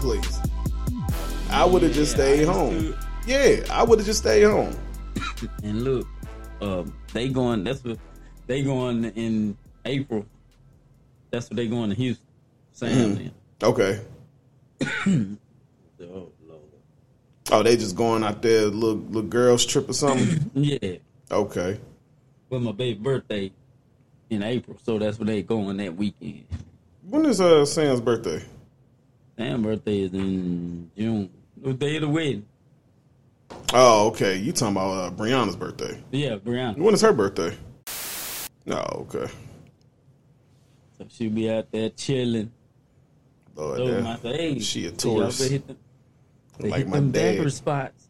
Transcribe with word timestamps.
place. 0.00 0.38
I 1.50 1.64
would 1.64 1.82
have 1.82 1.92
just 1.92 2.12
stayed 2.12 2.46
home. 2.46 2.94
Yeah, 3.26 3.60
I 3.70 3.82
would 3.82 3.98
have 3.98 4.06
just 4.06 4.20
stayed 4.20 4.44
home. 4.44 4.76
And 5.62 5.84
look, 5.84 6.06
um, 6.60 6.92
they 7.12 7.28
going. 7.28 7.64
That's 7.64 7.82
what 7.84 7.98
they 8.46 8.62
going 8.62 9.04
in 9.04 9.56
April. 9.84 10.24
That's 11.30 11.48
what 11.50 11.56
they 11.56 11.66
going 11.68 11.90
to 11.90 11.96
Houston. 11.96 12.26
Sam 12.72 13.14
then. 13.14 13.32
Okay. 13.62 14.00
Oh, 16.02 16.32
Lord. 16.48 16.62
Oh, 17.52 17.62
they 17.62 17.76
just 17.76 17.94
going 17.94 18.24
out 18.24 18.40
there, 18.40 18.64
little 18.68 18.96
little 18.96 19.28
girls 19.28 19.66
trip 19.66 19.90
or 19.90 19.92
something. 19.92 20.50
Yeah. 20.54 20.96
okay. 21.30 21.78
Well, 22.48 22.60
my 22.60 22.72
baby 22.72 22.98
birthday 22.98 23.52
in 24.30 24.42
April, 24.42 24.78
so 24.82 24.98
that's 24.98 25.18
where 25.18 25.26
they 25.26 25.42
going 25.42 25.76
that 25.76 25.94
weekend. 25.94 26.46
When 27.06 27.26
is 27.26 27.38
uh 27.38 27.66
Sam's 27.66 28.00
birthday? 28.00 28.42
Sam's 29.40 29.62
birthday 29.62 30.00
is 30.02 30.12
in 30.12 30.90
June. 30.98 31.30
The 31.56 31.72
day 31.72 31.96
of 31.96 32.02
the 32.02 32.08
wedding. 32.10 32.44
Oh, 33.72 34.08
okay. 34.08 34.36
You 34.36 34.52
talking 34.52 34.76
about 34.76 34.90
uh, 34.90 35.10
Brianna's 35.16 35.56
birthday? 35.56 35.98
Yeah, 36.10 36.36
Brianna. 36.36 36.76
When 36.76 36.92
is 36.92 37.00
her 37.00 37.14
birthday? 37.14 37.56
Oh, 38.66 39.06
okay. 39.08 39.32
So 40.98 41.06
she'll 41.08 41.30
be 41.30 41.50
out 41.50 41.70
there 41.72 41.88
chilling. 41.88 42.52
Lord, 43.56 43.78
So 43.78 44.28
hey, 44.28 44.58
she 44.58 44.84
a 44.86 44.90
tourist. 44.90 45.48
hit 45.50 45.66
them, 45.66 45.78
like 46.58 46.80
hit 46.80 46.88
my 46.88 46.96
them 46.98 47.10
dad. 47.10 47.50
spots. 47.50 48.08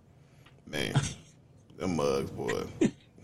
Man, 0.67 0.95
them 1.79 1.95
mugs, 1.95 2.31
boy. 2.33 2.65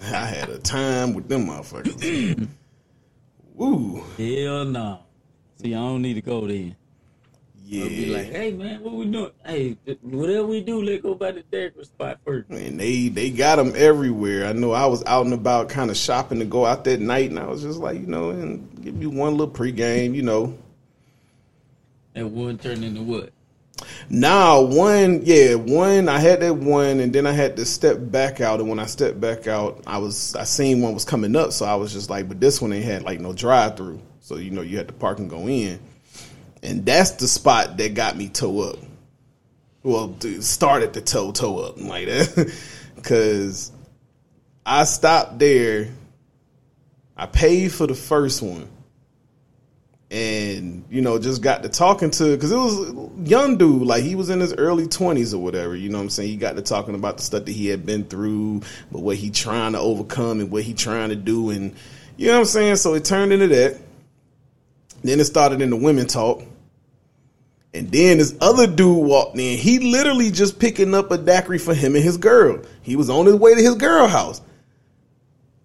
I 0.00 0.26
had 0.26 0.48
a 0.48 0.58
time 0.58 1.12
with 1.12 1.26
them 1.28 1.48
motherfuckers. 1.48 2.48
Woo. 3.54 4.04
Hell 4.16 4.64
no. 4.64 5.00
See, 5.60 5.74
I 5.74 5.78
don't 5.78 6.02
need 6.02 6.14
to 6.14 6.22
go 6.22 6.46
there. 7.70 7.82
I'll 7.82 7.88
be 7.88 7.94
Yeah. 7.94 8.16
like, 8.16 8.26
hey 8.32 8.52
man, 8.52 8.82
what 8.82 8.94
we 8.94 9.04
doing? 9.06 9.30
Hey, 9.44 9.76
whatever 10.02 10.46
we 10.46 10.60
do, 10.60 10.82
let's 10.82 11.02
go 11.02 11.14
by 11.14 11.32
the 11.32 11.42
dapper 11.42 11.84
spot 11.84 12.18
first. 12.24 12.48
And 12.50 12.78
they 12.78 13.08
they 13.08 13.30
got 13.30 13.56
them 13.56 13.72
everywhere. 13.76 14.46
I 14.46 14.52
know 14.52 14.72
I 14.72 14.86
was 14.86 15.02
out 15.06 15.24
and 15.24 15.34
about, 15.34 15.68
kind 15.68 15.90
of 15.90 15.96
shopping 15.96 16.38
to 16.38 16.44
go 16.44 16.64
out 16.66 16.84
that 16.84 17.00
night, 17.00 17.30
and 17.30 17.38
I 17.38 17.46
was 17.46 17.62
just 17.62 17.78
like, 17.78 18.00
you 18.00 18.06
know, 18.06 18.30
and 18.30 18.68
give 18.82 18.94
me 18.94 19.06
one 19.06 19.36
little 19.36 19.52
pregame, 19.52 20.14
you 20.14 20.22
know. 20.22 20.56
That 22.14 22.26
one 22.28 22.56
turned 22.58 22.82
into 22.84 23.02
what? 23.02 23.30
Now 24.08 24.62
one, 24.62 25.20
yeah, 25.24 25.54
one. 25.54 26.08
I 26.08 26.18
had 26.18 26.40
that 26.40 26.54
one, 26.54 26.98
and 27.00 27.12
then 27.12 27.26
I 27.26 27.32
had 27.32 27.56
to 27.56 27.66
step 27.66 27.98
back 28.00 28.40
out. 28.40 28.58
And 28.60 28.70
when 28.70 28.78
I 28.78 28.86
stepped 28.86 29.20
back 29.20 29.46
out, 29.46 29.82
I 29.86 29.98
was 29.98 30.34
I 30.34 30.44
seen 30.44 30.80
one 30.80 30.94
was 30.94 31.04
coming 31.04 31.36
up, 31.36 31.52
so 31.52 31.66
I 31.66 31.74
was 31.74 31.92
just 31.92 32.08
like, 32.08 32.26
but 32.26 32.40
this 32.40 32.62
one 32.62 32.72
ain't 32.72 32.86
had 32.86 33.02
like 33.02 33.20
no 33.20 33.34
drive 33.34 33.76
through, 33.76 34.00
so 34.20 34.36
you 34.36 34.50
know 34.50 34.62
you 34.62 34.78
had 34.78 34.88
to 34.88 34.94
park 34.94 35.18
and 35.18 35.28
go 35.28 35.46
in, 35.46 35.78
and 36.66 36.84
that's 36.84 37.12
the 37.12 37.28
spot 37.28 37.76
that 37.76 37.94
got 37.94 38.16
me 38.16 38.28
toe 38.28 38.60
up. 38.60 38.78
Well, 39.84 40.08
dude, 40.08 40.42
started 40.42 40.94
to 40.94 41.00
toe 41.00 41.30
toe 41.30 41.60
up. 41.60 41.76
Like 41.86 42.06
that, 42.06 42.52
because 42.96 43.70
I 44.64 44.82
stopped 44.84 45.38
there. 45.38 45.88
I 47.16 47.26
paid 47.26 47.72
for 47.72 47.86
the 47.86 47.94
first 47.94 48.42
one. 48.42 48.68
And 50.08 50.84
you 50.88 51.00
know 51.02 51.18
just 51.18 51.42
got 51.42 51.64
to 51.64 51.68
talking 51.68 52.10
to 52.12 52.34
because 52.36 52.52
it 52.52 52.56
was 52.56 53.28
young 53.28 53.58
dude. 53.58 53.82
Like 53.82 54.02
he 54.04 54.14
was 54.14 54.30
in 54.30 54.40
his 54.40 54.54
early 54.54 54.86
20s 54.86 55.34
or 55.34 55.38
whatever. 55.38 55.74
You 55.74 55.88
know 55.88 55.98
what 55.98 56.04
i'm 56.04 56.10
saying? 56.10 56.30
He 56.30 56.36
got 56.36 56.54
to 56.56 56.62
talking 56.62 56.94
about 56.94 57.16
the 57.16 57.24
stuff 57.24 57.44
that 57.44 57.52
he 57.52 57.66
had 57.66 57.84
been 57.84 58.04
through 58.04 58.60
but 58.92 59.00
what 59.00 59.16
he 59.16 59.30
trying 59.30 59.72
to 59.72 59.80
overcome 59.80 60.38
and 60.38 60.50
what 60.50 60.62
he 60.62 60.74
trying 60.74 61.08
to 61.08 61.16
do 61.16 61.50
and 61.50 61.74
you 62.16 62.28
know 62.28 62.34
what 62.34 62.38
i'm 62.38 62.44
saying? 62.44 62.76
So 62.76 62.94
it 62.94 63.04
turned 63.04 63.32
into 63.32 63.48
that. 63.48 63.80
Then 65.02 65.18
it 65.18 65.24
started 65.24 65.60
into 65.60 65.76
women 65.76 66.06
talk 66.06 66.44
and 67.76 67.92
then 67.92 68.18
this 68.18 68.34
other 68.40 68.66
dude 68.66 69.04
walked 69.04 69.36
in 69.36 69.58
he 69.58 69.78
literally 69.78 70.30
just 70.30 70.58
picking 70.58 70.94
up 70.94 71.10
a 71.10 71.18
daiquiri 71.18 71.58
for 71.58 71.74
him 71.74 71.94
and 71.94 72.04
his 72.04 72.16
girl 72.16 72.62
he 72.82 72.96
was 72.96 73.10
on 73.10 73.26
his 73.26 73.36
way 73.36 73.54
to 73.54 73.62
his 73.62 73.74
girl 73.74 74.06
house 74.06 74.40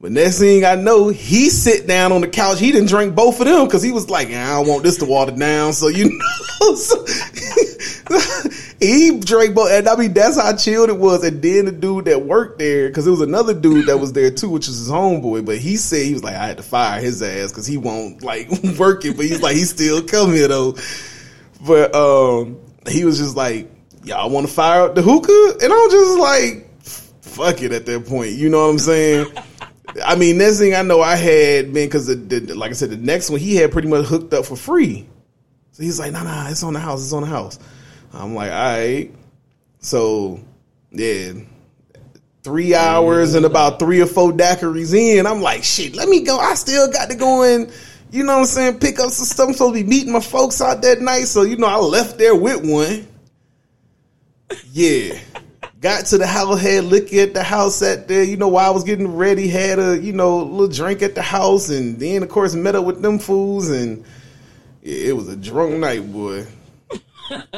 but 0.02 0.12
next 0.12 0.40
thing 0.40 0.66
I 0.66 0.74
know, 0.74 1.10
he 1.10 1.52
sit 1.52 1.86
down 1.86 2.12
on 2.12 2.22
the 2.22 2.28
couch. 2.28 2.60
He 2.60 2.72
didn't 2.72 2.90
drink 2.90 3.14
both 3.14 3.40
of 3.40 3.46
them 3.46 3.66
because 3.66 3.84
he 3.84 3.92
was 3.92 4.10
like, 4.10 4.30
I 4.30 4.56
don't 4.56 4.68
want 4.68 4.82
this 4.82 4.98
to 4.98 5.06
water 5.06 5.32
down. 5.32 5.74
So 5.74 5.90
you 5.90 6.10
know, 6.60 6.74
so, 6.74 7.06
he 8.80 9.20
drank 9.20 9.54
both. 9.54 9.70
And 9.70 9.88
I 9.88 9.96
mean, 9.96 10.14
that's 10.14 10.42
how 10.42 10.56
chilled 10.56 10.90
it 10.90 10.98
was. 10.98 11.24
And 11.24 11.40
then 11.40 11.66
the 11.66 11.72
dude 11.72 12.06
that 12.06 12.26
worked 12.26 12.58
there, 12.58 12.88
because 12.88 13.06
it 13.06 13.12
was 13.12 13.22
another 13.22 13.54
dude 13.54 13.86
that 13.86 14.00
was 14.00 14.12
there 14.14 14.32
too, 14.32 14.50
which 14.50 14.68
is 14.68 14.80
his 14.80 14.90
homeboy. 14.90 15.46
But 15.46 15.60
he 15.60 15.78
said 15.78 16.04
he 16.04 16.14
was 16.14 16.24
like, 16.24 16.36
I 16.36 16.48
had 16.48 16.58
to 16.58 16.64
fire 16.64 17.00
his 17.00 17.22
ass 17.22 17.52
because 17.52 17.68
he 17.68 17.78
won't 17.78 18.24
like 18.24 18.50
working. 18.80 19.14
But 19.16 19.26
he's 19.26 19.44
like, 19.44 19.56
he 19.56 19.66
still 19.66 20.02
come 20.02 20.34
here 20.34 20.48
though. 20.48 20.76
But 21.66 21.94
um, 21.96 22.60
he 22.88 23.06
was 23.06 23.18
just 23.18 23.36
like, 23.36 23.70
y'all 24.04 24.30
want 24.30 24.48
to 24.48 24.54
fire 24.54 24.82
up 24.82 24.96
the 24.96 25.02
hookah? 25.02 25.64
And 25.64 25.72
I'm 25.72 25.92
just 25.92 26.20
like, 26.20 26.84
fuck 27.22 27.62
it 27.62 27.72
at 27.72 27.86
that 27.86 28.08
point. 28.08 28.32
You 28.32 28.50
know 28.50 28.62
what 28.62 28.72
I'm 28.72 28.80
saying? 28.80 29.28
I 30.06 30.16
mean, 30.16 30.38
next 30.38 30.60
thing 30.60 30.74
I 30.74 30.82
know, 30.82 31.02
I 31.02 31.16
had 31.16 31.74
been 31.74 31.88
because, 31.88 32.10
like 32.10 32.72
I 32.72 32.74
said, 32.74 32.92
the 32.92 32.98
next 32.98 33.30
one 33.30 33.40
he 33.40 33.56
had 33.56 33.72
pretty 33.72 33.90
much 33.90 34.06
hooked 34.06 34.34
up 34.34 34.46
for 34.46 34.56
free. 34.56 35.08
So 35.74 35.84
he's 35.84 36.00
like, 36.00 36.14
"Nah, 36.14 36.24
nah, 36.24 36.50
it's 36.50 36.64
on 36.64 36.74
the 36.74 36.80
house. 36.80 37.04
It's 37.04 37.14
on 37.14 37.24
the 37.24 37.28
house." 37.28 37.60
I'm 38.14 38.36
like, 38.36 38.52
"All 38.52 38.58
right." 38.58 39.12
So, 39.80 40.40
yeah, 40.92 41.34
three 42.44 42.76
hours 42.76 43.36
and 43.36 43.46
about 43.46 43.80
three 43.80 44.02
or 44.02 44.06
four 44.06 44.32
daiquiris 44.32 44.94
in, 44.94 45.26
I'm 45.26 45.42
like, 45.42 45.64
"Shit, 45.64 45.96
let 45.96 46.08
me 46.08 46.22
go." 46.22 46.38
I 46.38 46.54
still 46.56 46.90
got 46.92 47.10
to 47.10 47.16
go 47.16 47.44
and, 47.44 47.72
you 48.12 48.24
know 48.24 48.34
what 48.34 48.40
I'm 48.42 48.46
saying, 48.46 48.80
pick 48.80 49.00
up 49.00 49.12
some 49.12 49.26
stuff. 49.26 49.48
I'm 49.48 49.54
supposed 49.54 49.76
to 49.76 49.84
be 49.84 49.90
meeting 49.90 50.12
my 50.14 50.20
folks 50.20 50.62
out 50.62 50.82
that 50.82 51.02
night, 51.02 51.26
so 51.26 51.44
you 51.44 51.58
know, 51.58 51.68
I 51.68 51.78
left 51.78 52.18
there 52.18 52.36
with 52.36 52.66
one. 52.66 53.08
Yeah. 54.72 55.18
Got 55.80 56.06
to 56.08 56.18
the 56.20 56.28
house, 56.28 56.62
had 56.62 56.84
liquor 56.84 57.22
at 57.22 57.34
the 57.34 57.42
house 57.44 57.82
at 57.82 58.08
there. 58.08 58.24
You 58.24 58.38
know, 58.38 58.50
while 58.50 58.68
I 58.70 58.74
was 58.74 58.84
getting 58.84 59.16
ready, 59.16 59.48
had 59.48 59.80
a 59.80 59.98
you 59.98 60.14
know 60.14 60.38
little 60.44 60.68
drink 60.68 61.02
at 61.02 61.16
the 61.16 61.24
house, 61.24 61.70
and 61.70 62.00
then 62.00 62.22
of 62.22 62.30
course 62.30 62.54
met 62.54 62.76
up 62.76 62.86
with 62.86 63.02
them 63.02 63.18
fools, 63.18 63.70
and 63.70 64.04
yeah, 64.84 65.10
it 65.10 65.16
was 65.16 65.28
a 65.30 65.36
drunk 65.36 65.76
night, 65.76 66.12
boy. 66.12 66.46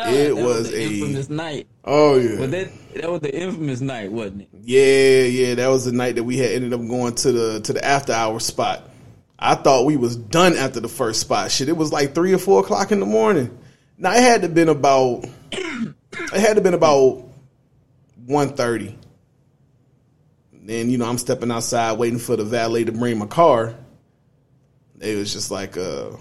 It 0.05 0.35
That 0.35 0.35
was 0.35 0.69
the 0.69 0.77
a 0.77 0.81
infamous 0.83 1.29
night. 1.29 1.67
oh 1.83 2.17
yeah, 2.17 2.35
But 2.37 2.51
that 2.51 2.71
that 2.95 3.11
was 3.11 3.21
the 3.21 3.35
infamous 3.35 3.81
night, 3.81 4.11
wasn't 4.11 4.41
it? 4.43 4.49
yeah, 4.61 5.23
yeah. 5.23 5.55
That 5.55 5.67
was 5.69 5.85
the 5.85 5.91
night 5.91 6.13
that 6.15 6.23
we 6.23 6.37
had 6.37 6.51
ended 6.51 6.73
up 6.73 6.87
going 6.87 7.15
to 7.15 7.31
the 7.31 7.59
to 7.61 7.73
the 7.73 7.83
after 7.83 8.13
hour 8.13 8.39
spot. 8.39 8.87
I 9.45 9.55
thought 9.55 9.85
we 9.85 9.97
was 9.97 10.15
done 10.15 10.55
after 10.55 10.79
the 10.79 10.87
first 10.87 11.19
spot. 11.19 11.51
Shit, 11.51 11.67
it 11.67 11.75
was 11.75 11.91
like 11.91 12.15
three 12.15 12.33
or 12.33 12.37
four 12.37 12.61
o'clock 12.61 12.93
in 12.93 13.01
the 13.01 13.05
morning. 13.05 13.55
Now 13.97 14.13
it 14.13 14.21
had 14.21 14.41
to 14.43 14.49
been 14.49 14.69
about 14.69 15.25
it 15.51 15.95
had 16.31 16.55
to 16.55 16.61
been 16.61 16.73
about 16.73 17.25
one 18.25 18.55
thirty. 18.55 18.97
Then 20.53 20.89
you 20.89 20.97
know 20.97 21.05
I'm 21.05 21.17
stepping 21.17 21.51
outside 21.51 21.97
waiting 21.97 22.19
for 22.19 22.37
the 22.37 22.45
valet 22.45 22.85
to 22.85 22.93
bring 22.93 23.17
my 23.17 23.25
car. 23.25 23.75
It 25.01 25.17
was 25.17 25.33
just 25.33 25.51
like, 25.51 25.75
uh, 25.75 26.11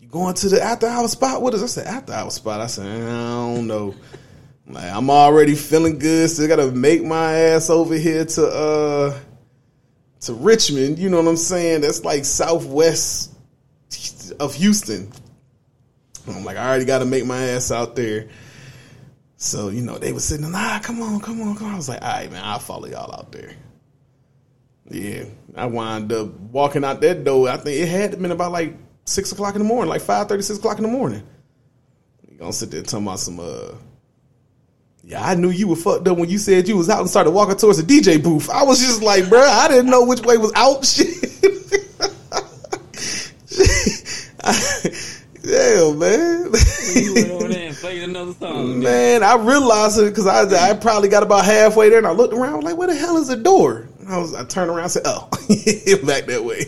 "You 0.00 0.08
going 0.08 0.34
to 0.34 0.48
the 0.48 0.60
after 0.60 0.88
hour 0.88 1.06
spot 1.06 1.40
with 1.40 1.54
us?" 1.54 1.62
I 1.62 1.66
said, 1.66 1.86
"After 1.86 2.14
hour 2.14 2.30
spot." 2.30 2.60
I 2.60 2.66
said, 2.66 2.84
"I 2.84 3.06
don't 3.06 3.68
know." 3.68 3.94
Like 4.66 4.90
I'm 4.92 5.08
already 5.08 5.54
feeling 5.54 6.00
good. 6.00 6.28
Still 6.28 6.48
gotta 6.48 6.72
make 6.72 7.04
my 7.04 7.32
ass 7.32 7.70
over 7.70 7.94
here 7.94 8.24
to 8.24 8.46
uh 8.46 9.18
to 10.26 10.34
Richmond. 10.34 10.98
You 10.98 11.10
know 11.10 11.18
what 11.18 11.28
I'm 11.28 11.36
saying? 11.36 11.82
That's 11.82 12.04
like 12.04 12.24
southwest 12.24 13.32
of 14.40 14.54
Houston. 14.54 15.10
I'm 16.26 16.44
like, 16.44 16.56
I 16.56 16.66
already 16.66 16.84
gotta 16.84 17.04
make 17.04 17.26
my 17.26 17.38
ass 17.48 17.70
out 17.70 17.96
there. 17.96 18.28
So, 19.36 19.68
you 19.68 19.82
know, 19.82 19.98
they 19.98 20.12
were 20.12 20.20
sitting, 20.20 20.50
ah, 20.54 20.80
come 20.82 21.02
on, 21.02 21.20
come 21.20 21.42
on, 21.42 21.54
come 21.56 21.68
on. 21.68 21.74
I 21.74 21.76
was 21.76 21.88
like, 21.88 22.02
all 22.02 22.08
right, 22.08 22.30
man, 22.30 22.42
I'll 22.42 22.58
follow 22.58 22.86
y'all 22.86 23.12
out 23.12 23.30
there. 23.30 23.54
Yeah. 24.88 25.24
I 25.54 25.66
wound 25.66 26.12
up 26.12 26.32
walking 26.40 26.84
out 26.84 27.00
that 27.02 27.24
door. 27.24 27.48
I 27.48 27.56
think 27.56 27.80
it 27.80 27.88
had 27.88 28.20
been 28.20 28.30
about 28.30 28.52
like 28.52 28.74
six 29.04 29.32
o'clock 29.32 29.54
in 29.54 29.60
the 29.60 29.68
morning, 29.68 29.90
like 29.90 30.00
5 30.00 30.28
6 30.30 30.50
o'clock 30.58 30.78
in 30.78 30.82
the 30.82 30.88
morning. 30.88 31.22
You 32.30 32.38
gonna 32.38 32.52
sit 32.52 32.70
there 32.70 32.82
talking 32.82 33.06
about 33.06 33.20
some 33.20 33.40
uh 33.40 33.74
yeah, 35.06 35.22
I 35.24 35.34
knew 35.34 35.50
you 35.50 35.68
were 35.68 35.76
fucked 35.76 36.08
up 36.08 36.16
when 36.16 36.30
you 36.30 36.38
said 36.38 36.66
you 36.66 36.76
was 36.76 36.88
out 36.88 37.00
and 37.00 37.10
started 37.10 37.30
walking 37.30 37.56
towards 37.56 37.82
the 37.82 38.00
DJ 38.00 38.22
booth. 38.22 38.48
I 38.48 38.62
was 38.62 38.80
just 38.80 39.02
like, 39.02 39.28
bro, 39.28 39.40
I 39.40 39.68
didn't 39.68 39.90
know 39.90 40.04
which 40.04 40.22
way 40.22 40.38
was 40.38 40.52
out. 40.54 40.84
Shit. 40.84 41.30
Damn, 45.42 45.98
man. 45.98 46.52
You 46.94 47.14
went 47.14 47.30
over 47.30 47.48
there 47.48 47.68
and 47.68 47.76
played 47.76 48.02
another 48.02 48.32
song. 48.32 48.80
Man, 48.80 49.22
I 49.22 49.36
realized 49.36 49.98
it 49.98 50.08
because 50.08 50.26
I, 50.26 50.70
I 50.70 50.74
probably 50.74 51.10
got 51.10 51.22
about 51.22 51.44
halfway 51.44 51.90
there 51.90 51.98
and 51.98 52.06
I 52.06 52.12
looked 52.12 52.32
around, 52.32 52.52
I 52.52 52.56
was 52.56 52.64
like, 52.64 52.76
where 52.78 52.88
the 52.88 52.94
hell 52.94 53.18
is 53.18 53.28
the 53.28 53.36
door? 53.36 53.86
And 54.00 54.08
I 54.08 54.16
was 54.18 54.34
I 54.34 54.44
turned 54.44 54.70
around 54.70 54.84
and 54.84 54.92
said, 54.92 55.02
Oh, 55.04 55.28
back 56.06 56.24
that 56.26 56.42
way. 56.44 56.64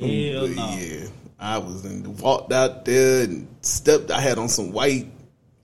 Oh, 0.00 0.06
hell 0.06 0.46
But 0.46 0.56
no. 0.56 0.76
Yeah. 0.78 1.08
I 1.40 1.58
was 1.58 1.84
in 1.84 2.16
walked 2.18 2.52
out 2.52 2.84
there 2.84 3.24
and 3.24 3.48
stepped 3.62 4.10
I 4.10 4.20
had 4.20 4.38
on 4.38 4.48
some 4.48 4.72
white 4.72 5.06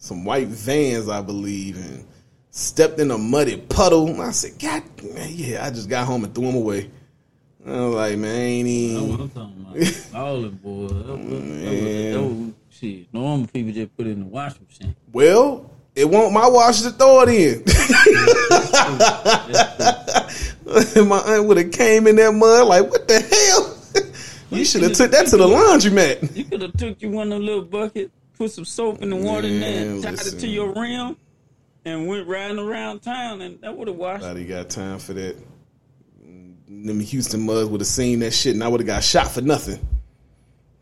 some 0.04 0.22
white 0.22 0.48
vans, 0.48 1.08
I 1.08 1.22
believe, 1.22 1.78
and 1.78 2.04
stepped 2.50 3.00
in 3.00 3.10
a 3.10 3.16
muddy 3.16 3.56
puddle. 3.56 4.20
I 4.20 4.32
said, 4.32 4.58
God 4.60 4.82
man, 5.14 5.30
yeah, 5.32 5.64
I 5.64 5.70
just 5.70 5.88
got 5.88 6.06
home 6.06 6.24
and 6.24 6.34
threw 6.34 6.44
them 6.44 6.56
away. 6.56 6.90
I 7.66 7.70
was 7.70 7.94
like, 7.94 8.18
man, 8.18 8.34
I 8.34 8.38
ain't 8.38 8.66
That's 8.66 9.02
even 9.02 9.08
what 9.10 9.20
I'm 9.20 9.30
talking 9.30 9.66
about. 9.66 9.78
All 10.22 10.42
them 10.42 10.60
boys. 10.62 10.90
That 10.90 10.98
was- 10.98 11.06
that 11.08 11.16
was- 11.16 11.30
that 12.12 12.20
was- 12.20 12.52
washing 14.30 14.66
machine. 14.68 14.94
Well, 15.10 15.70
it 15.94 16.04
won't 16.04 16.34
my 16.34 16.46
wash 16.48 16.82
to 16.82 16.90
throw 16.90 17.22
it 17.22 17.30
in. 17.30 17.62
my 21.08 21.18
aunt 21.20 21.46
would 21.46 21.56
have 21.56 21.72
came 21.72 22.06
in 22.06 22.16
that 22.16 22.34
mud 22.34 22.66
like, 22.68 22.90
what 22.90 23.08
the 23.08 23.20
hell? 23.20 23.70
you 24.50 24.66
should 24.66 24.82
have 24.82 24.92
took 24.92 25.12
that 25.12 25.28
to 25.28 25.38
the 25.38 25.46
laundromat. 25.46 26.36
You 26.36 26.44
could 26.44 26.60
have 26.60 26.76
took 26.76 27.00
you 27.00 27.08
one 27.10 27.32
of 27.32 27.38
the 27.38 27.44
little 27.44 27.62
bucket, 27.62 28.10
put 28.36 28.50
some 28.50 28.64
soap 28.64 29.02
in 29.02 29.10
the 29.10 29.16
water 29.16 29.46
in 29.46 29.60
there, 29.60 29.84
Man, 29.84 29.94
and 29.94 30.02
tied 30.02 30.12
listen. 30.12 30.38
it 30.38 30.40
to 30.40 30.48
your 30.48 30.72
rim, 30.72 31.16
and 31.84 32.06
went 32.06 32.26
riding 32.26 32.58
around 32.58 33.00
town, 33.00 33.40
and 33.42 33.60
that 33.60 33.76
would 33.76 33.88
have 33.88 33.96
washed. 33.96 34.22
Nobody 34.22 34.46
got 34.46 34.70
time 34.70 34.98
for 34.98 35.12
that. 35.14 35.36
Them 36.66 37.00
Houston 37.00 37.44
mugs 37.46 37.68
would 37.68 37.80
have 37.80 37.88
seen 37.88 38.20
that 38.20 38.32
shit, 38.32 38.54
and 38.54 38.64
I 38.64 38.68
would 38.68 38.80
have 38.80 38.86
got 38.86 39.04
shot 39.04 39.30
for 39.30 39.40
nothing. 39.40 39.78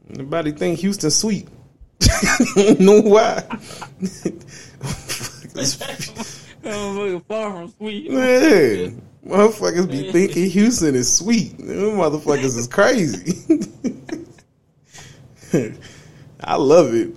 Nobody 0.09 0.53
think 0.53 0.79
Houston 0.81 1.11
sweet. 1.11 1.49
know 2.79 3.01
why? 3.01 3.45
Motherfucker, 6.63 7.25
far 7.27 7.53
from 7.53 7.69
sweet. 7.77 8.11
Yeah. 8.11 8.91
Motherfuckers 9.27 9.89
be 9.91 10.11
thinking 10.11 10.51
Houston 10.51 10.95
is 10.97 11.17
sweet. 11.17 11.57
Them 11.59 11.97
motherfuckers 11.97 12.57
is 12.59 12.67
crazy. 12.67 13.37
I 16.43 16.57
love 16.57 16.93
it 16.93 17.15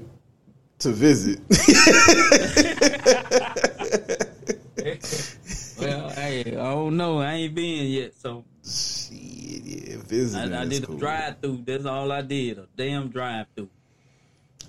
to 0.80 0.92
visit. 0.92 1.40
Well, 5.80 6.10
hey, 6.10 6.42
I 6.42 6.44
don't 6.52 6.98
know. 6.98 7.20
I 7.20 7.34
ain't 7.34 7.56
been 7.56 7.88
yet, 7.88 8.14
so 8.16 8.44
Shit, 8.64 9.12
yeah, 9.64 9.98
visiting. 10.06 10.54
I, 10.54 10.62
I 10.62 10.66
did 10.66 10.86
cool. 10.86 10.96
a 10.96 11.00
drive 11.00 11.40
through. 11.40 11.64
That's 11.66 11.86
all 11.86 12.12
I 12.12 12.22
did. 12.22 12.58
A 12.58 12.68
damn 12.76 13.10
drive 13.10 13.48
through. 13.56 13.70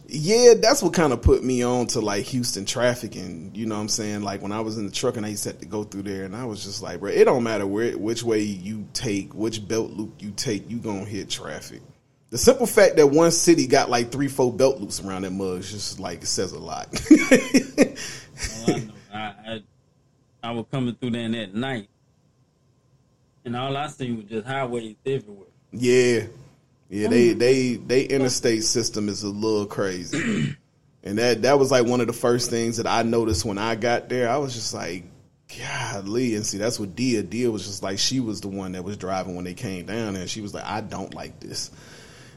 Yeah, 0.08 0.54
that's 0.60 0.82
what 0.82 0.92
kind 0.92 1.12
of 1.12 1.22
put 1.22 1.42
me 1.42 1.64
on 1.64 1.86
to 1.88 2.00
like 2.00 2.24
Houston 2.26 2.64
traffic, 2.64 3.16
and 3.16 3.56
you 3.56 3.66
know 3.66 3.74
what 3.74 3.80
I'm 3.82 3.88
saying. 3.88 4.22
Like 4.22 4.42
when 4.42 4.52
I 4.52 4.60
was 4.60 4.78
in 4.78 4.86
the 4.86 4.92
truck 4.92 5.16
and 5.16 5.26
I 5.26 5.30
used 5.30 5.42
to 5.44 5.50
have 5.50 5.58
to 5.60 5.66
go 5.66 5.84
through 5.84 6.02
there, 6.02 6.24
and 6.24 6.36
I 6.36 6.44
was 6.44 6.64
just 6.64 6.82
like, 6.82 7.00
bro, 7.00 7.10
it 7.10 7.24
don't 7.24 7.42
matter 7.42 7.66
where 7.66 7.96
which 7.96 8.22
way 8.22 8.40
you 8.40 8.86
take, 8.92 9.34
which 9.34 9.66
belt 9.66 9.90
loop 9.92 10.14
you 10.20 10.30
take, 10.32 10.68
you 10.70 10.78
gonna 10.78 11.04
hit 11.04 11.30
traffic. 11.30 11.80
The 12.30 12.38
simple 12.38 12.66
fact 12.66 12.96
that 12.96 13.06
one 13.06 13.30
city 13.30 13.66
got 13.66 13.88
like 13.88 14.10
three, 14.10 14.28
four 14.28 14.52
belt 14.52 14.80
loops 14.80 15.00
around 15.00 15.22
that 15.22 15.30
mug 15.30 15.62
just 15.62 16.00
like 16.00 16.22
it 16.22 16.26
says 16.26 16.52
a 16.52 16.58
lot. 16.58 16.88
All 18.68 18.74
I 18.74 18.90
I, 19.12 19.18
I, 19.18 19.62
I 20.42 20.50
was 20.50 20.66
coming 20.70 20.94
through 20.94 21.10
there 21.10 21.28
that 21.28 21.54
night, 21.54 21.88
and 23.44 23.56
all 23.56 23.76
I 23.76 23.86
seen 23.88 24.16
was 24.18 24.26
just 24.26 24.46
highways 24.46 24.96
everywhere. 25.04 25.48
Yeah, 25.72 26.24
yeah. 26.88 27.08
They 27.08 27.34
mm. 27.34 27.38
they 27.38 27.74
they 27.74 28.04
interstate 28.04 28.64
system 28.64 29.08
is 29.08 29.22
a 29.22 29.28
little 29.28 29.66
crazy, 29.66 30.56
and 31.02 31.18
that 31.18 31.42
that 31.42 31.58
was 31.58 31.70
like 31.70 31.86
one 31.86 32.00
of 32.00 32.06
the 32.06 32.12
first 32.12 32.50
things 32.50 32.76
that 32.76 32.86
I 32.86 33.02
noticed 33.02 33.44
when 33.44 33.58
I 33.58 33.74
got 33.76 34.08
there. 34.08 34.28
I 34.28 34.36
was 34.36 34.54
just 34.54 34.74
like, 34.74 35.04
golly, 35.58 36.34
and 36.34 36.44
see 36.44 36.58
that's 36.58 36.78
what 36.78 36.94
Dia 36.94 37.22
Dia 37.22 37.50
was 37.50 37.66
just 37.66 37.82
like. 37.82 37.98
She 37.98 38.20
was 38.20 38.40
the 38.40 38.48
one 38.48 38.72
that 38.72 38.84
was 38.84 38.96
driving 38.96 39.36
when 39.36 39.44
they 39.44 39.54
came 39.54 39.86
down 39.86 40.16
and 40.16 40.28
She 40.28 40.40
was 40.40 40.52
like, 40.52 40.64
I 40.64 40.80
don't 40.80 41.14
like 41.14 41.40
this, 41.40 41.70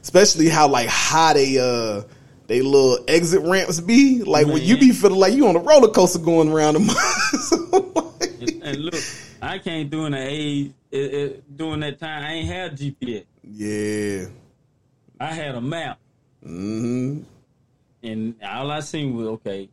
especially 0.02 0.48
how 0.48 0.68
like 0.68 0.88
high 0.88 1.34
they 1.34 1.58
uh. 1.58 2.02
They 2.46 2.62
little 2.62 2.98
exit 3.06 3.42
ramps 3.42 3.78
be 3.80 4.24
like 4.24 4.48
when 4.48 4.60
you 4.60 4.76
be 4.76 4.90
feeling 4.90 5.20
like 5.20 5.34
you 5.34 5.46
on 5.46 5.54
a 5.54 5.60
roller 5.60 5.86
coaster 5.86 6.18
going 6.18 6.50
around 6.50 6.74
them. 6.74 6.88
And, 8.40 8.62
and 8.64 8.76
look, 8.78 9.00
I 9.40 9.60
came 9.60 9.88
during 9.88 10.10
the 10.10 10.18
age 10.18 10.72
it, 10.90 11.14
it, 11.14 11.56
during 11.56 11.78
that 11.78 12.00
time. 12.00 12.24
I 12.24 12.32
ain't 12.32 12.48
had 12.48 12.76
GPS. 12.76 13.24
yeah. 13.44 14.26
I 15.20 15.32
had 15.32 15.54
a 15.54 15.60
map, 15.60 16.00
Mm 16.44 16.80
hmm 16.80 17.22
and 18.02 18.34
all 18.42 18.70
I 18.70 18.80
seen 18.80 19.16
was 19.16 19.26
okay, 19.26 19.68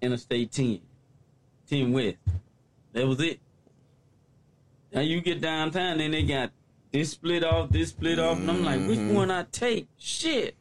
Interstate 0.00 0.50
10, 0.50 0.80
10 1.68 1.92
West. 1.92 2.16
That 2.92 3.06
was 3.06 3.20
it. 3.20 3.38
Now 4.92 5.02
you 5.02 5.20
get 5.20 5.40
downtown, 5.40 5.98
then 5.98 6.10
they 6.10 6.22
got 6.22 6.50
this 6.92 7.10
split 7.10 7.44
off, 7.44 7.70
this 7.70 7.90
split 7.90 8.18
off, 8.18 8.38
and 8.38 8.50
I'm 8.50 8.64
like, 8.64 8.86
which 8.86 8.98
one 8.98 9.30
I 9.30 9.44
take? 9.50 9.88
Shit. 9.98 10.54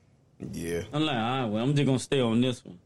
Yeah. 0.53 0.83
I'm 0.93 1.05
like, 1.05 1.15
all 1.15 1.21
right, 1.21 1.45
well, 1.45 1.63
I'm 1.63 1.75
just 1.75 1.85
gonna 1.85 1.99
stay 1.99 2.21
on 2.21 2.41
this 2.41 2.63
one. 2.63 2.79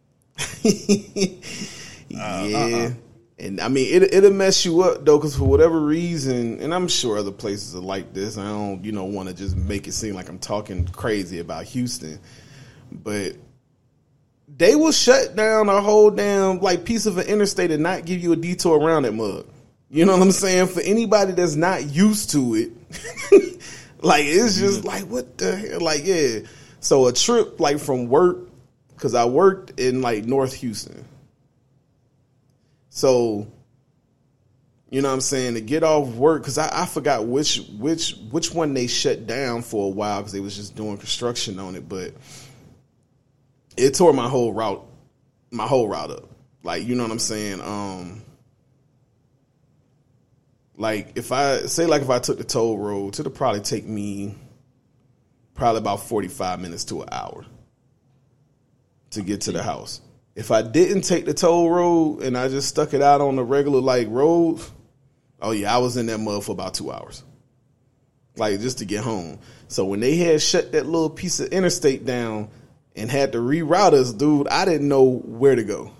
yeah. 2.09 2.93
And 3.39 3.59
I 3.59 3.67
mean, 3.67 3.93
it, 3.93 4.13
it'll 4.13 4.31
mess 4.31 4.63
you 4.63 4.81
up 4.81 5.05
though, 5.05 5.17
because 5.17 5.35
for 5.35 5.45
whatever 5.45 5.79
reason, 5.79 6.59
and 6.61 6.73
I'm 6.73 6.87
sure 6.87 7.17
other 7.17 7.31
places 7.31 7.75
are 7.75 7.79
like 7.79 8.13
this. 8.13 8.37
I 8.37 8.43
don't, 8.43 8.83
you 8.83 8.91
know, 8.91 9.05
want 9.05 9.29
to 9.29 9.35
just 9.35 9.55
make 9.55 9.87
it 9.87 9.93
seem 9.93 10.15
like 10.15 10.29
I'm 10.29 10.39
talking 10.39 10.87
crazy 10.87 11.39
about 11.39 11.65
Houston, 11.65 12.19
but 12.91 13.33
they 14.55 14.75
will 14.75 14.91
shut 14.91 15.35
down 15.35 15.67
a 15.67 15.81
whole 15.81 16.11
damn 16.11 16.59
like 16.59 16.85
piece 16.85 17.05
of 17.05 17.17
an 17.17 17.27
interstate 17.27 17.71
and 17.71 17.83
not 17.83 18.05
give 18.05 18.21
you 18.21 18.33
a 18.33 18.35
detour 18.35 18.79
around 18.79 19.03
that 19.03 19.13
mug. 19.13 19.45
You 19.93 20.05
know 20.05 20.13
what 20.13 20.23
I'm 20.23 20.31
saying? 20.31 20.69
For 20.69 20.81
anybody 20.81 21.33
that's 21.33 21.53
not 21.53 21.85
used 21.85 22.31
to 22.31 22.55
it, 22.55 22.71
like 24.01 24.25
it's 24.25 24.57
just 24.57 24.83
like 24.83 25.03
what 25.03 25.37
the 25.37 25.55
hell? 25.55 25.81
Like 25.81 26.01
yeah. 26.03 26.39
So 26.79 27.05
a 27.05 27.13
trip 27.13 27.59
like 27.59 27.77
from 27.77 28.07
work, 28.07 28.39
because 28.89 29.13
I 29.13 29.25
worked 29.25 29.79
in 29.79 30.01
like 30.01 30.25
North 30.25 30.55
Houston. 30.55 31.05
So, 32.89 33.45
you 34.89 35.03
know 35.03 35.09
what 35.09 35.13
I'm 35.13 35.21
saying? 35.21 35.53
To 35.53 35.61
get 35.61 35.83
off 35.83 36.07
work, 36.15 36.41
because 36.41 36.57
I, 36.57 36.81
I 36.81 36.87
forgot 36.87 37.27
which 37.27 37.59
which 37.77 38.15
which 38.31 38.51
one 38.51 38.73
they 38.73 38.87
shut 38.87 39.27
down 39.27 39.61
for 39.61 39.85
a 39.85 39.89
while 39.89 40.21
because 40.21 40.33
they 40.33 40.39
was 40.39 40.55
just 40.55 40.75
doing 40.75 40.97
construction 40.97 41.59
on 41.59 41.75
it, 41.75 41.87
but 41.87 42.15
it 43.77 43.93
tore 43.93 44.11
my 44.11 44.27
whole 44.27 44.53
route, 44.53 44.83
my 45.51 45.67
whole 45.67 45.87
route 45.87 46.09
up. 46.09 46.29
Like, 46.63 46.83
you 46.83 46.95
know 46.95 47.03
what 47.03 47.11
I'm 47.11 47.19
saying? 47.19 47.61
Um 47.61 48.23
like 50.75 51.13
if 51.15 51.31
I 51.31 51.65
say 51.65 51.85
like 51.85 52.01
if 52.01 52.09
I 52.09 52.19
took 52.19 52.37
the 52.37 52.43
toll 52.43 52.77
road, 52.77 53.19
it'll 53.19 53.31
probably 53.31 53.61
take 53.61 53.85
me 53.85 54.35
probably 55.53 55.79
about 55.79 56.07
45 56.07 56.59
minutes 56.59 56.85
to 56.85 57.03
an 57.03 57.09
hour 57.11 57.45
to 59.11 59.21
get 59.21 59.41
to 59.41 59.51
the 59.51 59.61
house. 59.61 60.01
If 60.35 60.49
I 60.49 60.63
didn't 60.63 61.01
take 61.01 61.25
the 61.25 61.33
toll 61.33 61.69
road 61.69 62.23
and 62.23 62.37
I 62.37 62.47
just 62.47 62.69
stuck 62.69 62.93
it 62.93 63.01
out 63.01 63.21
on 63.21 63.35
the 63.35 63.43
regular 63.43 63.79
like 63.79 64.07
road, 64.09 64.61
oh 65.41 65.51
yeah, 65.51 65.73
I 65.73 65.77
was 65.77 65.95
in 65.95 66.07
that 66.07 66.17
mud 66.17 66.43
for 66.43 66.53
about 66.53 66.73
two 66.73 66.91
hours. 66.91 67.23
Like 68.35 68.59
just 68.59 68.79
to 68.79 68.85
get 68.85 69.03
home. 69.03 69.39
So 69.67 69.85
when 69.85 69.99
they 69.99 70.15
had 70.15 70.41
shut 70.41 70.71
that 70.71 70.87
little 70.87 71.09
piece 71.09 71.39
of 71.39 71.49
interstate 71.49 72.03
down 72.03 72.49
and 72.95 73.11
had 73.11 73.33
to 73.33 73.37
reroute 73.37 73.93
us, 73.93 74.11
dude, 74.11 74.47
I 74.47 74.65
didn't 74.65 74.87
know 74.87 75.03
where 75.03 75.55
to 75.55 75.63
go. 75.63 75.91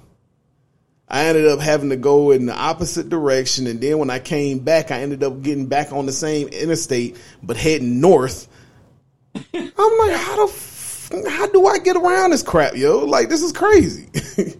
I 1.08 1.26
ended 1.26 1.48
up 1.48 1.60
having 1.60 1.90
to 1.90 1.98
go 1.98 2.32
in 2.32 2.46
the 2.46 2.56
opposite 2.56 3.10
direction, 3.10 3.68
and 3.68 3.80
then 3.80 4.00
when 4.00 4.10
I 4.10 4.20
came 4.20 4.60
back, 4.60 4.90
I 4.90 5.02
ended 5.02 5.24
up 5.24 5.42
getting 5.42 5.68
back 5.68 5.92
on 5.92 6.06
the 6.06 6.12
same 6.12 6.48
interstate 6.48 7.18
but 7.42 7.58
heading 7.58 8.00
north. 8.00 8.48
I'm 9.36 9.98
like, 9.98 10.16
how 10.16 10.46
the 10.48 10.52
f- 10.52 11.12
how 11.28 11.48
do 11.48 11.68
I 11.68 11.80
get 11.80 11.96
around 11.98 12.32
this 12.32 12.42
crap, 12.42 12.76
yo? 12.76 13.00
Like 13.00 13.30
this 13.30 13.44
is 13.44 13.52
crazy. 13.52 14.10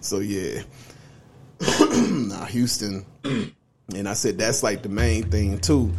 so 0.00 0.18
yeah, 0.18 0.62
nah, 2.00 2.46
Houston, 2.46 3.04
and 3.24 4.08
I 4.08 4.14
said 4.14 4.38
that's 4.38 4.62
like 4.62 4.82
the 4.82 4.88
main 4.88 5.30
thing 5.30 5.58
too. 5.58 5.92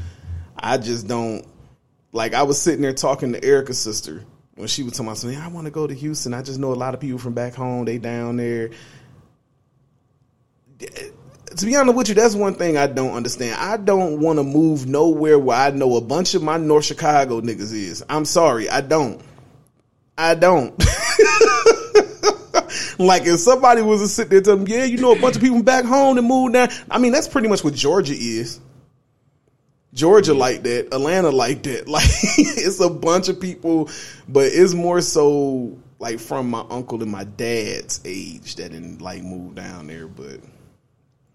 I 0.58 0.78
just 0.78 1.08
don't 1.08 1.46
like. 2.12 2.34
I 2.34 2.44
was 2.44 2.62
sitting 2.62 2.82
there 2.82 2.94
talking 2.94 3.34
to 3.34 3.44
Erica's 3.44 3.80
sister 3.80 4.26
when 4.56 4.68
she 4.68 4.84
was 4.84 4.94
talking 4.94 5.08
about 5.08 5.18
something. 5.18 5.40
I 5.40 5.48
want 5.48 5.66
to 5.66 5.72
go 5.72 5.88
to 5.88 5.94
Houston. 5.94 6.34
I 6.34 6.42
just 6.42 6.60
know 6.60 6.74
a 6.74 6.76
lot 6.76 6.94
of 6.94 7.00
people 7.00 7.20
from 7.20 7.34
back 7.34 7.54
home. 7.54 7.86
They 7.86 7.98
down 7.98 8.38
there. 8.38 8.72
Eh, 10.82 11.10
to 11.56 11.66
be 11.66 11.76
honest 11.76 11.96
with 11.96 12.10
you, 12.10 12.16
that's 12.16 12.36
one 12.36 12.56
thing 12.56 12.78
I 12.78 12.88
don't 12.88 13.14
understand. 13.14 13.56
I 13.60 13.78
don't 13.78 14.20
want 14.20 14.40
to 14.40 14.44
move 14.44 14.88
nowhere 14.88 15.38
where 15.38 15.58
I 15.58 15.70
know 15.70 15.98
a 15.98 16.02
bunch 16.02 16.34
of 16.34 16.42
my 16.42 16.58
North 16.58 16.86
Chicago 16.86 17.42
niggas 17.42 17.74
is. 17.74 18.04
I'm 18.10 18.26
sorry, 18.26 18.70
I 18.70 18.82
don't. 18.82 19.22
I 20.18 20.36
don't. 20.36 20.72
like 23.00 23.26
if 23.26 23.40
somebody 23.40 23.82
was 23.82 24.02
to 24.02 24.08
sit 24.08 24.30
there 24.30 24.38
and 24.38 24.46
tell 24.46 24.58
them, 24.58 24.68
yeah, 24.68 24.84
you 24.84 24.98
know 24.98 25.12
a 25.12 25.20
bunch 25.20 25.36
of 25.36 25.42
people 25.42 25.62
back 25.62 25.86
home 25.86 26.16
that 26.16 26.22
moved 26.24 26.54
down. 26.54 26.70
I 26.90 26.98
mean, 26.98 27.12
that's 27.12 27.28
pretty 27.28 27.48
much 27.48 27.64
what 27.64 27.74
Georgia 27.74 28.14
is. 28.14 28.60
Georgia 29.94 30.34
like 30.34 30.64
that, 30.64 30.94
Atlanta 30.94 31.30
like 31.30 31.64
that. 31.64 31.88
Like 31.94 32.04
it's 32.38 32.80
a 32.80 32.90
bunch 32.90 33.30
of 33.30 33.40
people, 33.40 33.90
but 34.28 34.48
it's 34.52 34.74
more 34.74 35.02
so 35.02 35.78
like 36.00 36.20
from 36.20 36.50
my 36.50 36.66
uncle 36.70 37.02
and 37.02 37.12
my 37.12 37.24
dad's 37.24 38.02
age 38.04 38.56
that 38.56 38.72
didn't 38.72 39.02
like 39.02 39.24
move 39.24 39.56
down 39.56 39.88
there. 39.88 40.08
But 40.08 40.40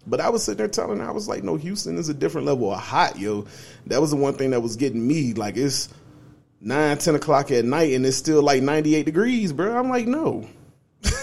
but 0.05 0.19
I 0.19 0.29
was 0.29 0.43
sitting 0.43 0.57
there 0.57 0.67
telling 0.67 0.99
her, 0.99 1.07
I 1.07 1.11
was 1.11 1.27
like, 1.27 1.43
no, 1.43 1.55
Houston 1.55 1.97
is 1.97 2.09
a 2.09 2.13
different 2.13 2.47
level 2.47 2.71
of 2.73 2.79
hot, 2.79 3.17
yo. 3.17 3.45
That 3.87 4.01
was 4.01 4.11
the 4.11 4.17
one 4.17 4.33
thing 4.33 4.51
that 4.51 4.61
was 4.61 4.75
getting 4.75 5.07
me. 5.07 5.33
Like 5.33 5.55
it's 5.55 5.89
nine, 6.59 6.97
ten 6.97 7.15
o'clock 7.15 7.51
at 7.51 7.63
night 7.63 7.93
and 7.93 8.05
it's 8.05 8.17
still 8.17 8.43
like 8.43 8.61
ninety 8.61 8.95
eight 8.95 9.05
degrees, 9.05 9.53
bro. 9.53 9.77
I'm 9.77 9.89
like, 9.89 10.05
no. 10.05 10.47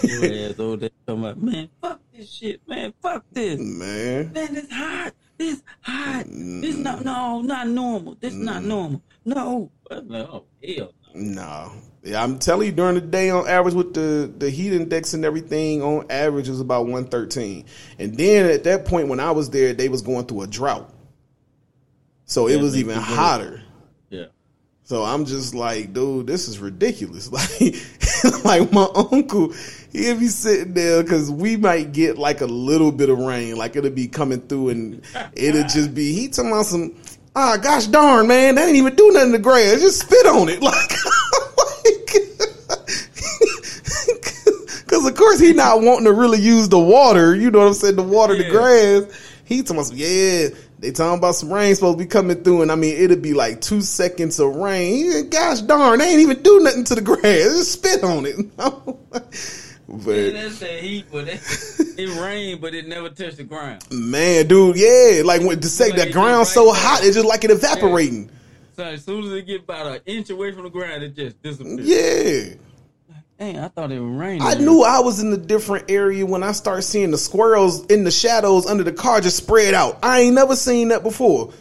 Your 0.03 0.25
ass 0.25 0.59
over 0.59 0.77
there 0.77 0.91
talking 1.07 1.23
about, 1.23 1.43
man, 1.43 1.69
fuck 1.83 2.01
this 2.15 2.33
shit, 2.33 2.67
man, 2.67 2.95
fuck 3.03 3.25
this. 3.31 3.61
Man. 3.61 4.33
Man, 4.33 4.57
it's 4.57 4.73
hot. 4.73 5.13
This 5.39 5.63
hot. 5.83 6.25
This 6.27 6.77
not 6.77 7.05
no, 7.05 7.43
not 7.43 7.69
normal. 7.69 8.17
This 8.21 8.33
not 8.33 8.63
mm. 8.63 8.67
normal. 8.67 9.03
No. 9.25 9.71
I'm 9.91 10.09
like, 10.09 10.29
oh 10.29 10.45
hell 10.67 10.93
no. 11.15 11.17
No. 11.17 11.73
Yeah, 12.03 12.23
I'm 12.23 12.39
telling 12.39 12.67
you, 12.67 12.73
during 12.73 12.95
the 12.95 13.01
day, 13.01 13.31
on 13.31 13.49
average, 13.49 13.75
with 13.75 13.93
the, 13.93 14.33
the 14.39 14.49
heat 14.49 14.73
index 14.73 15.13
and 15.13 15.25
everything, 15.25 15.83
on 15.83 16.07
average, 16.09 16.49
is 16.49 16.61
about 16.61 16.83
113. 16.83 17.65
And 17.99 18.17
then 18.17 18.49
at 18.49 18.63
that 18.63 18.85
point, 18.85 19.09
when 19.09 19.19
I 19.19 19.33
was 19.33 19.51
there, 19.51 19.73
they 19.73 19.89
was 19.89 20.03
going 20.03 20.27
through 20.27 20.43
a 20.43 20.47
drought. 20.47 20.95
So 22.27 22.47
it 22.47 22.61
was 22.61 22.77
even 22.77 22.95
could 22.95 23.09
go- 23.09 23.15
hotter. 23.15 23.63
Yeah. 24.11 24.27
So 24.87 25.03
I'm 25.03 25.25
just 25.25 25.53
like, 25.53 25.93
dude, 25.93 26.29
this 26.29 26.47
is 26.49 26.61
ridiculous. 26.61 27.29
Like, 28.25 28.45
like 28.45 28.73
my 28.73 28.89
uncle, 28.95 29.53
he'll 29.93 30.19
be 30.19 30.29
sitting 30.29 30.73
there 30.75 31.03
because 31.03 31.31
we 31.31 31.57
might 31.57 31.93
get 31.93 32.19
like 32.19 32.41
a 32.41 32.47
little 32.47 32.91
bit 32.91 33.11
of 33.11 33.19
rain, 33.19 33.57
like 33.57 33.77
it'll 33.77 33.91
be 33.91 34.09
coming 34.09 34.41
through, 34.41 34.71
and 34.71 35.03
it'll 35.35 35.65
just 35.65 35.95
be 35.95 36.13
he 36.13 36.29
talking 36.29 36.51
about 36.51 36.67
some. 36.67 36.95
Ah, 37.35 37.59
gosh 37.61 37.87
darn, 37.89 38.27
man, 38.27 38.55
that 38.55 38.69
ain't 38.69 38.77
even 38.77 38.95
do 38.95 39.11
nothing 39.13 39.33
to 39.33 39.39
grass. 39.39 39.81
Just 39.81 40.01
spit 40.01 40.25
on 40.27 40.49
it, 40.49 40.63
like. 40.63 40.91
Because 44.85 45.07
of 45.07 45.15
course 45.17 45.41
he 45.41 45.53
not 45.53 45.83
wanting 45.83 46.05
to 46.05 46.13
really 46.13 46.41
use 46.41 46.69
the 46.69 46.79
water. 46.79 47.35
You 47.35 47.51
know 47.51 47.59
what 47.59 47.69
I'm 47.69 47.75
saying? 47.75 47.97
The 47.97 48.03
water, 48.03 48.37
the 48.37 48.49
grass. 48.49 49.05
He 49.45 49.63
talking 49.63 49.77
about 49.77 49.87
some, 49.87 49.97
yeah. 49.97 50.49
They 50.79 50.91
talking 50.91 51.19
about 51.19 51.35
some 51.35 51.53
rain 51.53 51.75
supposed 51.75 51.99
to 51.99 52.05
be 52.05 52.09
coming 52.09 52.43
through, 52.43 52.63
and 52.63 52.71
I 52.71 52.75
mean 52.75 52.97
it'll 52.97 53.17
be 53.17 53.33
like 53.33 53.61
two 53.63 53.81
seconds 53.81 54.39
of 54.39 54.55
rain. 54.57 55.31
Gosh 55.31 55.63
darn, 55.63 55.99
they 56.01 56.11
ain't 56.11 56.21
even 56.21 56.43
do 56.43 56.61
nothing 56.61 56.85
to 56.85 56.95
the 56.95 57.01
grass. 57.01 57.23
Just 57.23 57.73
spit 57.73 58.05
on 58.05 58.27
it. 58.27 58.37
Yeah, 59.89 59.95
but 60.05 60.33
that's 60.33 60.59
that 60.59 60.81
heat, 60.81 61.07
but 61.13 61.29
it, 61.29 61.41
it 61.97 62.21
rained, 62.21 62.61
but 62.61 62.75
it 62.75 62.89
never 62.89 63.09
touched 63.09 63.37
the 63.37 63.45
ground. 63.45 63.85
man, 63.93 64.49
dude, 64.49 64.77
yeah, 64.77 65.23
like 65.25 65.43
when 65.43 65.61
to 65.61 65.69
say 65.69 65.91
Like 65.91 65.97
that 65.99 66.09
it 66.09 66.13
ground's 66.13 66.51
so 66.51 66.67
right 66.67 66.77
hot, 66.77 67.05
it's 67.05 67.15
just 67.15 67.27
like 67.27 67.45
it 67.45 67.53
evaporating. 67.53 68.29
So 68.77 68.83
as 68.83 69.05
soon 69.05 69.25
as 69.25 69.33
it 69.33 69.47
get 69.47 69.63
about 69.63 69.87
an 69.87 70.01
inch 70.05 70.29
away 70.31 70.51
from 70.51 70.65
the 70.65 70.71
ground, 70.71 71.05
it 71.05 71.15
just 71.15 71.41
disappears. 71.41 71.87
Yeah. 71.87 72.57
Dang, 73.39 73.59
I 73.59 73.69
thought 73.69 73.93
it 73.93 74.01
was 74.01 74.11
raining. 74.11 74.43
I 74.43 74.55
knew 74.55 74.83
I 74.83 75.01
was 75.01 75.23
in 75.23 75.33
a 75.33 75.37
different 75.37 75.91
area 75.91 76.25
when 76.25 76.43
I 76.43 76.53
started 76.53 76.83
seeing 76.83 77.11
the 77.11 77.19
squirrels 77.19 77.85
in 77.87 78.05
the 78.05 78.11
shadows 78.11 78.67
under 78.67 78.83
the 78.83 78.93
car 78.93 79.21
just 79.21 79.37
spread 79.37 79.75
out. 79.75 79.99
I 80.03 80.21
ain't 80.21 80.35
never 80.35 80.57
seen 80.57 80.89
that 80.89 81.03
before. 81.03 81.53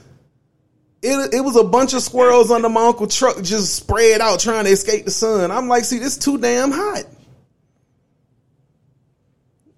It, 1.02 1.34
it 1.34 1.42
was 1.42 1.58
a 1.58 1.64
bunch 1.64 1.94
of 1.94 2.02
squirrels 2.02 2.50
under 2.50 2.70
my 2.70 2.88
uncle 2.88 3.08
truck 3.08 3.42
just 3.44 3.76
spread 3.76 4.22
out 4.22 4.40
trying 4.40 4.66
to 4.66 4.72
escape 4.72 5.04
the 5.04 5.12
sun. 5.12 5.52
I'm 5.52 5.68
like, 5.68 5.84
see, 5.84 6.00
this 6.00 6.18
too 6.18 6.38
damn 6.38 6.72
hot. 6.72 7.04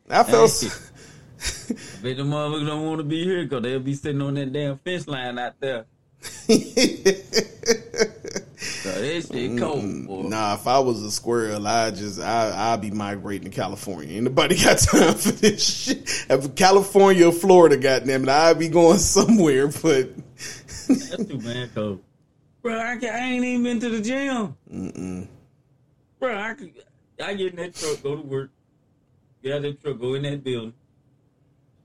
I 0.10 0.24
felt. 0.24 0.52
Hey. 0.62 0.68
I 0.68 2.02
bet 2.02 2.18
the 2.18 2.24
motherfuckers 2.24 2.68
don't 2.68 2.86
want 2.86 3.00
to 3.00 3.04
be 3.04 3.24
here 3.24 3.44
because 3.44 3.64
they'll 3.64 3.80
be 3.80 3.96
sitting 3.96 4.22
on 4.22 4.36
that 4.36 4.54
damn 4.54 4.78
fence 4.78 5.08
line 5.08 5.38
out 5.38 5.60
there. 5.60 5.86
So 8.88 9.02
that 9.02 9.28
shit 9.34 9.60
cold, 9.60 9.84
mm, 9.84 10.08
boy. 10.08 10.22
Nah, 10.30 10.54
if 10.54 10.66
I 10.66 10.80
was 10.80 11.04
a 11.04 11.12
squirrel, 11.12 11.68
I 11.68 11.92
just 11.92 12.22
I 12.22 12.72
I'd 12.72 12.80
be 12.80 12.90
migrating 12.90 13.52
to 13.52 13.56
California. 13.56 14.16
Ain't 14.16 14.24
nobody 14.24 14.56
got 14.64 14.78
time 14.78 15.14
for 15.16 15.32
this 15.32 15.62
shit. 15.62 16.26
If 16.30 16.56
California 16.56 17.28
or 17.28 17.34
Florida, 17.34 17.76
goddamn 17.76 18.24
it, 18.24 18.30
I'd 18.30 18.58
be 18.58 18.70
going 18.70 18.98
somewhere. 19.00 19.68
But 19.68 20.12
That's 20.88 21.18
too 21.18 21.38
bad, 21.40 21.76
cold. 21.76 22.02
Bro, 22.62 22.80
I, 22.80 22.96
can, 22.96 23.14
I 23.14 23.20
ain't 23.20 23.44
even 23.44 23.64
been 23.64 23.80
to 23.82 23.90
the 23.90 24.02
gym. 24.02 24.56
Mm-mm. 24.74 25.28
Bro, 26.20 26.38
I 26.38 26.54
could, 26.54 26.72
I 27.22 27.34
get 27.34 27.52
in 27.52 27.56
that 27.58 27.76
truck, 27.76 28.02
go 28.02 28.16
to 28.16 28.22
work, 28.22 28.52
get 29.44 29.54
out 29.54 29.62
that 29.64 29.82
truck, 29.82 30.00
go 30.00 30.14
in 30.14 30.24
that 30.24 30.46
building, 30.46 30.74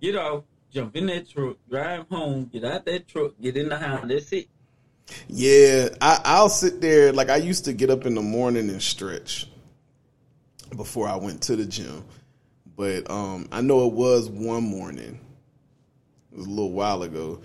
get 0.01 0.17
off, 0.17 0.45
jump 0.71 0.95
in 0.95 1.07
that 1.07 1.29
truck, 1.29 1.57
drive 1.69 2.09
home, 2.09 2.45
get 2.45 2.65
out 2.65 2.85
that 2.85 3.09
truck, 3.09 3.33
get 3.41 3.57
in 3.57 3.71
the 3.71 3.77
house. 3.77 4.05
That's 4.07 4.33
it. 4.33 4.47
Yeah, 5.29 5.89
I, 6.01 6.21
I'll 6.25 6.49
sit 6.49 6.81
there. 6.81 7.13
Like 7.13 7.29
I 7.31 7.37
used 7.37 7.65
to 7.67 7.73
get 7.73 7.91
up 7.91 8.07
in 8.07 8.15
the 8.15 8.23
morning 8.23 8.69
and 8.71 8.83
stretch 8.83 9.49
before 10.77 11.09
I 11.09 11.17
went 11.17 11.43
to 11.43 11.57
the 11.57 11.67
gym. 11.67 12.05
But 12.77 13.11
um, 13.11 13.49
I 13.53 13.61
know 13.61 13.87
it 13.87 13.93
was 13.93 14.29
one 14.29 14.65
morning. 14.65 15.21
It 16.33 16.39
was 16.39 16.47
a 16.47 16.51
little 16.51 16.73
while 16.73 17.03
ago 17.03 17.41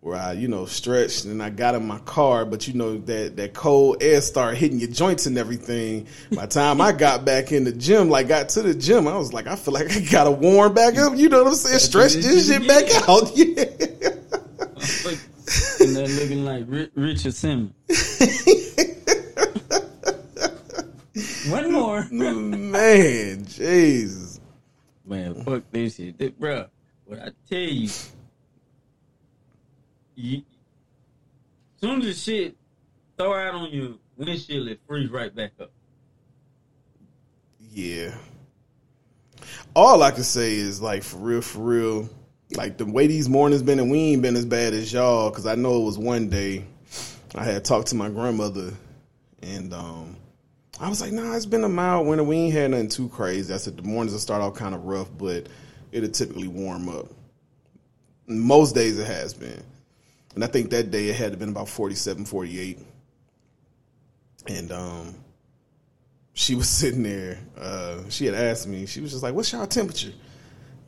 where 0.00 0.16
I, 0.18 0.32
you 0.32 0.48
know, 0.48 0.64
stretched 0.64 1.26
and 1.26 1.42
I 1.42 1.50
got 1.50 1.74
in 1.74 1.86
my 1.86 1.98
car, 2.00 2.46
but 2.46 2.66
you 2.66 2.74
know 2.74 2.98
that 2.98 3.36
that 3.36 3.52
cold 3.52 4.02
air 4.02 4.20
started 4.20 4.56
hitting 4.56 4.78
your 4.78 4.90
joints 4.90 5.26
and 5.26 5.36
everything. 5.36 6.06
By 6.34 6.46
the 6.46 6.52
time 6.52 6.80
I 6.80 6.92
got 6.92 7.24
back 7.24 7.52
in 7.52 7.64
the 7.64 7.72
gym, 7.72 8.08
like 8.08 8.28
got 8.28 8.48
to 8.50 8.62
the 8.62 8.74
gym, 8.74 9.06
I 9.06 9.16
was 9.16 9.32
like, 9.32 9.46
I 9.46 9.56
feel 9.56 9.74
like 9.74 9.90
I 9.90 10.00
gotta 10.00 10.30
warm 10.30 10.72
back 10.72 10.96
up. 10.96 11.16
You 11.16 11.28
know 11.28 11.42
what 11.42 11.48
I'm 11.48 11.54
saying? 11.54 11.80
Stretch 11.80 12.14
this 12.14 12.48
shit 12.48 12.66
back 12.66 12.84
out. 13.08 13.30
Yeah. 13.36 13.64
And 15.80 15.96
they're 15.96 16.06
looking 16.06 16.44
like 16.44 16.64
Ri- 16.68 16.90
Richard 16.94 17.34
Simmons. 17.34 17.72
One 21.48 21.72
more. 21.72 22.06
Man, 22.10 23.44
Jesus. 23.44 24.40
Man, 25.04 25.42
fuck 25.44 25.62
this 25.70 25.96
shit. 25.96 26.18
Th- 26.18 26.38
Bruh, 26.38 26.68
what 27.06 27.20
I 27.20 27.30
tell 27.48 27.58
you, 27.58 27.88
you 30.14 30.42
soon 31.80 32.00
as 32.00 32.06
the 32.06 32.14
shit 32.14 32.56
throw 33.16 33.34
out 33.34 33.54
on 33.54 33.70
your 33.70 33.94
windshield, 34.16 34.68
it 34.68 34.80
freeze 34.86 35.10
right 35.10 35.34
back 35.34 35.52
up. 35.60 35.72
Yeah. 37.72 38.14
All 39.74 40.02
I 40.02 40.10
can 40.10 40.24
say 40.24 40.54
is 40.54 40.80
like 40.80 41.02
for 41.02 41.16
real, 41.16 41.40
for 41.40 41.60
real. 41.60 42.08
Like 42.54 42.78
the 42.78 42.84
way 42.86 43.06
these 43.06 43.28
mornings 43.28 43.62
been, 43.62 43.78
and 43.78 43.90
we 43.90 43.98
ain't 43.98 44.22
been 44.22 44.36
as 44.36 44.44
bad 44.44 44.72
as 44.72 44.92
y'all. 44.92 45.30
Because 45.30 45.46
I 45.46 45.54
know 45.54 45.82
it 45.82 45.84
was 45.84 45.98
one 45.98 46.28
day 46.28 46.64
I 47.34 47.44
had 47.44 47.64
talked 47.64 47.88
to 47.88 47.94
my 47.94 48.08
grandmother, 48.08 48.72
and 49.42 49.72
um, 49.72 50.16
I 50.80 50.88
was 50.88 51.00
like, 51.00 51.12
"Nah, 51.12 51.36
it's 51.36 51.46
been 51.46 51.62
a 51.62 51.68
mild 51.68 52.06
winter. 52.06 52.24
We 52.24 52.36
ain't 52.36 52.54
had 52.54 52.72
nothing 52.72 52.88
too 52.88 53.08
crazy." 53.08 53.54
I 53.54 53.58
said 53.58 53.76
the 53.76 53.82
mornings 53.82 54.12
will 54.12 54.20
start 54.20 54.42
off 54.42 54.54
kind 54.54 54.74
of 54.74 54.84
rough, 54.84 55.08
but 55.16 55.46
it'll 55.92 56.10
typically 56.10 56.48
warm 56.48 56.88
up. 56.88 57.06
Most 58.26 58.74
days 58.74 58.98
it 58.98 59.06
has 59.06 59.32
been, 59.32 59.62
and 60.34 60.42
I 60.42 60.48
think 60.48 60.70
that 60.70 60.90
day 60.90 61.08
it 61.08 61.16
had 61.16 61.38
been 61.38 61.50
about 61.50 61.68
47, 61.68 62.24
48. 62.24 62.78
and 64.48 64.72
um 64.72 65.14
she 66.32 66.54
was 66.56 66.68
sitting 66.80 67.04
there. 67.04 67.38
Uh, 67.56 67.98
she 68.08 68.26
had 68.26 68.34
asked 68.34 68.66
me. 68.66 68.86
She 68.86 69.00
was 69.00 69.12
just 69.12 69.22
like, 69.22 69.34
"What's 69.34 69.52
y'all 69.52 69.66
temperature?" 69.68 70.12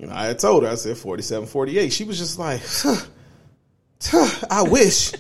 You 0.03 0.09
know, 0.09 0.15
I 0.15 0.27
had 0.27 0.41
told 0.41 0.65
her. 0.65 0.69
I 0.69 0.75
said 0.75 0.99
47, 0.99 1.47
48. 1.47 1.93
She 1.93 2.03
was 2.03 2.19
just 2.19 2.37
like, 2.37 2.61
huh, 2.67 2.97
huh, 4.03 4.47
"I 4.51 4.63
wish." 4.65 5.13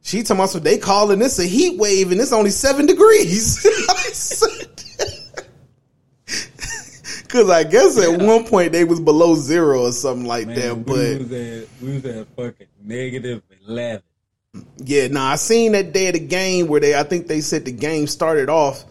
She 0.00 0.22
told 0.22 0.38
about 0.38 0.48
so 0.48 0.58
they 0.58 0.78
calling 0.78 1.18
this 1.18 1.38
a 1.38 1.44
heat 1.44 1.78
wave 1.78 2.10
and 2.10 2.18
it's 2.18 2.32
only 2.32 2.50
seven 2.50 2.86
degrees. 2.86 3.62
Because 7.22 7.50
I 7.50 7.64
guess 7.64 7.98
at 7.98 8.22
one 8.22 8.44
point 8.44 8.72
they 8.72 8.84
was 8.84 9.00
below 9.00 9.34
zero 9.34 9.82
or 9.82 9.92
something 9.92 10.26
like 10.26 10.46
that. 10.54 10.76
we 10.78 10.82
But 10.82 11.18
was 11.18 11.32
at 11.32 11.68
we 11.82 11.92
was 11.92 12.04
at 12.06 12.26
fucking 12.28 12.66
negative 12.82 13.42
eleven. 13.66 14.02
Yeah, 14.78 15.08
nah, 15.08 15.32
I 15.32 15.36
seen 15.36 15.72
that 15.72 15.92
day 15.92 16.06
of 16.06 16.14
the 16.14 16.20
game 16.20 16.68
where 16.68 16.80
they 16.80 16.98
I 16.98 17.02
think 17.02 17.26
they 17.26 17.42
said 17.42 17.66
the 17.66 17.72
game 17.72 18.06
started 18.06 18.48
off 18.48 18.86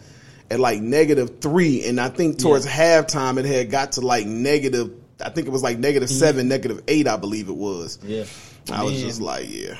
at 0.48 0.60
like 0.60 0.80
negative 0.80 1.40
three, 1.40 1.84
and 1.88 2.00
I 2.00 2.08
think 2.08 2.38
towards 2.38 2.64
halftime 2.64 3.38
it 3.38 3.44
had 3.44 3.72
got 3.72 3.92
to 3.92 4.00
like 4.00 4.26
negative 4.26 4.92
I 5.24 5.30
think 5.30 5.46
it 5.46 5.50
was 5.50 5.62
like 5.62 5.78
negative 5.78 6.08
seven, 6.10 6.48
negative 6.48 6.82
eight, 6.88 7.08
I 7.08 7.16
believe 7.16 7.48
it 7.48 7.56
was. 7.56 7.98
Yeah. 8.02 8.24
I 8.72 8.84
was 8.84 8.94
Man. 8.94 9.02
just 9.02 9.20
like, 9.20 9.46
yeah. 9.48 9.76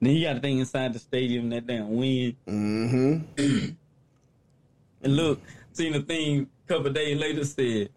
Then 0.00 0.12
you 0.12 0.24
got 0.26 0.34
to 0.34 0.40
think 0.40 0.60
inside 0.60 0.92
the 0.92 0.98
stadium 0.98 1.50
that 1.50 1.66
damn 1.66 1.94
wind. 1.96 2.36
Mm-hmm. 2.46 3.74
And 5.00 5.14
look, 5.16 5.40
seen 5.72 5.94
a 5.94 6.00
thing 6.02 6.48
a 6.66 6.72
couple 6.72 6.92
days 6.92 7.18
later 7.18 7.44
said, 7.44 7.90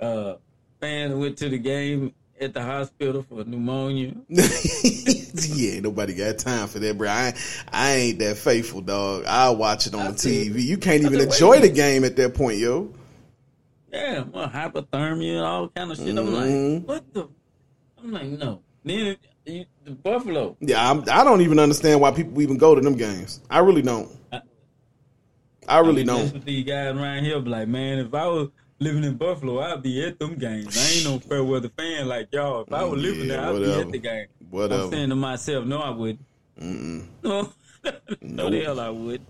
uh, 0.00 0.34
fan 0.80 1.18
went 1.18 1.36
to 1.38 1.48
the 1.48 1.58
game 1.58 2.14
at 2.40 2.54
the 2.54 2.62
hospital 2.62 3.22
for 3.22 3.44
pneumonia. 3.44 4.14
yeah, 4.28 5.80
nobody 5.80 6.14
got 6.14 6.38
time 6.38 6.68
for 6.68 6.78
that, 6.78 6.96
bro. 6.96 7.08
I, 7.08 7.34
I 7.72 7.92
ain't 7.94 8.18
that 8.20 8.36
faithful, 8.36 8.80
dog. 8.80 9.24
I'll 9.26 9.56
watch 9.56 9.86
it 9.86 9.94
on 9.94 10.04
the 10.04 10.10
I 10.12 10.14
said- 10.14 10.32
TV. 10.32 10.62
You 10.62 10.76
can't 10.78 11.02
even 11.02 11.14
I 11.20 11.24
said, 11.24 11.28
wait 11.28 11.30
a 11.30 11.32
enjoy 11.32 11.60
the 11.60 11.68
game 11.74 12.04
at 12.04 12.16
that 12.16 12.34
point, 12.34 12.58
yo. 12.58 12.94
Yeah, 13.96 14.20
well, 14.32 14.48
hypothermia, 14.48 15.36
and 15.36 15.44
all 15.44 15.68
kind 15.68 15.90
of 15.90 15.96
shit. 15.98 16.08
I'm 16.16 16.26
Mhm. 16.26 16.80
like, 16.80 16.88
what 16.88 17.14
the? 17.14 17.28
I'm 18.02 18.12
like, 18.12 18.26
no. 18.26 18.62
Then 18.84 19.16
you, 19.46 19.64
the 19.84 19.90
Buffalo. 19.92 20.56
Yeah, 20.60 20.90
I'm, 20.90 21.00
I 21.10 21.24
don't 21.24 21.40
even 21.40 21.58
understand 21.58 22.00
why 22.00 22.10
people 22.12 22.40
even 22.42 22.58
go 22.58 22.74
to 22.74 22.80
them 22.80 22.94
games. 22.96 23.40
I 23.50 23.58
really 23.60 23.82
don't. 23.82 24.10
I 25.68 25.78
really 25.80 26.04
mean, 26.04 26.06
don't. 26.06 26.44
these 26.44 26.64
guys 26.64 26.94
around 26.94 27.24
here 27.24 27.40
be 27.40 27.50
like, 27.50 27.66
man, 27.68 27.98
if 27.98 28.14
I 28.14 28.26
was 28.28 28.50
living 28.78 29.02
in 29.02 29.16
Buffalo, 29.16 29.58
I'd 29.60 29.82
be 29.82 30.04
at 30.04 30.18
them 30.18 30.34
games. 30.36 30.76
I 30.76 30.96
ain't 30.96 31.04
no 31.04 31.18
fair 31.28 31.42
weather 31.42 31.70
fan 31.76 32.06
like 32.06 32.28
y'all. 32.32 32.62
If 32.62 32.72
I 32.72 32.84
was 32.84 33.00
living 33.00 33.28
Yeah, 33.28 33.36
there, 33.36 33.46
I'd 33.54 33.58
be 33.58 33.72
at 33.80 33.90
the 33.92 33.98
game. 33.98 34.26
Whatever. 34.50 34.82
I'm 34.84 34.90
saying 34.90 35.08
to 35.08 35.16
myself, 35.16 35.64
no, 35.64 35.78
I 35.78 35.90
wouldn't. 35.90 36.24
Mm-mm. 36.60 37.06
No, 37.22 37.52
no, 38.20 38.50
the 38.50 38.60
hell 38.64 38.80
I 38.80 38.88
would. 38.88 39.20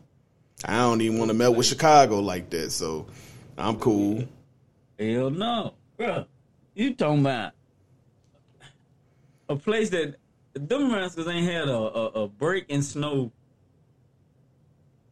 I 0.64 0.78
don't 0.78 1.00
even 1.02 1.18
want 1.18 1.30
to 1.30 1.34
melt 1.34 1.56
with 1.56 1.66
Chicago 1.66 2.20
like 2.20 2.48
that, 2.50 2.72
so 2.72 3.06
I'm 3.58 3.76
cool. 3.78 4.24
Hell 4.98 5.30
no, 5.30 5.74
bro. 5.96 6.26
You 6.74 6.94
talking 6.94 7.20
about 7.20 7.52
a 9.48 9.56
place 9.56 9.90
that 9.90 10.16
them 10.54 10.92
rascals 10.92 11.28
ain't 11.28 11.50
had 11.50 11.68
a, 11.68 11.76
a, 11.76 12.06
a 12.24 12.28
break 12.28 12.66
in 12.68 12.82
snow 12.82 13.30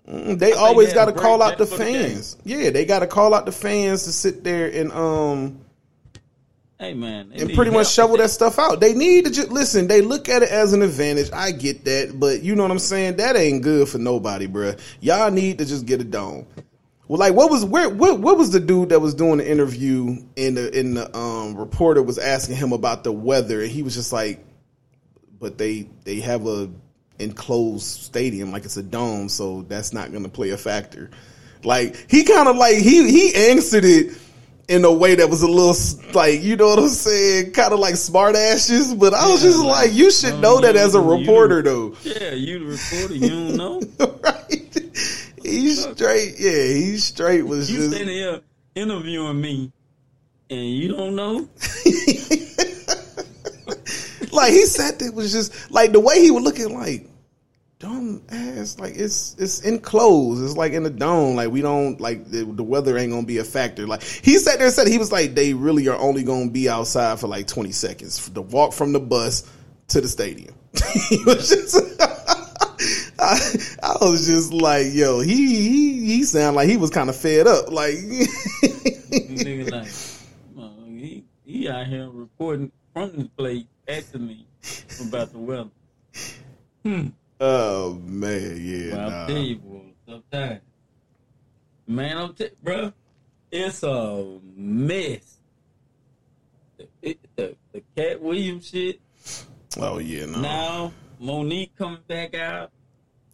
Mm, 0.08 0.38
They 0.38 0.52
always 0.52 0.88
they 0.88 0.94
got 0.94 1.06
to 1.06 1.12
call 1.12 1.42
out 1.42 1.56
the 1.56 1.66
for 1.66 1.78
the 1.78 1.84
fans. 1.84 2.36
Yeah, 2.44 2.70
they 2.70 2.84
got 2.84 2.98
to 3.00 3.06
call 3.06 3.32
out 3.32 3.46
the 3.46 3.52
fans 3.52 4.04
to 4.04 4.12
sit 4.12 4.44
there 4.44 4.70
and 4.70 4.92
um 4.92 5.60
Hey 6.78 6.92
man, 6.92 7.32
and 7.32 7.54
pretty 7.54 7.70
much 7.70 7.90
shovel 7.90 8.16
that 8.18 8.28
stuff 8.28 8.58
out. 8.58 8.80
They 8.80 8.92
need 8.92 9.24
to 9.24 9.30
just 9.30 9.48
listen. 9.48 9.86
They 9.86 10.02
look 10.02 10.28
at 10.28 10.42
it 10.42 10.50
as 10.50 10.72
an 10.72 10.82
advantage. 10.82 11.30
I 11.32 11.52
get 11.52 11.84
that, 11.84 12.18
but 12.18 12.42
you 12.42 12.54
know 12.54 12.62
what 12.64 12.72
I'm 12.72 12.80
saying. 12.80 13.16
That 13.16 13.36
ain't 13.36 13.62
good 13.62 13.88
for 13.88 13.98
nobody, 13.98 14.46
bruh. 14.48 14.78
Y'all 15.00 15.30
need 15.30 15.58
to 15.58 15.64
just 15.64 15.86
get 15.86 16.00
a 16.00 16.04
dome. 16.04 16.46
Well, 17.08 17.18
like 17.18 17.34
what 17.34 17.50
was 17.50 17.64
where 17.64 17.88
what 17.88 18.18
what 18.20 18.38
was 18.38 18.50
the 18.50 18.60
dude 18.60 18.88
that 18.88 19.00
was 19.00 19.14
doing 19.14 19.38
the 19.38 19.50
interview 19.50 20.16
and 20.36 20.56
the 20.56 20.78
in 20.78 20.94
the 20.94 21.14
um 21.16 21.54
reporter 21.56 22.02
was 22.02 22.18
asking 22.18 22.56
him 22.56 22.72
about 22.72 23.04
the 23.04 23.12
weather 23.12 23.62
and 23.62 23.70
he 23.70 23.82
was 23.82 23.94
just 23.94 24.12
like, 24.12 24.44
but 25.38 25.58
they 25.58 25.88
they 26.04 26.20
have 26.20 26.46
a 26.46 26.70
enclosed 27.18 27.86
stadium 27.86 28.50
like 28.52 28.64
it's 28.64 28.76
a 28.76 28.82
dome, 28.82 29.28
so 29.28 29.62
that's 29.62 29.92
not 29.92 30.10
going 30.12 30.24
to 30.24 30.30
play 30.30 30.50
a 30.50 30.56
factor. 30.56 31.10
Like 31.62 32.10
he 32.10 32.24
kind 32.24 32.48
of 32.48 32.56
like 32.56 32.76
he 32.76 33.10
he 33.10 33.34
answered 33.50 33.84
it 33.84 34.16
in 34.68 34.82
a 34.84 34.92
way 34.92 35.14
that 35.14 35.28
was 35.28 35.42
a 35.42 35.46
little 35.46 35.74
like 36.14 36.42
you 36.42 36.56
know 36.56 36.68
what 36.68 36.78
I'm 36.78 36.88
saying, 36.88 37.52
kind 37.52 37.72
of 37.72 37.78
like 37.80 37.96
smart 37.96 38.34
ashes. 38.34 38.94
But 38.94 39.12
I 39.14 39.28
was 39.28 39.42
Yeah, 39.42 39.50
just 39.50 39.58
like, 39.58 39.88
like, 39.88 39.92
you 39.92 40.10
should 40.10 40.34
um, 40.34 40.40
know 40.40 40.60
that 40.60 40.76
as 40.76 40.94
a 40.94 41.00
reporter, 41.00 41.62
though. 41.62 41.96
Yeah, 42.02 42.32
you 42.32 42.60
the 42.60 42.64
reporter, 42.66 43.14
you 43.14 43.28
don't 43.28 43.56
know. 43.56 43.80
right? 44.22 44.63
He's 45.44 45.82
straight. 45.82 46.34
Yeah, 46.38 46.50
he's 46.50 47.04
straight. 47.04 47.42
Was 47.42 47.70
You 47.70 47.76
just 47.78 47.94
standing 47.94 48.14
here 48.14 48.40
interviewing 48.74 49.40
me, 49.40 49.72
and 50.50 50.60
you 50.60 50.88
don't 50.88 51.14
know. 51.14 51.34
like 54.32 54.52
he 54.52 54.64
said 54.66 55.00
it 55.00 55.14
was 55.14 55.32
just 55.32 55.70
like 55.70 55.92
the 55.92 56.00
way 56.00 56.20
he 56.20 56.30
was 56.30 56.42
looking 56.42 56.74
like 56.74 57.06
dumb 57.78 58.22
ass 58.30 58.78
like 58.78 58.94
it's 58.96 59.36
it's 59.38 59.60
enclosed 59.60 60.42
it's 60.42 60.56
like 60.56 60.72
in 60.72 60.82
the 60.84 60.90
dome 60.90 61.36
like 61.36 61.50
we 61.50 61.60
don't 61.60 62.00
like 62.00 62.24
the, 62.30 62.44
the 62.44 62.62
weather 62.62 62.96
ain't 62.96 63.12
gonna 63.12 63.26
be 63.26 63.38
a 63.38 63.44
factor 63.44 63.86
like 63.86 64.02
he 64.02 64.38
sat 64.38 64.58
there 64.58 64.66
and 64.66 64.74
said 64.74 64.86
he 64.86 64.96
was 64.96 65.12
like 65.12 65.34
they 65.34 65.52
really 65.54 65.86
are 65.88 65.98
only 65.98 66.22
gonna 66.22 66.50
be 66.50 66.68
outside 66.68 67.20
for 67.20 67.26
like 67.26 67.46
20 67.46 67.72
seconds 67.72 68.28
the 68.30 68.42
walk 68.42 68.72
from 68.72 68.92
the 68.92 69.00
bus 69.00 69.50
to 69.88 70.00
the 70.00 70.08
stadium 70.08 70.54
he 71.08 71.22
was 71.24 71.48
just 71.48 71.76
I, 73.24 73.38
I 73.82 74.04
was 74.04 74.26
just 74.26 74.52
like 74.52 74.86
yo 74.92 75.20
he 75.20 75.68
he 75.68 76.06
he 76.06 76.24
sounded 76.24 76.56
like 76.56 76.68
he 76.68 76.76
was 76.76 76.90
kind 76.90 77.08
of 77.08 77.16
fed 77.16 77.46
up 77.46 77.70
like 77.70 77.94
Nigga 77.94 79.70
like, 79.70 79.88
uh, 80.58 80.84
he 80.86 81.24
he 81.44 81.68
out 81.68 81.86
here 81.86 82.08
reporting 82.10 82.70
from 82.92 83.16
the 83.16 83.24
plate 83.36 83.68
me 84.14 84.46
about 85.08 85.32
the 85.32 85.38
weather. 85.38 85.70
oh 87.40 87.94
man 88.04 88.58
yeah 88.60 88.96
Well, 88.96 89.10
nah. 89.10 89.16
I'll 89.20 89.26
tell 89.26 89.38
you, 89.38 89.56
boy, 89.56 89.80
sometimes, 90.08 90.60
man, 91.86 92.16
I'm 92.18 92.34
t- 92.34 92.50
bro, 92.62 92.92
it's 93.50 93.82
a 93.82 94.38
mess. 94.54 95.38
The, 96.76 96.88
it, 97.02 97.18
the, 97.36 97.56
the 97.72 97.82
Katt 97.96 98.20
Williams 98.20 98.68
shit. 98.68 99.00
oh 99.78 99.98
yeah 99.98 100.26
no 100.26 100.40
Now 100.40 100.92
Mo'Nique 101.20 101.74
coming 101.76 102.00
back 102.06 102.34
out, 102.34 102.70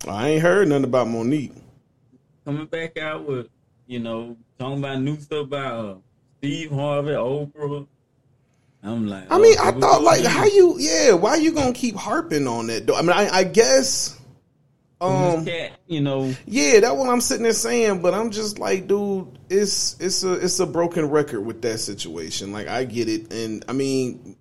I 0.08 0.28
ain't 0.28 0.42
heard 0.42 0.68
nothing 0.68 0.84
about 0.84 1.08
Mo'Nique 1.08 1.52
coming 2.44 2.66
back 2.66 2.98
out 2.98 3.24
with, 3.26 3.48
you 3.86 4.00
know, 4.00 4.36
talking 4.58 4.78
about 4.78 5.00
new 5.00 5.18
stuff 5.20 5.46
about 5.46 5.84
uh, 5.84 5.94
Steve 6.38 6.72
Harvey, 6.72 7.10
Oprah. 7.10 7.86
I'm 8.82 9.06
like, 9.06 9.30
I 9.30 9.38
mean, 9.38 9.56
oh, 9.60 9.68
I 9.68 9.72
thought 9.72 10.02
like 10.02 10.24
how 10.24 10.46
you 10.46 10.76
yeah, 10.78 11.12
why 11.12 11.36
you 11.36 11.52
gonna 11.52 11.74
keep 11.74 11.96
harping 11.96 12.48
on 12.48 12.68
that 12.68 12.86
though? 12.86 12.96
I 12.96 13.02
mean, 13.02 13.12
I, 13.12 13.28
I 13.28 13.44
guess 13.44 14.18
um 15.02 15.44
Katt, 15.44 15.72
you 15.86 16.00
know, 16.00 16.34
yeah, 16.46 16.80
that's 16.80 16.94
what 16.94 17.10
I'm 17.10 17.20
sitting 17.20 17.42
there 17.42 17.52
saying, 17.52 18.00
but 18.00 18.14
I'm 18.14 18.30
just 18.30 18.58
like, 18.58 18.86
dude, 18.86 19.38
it's 19.50 20.00
it's 20.00 20.24
a 20.24 20.32
it's 20.32 20.60
a 20.60 20.66
broken 20.66 21.10
record 21.10 21.42
with 21.42 21.60
that 21.62 21.78
situation. 21.78 22.52
Like 22.52 22.68
I 22.68 22.84
get 22.84 23.08
it, 23.10 23.30
and 23.34 23.62
I 23.68 23.74
mean 23.74 24.36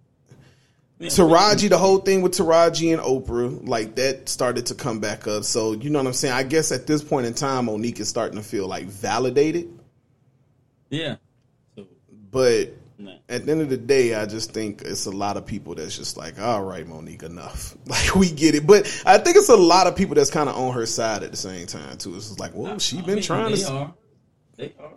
Taraji, 1.00 1.70
the 1.70 1.78
whole 1.78 2.00
thing 2.00 2.22
with 2.22 2.34
Taraji 2.34 2.92
and 2.94 3.02
Oprah, 3.02 3.68
like 3.68 3.96
that 3.96 4.28
started 4.28 4.66
to 4.68 4.76
come 4.76 5.00
back 5.00 5.28
up. 5.28 5.44
So 5.46 5.72
you 5.74 5.90
know 5.90 6.00
what 6.00 6.08
I'm 6.08 6.14
saying? 6.14 6.34
I 6.34 6.44
guess 6.44 6.72
at 6.72 6.88
this 6.88 7.04
point 7.04 7.26
in 7.26 7.34
time, 7.34 7.68
Mo'Nique 7.68 8.00
is 8.00 8.10
starting 8.10 8.38
to 8.38 8.44
feel 8.44 8.68
like 8.68 8.86
validated, 8.86 9.70
yeah. 10.90 11.16
So, 11.76 11.88
but 12.32 12.70
nah. 12.98 13.14
at 13.30 13.46
the 13.46 13.52
end 13.52 13.62
of 13.62 13.70
the 13.70 13.78
day, 13.78 14.14
I 14.16 14.26
just 14.26 14.52
think 14.54 14.82
it's 14.82 15.06
a 15.06 15.12
lot 15.12 15.38
of 15.38 15.46
people 15.46 15.76
that's 15.76 15.96
just 15.98 16.18
like, 16.18 16.40
all 16.40 16.64
right, 16.64 16.86
Mo'Nique, 16.86 17.24
enough. 17.24 17.76
Like 17.86 18.16
we 18.16 18.30
get 18.32 18.56
it, 18.56 18.68
but 18.68 18.86
I 19.06 19.18
think 19.18 19.38
it's 19.38 19.50
a 19.50 19.56
lot 19.56 19.88
of 19.88 19.96
people 19.96 20.16
that's 20.16 20.30
kind 20.32 20.50
of 20.50 20.56
on 20.56 20.74
her 20.74 20.86
side 20.86 21.24
at 21.24 21.32
the 21.32 21.38
same 21.38 21.66
time 21.68 21.98
too. 21.98 22.16
It's 22.16 22.28
just 22.28 22.40
like, 22.40 22.52
well, 22.54 22.78
she 22.78 22.98
I 23.00 23.02
been 23.02 23.16
mean, 23.16 23.24
trying 23.24 23.52
they 23.52 23.58
to, 23.62 23.72
Are. 23.72 23.94
They 24.58 24.74
are. 24.80 24.92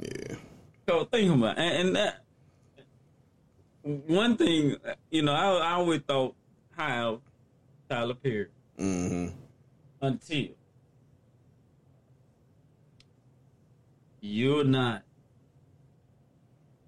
yeah, 0.00 0.36
So 0.88 1.04
think 1.04 1.32
about 1.32 1.58
and 1.58 1.94
that 1.96 2.23
one 3.84 4.36
thing, 4.36 4.76
you 5.10 5.22
know, 5.22 5.32
I, 5.32 5.68
I 5.68 5.72
always 5.74 6.00
thought 6.02 6.34
how 6.76 7.20
Tyler 7.88 8.14
Perry 8.14 8.48
hmm 8.76 9.28
until 10.00 10.48
you're 14.20 14.64
not. 14.64 15.02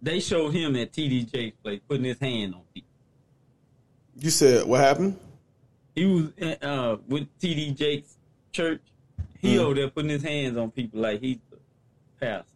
They 0.02 0.20
showed 0.20 0.50
him 0.54 0.76
at 0.76 0.92
TD 0.92 1.30
Jakes' 1.30 1.56
place 1.62 1.80
putting 1.88 2.04
his 2.04 2.18
hand 2.18 2.54
on 2.54 2.62
people. 2.74 2.88
You 4.18 4.30
said 4.30 4.66
what 4.66 4.80
happened? 4.80 5.18
He 5.94 6.04
was 6.04 6.30
uh, 6.62 6.96
with 7.08 7.26
TD 7.40 7.76
Jakes' 7.76 8.16
church. 8.52 8.82
He 9.40 9.56
Mm. 9.56 9.58
over 9.60 9.74
there 9.74 9.88
putting 9.90 10.10
his 10.10 10.22
hands 10.22 10.56
on 10.56 10.70
people 10.70 11.00
like 11.00 11.20
he's 11.20 11.38
the 11.50 11.58
pastor. 12.20 12.50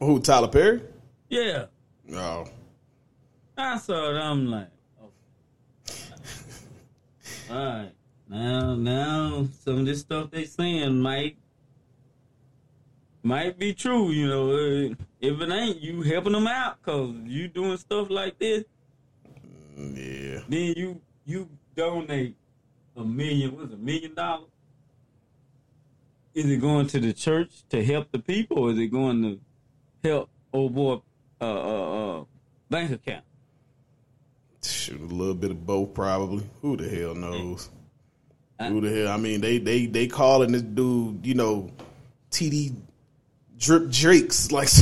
Who? 0.00 0.18
Tyler 0.20 0.48
Perry? 0.48 0.80
Yeah, 1.28 1.66
Oh, 2.14 2.46
I 3.62 3.78
saw 3.78 4.10
it. 4.10 4.18
I'm 4.18 4.46
like, 4.50 4.68
oh. 5.00 5.10
all 7.50 7.56
right, 7.56 7.92
now, 8.28 8.74
now, 8.74 9.48
some 9.64 9.78
of 9.78 9.86
this 9.86 10.00
stuff 10.00 10.30
they 10.30 10.44
saying 10.44 11.00
might 11.00 11.36
might 13.22 13.58
be 13.58 13.72
true. 13.72 14.10
You 14.10 14.28
know, 14.28 14.50
Uh, 14.50 14.94
if 15.20 15.40
it 15.40 15.50
ain't, 15.50 15.80
you 15.80 16.02
helping 16.02 16.32
them 16.32 16.46
out 16.46 16.78
because 16.80 17.14
you 17.24 17.48
doing 17.48 17.76
stuff 17.76 18.10
like 18.10 18.38
this. 18.38 18.64
yeah. 19.76 20.40
Then 20.48 20.74
you 20.76 21.00
you 21.24 21.48
donate 21.76 22.36
a 22.96 23.04
million. 23.04 23.56
What's 23.56 23.72
a 23.72 23.76
million 23.76 24.14
dollars? 24.14 24.48
Is 26.34 26.46
it 26.50 26.60
going 26.60 26.86
to 26.88 26.98
the 26.98 27.12
church 27.12 27.62
to 27.68 27.84
help 27.84 28.10
the 28.10 28.18
people, 28.18 28.58
or 28.58 28.70
is 28.70 28.78
it 28.78 28.88
going 28.88 29.22
to 29.22 29.40
help 30.08 30.30
old 30.52 30.74
boy 30.74 31.00
uh, 31.40 31.44
uh, 31.44 32.20
uh, 32.20 32.24
bank 32.70 32.90
account? 32.90 33.24
Shoot, 34.64 35.00
a 35.00 35.04
little 35.04 35.34
bit 35.34 35.50
of 35.50 35.66
both, 35.66 35.92
probably. 35.94 36.44
Who 36.60 36.76
the 36.76 36.88
hell 36.88 37.14
knows? 37.14 37.68
I- 38.60 38.68
Who 38.68 38.80
the 38.80 38.90
hell? 38.90 39.08
I 39.12 39.16
mean, 39.16 39.40
they 39.40 39.58
they 39.58 39.86
they 39.86 40.06
calling 40.06 40.52
this 40.52 40.62
dude, 40.62 41.26
you 41.26 41.34
know, 41.34 41.70
TD 42.30 42.74
drip 43.58 43.90
drakes 43.90 44.52
like. 44.52 44.68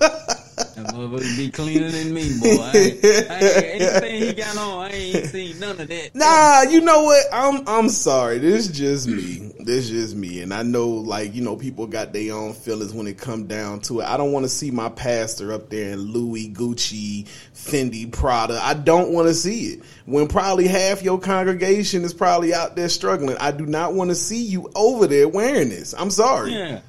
That 0.76 0.88
motherfucker 0.88 1.36
be 1.38 1.50
cleaner 1.50 1.90
than 1.90 2.12
me, 2.12 2.38
boy. 2.38 2.62
I 2.62 2.76
ain't, 2.76 3.04
I 3.30 3.38
ain't, 3.38 3.82
anything 3.82 4.20
he 4.20 4.32
got 4.34 4.58
on, 4.58 4.84
I 4.84 4.90
ain't 4.90 5.26
seen 5.28 5.58
none 5.58 5.80
of 5.80 5.88
that. 5.88 6.14
Nah, 6.14 6.70
you 6.70 6.82
know 6.82 7.04
what? 7.04 7.24
I'm 7.32 7.66
I'm 7.66 7.88
sorry. 7.88 8.38
This 8.38 8.68
is 8.68 8.76
just 8.76 9.08
me. 9.08 9.52
This 9.58 9.86
is 9.86 9.90
just 9.90 10.16
me, 10.16 10.42
and 10.42 10.52
I 10.52 10.62
know, 10.62 10.88
like 10.88 11.34
you 11.34 11.40
know, 11.40 11.56
people 11.56 11.86
got 11.86 12.12
their 12.12 12.34
own 12.34 12.52
feelings 12.52 12.92
when 12.92 13.06
it 13.06 13.16
come 13.16 13.46
down 13.46 13.80
to 13.82 14.00
it. 14.00 14.04
I 14.04 14.18
don't 14.18 14.32
want 14.32 14.44
to 14.44 14.50
see 14.50 14.70
my 14.70 14.90
pastor 14.90 15.50
up 15.50 15.70
there 15.70 15.92
in 15.92 15.98
Louis, 16.12 16.52
Gucci, 16.52 17.26
Fendi, 17.54 18.12
Prada. 18.12 18.60
I 18.62 18.74
don't 18.74 19.12
want 19.12 19.28
to 19.28 19.34
see 19.34 19.68
it 19.68 19.82
when 20.04 20.28
probably 20.28 20.68
half 20.68 21.02
your 21.02 21.18
congregation 21.18 22.04
is 22.04 22.12
probably 22.12 22.52
out 22.52 22.76
there 22.76 22.90
struggling. 22.90 23.38
I 23.38 23.50
do 23.50 23.64
not 23.64 23.94
want 23.94 24.10
to 24.10 24.14
see 24.14 24.42
you 24.42 24.70
over 24.74 25.06
there 25.06 25.26
wearing 25.26 25.70
this. 25.70 25.94
I'm 25.96 26.10
sorry. 26.10 26.52
Yeah. 26.52 26.80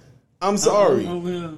I'm 0.42 0.56
oh, 0.56 0.58
sorry. 0.58 1.08
I'm, 1.08 1.14
over 1.14 1.30
here- 1.30 1.58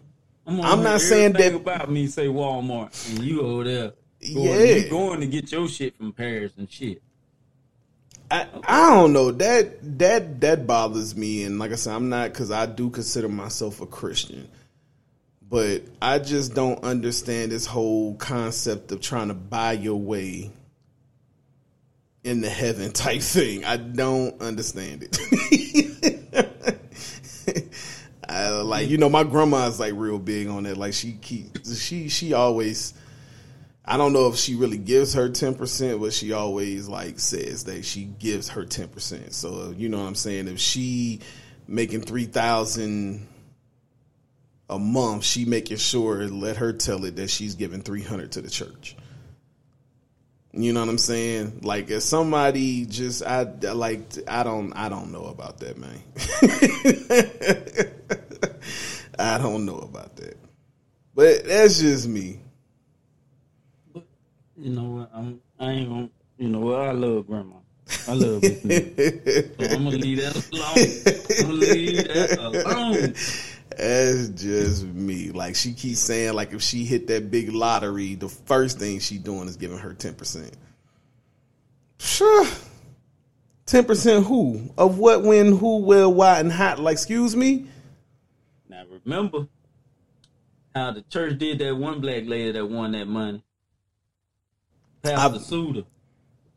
I'm, 0.50 0.62
I'm 0.62 0.84
not 0.84 1.02
saying 1.02 1.34
that- 1.34 1.54
about 1.54 1.92
me 1.92 2.08
say 2.08 2.28
Walmart, 2.28 3.10
and 3.10 3.24
you 3.24 3.42
over 3.42 3.64
there. 3.64 3.94
Going, 4.34 4.48
Yeah. 4.48 4.76
You 4.76 4.90
going 4.90 5.22
to 5.22 5.28
get 5.28 5.52
your 5.52 5.68
shit 5.68 5.96
from 5.96 6.12
Paris 6.12 6.54
and 6.58 6.70
shit. 6.70 7.02
I, 8.32 8.48
I 8.68 8.90
don't 8.94 9.14
know 9.14 9.32
that 9.32 9.98
that 10.00 10.42
that 10.42 10.68
bothers 10.68 11.16
me, 11.16 11.44
and 11.46 11.58
like 11.58 11.72
I 11.72 11.76
said, 11.76 11.96
I'm 11.96 12.10
not 12.10 12.32
because 12.32 12.52
I 12.52 12.66
do 12.68 12.90
consider 12.90 13.28
myself 13.28 13.82
a 13.82 13.88
Christian, 13.88 14.48
but 15.42 15.82
I 16.00 16.20
just 16.20 16.54
don't 16.54 16.84
understand 16.84 17.52
this 17.52 17.66
whole 17.66 18.16
concept 18.16 18.92
of 18.92 19.02
trying 19.02 19.30
to 19.30 19.34
buy 19.34 19.72
your 19.74 20.00
way 20.00 20.52
in 22.24 22.42
the 22.42 22.50
heaven 22.50 22.92
type 22.92 23.22
thing. 23.22 23.66
I 23.66 23.78
don't 23.78 24.40
understand 24.42 25.08
it. 25.10 26.19
I, 28.30 28.50
like 28.50 28.90
you 28.90 28.98
know, 28.98 29.10
my 29.10 29.24
grandma's 29.24 29.80
like 29.80 29.94
real 29.96 30.20
big 30.20 30.48
on 30.48 30.64
that. 30.64 30.78
Like 30.78 30.94
she 30.94 31.14
keep 31.14 31.66
she 31.66 32.10
she 32.10 32.34
always. 32.34 32.94
I 33.84 33.98
don't 33.98 34.14
know 34.14 34.28
if 34.28 34.36
she 34.36 34.54
really 34.54 34.78
gives 34.78 35.16
her 35.16 35.30
ten 35.30 35.56
percent, 35.56 36.00
but 36.00 36.14
she 36.14 36.32
always 36.32 36.88
like 36.88 37.20
says 37.20 37.64
that 37.64 37.84
she 37.86 38.04
gives 38.06 38.50
her 38.50 38.66
ten 38.66 38.88
percent. 38.90 39.34
So 39.34 39.74
you 39.76 39.90
know 39.90 39.98
what 39.98 40.08
I'm 40.08 40.16
saying. 40.16 40.48
If 40.48 40.60
she 40.60 41.22
making 41.68 42.02
three 42.02 42.26
thousand 42.26 43.28
a 44.70 44.78
month, 44.78 45.24
she 45.24 45.46
making 45.46 45.78
sure 45.78 46.28
let 46.28 46.58
her 46.58 46.72
tell 46.72 47.04
it 47.06 47.16
that 47.16 47.32
she's 47.32 47.56
giving 47.56 47.82
three 47.82 48.04
hundred 48.04 48.34
to 48.34 48.42
the 48.42 48.50
church. 48.50 48.96
You 50.52 50.74
know 50.74 50.80
what 50.80 50.90
I'm 50.90 50.98
saying? 50.98 51.60
Like 51.62 51.92
if 51.92 52.02
somebody 52.02 52.86
just 52.86 53.24
I 53.24 53.44
like 53.44 54.02
I 54.28 54.44
don't 54.44 54.74
I 54.74 54.90
don't 54.90 55.12
know 55.12 55.26
about 55.26 55.60
that 55.60 55.78
man. 55.78 56.02
I 59.20 59.38
don't 59.38 59.66
know 59.66 59.78
about 59.78 60.16
that. 60.16 60.38
But 61.14 61.46
that's 61.46 61.80
just 61.80 62.08
me. 62.08 62.40
But 63.94 64.06
you 64.58 64.72
know 64.72 64.86
what? 64.86 65.12
I'm 65.14 65.40
I 65.60 65.72
ain't 65.72 65.90
gonna 65.90 66.10
you 66.38 66.50
know 66.50 66.62
what 66.62 66.80
I 66.80 66.92
love 66.94 67.28
grandma. 67.28 67.58
I 68.08 68.14
love 68.14 68.44
it. 68.44 69.56
so 69.60 69.66
I'm 69.76 69.84
gonna 69.84 69.98
leave 69.98 70.22
that 70.22 70.36
alone. 70.52 70.78
I'm 71.40 71.46
gonna 71.46 71.54
leave 71.54 72.08
that 72.08 72.38
alone. 72.40 73.14
That's 73.80 74.30
just 74.30 74.84
me. 74.84 75.32
Like 75.32 75.56
she 75.56 75.74
keeps 75.74 76.00
saying, 76.00 76.34
like 76.34 76.54
if 76.54 76.62
she 76.62 76.84
hit 76.84 77.08
that 77.08 77.32
big 77.32 77.52
lottery, 77.54 78.16
the 78.16 78.28
first 78.28 78.78
thing 78.78 79.00
she 79.00 79.18
doing 79.18 79.48
is 79.48 79.56
giving 79.56 79.78
her 79.78 79.94
ten 79.94 80.16
percent. 80.16 80.56
Sure. 81.98 82.46
Ten 83.66 83.86
percent 83.86 84.26
who? 84.26 84.70
Of 84.78 84.98
what, 84.98 85.24
when, 85.24 85.56
who, 85.58 85.78
where, 85.78 86.10
why, 86.10 86.40
and 86.40 86.52
how? 86.52 86.76
Like, 86.78 86.94
excuse 86.94 87.36
me? 87.36 87.68
Now 88.68 88.84
remember 89.06 89.48
how 90.76 90.92
the 90.92 91.02
church 91.04 91.38
did 91.38 91.60
that 91.60 91.76
one 91.76 92.02
black 92.02 92.24
lady 92.26 92.52
that 92.52 92.66
won 92.66 92.92
that 92.92 93.08
money. 93.08 93.44
Pastor 95.02 95.38
I- 95.38 95.42
Suda. 95.42 95.86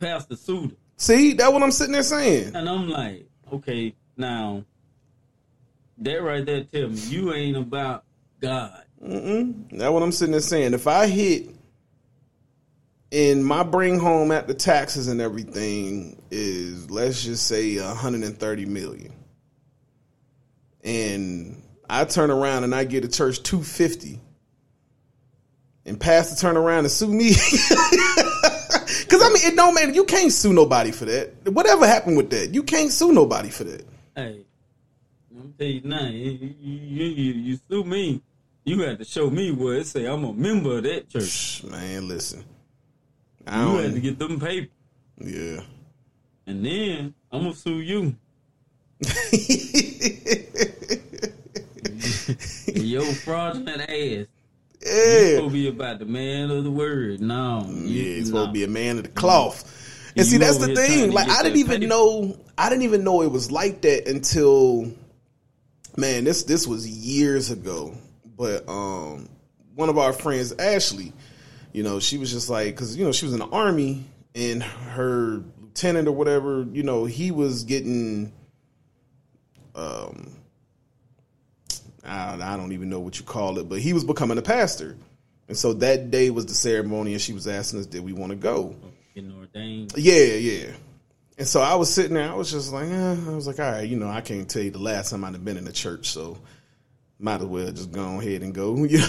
Pastor 0.01 0.35
Suda. 0.37 0.75
See, 0.97 1.35
that's 1.35 1.53
what 1.53 1.63
I'm 1.63 1.71
sitting 1.71 1.93
there 1.93 2.03
saying. 2.03 2.57
And 2.57 2.69
I'm 2.69 2.89
like, 2.89 3.29
okay, 3.53 3.95
now 4.17 4.65
that 6.05 6.23
right 6.23 6.45
there 6.45 6.65
tell 6.65 6.89
me 6.89 6.99
you 7.01 7.33
ain't 7.33 7.57
about 7.57 8.05
God. 8.41 8.85
Mm-mm. 9.03 9.71
That's 9.71 9.91
what 9.91 10.03
I'm 10.03 10.13
sitting 10.13 10.33
there 10.33 10.41
saying. 10.41 10.75
If 10.75 10.87
I 10.87 11.07
hit 11.07 11.49
and 13.11 13.45
my 13.45 13.63
bring 13.63 13.99
home 13.99 14.33
at 14.33 14.47
the 14.47 14.55
taxes 14.55 15.09
and 15.09 15.21
everything 15.21 16.23
is 16.31 16.91
let's 16.91 17.23
just 17.23 17.47
say 17.47 17.79
130 17.79 18.67
million, 18.67 19.13
and 20.85 21.63
I 21.89 22.05
turn 22.05 22.31
around 22.31 22.65
and 22.65 22.75
I 22.75 22.85
get 22.85 23.05
a 23.05 23.09
church 23.09 23.43
250, 23.43 24.19
and 25.85 26.01
pastor 26.01 26.41
turn 26.41 26.57
around 26.57 26.81
and 26.81 26.91
sue 26.91 27.09
me. 27.09 27.35
Cause 29.09 29.21
I 29.21 29.29
mean, 29.29 29.53
it 29.53 29.57
don't 29.57 29.75
matter. 29.75 29.93
You 29.93 30.05
can't 30.05 30.33
sue 30.33 30.53
nobody 30.53 30.91
for 30.91 31.05
that. 31.05 31.53
Whatever 31.53 31.87
happened 31.87 32.17
with 32.17 32.31
that, 32.31 32.55
you 32.55 32.63
can't 32.63 32.91
sue 32.91 33.13
nobody 33.13 33.51
for 33.51 33.65
that. 33.65 33.87
Hey, 34.17 34.45
I'm 35.43 35.53
tell 35.59 35.67
you 35.67 35.81
now, 35.85 36.07
you, 36.09 36.55
you, 36.61 37.05
you, 37.07 37.33
you 37.35 37.59
sue 37.69 37.85
me, 37.85 38.23
you 38.65 38.81
have 38.83 38.99
to 38.99 39.05
show 39.05 39.29
me 39.29 39.51
where 39.51 39.75
it 39.75 39.87
say 39.87 40.07
I'm 40.07 40.23
a 40.25 40.33
member 40.33 40.79
of 40.79 40.85
that 40.85 41.09
church. 41.09 41.25
Shh, 41.25 41.65
Man, 41.65 42.07
listen. 42.09 42.45
I 43.47 43.61
You 43.61 43.67
don't. 43.73 43.83
had 43.85 43.95
to 43.95 44.01
get 44.01 44.19
them 44.21 44.39
papers. 44.39 44.69
yeah. 45.19 45.61
And 46.47 46.65
then 46.65 47.15
I'm 47.33 47.43
gonna 47.43 47.55
sue 47.55 47.81
you. 47.81 48.15
Yo 52.75 53.03
fraudulent 53.13 53.83
ass. 53.83 53.89
You 53.91 54.27
Yeah. 54.85 55.35
supposed 55.37 55.49
to 55.49 55.51
be 55.53 55.69
about 55.69 55.99
the 55.99 56.05
man 56.07 56.51
of 56.51 56.65
the 56.65 56.71
word. 56.71 57.21
No. 57.21 57.65
Yeah, 57.69 58.17
he's 58.17 58.31
no. 58.31 58.39
supposed 58.39 58.49
to 58.51 58.53
be 58.53 58.65
a 58.65 58.69
man 58.69 58.99
of 58.99 59.05
the 59.05 59.11
cloth. 59.11 59.65
And 60.11 60.19
And 60.21 60.27
see, 60.27 60.39
that's 60.39 60.59
the 60.59 60.75
thing. 60.75 61.13
Like, 61.13 61.29
I 61.29 61.43
didn't 61.43 61.59
even 61.59 61.73
petty- 61.77 61.87
know. 61.87 62.37
I 62.59 62.69
didn't 62.69 62.83
even 62.83 63.05
know 63.05 63.23
it 63.23 63.31
was 63.31 63.51
like 63.51 63.81
that 63.83 64.09
until, 64.09 64.93
man, 65.97 66.25
this 66.25 66.45
this 66.45 66.67
was 66.67 66.89
years 66.89 67.51
ago. 67.51 67.95
But 68.37 68.69
um, 68.69 69.29
one 69.75 69.89
of 69.89 69.99
our 69.99 70.13
friends, 70.13 70.53
Ashley, 70.53 71.13
you 71.73 71.83
know, 71.83 72.01
she 72.01 72.19
was 72.19 72.33
just 72.33 72.51
like, 72.51 72.75
because 72.75 72.97
you 72.97 73.05
know, 73.05 73.13
she 73.13 73.27
was 73.27 73.35
in 73.35 73.41
the 73.41 73.47
army, 73.47 74.05
and 74.35 74.63
her 74.63 75.43
lieutenant 75.61 76.09
or 76.09 76.13
whatever, 76.13 76.67
you 76.73 76.83
know, 76.83 77.05
he 77.05 77.31
was 77.31 77.65
getting, 77.65 78.33
um, 79.75 80.37
I, 82.05 82.39
I 82.41 82.57
don't 82.57 82.73
even 82.73 82.89
know 82.89 83.01
what 83.01 83.19
you 83.19 83.25
call 83.25 83.59
it, 83.59 83.69
but 83.69 83.81
he 83.81 83.93
was 83.93 84.05
becoming 84.05 84.39
a 84.39 84.43
pastor. 84.43 84.97
And 85.49 85.57
so 85.57 85.75
that 85.75 86.11
day 86.11 86.31
was 86.31 86.47
the 86.47 86.55
ceremony, 86.55 87.13
and 87.13 87.21
she 87.21 87.33
was 87.33 87.47
asking 87.47 87.81
us, 87.81 87.87
did 87.87 88.05
we 88.05 88.13
want 88.13 88.31
to 88.31 88.37
go? 88.37 88.75
Getting 89.15 89.37
ordained. 89.39 89.93
Yeah, 89.97 90.25
yeah. 90.25 90.73
And 91.39 91.47
so 91.49 91.61
I 91.61 91.75
was 91.75 91.93
sitting 91.93 92.15
there, 92.15 92.31
I 92.31 92.35
was 92.35 92.51
just 92.51 92.73
like, 92.73 92.89
eh. 92.89 93.17
I 93.27 93.35
was 93.35 93.47
like, 93.47 93.59
all 93.59 93.71
right, 93.73 93.89
you 93.89 93.97
know, 93.97 94.09
I 94.09 94.21
can't 94.21 94.49
tell 94.49 94.63
you 94.63 94.71
the 94.71 94.79
last 94.79 95.11
time 95.11 95.25
I'd 95.25 95.33
have 95.33 95.45
been 95.45 95.57
in 95.57 95.67
a 95.67 95.73
church, 95.73 96.11
so 96.11 96.39
might 97.19 97.41
as 97.41 97.47
well 97.47 97.71
just 97.73 97.91
go 97.93 98.21
ahead 98.21 98.43
and 98.43 98.55
go, 98.55 98.77
you 98.85 98.99
know. 98.99 99.05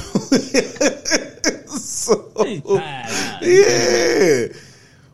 so, 1.67 2.15
They 2.43 2.59
tied 2.61 3.09
out. 3.09 3.41
yeah. 3.41 4.47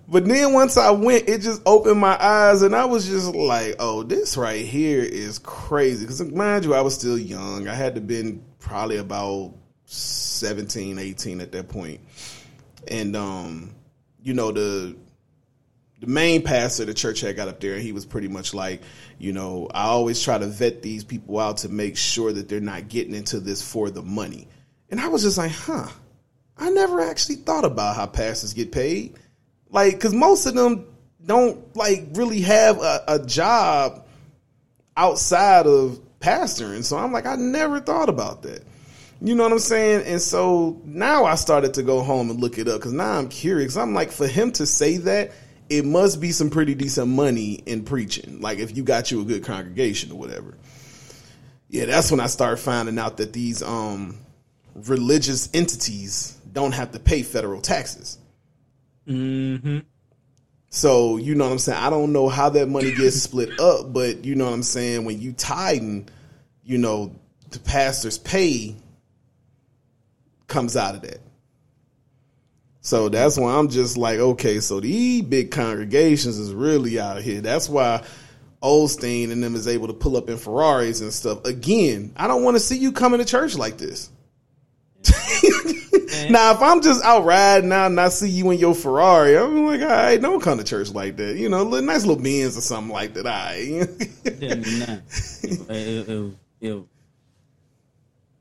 But 0.07 0.25
then 0.25 0.53
once 0.53 0.75
I 0.75 0.89
went, 0.91 1.29
it 1.29 1.41
just 1.41 1.61
opened 1.65 1.99
my 1.99 2.17
eyes, 2.23 2.63
and 2.63 2.75
I 2.75 2.85
was 2.85 3.07
just 3.07 3.35
like, 3.35 3.75
"Oh, 3.77 4.01
this 4.01 4.37
right 4.37 4.65
here 4.65 5.03
is 5.03 5.37
crazy." 5.37 6.03
Because 6.03 6.19
mind 6.31 6.65
you, 6.65 6.73
I 6.73 6.81
was 6.81 6.95
still 6.95 7.17
young. 7.17 7.67
I 7.67 7.75
had 7.75 7.93
to 7.93 8.01
been 8.01 8.43
probably 8.57 8.97
about 8.97 9.53
17, 9.85 10.97
18 10.97 11.41
at 11.41 11.51
that 11.51 11.69
point, 11.69 12.01
and 12.87 13.15
um, 13.15 13.75
you 14.23 14.33
know 14.33 14.51
the 14.51 14.95
the 15.99 16.07
main 16.07 16.41
pastor 16.43 16.85
the 16.85 16.93
church 16.93 17.21
had 17.21 17.35
got 17.35 17.47
up 17.47 17.59
there, 17.59 17.73
and 17.73 17.81
he 17.81 17.91
was 17.91 18.05
pretty 18.05 18.27
much 18.27 18.53
like, 18.53 18.81
you 19.17 19.33
know, 19.33 19.67
I 19.73 19.85
always 19.85 20.21
try 20.21 20.37
to 20.37 20.47
vet 20.47 20.81
these 20.81 21.03
people 21.03 21.39
out 21.39 21.57
to 21.57 21.69
make 21.69 21.97
sure 21.97 22.31
that 22.31 22.47
they're 22.47 22.61
not 22.61 22.87
getting 22.87 23.13
into 23.13 23.39
this 23.39 23.61
for 23.61 23.89
the 23.89 24.01
money. 24.01 24.47
And 24.89 24.99
I 24.99 25.09
was 25.09 25.23
just 25.23 25.37
like, 25.37 25.51
huh, 25.51 25.87
I 26.57 26.69
never 26.69 27.01
actually 27.01 27.35
thought 27.35 27.65
about 27.65 27.95
how 27.95 28.05
pastors 28.05 28.53
get 28.53 28.71
paid. 28.71 29.15
Like, 29.69 29.93
because 29.93 30.13
most 30.13 30.45
of 30.45 30.55
them 30.55 30.87
don't 31.25 31.75
like 31.75 32.07
really 32.13 32.41
have 32.41 32.79
a, 32.79 33.03
a 33.07 33.19
job 33.19 34.05
outside 34.95 35.67
of 35.67 35.99
pastoring. 36.19 36.83
So 36.83 36.97
I'm 36.97 37.11
like, 37.11 37.25
I 37.25 37.35
never 37.35 37.79
thought 37.79 38.09
about 38.09 38.41
that. 38.43 38.63
You 39.21 39.35
know 39.35 39.43
what 39.43 39.51
I'm 39.51 39.59
saying? 39.59 40.05
And 40.05 40.21
so 40.21 40.81
now 40.85 41.25
I 41.25 41.35
started 41.35 41.73
to 41.75 41.83
go 41.83 42.01
home 42.01 42.29
and 42.29 42.39
look 42.39 42.57
it 42.57 42.67
up 42.67 42.79
because 42.79 42.93
now 42.93 43.17
I'm 43.17 43.27
curious. 43.27 43.75
I'm 43.75 43.93
like, 43.93 44.11
for 44.11 44.27
him 44.27 44.51
to 44.53 44.65
say 44.65 44.97
that, 44.97 45.31
it 45.69 45.85
must 45.85 46.19
be 46.19 46.31
some 46.31 46.49
pretty 46.49 46.73
decent 46.75 47.07
money 47.07 47.53
in 47.65 47.83
preaching. 47.83 48.41
Like 48.41 48.59
if 48.59 48.75
you 48.75 48.83
got 48.83 49.11
you 49.11 49.21
a 49.21 49.25
good 49.25 49.43
congregation 49.43 50.11
or 50.11 50.17
whatever. 50.17 50.55
Yeah, 51.69 51.85
that's 51.85 52.09
when 52.09 52.19
I 52.19 52.25
started 52.27 52.57
finding 52.57 52.97
out 52.97 53.17
that 53.17 53.31
these 53.33 53.61
um 53.61 54.17
religious 54.75 55.49
entities 55.53 56.37
don't 56.51 56.71
have 56.71 56.91
to 56.91 56.99
pay 56.99 57.21
federal 57.21 57.61
taxes. 57.61 58.17
Mm-hmm. 59.07 59.79
So 60.69 61.17
you 61.17 61.35
know 61.35 61.45
what 61.45 61.51
I'm 61.51 61.59
saying. 61.59 61.81
I 61.81 61.89
don't 61.89 62.13
know 62.13 62.29
how 62.29 62.49
that 62.49 62.67
money 62.67 62.93
gets 62.93 63.15
split 63.21 63.59
up, 63.59 63.93
but 63.93 64.25
you 64.25 64.35
know 64.35 64.45
what 64.45 64.53
I'm 64.53 64.63
saying. 64.63 65.05
When 65.05 65.21
you 65.21 65.33
tithing, 65.33 66.09
you 66.63 66.79
know 66.79 67.15
the 67.51 67.59
pastor's 67.59 68.17
pay 68.17 68.75
comes 70.47 70.75
out 70.75 70.95
of 70.95 71.01
that. 71.01 71.19
So 72.89 73.07
that's 73.07 73.37
why 73.37 73.55
I'm 73.55 73.69
just 73.69 73.97
like, 73.97 74.17
okay, 74.17 74.59
so 74.59 74.79
these 74.79 75.21
big 75.21 75.51
congregations 75.51 76.39
is 76.39 76.51
really 76.51 76.99
out 76.99 77.21
here. 77.21 77.39
That's 77.39 77.69
why 77.69 78.03
Osteen 78.63 79.31
and 79.31 79.43
them 79.43 79.53
is 79.53 79.67
able 79.67 79.85
to 79.85 79.93
pull 79.93 80.17
up 80.17 80.27
in 80.27 80.37
Ferraris 80.37 80.99
and 80.99 81.13
stuff. 81.13 81.45
Again, 81.45 82.11
I 82.15 82.27
don't 82.27 82.43
want 82.43 82.55
to 82.55 82.59
see 82.59 82.79
you 82.79 82.91
coming 82.91 83.19
to 83.19 83.25
church 83.25 83.55
like 83.55 83.77
this. 83.77 84.09
now, 86.31 86.51
if 86.51 86.63
I'm 86.63 86.81
just 86.81 87.05
out 87.05 87.25
riding 87.25 87.71
out 87.71 87.91
and 87.91 88.01
I 88.01 88.09
see 88.09 88.27
you 88.27 88.49
in 88.49 88.57
your 88.57 88.73
Ferrari, 88.73 89.37
I'm 89.37 89.67
like, 89.67 89.81
all 89.81 89.87
right, 89.87 90.19
don't 90.19 90.41
come 90.41 90.57
to 90.57 90.63
church 90.63 90.89
like 90.89 91.15
that. 91.17 91.37
You 91.37 91.47
know, 91.47 91.61
little, 91.61 91.85
nice 91.85 92.07
little 92.07 92.23
Benz 92.23 92.57
or 92.57 92.61
something 92.61 92.91
like 92.91 93.13
that. 93.13 93.27
All 93.27 93.31
right. 93.31 93.87
If, 96.59 96.59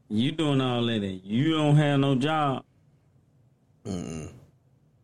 you 0.08 0.32
doing 0.32 0.62
all 0.62 0.86
that 0.86 1.02
and 1.02 1.20
you 1.22 1.54
don't 1.54 1.76
have 1.76 2.00
no 2.00 2.14
job, 2.14 2.64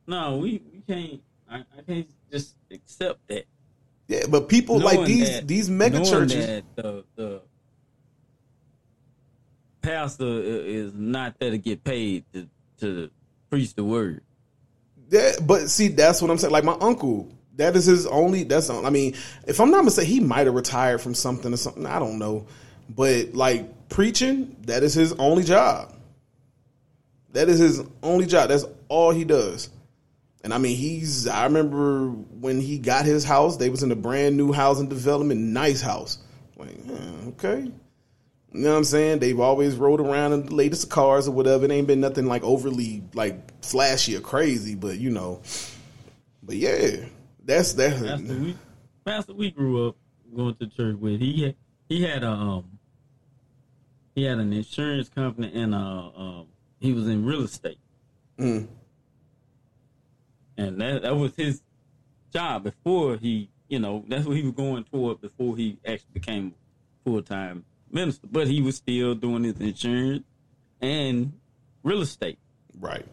no, 0.06 0.36
we, 0.38 0.60
we 0.72 0.80
can't. 0.86 1.20
I, 1.50 1.56
I 1.78 1.82
can't 1.86 2.08
just 2.30 2.56
accept 2.70 3.26
that. 3.28 3.44
yeah, 4.08 4.24
but 4.28 4.48
people 4.48 4.78
like 4.80 5.04
these 5.06 5.30
that- 5.30 5.46
these 5.48 5.68
mega 5.70 6.04
churches. 6.04 6.46
that 6.46 6.64
the 6.76 7.04
the 7.16 7.42
pastor 9.82 10.24
is 10.42 10.92
not 10.94 11.38
there 11.38 11.50
to 11.50 11.58
get 11.58 11.84
paid 11.84 12.24
to 12.32 12.48
to 12.80 13.10
preach 13.50 13.74
the 13.74 13.84
word. 13.84 14.22
That, 15.10 15.46
but 15.46 15.68
see, 15.68 15.88
that's 15.88 16.22
what 16.22 16.30
I'm 16.30 16.38
saying. 16.38 16.52
Like 16.52 16.64
my 16.64 16.76
uncle, 16.80 17.30
that 17.56 17.76
is 17.76 17.84
his 17.84 18.06
only. 18.06 18.44
That's 18.44 18.70
I 18.70 18.90
mean, 18.90 19.14
if 19.46 19.60
I'm 19.60 19.70
not 19.70 19.84
mistaken, 19.84 20.10
he 20.10 20.20
might 20.20 20.46
have 20.46 20.54
retired 20.54 21.00
from 21.00 21.14
something 21.14 21.52
or 21.52 21.56
something. 21.58 21.86
I 21.86 21.98
don't 21.98 22.18
know, 22.18 22.46
but 22.88 23.34
like 23.34 23.88
preaching, 23.90 24.56
that 24.62 24.82
is 24.82 24.94
his 24.94 25.12
only 25.14 25.44
job. 25.44 25.92
That 27.32 27.48
is 27.48 27.58
his 27.58 27.82
only 28.02 28.26
job. 28.26 28.48
That's 28.48 28.64
all 28.88 29.10
he 29.10 29.24
does. 29.24 29.68
And 30.44 30.52
I 30.52 30.58
mean, 30.58 30.76
he's. 30.76 31.26
I 31.26 31.44
remember 31.44 32.10
when 32.10 32.60
he 32.60 32.78
got 32.78 33.06
his 33.06 33.24
house. 33.24 33.56
They 33.56 33.70
was 33.70 33.82
in 33.82 33.90
a 33.90 33.96
brand 33.96 34.36
new 34.36 34.52
housing 34.52 34.88
development, 34.88 35.40
nice 35.40 35.80
house. 35.80 36.18
Like, 36.56 36.76
yeah, 36.86 37.28
okay. 37.28 37.72
You 38.52 38.60
know 38.60 38.70
what 38.70 38.76
I'm 38.76 38.84
saying? 38.84 39.18
They've 39.18 39.40
always 39.40 39.74
rode 39.74 40.00
around 40.00 40.32
in 40.34 40.46
the 40.46 40.54
latest 40.54 40.90
cars 40.90 41.26
or 41.26 41.32
whatever. 41.32 41.64
It 41.64 41.72
ain't 41.72 41.88
been 41.88 42.00
nothing 42.00 42.26
like 42.26 42.44
overly 42.44 43.02
like 43.14 43.64
flashy 43.64 44.16
or 44.16 44.20
crazy, 44.20 44.74
but 44.74 44.98
you 44.98 45.10
know. 45.10 45.40
But 46.42 46.56
yeah, 46.56 46.96
that's 47.42 47.72
that. 47.72 47.98
Pastor, 47.98 48.34
we, 48.34 48.56
Pastor, 49.04 49.32
we 49.32 49.50
grew 49.50 49.88
up 49.88 49.96
going 50.36 50.54
to 50.56 50.66
church 50.68 50.96
with. 50.96 51.20
He 51.20 51.42
had, 51.42 51.54
he 51.88 52.02
had 52.02 52.22
a 52.22 52.28
um, 52.28 52.78
he 54.14 54.24
had 54.24 54.38
an 54.38 54.52
insurance 54.52 55.08
company 55.08 55.50
and 55.54 55.74
uh, 55.74 56.10
um, 56.14 56.46
he 56.80 56.92
was 56.92 57.08
in 57.08 57.24
real 57.24 57.42
estate, 57.42 57.78
Mm. 58.38 58.68
And 60.56 60.80
that 60.80 61.02
that 61.02 61.16
was 61.16 61.34
his 61.36 61.62
job 62.32 62.64
before 62.64 63.16
he, 63.16 63.48
you 63.68 63.78
know, 63.78 64.04
that's 64.08 64.26
what 64.26 64.36
he 64.36 64.42
was 64.42 64.52
going 64.52 64.84
toward 64.84 65.20
before 65.20 65.56
he 65.56 65.78
actually 65.86 66.12
became 66.12 66.54
full 67.04 67.22
time 67.22 67.64
minister. 67.90 68.26
But 68.30 68.48
he 68.48 68.60
was 68.62 68.76
still 68.76 69.14
doing 69.14 69.44
his 69.44 69.60
insurance 69.60 70.24
and 70.80 71.32
real 71.82 72.02
estate. 72.02 72.38
Right. 72.78 73.06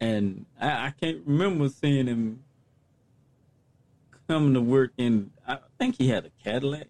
and 0.00 0.46
I, 0.60 0.86
I 0.86 0.94
can't 1.00 1.22
remember 1.26 1.68
seeing 1.68 2.06
him 2.06 2.42
coming 4.26 4.54
to 4.54 4.60
work 4.60 4.92
in. 4.96 5.30
I 5.46 5.58
think 5.78 5.96
he 5.98 6.08
had 6.08 6.24
a 6.24 6.30
Cadillac, 6.42 6.88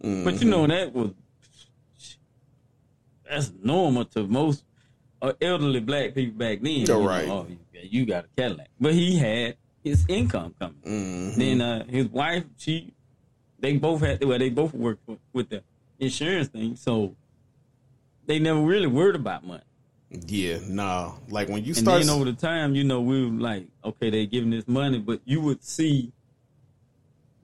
but 0.00 0.08
you 0.08 0.20
mm-hmm. 0.22 0.50
know 0.50 0.66
that 0.66 0.92
was 0.92 1.10
that's 3.28 3.52
normal 3.62 4.04
to 4.06 4.26
most 4.26 4.64
elderly 5.40 5.80
black 5.80 6.14
people 6.14 6.38
back 6.38 6.60
then. 6.60 6.72
Yeah, 6.72 6.78
You 6.80 6.86
know, 6.86 7.06
right. 7.06 7.28
oh, 7.28 7.46
you, 7.48 7.58
you 7.82 8.06
got 8.06 8.24
a 8.24 8.28
Cadillac, 8.36 8.68
but 8.80 8.92
he 8.94 9.16
had 9.18 9.56
his 9.84 10.04
income 10.08 10.54
coming. 10.58 10.76
Mhm. 10.86 11.36
Then 11.36 11.60
uh, 11.60 11.84
his 11.86 12.06
wife, 12.08 12.44
she, 12.56 12.92
they 13.60 13.76
both 13.76 14.00
had 14.00 14.24
well, 14.24 14.38
they 14.38 14.50
both 14.50 14.74
worked 14.74 15.06
with, 15.06 15.18
with 15.32 15.48
the 15.48 15.62
insurance 15.98 16.48
thing, 16.48 16.76
so 16.76 17.14
they 18.26 18.38
never 18.38 18.60
really 18.60 18.86
worried 18.86 19.16
about 19.16 19.44
money. 19.46 19.62
Yeah, 20.26 20.58
nah. 20.68 21.12
Like 21.28 21.48
when 21.48 21.62
you 21.64 21.68
And 21.70 21.76
start, 21.78 22.00
then 22.02 22.10
over 22.10 22.24
the 22.26 22.34
time, 22.34 22.74
you 22.74 22.84
know, 22.84 23.00
we 23.00 23.24
were 23.24 23.30
like, 23.40 23.66
okay, 23.84 24.10
they 24.10 24.26
giving 24.26 24.50
this 24.50 24.68
money, 24.68 24.98
but 24.98 25.20
you 25.24 25.40
would 25.40 25.64
see 25.64 26.12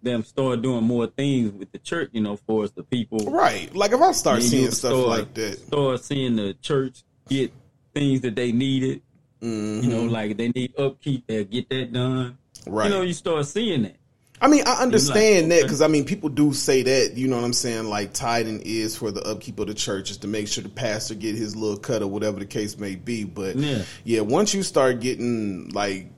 them 0.03 0.23
start 0.23 0.63
doing 0.63 0.85
more 0.85 1.07
things 1.07 1.51
with 1.53 1.73
the 1.73 1.79
church, 1.79 2.11
you 2.13 2.21
know, 2.21 2.37
for 2.37 2.65
us 2.65 2.71
the 2.71 2.83
people. 2.85 3.19
right? 3.31 3.75
Like 3.75 3.93
if 3.93 4.01
I 4.01 4.13
start 4.13 4.43
seeing 4.43 4.71
stuff 4.71 4.93
start- 4.93 5.09
like 5.09 5.35
that, 5.35 5.59
Start 5.59 6.05
seeing 6.05 6.37
the 6.37 6.55
church 6.55 7.03
get 7.29 7.53
things 7.95 8.21
that 8.23 8.37
they 8.37 8.53
needed. 8.53 9.03
Mhm. 9.43 9.83
You 9.85 9.89
know, 9.91 10.03
like 10.05 10.37
they 10.37 10.49
need 10.49 10.75
upkeep, 10.79 11.25
they'll 11.27 11.45
get 11.45 11.69
that 11.71 11.93
done. 11.93 12.37
right? 12.67 12.85
You 12.91 12.91
know, 12.91 13.03
you 13.03 13.13
start 13.13 13.47
seeing 13.47 13.83
that. 13.85 13.97
I 14.41 14.47
mean, 14.49 14.63
I 14.67 14.83
understand 14.83 15.51
that 15.51 15.63
because 15.63 15.81
I 15.83 15.89
mean, 15.89 16.05
people 16.05 16.29
do 16.29 16.53
say 16.53 16.83
that. 16.83 17.17
You 17.17 17.27
know 17.29 17.37
what 17.37 17.45
I'm 17.45 17.53
saying? 17.53 17.87
Like 17.87 18.13
tithing 18.13 18.61
is 18.65 18.97
for 18.97 19.11
the 19.11 19.23
upkeep 19.23 19.59
of 19.59 19.67
the 19.69 19.75
church, 19.75 20.11
is 20.11 20.19
to 20.19 20.29
make 20.29 20.47
sure 20.49 20.63
the 20.63 20.69
pastor 20.69 21.15
get 21.15 21.35
his 21.35 21.57
little 21.57 21.77
cut 21.79 22.03
or 22.03 22.09
whatever 22.09 22.39
the 22.39 22.47
case 22.47 22.79
may 22.79 22.95
be. 22.95 23.25
But 23.25 23.57
Yeah. 23.57 23.83
yeah, 24.05 24.21
once 24.21 24.55
you 24.55 24.63
start 24.63 25.01
getting 25.01 25.71
like 25.71 26.11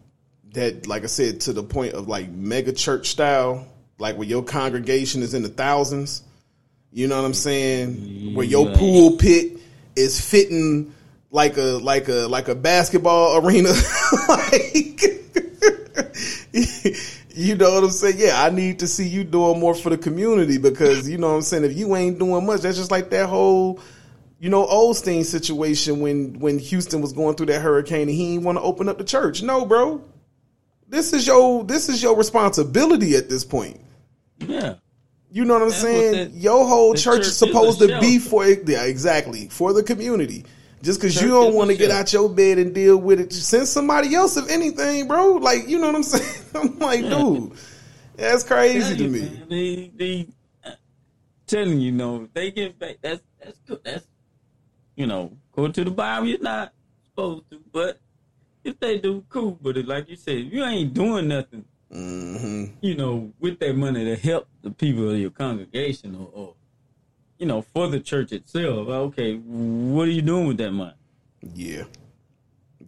that, 0.55 0.87
like 0.87 1.05
I 1.05 1.07
said, 1.07 1.41
to 1.43 1.53
the 1.53 1.63
point 1.63 1.95
of 1.95 2.09
like 2.09 2.31
mega 2.31 2.73
church 2.73 3.09
style, 3.09 3.67
like 3.99 4.17
where 4.19 4.29
your 4.29 4.43
congregation 4.43 5.23
is 5.23 5.33
in 5.35 5.43
the 5.43 5.49
thousands. 5.49 6.23
You 6.93 7.07
know 7.07 7.17
what 7.17 7.25
I'm 7.25 7.35
saying? 7.35 8.35
Where 8.35 8.47
your 8.47 8.75
pulpit 8.75 9.59
is 9.97 10.21
fitting 10.21 10.93
like 11.31 11.57
a 11.57 11.79
like 11.79 12.09
a 12.09 12.27
like 12.29 12.49
a 12.49 12.55
basketball 12.55 13.45
arena, 13.45 13.71
like. 14.29 15.03
you 17.33 17.55
know 17.55 17.71
what 17.73 17.85
I'm 17.85 17.91
saying? 17.91 18.17
Yeah, 18.19 18.43
I 18.43 18.51
need 18.51 18.81
to 18.81 18.89
see 18.89 19.07
you 19.09 19.25
doing 19.25 19.61
more 19.61 19.75
for 19.75 19.91
the 19.91 19.99
community 19.99 20.59
because 20.59 21.09
you 21.09 21.19
know 21.19 21.29
what 21.29 21.35
I'm 21.37 21.43
saying. 21.43 21.65
If 21.65 21.77
you 21.77 21.95
ain't 21.97 22.19
doing 22.19 22.45
much, 22.45 22.63
that's 22.63 22.77
just 22.77 22.91
like 22.91 23.11
that 23.11 23.29
whole, 23.29 23.81
you 24.41 24.51
know, 24.51 24.67
Osteen 24.67 25.25
situation 25.25 26.01
when 26.01 26.39
when 26.41 26.59
Houston 26.59 27.01
was 27.01 27.13
going 27.13 27.37
through 27.37 27.47
that 27.47 27.61
hurricane 27.61 28.03
and 28.03 28.11
he 28.11 28.33
didn't 28.33 28.45
want 28.45 28.59
to 28.59 28.63
open 28.63 28.89
up 28.89 28.99
the 28.99 29.05
church. 29.05 29.43
No, 29.43 29.65
bro, 29.65 30.03
this 30.89 31.13
is 31.13 31.27
your 31.27 31.65
this 31.65 31.89
is 31.89 32.03
your 32.03 32.17
responsibility 32.17 33.15
at 33.17 33.29
this 33.29 33.45
point. 33.45 33.81
Yeah. 34.39 34.75
You 35.33 35.45
know 35.45 35.55
what 35.55 35.63
I'm 35.63 35.69
That's 35.69 35.81
saying? 35.81 36.33
the- 36.33 36.39
Your 36.39 36.67
whole 36.67 36.95
church, 36.95 37.05
church 37.05 37.27
is 37.27 37.37
supposed 37.37 37.79
to 37.79 38.01
be 38.01 38.19
for 38.19 38.45
yeah, 38.45 38.83
exactly 38.83 39.49
for 39.49 39.73
the 39.73 39.83
community. 39.85 40.45
Just 40.83 41.01
because 41.01 41.21
you 41.21 41.29
don't 41.29 41.55
want 41.55 41.71
to 41.71 41.77
get 41.77 41.91
out 41.91 42.13
your 42.13 42.29
bed 42.29 42.59
and 42.59 42.75
deal 42.75 42.97
with 42.97 43.21
it, 43.21 43.33
send 43.33 43.69
somebody 43.69 44.15
else 44.15 44.37
if 44.39 44.49
anything, 44.51 45.07
bro. 45.07 45.33
Like 45.35 45.69
you 45.69 45.79
know 45.79 45.89
what 45.89 45.97
I'm 45.97 46.03
saying? 46.05 46.45
I'm 46.55 46.79
like, 46.79 47.01
dude, 47.01 47.53
that's 48.17 48.43
crazy 48.45 48.97
to 48.97 49.05
you, 49.05 49.11
me. 49.11 49.21
man, 49.21 49.47
They, 49.49 49.93
they, 49.95 50.29
uh, 50.65 50.71
telling 51.47 51.81
you, 51.81 51.93
know, 51.93 52.23
if 52.25 52.33
they 52.33 52.51
get 52.51 52.79
back. 52.79 52.97
That's 53.03 53.21
that's 53.43 53.59
good. 53.67 53.81
That's 53.85 54.07
you 54.97 55.07
know, 55.07 55.37
according 55.53 55.75
to 55.75 55.85
the 55.85 55.91
Bible, 55.91 56.29
you're 56.29 56.41
not 56.41 56.73
supposed 57.05 57.45
to. 57.51 57.61
But 57.73 58.01
if 58.65 58.81
they 58.81 58.99
do, 58.99 59.25
cool. 59.29 59.59
But 59.61 59.77
it, 59.77 59.87
like 59.87 60.09
you 60.09 60.17
said, 60.17 60.47
you 60.51 60.65
ain't 60.65 60.95
doing 60.95 61.29
nothing, 61.29 61.67
hmm 61.93 62.65
you 62.81 62.95
know, 62.95 63.33
with 63.39 63.59
that 63.61 63.77
money 63.77 64.05
to 64.07 64.17
help 64.17 64.49
the 64.63 64.71
people 64.71 65.11
of 65.11 65.19
your 65.19 65.31
congregation 65.31 66.15
or, 66.15 66.31
or 66.33 66.55
you 67.41 67.47
know, 67.47 67.63
for 67.63 67.89
the 67.89 67.99
church 67.99 68.33
itself. 68.33 68.87
Okay, 68.87 69.35
what 69.37 70.07
are 70.07 70.11
you 70.11 70.23
doing 70.23 70.47
with 70.47 70.59
that 70.59 70.71
money? 70.71 70.93
Yeah, 71.55 71.85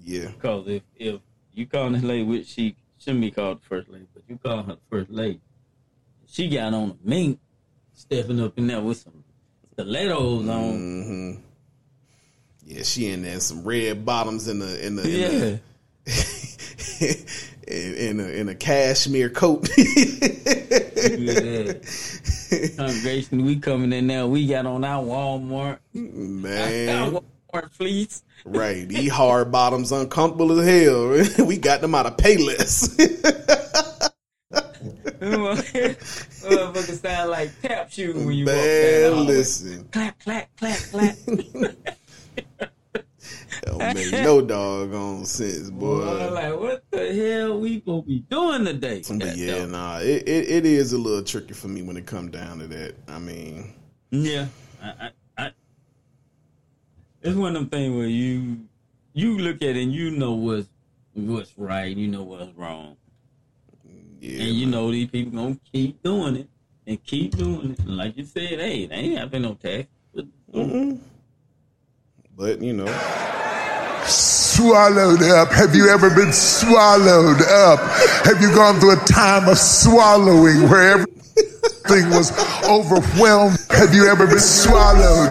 yeah, 0.05 0.27
Because 0.27 0.69
if 0.69 0.83
if 0.95 1.21
you 1.55 1.67
call 1.67 1.91
this 1.91 2.03
lady, 2.03 2.23
which 2.23 2.47
she 2.47 2.77
shouldn't 2.99 3.23
be 3.23 3.31
called 3.31 3.62
the 3.62 3.67
first 3.67 3.88
lady, 3.88 4.07
but 4.12 4.23
you 4.29 4.38
call 4.38 4.62
her 4.62 4.75
the 4.75 4.81
first 4.91 5.11
lady, 5.11 5.41
she 6.27 6.49
got 6.49 6.75
on 6.75 6.91
a 6.91 6.97
mink, 7.09 7.41
stepping 7.95 8.41
up 8.41 8.59
in 8.59 8.67
there 8.67 8.83
with 8.83 8.99
some 8.99 9.25
stilettos 9.73 10.47
on. 10.49 10.73
hmm 10.77 11.33
yeah. 12.65 12.83
She 12.83 13.09
in 13.09 13.23
there, 13.23 13.41
some 13.41 13.65
red 13.65 14.05
bottoms 14.05 14.49
in 14.49 14.59
the 14.59 14.87
in 14.87 14.97
the 14.97 15.03
in 15.03 15.21
Yeah, 15.21 15.59
the, 16.05 16.59
in, 17.01 17.16
in 17.95 18.21
a 18.21 18.29
in 18.29 18.49
a 18.49 18.55
cashmere 18.55 19.29
coat. 19.31 19.68
yeah. 19.77 21.73
Congregation, 22.77 23.45
we 23.45 23.57
coming 23.57 23.92
in 23.92 24.07
there. 24.07 24.27
We 24.27 24.47
got 24.47 24.66
on 24.66 24.85
our 24.85 25.03
Walmart, 25.03 25.79
Man, 25.95 27.14
our 27.14 27.23
Walmart 27.53 27.71
fleece. 27.73 28.23
right? 28.45 28.87
These 28.88 29.11
hard 29.12 29.51
bottoms 29.53 29.92
uncomfortable 29.92 30.59
as 30.61 30.66
hell. 30.66 31.47
we 31.47 31.57
got 31.57 31.81
them 31.81 31.95
out 31.95 32.07
of 32.07 32.16
Payless. 32.16 32.97
Motherfucker 35.23 37.01
sound 37.01 37.31
like 37.31 37.51
tap 37.62 37.90
shooting 37.90 38.27
when 38.27 38.35
you 38.35 38.45
walk 38.47 38.55
down 38.55 38.62
the 38.64 39.11
Man, 39.16 39.27
listen, 39.27 39.88
Clap, 39.92 40.18
clap, 40.21 40.49
clap, 40.57 40.79
clap. 40.90 41.16
Don't 43.62 43.94
make 43.94 44.12
no 44.12 44.40
doggone 44.40 45.25
sense, 45.25 45.70
Boy, 45.70 45.98
boy. 46.05 46.31
like, 46.33 46.59
what 46.61 46.85
the 46.90 47.14
hell 47.14 47.59
we 47.61 47.81
gonna 47.81 48.03
be 48.03 48.20
doing 48.31 48.64
today? 48.64 49.03
But 49.09 49.37
yeah, 49.37 49.64
nah, 49.66 49.98
it, 50.01 50.29
it, 50.29 50.48
it 50.51 50.66
is 50.66 50.92
a 50.92 50.98
little 50.98 51.22
tricky 51.22 51.55
for 51.55 51.68
me 51.68 51.83
when 51.83 51.96
it 51.96 52.07
come 52.07 52.31
down 52.31 52.59
to 52.59 52.66
that. 52.68 52.94
I 53.09 53.18
mean, 53.18 53.72
Yeah, 54.11 54.46
I, 54.83 54.88
I, 54.88 55.11
I, 55.44 55.51
it's 57.22 57.37
one 57.37 57.55
of 57.57 57.62
them 57.62 57.68
things 57.70 57.94
where 57.96 58.07
you 58.07 58.59
you 59.14 59.38
look 59.38 59.57
at 59.57 59.77
it 59.77 59.83
and 59.83 59.92
you 59.92 60.11
know 60.11 60.33
what's 60.33 60.68
what's 61.14 61.53
right, 61.57 61.96
you 61.96 62.09
know 62.09 62.22
what's 62.22 62.53
wrong, 62.57 62.96
yeah, 64.20 64.42
and 64.42 64.55
you 64.55 64.66
man. 64.66 64.70
know 64.72 64.90
these 64.90 65.09
people 65.09 65.33
gonna 65.33 65.59
keep 65.72 66.03
doing 66.03 66.37
it 66.37 66.48
and 66.87 67.03
keep 67.05 67.37
doing 67.37 67.72
it. 67.72 67.79
And 67.81 67.96
like 67.96 68.16
you 68.16 68.25
said, 68.25 68.59
hey, 68.59 68.87
they 68.87 68.94
ain't 68.94 69.18
having 69.18 69.42
no 69.42 69.55
tax. 69.55 69.87
Mm-mm. 70.53 70.98
But 72.37 72.61
you 72.61 72.72
know, 72.72 72.87
swallowed 74.07 75.23
up. 75.23 75.51
Have 75.53 75.75
you 75.75 75.88
ever 75.88 76.11
been 76.11 76.33
swallowed 76.33 77.43
up? 77.43 77.81
Have 78.25 78.41
you 78.41 78.55
gone 78.55 78.81
through 78.81 78.93
a 78.93 79.05
time 79.05 79.49
of 79.49 79.59
swallowing 79.59 80.69
where 80.69 81.01
everything 81.01 82.11
was 82.11 82.33
overwhelmed? 82.65 83.59
Have 83.71 83.95
you 83.95 84.07
ever 84.07 84.27
been 84.27 84.38
swallowed 84.38 85.31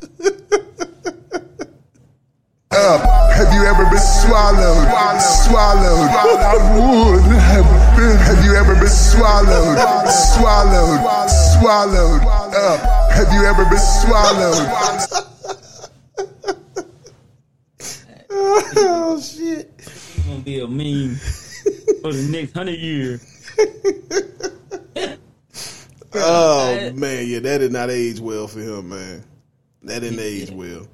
up? 2.71 3.01
Have 3.33 3.53
you 3.53 3.65
ever 3.65 3.85
been 3.85 3.99
swallowed? 3.99 4.87
Swallowed. 5.19 6.09
I 6.09 6.55
would 6.75 7.21
have 7.23 7.97
been. 7.97 8.17
Have 8.17 8.45
you 8.45 8.55
ever 8.55 8.75
been 8.75 8.87
swallowed? 8.87 9.77
Swallowed. 10.37 10.99
Swallowed 11.59 12.21
up. 12.55 13.11
Have 13.11 13.33
you 13.33 13.45
ever 13.45 13.65
been 13.65 13.79
swallowed? 13.79 15.30
Oh 18.77 19.19
shit. 19.21 19.71
it's 19.77 20.19
gonna 20.25 20.39
be 20.39 20.59
a 20.59 20.67
meme 20.67 21.15
for 22.01 22.11
the 22.13 22.27
next 22.31 22.53
hundred 22.53 22.79
years. 22.79 23.25
Oh 26.13 26.91
man, 26.93 27.25
yeah, 27.27 27.39
that 27.39 27.59
did 27.59 27.71
not 27.71 27.89
age 27.89 28.19
well 28.19 28.47
for 28.47 28.59
him, 28.59 28.89
man. 28.89 29.23
That 29.83 30.01
didn't 30.01 30.19
age 30.19 30.51
well. 30.51 30.85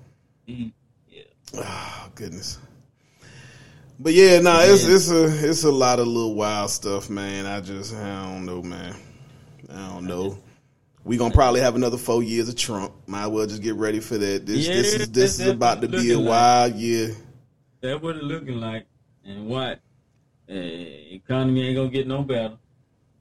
Yeah. 0.45 0.67
Oh 1.57 2.09
goodness. 2.15 2.59
But 3.99 4.13
yeah, 4.13 4.39
nah, 4.41 4.59
it's 4.61 4.85
it's 4.85 5.09
a 5.09 5.25
it's 5.49 5.63
a 5.63 5.71
lot 5.71 5.99
of 5.99 6.07
little 6.07 6.35
wild 6.35 6.69
stuff, 6.69 7.09
man. 7.09 7.47
I 7.47 7.61
just 7.61 7.95
I 7.95 8.25
don't 8.25 8.45
know, 8.45 8.61
man. 8.61 8.95
I 9.73 9.87
don't 9.89 10.05
know. 10.05 10.37
We 11.03 11.17
gonna 11.17 11.33
probably 11.33 11.61
have 11.61 11.75
another 11.75 11.97
four 11.97 12.21
years 12.21 12.47
of 12.49 12.55
Trump. 12.55 12.93
Might 13.07 13.23
as 13.23 13.29
well 13.29 13.47
just 13.47 13.63
get 13.63 13.73
ready 13.75 13.99
for 13.99 14.17
that. 14.19 14.45
This 14.45 14.67
Yeah, 14.67 14.75
this 14.75 14.93
is 14.93 15.09
this 15.09 15.37
that's- 15.37 15.39
is 15.39 15.47
about 15.47 15.81
to 15.81 15.87
be 15.87 15.97
a 15.97 15.99
looking 16.17 16.25
like- 16.25 16.29
wild 16.29 16.75
year. 16.75 17.15
That's 17.81 18.01
what 18.01 18.15
it 18.17 18.23
looking 18.23 18.59
like. 18.59 18.85
And 19.25 19.47
what? 19.47 19.79
Uh, 20.49 20.53
economy 20.53 21.67
ain't 21.67 21.75
gonna 21.75 21.89
get 21.89 22.07
no 22.07 22.23
better. 22.23 22.55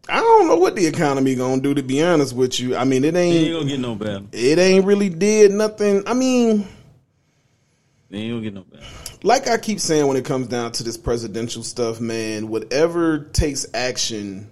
I 0.08 0.20
don't 0.20 0.46
know 0.46 0.56
what 0.56 0.76
the 0.76 0.86
economy 0.86 1.34
gonna 1.34 1.60
do. 1.60 1.74
To 1.74 1.82
be 1.82 2.02
honest 2.02 2.34
with 2.34 2.60
you, 2.60 2.76
I 2.76 2.84
mean 2.84 3.04
it 3.04 3.14
It 3.14 3.18
ain't 3.18 3.36
ain't 3.48 3.52
gonna 3.54 3.68
get 3.68 3.80
no 3.80 3.94
better. 3.96 4.24
it 4.32 4.58
ain't 4.58 4.84
really 4.84 5.08
did 5.08 5.50
nothing. 5.50 6.04
I 6.06 6.14
mean, 6.14 6.60
It 8.10 8.16
ain't 8.16 8.30
gonna 8.32 8.42
get 8.42 8.54
no 8.54 8.62
better. 8.62 8.84
like 9.24 9.48
I 9.48 9.58
keep 9.58 9.80
saying 9.80 10.06
when 10.06 10.16
it 10.16 10.24
comes 10.24 10.46
down 10.46 10.70
to 10.72 10.84
this 10.84 10.96
presidential 10.96 11.64
stuff, 11.64 12.00
man, 12.00 12.48
whatever 12.48 13.18
takes 13.32 13.66
action 13.74 14.48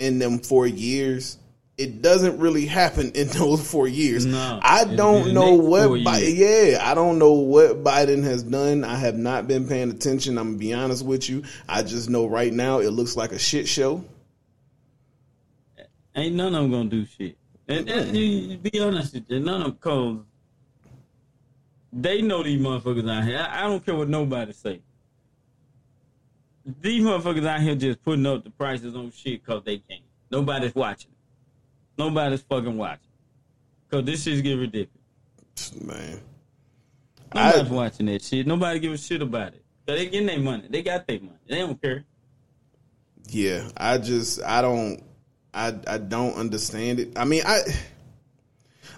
in 0.00 0.18
them 0.18 0.40
four 0.40 0.66
years, 0.66 1.38
it 1.82 2.00
doesn't 2.00 2.38
really 2.38 2.66
happen 2.66 3.10
in 3.12 3.28
those 3.38 3.68
four 3.68 3.88
years. 3.88 4.24
No, 4.24 4.60
I 4.62 4.84
don't 4.84 5.34
know 5.34 5.54
what 5.54 5.90
Biden, 5.90 6.36
yeah, 6.36 6.78
I 6.88 6.94
don't 6.94 7.18
know 7.18 7.32
what 7.32 7.82
Biden 7.82 8.22
has 8.22 8.42
done. 8.42 8.84
I 8.84 8.94
have 8.96 9.16
not 9.16 9.48
been 9.48 9.66
paying 9.66 9.90
attention. 9.90 10.38
I'm 10.38 10.50
gonna 10.50 10.58
be 10.58 10.72
honest 10.72 11.04
with 11.04 11.28
you. 11.28 11.42
I 11.68 11.82
just 11.82 12.08
know 12.08 12.26
right 12.26 12.52
now 12.52 12.78
it 12.78 12.90
looks 12.90 13.16
like 13.16 13.32
a 13.32 13.38
shit 13.38 13.66
show. 13.66 14.04
Ain't 16.14 16.34
none 16.36 16.54
of 16.54 16.62
them 16.62 16.70
gonna 16.70 16.88
do 16.88 17.06
shit. 17.06 17.36
And, 17.68 17.88
and 17.88 18.62
be 18.62 18.80
honest 18.80 19.14
with 19.14 19.24
you, 19.28 19.40
none 19.40 19.62
of 19.62 19.66
them 19.68 19.76
cause 19.80 20.18
they 21.92 22.22
know 22.22 22.42
these 22.42 22.60
motherfuckers 22.60 23.10
out 23.10 23.24
here. 23.24 23.38
I, 23.38 23.60
I 23.60 23.62
don't 23.62 23.84
care 23.84 23.94
what 23.94 24.08
nobody 24.08 24.52
say. 24.52 24.80
These 26.80 27.02
motherfuckers 27.02 27.46
out 27.46 27.60
here 27.60 27.74
just 27.74 28.02
putting 28.02 28.26
up 28.26 28.44
the 28.44 28.50
prices 28.50 28.94
on 28.94 29.10
shit 29.10 29.44
cause 29.44 29.62
they 29.64 29.78
can't. 29.78 30.02
Nobody's 30.30 30.74
watching. 30.74 31.10
Nobody's 31.98 32.42
fucking 32.42 32.76
watching. 32.76 33.08
Cause 33.90 34.04
this 34.04 34.22
shit's 34.22 34.40
get 34.40 34.54
ridiculous. 34.54 34.90
Man. 35.80 36.20
Nobody's 37.34 37.70
I, 37.70 37.74
watching 37.74 38.06
that 38.06 38.22
shit. 38.22 38.46
Nobody 38.46 38.78
give 38.78 38.92
a 38.92 38.98
shit 38.98 39.22
about 39.22 39.48
it. 39.54 39.64
Cause 39.86 39.98
they 39.98 40.06
getting 40.06 40.26
their 40.26 40.38
money. 40.38 40.64
They 40.68 40.82
got 40.82 41.06
their 41.06 41.20
money. 41.20 41.38
They 41.48 41.58
don't 41.58 41.80
care. 41.80 42.04
yeah, 43.28 43.68
I 43.76 43.98
just 43.98 44.42
I 44.42 44.62
don't 44.62 45.02
I 45.52 45.74
I 45.86 45.98
don't 45.98 46.34
understand 46.34 47.00
it. 47.00 47.18
I 47.18 47.24
mean, 47.24 47.42
I 47.46 47.60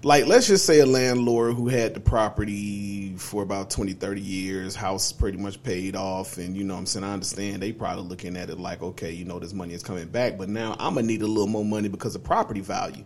like 0.03 0.27
let's 0.27 0.47
just 0.47 0.65
say 0.67 0.81
a 0.81 0.87
landlord 0.87 1.55
who 1.55 1.69
had 1.69 1.95
the 1.95 2.01
property 2.01 3.15
for 3.17 3.43
about 3.43 3.71
20 3.71 3.93
30 3.93 4.21
years 4.21 4.75
house 4.75 5.13
pretty 5.13 5.39
much 5.39 5.63
paid 5.63 5.95
off 5.97 6.39
and 6.39 6.57
you 6.57 6.65
know 6.65 6.75
what 6.75 6.81
i'm 6.81 6.87
saying 6.87 7.05
i 7.05 7.13
understand 7.13 7.63
they 7.63 7.73
probably 7.73 8.05
looking 8.05 8.37
at 8.37 8.51
it 8.51 8.59
like 8.59 8.83
okay 8.83 9.11
you 9.11 9.25
know 9.25 9.39
this 9.39 9.53
money 9.53 9.75
is 9.75 9.83
coming 9.83 10.09
back 10.09 10.37
but 10.39 10.49
now 10.49 10.75
i'm 10.79 10.95
gonna 10.95 11.07
need 11.07 11.23
a 11.23 11.27
little 11.27 11.47
more 11.47 11.65
money 11.65 11.89
because 11.89 12.15
of 12.15 12.23
property 12.23 12.61
value. 12.61 13.05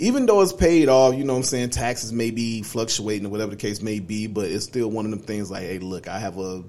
Even 0.00 0.26
though 0.26 0.40
it's 0.42 0.52
paid 0.52 0.88
off 0.88 1.14
you 1.14 1.24
know 1.24 1.32
what 1.32 1.38
i'm 1.38 1.44
saying 1.44 1.70
taxes 1.70 2.12
may 2.12 2.30
be 2.30 2.62
fluctuating 2.62 3.26
or 3.26 3.30
whatever 3.30 3.50
the 3.50 3.56
case 3.56 3.82
may 3.82 3.98
be 3.98 4.28
but 4.28 4.44
it's 4.44 4.64
still 4.64 4.88
one 4.88 5.04
of 5.04 5.10
them 5.10 5.20
things 5.20 5.50
like 5.50 5.62
hey 5.62 5.80
look 5.80 6.06
i 6.06 6.20
have 6.20 6.38
a 6.38 6.62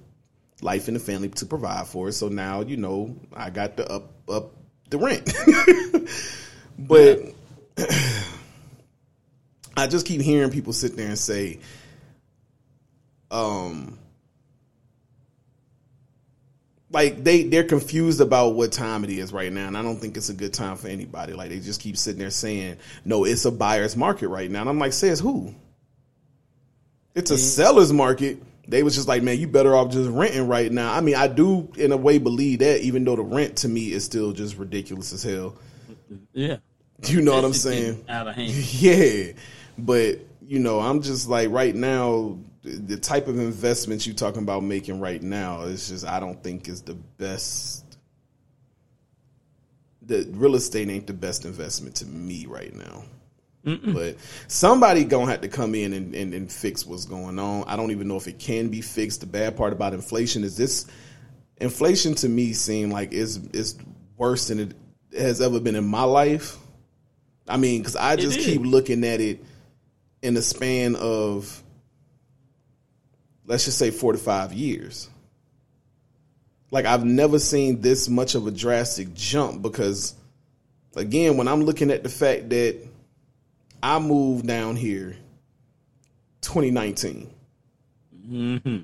life 0.61 0.87
in 0.87 0.95
the 0.95 0.99
family 0.99 1.29
to 1.29 1.45
provide 1.45 1.85
for 1.85 2.11
so 2.11 2.27
now 2.27 2.61
you 2.61 2.75
know 2.75 3.15
i 3.33 3.51
got 3.51 3.77
to 3.77 3.87
up 3.91 4.11
up 4.27 4.51
the 4.89 4.97
rent. 4.97 5.31
But 6.79 7.19
I 9.79 9.87
just 9.87 10.05
keep 10.05 10.21
hearing 10.21 10.51
people 10.51 10.73
sit 10.73 10.95
there 10.95 11.07
and 11.07 11.17
say, 11.17 11.59
um, 13.31 13.97
like 16.91 17.23
they 17.23 17.43
they're 17.43 17.63
confused 17.63 18.21
about 18.21 18.55
what 18.55 18.71
time 18.71 19.03
it 19.03 19.09
is 19.11 19.31
right 19.31 19.51
now, 19.51 19.67
and 19.67 19.77
I 19.77 19.83
don't 19.83 19.97
think 19.97 20.17
it's 20.17 20.29
a 20.29 20.33
good 20.33 20.53
time 20.53 20.75
for 20.75 20.87
anybody. 20.87 21.33
Like 21.33 21.49
they 21.49 21.59
just 21.59 21.81
keep 21.81 21.97
sitting 21.97 22.19
there 22.19 22.31
saying, 22.31 22.77
"No, 23.05 23.25
it's 23.25 23.45
a 23.45 23.51
buyer's 23.51 23.95
market 23.95 24.29
right 24.29 24.49
now," 24.49 24.61
and 24.61 24.69
I'm 24.69 24.79
like, 24.79 24.93
"Says 24.93 25.19
who?" 25.19 25.53
It's 27.15 27.31
a 27.31 27.37
seller's 27.37 27.93
market. 27.93 28.41
They 28.67 28.83
was 28.83 28.95
just 28.95 29.07
like, 29.07 29.21
"Man, 29.23 29.39
you 29.39 29.47
better 29.47 29.75
off 29.75 29.91
just 29.91 30.09
renting 30.09 30.47
right 30.47 30.71
now." 30.71 30.93
I 30.93 31.01
mean, 31.01 31.15
I 31.15 31.27
do 31.27 31.69
in 31.77 31.91
a 31.91 31.97
way 31.97 32.17
believe 32.17 32.59
that, 32.59 32.81
even 32.81 33.03
though 33.03 33.15
the 33.15 33.23
rent 33.23 33.57
to 33.57 33.69
me 33.69 33.91
is 33.91 34.03
still 34.03 34.31
just 34.31 34.57
ridiculous 34.57 35.13
as 35.13 35.23
hell. 35.23 35.55
Yeah. 36.33 36.57
You 37.05 37.21
know 37.21 37.35
what 37.35 37.45
I'm 37.45 37.53
saying? 37.53 38.05
Out 38.09 38.27
of 38.27 38.35
hand. 38.35 38.51
Yeah, 38.53 39.33
but 39.85 40.19
you 40.41 40.59
know, 40.59 40.79
I'm 40.79 41.01
just 41.01 41.29
like 41.29 41.49
right 41.51 41.75
now, 41.75 42.37
the 42.63 42.97
type 42.97 43.27
of 43.27 43.39
investments 43.39 44.05
you 44.05 44.13
talking 44.13 44.41
about 44.41 44.63
making 44.63 44.99
right 44.99 45.21
now 45.21 45.61
is 45.61 45.89
just 45.89 46.05
I 46.05 46.19
don't 46.19 46.41
think 46.43 46.67
is 46.67 46.81
the 46.81 46.95
best. 46.95 47.85
The 50.01 50.27
real 50.31 50.55
estate 50.55 50.89
ain't 50.89 51.05
the 51.07 51.13
best 51.13 51.45
investment 51.45 51.95
to 51.97 52.05
me 52.05 52.47
right 52.47 52.73
now. 52.73 53.03
But 53.93 54.17
somebody 54.47 55.03
gonna 55.03 55.29
have 55.29 55.41
to 55.41 55.49
come 55.49 55.75
in 55.75 55.93
and, 55.93 56.15
and, 56.15 56.33
and 56.33 56.51
fix 56.51 56.85
what's 56.85 57.05
going 57.05 57.37
on. 57.37 57.65
I 57.67 57.75
don't 57.75 57.91
even 57.91 58.07
know 58.07 58.17
if 58.17 58.27
it 58.27 58.39
can 58.39 58.69
be 58.69 58.81
fixed. 58.81 59.19
The 59.19 59.27
bad 59.27 59.57
part 59.57 59.73
about 59.73 59.93
inflation 59.93 60.43
is 60.43 60.57
this 60.57 60.85
inflation 61.57 62.15
to 62.15 62.29
me 62.29 62.53
seem 62.53 62.89
like 62.89 63.11
is 63.11 63.37
is 63.53 63.77
worse 64.17 64.47
than 64.47 64.59
it 64.59 64.73
has 65.17 65.41
ever 65.41 65.59
been 65.59 65.75
in 65.75 65.85
my 65.85 66.03
life. 66.03 66.57
I 67.47 67.57
mean, 67.57 67.81
because 67.81 67.95
I 67.95 68.15
just 68.15 68.39
keep 68.39 68.61
looking 68.61 69.03
at 69.03 69.21
it 69.21 69.43
in 70.21 70.33
the 70.33 70.41
span 70.41 70.95
of 70.95 71.63
let's 73.45 73.65
just 73.65 73.77
say 73.77 73.91
four 73.91 74.13
to 74.13 74.19
five 74.19 74.53
years. 74.53 75.09
Like 76.71 76.85
I've 76.85 77.03
never 77.03 77.39
seen 77.39 77.81
this 77.81 78.07
much 78.07 78.35
of 78.35 78.45
a 78.47 78.51
drastic 78.51 79.13
jump 79.13 79.61
because 79.61 80.13
again, 80.95 81.37
when 81.37 81.47
I'm 81.47 81.63
looking 81.63 81.91
at 81.91 82.03
the 82.03 82.09
fact 82.09 82.49
that 82.49 82.77
I 83.81 83.99
moved 83.99 84.45
down 84.45 84.75
here 84.75 85.15
2019. 86.41 87.29
Mm-hmm. 88.27 88.77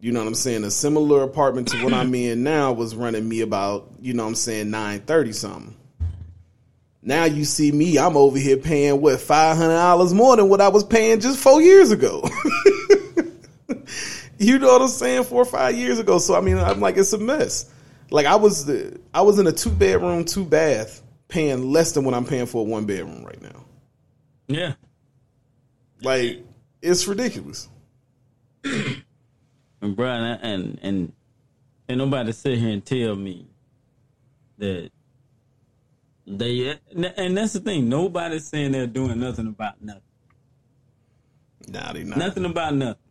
You 0.00 0.12
know 0.12 0.20
what 0.20 0.26
I'm 0.26 0.34
saying? 0.34 0.64
A 0.64 0.70
similar 0.70 1.22
apartment 1.22 1.68
to 1.68 1.84
what 1.84 1.92
I'm 1.92 2.14
in 2.14 2.42
now 2.42 2.72
was 2.72 2.96
running 2.96 3.28
me 3.28 3.40
about, 3.40 3.88
you 4.00 4.14
know 4.14 4.24
what 4.24 4.30
I'm 4.30 4.34
saying, 4.34 4.70
930 4.70 5.32
something. 5.32 5.76
Now 7.02 7.24
you 7.24 7.44
see 7.44 7.72
me, 7.72 7.98
I'm 7.98 8.16
over 8.16 8.38
here 8.38 8.56
paying 8.56 9.00
what, 9.00 9.18
$500 9.18 10.14
more 10.14 10.36
than 10.36 10.48
what 10.48 10.60
I 10.60 10.68
was 10.68 10.84
paying 10.84 11.20
just 11.20 11.38
four 11.38 11.60
years 11.60 11.90
ago. 11.90 12.22
you 14.38 14.58
know 14.58 14.72
what 14.72 14.82
I'm 14.82 14.88
saying? 14.88 15.24
Four 15.24 15.42
or 15.42 15.46
five 15.46 15.74
years 15.74 15.98
ago. 15.98 16.18
So 16.18 16.36
I 16.36 16.40
mean, 16.40 16.58
I'm 16.58 16.80
like, 16.80 16.96
it's 16.96 17.12
a 17.12 17.18
mess. 17.18 17.68
Like 18.10 18.26
I 18.26 18.36
was, 18.36 18.66
the, 18.66 19.00
I 19.12 19.22
was 19.22 19.40
in 19.40 19.48
a 19.48 19.52
two 19.52 19.70
bedroom, 19.70 20.24
two 20.24 20.44
bath, 20.44 21.02
paying 21.26 21.72
less 21.72 21.92
than 21.92 22.04
what 22.04 22.14
I'm 22.14 22.24
paying 22.24 22.46
for 22.46 22.60
a 22.60 22.64
one 22.64 22.86
bedroom 22.86 23.24
right 23.24 23.42
now. 23.42 23.64
Yeah. 24.46 24.74
Like 26.02 26.44
it's 26.80 27.06
ridiculous. 27.06 27.68
And 29.82 29.96
Brian, 29.96 30.38
and 30.40 30.78
and 30.80 31.12
and 31.88 31.98
nobody 31.98 32.30
sit 32.30 32.56
here 32.56 32.70
and 32.70 32.86
tell 32.86 33.16
me 33.16 33.48
that 34.58 34.92
they 36.26 36.78
and 36.94 37.36
that's 37.36 37.54
the 37.54 37.60
thing. 37.60 37.88
Nobody's 37.88 38.46
saying 38.46 38.72
they're 38.72 38.86
doing 38.86 39.18
nothing 39.20 39.48
about 39.48 39.82
nothing. 39.82 40.02
Nah, 41.68 41.92
they 41.92 42.04
not. 42.04 42.18
Nothing 42.18 42.44
about 42.44 42.74
nothing. 42.74 43.02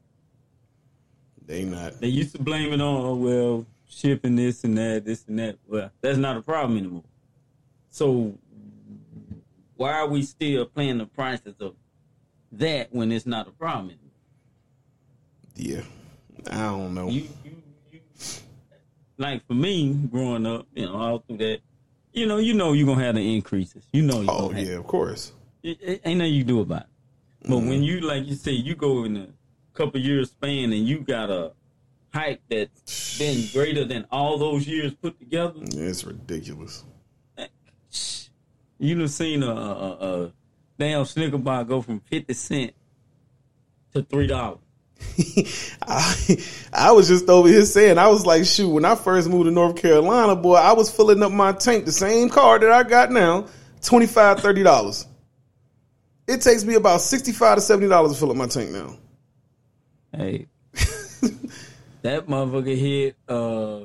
They 1.46 1.66
not. 1.66 2.00
They 2.00 2.08
used 2.08 2.36
to 2.36 2.42
blame 2.42 2.72
it 2.74 2.82
on 2.82 3.06
oh, 3.06 3.16
well 3.16 3.66
shipping 3.90 4.36
this 4.36 4.64
and 4.64 4.78
that, 4.78 5.06
this 5.06 5.26
and 5.28 5.40
that. 5.40 5.58
Well, 5.68 5.92
that's 6.02 6.18
not 6.18 6.38
a 6.38 6.42
problem 6.42 6.78
anymore. 6.78 7.04
So 7.90 8.38
why 9.76 9.94
are 9.94 10.08
we 10.08 10.24
still 10.24 10.66
paying 10.66 11.00
the 11.00 11.06
prices 11.06 11.56
of 11.60 11.76
that 12.54 12.94
when 12.94 13.12
it's 13.12 13.26
not 13.26 13.48
a 13.48 13.52
problem 13.52 13.86
anymore? 13.88 14.02
Yeah, 15.56 15.82
I 16.50 16.70
don't 16.70 16.94
know. 16.94 17.10
you, 17.10 17.28
you, 17.44 17.62
you, 17.92 18.00
like 19.18 19.46
for 19.46 19.54
me, 19.54 19.94
growing 20.10 20.46
up, 20.46 20.68
you 20.74 20.86
know, 20.86 20.96
all 20.96 21.20
through 21.20 21.38
that, 21.38 21.60
you 22.14 22.26
know, 22.26 22.38
you 22.38 22.54
know, 22.54 22.74
you're 22.74 22.88
gonna 22.88 23.04
have 23.04 23.16
the 23.16 23.36
increases. 23.36 23.88
You 23.92 24.04
know, 24.04 24.22
you're 24.22 24.32
oh 24.32 24.52
yeah, 24.52 24.78
of 24.78 24.88
course. 24.88 25.34
it, 25.64 25.78
it 25.82 26.02
ain't 26.06 26.20
nothing 26.20 26.34
you 26.34 26.44
do 26.44 26.62
about 26.62 26.82
it. 26.82 26.88
But 27.44 27.58
when 27.58 27.70
mm-hmm. 27.70 27.84
you, 27.84 28.02
like 28.02 28.28
you 28.28 28.36
say, 28.36 28.52
you 28.52 28.76
go 28.76 29.04
in 29.04 29.18
a 29.18 29.28
couple 29.74 30.00
years 30.00 30.30
span 30.30 30.72
and 30.74 30.88
you 30.88 31.00
got 31.00 31.30
a 31.30 31.54
hike 32.14 32.42
that's 32.50 33.18
been 33.18 33.48
greater 33.54 33.86
than 33.86 34.06
all 34.12 34.38
those 34.38 34.68
years 34.68 34.94
put 34.94 35.18
together, 35.20 35.60
It's 35.60 36.04
ridiculous. 36.04 36.84
you 38.78 38.96
done 38.96 39.08
seen 39.08 39.44
a, 39.44 39.50
a, 39.52 39.52
a, 39.52 40.24
a 40.26 40.32
damn 40.78 41.06
Snicker 41.06 41.38
bar 41.38 41.64
go 41.64 41.82
from 41.82 42.00
fifty 42.02 42.34
cent 42.34 42.74
to 43.94 44.04
three 44.04 44.28
dollars. 44.28 44.60
I, 45.82 46.38
I 46.74 46.92
was 46.92 47.08
just 47.08 47.30
over 47.30 47.48
here 47.48 47.66
saying, 47.66 47.98
I 47.98 48.08
was 48.08 48.26
like, 48.26 48.46
shoot, 48.46 48.70
when 48.70 48.86
I 48.86 48.96
first 48.96 49.30
moved 49.30 49.46
to 49.46 49.52
North 49.52 49.76
Carolina, 49.76 50.36
boy, 50.36 50.56
I 50.56 50.74
was 50.74 50.90
filling 50.90 51.22
up 51.24 51.32
my 51.32 51.54
tank, 51.54 51.86
the 51.86 51.92
same 51.92 52.30
car 52.30 52.60
that 52.60 52.72
I 52.72 52.84
got 52.84 53.12
now, 53.12 53.48
$25, 53.82 54.38
$30. 54.38 55.06
It 56.28 56.42
takes 56.42 56.64
me 56.64 56.76
about 56.76 57.02
65 57.02 57.58
to 57.58 57.62
$70 57.62 58.14
to 58.14 58.18
fill 58.18 58.32
up 58.32 58.38
my 58.38 58.48
tank 58.48 58.72
now. 58.72 58.96
Hey, 60.14 60.48
that 62.02 62.28
motherfucker 62.28 62.78
hit 62.78 63.16
uh 63.30 63.84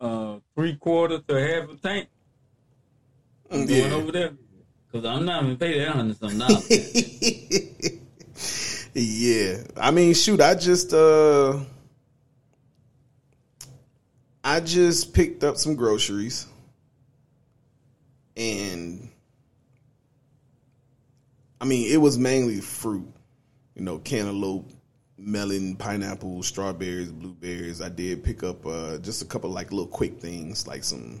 uh 0.00 0.38
three 0.54 0.76
quarters 0.76 1.22
to 1.26 1.34
half 1.34 1.70
a 1.70 1.76
tank. 1.76 2.08
I'm 3.50 3.66
going 3.66 3.92
over 3.92 4.12
there. 4.12 4.32
Cause 4.92 5.04
I'm 5.04 5.24
not 5.24 5.42
even 5.42 5.56
paying 5.56 5.78
that 5.78 5.90
hundred 5.90 6.18
something 6.18 6.38
dollars. 6.38 6.70
Yeah. 8.94 9.64
I 9.76 9.90
mean, 9.90 10.14
shoot, 10.14 10.40
I 10.40 10.54
just 10.54 10.94
uh 10.94 11.58
I 14.44 14.60
just 14.60 15.12
picked 15.12 15.42
up 15.42 15.56
some 15.56 15.74
groceries 15.74 16.46
and 18.36 19.08
I 21.60 21.64
mean, 21.64 21.90
it 21.90 21.96
was 21.96 22.18
mainly 22.18 22.60
fruit. 22.60 23.10
You 23.74 23.82
know, 23.82 23.98
cantaloupe, 23.98 24.70
melon, 25.18 25.74
pineapple, 25.76 26.42
strawberries, 26.44 27.10
blueberries. 27.10 27.80
I 27.80 27.88
did 27.88 28.22
pick 28.22 28.44
up 28.44 28.64
uh 28.64 28.98
just 28.98 29.22
a 29.22 29.26
couple 29.26 29.50
like 29.50 29.72
little 29.72 29.88
quick 29.88 30.20
things 30.20 30.68
like 30.68 30.84
some 30.84 31.20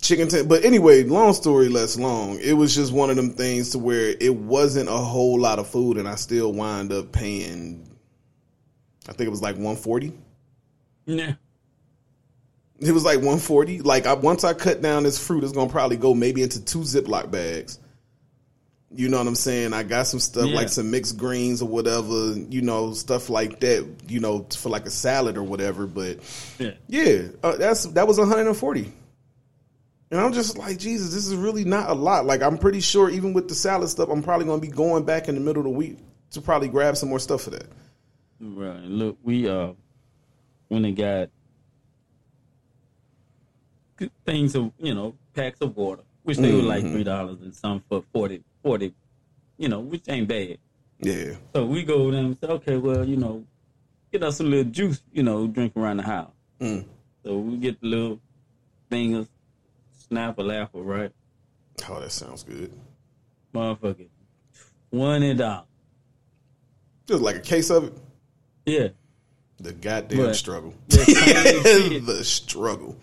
chicken 0.00 0.28
ten- 0.28 0.48
but 0.48 0.64
anyway 0.64 1.02
long 1.04 1.32
story 1.34 1.68
less 1.68 1.98
long 1.98 2.38
it 2.40 2.54
was 2.54 2.74
just 2.74 2.92
one 2.92 3.10
of 3.10 3.16
them 3.16 3.30
things 3.30 3.70
to 3.70 3.78
where 3.78 4.14
it 4.20 4.34
wasn't 4.34 4.88
a 4.88 4.92
whole 4.92 5.38
lot 5.38 5.58
of 5.58 5.68
food 5.68 5.96
and 5.98 6.08
i 6.08 6.14
still 6.14 6.52
wind 6.52 6.92
up 6.92 7.12
paying 7.12 7.86
i 9.08 9.12
think 9.12 9.26
it 9.26 9.30
was 9.30 9.42
like 9.42 9.56
140 9.56 10.12
yeah. 11.06 11.34
it 12.80 12.92
was 12.92 13.04
like 13.04 13.16
140 13.18 13.82
like 13.82 14.06
I, 14.06 14.14
once 14.14 14.42
i 14.44 14.54
cut 14.54 14.80
down 14.80 15.02
this 15.02 15.18
fruit 15.24 15.44
it's 15.44 15.52
gonna 15.52 15.70
probably 15.70 15.96
go 15.96 16.14
maybe 16.14 16.42
into 16.42 16.64
two 16.64 16.80
ziploc 16.80 17.30
bags 17.30 17.78
you 18.92 19.08
know 19.08 19.18
what 19.18 19.26
i'm 19.26 19.34
saying 19.34 19.72
i 19.74 19.82
got 19.82 20.06
some 20.06 20.18
stuff 20.20 20.48
Yeah. 20.48 20.56
like 20.56 20.68
some 20.70 20.90
mixed 20.90 21.16
greens 21.18 21.60
or 21.62 21.68
whatever 21.68 22.32
you 22.48 22.62
know 22.62 22.92
stuff 22.94 23.28
like 23.28 23.60
that 23.60 23.86
you 24.08 24.18
know 24.20 24.46
for 24.56 24.68
like 24.70 24.86
a 24.86 24.90
salad 24.90 25.36
or 25.36 25.42
whatever 25.42 25.86
but 25.86 26.18
Yeah. 26.58 26.72
Yeah, 26.88 27.22
uh, 27.42 27.56
that's 27.56 27.84
that 27.84 28.08
was 28.08 28.18
140. 28.18 28.92
And 30.10 30.20
I'm 30.20 30.32
just 30.32 30.58
like, 30.58 30.78
Jesus, 30.78 31.14
this 31.14 31.26
is 31.26 31.34
really 31.36 31.64
not 31.64 31.88
a 31.88 31.94
lot. 31.94 32.26
Like, 32.26 32.42
I'm 32.42 32.58
pretty 32.58 32.80
sure 32.80 33.08
even 33.10 33.32
with 33.32 33.48
the 33.48 33.54
salad 33.54 33.88
stuff, 33.88 34.08
I'm 34.08 34.22
probably 34.22 34.46
going 34.46 34.60
to 34.60 34.66
be 34.66 34.72
going 34.72 35.04
back 35.04 35.28
in 35.28 35.36
the 35.36 35.40
middle 35.40 35.60
of 35.60 35.64
the 35.64 35.70
week 35.70 35.98
to 36.32 36.40
probably 36.40 36.68
grab 36.68 36.96
some 36.96 37.08
more 37.08 37.20
stuff 37.20 37.42
for 37.42 37.50
that. 37.50 37.68
Right. 38.40 38.82
Look, 38.82 39.18
we 39.22 39.48
uh 39.48 39.72
when 40.68 40.82
they 40.82 40.92
got 40.92 41.28
things 44.24 44.54
of 44.54 44.72
you 44.78 44.94
know, 44.94 45.14
packs 45.34 45.60
of 45.60 45.76
water, 45.76 46.02
which 46.22 46.38
they 46.38 46.52
were 46.52 46.62
like 46.62 46.82
three 46.82 47.04
dollars 47.04 47.40
and 47.42 47.54
some 47.54 47.82
for 47.88 48.02
40, 48.12 48.42
40, 48.62 48.94
you 49.58 49.68
know, 49.68 49.80
which 49.80 50.04
ain't 50.08 50.28
bad. 50.28 50.58
Yeah, 51.02 51.34
So 51.54 51.64
we 51.64 51.82
go 51.82 52.10
them 52.10 52.26
and 52.26 52.38
say, 52.38 52.46
okay, 52.46 52.76
well, 52.76 53.06
you 53.06 53.16
know, 53.16 53.44
get 54.12 54.22
us 54.22 54.40
a 54.40 54.42
little 54.42 54.70
juice, 54.70 55.02
you 55.12 55.22
know, 55.22 55.46
drink 55.46 55.72
around 55.76 55.96
the 55.96 56.02
house. 56.02 56.32
Mm. 56.60 56.84
So 57.24 57.38
we 57.38 57.56
get 57.56 57.80
the 57.80 57.86
little 57.86 58.20
thing 58.90 59.14
of 59.14 59.28
Snapple 60.10 60.54
apple, 60.62 60.82
right? 60.82 61.12
oh, 61.88 62.00
that 62.00 62.10
sounds 62.12 62.42
good. 62.42 62.72
Motherfucker. 63.54 64.08
Twenty 64.92 65.34
dollars. 65.34 65.66
Just 67.06 67.22
like 67.22 67.36
a 67.36 67.40
case 67.40 67.70
of 67.70 67.84
it. 67.84 67.92
Yeah. 68.66 68.88
The 69.60 69.72
goddamn 69.72 70.18
But- 70.18 70.34
struggle. 70.36 70.74
Shit- 70.90 72.06
the 72.06 72.22
struggle. 72.24 72.96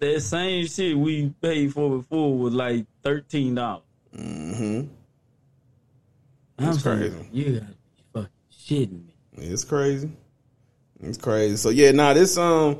that 0.00 0.20
same 0.22 0.66
shit 0.66 0.96
we 0.96 1.30
paid 1.40 1.72
for 1.72 1.98
before 1.98 2.36
was 2.36 2.54
like 2.54 2.86
thirteen 3.02 3.54
dollars. 3.56 3.82
Mm-hmm. 4.16 4.88
I'm 6.58 6.78
crazy. 6.78 7.16
you 7.32 7.44
gotta 7.60 7.66
be 7.66 8.02
fucking 8.12 8.28
shitting 8.52 9.04
me. 9.36 9.46
It's 9.46 9.64
crazy. 9.64 10.10
It's 11.00 11.18
crazy. 11.18 11.56
So 11.56 11.70
yeah, 11.70 11.90
nah, 11.92 12.12
this 12.12 12.36
um 12.36 12.78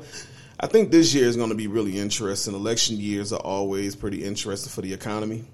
I 0.59 0.67
think 0.67 0.91
this 0.91 1.13
year 1.13 1.25
is 1.25 1.35
gonna 1.35 1.55
be 1.55 1.67
really 1.67 1.97
interesting. 1.97 2.53
Election 2.53 2.97
years 2.97 3.33
are 3.33 3.39
always 3.41 3.95
pretty 3.95 4.23
interesting 4.23 4.71
for 4.71 4.81
the 4.81 4.93
economy. 4.93 5.45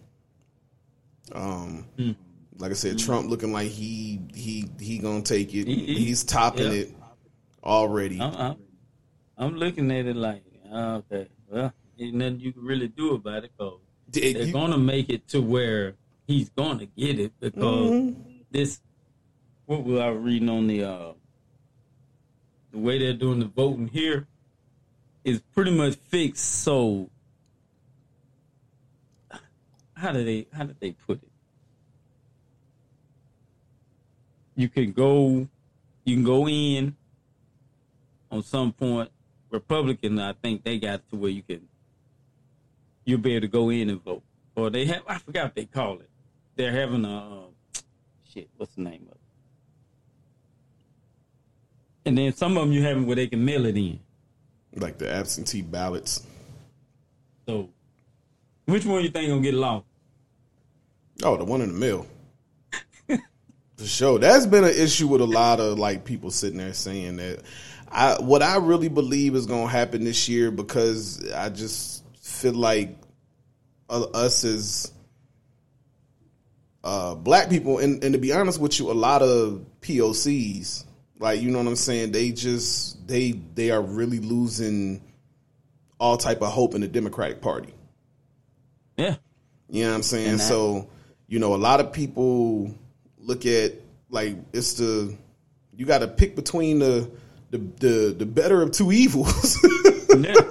Um 1.31 1.85
Mm. 1.97 2.15
like 2.57 2.71
I 2.71 2.75
said, 2.75 2.97
Trump 2.99 3.29
looking 3.29 3.51
like 3.53 3.69
he 3.69 4.19
he 4.33 4.69
he 4.79 4.97
gonna 4.99 5.21
take 5.21 5.53
it. 5.53 5.67
He- 5.67 5.85
he- 5.85 6.05
He's 6.05 6.23
topping 6.23 6.71
yeah. 6.71 6.79
it 6.79 6.95
already. 7.63 8.19
I'm, 8.19 8.35
I'm, 8.35 8.55
I'm 9.37 9.55
looking 9.55 9.89
at 9.91 10.05
it 10.05 10.15
like, 10.15 10.43
okay, 10.73 11.27
well, 11.49 11.73
ain't 11.99 12.15
nothing 12.15 12.39
you 12.39 12.51
can 12.53 12.63
really 12.63 12.87
do 12.87 13.13
about 13.15 13.43
it 13.45 13.51
because 13.57 13.79
they're 14.09 14.43
you- 14.47 14.53
gonna 14.53 14.77
make 14.77 15.09
it 15.09 15.27
to 15.29 15.41
where 15.41 15.95
he's 16.27 16.49
gonna 16.49 16.85
get 16.87 17.19
it 17.19 17.33
because 17.39 17.89
Mhm. 17.91 18.15
this. 18.51 18.81
What 19.65 19.83
was 19.83 19.99
I 19.99 20.07
reading 20.09 20.49
on 20.49 20.65
the 20.67 20.83
uh 20.83 21.13
the 22.71 22.79
way 22.79 22.97
they're 22.97 23.13
doing 23.13 23.39
the 23.39 23.45
voting 23.45 23.87
here 23.87 24.27
is 25.23 25.41
pretty 25.53 25.71
much 25.71 25.95
fixed. 25.95 26.63
So 26.63 27.09
how 29.95 30.11
did 30.11 30.27
they 30.27 30.47
how 30.55 30.63
did 30.63 30.79
they 30.79 30.91
put 30.91 31.21
it? 31.21 31.29
You 34.55 34.69
can 34.69 34.91
go 34.91 35.47
you 36.05 36.15
can 36.15 36.23
go 36.23 36.47
in 36.47 36.95
on 38.31 38.43
some 38.43 38.71
point. 38.73 39.11
Republican, 39.51 40.19
I 40.19 40.33
think 40.33 40.63
they 40.63 40.77
got 40.77 41.09
to 41.09 41.15
where 41.15 41.31
you 41.31 41.41
can 41.41 41.67
you'll 43.03 43.19
be 43.19 43.33
able 43.33 43.41
to 43.41 43.47
go 43.47 43.69
in 43.69 43.89
and 43.89 44.03
vote. 44.03 44.23
Or 44.55 44.69
they 44.69 44.85
have 44.85 45.01
I 45.07 45.17
forgot 45.17 45.45
what 45.45 45.55
they 45.55 45.65
call 45.65 45.99
it. 45.99 46.09
They're 46.55 46.71
having 46.71 47.05
a 47.05 47.17
uh, 47.17 47.79
shit, 48.31 48.49
what's 48.57 48.75
the 48.75 48.81
name 48.81 49.07
of 49.09 49.15
it? 49.15 49.19
And 52.05 52.17
then 52.17 52.33
some 52.33 52.57
of 52.57 52.63
them 52.63 52.71
you 52.71 52.81
having 52.83 53.05
where 53.05 53.15
they 53.15 53.27
can 53.27 53.43
mail 53.43 53.65
it 53.65 53.77
in. 53.77 53.99
Like 54.75 54.97
the 54.97 55.11
absentee 55.11 55.61
ballots. 55.61 56.25
So 57.47 57.69
which 58.65 58.85
one 58.85 59.03
you 59.03 59.09
think 59.09 59.29
gonna 59.29 59.41
get 59.41 59.53
lost? 59.53 59.85
Oh, 61.23 61.37
the 61.37 61.43
one 61.43 61.61
in 61.61 61.73
the 61.73 61.77
mail. 61.77 62.07
For 63.77 63.85
sure. 63.85 64.19
That's 64.19 64.45
been 64.45 64.63
an 64.63 64.75
issue 64.75 65.07
with 65.07 65.21
a 65.21 65.25
lot 65.25 65.59
of 65.59 65.79
like 65.79 66.05
people 66.05 66.31
sitting 66.31 66.59
there 66.59 66.73
saying 66.73 67.17
that 67.17 67.43
I 67.91 68.15
what 68.19 68.41
I 68.41 68.57
really 68.57 68.89
believe 68.89 69.35
is 69.35 69.45
going 69.45 69.65
to 69.67 69.71
happen 69.71 70.03
this 70.03 70.29
year 70.29 70.51
because 70.51 71.31
I 71.33 71.49
just 71.49 72.03
feel 72.21 72.53
like 72.53 72.95
uh, 73.89 74.03
us 74.13 74.43
as 74.43 74.93
uh, 76.83 77.15
black 77.15 77.49
people 77.49 77.79
and, 77.79 78.03
and 78.03 78.13
to 78.13 78.19
be 78.19 78.31
honest 78.31 78.59
with 78.59 78.79
you 78.79 78.91
a 78.91 78.93
lot 78.93 79.21
of 79.21 79.65
POCs 79.81 80.85
like 81.19 81.41
you 81.41 81.51
know 81.51 81.57
what 81.59 81.67
I'm 81.67 81.75
saying 81.75 82.11
they 82.11 82.31
just 82.31 83.05
they 83.07 83.31
they 83.31 83.71
are 83.71 83.81
really 83.81 84.19
losing 84.19 85.01
all 85.99 86.17
type 86.17 86.41
of 86.41 86.49
hope 86.51 86.75
in 86.75 86.81
the 86.81 86.87
Democratic 86.87 87.41
Party. 87.41 87.73
Yeah. 88.97 89.15
You 89.69 89.83
know 89.83 89.89
what 89.89 89.95
I'm 89.97 90.03
saying? 90.03 90.37
That- 90.37 90.43
so, 90.43 90.89
you 91.27 91.39
know, 91.39 91.53
a 91.53 91.57
lot 91.57 91.79
of 91.81 91.91
people 91.93 92.73
look 93.17 93.45
at 93.45 93.73
like 94.09 94.35
it's 94.53 94.73
the 94.75 95.15
you 95.75 95.85
got 95.85 95.99
to 95.99 96.07
pick 96.07 96.35
between 96.35 96.79
the 96.79 97.09
the 97.51 97.57
the, 97.57 98.15
the 98.19 98.25
better 98.25 98.61
of 98.61 98.71
two 98.71 98.91
evils. 98.91 99.57
Yeah. 100.17 100.33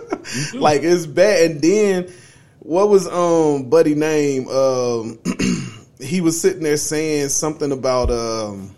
Like 0.53 0.83
it's 0.83 1.07
bad. 1.07 1.51
And 1.53 1.61
then 1.63 2.13
what 2.59 2.91
was 2.91 3.09
um 3.09 3.71
buddy 3.71 3.95
name? 3.95 4.47
Um, 4.49 5.19
he 6.01 6.21
was 6.21 6.39
sitting 6.39 6.63
there 6.63 6.77
saying 6.77 7.31
something 7.31 7.73
about 7.73 8.11
um. 8.11 8.75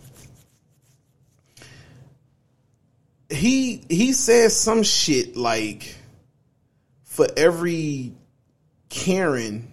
He 3.31 3.85
he 3.89 4.13
said 4.13 4.53
some 4.53 4.83
shit 4.83 5.37
like 5.37 5.95
for 7.05 7.27
every 7.37 8.15
Karen 8.89 9.71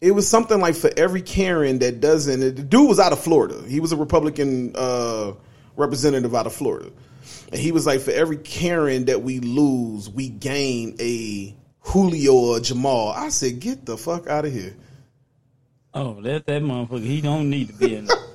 it 0.00 0.12
was 0.12 0.28
something 0.28 0.60
like 0.60 0.74
for 0.74 0.90
every 0.96 1.22
Karen 1.22 1.78
that 1.80 2.00
doesn't. 2.00 2.40
The 2.40 2.50
dude 2.50 2.88
was 2.88 2.98
out 2.98 3.12
of 3.12 3.20
Florida. 3.20 3.62
He 3.68 3.80
was 3.80 3.92
a 3.92 3.96
Republican 3.96 4.72
uh, 4.74 5.32
representative 5.76 6.34
out 6.34 6.46
of 6.46 6.54
Florida, 6.54 6.90
and 7.52 7.60
he 7.60 7.72
was 7.72 7.86
like, 7.86 8.00
for 8.00 8.12
every 8.12 8.38
Karen 8.38 9.06
that 9.06 9.22
we 9.22 9.40
lose, 9.40 10.08
we 10.08 10.28
gain 10.28 10.96
a 11.00 11.54
Julio 11.80 12.34
or 12.34 12.60
Jamal. 12.60 13.10
I 13.10 13.28
said, 13.28 13.60
get 13.60 13.84
the 13.84 13.96
fuck 13.96 14.26
out 14.26 14.44
of 14.44 14.52
here. 14.52 14.74
Oh, 15.92 16.20
that's 16.20 16.46
that 16.46 16.62
motherfucker. 16.62 17.02
He 17.02 17.20
don't 17.20 17.50
need 17.50 17.68
to 17.68 17.74
be 17.74 17.96
in 17.96 18.06
there. 18.06 18.16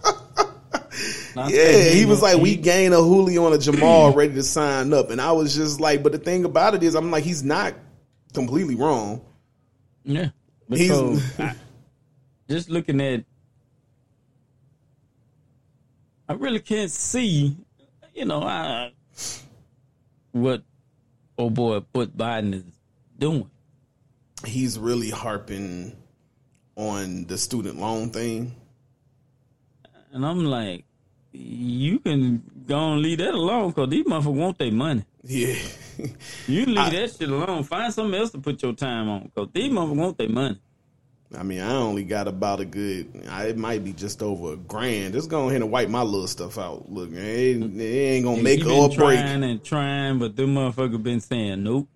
Not 1.36 1.52
Yeah, 1.52 1.90
he 1.90 2.06
was 2.06 2.22
like, 2.22 2.40
we 2.40 2.56
gain 2.56 2.94
a 2.94 2.98
Julio 2.98 3.46
and 3.46 3.56
a 3.56 3.58
Jamal 3.58 4.14
ready 4.16 4.34
to 4.36 4.44
sign 4.44 4.94
up, 4.94 5.10
and 5.10 5.20
I 5.20 5.32
was 5.32 5.54
just 5.56 5.80
like, 5.80 6.02
but 6.04 6.12
the 6.12 6.18
thing 6.18 6.46
about 6.46 6.76
it 6.76 6.84
is, 6.84 6.96
I'm 6.96 7.12
like, 7.12 7.24
he's 7.24 7.44
not 7.44 7.74
completely 8.34 8.76
wrong. 8.76 9.22
Yeah. 10.04 10.30
He's- 10.70 10.90
Because 10.90 11.40
I, 11.40 11.56
just 12.50 12.70
looking 12.70 13.02
at, 13.02 13.26
I 16.28 16.34
really 16.34 16.60
can't 16.60 16.90
see, 16.92 17.56
you 18.14 18.26
know, 18.26 18.42
I, 18.42 18.92
what 20.32 20.64
oh 21.38 21.50
boy, 21.50 21.82
what 21.92 22.16
Biden 22.18 22.54
is 22.54 22.64
doing. 23.18 23.50
He's 24.46 24.78
really 24.80 25.10
harping 25.10 25.96
on 26.76 27.26
the 27.26 27.38
student 27.38 27.80
loan 27.80 28.10
thing. 28.10 28.56
And 30.12 30.26
I'm 30.26 30.46
like, 30.46 30.86
you 31.36 32.00
can 32.00 32.42
go 32.68 32.94
and 32.94 33.02
leave 33.02 33.18
that 33.20 33.34
alone 33.34 33.70
because 33.70 33.90
these 33.90 34.06
motherfuckers 34.06 34.34
want 34.36 34.58
their 34.58 34.72
money. 34.72 35.04
Yeah. 35.24 35.56
You 36.48 36.66
leave 36.66 36.92
that 36.92 37.16
shit 37.18 37.30
alone. 37.30 37.64
Find 37.64 37.94
something 37.94 38.20
else 38.20 38.32
to 38.32 38.38
put 38.40 38.62
your 38.62 38.74
time 38.74 39.08
on 39.08 39.24
because 39.34 39.48
these 39.54 39.72
motherfuckers 39.72 39.96
want 39.96 40.18
their 40.18 40.28
money. 40.28 40.60
I 41.38 41.42
mean, 41.44 41.62
I 41.62 41.74
only 41.76 42.04
got 42.04 42.28
about 42.28 42.60
a 42.60 42.66
good. 42.66 43.24
I, 43.30 43.46
it 43.46 43.58
might 43.58 43.82
be 43.84 43.94
just 43.94 44.22
over 44.22 44.54
a 44.54 44.58
grand. 44.58 45.14
Just 45.14 45.30
go 45.30 45.48
ahead 45.48 45.62
and 45.62 45.72
wipe 45.72 45.88
my 45.88 46.02
little 46.02 46.28
stuff 46.28 46.58
out. 46.58 46.92
Look, 46.92 47.12
man, 47.12 47.24
it, 47.24 47.28
ain't- 47.30 47.80
it 47.82 47.84
ain't 47.84 48.26
gonna 48.26 48.42
make 48.44 48.62
or 48.66 48.90
been 48.90 48.98
break. 48.98 49.20
trying 49.20 49.44
and 49.44 49.64
trying, 49.64 50.20
but 50.20 50.36
them 50.36 50.56
motherfuckers 50.56 51.02
been 51.02 51.22
saying 51.22 51.64
nope. 51.64 51.88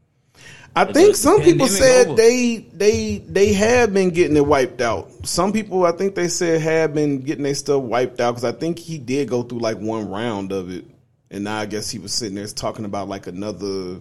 I 0.75 0.85
think 0.85 1.11
the 1.11 1.17
some 1.17 1.41
people 1.41 1.67
said 1.67 2.07
over. 2.07 2.15
they 2.15 2.57
they 2.73 3.17
they 3.27 3.53
have 3.53 3.93
been 3.93 4.09
getting 4.09 4.37
it 4.37 4.45
wiped 4.45 4.81
out. 4.81 5.09
Some 5.25 5.51
people, 5.51 5.85
I 5.85 5.91
think 5.91 6.15
they 6.15 6.27
said 6.27 6.61
have 6.61 6.93
been 6.93 7.21
getting 7.21 7.43
their 7.43 7.55
stuff 7.55 7.81
wiped 7.81 8.19
out 8.21 8.31
because 8.35 8.45
I 8.45 8.51
think 8.51 8.79
he 8.79 8.97
did 8.97 9.29
go 9.29 9.43
through 9.43 9.59
like 9.59 9.77
one 9.77 10.09
round 10.09 10.51
of 10.51 10.69
it, 10.71 10.85
and 11.31 11.43
now 11.43 11.59
I 11.59 11.65
guess 11.65 11.89
he 11.89 11.99
was 11.99 12.13
sitting 12.13 12.35
there 12.35 12.47
talking 12.47 12.85
about 12.85 13.07
like 13.07 13.27
another 13.27 13.99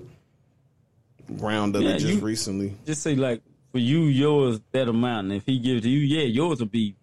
round 1.29 1.77
of 1.77 1.83
Yeah, 1.83 1.91
it 1.91 1.99
just 1.99 2.15
you- 2.15 2.21
recently. 2.21 2.75
Just 2.87 3.03
say 3.03 3.15
like 3.15 3.43
for 3.73 3.79
you, 3.79 4.03
yours 4.05 4.61
that 4.73 4.89
amount, 4.89 5.27
and 5.27 5.33
if 5.35 5.47
he 5.47 5.59
gives 5.59 5.83
to 5.83 5.89
you, 5.89 6.01
yeah, 6.01 6.25
yours 6.25 6.61
will 6.61 6.67
be 6.67 6.97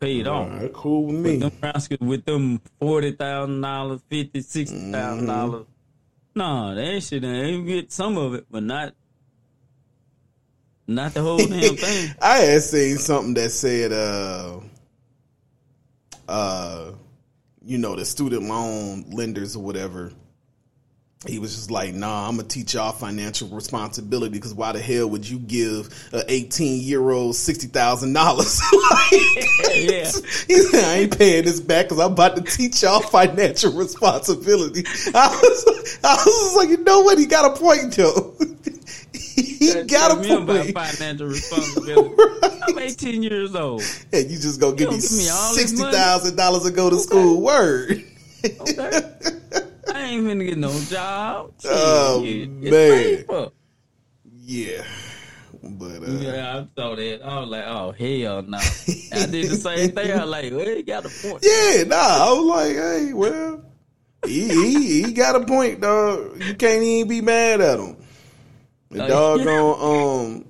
paid 0.00 0.26
All 0.26 0.42
off. 0.44 0.52
right, 0.52 0.72
cool 0.72 1.06
with 1.06 1.16
me. 1.16 1.36
Them 1.36 1.52
rascals 1.62 2.00
with 2.00 2.24
them 2.24 2.60
forty 2.80 3.12
thousand 3.12 3.60
dollars, 3.60 4.00
fifty, 4.08 4.40
sixty 4.42 4.90
thousand 4.90 5.26
mm-hmm. 5.26 5.26
dollars. 5.26 5.66
No, 6.34 6.74
that 6.74 7.02
shit 7.02 7.24
ain't 7.24 7.66
get 7.66 7.92
some 7.92 8.16
of 8.16 8.34
it, 8.34 8.46
but 8.50 8.62
not 8.62 8.94
not 10.86 11.14
the 11.14 11.22
whole 11.22 11.38
damn 11.38 11.48
thing. 11.76 12.14
I 12.20 12.38
had 12.38 12.62
seen 12.62 12.98
something 12.98 13.34
that 13.34 13.50
said, 13.50 13.92
uh, 13.92 14.60
uh, 16.28 16.92
you 17.64 17.78
know, 17.78 17.94
the 17.94 18.04
student 18.04 18.42
loan 18.42 19.08
lenders 19.10 19.54
or 19.54 19.62
whatever. 19.62 20.12
He 21.26 21.38
was 21.38 21.54
just 21.54 21.70
like, 21.70 21.92
"Nah, 21.92 22.26
I'm 22.28 22.36
gonna 22.36 22.48
teach 22.48 22.72
y'all 22.72 22.92
financial 22.92 23.48
responsibility 23.48 24.32
because 24.32 24.54
why 24.54 24.72
the 24.72 24.80
hell 24.80 25.06
would 25.10 25.28
you 25.28 25.38
give 25.38 25.90
a 26.14 26.24
18 26.26 26.80
year 26.80 27.10
old 27.10 27.36
sixty 27.36 27.66
thousand 27.66 28.14
dollars? 28.14 28.58
Yeah. 29.74 30.10
He 30.48 30.56
said, 30.62 30.82
I 30.84 30.94
ain't 31.00 31.18
paying 31.18 31.44
this 31.44 31.60
back 31.60 31.86
because 31.86 32.00
I'm 32.00 32.12
about 32.12 32.36
to 32.36 32.42
teach 32.42 32.82
y'all 32.82 33.00
financial 33.00 33.72
responsibility. 33.72 34.84
I 35.14 35.28
was, 35.28 35.98
I 36.02 36.14
was 36.26 36.56
like, 36.56 36.68
you 36.70 36.78
know 36.78 37.00
what? 37.02 37.18
He 37.18 37.26
got 37.26 37.54
a 37.54 37.60
point 37.60 37.92
though. 37.94 38.34
he 39.12 39.72
Tell 39.72 39.84
got 39.86 40.18
a 40.18 40.20
me 40.22 40.30
about 40.32 40.46
point. 40.74 40.74
financial 40.96 41.26
responsibility. 41.26 42.14
I'm 42.66 42.78
18 42.78 43.22
years 43.22 43.54
old. 43.54 43.82
And 44.12 44.30
you 44.30 44.38
just 44.38 44.58
gonna 44.60 44.74
give 44.76 44.88
me 44.88 44.96
give 44.96 45.02
me 45.12 45.18
sixty 45.54 45.76
thousand 45.82 46.36
dollars 46.36 46.62
to 46.64 46.70
go 46.70 46.88
to 46.88 46.96
school. 46.98 47.42
Word. 47.42 48.04
Okay. 48.44 49.02
Ain't 50.10 50.26
finna 50.26 50.46
get 50.46 50.58
no 50.58 50.72
job. 50.80 51.52
Oh, 51.64 52.22
man. 52.22 52.60
paper. 52.70 53.50
Yeah, 54.42 54.82
but 55.62 56.02
uh, 56.02 56.10
Yeah, 56.18 56.58
I 56.58 56.80
saw 56.80 56.96
that. 56.96 57.20
I 57.24 57.38
was 57.38 57.48
like, 57.48 57.64
oh 57.64 57.92
hell 57.92 58.42
no. 58.42 58.58
I 59.12 59.26
did 59.26 59.50
the 59.50 59.56
same 59.56 59.92
thing. 59.92 60.10
I 60.10 60.22
was 60.22 60.30
like, 60.30 60.52
well, 60.52 60.66
he 60.66 60.82
got 60.82 61.04
a 61.04 61.08
point. 61.08 61.44
yeah, 61.44 61.84
nah. 61.84 61.96
I 61.96 62.32
was 62.32 62.46
like, 62.46 62.74
hey, 62.74 63.12
well, 63.12 63.62
he, 64.26 64.48
he 64.48 65.02
he 65.04 65.12
got 65.12 65.40
a 65.40 65.46
point, 65.46 65.80
dog. 65.80 66.42
You 66.42 66.54
can't 66.54 66.82
even 66.82 67.08
be 67.08 67.20
mad 67.20 67.60
at 67.60 67.78
him. 67.78 67.96
The 68.90 69.04
Oh, 69.04 69.38
doggone 69.38 70.44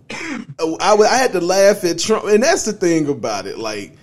um, 0.61 0.77
I 0.81 0.95
I 0.95 1.17
had 1.19 1.33
to 1.33 1.41
laugh 1.43 1.85
at 1.85 1.99
Trump, 1.99 2.25
and 2.25 2.43
that's 2.43 2.65
the 2.65 2.73
thing 2.73 3.07
about 3.09 3.47
it. 3.47 3.59
Like, 3.59 3.99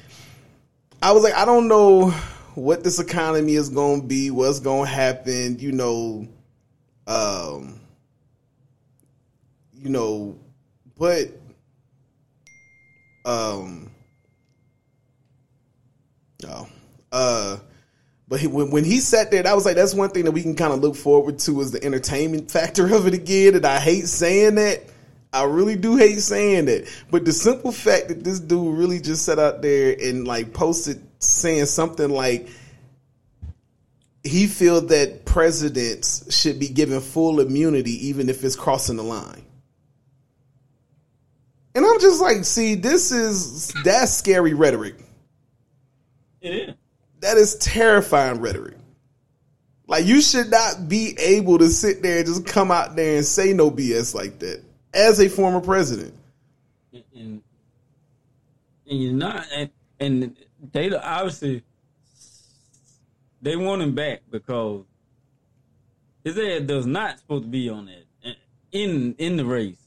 I 1.01 1.11
was 1.13 1.23
like, 1.23 1.33
I 1.33 1.45
don't 1.45 1.67
know 1.67 2.13
what 2.57 2.83
this 2.83 2.99
economy 2.99 3.53
is 3.53 3.69
going 3.69 4.01
to 4.01 4.07
be, 4.07 4.31
what's 4.31 4.59
going 4.59 4.85
to 4.85 4.91
happen. 4.91 5.59
You 5.59 5.71
know, 5.71 6.27
um, 7.05 7.79
you 9.73 9.89
know, 9.89 10.37
but 10.97 11.27
um, 13.25 13.91
oh, 16.47 16.67
uh. 17.11 17.57
But 18.29 18.41
he, 18.41 18.47
when, 18.47 18.71
when 18.71 18.83
he 18.83 18.99
sat 18.99 19.31
there, 19.31 19.47
I 19.47 19.53
was 19.53 19.65
like, 19.65 19.77
that's 19.77 19.93
one 19.93 20.09
thing 20.09 20.25
that 20.25 20.31
we 20.31 20.41
can 20.41 20.53
kind 20.55 20.73
of 20.73 20.81
look 20.81 20.97
forward 20.97 21.39
to 21.39 21.61
is 21.61 21.71
the 21.71 21.81
entertainment 21.81 22.51
factor 22.51 22.93
of 22.93 23.07
it 23.07 23.13
again. 23.13 23.55
And 23.55 23.65
I 23.65 23.79
hate 23.79 24.07
saying 24.07 24.55
that. 24.55 24.83
I 25.31 25.43
really 25.43 25.75
do 25.75 25.95
hate 25.95 26.19
saying 26.19 26.65
that. 26.65 26.91
But 27.11 27.23
the 27.23 27.31
simple 27.31 27.71
fact 27.71 28.07
that 28.07 28.23
this 28.23 28.39
dude 28.39 28.77
really 28.77 28.99
just 28.99 29.23
sat 29.23 29.39
out 29.39 29.61
there 29.61 29.95
and 30.01 30.27
like 30.27 30.53
posted 30.53 31.06
saying 31.19 31.65
something 31.65 32.09
like 32.09 32.47
he 34.23 34.47
feel 34.47 34.81
that 34.81 35.25
presidents 35.25 36.35
should 36.35 36.59
be 36.59 36.67
given 36.67 36.99
full 36.99 37.39
immunity 37.39 38.07
even 38.07 38.29
if 38.29 38.43
it's 38.43 38.55
crossing 38.55 38.97
the 38.97 39.03
line. 39.03 39.43
And 41.75 41.85
I'm 41.85 41.99
just 41.99 42.21
like, 42.21 42.43
see, 42.43 42.75
this 42.75 43.11
is 43.11 43.71
that's 43.83 44.11
scary 44.11 44.53
rhetoric 44.53 44.95
It 46.41 46.49
is. 46.69 46.75
that 47.21 47.37
is 47.37 47.55
terrifying 47.55 48.41
rhetoric. 48.41 48.75
Like 49.87 50.05
you 50.05 50.21
should 50.21 50.49
not 50.51 50.89
be 50.89 51.15
able 51.19 51.59
to 51.59 51.69
sit 51.69 52.01
there 52.01 52.17
and 52.17 52.25
just 52.25 52.45
come 52.45 52.71
out 52.71 52.95
there 52.95 53.17
and 53.17 53.25
say 53.25 53.53
no 53.53 53.71
BS 53.71 54.13
like 54.13 54.39
that 54.39 54.61
as 54.93 55.19
a 55.21 55.29
former 55.29 55.61
president. 55.61 56.13
and 56.93 57.41
and 58.89 59.03
you're 59.03 59.13
not 59.13 59.45
and, 59.53 59.69
and 59.99 60.35
they 60.71 60.93
obviously 60.93 61.63
they 63.41 63.55
want 63.55 63.81
him 63.81 63.95
back 63.95 64.21
because 64.29 64.83
his 66.23 66.35
head 66.35 66.67
does 66.67 66.85
not 66.85 67.19
supposed 67.19 67.43
to 67.43 67.49
be 67.49 67.69
on 67.69 67.85
that 67.85 68.35
in 68.71 69.15
in 69.17 69.37
the 69.37 69.45
race. 69.45 69.77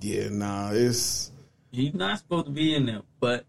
Yeah, 0.00 0.28
nah, 0.30 0.70
it's 0.72 1.32
He's 1.72 1.94
not 1.94 2.18
supposed 2.18 2.46
to 2.46 2.52
be 2.52 2.74
in 2.74 2.84
there, 2.84 3.00
but 3.18 3.46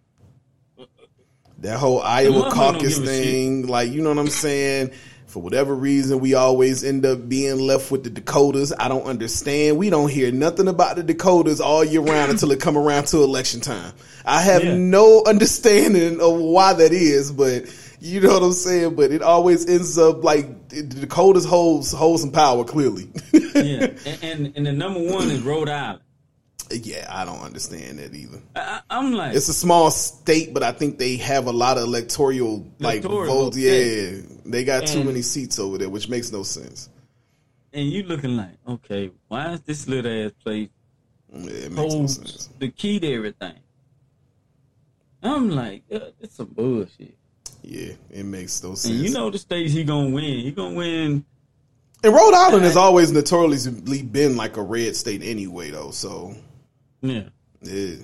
that 1.60 1.78
whole 1.78 2.02
Iowa 2.02 2.52
caucus 2.52 2.98
thing. 2.98 3.68
Like, 3.68 3.92
you 3.92 4.02
know 4.02 4.10
what 4.10 4.18
I'm 4.18 4.30
saying? 4.30 4.92
For 5.34 5.42
whatever 5.42 5.74
reason, 5.74 6.20
we 6.20 6.36
always 6.36 6.84
end 6.84 7.08
up 7.08 7.28
being 7.28 7.58
left 7.58 7.90
with 7.90 8.04
the 8.04 8.12
Dakotas. 8.12 8.72
I 8.78 8.88
don't 8.88 9.06
understand. 9.06 9.78
We 9.80 9.90
don't 9.90 10.12
hear 10.12 10.32
nothing 10.32 10.68
about 10.68 10.96
the 10.96 11.02
Dakotas 11.02 11.60
all 11.60 11.84
year 11.84 12.02
round 12.02 12.30
until 12.30 12.52
it 12.52 12.60
come 12.62 12.78
around 12.78 13.08
to 13.08 13.24
election 13.24 13.60
time. 13.60 13.94
I 14.24 14.42
have 14.42 14.64
Yeah. 14.64 14.78
no 14.78 15.24
understanding 15.26 16.22
of 16.22 16.38
why 16.40 16.74
that 16.74 16.92
is, 16.94 17.32
but 17.32 17.64
you 18.00 18.20
know 18.22 18.32
what 18.34 18.44
I'm 18.44 18.52
saying. 18.54 18.94
But 18.94 19.12
it 19.12 19.24
always 19.24 19.66
ends 19.68 19.98
up 19.98 20.24
like 20.24 20.70
the 20.70 20.84
Dakotas 20.84 21.46
holds 21.46 21.92
hold 21.92 22.20
some 22.20 22.32
power 22.32 22.64
clearly. 22.64 23.10
yeah, 23.34 23.88
and, 24.06 24.20
and 24.22 24.54
and 24.56 24.66
the 24.68 24.72
number 24.72 25.00
one 25.00 25.32
is 25.32 25.42
Rhode 25.42 25.68
Island. 25.68 26.02
Yeah, 26.78 27.08
I 27.10 27.26
don't 27.26 27.40
understand 27.42 28.00
that 28.00 28.14
either. 28.16 28.40
I, 28.56 28.82
I'm 28.90 29.14
like, 29.14 29.36
It's 29.36 29.50
a 29.50 29.54
small 29.54 29.92
state, 29.92 30.54
but 30.54 30.64
I 30.64 30.72
think 30.72 30.98
they 30.98 31.18
have 31.18 31.48
a 31.48 31.52
lot 31.52 31.78
of 31.78 31.84
electoral 31.84 32.66
like 32.80 33.04
votes. 33.04 33.58
Yeah, 33.58 33.72
yeah. 33.74 34.22
they 34.46 34.64
got 34.64 34.88
too 34.88 35.04
many 35.04 35.22
seats 35.22 35.60
over 35.60 35.78
there, 35.78 35.90
which 35.90 36.10
makes 36.10 36.32
no 36.32 36.44
sense. 36.44 36.90
and 37.74 37.90
you 37.90 38.04
looking 38.04 38.36
like, 38.38 38.58
okay, 38.68 39.12
why 39.28 39.54
is 39.54 39.62
this 39.62 39.88
little 39.88 40.26
ass 40.26 40.32
place 40.44 40.70
Yeah, 41.34 41.68
no 41.70 41.82
holds 41.88 42.16
sense. 42.16 42.50
the 42.60 42.70
key 42.70 43.00
to 43.00 43.14
everything? 43.14 43.56
I'm 45.22 45.50
like, 45.50 45.84
uh, 45.92 46.00
it's 46.20 46.36
some 46.36 46.48
bullshit. 46.48 47.16
Yeah, 47.62 47.94
it 48.12 48.26
makes 48.26 48.62
no 48.64 48.76
sense. 48.76 48.94
And 48.94 49.04
you 49.04 49.12
know 49.12 49.30
the 49.30 49.38
states 49.40 49.72
he 49.74 49.84
gonna 49.84 50.10
win. 50.10 50.24
He 50.40 50.52
gonna 50.52 50.76
win. 50.76 51.26
and 52.04 52.14
Rhode 52.14 52.34
Island 52.34 52.66
has 52.66 52.76
always 52.76 53.12
notoriously 53.14 54.02
been 54.02 54.36
like 54.36 54.58
a 54.58 54.62
red 54.62 54.96
state 54.98 55.22
anyway, 55.24 55.72
though. 55.72 55.92
So 55.92 56.36
Yeah. 57.04 57.24
yeah, 57.62 57.96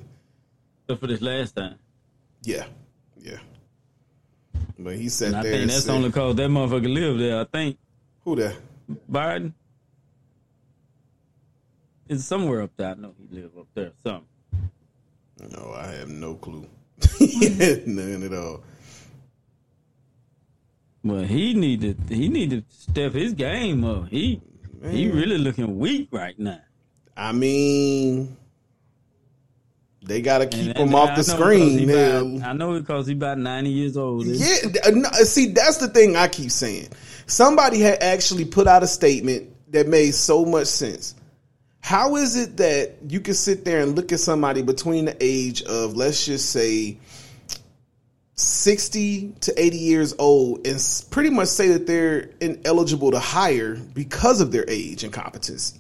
Except 0.84 1.00
for 1.00 1.08
this 1.08 1.22
last 1.22 1.56
time. 1.56 1.76
yeah, 2.44 2.66
yeah. 3.18 3.38
But 4.78 4.96
he 4.98 5.08
sat 5.10 5.30
And 5.30 5.36
I 5.38 5.44
there. 5.44 5.52
think 5.54 5.62
and 5.64 5.70
that's 5.72 5.86
said, 5.86 5.96
only 5.96 6.12
cause 6.12 6.36
that 6.36 6.50
motherfucker 6.50 6.94
lived 6.94 7.20
there. 7.22 7.40
I 7.40 7.46
think 7.46 7.78
who 8.26 8.36
that? 8.36 8.56
Biden 9.10 9.54
is 12.10 12.26
somewhere 12.26 12.62
up 12.64 12.72
there. 12.76 12.90
I 12.92 12.94
know 12.96 13.14
he 13.18 13.36
live 13.36 13.52
up 13.58 13.68
there. 13.74 13.92
Some. 14.04 14.24
No, 15.50 15.74
I 15.78 15.88
have 15.88 16.10
no 16.10 16.36
clue. 16.36 16.68
None 17.86 18.24
at 18.24 18.34
all. 18.34 18.64
Well, 21.04 21.24
he 21.24 21.54
needed 21.54 21.98
he 22.10 22.28
needed 22.28 22.68
to 22.70 22.76
step 22.76 23.14
his 23.14 23.32
game 23.34 23.86
up. 23.86 24.10
He 24.10 24.42
he 24.84 25.10
really 25.10 25.38
looking 25.38 25.78
weak 25.80 26.10
right 26.12 26.38
now. 26.38 26.60
I 27.16 27.32
mean, 27.32 28.36
they 30.10 30.22
got 30.22 30.40
to 30.40 30.48
keep 30.48 30.68
And- 30.70 30.78
him 30.78 30.88
and 30.88 30.96
off 30.96 31.10
I 31.12 31.16
the 31.16 31.24
screen. 31.24 31.78
because 31.78 31.96
he 31.96 32.02
Hell. 32.02 32.36
about- 32.38 32.50
I 32.50 32.54
know 32.54 32.80
because 32.80 33.08
he's 33.08 33.16
about 33.16 33.38
ninety 33.40 33.70
years 33.70 33.96
old. 33.96 34.26
Yeah, 34.26 34.56
uh, 34.86 34.90
no, 34.90 35.10
see, 35.24 35.48
that's 35.48 35.78
the 35.78 35.88
thing 35.88 36.16
I 36.18 36.28
keep 36.28 36.52
saying. 36.52 36.90
Somebody 37.28 37.80
had 37.80 38.02
actually 38.04 38.46
put 38.46 38.68
out 38.68 38.84
a 38.84 38.88
statement 38.88 39.48
that 39.72 39.88
made 39.88 40.16
so 40.16 40.44
much 40.46 40.68
sense. 40.68 41.14
How 41.82 42.18
is 42.18 42.36
it 42.36 42.58
that 42.58 42.98
you 43.08 43.22
can 43.22 43.34
sit 43.36 43.64
there 43.64 43.80
and 43.82 43.96
look 43.96 44.12
at 44.12 44.20
somebody 44.20 44.62
between 44.64 45.06
the 45.06 45.16
age 45.22 45.62
of, 45.64 45.96
let's 45.96 46.26
just 46.26 46.50
say, 46.50 46.98
60 48.36 49.34
to 49.42 49.62
80 49.62 49.78
years 49.78 50.14
old 50.18 50.66
and 50.66 50.82
pretty 51.10 51.30
much 51.30 51.50
say 51.50 51.70
that 51.70 51.88
they're 51.88 52.30
ineligible 52.40 53.12
to 53.12 53.20
hire 53.20 53.76
because 53.76 54.40
of 54.42 54.52
their 54.52 54.66
age 54.70 55.04
and 55.04 55.12
competency? 55.14 55.80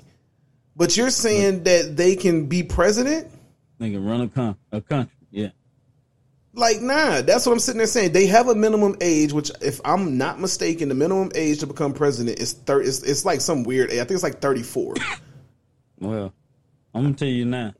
But 0.75 0.95
you're 0.95 1.09
saying 1.09 1.63
that 1.63 1.95
they 1.97 2.15
can 2.15 2.45
be 2.45 2.63
president? 2.63 3.27
Nigga 3.79 4.05
run 4.05 4.21
a, 4.21 4.27
con- 4.27 4.57
a 4.71 4.81
country. 4.81 5.15
Yeah. 5.31 5.49
Like, 6.53 6.81
nah, 6.81 7.21
that's 7.21 7.45
what 7.45 7.53
I'm 7.53 7.59
sitting 7.59 7.77
there 7.77 7.87
saying. 7.87 8.11
They 8.11 8.25
have 8.25 8.47
a 8.47 8.55
minimum 8.55 8.97
age, 9.01 9.31
which, 9.31 9.51
if 9.61 9.79
I'm 9.85 10.17
not 10.17 10.39
mistaken, 10.39 10.89
the 10.89 10.95
minimum 10.95 11.31
age 11.35 11.59
to 11.59 11.67
become 11.67 11.93
president 11.93 12.39
is 12.39 12.53
thirty. 12.53 12.87
It's, 12.87 13.03
it's 13.03 13.23
like 13.23 13.39
some 13.39 13.63
weird 13.63 13.91
age. 13.91 13.95
I 13.99 14.03
think 14.03 14.11
it's 14.11 14.23
like 14.23 14.41
34. 14.41 14.95
Well, 16.01 16.33
I'm 16.93 17.03
gonna 17.03 17.13
tell 17.13 17.27
you 17.27 17.43
now. 17.43 17.73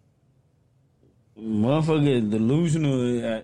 Motherfucker 1.39 2.29
delusional. 2.29 3.25
Uh, 3.25 3.41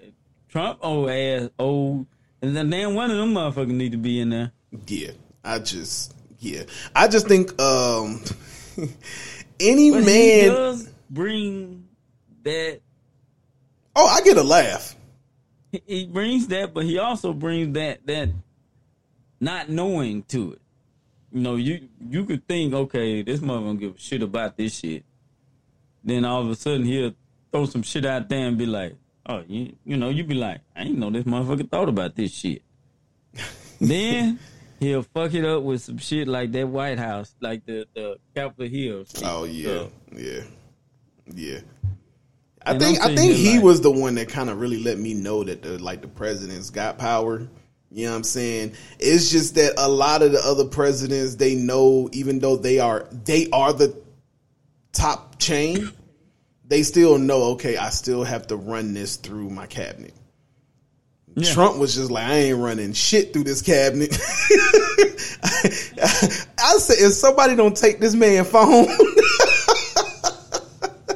Trump 0.49 0.79
old 0.81 1.09
ass 1.09 1.49
old, 1.57 2.05
and 2.41 2.55
then 2.55 2.69
damn 2.69 2.93
one 2.93 3.09
of 3.09 3.17
them 3.17 3.33
motherfuckers 3.33 3.69
need 3.69 3.93
to 3.93 3.97
be 3.97 4.19
in 4.19 4.29
there. 4.31 4.51
yeah, 4.87 5.11
I 5.45 5.59
just, 5.59 6.13
yeah, 6.39 6.63
I 6.93 7.07
just 7.07 7.27
think, 7.27 7.57
um, 7.61 8.21
any 9.61 9.91
But 9.91 9.99
he 10.01 10.05
man. 10.05 10.47
does 10.49 10.89
bring 11.09 11.84
that. 12.45 12.79
Oh, 13.95 14.07
I 14.07 14.21
get 14.21 14.37
a 14.37 14.43
laugh. 14.43 14.95
he- 15.71 15.83
He 15.85 16.05
brings 16.07 16.47
that, 16.47 16.73
but 16.73 16.85
he 16.85 16.97
also 16.97 17.33
brings 17.33 17.73
that 17.75 18.05
that 18.07 18.29
not 19.39 19.69
knowing 19.69 20.23
to 20.23 20.53
it. 20.53 20.61
You 21.31 21.41
know, 21.41 21.55
you 21.57 21.89
you 21.99 22.23
could 22.25 22.47
think, 22.47 22.73
okay, 22.73 23.21
this 23.21 23.41
mother 23.41 23.65
don't 23.65 23.77
give 23.77 23.95
a 23.95 23.99
shit 23.99 24.21
about 24.23 24.55
this 24.57 24.77
shit. 24.79 25.03
Then 26.03 26.23
all 26.23 26.41
of 26.41 26.49
a 26.49 26.55
sudden 26.55 26.85
he'll 26.85 27.13
throw 27.51 27.65
some 27.65 27.81
shit 27.83 28.05
out 28.05 28.29
there 28.29 28.47
and 28.47 28.57
be 28.57 28.65
like, 28.65 28.95
oh, 29.27 29.43
you 29.47 29.75
you 29.85 29.97
know, 29.97 30.09
you'd 30.09 30.27
be 30.27 30.35
like, 30.35 30.61
I 30.75 30.83
ain't 30.83 30.97
know 30.97 31.09
this 31.09 31.23
motherfucker 31.25 31.69
thought 31.69 31.89
about 31.89 32.15
this 32.15 32.31
shit. 32.33 32.61
then 33.81 34.39
he'll 34.79 35.03
fuck 35.03 35.33
it 35.33 35.43
up 35.45 35.63
with 35.63 35.81
some 35.81 35.97
shit 35.97 36.27
like 36.27 36.51
that 36.53 36.67
White 36.67 36.99
House, 36.99 37.35
like 37.41 37.65
the 37.65 37.85
the 37.93 38.17
Capitol 38.33 38.67
Hill. 38.67 39.03
shit. 39.05 39.23
Oh 39.25 39.43
yeah, 39.43 39.65
So, 39.65 39.91
yeah, 40.15 40.41
yeah. 41.33 41.59
I 42.65 42.77
think 42.77 43.01
I 43.01 43.15
think 43.15 43.33
he 43.33 43.55
like- 43.55 43.63
was 43.63 43.81
the 43.81 43.91
one 43.91 44.15
that 44.15 44.29
kind 44.29 44.49
of 44.49 44.59
really 44.59 44.81
let 44.83 44.97
me 44.97 45.13
know 45.13 45.43
that 45.43 45.61
the 45.61 45.77
like 45.77 46.01
the 46.01 46.07
president's 46.07 46.69
got 46.69 46.97
power. 46.97 47.47
You 47.91 48.05
know 48.05 48.11
what 48.11 48.17
I'm 48.17 48.23
saying? 48.23 48.73
It's 48.99 49.29
just 49.31 49.55
that 49.55 49.73
a 49.77 49.87
lot 49.87 50.21
of 50.21 50.31
the 50.31 50.39
other 50.43 50.65
presidents 50.65 51.35
they 51.35 51.55
know, 51.55 52.09
even 52.11 52.39
though 52.39 52.57
they 52.57 52.79
are 52.79 53.07
they 53.11 53.47
are 53.51 53.71
the 53.71 53.95
top 54.91 55.39
chain, 55.39 55.91
they 56.67 56.83
still 56.83 57.17
know. 57.17 57.51
Okay, 57.51 57.77
I 57.77 57.89
still 57.89 58.23
have 58.23 58.47
to 58.47 58.55
run 58.55 58.93
this 58.93 59.15
through 59.17 59.49
my 59.49 59.67
cabinet. 59.67 60.13
Yeah. 61.35 61.53
Trump 61.53 61.77
was 61.77 61.95
just 61.95 62.09
like, 62.11 62.23
I 62.23 62.35
ain't 62.35 62.59
running 62.59 62.93
shit 62.93 63.33
through 63.33 63.43
this 63.43 63.61
cabinet. 63.61 64.13
I 65.43 66.77
said, 66.77 66.97
if 66.99 67.11
somebody 67.13 67.55
don't 67.55 67.75
take 67.75 67.99
this 67.99 68.15
man 68.15 68.45
phone. 68.45 68.87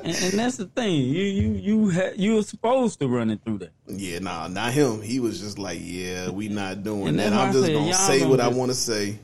and, 0.09 0.23
and 0.25 0.33
that's 0.33 0.57
the 0.57 0.65
thing. 0.65 0.95
You 1.01 1.23
you 1.23 1.49
you 1.53 1.91
ha- 1.91 2.13
you 2.15 2.35
were 2.35 2.43
supposed 2.43 2.99
to 2.99 3.07
run 3.07 3.29
it 3.29 3.41
through 3.45 3.59
that. 3.59 3.71
Yeah, 3.87 4.19
nah, 4.19 4.47
not 4.47 4.73
him. 4.73 5.01
He 5.01 5.19
was 5.19 5.39
just 5.39 5.57
like, 5.59 5.79
yeah, 5.81 6.29
we 6.29 6.49
not 6.49 6.83
doing 6.83 7.07
And 7.09 7.19
that. 7.19 7.33
I'm 7.33 7.51
just 7.53 7.65
said, 7.65 7.73
gonna 7.73 7.93
say 7.93 8.19
gonna 8.19 8.31
what 8.31 8.39
I 8.39 8.47
want 8.47 8.71
to 8.71 8.75
say. 8.75 9.19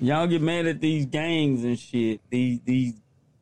Y'all 0.00 0.26
get 0.26 0.42
mad 0.42 0.66
at 0.66 0.80
these 0.80 1.06
gangs 1.06 1.62
and 1.64 1.78
shit, 1.78 2.20
these 2.30 2.60
these 2.64 2.94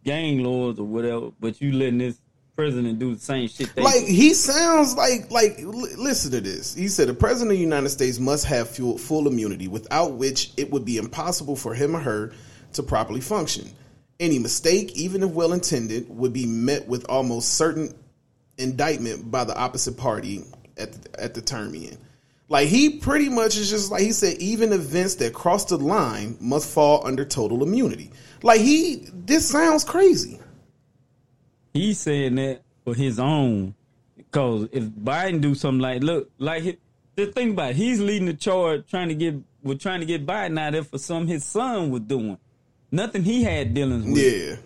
gang 0.05 0.43
lords 0.43 0.79
or 0.79 0.87
whatever, 0.87 1.31
but 1.41 1.61
you 1.61 1.73
letting 1.73 1.99
this 1.99 2.21
president 2.57 2.99
do 2.99 3.15
the 3.15 3.21
same 3.21 3.47
shit 3.47 3.77
Like 3.77 3.95
do. 4.07 4.13
he 4.13 4.35
sounds 4.35 4.97
like 4.97 5.31
like 5.31 5.61
l- 5.61 5.71
listen 5.71 6.33
to 6.33 6.41
this. 6.41 6.75
He 6.75 6.89
said 6.89 7.09
the 7.09 7.15
president 7.15 7.53
of 7.53 7.57
the 7.57 7.63
United 7.63 7.89
States 7.91 8.19
must 8.19 8.45
have 8.47 8.69
full, 8.69 8.99
full 8.99 9.29
immunity, 9.29 9.69
without 9.69 10.15
which 10.15 10.51
it 10.57 10.71
would 10.73 10.85
be 10.85 10.97
impossible 10.97 11.55
for 11.57 11.73
him 11.75 11.95
or 11.95 12.01
her 12.01 12.33
to 12.73 12.83
properly 12.83 13.21
function. 13.21 13.71
Any 14.21 14.39
mistake, 14.39 14.97
even 14.97 15.23
if 15.23 15.31
well 15.31 15.53
intended, 15.53 16.09
would 16.09 16.33
be 16.33 16.47
met 16.47 16.89
with 16.89 17.07
almost 17.09 17.55
certain 17.55 17.95
indictment 18.59 19.31
by 19.31 19.45
the 19.45 19.57
opposite 19.57 19.97
party 19.97 20.45
at 20.77 20.93
the, 20.93 21.23
at 21.23 21.35
the 21.35 21.41
term 21.41 21.75
end. 21.75 21.99
Like 22.49 22.69
he 22.69 22.99
pretty 22.99 23.29
much 23.29 23.57
is 23.57 23.69
just 23.69 23.91
like 23.91 24.03
he 24.03 24.13
said, 24.13 24.39
even 24.39 24.73
events 24.73 25.17
that 25.17 25.35
cross 25.35 25.67
the 25.67 25.77
line 25.77 26.37
must 26.41 26.73
fall 26.73 27.07
under 27.07 27.25
total 27.25 27.63
immunity. 27.63 28.11
Like 28.43 28.61
he, 28.61 29.07
this 29.13 29.49
sounds 29.49 29.85
crazy. 29.85 30.41
He's 31.75 31.99
saying 31.99 32.37
that 32.37 32.63
for 32.85 32.95
his 32.95 33.19
own, 33.19 33.75
because 34.17 34.69
if 34.73 34.85
Biden 34.85 35.41
do 35.41 35.55
something 35.55 35.81
like 35.81 36.03
look 36.03 36.31
like 36.39 36.63
he, 36.63 36.79
the 37.17 37.27
thing 37.27 37.51
about 37.51 37.71
it, 37.71 37.77
he's 37.77 38.01
leading 38.01 38.27
the 38.27 38.35
charge 38.35 38.89
trying 38.89 39.09
to 39.09 39.15
get 39.15 39.37
we're 39.63 39.75
trying 39.75 40.01
to 40.01 40.07
get 40.07 40.25
Biden 40.25 40.59
out 40.59 40.73
there 40.73 40.85
for 40.85 40.99
something 40.99 41.29
his 41.29 41.45
son 41.45 41.91
was 41.91 42.03
doing, 42.03 42.39
nothing 42.91 43.23
he 43.25 43.43
had 43.45 43.75
dealings 43.75 44.05
with. 44.07 44.19
Yeah. 44.51 44.57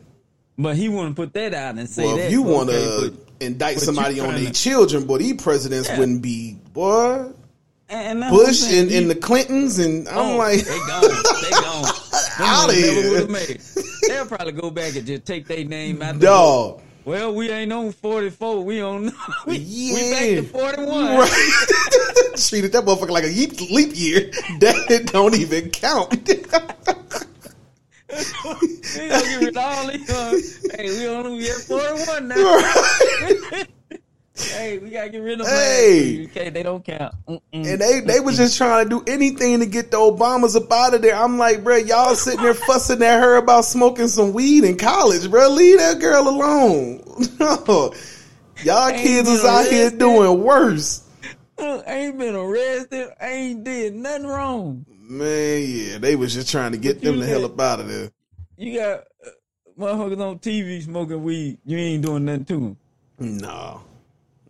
But 0.59 0.77
he 0.77 0.89
want 0.89 1.17
to 1.17 1.23
put 1.23 1.33
that 1.35 1.55
out 1.55 1.77
and 1.79 1.89
say 1.89 2.05
Well, 2.05 2.17
that. 2.17 2.27
if 2.27 2.33
you 2.33 2.43
want 2.43 2.69
to 2.71 2.77
okay, 2.77 3.17
indict 3.41 3.77
but 3.77 3.85
somebody 3.85 4.21
on 4.21 4.35
their 4.43 4.53
children, 4.53 5.07
boy, 5.07 5.19
these 5.19 5.41
presidents 5.43 5.89
Yeah. 5.89 5.99
wouldn't 5.99 6.23
be 6.23 6.59
boy 6.73 7.31
and 7.89 8.21
Bush 8.31 8.63
and, 8.73 8.91
and 8.91 9.11
the 9.11 9.15
Clintons, 9.15 9.79
and 9.79 10.09
I'm 10.09 10.35
Oh, 10.35 10.37
like, 10.39 10.61
they 10.65 10.79
gone. 10.79 11.03
They 11.43 11.51
gone. 11.51 11.83
Ones 11.83 12.39
never 12.39 12.73
here. 12.73 13.11
would've 13.11 13.31
made 13.31 13.51
it. 13.51 13.61
They'll 14.09 14.25
probably 14.27 14.53
go 14.53 14.71
back 14.71 14.97
and 14.97 15.07
just 15.07 15.27
take 15.27 15.47
their 15.47 15.65
name 15.65 16.01
out. 16.01 16.15
The 16.19 16.27
dog. 16.27 16.77
book. 16.77 16.83
Well, 17.05 17.35
we 17.35 17.51
ain't 17.51 17.73
on 17.73 17.93
44. 17.93 18.65
We 18.65 18.81
on. 18.81 19.13
We, 19.47 19.59
we 19.59 20.11
back 20.11 20.21
to 20.21 20.43
41. 20.45 21.17
Right. 21.19 21.29
Treated 22.37 22.73
that 22.73 22.85
motherfucker 22.85 23.11
like 23.11 23.25
a 23.25 23.27
leap, 23.27 23.61
leap 23.71 23.91
year. 23.95 24.31
That 24.61 25.11
don't 25.13 25.35
even 25.35 25.69
count. 25.71 26.29
We 28.13 29.09
gonna 29.09 29.23
get 29.23 29.41
rid 29.41 29.49
of 29.49 29.57
all 29.57 29.87
these. 29.87 30.11
Uh, 30.11 30.77
hey, 30.77 30.99
we 30.99 31.09
on. 31.09 31.37
We 31.37 31.51
at 31.51 31.57
41 31.57 32.29
now. 32.29 32.37
hey, 34.35 34.79
we 34.79 34.91
gotta 34.91 35.09
get 35.09 35.19
rid 35.19 35.41
of 35.41 35.47
them. 35.47 35.57
Hey. 35.57 36.27
Okay, 36.27 36.51
they 36.51 36.63
don't 36.63 36.85
count. 36.85 37.15
Mm-mm. 37.27 37.41
and 37.53 37.81
they 37.81 38.01
they 38.01 38.21
was 38.21 38.37
just 38.37 38.59
trying 38.59 38.85
to 38.85 38.91
do 38.91 39.03
anything 39.11 39.61
to 39.61 39.67
get 39.67 39.91
the 39.91 39.97
Obamas 39.97 40.57
up 40.57 40.71
out 40.71 40.95
of 40.95 41.03
there. 41.03 41.15
I'm 41.15 41.39
like, 41.39 41.65
bro, 41.65 41.77
y'all 41.77 42.15
sitting 42.15 42.43
there 42.43 42.55
fussing 42.55 43.03
at 43.03 43.21
her 43.21 43.37
about 43.37 43.65
smoking 43.65 44.09
some 44.09 44.33
weed 44.33 44.65
in 44.65 44.77
college, 44.77 45.31
bro. 45.31 45.49
Leave 45.49 45.79
that 45.79 46.01
girl 46.01 46.29
alone. 46.29 47.03
No. 47.39 47.93
Y'all 48.63 48.89
Ain't 48.91 49.03
kids 49.03 49.29
is 49.29 49.45
out 49.45 49.67
here 49.67 49.91
doing 49.91 50.43
worse. 50.43 51.03
Uh, 51.59 51.83
I 51.87 51.93
ain't 51.95 52.19
been 52.19 52.37
arrested. 52.37 53.09
I 53.21 53.29
ain't 53.29 53.65
did 53.65 53.95
nothing 53.95 54.27
wrong. 54.27 54.87
Man, 55.13 55.63
yeah, 55.69 55.99
they 55.99 56.17
was 56.17 56.33
just 56.33 56.51
trying 56.51 56.73
to 56.73 56.79
get 56.79 57.03
them 57.03 57.19
the 57.19 57.27
hell 57.27 57.45
up 57.45 57.61
out 57.61 57.81
of 57.81 57.89
there. 57.89 58.11
You 58.57 58.79
got 58.79 59.01
uh, 59.27 59.31
motherfuckers 59.79 60.21
on 60.21 60.39
TV 60.39 60.83
smoking 60.83 61.23
weed. 61.23 61.59
You 61.67 61.77
ain't 61.79 62.03
doing 62.03 62.25
nothing 62.25 62.45
to 62.47 62.55
them. 62.55 62.77
No. 63.41 63.83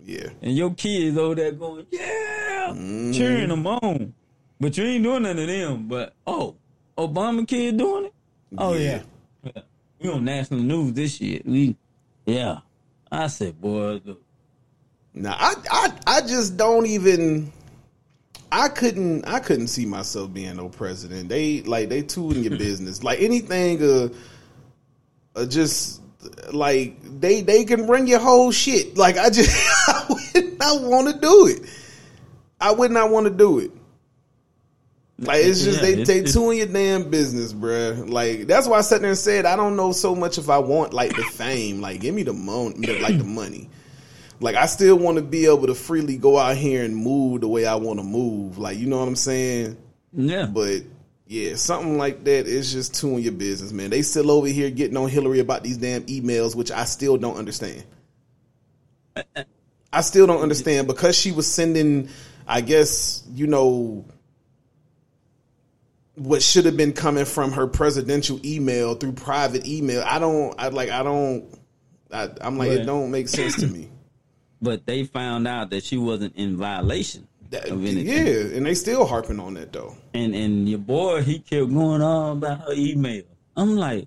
Yeah. 0.05 0.29
And 0.41 0.57
your 0.57 0.73
kids 0.75 1.17
over 1.19 1.35
there 1.35 1.53
going, 1.53 1.87
yeah, 1.91 2.69
Mm-hmm. 2.71 3.13
cheering 3.13 3.49
them 3.49 3.67
on. 3.67 4.15
But 4.61 4.79
you 4.79 4.85
ain't 4.85 5.03
doing 5.03 5.23
nothing 5.25 5.39
to 5.39 5.47
them. 5.47 5.89
But, 5.89 6.15
oh, 6.27 6.55
Obama 6.97 7.47
kid 7.47 7.77
doing 7.77 8.05
it? 8.07 8.15
Oh, 8.57 8.75
Yeah. 8.75 9.03
yeah. 9.45 9.63
We 10.01 10.11
on 10.11 10.25
national 10.25 10.61
news 10.61 10.93
this 10.93 11.21
year. 11.21 11.41
We, 11.45 11.77
yeah. 12.25 12.59
I 13.11 13.27
said, 13.27 13.61
boy, 13.61 14.01
look, 14.05 14.23
Now 15.15 15.37
I, 15.39 15.55
I 15.71 15.93
I 16.07 16.21
just 16.23 16.57
don't 16.57 16.87
even 16.87 17.53
I 18.55 18.69
couldn't 18.69 19.27
I 19.27 19.41
couldn't 19.41 19.69
see 19.69 19.87
myself 19.87 20.33
being 20.33 20.55
no 20.57 20.69
president. 20.69 21.29
They 21.29 21.63
like 21.63 21.89
they 21.89 22.03
too 22.03 22.31
in 22.33 22.43
your 22.45 22.57
business. 22.59 23.03
Like 23.03 23.21
anything 23.21 23.83
uh, 23.83 24.09
uh 25.35 25.47
just 25.47 26.01
like 26.53 26.97
they 27.21 27.41
they 27.41 27.65
can 27.65 27.87
bring 27.87 28.07
your 28.07 28.21
whole 28.21 28.53
shit. 28.53 28.97
Like 28.97 29.17
I 29.17 29.31
just 29.31 29.51
I 29.89 30.05
would 30.35 30.59
not 30.59 30.83
want 30.83 31.15
to 31.15 31.19
do 31.21 31.47
it. 31.49 31.69
I 32.61 32.73
would 32.73 32.91
not 32.93 33.11
want 33.11 33.25
to 33.27 33.33
do 33.33 33.59
it. 33.59 33.71
Like 35.19 35.45
it's 35.45 35.63
just 35.65 35.77
Yeah, 35.79 35.83
they 35.87 35.93
it's- 35.95 36.09
they 36.09 36.19
it's- 36.19 36.35
too 36.35 36.51
in 36.51 36.59
your 36.59 36.67
damn 36.67 37.09
business, 37.11 37.53
bruh. 37.53 38.09
Like 38.11 38.47
that's 38.49 38.67
why 38.69 38.79
I 38.79 38.81
sat 38.83 39.01
there 39.01 39.11
and 39.11 39.19
said 39.19 39.47
I 39.47 39.57
don't 39.57 39.77
know 39.77 39.93
so 39.93 40.15
much 40.15 40.37
if 40.37 40.51
I 40.51 40.59
want 40.59 40.93
like 40.93 41.17
the 41.17 41.23
fame. 41.23 41.81
Like 41.81 42.01
give 42.01 42.15
me 42.15 42.23
the 42.23 42.33
mon- 42.35 42.81
like 42.83 43.17
the 43.19 43.25
money. 43.25 43.71
Like 44.43 44.57
I 44.57 44.67
still 44.67 44.97
want 44.97 45.17
to 45.17 45.23
be 45.23 45.47
able 45.47 45.69
to 45.69 45.75
freely 45.75 46.19
go 46.19 46.39
out 46.39 46.57
here 46.57 46.85
and 46.85 46.97
move 46.97 47.41
the 47.41 47.49
way 47.49 47.65
I 47.65 47.77
want 47.77 48.01
to 48.01 48.05
move. 48.05 48.59
Like 48.59 48.77
you 48.77 48.87
know 48.87 48.99
what 48.99 49.09
I'm 49.09 49.17
saying? 49.17 49.77
yeah. 50.13 50.47
But 50.47 50.83
yeah, 51.27 51.55
something 51.55 51.97
like 51.97 52.25
that 52.25 52.47
is 52.47 52.73
just 52.73 52.95
too 52.95 53.17
in 53.17 53.23
your 53.23 53.33
business, 53.33 53.73
man. 53.73 53.91
They 53.91 54.03
still 54.03 54.31
over 54.31 54.49
here 54.49 54.69
getting 54.71 54.97
on 54.97 55.09
Hillary 55.09 55.39
about 55.39 55.63
these 55.63 55.79
damn 55.79 56.03
emails, 56.07 56.55
which 56.55 56.71
I 56.71 56.85
still 56.85 57.17
don't 57.17 57.37
understand. 57.37 57.85
I 59.93 60.01
still 60.01 60.27
don't 60.27 60.43
understand 60.43 60.87
because 60.87 61.17
she 61.17 61.33
was 61.33 61.47
sending, 61.51 62.09
I 62.47 62.61
guess, 62.63 63.23
you 63.33 63.47
know, 63.47 64.05
what 66.15 66.43
should 66.43 66.67
have 66.67 66.77
been 66.77 66.93
coming 66.93 67.25
from 67.25 67.53
her 67.53 67.67
presidential 67.67 68.39
email 68.45 68.95
through 68.95 69.13
private 69.13 69.67
email. 69.67 70.03
I 70.07 70.19
don't, 70.19 70.55
I 70.59 70.69
like, 70.69 70.91
I 70.91 71.03
don't, 71.03 71.47
I, 72.13 72.29
I'm 72.41 72.59
like, 72.59 72.71
it 72.71 72.85
don't 72.85 73.11
make 73.11 73.29
sense 73.29 73.57
to 73.57 73.67
me. 73.67 73.89
But 74.63 74.87
they 74.87 75.05
found 75.05 75.47
out 75.49 75.71
that 75.71 75.83
she 75.83 75.99
wasn't 75.99 76.37
in 76.37 76.57
violation 76.57 77.27
That- 77.51 77.69
of 77.69 77.85
anything. 77.85 78.07
yeah, 78.07 78.57
and 78.57 78.65
they 78.65 78.75
still 78.75 79.05
harping 79.05 79.41
on 79.41 79.55
that 79.55 79.73
though. 79.73 79.97
And 80.15 80.35
and 80.35 80.69
your 80.69 80.79
boy, 80.79 81.23
he 81.23 81.41
kept 81.41 81.75
going 81.75 82.01
on 82.01 82.39
about 82.39 82.61
her 82.61 82.73
email. 82.75 83.25
I'm 83.57 83.77
like, 83.77 84.07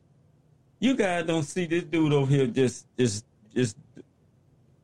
you 0.80 0.96
guys 0.96 1.26
don't 1.26 1.44
see 1.44 1.66
this 1.66 1.84
dude 1.84 2.14
over 2.14 2.32
here 2.34 2.48
just 2.48 2.88
just 2.98 3.26
just 3.54 3.76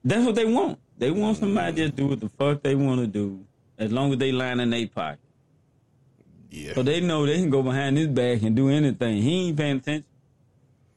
That's 0.04 0.26
what 0.26 0.36
they 0.36 0.46
want. 0.46 0.78
They 0.98 1.10
want 1.12 1.38
somebody 1.38 1.76
to 1.78 1.82
just 1.86 1.96
do 1.96 2.08
what 2.08 2.20
the 2.20 2.30
fuck 2.30 2.62
they 2.62 2.76
want 2.76 3.00
to 3.02 3.08
do, 3.08 3.44
as 3.78 3.92
long 3.92 4.12
as 4.12 4.20
they 4.20 4.32
line 4.32 4.60
in 4.60 4.70
their 4.72 4.88
pocket. 4.88 5.20
Yeah. 6.50 6.74
So 6.74 6.84
they 6.84 7.00
know 7.02 7.26
they 7.26 7.38
can 7.38 7.50
go 7.50 7.64
behind 7.64 7.98
his 7.98 8.08
back 8.08 8.42
and 8.44 8.56
do 8.56 8.70
anything. 8.70 9.22
He 9.22 9.48
ain't 9.48 9.58
paying 9.58 9.78
attention. 9.78 10.06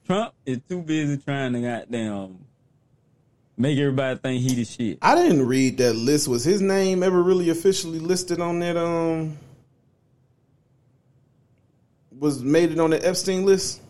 Trump 0.04 0.34
is 0.44 0.58
too 0.68 0.82
busy 0.82 1.16
trying 1.18 1.52
to 1.54 1.60
goddamn 1.60 2.38
make 3.56 3.78
everybody 3.78 4.18
think 4.18 4.42
he 4.42 4.54
the 4.54 4.64
shit. 4.64 4.98
I 5.02 5.14
didn't 5.14 5.46
read 5.46 5.78
that 5.78 5.94
list. 5.94 6.28
Was 6.28 6.44
his 6.44 6.60
name 6.60 7.02
ever 7.02 7.22
really 7.22 7.50
officially 7.50 7.98
listed 7.98 8.40
on 8.40 8.58
that? 8.60 8.76
Um, 8.76 9.36
was 12.18 12.42
made 12.42 12.72
it 12.72 12.78
on 12.78 12.90
the 12.90 13.06
Epstein 13.06 13.44
list? 13.44 13.80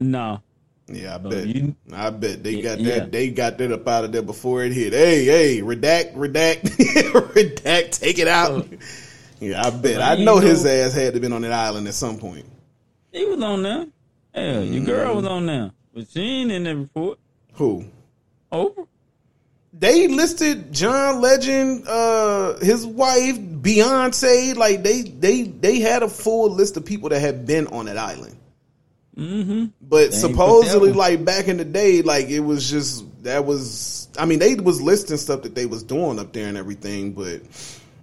No. 0.00 0.42
Yeah, 0.86 1.16
I 1.16 1.22
So 1.22 1.30
bet. 1.30 1.46
you- 1.46 1.74
I 1.92 2.10
bet 2.10 2.42
they 2.42 2.60
got 2.60 2.78
Yeah. 2.78 2.98
that. 3.00 3.12
They 3.12 3.30
got 3.30 3.56
that 3.58 3.72
up 3.72 3.88
out 3.88 4.04
of 4.04 4.12
there 4.12 4.22
before 4.22 4.62
it 4.64 4.72
hit. 4.72 4.92
Hey, 4.92 5.24
hey, 5.24 5.60
redact, 5.62 6.14
redact, 6.14 6.60
redact. 7.32 7.98
Take 8.00 8.18
it 8.18 8.28
out. 8.28 8.66
yeah, 9.40 9.66
I 9.66 9.70
bet. 9.70 10.02
I 10.02 10.14
you 10.14 10.24
know 10.26 10.38
his 10.38 10.64
know- 10.64 10.70
ass 10.70 10.92
had 10.92 11.14
to 11.14 11.20
been 11.20 11.32
on 11.32 11.40
that 11.42 11.52
island 11.52 11.88
at 11.88 11.94
some 11.94 12.18
point. 12.18 12.44
He 13.12 13.24
was 13.24 13.40
on 13.42 13.62
there. 13.62 13.86
Yeah, 14.34 14.60
your 14.60 14.84
girl 14.84 15.14
was 15.14 15.24
on 15.24 15.46
there. 15.46 15.70
But 15.94 16.08
she 16.10 16.20
ain't 16.20 16.50
in 16.52 16.64
the 16.64 16.76
report. 16.76 17.18
Who? 17.54 17.86
Oprah. 18.52 18.86
They 19.76 20.06
listed 20.06 20.72
John 20.72 21.20
Legend, 21.20 21.88
uh, 21.88 22.58
his 22.58 22.86
wife, 22.86 23.36
Beyonce. 23.38 24.54
Like 24.54 24.84
they, 24.84 25.02
they, 25.02 25.42
they 25.42 25.80
had 25.80 26.04
a 26.04 26.08
full 26.08 26.50
list 26.50 26.76
of 26.76 26.84
people 26.84 27.08
that 27.08 27.18
had 27.18 27.44
been 27.44 27.66
on 27.66 27.86
that 27.86 27.98
island. 27.98 28.36
Mm-hmm. 29.16 29.66
But 29.80 29.96
ain't 30.02 30.10
put 30.10 30.14
supposedly, 30.14 30.92
like 30.92 31.24
back 31.24 31.48
in 31.48 31.56
the 31.56 31.64
day, 31.64 32.02
like 32.02 32.28
it 32.28 32.40
was 32.40 32.68
just 32.68 33.04
that 33.24 33.44
was. 33.44 34.08
I 34.18 34.26
mean, 34.26 34.38
they 34.38 34.54
was 34.54 34.80
listing 34.80 35.16
stuff 35.16 35.42
that 35.42 35.54
they 35.54 35.66
was 35.66 35.82
doing 35.82 36.18
up 36.18 36.32
there 36.32 36.48
and 36.48 36.56
everything. 36.56 37.12
But 37.12 37.42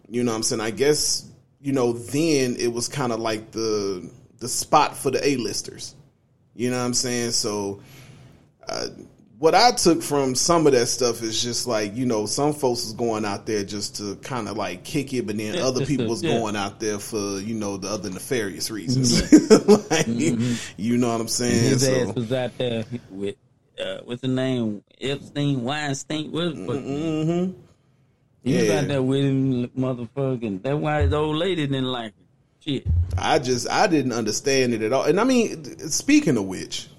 you 0.09 0.23
know, 0.23 0.31
what 0.31 0.37
I'm 0.37 0.43
saying, 0.43 0.61
I 0.61 0.71
guess 0.71 1.29
you 1.61 1.73
know, 1.73 1.93
then 1.93 2.55
it 2.57 2.71
was 2.73 2.87
kind 2.87 3.11
of 3.11 3.19
like 3.19 3.51
the 3.51 4.09
the 4.39 4.47
spot 4.47 4.97
for 4.97 5.11
the 5.11 5.25
A 5.25 5.35
listers. 5.35 5.95
You 6.55 6.69
know 6.69 6.77
what 6.77 6.85
I'm 6.85 6.93
saying? 6.93 7.31
So, 7.31 7.81
uh, 8.67 8.87
what 9.41 9.55
I 9.55 9.71
took 9.71 10.03
from 10.03 10.35
some 10.35 10.67
of 10.67 10.73
that 10.73 10.85
stuff 10.85 11.23
is 11.23 11.41
just 11.41 11.65
like 11.65 11.95
you 11.95 12.05
know, 12.05 12.27
some 12.27 12.53
folks 12.53 12.83
was 12.83 12.93
going 12.93 13.25
out 13.25 13.47
there 13.47 13.63
just 13.63 13.95
to 13.95 14.15
kind 14.17 14.47
of 14.47 14.55
like 14.55 14.83
kick 14.83 15.11
it, 15.15 15.25
but 15.25 15.35
then 15.35 15.55
Yeah, 15.55 15.65
other 15.65 15.83
people 15.83 16.05
was 16.05 16.21
yeah. 16.21 16.37
going 16.37 16.55
out 16.55 16.79
there 16.79 16.99
for 16.99 17.39
you 17.39 17.55
know 17.55 17.77
the 17.77 17.87
other 17.89 18.11
nefarious 18.11 18.69
reasons. 18.69 19.19
like, 19.89 20.05
You 20.77 20.97
know 20.97 21.11
what 21.11 21.21
I'm 21.21 21.27
saying? 21.27 21.55
Mm-hmm. 21.55 21.69
His 21.69 21.85
So- 21.87 22.09
ass 22.09 22.15
was 22.15 22.31
out 22.31 22.55
there 22.59 22.85
with 23.09 23.35
uh, 23.83 24.01
what's 24.03 24.21
the 24.21 24.27
name? 24.27 24.83
Epstein, 25.01 25.63
Weinstein. 25.63 26.31
What? 26.31 26.55
what 26.57 26.77
hmm 26.77 27.51
He 28.43 28.55
was 28.55 28.67
Yeah. 28.67 28.79
out 28.81 28.87
there 28.89 29.01
with 29.01 29.23
him, 29.25 29.67
motherfucking. 29.69 30.61
That's 30.61 30.77
why 30.77 31.07
the 31.07 31.17
old 31.17 31.37
lady 31.37 31.65
didn't 31.65 31.85
like 31.91 32.13
him. 32.15 32.25
Shit. 32.63 32.85
I 33.17 33.39
just 33.39 33.67
I 33.67 33.87
didn't 33.87 34.11
understand 34.13 34.75
it 34.75 34.83
at 34.83 34.93
all. 34.93 35.05
And 35.05 35.19
I 35.19 35.23
mean, 35.23 35.79
speaking 35.89 36.37
of 36.37 36.45
which, 36.45 36.89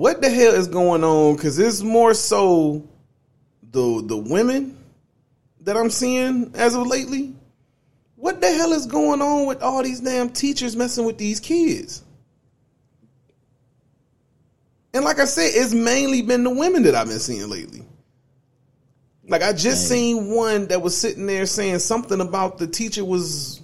what 0.00 0.22
the 0.22 0.30
hell 0.30 0.54
is 0.54 0.66
going 0.66 1.04
on? 1.04 1.36
Because 1.36 1.58
it's 1.58 1.82
more 1.82 2.14
so 2.14 2.88
the 3.70 4.02
the 4.02 4.16
women 4.16 4.78
that 5.60 5.76
I'm 5.76 5.90
seeing 5.90 6.52
as 6.54 6.74
of 6.74 6.86
lately. 6.86 7.34
What 8.16 8.40
the 8.40 8.50
hell 8.50 8.72
is 8.72 8.86
going 8.86 9.20
on 9.20 9.46
with 9.46 9.62
all 9.62 9.82
these 9.82 10.00
damn 10.00 10.30
teachers 10.30 10.74
messing 10.74 11.04
with 11.04 11.18
these 11.18 11.38
kids? 11.38 12.02
And 14.94 15.04
like 15.04 15.18
I 15.18 15.26
said, 15.26 15.50
it's 15.54 15.74
mainly 15.74 16.22
been 16.22 16.44
the 16.44 16.50
women 16.50 16.82
that 16.84 16.94
I've 16.94 17.08
been 17.08 17.18
seeing 17.18 17.48
lately. 17.48 17.84
Like 19.28 19.42
I 19.42 19.52
just 19.52 19.88
Dang. 19.88 19.98
seen 19.98 20.30
one 20.30 20.66
that 20.68 20.80
was 20.80 20.96
sitting 20.96 21.26
there 21.26 21.44
saying 21.44 21.78
something 21.80 22.22
about 22.22 22.56
the 22.56 22.66
teacher 22.66 23.04
was 23.04 23.60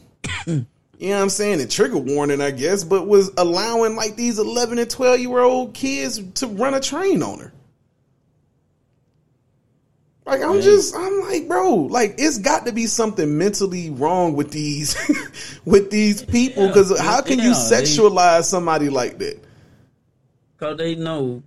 you 0.99 1.11
know 1.11 1.17
what 1.17 1.23
I'm 1.23 1.29
saying, 1.31 1.61
a 1.61 1.67
trigger 1.67 1.99
warning, 1.99 2.41
I 2.41 2.51
guess, 2.51 2.85
but 2.85 3.07
was 3.07 3.31
allowing 3.37 3.97
like 3.97 4.17
these 4.17 4.39
11 4.39 4.79
and 4.79 4.89
12 4.91 5.21
year 5.21 5.39
old 5.41 5.75
kids 5.75 6.23
to 6.41 6.47
run 6.47 6.75
a 6.75 6.81
train 6.81 7.23
on 7.23 7.39
her. 7.41 7.53
Like 10.25 10.43
I'm 10.43 10.61
just, 10.61 10.97
I'm 10.97 11.21
like, 11.21 11.47
bro, 11.47 11.75
like 11.75 12.17
it's 12.19 12.39
got 12.39 12.67
to 12.67 12.73
be 12.73 12.87
something 12.87 13.39
mentally 13.39 13.91
wrong 13.91 14.35
with 14.35 14.51
these, 14.51 14.97
with 15.65 15.91
these 15.91 16.23
people. 16.23 16.67
Because 16.67 16.91
Yeah, 16.91 17.03
how 17.03 17.21
can 17.23 17.39
you 17.39 17.51
yeah, 17.51 17.67
they- 17.71 17.83
sexualize 17.83 18.45
somebody 18.45 18.89
like 18.89 19.19
that? 19.19 19.39
Because 20.59 20.79
they 20.79 20.95
know 20.97 21.43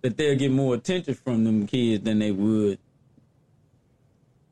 that 0.00 0.16
they'll 0.16 0.36
get 0.36 0.50
more 0.50 0.74
attention 0.74 1.14
from 1.14 1.44
them 1.44 1.66
kids 1.66 2.02
than 2.04 2.18
they 2.18 2.32
would 2.32 2.78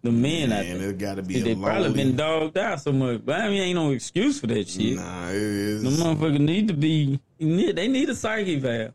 the 0.02 0.10
men 0.12 0.52
out 0.52 0.64
Man, 0.64 0.78
there. 0.78 0.90
it 0.90 0.98
got 0.98 1.14
to 1.16 1.22
be 1.22 1.40
They 1.40 1.54
probably 1.54 1.92
been 1.92 2.16
dogged 2.16 2.58
out 2.58 2.80
so 2.80 2.92
much. 2.92 3.24
But 3.24 3.40
I 3.40 3.48
mean, 3.48 3.62
ain't 3.62 3.76
no 3.76 3.90
excuse 3.92 4.40
for 4.40 4.48
that 4.48 4.68
shit. 4.68 4.96
Nah, 4.96 5.28
it 5.28 5.34
is. 5.36 5.82
The 5.82 5.90
motherfucker 6.04 6.40
need 6.40 6.68
to 6.68 6.74
be. 6.74 7.20
They 7.38 7.88
need 7.88 8.08
a 8.08 8.14
psych 8.14 8.46
eval. 8.48 8.92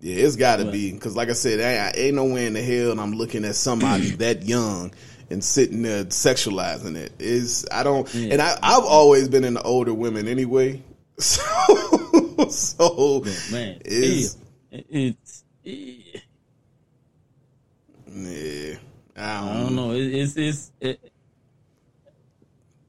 Yeah, 0.00 0.24
it's 0.24 0.36
got 0.36 0.56
to 0.56 0.70
be 0.70 0.92
because, 0.92 1.16
like 1.16 1.28
I 1.28 1.32
said, 1.32 1.60
I, 1.60 1.88
I 1.88 1.92
ain't 2.00 2.14
nowhere 2.14 2.46
in 2.46 2.52
the 2.52 2.62
hell, 2.62 2.92
and 2.92 3.00
I'm 3.00 3.14
looking 3.14 3.44
at 3.44 3.56
somebody 3.56 4.10
that 4.18 4.44
young 4.44 4.92
and 5.28 5.42
sitting 5.42 5.82
there 5.82 6.04
sexualizing 6.04 6.94
it. 6.96 7.12
Is 7.18 7.66
I 7.72 7.82
don't, 7.82 8.12
Yeah. 8.14 8.34
and 8.34 8.42
I, 8.42 8.56
I've 8.62 8.84
always 8.84 9.28
been 9.28 9.42
into 9.44 9.60
older 9.62 9.92
women 9.94 10.28
anyway. 10.28 10.82
So, 11.20 11.42
so 12.48 13.24
Man, 13.50 13.82
is 13.84 14.36
yeah. 14.70 14.78
It- 14.78 14.86
it's. 14.90 15.44
Yeah, 18.26 18.76
I 19.16 19.38
I 19.38 19.40
don't, 19.44 19.62
don't 19.64 19.76
know. 19.76 19.90
It, 19.92 20.06
it's 20.14 20.36
it's. 20.36 20.72
It, 20.80 21.12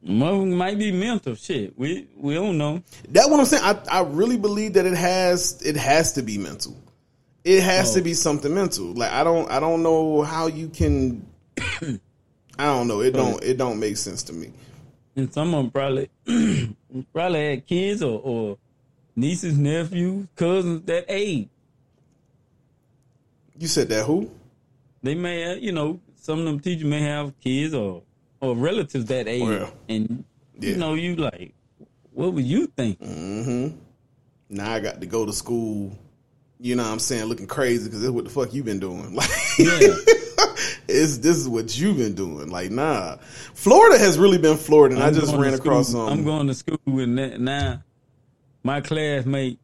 might 0.02 0.78
be 0.78 0.92
mental 0.92 1.36
shit. 1.36 1.78
We 1.78 2.08
we 2.18 2.34
don't 2.34 2.58
know. 2.58 2.82
That's 3.10 3.28
what 3.30 3.40
I'm 3.40 3.46
saying. 3.46 3.64
I, 3.64 4.00
I 4.00 4.02
really 4.04 4.38
believe 4.38 4.74
that 4.74 4.86
it 4.86 4.96
has 4.96 5.62
it 5.62 5.76
has 5.76 6.14
to 6.14 6.22
be 6.22 6.38
mental. 6.38 6.76
It 7.44 7.62
has 7.64 7.94
to 7.94 8.00
Oh. 8.00 8.04
be 8.04 8.14
something 8.14 8.54
mental. 8.54 8.94
Like 8.94 9.12
I 9.12 9.24
don't 9.24 9.50
I 9.52 9.60
don't 9.60 9.84
know 9.84 10.22
how 10.24 10.48
you 10.48 10.70
can. 10.70 11.26
I 11.58 12.66
don't 12.66 12.88
know. 12.88 13.02
It 13.02 13.12
don't 13.12 13.44
it 13.44 13.58
don't 13.58 13.80
make 13.80 13.98
sense 13.98 14.24
to 14.24 14.34
me. 14.34 14.52
And 15.16 15.32
someone 15.34 15.70
probably 15.70 16.10
probably 17.14 17.50
had 17.50 17.68
kids 17.68 18.02
or, 18.02 18.20
or 18.24 18.58
nieces, 19.16 19.58
nephews, 19.58 20.28
cousins 20.36 20.84
that 20.86 21.06
age. 21.10 21.50
You 23.58 23.68
said 23.68 23.90
that 23.90 24.06
who? 24.06 24.32
They 25.02 25.16
may 25.16 25.42
have, 25.42 25.60
you 25.60 25.72
know, 25.72 26.00
some 26.16 26.40
of 26.40 26.46
them 26.46 26.60
teachers 26.60 26.86
may 26.86 27.02
have 27.02 27.40
kids 27.40 27.74
or 27.74 28.04
or 28.42 28.56
relatives 28.56 29.06
that 29.06 29.28
age, 29.28 29.42
Well, 29.42 29.72
and 29.88 30.24
yeah. 30.60 30.70
you 30.72 30.76
know, 30.78 30.94
you 30.94 31.16
like, 31.16 31.54
what 32.12 32.34
would 32.34 32.46
you 32.46 32.68
think? 32.68 33.00
Mm-hmm. 33.00 33.78
Now 34.50 34.74
I 34.74 34.80
got 34.80 35.02
to 35.02 35.08
go 35.08 35.26
to 35.26 35.34
school. 35.34 35.98
You 36.62 36.76
know 36.76 36.84
what 36.84 36.92
I'm 36.92 37.00
saying? 37.00 37.26
Looking 37.26 37.48
crazy 37.48 37.86
because 37.86 38.00
this 38.02 38.08
is 38.08 38.12
what 38.12 38.26
the 38.26 38.30
fuck 38.30 38.54
you've 38.54 38.66
been 38.66 38.80
doing. 38.80 39.14
Like, 39.16 39.30
Yeah. 39.58 39.78
it's 40.88 41.18
this 41.18 41.38
is 41.38 41.48
what 41.48 41.78
you've 41.78 41.98
been 41.98 42.16
doing. 42.16 42.50
Like, 42.50 42.72
nah. 42.72 43.18
Florida 43.54 43.98
has 43.98 44.18
really 44.18 44.38
been 44.38 44.58
Florida, 44.58 44.96
and 44.96 45.04
i 45.04 45.08
I'm 45.08 45.14
just 45.14 45.28
going 45.28 45.38
to 45.38 45.44
ran 45.44 45.54
across 45.54 45.90
some. 45.90 46.08
I'm 46.10 46.24
going 46.24 46.48
to 46.48 46.54
school 46.54 46.78
with 46.86 47.16
that 47.16 47.40
now. 47.40 47.84
My 48.64 48.82
classmate, 48.82 49.60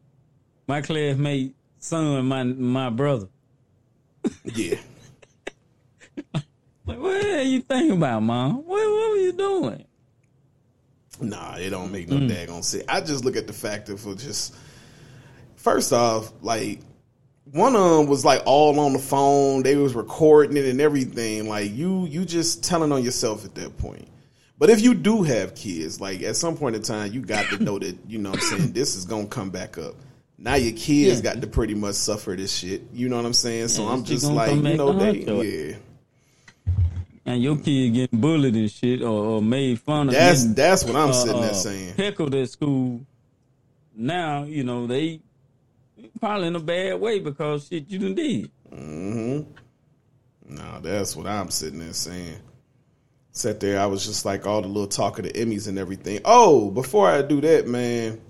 my 0.66 0.80
classmate 0.80 1.54
son, 1.78 2.26
my 2.26 2.42
my 2.44 2.90
brother. 2.90 3.28
yeah. 4.44 4.76
Like, 6.86 6.98
what 6.98 7.24
are 7.24 7.42
you 7.42 7.60
thinking 7.62 7.96
about, 7.96 8.20
mom? 8.22 8.56
What 8.58 8.66
what 8.66 9.10
were 9.10 9.16
you 9.16 9.32
doing? 9.32 9.84
Nah, 11.20 11.56
it 11.56 11.70
don't 11.70 11.90
make 11.90 12.08
no 12.08 12.16
Mm. 12.16 12.30
daggone 12.30 12.62
sense. 12.64 12.84
I 12.88 13.00
just 13.00 13.24
look 13.24 13.36
at 13.36 13.46
the 13.46 13.52
fact 13.52 13.88
of 13.88 14.02
just 14.18 14.54
first 15.56 15.92
off, 15.92 16.32
like 16.42 16.80
one 17.52 17.74
of 17.74 17.82
them 17.98 18.06
was 18.06 18.24
like 18.24 18.42
all 18.44 18.78
on 18.78 18.92
the 18.92 18.98
phone. 18.98 19.62
They 19.62 19.76
was 19.76 19.94
recording 19.94 20.56
it 20.56 20.66
and 20.66 20.80
everything. 20.80 21.48
Like 21.48 21.72
you, 21.74 22.06
you 22.06 22.24
just 22.24 22.62
telling 22.62 22.92
on 22.92 23.02
yourself 23.02 23.44
at 23.44 23.54
that 23.54 23.76
point. 23.78 24.06
But 24.58 24.70
if 24.70 24.80
you 24.80 24.94
do 24.94 25.22
have 25.22 25.54
kids, 25.54 26.00
like 26.00 26.22
at 26.22 26.36
some 26.36 26.56
point 26.56 26.76
in 26.76 26.82
time, 26.82 27.12
you 27.12 27.20
got 27.20 27.44
to 27.50 27.62
know 27.62 27.78
that 27.78 27.96
you 28.08 28.18
know 28.18 28.30
what 28.30 28.42
I'm 28.42 28.58
saying 28.58 28.72
this 28.74 28.94
is 28.96 29.04
gonna 29.06 29.26
come 29.26 29.50
back 29.50 29.78
up. 29.78 29.94
Now 30.38 30.54
your 30.56 30.72
kids 30.76 31.20
Yeah. 31.22 31.32
got 31.34 31.40
to 31.40 31.46
pretty 31.46 31.74
much 31.74 31.94
suffer 31.94 32.34
this 32.36 32.54
shit. 32.54 32.82
You 32.92 33.08
know 33.08 33.16
what 33.16 33.24
I'm 33.24 33.32
saying? 33.32 33.68
So 33.68 33.84
Yeah, 33.84 33.92
I'm 33.92 34.04
just 34.04 34.30
like, 34.30 34.54
you 34.54 34.76
know, 34.76 34.92
they, 34.92 35.12
yeah. 35.20 35.76
And 37.26 37.42
your 37.42 37.56
kid 37.58 37.92
getting 37.92 38.20
bullied 38.20 38.54
and 38.54 38.70
shit, 38.70 39.02
or, 39.02 39.08
or 39.08 39.42
made 39.42 39.80
fun 39.80 40.08
of. 40.08 40.14
That's 40.14 40.42
getting, 40.42 40.54
that's 40.54 40.84
what 40.84 40.94
I'm 40.94 41.10
uh, 41.10 41.12
sitting 41.12 41.40
there 41.40 41.50
uh, 41.50 41.54
saying. 41.54 41.94
Heckled 41.96 42.34
at 42.36 42.48
school. 42.48 43.00
Now 43.94 44.44
you 44.44 44.62
know 44.62 44.86
they 44.86 45.20
probably 46.20 46.46
in 46.46 46.56
a 46.56 46.60
bad 46.60 47.00
way 47.00 47.18
because 47.18 47.66
shit 47.66 47.88
you 47.88 47.98
done 47.98 48.14
did. 48.14 48.50
hmm 48.70 49.40
No, 50.48 50.80
that's 50.80 51.16
what 51.16 51.26
I'm 51.26 51.50
sitting 51.50 51.80
there 51.80 51.92
saying. 51.92 52.36
Sat 53.32 53.60
there, 53.60 53.80
I 53.80 53.86
was 53.86 54.06
just 54.06 54.24
like 54.24 54.46
all 54.46 54.62
the 54.62 54.68
little 54.68 54.86
talk 54.86 55.18
of 55.18 55.24
the 55.24 55.32
Emmys 55.32 55.68
and 55.68 55.78
everything. 55.78 56.20
Oh, 56.24 56.70
before 56.70 57.08
I 57.08 57.20
do 57.22 57.40
that, 57.42 57.66
man, 57.66 58.20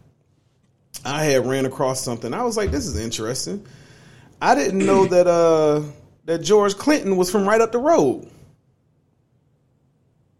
I 1.05 1.22
had 1.22 1.47
ran 1.47 1.66
across 1.66 2.01
something. 2.01 2.34
I 2.34 2.42
was 2.42 2.57
like, 2.57 2.70
this 2.70 2.86
is 2.86 2.99
interesting. 2.99 3.64
I 4.40 4.55
didn't 4.55 4.84
know 4.84 5.07
that 5.07 5.26
uh 5.26 5.82
that 6.24 6.38
George 6.38 6.76
Clinton 6.76 7.16
was 7.16 7.30
from 7.30 7.47
right 7.47 7.61
up 7.61 7.72
the 7.72 7.78
road. 7.78 8.30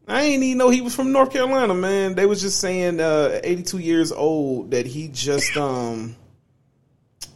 I 0.09 0.23
ain't 0.23 0.43
even 0.43 0.59
know 0.59 0.71
he 0.71 0.81
was 0.81 0.95
from 0.95 1.11
North 1.13 1.33
Carolina, 1.33 1.75
man. 1.75 2.15
They 2.15 2.27
was 2.27 2.41
just 2.41 2.61
saying 2.61 3.01
uh 3.01 3.41
82 3.43 3.79
years 3.79 4.13
old 4.13 4.71
that 4.71 4.87
he 4.87 5.09
just 5.09 5.57
um 5.57 6.15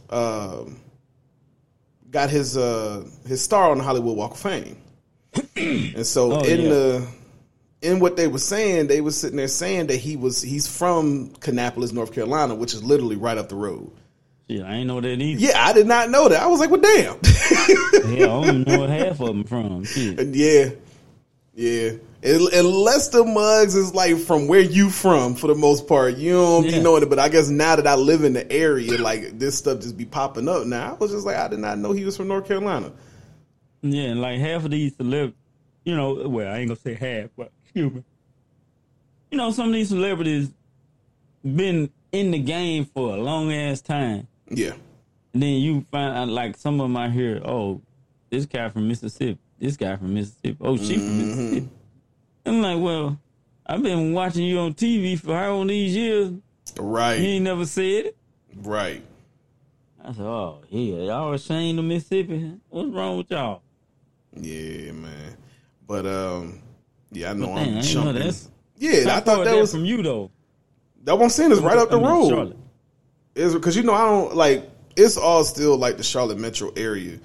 uh, 0.09 0.63
got 2.09 2.29
his 2.29 2.57
uh 2.57 3.05
his 3.27 3.41
star 3.41 3.71
on 3.71 3.77
the 3.77 3.83
Hollywood 3.83 4.15
Walk 4.17 4.31
of 4.31 4.39
Fame. 4.39 4.77
and 5.55 6.05
so 6.05 6.33
Oh, 6.33 6.39
in 6.43 6.61
yeah. 6.61 6.69
the 6.69 7.07
in 7.81 7.99
what 7.99 8.15
they 8.15 8.27
were 8.27 8.37
saying, 8.39 8.87
they 8.87 9.01
was 9.01 9.19
sitting 9.19 9.37
there 9.37 9.47
saying 9.47 9.87
that 9.87 9.97
he 9.97 10.15
was 10.15 10.41
he's 10.41 10.67
from 10.67 11.29
Kannapolis, 11.39 11.91
North 11.93 12.13
Carolina, 12.13 12.53
which 12.55 12.73
is 12.73 12.83
literally 12.83 13.15
right 13.15 13.37
up 13.37 13.49
the 13.49 13.55
road. 13.55 13.91
Yeah, 14.47 14.63
I 14.63 14.75
ain't 14.75 14.87
know 14.87 14.99
that 14.99 15.07
either. 15.21 15.39
Yeah, 15.39 15.65
I 15.65 15.71
did 15.73 15.87
not 15.87 16.09
know 16.09 16.27
that. 16.27 16.41
I 16.41 16.47
was 16.47 16.59
like, 16.59 16.69
well, 16.69 16.81
damn. 16.81 17.17
Yeah, 18.11 18.25
I 18.25 18.27
don't 18.27 18.45
even 18.47 18.63
know 18.63 18.79
what 18.79 18.89
half 18.99 19.19
of 19.21 19.27
them 19.27 19.43
from. 19.45 19.83
Shit. 19.85 20.19
Yeah, 20.35 20.71
yeah. 21.61 21.91
Un- 22.23 22.49
Unless 22.53 23.09
the 23.09 23.23
mugs 23.23 23.73
is 23.75 23.93
like 23.95 24.17
from 24.17 24.47
where 24.47 24.59
you 24.61 24.89
from, 24.89 25.33
for 25.35 25.47
the 25.47 25.55
most 25.55 25.87
part, 25.87 26.17
you 26.17 26.33
don't 26.33 26.63
be 26.63 26.69
Yeah. 26.69 26.81
knowing 26.81 27.01
it. 27.03 27.09
But 27.09 27.17
I 27.19 27.29
guess 27.29 27.49
now 27.49 27.75
that 27.75 27.87
I 27.87 27.95
live 27.95 28.23
in 28.23 28.33
the 28.33 28.49
area, 28.51 28.97
like 29.01 29.39
this 29.39 29.57
stuff 29.57 29.79
just 29.81 29.97
be 29.97 30.05
popping 30.05 30.47
up. 30.47 30.65
Now 30.67 30.91
I 30.91 30.93
was 30.93 31.11
just 31.11 31.25
like, 31.25 31.35
I 31.37 31.47
did 31.47 31.59
not 31.59 31.79
know 31.79 31.91
he 31.93 32.05
was 32.05 32.15
from 32.17 32.27
North 32.27 32.47
Carolina. 32.47 32.91
Yeah, 33.81 34.03
and 34.09 34.21
like 34.21 34.39
half 34.39 34.65
of 34.65 34.71
these 34.71 34.95
celebrities, 34.95 35.35
you 35.83 35.95
know, 35.95 36.27
well, 36.29 36.47
I 36.53 36.59
ain't 36.59 36.67
gonna 36.69 36.79
say 36.79 36.93
half, 36.93 37.29
but. 37.35 37.51
You 37.73 38.03
know, 39.37 39.51
some 39.51 39.67
of 39.67 39.73
these 39.73 39.89
celebrities 39.89 40.51
been 41.43 41.89
in 42.11 42.31
the 42.31 42.39
game 42.39 42.85
for 42.85 43.15
a 43.15 43.17
long 43.17 43.51
ass 43.53 43.81
time. 43.81 44.27
Yeah, 44.49 44.73
And 45.33 45.41
then 45.41 45.53
you 45.61 45.85
find 45.89 46.13
out, 46.17 46.27
like, 46.27 46.57
some 46.57 46.81
of 46.81 46.85
them 46.85 46.97
out 46.97 47.11
here, 47.11 47.41
oh, 47.45 47.81
this 48.29 48.45
guy 48.45 48.67
from 48.67 48.89
Mississippi, 48.89 49.39
this 49.61 49.77
guy 49.77 49.95
from 49.95 50.13
Mississippi, 50.13 50.57
oh, 50.59 50.75
she 50.75 50.95
from 50.97 51.17
Mississippi. 51.19 51.69
I'm 52.45 52.61
like, 52.61 52.79
well, 52.81 53.17
I've 53.65 53.83
been 53.83 54.11
watching 54.13 54.43
you 54.43 54.57
on 54.59 54.73
TV 54.73 55.17
for 55.17 55.37
how 55.37 55.59
many 55.59 55.85
these 55.85 55.95
years? 55.95 56.29
You 56.31 56.41
right, 56.79 57.13
ain't 57.19 57.43
never 57.45 57.65
said 57.65 58.05
it. 58.07 58.17
right. 58.57 59.03
I 60.03 60.13
said, 60.13 60.23
oh, 60.25 60.63
yeah, 60.69 60.95
y'all 61.03 61.31
ashamed 61.33 61.77
of 61.77 61.85
Mississippi? 61.85 62.53
What's 62.69 62.89
wrong 62.89 63.17
with 63.19 63.29
y'all? 63.29 63.61
Yeah, 64.35 64.93
man. 64.93 65.37
But 65.85 66.07
um, 66.07 66.59
yeah, 67.11 67.29
I 67.29 67.33
know 67.33 67.47
dang, 67.47 67.57
I'm 67.57 67.59
I 67.75 67.81
ain't 67.81 67.95
know 67.95 68.13
that's- 68.13 68.49
yeah, 68.77 69.03
How 69.07 69.17
I 69.17 69.19
thought 69.19 69.45
that 69.45 69.55
was 69.55 69.71
from 69.73 69.85
you, 69.85 70.01
though. 70.01 70.31
that 71.03 71.15
what 71.15 71.23
I'm 71.25 71.29
saying 71.29 71.51
is 71.51 71.59
right 71.59 71.77
up 71.77 71.91
the 71.91 71.99
I 71.99 72.01
mean, 72.01 72.33
road. 72.33 72.57
Is 73.35 73.53
because 73.53 73.77
you 73.77 73.83
know 73.83 73.93
I 73.93 74.05
don't 74.05 74.35
like 74.35 74.67
it's 74.95 75.17
all 75.17 75.43
still 75.43 75.77
like 75.77 75.97
the 75.97 76.03
Charlotte 76.03 76.39
metro 76.39 76.71
area, 76.75 77.19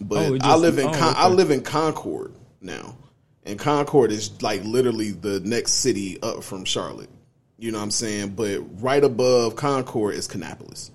but 0.00 0.18
Oh, 0.30 0.34
it 0.34 0.42
I 0.44 0.56
live 0.56 0.78
in 0.78 0.86
oh, 0.86 0.92
Con- 0.92 1.14
I 1.16 1.28
live 1.28 1.50
in 1.50 1.62
Concord 1.62 2.32
now, 2.60 2.96
and 3.44 3.58
Concord 3.58 4.10
is 4.12 4.40
like 4.42 4.64
literally 4.64 5.10
the 5.12 5.40
next 5.40 5.72
city 5.74 6.18
up 6.22 6.42
from 6.42 6.64
Charlotte. 6.64 7.10
You 7.58 7.70
know 7.70 7.78
what 7.78 7.84
I'm 7.84 7.90
saying? 7.92 8.30
But 8.30 8.60
right 8.82 9.02
above 9.04 9.54
Concord 9.56 10.14
is 10.14 10.26
Kannapolis. 10.26 10.90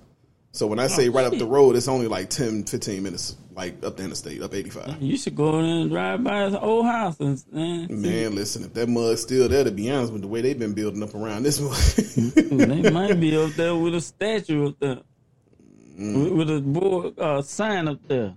So 0.51 0.65
when 0.67 0.79
I 0.79 0.87
say 0.87 1.07
right 1.07 1.25
up 1.25 1.33
the 1.37 1.45
Oh, 1.45 1.49
road, 1.49 1.75
it's 1.75 1.87
only 1.87 2.07
like 2.07 2.29
10, 2.31 2.63
15 2.63 3.03
minutes, 3.03 3.37
like 3.55 3.85
up 3.85 3.95
the 3.97 4.03
interstate, 4.03 4.41
up 4.41 4.55
85. 4.55 4.99
You 5.01 5.15
should 5.15 5.35
go 5.35 5.59
in 5.59 5.65
and 5.65 5.89
drive 5.91 6.23
by 6.23 6.45
his 6.45 6.55
old 6.55 6.85
house 6.87 7.19
and 7.19 7.41
man, 7.51 8.01
Man, 8.01 8.33
listen, 8.35 8.63
if 8.63 8.73
that 8.73 8.89
mud's 8.89 9.21
still 9.21 9.47
there, 9.47 9.63
to 9.63 9.69
be 9.71 9.91
honest 9.91 10.11
with 10.13 10.23
the 10.23 10.27
way 10.27 10.41
they've 10.41 10.57
been 10.57 10.73
building 10.73 11.03
up 11.03 11.13
around 11.13 11.43
this 11.43 11.59
mud. 11.61 12.57
they 12.59 12.89
might 12.89 13.19
be 13.19 13.37
up 13.37 13.51
there 13.51 13.75
with 13.75 13.93
a 13.95 14.01
statue 14.01 14.69
up 14.69 14.79
there, 14.79 14.99
Mm. 15.99 16.23
with, 16.35 16.47
with 16.47 16.57
a 16.57 16.61
board 16.61 17.19
uh, 17.19 17.41
sign 17.41 17.87
up 17.87 17.99
there. 18.07 18.33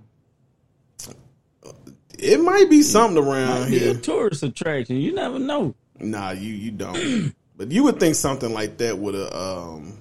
It 2.22 2.40
might 2.40 2.68
be 2.70 2.82
something 2.82 3.22
around 3.22 3.62
Might 3.62 3.70
be 3.70 3.78
here. 3.78 3.94
a 3.94 3.98
tourist 3.98 4.42
attraction. 4.42 4.96
You 4.96 5.12
never 5.14 5.38
know. 5.38 5.74
Nah, 5.98 6.30
you 6.30 6.52
you 6.52 6.70
don't. 6.70 7.34
but 7.56 7.70
you 7.72 7.84
would 7.84 7.98
think 8.00 8.14
something 8.14 8.52
like 8.52 8.78
that 8.78 8.96
would 8.98 9.14
have 9.14 9.32
um 9.34 9.98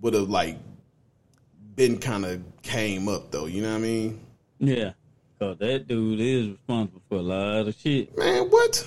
would 0.00 0.14
have 0.14 0.28
like 0.28 0.58
been 1.76 1.98
kind 1.98 2.24
of 2.24 2.42
came 2.62 3.08
up 3.08 3.30
though. 3.30 3.46
You 3.46 3.62
know 3.62 3.70
what 3.70 3.78
I 3.78 3.80
mean? 3.80 4.20
Yeah, 4.58 4.92
cause 5.38 5.56
that 5.58 5.88
dude 5.88 6.20
is 6.20 6.48
responsible 6.50 7.02
for 7.08 7.16
a 7.18 7.22
lot 7.22 7.68
of 7.68 7.74
shit. 7.74 8.16
Man, 8.16 8.44
what? 8.50 8.86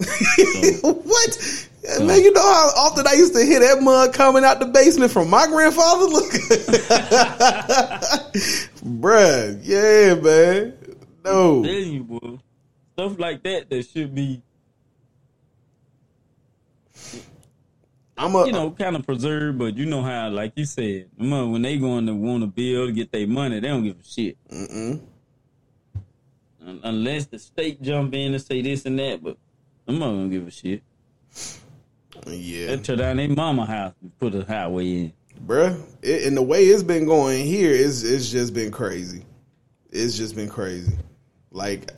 what? 0.80 1.68
Man, 2.00 2.20
you 2.20 2.32
know 2.32 2.40
how 2.42 2.70
often 2.76 3.06
I 3.06 3.12
used 3.14 3.34
to 3.34 3.44
hear 3.44 3.60
that 3.60 3.82
mud 3.82 4.14
coming 4.14 4.44
out 4.44 4.60
the 4.60 4.66
basement 4.66 5.10
from 5.12 5.28
my 5.28 5.46
grandfather? 5.46 6.04
Look. 6.06 6.32
Bruh, 8.82 9.58
yeah, 9.62 10.14
man. 10.14 10.74
No. 11.24 11.62
Tell 11.62 11.72
you, 11.72 12.04
boy, 12.04 12.38
stuff 12.94 13.18
like 13.18 13.42
that 13.42 13.68
that 13.68 13.86
should 13.86 14.14
be, 14.14 14.42
I'm 18.16 18.34
a 18.34 18.46
you 18.46 18.52
know, 18.52 18.70
kind 18.70 18.96
of 18.96 19.04
preserved. 19.04 19.58
But 19.58 19.76
you 19.76 19.84
know 19.86 20.02
how, 20.02 20.28
like 20.30 20.52
you 20.56 20.64
said, 20.64 21.10
them, 21.18 21.52
when 21.52 21.62
they 21.62 21.76
going 21.76 22.06
to 22.06 22.14
want 22.14 22.42
to 22.42 22.46
build, 22.46 22.94
get 22.94 23.12
their 23.12 23.26
money, 23.26 23.60
they 23.60 23.68
don't 23.68 23.84
give 23.84 24.00
a 24.00 24.04
shit. 24.04 24.36
mm-mm. 24.48 25.00
Unless 26.62 27.26
the 27.26 27.38
state 27.38 27.82
jump 27.82 28.14
in 28.14 28.32
and 28.34 28.42
say 28.42 28.62
this 28.62 28.84
and 28.86 28.98
that, 28.98 29.22
but 29.22 29.36
I'm 29.90 29.98
not 29.98 30.10
gonna 30.10 30.28
give 30.28 30.46
a 30.46 30.52
shit. 30.52 30.84
Yeah. 32.28 32.66
They 32.66 32.76
tear 32.76 32.94
down 32.94 33.16
their 33.16 33.28
mama 33.28 33.66
house 33.66 33.92
and 34.00 34.16
put 34.20 34.36
a 34.36 34.44
highway 34.44 34.86
in. 34.86 35.12
bruh. 35.44 35.82
It, 36.00 36.28
and 36.28 36.36
the 36.36 36.42
way 36.42 36.64
it's 36.66 36.84
been 36.84 37.06
going 37.06 37.44
here 37.44 37.72
is 37.72 38.04
it's 38.04 38.30
just 38.30 38.54
been 38.54 38.70
crazy. 38.70 39.24
It's 39.90 40.16
just 40.16 40.36
been 40.36 40.48
crazy. 40.48 40.96
Like 41.50 41.90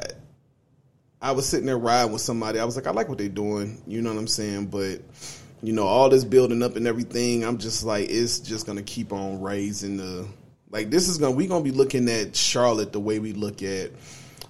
I, 1.20 1.28
I 1.28 1.32
was 1.32 1.46
sitting 1.46 1.66
there 1.66 1.76
riding 1.76 2.12
with 2.12 2.22
somebody. 2.22 2.58
I 2.60 2.64
was 2.64 2.76
like, 2.76 2.86
I 2.86 2.92
like 2.92 3.10
what 3.10 3.18
they're 3.18 3.28
doing. 3.28 3.82
You 3.86 4.00
know 4.00 4.08
what 4.08 4.18
I'm 4.18 4.26
saying? 4.26 4.68
But 4.68 5.02
you 5.62 5.74
know, 5.74 5.86
all 5.86 6.08
this 6.08 6.24
building 6.24 6.62
up 6.62 6.76
and 6.76 6.86
everything. 6.86 7.44
I'm 7.44 7.58
just 7.58 7.84
like, 7.84 8.08
it's 8.08 8.40
just 8.40 8.64
gonna 8.64 8.82
keep 8.82 9.12
on 9.12 9.42
raising 9.42 9.98
the. 9.98 10.26
Like 10.70 10.88
this 10.88 11.10
is 11.10 11.18
gonna 11.18 11.32
we 11.32 11.46
gonna 11.46 11.62
be 11.62 11.72
looking 11.72 12.08
at 12.08 12.34
Charlotte 12.34 12.90
the 12.90 13.00
way 13.00 13.18
we 13.18 13.34
look 13.34 13.62
at 13.62 13.90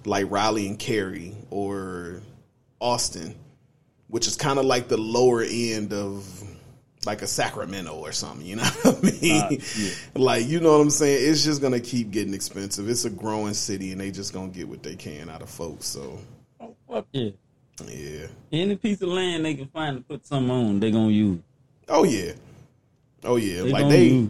like 0.05 0.31
Raleigh 0.31 0.67
and 0.67 0.79
Cary 0.79 1.35
or 1.49 2.21
Austin, 2.83 3.33
which 4.07 4.27
is 4.27 4.35
kind 4.35 4.59
of 4.59 4.65
like 4.65 4.89
the 4.89 4.97
lower 4.97 5.41
end 5.41 5.93
of 5.93 6.27
like 7.05 7.21
a 7.21 7.27
Sacramento 7.27 7.95
or 7.95 8.11
something. 8.11 8.45
You 8.45 8.57
know 8.57 8.63
what 8.83 8.97
I 8.97 9.01
mean? 9.21 9.41
Uh, 9.41 9.49
yeah. 9.77 9.91
Like 10.15 10.47
you 10.47 10.59
know 10.59 10.73
what 10.73 10.81
I'm 10.81 10.89
saying? 10.89 11.29
It's 11.31 11.43
just 11.43 11.61
gonna 11.61 11.79
keep 11.79 12.11
getting 12.11 12.33
expensive. 12.33 12.89
It's 12.89 13.05
a 13.05 13.09
growing 13.09 13.53
city, 13.53 13.91
and 13.91 14.01
they 14.01 14.11
just 14.11 14.33
gonna 14.33 14.49
get 14.49 14.67
what 14.67 14.83
they 14.83 14.95
can 14.95 15.29
out 15.29 15.41
of 15.41 15.49
folks. 15.49 15.85
So 15.85 16.19
Oh, 16.59 16.75
fuck 16.89 17.05
yeah. 17.13 17.31
yeah. 17.87 18.27
Any 18.51 18.75
piece 18.75 19.01
of 19.01 19.09
land 19.09 19.45
they 19.45 19.55
can 19.55 19.67
find 19.67 19.97
to 19.97 20.03
put 20.03 20.25
something 20.25 20.51
on, 20.51 20.79
they 20.79 20.91
gonna 20.91 21.09
use. 21.09 21.39
Oh 21.89 22.03
yeah. 22.03 22.33
Oh 23.23 23.37
yeah. 23.37 23.63
They 23.63 23.71
like 23.71 23.89
they. 23.89 24.07
use. 24.07 24.29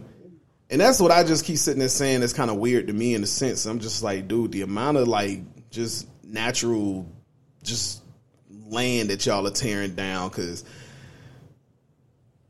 And 0.70 0.80
that's 0.80 0.98
what 0.98 1.12
I 1.12 1.22
just 1.22 1.44
keep 1.44 1.58
sitting 1.58 1.78
there 1.78 1.88
saying. 1.88 2.20
That's 2.20 2.32
kind 2.32 2.50
of 2.50 2.56
weird 2.56 2.86
to 2.86 2.92
me 2.92 3.14
in 3.14 3.22
a 3.22 3.26
sense. 3.26 3.66
I'm 3.66 3.78
just 3.80 4.02
like, 4.02 4.26
dude, 4.26 4.50
the 4.52 4.62
amount 4.62 4.96
of 4.96 5.06
like 5.06 5.40
just 5.70 6.08
natural, 6.24 7.06
just 7.62 8.00
land 8.68 9.10
that 9.10 9.26
y'all 9.26 9.46
are 9.46 9.50
tearing 9.50 9.94
down 9.94 10.28
because 10.28 10.62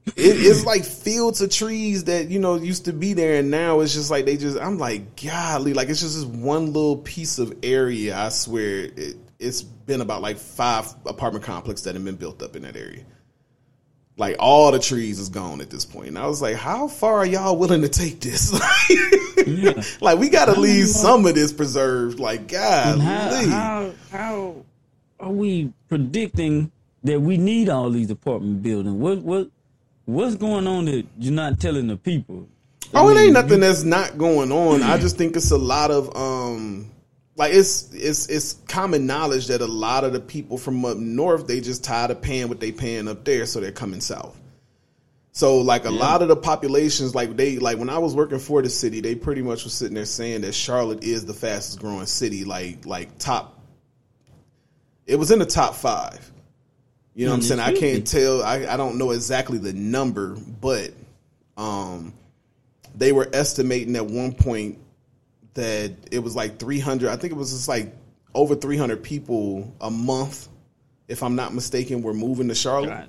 it, 0.07 0.15
it's 0.17 0.65
like 0.67 0.85
fields 0.85 1.41
of 1.41 1.51
trees 1.51 2.05
that 2.05 2.29
you 2.29 2.39
know 2.39 2.57
used 2.57 2.87
to 2.87 2.93
be 2.93 3.13
there, 3.13 3.39
and 3.41 3.51
now 3.51 3.81
it's 3.81 3.95
just 3.95 4.11
like 4.11 4.25
they 4.25 4.37
just. 4.37 4.59
I'm 4.59 4.79
like, 4.79 5.21
golly, 5.23 5.75
like 5.75 5.89
it's 5.89 6.01
just 6.01 6.17
this 6.17 6.25
one 6.25 6.73
little 6.73 6.99
piece 6.99 7.39
of 7.39 7.57
area. 7.63 8.17
I 8.17 8.29
swear, 8.29 8.85
it, 8.97 9.17
it's 9.39 9.63
been 9.63 10.01
about 10.01 10.23
like 10.23 10.39
five 10.39 10.93
apartment 11.07 11.45
complexes 11.45 11.85
that 11.85 11.95
have 11.95 12.05
been 12.05 12.17
built 12.17 12.43
up 12.43 12.57
in 12.57 12.63
that 12.63 12.77
area 12.77 13.05
like 14.17 14.37
all 14.39 14.71
the 14.71 14.79
trees 14.79 15.19
is 15.19 15.29
gone 15.29 15.61
at 15.61 15.71
this 15.71 15.85
point. 15.85 16.09
And 16.09 16.19
I 16.19 16.27
was 16.27 16.41
like, 16.41 16.57
how 16.57 16.89
far 16.89 17.15
are 17.15 17.27
y'all 17.27 17.57
willing 17.57 17.83
to 17.83 17.89
take 17.89 18.21
this? 18.21 18.53
Yeah. 19.47 19.83
like 20.01 20.19
we 20.19 20.31
got 20.31 20.47
to 20.47 20.59
leave 20.59 20.87
some 20.87 21.27
of 21.27 21.35
this 21.35 21.53
preserved. 21.53 22.19
Like 22.19 22.49
God, 22.49 22.99
how, 22.99 23.45
how 23.51 23.93
how 24.11 24.65
are 25.25 25.33
we 25.33 25.73
predicting 25.89 26.71
that 27.03 27.21
we 27.21 27.37
need 27.37 27.69
all 27.69 27.91
these 27.91 28.11
apartment 28.11 28.63
buildings? 28.63 28.97
What 28.97 29.19
what 29.23 29.49
what's 30.05 30.37
going 30.37 30.67
on 30.67 30.85
that 30.87 31.07
you're 31.19 31.33
not 31.33 31.61
telling 31.61 31.87
the 31.87 31.97
people? 31.97 32.49
oh, 32.93 33.09
it 33.09 33.13
I 33.13 33.15
mean, 33.15 33.25
ain't 33.25 33.33
nothing 33.33 33.61
that's 33.61 33.85
not 33.85 34.19
going 34.19 34.53
on. 34.53 34.83
I 34.83 34.99
just 34.99 35.17
think 35.17 35.37
it's 35.37 35.51
a 35.51 35.59
lot 35.59 35.91
of 35.91 36.15
um, 36.15 36.91
like 37.37 37.53
it's 37.55 37.93
it's 37.95 38.29
it's 38.29 38.55
common 38.69 39.07
knowledge 39.07 39.47
that 39.49 39.61
a 39.61 39.67
lot 39.67 40.05
of 40.05 40.13
the 40.13 40.21
people 40.21 40.59
from 40.59 40.85
up 40.85 40.99
north 40.99 41.47
they 41.47 41.61
just 41.61 41.83
tired 41.83 42.11
of 42.11 42.21
paying 42.21 42.49
what 42.49 42.61
they 42.61 42.73
paying 42.73 43.09
up 43.09 43.25
there, 43.25 43.47
so 43.47 43.61
they're 43.61 43.73
coming 43.73 44.01
south. 44.01 44.39
So 45.33 45.59
like 45.59 45.85
a 45.85 45.91
lot 45.91 46.23
of 46.23 46.29
the 46.29 46.37
populations, 46.37 47.13
like 47.13 47.37
they 47.37 47.59
like 47.59 47.79
when 47.79 47.91
I 47.91 47.99
was 47.99 48.15
working 48.15 48.39
for 48.39 48.63
the 48.63 48.71
city, 48.71 49.01
they 49.01 49.17
pretty 49.17 49.43
much 49.43 49.65
was 49.65 49.75
sitting 49.75 49.95
there 49.95 50.05
saying 50.05 50.43
that 50.43 50.53
Charlotte 50.55 51.03
is 51.03 51.27
the 51.27 51.35
fastest 51.35 51.81
growing 51.81 52.07
city, 52.07 52.45
like 52.45 52.87
like 52.87 53.19
top. 53.19 53.54
It 55.07 55.17
was 55.17 55.31
in 55.31 55.39
the 55.39 55.47
top 55.47 55.75
five. 55.75 56.31
You 57.15 57.27
know 57.27 57.33
what 57.33 57.37
I'm 57.37 57.41
Mm, 57.43 57.45
saying? 57.45 57.61
I 57.61 57.73
can't 57.75 58.07
tell. 58.07 58.43
I, 58.43 58.67
I 58.67 58.77
don't 58.77 58.97
know 58.99 59.11
exactly 59.13 59.59
the 59.59 59.73
number, 59.73 60.37
but 60.61 60.93
Um, 61.57 62.13
they 62.97 63.13
were 63.13 63.29
estimating 63.33 63.95
at 63.97 64.07
one 64.07 64.33
point 64.33 64.79
that 65.55 65.93
it 66.11 66.19
was 66.19 66.35
like 66.35 66.59
300. 66.59 67.09
I 67.11 67.17
think 67.17 67.33
it 67.33 67.37
was 67.37 67.53
just 67.53 67.69
like 67.69 67.95
over 68.35 68.57
300 68.57 69.03
people 69.05 69.73
a 69.81 69.91
month, 69.91 70.49
if 71.07 71.23
I'm 71.23 71.37
not 71.37 71.55
mistaken, 71.55 72.03
were 72.03 72.13
moving 72.15 72.49
to 72.49 72.55
Charlotte. 72.57 73.09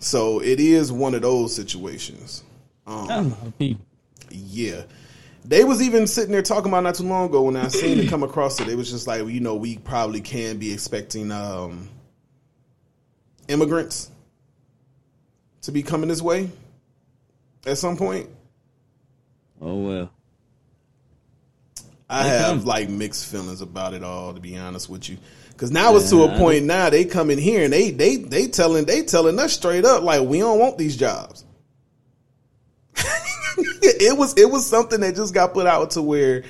So 0.00 0.40
it 0.40 0.60
is 0.60 0.90
one 0.92 1.14
of 1.14 1.22
those 1.22 1.54
situations. 1.54 2.42
Um, 2.86 3.06
That's 3.08 3.26
a 3.26 3.28
lot 3.30 3.46
of 3.46 3.58
people. 3.58 3.84
yeah. 4.30 4.82
They 5.44 5.64
was 5.64 5.82
even 5.82 6.06
sitting 6.06 6.32
there 6.32 6.42
talking 6.42 6.70
about 6.70 6.84
not 6.84 6.94
too 6.94 7.04
long 7.04 7.28
ago 7.28 7.42
when 7.42 7.56
I 7.56 7.68
seen 7.68 7.98
it 7.98 8.08
come 8.08 8.22
across 8.22 8.60
it. 8.60 8.68
It 8.68 8.76
was 8.76 8.90
just 8.90 9.06
like, 9.06 9.26
you 9.26 9.40
know, 9.40 9.56
we 9.56 9.78
probably 9.78 10.20
can 10.20 10.58
be 10.58 10.72
expecting 10.72 11.32
um, 11.32 11.88
immigrants 13.48 14.10
to 15.62 15.72
be 15.72 15.82
coming 15.82 16.08
this 16.08 16.22
way 16.22 16.50
at 17.66 17.78
some 17.78 17.96
point. 17.96 18.28
Oh 19.60 19.76
well. 19.76 20.10
I 22.08 22.24
have 22.24 22.64
like 22.64 22.88
mixed 22.88 23.30
feelings 23.30 23.60
about 23.60 23.94
it 23.94 24.02
all, 24.02 24.34
to 24.34 24.40
be 24.40 24.56
honest 24.56 24.88
with 24.88 25.08
you. 25.08 25.16
Because 25.52 25.70
now 25.70 25.94
it's 25.94 26.10
to 26.10 26.24
a 26.24 26.38
point 26.38 26.64
now 26.64 26.90
they 26.90 27.04
come 27.04 27.30
in 27.30 27.38
here 27.38 27.64
and 27.64 27.72
they 27.72 27.90
they 27.90 28.16
they 28.16 28.48
telling 28.48 28.84
they 28.84 29.02
telling 29.02 29.38
us 29.38 29.52
straight 29.52 29.84
up 29.84 30.02
like 30.02 30.22
we 30.22 30.38
don't 30.38 30.58
want 30.58 30.76
these 30.76 30.96
jobs. 30.96 31.44
it 33.82 34.16
was 34.16 34.34
it 34.36 34.50
was 34.50 34.66
something 34.66 35.00
that 35.00 35.14
just 35.14 35.34
got 35.34 35.52
put 35.54 35.66
out 35.66 35.92
to 35.92 36.02
where 36.02 36.44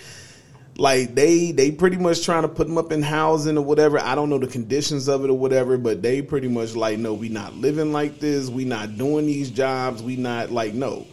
like 0.76 1.14
they 1.14 1.52
they 1.52 1.70
pretty 1.70 1.98
much 1.98 2.24
trying 2.24 2.42
to 2.42 2.48
put 2.48 2.66
them 2.66 2.78
up 2.78 2.90
in 2.90 3.02
housing 3.02 3.58
or 3.58 3.64
whatever. 3.64 3.98
I 3.98 4.14
don't 4.14 4.30
know 4.30 4.38
the 4.38 4.46
conditions 4.46 5.08
of 5.08 5.24
it 5.24 5.30
or 5.30 5.38
whatever, 5.38 5.76
but 5.76 6.02
they 6.02 6.22
pretty 6.22 6.48
much 6.48 6.74
like 6.74 6.98
no, 6.98 7.14
we 7.14 7.28
not 7.28 7.54
living 7.54 7.92
like 7.92 8.18
this. 8.18 8.48
We 8.48 8.64
not 8.64 8.96
doing 8.96 9.26
these 9.26 9.50
jobs. 9.50 10.02
We 10.02 10.16
not 10.16 10.50
like 10.50 10.74
no. 10.74 11.06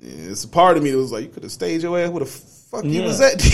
It's 0.00 0.44
a 0.44 0.48
part 0.48 0.76
of 0.76 0.82
me 0.82 0.90
that 0.90 0.96
was 0.96 1.12
like, 1.12 1.24
you 1.24 1.30
could 1.30 1.42
have 1.42 1.52
stayed 1.52 1.82
your 1.82 1.98
ass. 1.98 2.10
What 2.10 2.20
the 2.24 2.57
fuck 2.70 2.84
you 2.84 3.02
was 3.02 3.20
at? 3.20 3.44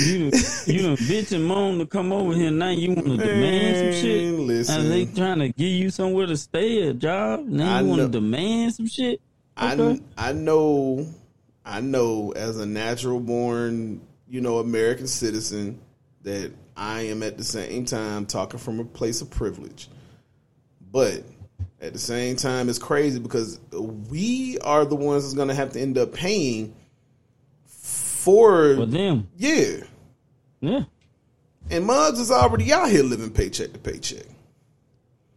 You 0.00 0.30
done, 0.30 0.40
you 0.66 0.82
done 0.82 0.96
bitch 1.08 1.32
and 1.32 1.44
moan 1.44 1.78
to 1.78 1.86
come 1.86 2.12
over 2.12 2.34
here. 2.34 2.50
Now 2.50 2.70
you 2.70 2.94
want 2.94 3.06
to 3.06 3.16
demand 3.16 3.76
some 3.76 4.02
shit. 4.02 4.34
Listen. 4.34 4.80
And 4.80 4.90
they 4.90 5.06
trying 5.06 5.38
to 5.40 5.48
give 5.48 5.68
you 5.68 5.90
somewhere 5.90 6.26
to 6.26 6.36
stay, 6.36 6.82
a 6.88 6.94
job. 6.94 7.46
Now 7.46 7.76
I 7.76 7.80
you 7.80 7.88
want 7.88 8.00
to 8.02 8.08
demand 8.08 8.74
some 8.74 8.86
shit. 8.86 9.20
I 9.56 10.00
I 10.16 10.32
know 10.32 11.06
I 11.64 11.80
know 11.80 12.32
as 12.34 12.58
a 12.58 12.66
natural 12.66 13.20
born, 13.20 14.00
you 14.28 14.40
know, 14.40 14.58
American 14.58 15.06
citizen 15.06 15.80
that 16.22 16.52
I 16.76 17.02
am 17.02 17.22
at 17.22 17.36
the 17.36 17.44
same 17.44 17.84
time 17.84 18.26
talking 18.26 18.58
from 18.58 18.80
a 18.80 18.84
place 18.84 19.20
of 19.20 19.30
privilege. 19.30 19.88
But 20.92 21.24
at 21.80 21.92
the 21.92 21.98
same 21.98 22.36
time 22.36 22.68
it's 22.68 22.78
crazy 22.78 23.18
because 23.18 23.60
we 23.72 24.58
are 24.58 24.84
the 24.84 24.96
ones 24.96 25.24
that's 25.24 25.34
going 25.34 25.48
to 25.48 25.54
have 25.54 25.72
to 25.72 25.80
end 25.80 25.98
up 25.98 26.12
paying 26.12 26.74
for 28.20 28.76
For 28.76 28.86
them, 28.86 29.28
yeah. 29.36 29.76
yeah, 30.60 30.84
And 31.70 31.84
Muggs 31.86 32.20
is 32.20 32.30
already 32.30 32.72
out 32.72 32.90
here 32.90 33.02
living 33.02 33.30
paycheck 33.30 33.72
to 33.72 33.78
paycheck. 33.78 34.26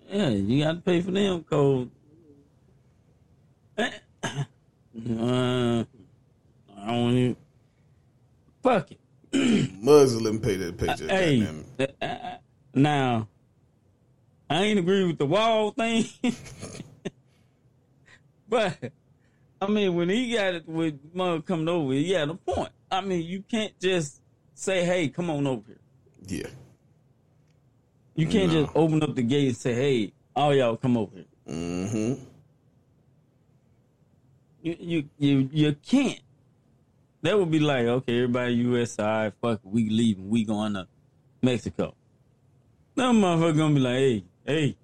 yeah. 0.10 0.30
You 0.30 0.64
got 0.64 0.74
to 0.74 0.82
pay 0.82 1.02
for 1.02 1.12
them 1.12 1.44
code. 1.44 1.90
Uh, 3.78 3.90
I 4.96 6.88
don't 6.88 7.18
even. 7.18 7.36
Fuck 8.62 8.92
it. 8.92 9.00
Muggs 9.82 10.14
is 10.14 10.22
living 10.22 10.40
paycheck 10.40 10.68
to 10.68 10.74
paycheck. 10.74 11.10
hey, 11.10 11.48
uh, 11.80 12.06
uh, 12.06 12.38
now 12.76 13.28
I 14.50 14.62
ain't 14.64 14.80
agree 14.80 15.06
with 15.06 15.18
the 15.18 15.26
wall 15.26 15.72
thing, 15.72 16.06
but 18.50 18.78
I 19.64 19.68
mean 19.68 19.96
when 19.96 20.10
he 20.10 20.34
got 20.34 20.56
it 20.56 20.68
with 20.68 21.00
mug 21.14 21.46
coming 21.46 21.68
over, 21.70 21.94
he 21.94 22.12
had 22.12 22.30
a 22.30 22.36
point. 22.36 22.72
I 22.92 23.02
mean 23.02 23.22
you 23.24 23.44
can't 23.50 23.78
just 23.80 24.22
say, 24.54 24.84
"Hey, 24.86 25.08
come 25.10 25.30
on 25.30 25.48
over 25.48 25.64
here." 25.68 25.80
Yeah. 26.44 26.50
You 28.16 28.28
can't 28.28 28.52
No. 28.54 28.64
just 28.64 28.76
open 28.76 29.02
up 29.04 29.16
the 29.16 29.24
gate 29.24 29.48
and 29.48 29.58
say, 29.58 29.74
"Hey, 29.74 30.14
all 30.36 30.54
y'all 30.54 30.78
come 30.78 30.98
over 30.98 31.16
here." 31.16 31.26
Mm-hmm. 31.48 32.24
You 34.62 34.76
you 34.80 35.10
you, 35.18 35.50
you 35.52 35.76
can't. 35.86 36.20
That 37.22 37.38
would 37.40 37.52
be 37.52 37.60
like, 37.60 37.86
okay, 37.86 38.18
everybody 38.18 38.54
USI, 38.56 39.32
fuck, 39.42 39.62
we 39.64 39.90
leaving, 39.90 40.30
we 40.30 40.44
going 40.44 40.74
to 40.74 40.88
Mexico. 41.42 41.96
That 42.96 43.14
motherfucker 43.14 43.58
gonna 43.58 43.74
be 43.76 43.80
like, 43.80 43.96
hey, 43.96 44.24
hey, 44.46 44.78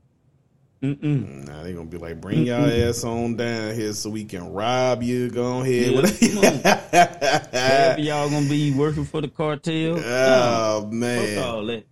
mm-mm. 0.81 1.47
Now 1.47 1.63
they 1.63 1.73
gonna 1.73 1.85
be 1.85 1.97
like, 1.97 2.19
bring 2.21 2.45
y'all 2.45 2.65
ass 2.69 3.03
on 3.03 3.35
down 3.35 3.75
here 3.75 3.93
so 3.93 4.09
we 4.09 4.25
can 4.25 4.51
rob 4.53 5.03
you. 5.03 5.29
Go 5.29 5.61
ahead. 5.61 5.91
Yeah, 6.21 7.93
of 7.93 7.99
y'all 7.99 8.29
gonna 8.29 8.47
be 8.49 8.73
working 8.73 9.05
for 9.05 9.21
the 9.21 9.27
cartel. 9.27 9.99
oh 10.03 10.87
man, 10.91 11.43
all 11.43 11.65
that. 11.65 11.85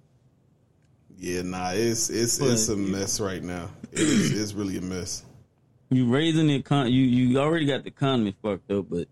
yeah, 1.17 1.41
nah, 1.41 1.71
it's 1.73 2.09
it's 2.09 2.39
it's 2.39 2.69
a 2.69 2.75
But- 2.75 2.79
mess 2.79 3.19
right 3.19 3.43
now. 3.43 3.69
It 3.91 3.99
is, 4.01 4.39
it's 4.41 4.53
really 4.53 4.77
a 4.77 4.81
mess. 4.81 5.23
You 5.89 6.05
raising 6.07 6.47
the 6.47 6.61
econ, 6.61 6.91
you 6.91 7.01
you 7.01 7.39
already 7.39 7.65
got 7.65 7.83
the 7.83 7.87
economy 7.89 8.35
fucked 8.41 8.69
up, 8.71 8.87
but 8.89 9.07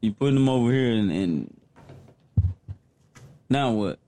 you 0.00 0.12
putting 0.12 0.34
them 0.34 0.48
over 0.48 0.72
here 0.72 0.90
and, 0.92 1.10
and 1.10 1.56
now 3.48 3.70
what? 3.70 3.98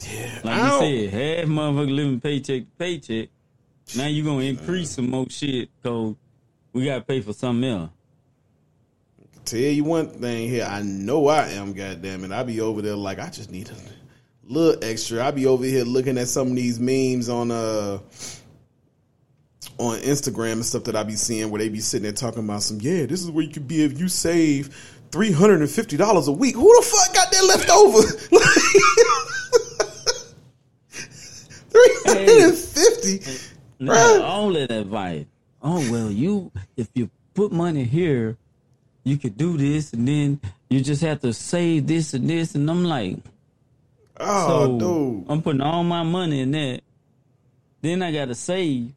Yeah, 0.00 0.40
Like 0.44 0.54
I 0.60 0.84
you 0.86 1.10
said, 1.10 1.38
half 1.40 1.48
motherfucker 1.48 1.94
living 1.94 2.20
paycheck 2.20 2.62
to 2.62 2.66
paycheck. 2.78 3.28
Now 3.94 4.06
you 4.06 4.24
gonna 4.24 4.40
increase 4.40 4.90
some 4.90 5.10
more 5.10 5.26
shit 5.28 5.68
because 5.80 6.16
we 6.72 6.86
gotta 6.86 7.02
pay 7.02 7.20
for 7.20 7.32
something 7.32 7.68
else. 7.70 7.90
Tell 9.44 9.60
you 9.60 9.84
one 9.84 10.08
thing 10.08 10.48
here, 10.48 10.66
I 10.68 10.82
know 10.82 11.28
I 11.28 11.50
am. 11.50 11.72
Goddamn 11.72 12.24
it, 12.24 12.32
I 12.32 12.42
be 12.42 12.60
over 12.60 12.82
there 12.82 12.96
like 12.96 13.20
I 13.20 13.30
just 13.30 13.52
need 13.52 13.70
a 13.70 13.76
little 14.42 14.82
extra. 14.82 15.24
I 15.24 15.30
be 15.30 15.46
over 15.46 15.64
here 15.64 15.84
looking 15.84 16.18
at 16.18 16.26
some 16.26 16.48
of 16.48 16.56
these 16.56 16.80
memes 16.80 17.28
on 17.28 17.52
uh 17.52 17.98
on 19.78 19.98
Instagram 20.00 20.52
and 20.52 20.66
stuff 20.66 20.84
that 20.84 20.96
I 20.96 21.04
be 21.04 21.14
seeing 21.14 21.50
where 21.50 21.60
they 21.60 21.68
be 21.68 21.80
sitting 21.80 22.02
there 22.02 22.12
talking 22.12 22.42
about 22.42 22.62
some. 22.64 22.80
Yeah, 22.80 23.06
this 23.06 23.22
is 23.22 23.30
where 23.30 23.44
you 23.44 23.52
could 23.52 23.68
be 23.68 23.84
if 23.84 24.00
you 24.00 24.08
save 24.08 24.74
three 25.12 25.30
hundred 25.30 25.60
and 25.60 25.70
fifty 25.70 25.96
dollars 25.96 26.26
a 26.26 26.32
week. 26.32 26.56
Who 26.56 26.74
the 26.80 26.84
fuck 26.84 27.14
got 27.14 27.30
that 27.30 27.44
left 27.44 27.70
over? 27.70 28.02
Three 31.68 31.96
hundred 32.04 32.48
and 32.48 32.56
fifty. 32.56 33.55
Bruh. 33.80 34.22
all 34.22 34.52
that 34.52 34.70
advice. 34.70 35.26
Oh 35.62 35.78
well, 35.90 36.10
you 36.10 36.50
if 36.76 36.88
you 36.94 37.10
put 37.34 37.52
money 37.52 37.84
here, 37.84 38.36
you 39.04 39.16
could 39.18 39.36
do 39.36 39.56
this, 39.56 39.92
and 39.92 40.06
then 40.08 40.40
you 40.70 40.80
just 40.80 41.02
have 41.02 41.20
to 41.20 41.32
save 41.32 41.86
this 41.86 42.14
and 42.14 42.28
this. 42.28 42.54
And 42.54 42.70
I'm 42.70 42.84
like, 42.84 43.18
Oh, 44.18 44.48
so 44.48 44.78
dude. 44.78 45.26
I'm 45.30 45.42
putting 45.42 45.60
all 45.60 45.84
my 45.84 46.02
money 46.02 46.40
in 46.40 46.50
that. 46.52 46.80
Then 47.82 48.02
I 48.02 48.12
gotta 48.12 48.34
save. 48.34 48.92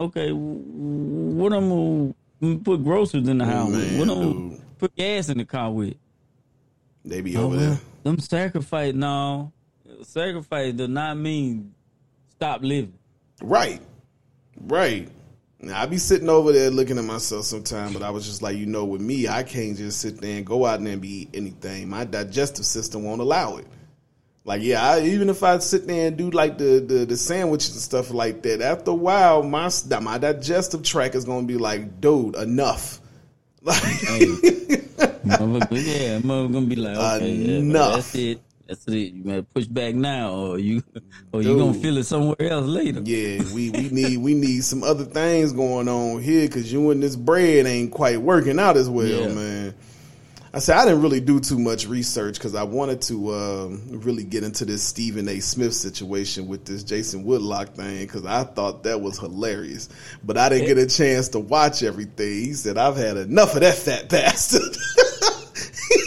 Okay, 0.00 0.30
what 0.32 1.52
I'm 1.52 2.14
gonna 2.40 2.58
put 2.58 2.82
groceries 2.82 3.28
in 3.28 3.38
the 3.38 3.44
house? 3.44 3.70
with? 3.70 3.90
Man, 3.92 3.98
What 3.98 4.08
I'm 4.16 4.48
gonna 4.48 4.60
put 4.78 4.96
gas 4.96 5.28
in 5.28 5.38
the 5.38 5.44
car 5.44 5.70
with? 5.70 5.94
They 7.04 7.20
be 7.20 7.36
Oh, 7.36 7.44
over 7.44 7.56
there. 7.56 7.80
them 8.04 8.18
sacrifice 8.18 8.94
no. 8.94 9.52
Sacrifice 10.02 10.72
does 10.72 10.88
not 10.88 11.16
mean 11.18 11.74
stop 12.30 12.62
living. 12.62 12.94
Right. 13.42 13.80
Right. 14.62 15.08
Now, 15.60 15.80
I 15.80 15.86
be 15.86 15.98
sitting 15.98 16.28
over 16.28 16.52
there 16.52 16.70
looking 16.70 16.98
at 16.98 17.04
myself 17.04 17.44
sometime, 17.44 17.92
but 17.92 18.02
I 18.02 18.10
was 18.10 18.26
just 18.26 18.42
like, 18.42 18.56
you 18.56 18.66
know, 18.66 18.84
with 18.84 19.00
me, 19.00 19.28
I 19.28 19.44
can't 19.44 19.76
just 19.76 20.00
sit 20.00 20.20
there 20.20 20.38
and 20.38 20.46
go 20.46 20.66
out 20.66 20.82
there 20.82 20.92
and 20.92 21.00
be 21.00 21.22
eat 21.22 21.30
anything. 21.34 21.88
My 21.88 22.04
digestive 22.04 22.66
system 22.66 23.04
won't 23.04 23.20
allow 23.20 23.58
it. 23.58 23.66
Like, 24.44 24.62
yeah, 24.62 24.82
I, 24.82 25.02
even 25.02 25.28
if 25.28 25.44
I 25.44 25.58
sit 25.58 25.86
there 25.86 26.08
and 26.08 26.16
do 26.16 26.30
like 26.30 26.58
the, 26.58 26.80
the 26.80 27.04
the 27.06 27.16
sandwiches 27.16 27.72
and 27.74 27.80
stuff 27.80 28.10
like 28.10 28.42
that, 28.42 28.60
after 28.60 28.90
a 28.90 28.94
while, 28.94 29.44
my 29.44 29.70
my 30.00 30.18
digestive 30.18 30.82
tract 30.82 31.14
is 31.14 31.24
gonna 31.24 31.46
be 31.46 31.58
like, 31.58 32.00
dude, 32.00 32.36
enough. 32.36 33.00
Like, 33.64 33.76
motherfucker, 35.22 35.70
yeah, 35.86 36.18
motherfucker 36.18 36.52
gonna 36.52 36.66
be 36.66 36.74
like, 36.74 36.96
okay, 36.96 37.30
yeah, 37.30 37.58
Enough. 37.58 37.94
that's 37.94 38.14
it. 38.16 38.40
That's 38.72 38.88
it. 38.88 39.12
You 39.12 39.22
better 39.22 39.42
push 39.42 39.66
back 39.66 39.94
now, 39.94 40.32
or 40.32 40.58
you, 40.58 40.82
or 41.30 41.42
you 41.42 41.58
gonna 41.58 41.74
feel 41.74 41.98
it 41.98 42.04
somewhere 42.04 42.36
else 42.40 42.64
later. 42.66 43.02
yeah, 43.04 43.42
we, 43.52 43.68
we 43.68 43.90
need 43.90 44.16
we 44.16 44.32
need 44.34 44.64
some 44.64 44.82
other 44.82 45.04
things 45.04 45.52
going 45.52 45.88
on 45.88 46.22
here 46.22 46.46
because 46.46 46.72
you 46.72 46.90
and 46.90 47.02
this 47.02 47.14
bread 47.14 47.66
ain't 47.66 47.90
quite 47.92 48.20
working 48.22 48.58
out 48.58 48.78
as 48.78 48.88
well, 48.88 49.06
Yeah. 49.06 49.28
man. 49.28 49.74
I 50.54 50.58
said 50.58 50.76
I 50.76 50.84
didn't 50.86 51.02
really 51.02 51.20
do 51.20 51.38
too 51.40 51.58
much 51.58 51.86
research 51.86 52.34
because 52.34 52.54
I 52.54 52.62
wanted 52.62 53.00
to 53.02 53.34
um, 53.34 53.82
really 53.88 54.24
get 54.24 54.42
into 54.42 54.64
this 54.66 54.82
Stephen 54.82 55.28
A. 55.28 55.40
Smith 55.40 55.74
situation 55.74 56.46
with 56.46 56.64
this 56.64 56.82
Jason 56.82 57.24
Whitlock 57.24 57.74
thing 57.74 58.06
because 58.06 58.24
I 58.26 58.44
thought 58.44 58.82
that 58.84 59.00
was 59.00 59.18
hilarious, 59.18 59.88
but 60.24 60.36
I 60.38 60.48
didn't 60.50 60.66
get 60.66 60.78
a 60.78 60.86
chance 60.86 61.28
to 61.30 61.40
watch 61.40 61.82
everything. 61.82 62.32
He 62.44 62.52
said 62.54 62.78
I've 62.78 62.96
had 62.96 63.16
enough 63.18 63.54
of 63.54 63.60
that 63.60 63.76
fat 63.76 64.08
bastard. 64.08 64.76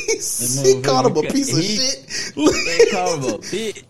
he 0.05 0.75
he 0.75 0.81
called 0.81 1.07
him 1.07 1.17
a 1.25 1.29
piece 1.29 1.51
of 1.51 1.59
he- 1.63 1.77
shit. 1.77 2.33
They 2.35 2.91
called 2.91 3.23
him 3.23 3.33
a 3.33 3.37
bitch. 3.39 3.83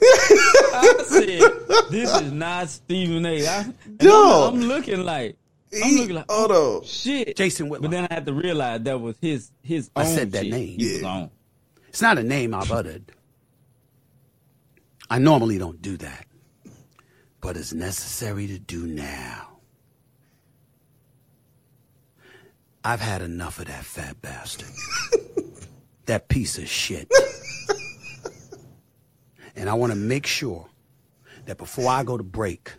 I 0.73 1.03
said, 1.07 1.89
"This 1.91 2.21
is 2.21 2.31
not 2.31 2.69
Stephen 2.69 3.25
A." 3.25 3.47
I, 3.47 3.57
and 3.61 3.75
I'm, 4.01 4.53
I'm 4.55 4.61
looking 4.61 5.03
like, 5.03 5.37
I'm 5.73 5.89
He- 5.89 5.99
looking 5.99 6.15
like, 6.15 6.25
hold 6.31 6.51
on. 6.51 6.83
shit, 6.83 7.35
Jason 7.35 7.69
But 7.69 7.89
then 7.91 8.07
I 8.09 8.13
had 8.13 8.25
to 8.25 8.33
realize 8.33 8.81
that 8.81 8.99
was 8.99 9.15
his 9.21 9.51
his. 9.61 9.89
I 9.95 10.01
own 10.01 10.07
said 10.15 10.31
that 10.33 10.43
shit 10.43 10.51
name. 10.51 10.75
Yeah. 10.79 11.27
It's 11.89 12.01
not 12.01 12.17
a 12.17 12.23
name 12.23 12.53
I've 12.53 12.71
uttered. 12.71 13.11
I 15.09 15.19
normally 15.19 15.57
don't 15.57 15.81
do 15.81 15.97
that, 15.97 16.25
but 17.41 17.55
it's 17.57 17.73
necessary 17.73 18.47
to 18.47 18.57
do 18.59 18.85
now. 18.87 19.49
I've 22.83 23.01
had 23.01 23.21
enough 23.21 23.59
of 23.59 23.65
that 23.65 23.83
fat 23.85 24.21
bastard. 24.21 24.67
that 26.05 26.27
piece 26.27 26.57
of 26.57 26.67
shit. 26.67 27.11
and 29.55 29.69
I 29.69 29.73
want 29.73 29.91
to 29.91 29.97
make 29.97 30.25
sure 30.25 30.67
that 31.45 31.57
before 31.57 31.89
I 31.89 32.03
go 32.03 32.17
to 32.17 32.23
break, 32.23 32.71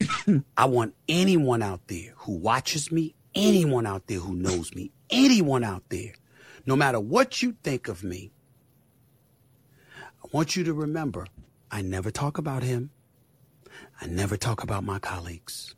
I 0.56 0.66
want 0.66 0.94
anyone 1.08 1.62
out 1.62 1.86
there 1.88 2.12
who 2.16 2.32
watches 2.32 2.90
me, 2.92 3.14
anyone 3.34 3.86
out 3.86 4.06
there 4.06 4.18
who 4.18 4.34
knows 4.34 4.74
me, 4.74 4.90
anyone 5.10 5.64
out 5.64 5.82
there, 5.88 6.12
no 6.66 6.76
matter 6.76 7.00
what 7.00 7.42
you 7.42 7.56
think 7.62 7.88
of 7.88 8.02
me, 8.04 8.32
I 10.22 10.28
want 10.32 10.56
you 10.56 10.64
to 10.64 10.74
remember 10.74 11.26
I 11.70 11.82
never 11.82 12.10
talk 12.10 12.38
about 12.38 12.62
him. 12.62 12.90
I 14.00 14.06
never 14.06 14.36
talk 14.36 14.62
about 14.62 14.84
my 14.84 14.98
colleagues. 14.98 15.74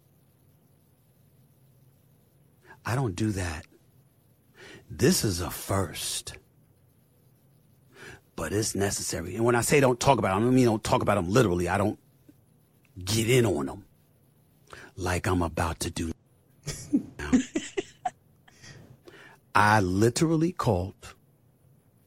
I 2.84 2.94
don't 2.94 3.16
do 3.16 3.30
that. 3.32 3.66
This 4.90 5.24
is 5.24 5.40
a 5.40 5.50
first. 5.50 6.36
But 8.36 8.52
it's 8.52 8.74
necessary. 8.74 9.34
And 9.34 9.44
when 9.44 9.54
I 9.54 9.62
say 9.62 9.80
don't 9.80 9.98
talk 9.98 10.18
about 10.18 10.34
them, 10.34 10.42
I 10.42 10.46
don't 10.46 10.54
mean 10.54 10.66
don't 10.66 10.84
talk 10.84 11.02
about 11.02 11.14
them 11.16 11.30
literally. 11.30 11.68
I 11.68 11.78
don't 11.78 11.98
get 13.02 13.28
in 13.30 13.46
on 13.46 13.66
them 13.66 13.84
like 14.96 15.26
I'm 15.26 15.42
about 15.42 15.80
to 15.80 15.90
do 15.90 16.12
now. 17.18 17.30
I 19.54 19.80
literally 19.80 20.52
called 20.52 20.94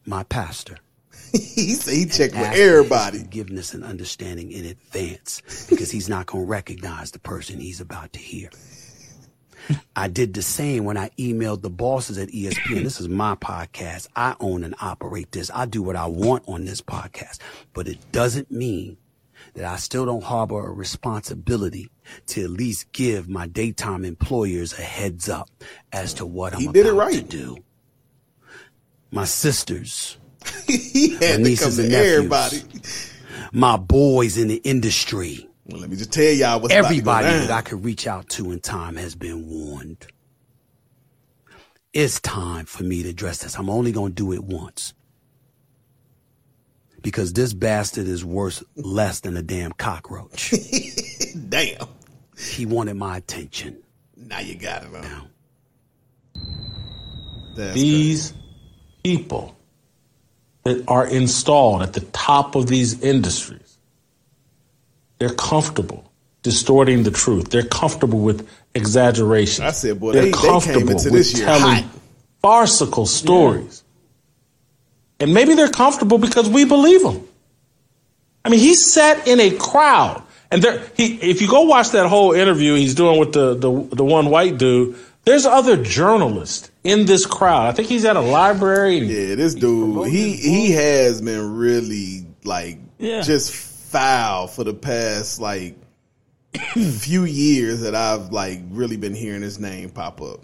my 0.06 0.24
pastor 0.24 0.78
he 1.32 1.74
said 1.74 1.94
he 1.94 2.06
checked 2.06 2.34
with 2.34 2.42
ask 2.44 2.52
for 2.52 2.58
his 2.58 2.70
everybody. 2.70 3.20
forgiveness 3.20 3.74
and 3.74 3.84
understanding 3.84 4.52
in 4.52 4.66
advance 4.66 5.42
because 5.70 5.92
he's 5.92 6.10
not 6.10 6.26
going 6.26 6.46
to 6.46 6.50
recognize 6.50 7.12
the 7.12 7.20
person 7.20 7.60
he's 7.60 7.82
about 7.82 8.14
to 8.14 8.20
hear. 8.20 8.50
I 9.96 10.08
did 10.08 10.34
the 10.34 10.42
same 10.42 10.84
when 10.86 10.98
I 10.98 11.10
emailed 11.18 11.62
the 11.62 11.70
bosses 11.70 12.18
at 12.18 12.30
ESPN. 12.30 12.84
This 12.84 13.00
is 13.00 13.10
my 13.10 13.36
podcast. 13.36 14.08
I 14.16 14.36
own 14.40 14.64
and 14.64 14.76
operate 14.82 15.32
this. 15.32 15.52
I 15.54 15.66
do 15.66 15.82
what 15.84 15.96
I 15.96 16.06
want 16.08 16.44
on 16.48 16.66
this 16.66 16.82
podcast, 16.82 17.40
but 17.74 17.88
it 17.88 18.12
doesn't 18.12 18.50
mean 18.52 18.98
that 19.56 19.66
I 19.66 19.78
still 19.78 20.06
don't 20.06 20.24
harbor 20.24 20.68
a 20.68 20.72
responsibility 20.72 21.90
to 22.28 22.44
at 22.44 22.50
least 22.50 22.92
give 22.92 23.28
my 23.30 23.48
daytime 23.48 24.06
employers 24.06 24.78
a 24.78 24.82
heads 24.82 25.28
up 25.30 25.50
as 25.92 26.14
to 26.16 26.26
what 26.26 26.54
I'm 26.54 26.62
He 26.62 26.68
did 26.68 26.86
it 26.86 26.94
about 26.94 27.12
to 27.12 27.18
right. 27.18 27.30
do. 27.30 27.58
My 29.12 29.26
sisters, 29.26 30.18
he 30.68 31.12
had 31.12 31.20
to 31.22 31.28
come 31.34 31.44
nieces 31.44 31.76
to 31.78 31.82
and 31.84 31.92
nephews. 31.92 32.14
everybody. 32.14 32.64
my 33.52 33.76
boys 33.78 34.38
in 34.38 34.48
the 34.50 34.58
industry, 34.58 35.49
Well, 35.72 35.82
let 35.82 35.90
me 35.90 35.96
just 35.96 36.12
tell 36.12 36.24
y'all 36.32 36.60
what's 36.60 36.74
everybody 36.74 37.28
about 37.28 37.32
to 37.34 37.40
go 37.42 37.48
that. 37.48 37.52
I 37.52 37.62
could 37.62 37.84
reach 37.86 38.08
out 38.08 38.28
to 38.30 38.52
in 38.52 38.60
time 38.60 38.96
has 38.96 39.16
been 39.16 39.48
warned. 39.48 40.08
It's 41.94 42.20
time 42.20 42.66
for 42.66 42.84
me 42.84 43.04
to 43.04 43.10
address 43.10 43.40
this. 43.40 43.58
I'm 43.58 43.70
only 43.70 43.92
going 43.92 44.12
to 44.14 44.16
do 44.16 44.34
it 44.34 44.44
once. 44.44 44.94
Because 47.02 47.34
this 47.34 47.54
bastard 47.54 48.08
is 48.08 48.26
worth 48.26 48.62
less 48.76 49.22
than 49.22 49.38
a 49.38 49.42
damn 49.42 49.72
cockroach. 49.72 50.54
Damn. 51.50 51.88
he 52.38 52.66
wanted 52.66 52.96
my 52.96 53.18
attention. 53.18 53.78
Now 54.18 54.40
you 54.40 54.56
got 54.56 54.84
it. 54.84 54.92
Now, 54.92 55.28
That's 57.56 57.72
crazy. 57.72 57.74
these 57.74 58.34
people 59.04 59.56
that 60.64 60.84
are 60.90 61.08
installed 61.08 61.84
at 61.84 61.94
the 61.94 62.02
top 62.02 62.56
of 62.56 62.68
these 62.68 63.02
industries, 63.02 63.69
they're 65.20 65.34
comfortable 65.36 66.04
distorting 66.42 67.04
the 67.04 67.12
truth. 67.12 67.50
They're 67.50 67.64
comfortable 67.64 68.20
with 68.20 68.48
exaggeration. 68.74 69.66
I 69.66 69.72
said, 69.72 70.00
boy, 70.00 70.14
they're 70.14 70.24
they- 70.24 70.32
they 70.32 70.60
came 70.62 70.90
into 70.90 71.10
this 71.10 71.36
year 71.38 71.46
telling 71.46 71.84
hot. 71.84 71.86
farcical 72.42 73.06
stories. 73.06 73.84
And 75.20 75.34
maybe 75.34 75.54
they're 75.54 75.70
comfortable 75.70 76.18
because 76.18 76.50
we 76.50 76.64
believe 76.66 77.04
them. 77.04 77.28
I 78.46 78.50
mean, 78.50 78.62
he 78.62 78.74
sat 78.74 79.28
in 79.28 79.40
a 79.42 79.52
crowd, 79.52 80.24
and 80.50 80.62
there. 80.64 80.82
He, 80.96 81.16
if 81.16 81.42
you 81.42 81.50
go 81.50 81.64
watch 81.64 81.90
that 81.90 82.08
whole 82.08 82.32
interview 82.32 82.76
he's 82.76 82.96
doing 82.96 83.20
with 83.20 83.34
the 83.34 83.54
the, 83.56 83.70
the 83.98 84.06
one 84.06 84.30
white 84.30 84.58
dude, 84.58 84.96
there's 85.26 85.46
other 85.46 85.76
journalists 85.84 86.72
in 86.86 87.06
this 87.06 87.26
crowd. 87.26 87.68
I 87.68 87.74
think 87.74 87.90
he's 87.90 88.06
at 88.06 88.16
a 88.16 88.22
library. 88.22 89.00
Yeah, 89.00 89.36
this 89.36 89.56
dude, 89.56 90.08
he 90.08 90.38
he 90.38 90.72
has 90.72 91.22
been 91.22 91.58
really 91.58 92.26
like 92.46 92.78
Yeah. 92.98 93.22
just 93.22 93.52
foul 93.90 94.48
for 94.48 94.64
the 94.64 94.74
past 94.74 95.42
like 95.42 95.76
few 97.00 97.26
years 97.26 97.82
that 97.82 97.96
I've 97.96 98.32
like 98.32 98.62
really 98.70 98.98
been 98.98 99.16
hearing 99.16 99.42
his 99.42 99.60
name 99.60 99.90
pop 99.90 100.22
up. 100.22 100.42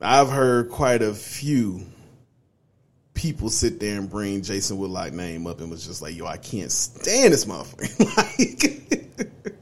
I've 0.00 0.30
heard 0.30 0.68
quite 0.68 1.02
a 1.02 1.14
few 1.14 1.86
people 3.14 3.48
sit 3.50 3.78
there 3.78 3.98
and 3.98 4.10
bring 4.10 4.42
Jason 4.42 4.78
Whitlock 4.78 5.12
name 5.12 5.46
up 5.46 5.60
and 5.60 5.70
was 5.70 5.86
just 5.86 6.02
like, 6.02 6.16
yo, 6.16 6.26
I 6.26 6.38
can't 6.38 6.72
stand 6.72 7.32
this 7.32 7.44
motherfucker. 7.44 8.16
like, 9.20 9.54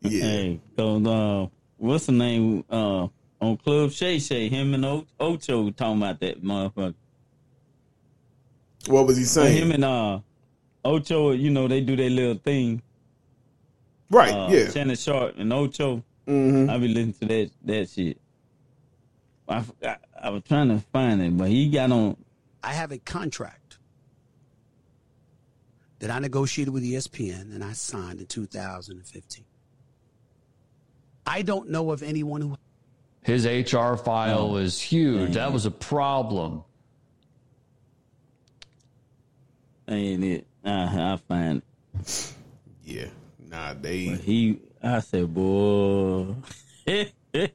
yeah. 0.00 0.22
Hey, 0.22 0.60
so 0.76 0.96
uh, 1.04 1.48
what's 1.76 2.06
the 2.06 2.12
name 2.12 2.64
uh, 2.70 3.08
on 3.40 3.56
Club 3.58 3.90
Shay 3.90 4.18
Shay? 4.18 4.48
Him 4.48 4.72
and 4.72 4.84
o- 4.86 5.06
Ocho 5.20 5.70
talking 5.70 5.98
about 5.98 6.20
that 6.20 6.42
motherfucker. 6.42 6.94
What 8.86 9.06
was 9.06 9.18
he 9.18 9.24
So 9.24 9.44
him 9.44 9.70
and 9.70 9.84
uh, 9.84 10.20
Ocho, 10.84 11.30
you 11.32 11.50
know, 11.50 11.68
they 11.68 11.80
do 11.80 11.94
their 11.96 12.10
little 12.10 12.34
thing. 12.36 12.82
Right, 14.10 14.32
Uh, 14.32 14.48
yeah. 14.50 14.70
Shannon 14.70 14.96
Sharpe 14.96 15.34
and 15.38 15.52
Ocho. 15.52 16.02
hmm 16.26 16.68
I 16.68 16.78
be 16.78 16.88
listening 16.88 17.14
to 17.14 17.26
that 17.26 17.50
that 17.64 17.88
shit. 17.90 18.20
I 19.48 19.60
forgot. 19.62 20.00
I 20.20 20.30
was 20.30 20.42
trying 20.44 20.68
to 20.68 20.78
find 20.92 21.20
it, 21.22 21.36
but 21.36 21.48
he 21.48 21.68
got 21.68 21.90
on. 21.92 22.16
I 22.62 22.72
have 22.72 22.92
a 22.92 22.98
contract 22.98 23.78
that 25.98 26.10
I 26.10 26.18
negotiated 26.18 26.72
with 26.74 26.82
ESPN 26.84 27.54
and 27.54 27.62
I 27.64 27.72
signed 27.72 28.20
in 28.20 28.26
2015. 28.26 29.44
I 31.26 31.42
don't 31.42 31.70
know 31.70 31.90
of 31.92 32.02
anyone 32.02 32.40
who 32.40 32.56
His 33.22 33.46
HR 33.46 33.94
file 33.96 34.52
Oh. 34.52 34.56
is 34.56 34.80
huge. 34.80 35.34
That 35.34 35.52
was 35.52 35.64
a 35.66 35.70
problem. 35.70 36.64
Ain't 39.88 40.24
it? 40.24 40.46
Uh, 40.64 40.88
I 41.14 41.16
find 41.28 41.62
Yeah. 42.84 43.06
Nah, 43.38 43.74
they 43.74 44.04
it. 44.06 44.20
he. 44.20 44.60
I 44.82 45.00
said, 45.00 45.32
boy. 45.32 46.34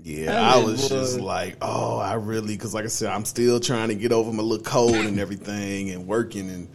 Yeah, 0.00 0.54
I 0.54 0.58
is 0.58 0.64
was 0.64 0.88
just 0.88 1.20
like, 1.20 1.56
oh, 1.60 1.98
I 1.98 2.14
really, 2.14 2.54
because 2.54 2.72
like 2.72 2.84
I 2.84 2.88
said, 2.88 3.10
I'm 3.10 3.24
still 3.24 3.58
trying 3.58 3.88
to 3.88 3.96
get 3.96 4.12
over 4.12 4.32
my 4.32 4.42
little 4.42 4.64
cold 4.64 4.94
and 4.94 5.18
everything 5.18 5.90
and 5.90 6.06
working 6.06 6.48
and, 6.48 6.68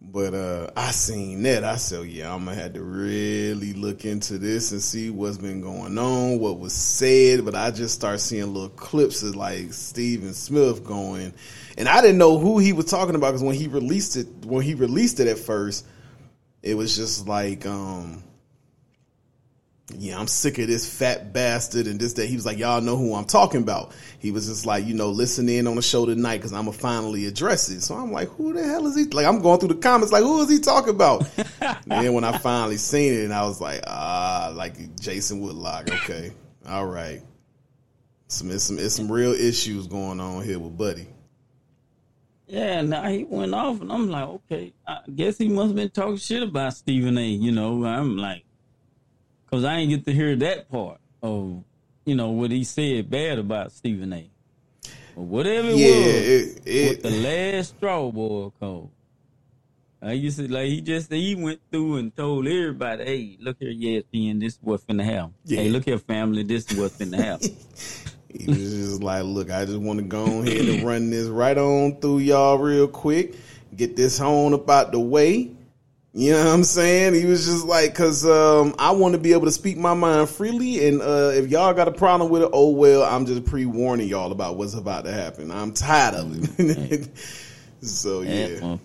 but 0.00 0.34
uh 0.34 0.70
I 0.76 0.90
seen 0.92 1.42
that. 1.42 1.64
I 1.64 1.76
said, 1.76 2.06
yeah, 2.06 2.32
I'm 2.32 2.44
gonna 2.44 2.56
have 2.56 2.74
to 2.74 2.82
really 2.82 3.72
look 3.74 4.04
into 4.04 4.38
this 4.38 4.72
and 4.72 4.80
see 4.80 5.10
what's 5.10 5.36
been 5.36 5.60
going 5.60 5.98
on, 5.98 6.38
what 6.38 6.58
was 6.58 6.72
said. 6.72 7.44
But 7.44 7.54
I 7.54 7.70
just 7.72 7.94
start 7.94 8.20
seeing 8.20 8.54
little 8.54 8.68
clips 8.70 9.22
of 9.22 9.36
like 9.36 9.72
Stephen 9.72 10.32
Smith 10.32 10.84
going, 10.84 11.34
and 11.76 11.88
I 11.88 12.00
didn't 12.00 12.18
know 12.18 12.38
who 12.38 12.58
he 12.58 12.72
was 12.72 12.86
talking 12.86 13.14
about 13.14 13.28
because 13.28 13.42
when 13.42 13.54
he 13.54 13.68
released 13.68 14.16
it, 14.16 14.26
when 14.44 14.62
he 14.62 14.74
released 14.74 15.20
it 15.20 15.28
at 15.28 15.38
first, 15.38 15.86
it 16.62 16.74
was 16.74 16.96
just 16.96 17.28
like, 17.28 17.66
um, 17.66 18.22
yeah, 19.94 20.18
I'm 20.18 20.26
sick 20.26 20.58
of 20.58 20.66
this 20.66 20.88
fat 20.88 21.32
bastard 21.32 21.86
and 21.86 22.00
this 22.00 22.14
that. 22.14 22.26
He 22.26 22.34
was 22.34 22.44
like, 22.44 22.58
y'all 22.58 22.80
know 22.80 22.96
who 22.96 23.14
I'm 23.14 23.24
talking 23.24 23.62
about. 23.62 23.92
He 24.18 24.32
was 24.32 24.46
just 24.46 24.66
like, 24.66 24.84
you 24.84 24.94
know, 24.94 25.10
listen 25.10 25.48
in 25.48 25.66
on 25.68 25.76
the 25.76 25.82
show 25.82 26.06
tonight 26.06 26.38
because 26.38 26.52
I'm 26.52 26.64
gonna 26.64 26.76
finally 26.76 27.26
address 27.26 27.68
it. 27.68 27.82
So 27.82 27.94
I'm 27.94 28.10
like, 28.10 28.28
who 28.30 28.52
the 28.52 28.64
hell 28.64 28.86
is 28.86 28.96
he? 28.96 29.04
Like, 29.04 29.26
I'm 29.26 29.40
going 29.40 29.60
through 29.60 29.68
the 29.68 29.74
comments 29.76 30.12
like, 30.12 30.24
who 30.24 30.42
is 30.42 30.50
he 30.50 30.58
talking 30.58 30.90
about? 30.90 31.28
and 31.36 31.76
then 31.86 32.12
when 32.14 32.24
I 32.24 32.36
finally 32.38 32.78
seen 32.78 33.12
it, 33.12 33.24
and 33.24 33.32
I 33.32 33.44
was 33.44 33.60
like, 33.60 33.82
ah, 33.86 34.52
like 34.56 34.98
Jason 34.98 35.40
Whitlock. 35.40 35.88
Okay, 35.88 36.32
all 36.66 36.86
right. 36.86 37.22
Some 38.26 38.50
it's 38.50 38.64
some 38.64 38.78
it's 38.80 38.96
some 38.96 39.10
real 39.10 39.32
issues 39.32 39.86
going 39.86 40.18
on 40.18 40.42
here 40.42 40.58
with 40.58 40.76
Buddy. 40.76 41.06
Yeah, 42.46 42.80
now 42.82 43.08
he 43.08 43.24
went 43.24 43.54
off, 43.54 43.80
and 43.80 43.90
I'm 43.90 44.08
like, 44.08 44.28
okay, 44.28 44.72
I 44.86 45.00
guess 45.12 45.38
he 45.38 45.48
must 45.48 45.68
have 45.68 45.76
been 45.76 45.90
talking 45.90 46.16
shit 46.16 46.44
about 46.44 46.74
Stephen 46.74 47.18
A. 47.18 47.26
You 47.26 47.50
know, 47.50 47.84
I'm 47.84 48.16
like, 48.16 48.44
because 49.44 49.64
I 49.64 49.76
ain't 49.78 49.90
get 49.90 50.04
to 50.04 50.12
hear 50.12 50.36
that 50.36 50.68
part 50.70 51.00
of, 51.22 51.64
you 52.04 52.14
know, 52.14 52.30
what 52.30 52.52
he 52.52 52.62
said 52.62 53.10
bad 53.10 53.40
about 53.40 53.72
Stephen 53.72 54.12
A. 54.12 54.30
But 55.16 55.22
whatever 55.22 55.70
it 55.70 55.76
Yeah, 55.76 55.88
was, 55.88 56.26
it, 56.28 56.62
it, 56.66 56.88
with 56.88 57.02
the 57.02 57.10
last 57.10 57.70
straw, 57.76 58.10
boy, 58.12 58.50
cold. 58.60 58.92
I 60.00 60.12
used 60.12 60.38
to 60.38 60.46
like 60.46 60.68
he 60.68 60.80
just 60.82 61.10
he 61.10 61.34
went 61.34 61.60
through 61.72 61.96
and 61.96 62.14
told 62.14 62.46
everybody, 62.46 63.04
"Hey, 63.04 63.36
look 63.40 63.56
here, 63.58 63.72
ESPN, 63.72 64.38
this 64.38 64.52
is 64.52 64.58
what's 64.60 64.84
finna 64.84 65.02
happen. 65.04 65.34
Yeah. 65.44 65.62
Hey, 65.62 65.68
look 65.70 65.86
here, 65.86 65.98
family, 65.98 66.44
this 66.44 66.64
is 66.64 66.70
what's 66.70 66.94
finna 66.96 67.16
happen." 67.16 67.58
He 68.40 68.50
was 68.50 68.74
just 68.74 69.02
like, 69.02 69.24
look, 69.24 69.50
I 69.50 69.64
just 69.64 69.78
want 69.78 69.98
to 69.98 70.04
go 70.04 70.24
ahead 70.24 70.68
and 70.68 70.86
run 70.86 71.10
this 71.10 71.26
right 71.28 71.56
on 71.56 72.00
through 72.00 72.18
y'all 72.18 72.58
real 72.58 72.88
quick, 72.88 73.34
get 73.74 73.96
this 73.96 74.18
home 74.18 74.52
about 74.52 74.92
the 74.92 75.00
way. 75.00 75.50
You 76.12 76.32
know 76.32 76.44
what 76.44 76.54
I'm 76.54 76.64
saying? 76.64 77.12
He 77.12 77.26
was 77.26 77.44
just 77.44 77.66
like, 77.66 77.94
cause 77.94 78.24
um, 78.24 78.74
I 78.78 78.92
want 78.92 79.12
to 79.12 79.18
be 79.18 79.34
able 79.34 79.44
to 79.44 79.52
speak 79.52 79.76
my 79.76 79.92
mind 79.92 80.30
freely, 80.30 80.88
and 80.88 81.02
uh, 81.02 81.32
if 81.34 81.48
y'all 81.48 81.74
got 81.74 81.88
a 81.88 81.92
problem 81.92 82.30
with 82.30 82.42
it, 82.42 82.50
oh 82.54 82.70
well. 82.70 83.02
I'm 83.02 83.26
just 83.26 83.44
pre 83.44 83.66
warning 83.66 84.08
y'all 84.08 84.32
about 84.32 84.56
what's 84.56 84.72
about 84.72 85.04
to 85.04 85.12
happen. 85.12 85.50
I'm 85.50 85.72
tired 85.72 86.14
of 86.14 86.58
it. 86.58 87.10
so 87.82 88.22
yeah, 88.22 88.78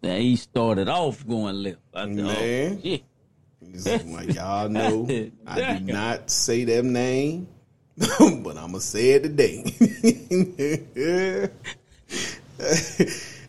that 0.00 0.20
he 0.20 0.36
started 0.36 0.88
off 0.88 1.26
going 1.26 1.62
left. 1.62 1.78
I 1.94 2.04
said, 2.04 2.16
Man. 2.16 2.72
"Oh 2.78 2.82
shit." 2.82 3.04
He's 3.70 4.04
like 4.06 4.34
y'all 4.34 4.68
know, 4.68 5.06
I 5.46 5.78
do 5.78 5.92
not 5.92 6.30
say 6.30 6.64
them 6.64 6.92
name, 6.92 7.48
but 7.98 8.56
I'm 8.56 8.72
gonna 8.72 8.80
say 8.80 9.10
it 9.10 9.22
today. 9.22 9.62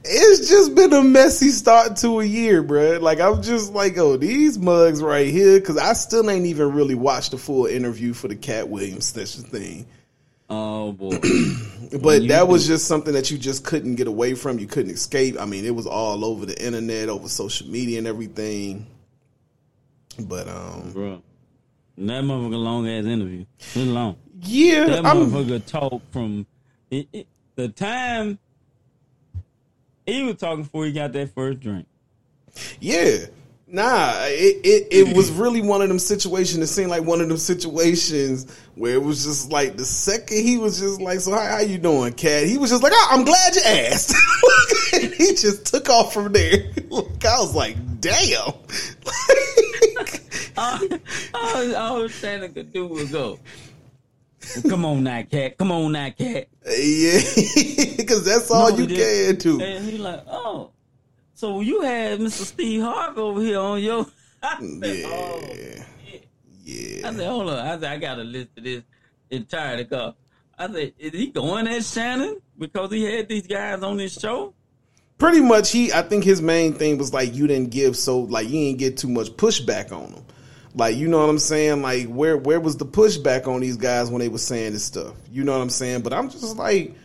it's 0.05 0.49
just 0.49 0.75
been 0.75 0.91
a 0.93 1.01
messy 1.01 1.49
start 1.49 1.95
to 1.97 2.19
a 2.19 2.25
year, 2.25 2.63
bruh. 2.63 3.01
Like 3.01 3.19
I'm 3.19 3.41
just 3.41 3.73
like, 3.73 3.97
oh, 3.97 4.17
these 4.17 4.59
mugs 4.59 5.01
right 5.01 5.27
here, 5.27 5.59
because 5.59 5.77
I 5.77 5.93
still 5.93 6.29
ain't 6.29 6.45
even 6.45 6.73
really 6.73 6.95
watched 6.95 7.31
the 7.31 7.37
full 7.37 7.65
interview 7.65 8.13
for 8.13 8.27
the 8.27 8.35
Katt 8.35 8.67
Williams 8.67 9.07
such 9.07 9.35
thing. 9.47 9.85
Oh 10.49 10.91
boy. 10.91 11.19
But 12.01 12.27
that 12.29 12.47
was 12.47 12.65
just 12.65 12.87
something 12.87 13.13
that 13.13 13.29
you 13.29 13.37
just 13.37 13.63
couldn't 13.63 13.95
get 13.95 14.07
away 14.07 14.33
from. 14.33 14.57
You 14.57 14.65
couldn't 14.65 14.91
escape. 14.91 15.39
I 15.39 15.45
mean, 15.45 15.63
it 15.63 15.75
was 15.75 15.85
all 15.85 16.25
over 16.25 16.47
the 16.47 16.59
internet, 16.59 17.07
over 17.07 17.29
social 17.29 17.67
media 17.67 17.99
and 17.99 18.07
everything. 18.07 18.87
But 20.19 20.47
um, 20.47 20.91
bro. 20.91 21.21
That 21.99 22.23
motherfucker 22.23 22.57
long 22.57 22.87
ass 22.87 23.05
interview. 23.05 23.45
It's 23.59 23.75
long. 23.75 24.15
Yeah, 24.43 24.85
That 24.85 25.05
I'm, 25.05 25.31
motherfucker 25.31 25.65
talk 25.65 26.01
from 26.11 26.45
it, 26.89 27.07
it, 27.13 27.27
the 27.55 27.69
time 27.69 28.39
he 30.05 30.23
was 30.23 30.35
talking 30.35 30.63
before 30.63 30.85
he 30.85 30.91
got 30.91 31.13
that 31.13 31.33
first 31.33 31.59
drink. 31.59 31.87
Yeah. 32.79 33.25
Nah, 33.67 34.13
it, 34.25 34.57
it, 34.63 34.87
it 34.91 35.15
was 35.15 35.31
really 35.31 35.61
one 35.61 35.81
of 35.81 35.87
them 35.87 35.97
situations. 35.97 36.59
It 36.59 36.67
seemed 36.67 36.91
like 36.91 37.03
one 37.03 37.21
of 37.21 37.27
them 37.27 37.37
situations 37.37 38.55
where 38.75 38.93
it 38.93 39.01
was 39.01 39.23
just 39.23 39.51
like 39.51 39.77
the 39.77 39.85
second 39.85 40.43
he 40.43 40.59
was 40.59 40.79
just 40.79 41.01
like, 41.01 41.21
"So 41.21 41.31
how, 41.31 41.43
how 41.43 41.59
you 41.61 41.79
doing, 41.79 42.13
Katt?" 42.13 42.45
He 42.45 42.59
was 42.59 42.69
just 42.69 42.83
like, 42.83 42.91
oh, 42.93 43.07
"I'm 43.09 43.25
glad 43.25 43.55
you 43.55 43.61
asked." 43.65 44.15
he 44.91 45.33
just 45.33 45.65
took 45.65 45.89
off 45.89 46.13
from 46.13 46.33
there. 46.33 46.71
I 46.91 47.39
was 47.39 47.55
like, 47.55 47.75
"Damn." 47.99 48.53
all, 50.57 50.79
all, 51.33 51.75
all 51.75 52.07
Shannon 52.09 52.53
could 52.53 52.71
do 52.71 52.85
was 52.85 53.11
go. 53.11 53.39
"Well, 54.55 54.69
come 54.69 54.85
on 54.85 55.03
now, 55.03 55.23
Katt. 55.23 55.57
Come 55.57 55.71
on 55.71 55.91
now, 55.91 56.09
Katt. 56.09 56.47
yeah, 56.65 57.19
because 57.97 58.25
that's 58.25 58.49
all 58.51 58.71
No, 58.71 58.77
you 58.77 58.87
can 58.87 59.35
do. 59.35 59.61
And 59.61 59.85
he 59.85 59.97
like, 59.97 60.23
oh, 60.27 60.71
so 61.33 61.61
you 61.61 61.81
had 61.81 62.19
Mr. 62.19 62.45
Steve 62.45 62.81
Harvey 62.81 63.21
over 63.21 63.41
here 63.41 63.59
on 63.59 63.81
your. 63.81 64.05
I 64.43 64.59
said, 64.59 65.03
oh. 65.05 65.41
Yeah, 65.41 65.83
shit. 66.05 66.27
yeah. 66.63 67.07
I 67.07 67.13
said, 67.13 67.27
hold 67.27 67.49
on. 67.49 67.59
I 67.59 67.79
said, 67.79 67.83
I 67.91 67.97
got 67.97 68.19
a 68.19 68.23
list 68.23 68.49
of 68.57 68.63
this 68.63 68.83
entire 69.29 69.83
car. 69.85 70.15
I 70.57 70.71
said, 70.71 70.93
is 70.97 71.11
he 71.11 71.27
going 71.27 71.67
at 71.67 71.83
Shannon 71.83 72.39
because 72.57 72.91
he 72.91 73.03
had 73.03 73.27
these 73.27 73.47
guys 73.47 73.81
on 73.81 73.97
his 73.99 74.13
show? 74.13 74.53
pretty 75.17 75.41
much 75.41 75.71
he 75.71 75.93
i 75.93 76.01
think 76.01 76.23
his 76.23 76.41
main 76.41 76.73
thing 76.73 76.97
was 76.97 77.13
like 77.13 77.33
you 77.33 77.47
didn't 77.47 77.69
give 77.69 77.95
so 77.95 78.19
like 78.19 78.47
you 78.47 78.59
didn't 78.59 78.79
get 78.79 78.97
too 78.97 79.07
much 79.07 79.29
pushback 79.37 79.91
on 79.91 80.11
him 80.11 80.23
like 80.75 80.95
you 80.95 81.07
know 81.07 81.19
what 81.19 81.29
i'm 81.29 81.39
saying? 81.39 81.81
Like 81.81 82.07
where 82.07 82.37
where 82.37 82.59
was 82.59 82.77
the 82.77 82.85
pushback 82.85 83.47
on 83.47 83.61
these 83.61 83.77
guys 83.77 84.09
when 84.09 84.19
they 84.19 84.29
were 84.29 84.37
saying 84.37 84.73
this 84.73 84.83
stuff? 84.83 85.13
You 85.31 85.43
know 85.43 85.51
what 85.53 85.61
i'm 85.61 85.69
saying? 85.69 86.01
But 86.01 86.13
i'm 86.13 86.29
just 86.29 86.57
like 86.57 86.95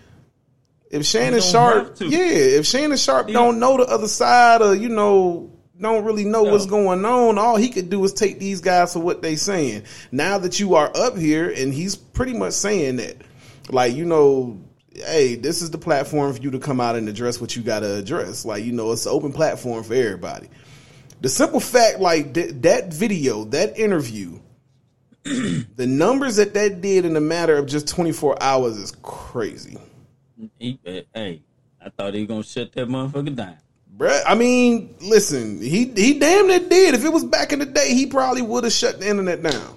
if 0.90 1.04
shannon 1.04 1.40
sharpe 1.42 1.96
yeah 2.00 2.18
if 2.22 2.64
shannon 2.64 2.96
sharpe 2.96 3.28
don't 3.28 3.58
know 3.60 3.76
the 3.76 3.82
other 3.84 4.08
side 4.08 4.62
or 4.62 4.74
you 4.74 4.88
know 4.88 5.50
don't 5.78 6.02
really 6.02 6.24
know 6.24 6.44
No. 6.44 6.50
what's 6.52 6.64
going 6.64 7.04
on 7.04 7.36
all 7.36 7.56
he 7.56 7.68
could 7.68 7.90
do 7.90 8.02
is 8.04 8.12
take 8.14 8.38
these 8.38 8.60
guys 8.62 8.94
for 8.94 9.00
what 9.00 9.20
they 9.22 9.36
saying. 9.36 9.82
Now 10.10 10.38
that 10.38 10.58
you 10.58 10.74
are 10.76 10.90
up 10.96 11.16
here 11.18 11.50
and 11.50 11.72
he's 11.74 11.94
pretty 11.94 12.32
much 12.32 12.54
saying 12.54 12.96
that 12.96 13.16
like 13.70 13.94
you 13.94 14.04
know 14.06 14.58
hey 14.94 15.34
this 15.36 15.60
is 15.62 15.70
the 15.70 15.78
platform 15.78 16.32
for 16.34 16.40
you 16.42 16.50
to 16.52 16.58
come 16.58 16.80
out 16.80 16.96
and 16.96 17.08
address 17.08 17.38
what 17.40 17.54
you 17.54 17.62
got 17.62 17.80
to 17.80 17.96
address. 17.96 18.44
Like 18.46 18.64
you 18.64 18.72
know 18.72 18.90
it's 18.92 19.04
an 19.06 19.12
open 19.12 19.32
platform 19.32 19.84
for 19.84 19.92
everybody 19.94 20.48
the 21.20 21.28
simple 21.28 21.60
fact 21.60 21.98
like 22.00 22.34
th- 22.34 22.52
that 22.62 22.92
video 22.92 23.44
that 23.44 23.78
interview 23.78 24.38
the 25.24 25.86
numbers 25.86 26.36
that 26.36 26.54
that 26.54 26.80
did 26.80 27.04
in 27.04 27.16
a 27.16 27.20
matter 27.20 27.56
of 27.56 27.66
just 27.66 27.88
24 27.88 28.42
hours 28.42 28.76
is 28.76 28.92
crazy 29.02 29.76
He, 30.58 30.78
eh, 30.86 31.02
hey, 31.14 31.42
I 31.84 31.90
thought 31.90 32.14
he 32.14 32.20
was 32.20 32.28
going 32.28 32.42
to 32.42 32.48
shut 32.48 32.72
that 32.72 32.88
motherfucker 32.88 33.34
down. 33.34 33.56
Bruh, 33.96 34.22
I 34.26 34.34
mean, 34.36 34.94
listen, 35.00 35.60
he 35.60 35.86
he 35.86 36.18
damn 36.18 36.46
near 36.46 36.60
did. 36.60 36.94
If 36.94 37.04
it 37.04 37.12
was 37.12 37.24
back 37.24 37.52
in 37.52 37.58
the 37.58 37.66
day, 37.66 37.92
he 37.94 38.06
probably 38.06 38.42
would 38.42 38.62
have 38.62 38.72
shut 38.72 39.00
the 39.00 39.08
internet 39.08 39.42
down. 39.42 39.76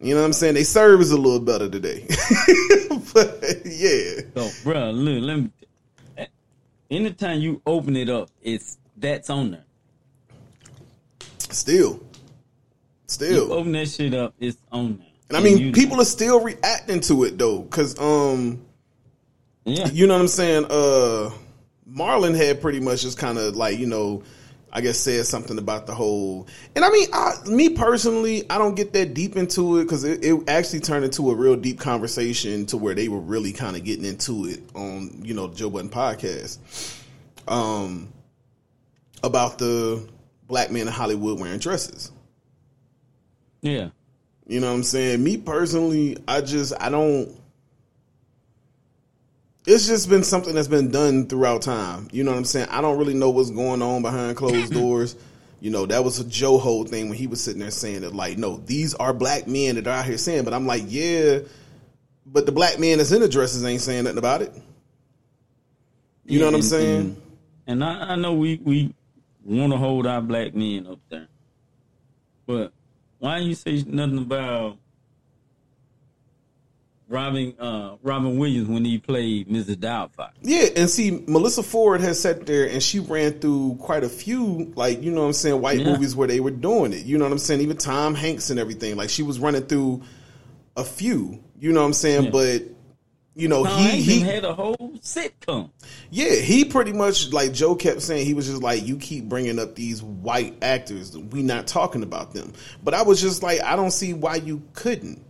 You 0.00 0.14
know 0.14 0.20
what 0.22 0.26
I'm 0.26 0.32
saying? 0.32 0.54
They 0.54 0.64
service 0.64 1.12
a 1.12 1.16
little 1.16 1.38
better 1.40 1.68
today. 1.68 2.04
but 3.14 3.40
yeah. 3.64 4.22
So, 4.34 4.50
bro, 4.64 4.90
look, 4.90 5.22
let 5.22 5.36
me. 5.38 5.50
eh, 6.18 6.26
Anytime 6.90 7.38
you 7.40 7.62
open 7.66 7.94
it 7.96 8.08
up, 8.08 8.30
it's 8.42 8.78
that's 8.96 9.30
on 9.30 9.52
there. 9.52 9.64
Still. 11.56 11.92
You 11.94 12.00
Still. 13.06 13.52
open 13.52 13.72
that 13.72 13.88
shit 13.88 14.14
up, 14.14 14.34
it's 14.38 14.58
on 14.70 14.98
now. 14.98 15.04
And 15.28 15.36
I 15.36 15.40
mean, 15.40 15.58
you- 15.58 15.72
people 15.72 16.00
are 16.00 16.04
still 16.04 16.40
reacting 16.40 17.00
to 17.00 17.24
it 17.24 17.38
though, 17.38 17.62
cause 17.62 17.98
um, 17.98 18.64
yeah, 19.64 19.88
you 19.88 20.06
know 20.06 20.14
what 20.14 20.20
I'm 20.22 20.28
saying? 20.28 20.66
Uh, 20.66 21.30
Marlon 21.90 22.36
had 22.36 22.60
pretty 22.60 22.80
much 22.80 23.02
just 23.02 23.18
kind 23.18 23.38
of 23.38 23.56
like 23.56 23.78
you 23.78 23.86
know, 23.86 24.22
I 24.72 24.80
guess 24.82 24.98
said 24.98 25.24
something 25.26 25.56
about 25.58 25.86
the 25.86 25.94
whole. 25.94 26.46
And 26.74 26.84
I 26.84 26.90
mean, 26.90 27.08
I, 27.12 27.32
me 27.46 27.70
personally, 27.70 28.48
I 28.50 28.58
don't 28.58 28.74
get 28.74 28.92
that 28.92 29.14
deep 29.14 29.36
into 29.36 29.78
it 29.78 29.84
because 29.84 30.04
it, 30.04 30.24
it 30.24 30.48
actually 30.48 30.80
turned 30.80 31.04
into 31.04 31.30
a 31.30 31.34
real 31.34 31.56
deep 31.56 31.80
conversation 31.80 32.66
to 32.66 32.76
where 32.76 32.94
they 32.94 33.08
were 33.08 33.20
really 33.20 33.52
kind 33.52 33.76
of 33.76 33.84
getting 33.84 34.04
into 34.04 34.46
it 34.46 34.62
on 34.74 35.22
you 35.24 35.32
know 35.34 35.46
the 35.46 35.56
Joe 35.56 35.70
Budden 35.70 35.90
podcast, 35.90 36.58
um, 37.48 38.12
about 39.24 39.58
the 39.58 40.06
black 40.46 40.70
men 40.70 40.82
in 40.82 40.92
Hollywood 40.92 41.40
wearing 41.40 41.58
dresses. 41.58 42.10
yeah. 43.62 43.90
You 44.48 44.60
know 44.60 44.68
what 44.68 44.76
I'm 44.76 44.82
saying? 44.84 45.24
Me 45.24 45.38
personally, 45.38 46.16
I 46.28 46.40
just 46.40 46.72
I 46.80 46.88
don't 46.88 47.36
it's 49.66 49.88
just 49.88 50.08
been 50.08 50.22
something 50.22 50.54
that's 50.54 50.68
been 50.68 50.90
done 50.90 51.26
throughout 51.26 51.62
time. 51.62 52.08
You 52.12 52.22
know 52.22 52.30
what 52.30 52.38
I'm 52.38 52.44
saying? 52.44 52.68
I 52.70 52.80
don't 52.80 52.98
really 52.98 53.14
know 53.14 53.30
what's 53.30 53.50
going 53.50 53.82
on 53.82 54.02
behind 54.02 54.36
closed 54.36 54.72
doors. 54.72 55.16
You 55.60 55.70
know, 55.70 55.86
that 55.86 56.04
was 56.04 56.20
a 56.20 56.24
Joe 56.24 56.58
Ho 56.58 56.84
thing 56.84 57.08
when 57.08 57.18
he 57.18 57.26
was 57.26 57.42
sitting 57.42 57.60
there 57.60 57.72
saying 57.72 58.02
that 58.02 58.14
like, 58.14 58.38
no, 58.38 58.58
these 58.58 58.94
are 58.94 59.12
black 59.12 59.48
men 59.48 59.74
that 59.74 59.86
are 59.88 59.98
out 59.98 60.04
here 60.04 60.18
saying, 60.18 60.44
but 60.44 60.54
I'm 60.54 60.66
like, 60.66 60.84
yeah, 60.86 61.40
but 62.24 62.46
the 62.46 62.52
black 62.52 62.78
man 62.78 62.98
that's 62.98 63.10
in 63.10 63.20
the 63.20 63.28
dresses 63.28 63.64
ain't 63.64 63.80
saying 63.80 64.04
nothing 64.04 64.18
about 64.18 64.42
it. 64.42 64.52
You 66.24 66.38
know 66.38 66.46
what 66.46 66.54
I'm 66.54 66.62
saying? 66.62 67.20
And, 67.66 67.82
and 67.82 67.84
I, 67.84 68.12
I 68.12 68.16
know 68.16 68.34
we 68.34 68.60
we 68.62 68.94
want 69.46 69.72
to 69.72 69.78
hold 69.78 70.06
our 70.06 70.20
black 70.20 70.54
men 70.54 70.86
up 70.86 70.98
there, 71.08 71.28
but 72.46 72.72
why 73.18 73.38
you 73.38 73.54
say 73.54 73.82
nothing 73.86 74.18
about 74.18 74.76
Robin 77.08 77.54
uh, 77.60 77.96
Robin 78.02 78.36
Williams 78.36 78.68
when 78.68 78.84
he 78.84 78.98
played 78.98 79.48
Mrs. 79.48 79.76
Doubtfire? 79.76 80.30
Yeah, 80.42 80.66
and 80.74 80.90
see, 80.90 81.12
Melyssa 81.12 81.64
Ford 81.64 82.00
has 82.00 82.20
sat 82.20 82.46
there 82.46 82.68
and 82.68 82.82
she 82.82 82.98
ran 82.98 83.34
through 83.38 83.76
quite 83.80 84.02
a 84.02 84.08
few, 84.08 84.72
like, 84.74 85.02
you 85.02 85.12
know 85.12 85.20
what 85.20 85.28
I'm 85.28 85.32
saying, 85.32 85.60
white 85.60 85.78
Yeah. 85.78 85.92
movies 85.92 86.16
where 86.16 86.26
they 86.26 86.40
were 86.40 86.50
doing 86.50 86.92
it. 86.92 87.04
You 87.06 87.16
know 87.18 87.24
what 87.24 87.32
I'm 87.32 87.38
saying? 87.38 87.60
Even 87.60 87.76
Tom 87.76 88.14
Hanks 88.16 88.50
and 88.50 88.58
everything. 88.58 88.96
Like, 88.96 89.08
she 89.10 89.22
was 89.22 89.38
running 89.38 89.62
through 89.62 90.02
a 90.76 90.82
few, 90.82 91.38
you 91.60 91.72
know 91.72 91.80
what 91.80 91.86
I'm 91.86 91.92
saying? 91.92 92.24
Yeah. 92.24 92.30
But, 92.30 92.62
you 93.38 93.48
know, 93.48 93.64
he, 93.64 94.00
he, 94.00 94.20
had 94.20 94.46
a 94.46 94.54
whole 94.54 94.94
sitcom. 95.00 95.68
yeah, 96.10 96.36
he 96.36 96.64
pretty 96.64 96.94
much, 96.94 97.34
like 97.34 97.52
Joe 97.52 97.74
kept 97.74 98.00
saying, 98.00 98.24
he 98.24 98.32
was 98.32 98.46
just 98.46 98.62
like, 98.62 98.86
you 98.86 98.96
keep 98.96 99.28
bringing 99.28 99.58
up 99.58 99.74
these 99.74 100.02
white 100.02 100.56
actors. 100.62 101.16
We 101.16 101.42
not 101.42 101.66
talking 101.66 102.02
about 102.02 102.32
them. 102.32 102.54
But 102.82 102.94
I 102.94 103.02
was 103.02 103.20
just 103.20 103.42
like, 103.42 103.60
I 103.60 103.76
don't 103.76 103.90
see 103.90 104.14
why 104.14 104.36
you 104.36 104.62
couldn't. 104.72 105.22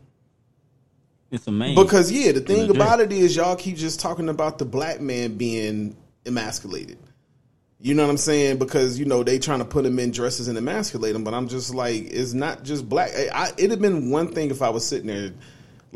It's 1.32 1.48
amazing 1.48 1.74
Because 1.74 2.12
yeah, 2.12 2.30
the 2.30 2.40
thing 2.40 2.70
about 2.70 3.00
it 3.00 3.10
is 3.10 3.34
y'all 3.34 3.56
keep 3.56 3.76
just 3.76 3.98
talking 3.98 4.28
about 4.28 4.58
the 4.58 4.64
black 4.64 5.00
man 5.00 5.36
being 5.36 5.96
emasculated. 6.24 6.98
You 7.80 7.94
know 7.94 8.04
what 8.04 8.10
I'm 8.10 8.18
saying? 8.18 8.58
Because 8.58 9.00
you 9.00 9.04
know 9.04 9.24
they 9.24 9.40
trying 9.40 9.58
to 9.58 9.64
put 9.64 9.84
him 9.84 9.98
in 9.98 10.12
dresses 10.12 10.46
and 10.46 10.56
emasculate 10.56 11.16
him, 11.16 11.24
but 11.24 11.34
I'm 11.34 11.48
just 11.48 11.74
like, 11.74 12.04
it's 12.04 12.32
not 12.34 12.62
just 12.62 12.88
black. 12.88 13.10
I, 13.16 13.28
I, 13.34 13.48
it'd 13.58 13.72
have 13.72 13.80
been 13.80 14.10
one 14.10 14.28
thing 14.28 14.50
if 14.50 14.62
I 14.62 14.68
was 14.68 14.86
sitting 14.86 15.08
there, 15.08 15.32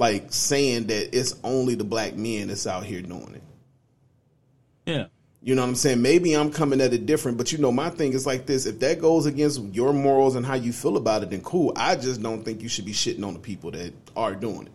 like 0.01 0.33
saying 0.33 0.87
that 0.87 1.17
it's 1.17 1.37
only 1.45 1.75
the 1.75 1.85
black 1.85 2.17
men 2.17 2.49
that's 2.49 2.67
out 2.67 2.85
here 2.85 3.03
doing 3.03 3.35
it. 3.35 3.43
Yeah. 4.87 5.07
You 5.43 5.55
know 5.55 5.63
what 5.63 5.69
I'm 5.69 5.75
saying? 5.75 6.01
Maybe 6.03 6.35
I'm 6.35 6.51
coming 6.51 6.81
at 6.81 6.93
it 6.93 7.07
different, 7.07 7.39
but 7.39 7.53
you 7.53 7.59
know, 7.59 7.71
my 7.71 7.91
thing 7.91 8.15
is 8.15 8.27
like 8.27 8.47
this: 8.47 8.67
if 8.67 8.81
that 8.81 9.01
goes 9.01 9.27
against 9.27 9.63
your 9.73 9.93
morals 9.93 10.37
and 10.37 10.45
how 10.45 10.55
you 10.55 10.73
feel 10.73 10.97
about 10.97 11.23
it, 11.23 11.31
then 11.31 11.43
cool. 11.43 11.73
I 11.77 11.97
just 11.97 12.23
don't 12.23 12.43
think 12.45 12.63
you 12.63 12.69
should 12.69 12.87
be 12.87 12.93
shitting 12.93 13.25
on 13.25 13.35
the 13.35 13.41
people 13.41 13.71
that 13.71 13.93
are 14.17 14.35
doing 14.35 14.67
it. 14.67 14.73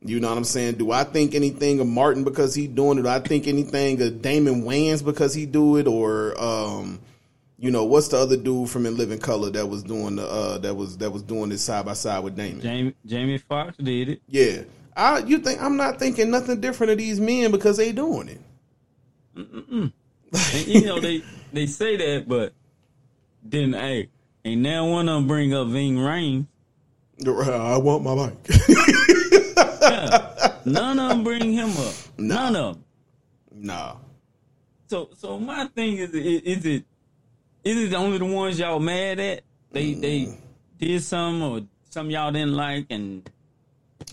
You 0.00 0.20
know 0.20 0.28
what 0.28 0.38
I'm 0.38 0.44
saying? 0.44 0.74
Do 0.74 0.90
I 0.90 1.04
think 1.04 1.34
anything 1.34 1.80
of 1.80 1.86
Martin 1.86 2.24
because 2.24 2.54
he 2.54 2.66
doing 2.66 2.98
it? 2.98 3.02
Do 3.02 3.08
I 3.08 3.20
think 3.20 3.46
anything 3.46 4.00
of 4.00 4.22
Damon 4.22 4.62
Wayans 4.62 5.04
because 5.04 5.34
he 5.34 5.46
do 5.46 5.76
it, 5.76 5.86
or 5.86 6.38
um, 6.42 7.00
you 7.58 7.70
know, 7.70 7.84
what's 7.84 8.08
the 8.08 8.18
other 8.18 8.36
dude 8.36 8.68
from 8.68 8.84
In 8.84 8.96
Living 8.96 9.18
Color 9.18 9.50
that 9.50 9.66
was 9.66 9.82
doing 9.82 10.16
the 10.16 10.26
uh, 10.26 10.58
that 10.58 10.74
was 10.74 10.98
that 10.98 11.10
was 11.10 11.22
doing 11.22 11.48
this 11.48 11.62
side 11.62 11.86
by 11.86 11.94
side 11.94 12.22
with 12.22 12.36
Damon? 12.36 12.60
Jamie 12.60 12.94
Jamie 13.06 13.38
Foxx 13.38 13.76
did 13.78 14.10
it. 14.10 14.22
Yeah, 14.28 14.62
I 14.96 15.18
you 15.20 15.38
think 15.38 15.62
I'm 15.62 15.76
not 15.76 15.98
thinking 15.98 16.30
nothing 16.30 16.60
different 16.60 16.92
of 16.92 16.98
these 16.98 17.18
men 17.18 17.50
because 17.50 17.76
they 17.78 17.92
doing 17.92 18.28
it. 18.28 19.92
And, 20.32 20.66
you 20.66 20.84
know 20.84 21.00
they 21.00 21.22
they 21.52 21.66
say 21.66 21.96
that, 21.96 22.28
but 22.28 22.52
then 23.44 23.72
hey, 23.72 24.10
ain't 24.44 24.60
now 24.60 24.86
one 24.90 25.08
of 25.08 25.14
them 25.14 25.28
bring 25.28 25.54
up 25.54 25.68
Ving 25.68 25.96
Rhames. 25.96 26.46
I 27.26 27.78
want 27.78 28.02
my 28.02 28.14
bike. 28.14 28.36
None 30.66 30.98
of 30.98 31.08
them 31.10 31.24
bring 31.24 31.52
him 31.52 31.70
up. 31.70 31.94
None 32.18 32.56
of 32.56 32.74
them. 32.74 32.84
nah. 33.52 33.96
So 34.88 35.10
so 35.16 35.38
my 35.38 35.66
thing 35.68 35.98
is 35.98 36.10
is, 36.10 36.42
is 36.42 36.66
it 36.66 36.84
is 37.66 37.92
it 37.92 37.96
only 37.96 38.18
the 38.18 38.24
ones 38.24 38.58
y'all 38.58 38.78
mad 38.78 39.18
at? 39.18 39.42
They 39.72 39.94
they 39.94 40.20
mm. 40.20 40.36
did 40.78 41.02
some 41.02 41.42
or 41.42 41.62
some 41.90 42.10
y'all 42.10 42.30
didn't 42.32 42.54
like 42.54 42.86
and 42.90 43.28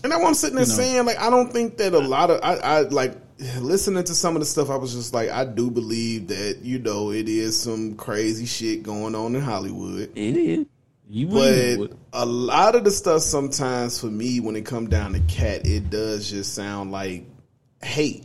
And 0.02 0.12
what 0.12 0.26
I'm 0.26 0.34
sitting 0.34 0.56
there 0.56 0.64
You 0.64 0.70
know. 0.70 0.76
saying. 0.76 1.06
Like, 1.06 1.18
I 1.20 1.30
don't 1.30 1.52
think 1.52 1.76
that 1.78 1.92
a 1.94 1.98
lot 1.98 2.30
of 2.30 2.40
I, 2.42 2.54
I 2.56 2.80
like 2.80 3.16
listening 3.60 4.04
to 4.04 4.14
some 4.14 4.36
of 4.36 4.40
the 4.40 4.46
stuff. 4.46 4.70
I 4.70 4.76
was 4.76 4.94
just 4.94 5.14
like, 5.14 5.30
I 5.30 5.44
do 5.44 5.70
believe 5.70 6.28
that 6.28 6.58
you 6.62 6.78
know 6.78 7.10
it 7.12 7.28
is 7.28 7.60
some 7.60 7.94
crazy 7.94 8.46
shit 8.46 8.82
going 8.82 9.14
on 9.14 9.34
in 9.34 9.42
Hollywood. 9.42 10.10
it 10.14 10.36
is. 10.36 10.66
You 11.08 11.28
But 11.28 11.78
would. 11.78 11.98
a 12.14 12.24
lot 12.24 12.74
of 12.74 12.84
the 12.84 12.90
stuff 12.90 13.20
sometimes 13.22 14.00
for 14.00 14.06
me, 14.06 14.40
when 14.40 14.56
it 14.56 14.64
come 14.64 14.88
down 14.88 15.12
to 15.12 15.20
Katt, 15.20 15.66
it 15.66 15.90
does 15.90 16.30
just 16.30 16.54
sound 16.54 16.92
like 16.92 17.24
hate. 17.82 18.24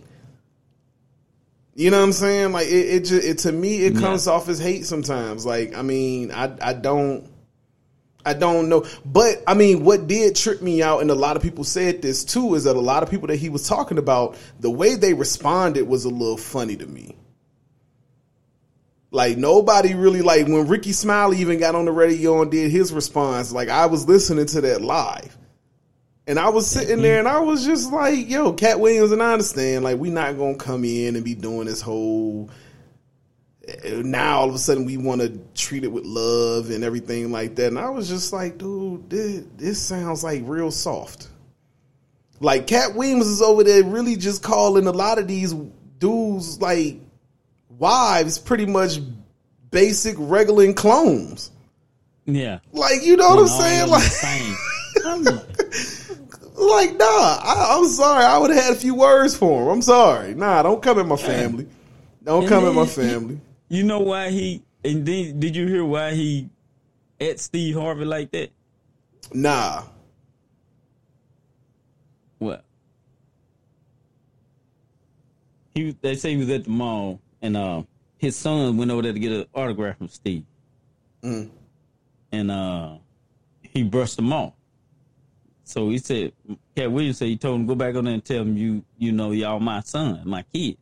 You 1.79 1.91
know 1.91 1.99
what 1.99 2.07
I'm 2.07 2.11
saying? 2.11 2.51
Like 2.51 2.67
it, 2.67 2.71
it, 2.71 2.99
just, 3.05 3.25
it 3.25 3.37
to 3.39 3.53
me, 3.53 3.85
it 3.85 3.95
comes 3.95 4.27
off 4.27 4.49
as 4.49 4.59
hate 4.59 4.85
sometimes. 4.85 5.45
Like 5.45 5.77
I 5.77 5.81
mean, 5.81 6.29
I, 6.29 6.53
I 6.61 6.73
don't, 6.73 7.25
I 8.25 8.33
don't 8.33 8.67
know. 8.67 8.85
But 9.05 9.41
I 9.47 9.53
mean, 9.53 9.85
what 9.85 10.05
did 10.05 10.35
trip 10.35 10.61
me 10.61 10.83
out, 10.83 11.01
and 11.01 11.09
a 11.09 11.15
lot 11.15 11.37
of 11.37 11.41
people 11.41 11.63
said 11.63 12.01
this 12.01 12.25
too, 12.25 12.55
is 12.55 12.65
that 12.65 12.75
a 12.75 12.81
lot 12.81 13.01
of 13.01 13.09
people 13.09 13.27
that 13.27 13.37
he 13.37 13.47
was 13.47 13.65
talking 13.65 13.97
about, 13.97 14.37
the 14.59 14.69
way 14.69 14.95
they 14.95 15.13
responded 15.13 15.87
was 15.87 16.03
a 16.03 16.09
little 16.09 16.35
funny 16.35 16.75
to 16.75 16.85
me. 16.85 17.15
Like 19.11 19.37
nobody 19.37 19.93
really 19.93 20.21
like 20.21 20.47
when 20.47 20.67
Rickey 20.67 20.91
Smiley 20.91 21.37
even 21.37 21.59
got 21.59 21.75
on 21.75 21.85
the 21.85 21.93
radio 21.93 22.41
and 22.41 22.51
did 22.51 22.71
his 22.71 22.91
response. 22.91 23.53
Like 23.53 23.69
I 23.69 23.85
was 23.85 24.05
listening 24.05 24.47
to 24.47 24.59
that 24.59 24.81
live, 24.81 25.37
and 26.29 26.37
I 26.37 26.49
was 26.49 26.67
sitting 26.69 27.01
there 27.01 27.17
and 27.17 27.27
I 27.27 27.39
was 27.39 27.65
just 27.65 27.91
like, 27.91 28.29
"Yo, 28.29 28.53
Katt 28.53 28.79
Williams," 28.79 29.11
and 29.11 29.21
I 29.21 29.33
understand. 29.33 29.83
Like 29.83 29.97
we 29.97 30.11
not 30.11 30.37
gonna 30.37 30.55
come 30.55 30.85
in 30.85 31.15
and 31.15 31.25
be 31.25 31.33
doing 31.33 31.65
this 31.65 31.81
whole. 31.81 32.51
Now 33.83 34.41
all 34.41 34.49
of 34.49 34.53
a 34.53 34.59
sudden 34.59 34.85
we 34.85 34.97
want 34.97 35.21
to 35.21 35.39
treat 35.55 35.83
it 35.83 35.91
with 35.91 36.05
love 36.05 36.69
and 36.69 36.83
everything 36.83 37.31
like 37.31 37.55
that, 37.55 37.69
and 37.69 37.79
I 37.79 37.89
was 37.89 38.07
just 38.07 38.31
like, 38.31 38.59
"Dude, 38.59 39.09
this, 39.09 39.43
this 39.57 39.81
sounds 39.81 40.23
like 40.23 40.43
real 40.45 40.69
soft." 40.69 41.29
Like 42.39 42.67
Katt 42.67 42.93
Williams 42.93 43.25
is 43.25 43.41
over 43.41 43.63
there 43.63 43.83
really 43.83 44.15
just 44.15 44.43
calling 44.43 44.85
a 44.85 44.91
lot 44.91 45.17
of 45.17 45.27
these 45.27 45.55
dudes 45.97 46.61
like 46.61 46.99
wives 47.79 48.37
pretty 48.37 48.67
much 48.67 48.99
basic 49.71 50.15
regular 50.19 50.71
clones. 50.73 51.49
Yeah. 52.25 52.59
Like 52.71 53.01
you 53.01 53.17
know 53.17 53.29
what 53.29 53.39
I'm 53.39 53.47
saying? 53.47 53.89
Like, 53.89 55.43
like, 56.67 56.97
nah, 56.97 57.05
I, 57.05 57.77
I'm 57.77 57.87
sorry. 57.87 58.23
I 58.23 58.37
would 58.37 58.51
have 58.51 58.63
had 58.63 58.73
a 58.73 58.75
few 58.75 58.95
words 58.95 59.35
for 59.35 59.63
him. 59.63 59.69
I'm 59.69 59.81
sorry. 59.81 60.33
Nah, 60.33 60.63
don't 60.63 60.81
come 60.81 60.99
at 60.99 61.05
my 61.05 61.15
family. 61.15 61.67
Don't 62.23 62.43
And 62.43 62.49
come 62.49 62.65
at 62.65 62.73
my 62.73 62.85
family. 62.85 63.39
You 63.69 63.83
know 63.83 63.99
why 63.99 64.29
he 64.29 64.63
and 64.83 65.05
then 65.05 65.39
did 65.39 65.55
you 65.55 65.67
hear 65.67 65.85
why 65.85 66.13
he 66.13 66.49
at 67.19 67.39
Steve 67.39 67.75
Harvey 67.75 68.05
like 68.05 68.31
that? 68.31 68.51
Nah. 69.33 69.83
What? 72.39 72.63
He 75.75 75.95
they 76.01 76.15
say 76.15 76.31
he 76.31 76.37
was 76.37 76.49
at 76.49 76.63
the 76.63 76.69
mall 76.69 77.21
and 77.41 77.55
uh 77.55 77.83
his 78.17 78.35
son 78.35 78.77
went 78.77 78.91
over 78.91 79.01
there 79.01 79.13
to 79.13 79.19
get 79.19 79.31
an 79.31 79.45
autograph 79.53 79.97
from 79.97 80.07
Steve. 80.07 80.45
Mm. 81.23 81.49
And 82.31 82.51
uh 82.51 82.97
he 83.61 83.83
brushed 83.83 84.17
him 84.17 84.33
off. 84.33 84.53
So 85.69 85.89
he 85.89 85.99
said 85.99 86.33
Katt 86.75 86.91
Williams 86.91 87.19
said 87.19 87.27
he 87.27 87.37
told 87.37 87.59
him 87.59 87.67
go 87.67 87.75
back 87.75 87.93
on 87.93 88.05
there 88.05 88.15
and 88.15 88.25
tell 88.25 88.41
him 88.41 88.57
you 88.57 88.83
you 88.97 89.11
know 89.11 89.29
y'all 89.29 89.59
my 89.59 89.81
son, 89.81 90.23
my 90.25 90.43
kid. 90.51 90.77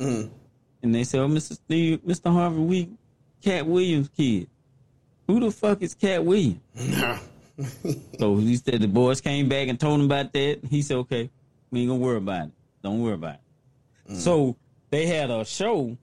Mm. 0.00 0.30
And 0.82 0.92
they 0.92 1.04
said, 1.04 1.20
Oh, 1.20 1.28
Mr. 1.28 1.52
Steve, 1.52 2.00
Mr. 2.04 2.32
Harvey, 2.32 2.58
we 2.58 2.90
Katt 3.40 3.64
Williams 3.64 4.10
kid. 4.16 4.48
Who 5.28 5.38
the 5.38 5.52
fuck 5.52 5.80
is 5.80 5.94
Katt 5.94 6.24
Williams? 6.24 6.58
Nah. 6.74 7.18
So 8.18 8.36
he 8.36 8.56
said 8.56 8.80
the 8.80 8.88
boys 8.88 9.20
came 9.20 9.48
back 9.48 9.68
and 9.68 9.78
told 9.78 10.00
him 10.00 10.06
about 10.06 10.32
that. 10.32 10.58
He 10.68 10.82
said, 10.82 10.96
okay, 10.96 11.30
we 11.70 11.82
ain't 11.82 11.90
gonna 11.90 12.00
worry 12.00 12.16
about 12.16 12.46
it. 12.46 12.52
Don't 12.82 13.00
worry 13.00 13.14
about 13.14 13.36
it. 14.08 14.16
So 14.16 14.56
they 14.90 15.06
had 15.06 15.30
a 15.30 15.44
show 15.44 15.96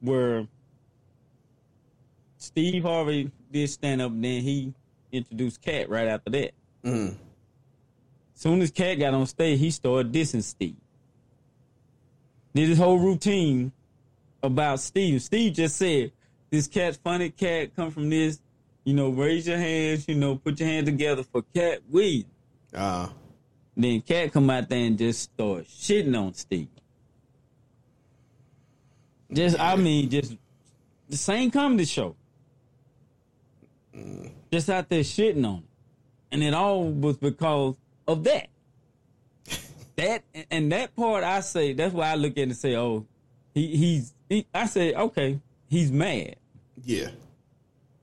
where 0.00 0.46
Steve 2.36 2.84
Harvey 2.84 3.32
did 3.50 3.68
stand 3.70 4.02
up, 4.02 4.12
and 4.12 4.22
then 4.22 4.42
he 4.42 4.72
introduced 5.10 5.60
Katt 5.62 5.88
right 5.88 6.06
after 6.06 6.30
that. 6.30 6.52
Mm. 6.84 7.16
Soon 8.36 8.60
as 8.60 8.70
Katt 8.70 8.98
got 8.98 9.14
on 9.14 9.26
stage, 9.26 9.58
he 9.58 9.70
started 9.70 10.12
dissing 10.12 10.42
Steve. 10.42 10.76
Did 12.54 12.68
his 12.68 12.78
whole 12.78 12.98
routine 12.98 13.72
about 14.42 14.78
Steve. 14.78 15.22
Steve 15.22 15.54
just 15.54 15.76
said, 15.76 16.12
"This 16.50 16.68
cat's 16.68 16.98
funny. 16.98 17.30
Katt 17.30 17.74
come 17.74 17.90
from 17.90 18.10
this. 18.10 18.38
You 18.84 18.92
know, 18.92 19.08
raise 19.08 19.48
your 19.48 19.56
hands. 19.56 20.06
You 20.06 20.16
know, 20.16 20.36
put 20.36 20.60
your 20.60 20.68
hands 20.68 20.84
together 20.84 21.22
for 21.22 21.42
Katt 21.54 21.80
Williams." 21.88 22.26
Uh, 22.74 23.08
Then 23.74 24.02
Katt 24.02 24.32
come 24.32 24.50
out 24.50 24.68
there 24.68 24.84
and 24.84 24.98
just 24.98 25.22
start 25.22 25.64
shitting 25.64 26.18
on 26.18 26.34
Steve. 26.34 26.68
Just, 29.32 29.58
I 29.58 29.76
mean, 29.76 30.08
just 30.10 30.36
the 31.08 31.16
same 31.16 31.50
comedy 31.50 31.86
show. 31.86 32.16
Just 34.52 34.68
out 34.68 34.88
there 34.90 35.00
shitting 35.00 35.44
on 35.46 35.56
him. 35.56 35.68
And 36.30 36.42
it 36.42 36.54
all 36.54 36.84
was 36.84 37.16
because 37.16 37.76
of 38.06 38.24
that. 38.24 38.48
that 39.96 40.22
and 40.50 40.70
that 40.72 40.94
part 40.96 41.24
I 41.24 41.40
say, 41.40 41.72
that's 41.72 41.94
why 41.94 42.10
I 42.10 42.14
look 42.14 42.32
at 42.32 42.38
it 42.38 42.42
and 42.42 42.56
say, 42.56 42.76
oh, 42.76 43.06
he, 43.54 43.76
he's 43.76 44.14
he, 44.28 44.46
I 44.54 44.66
say, 44.66 44.94
okay, 44.94 45.40
he's 45.68 45.90
mad. 45.92 46.36
yeah. 46.82 47.08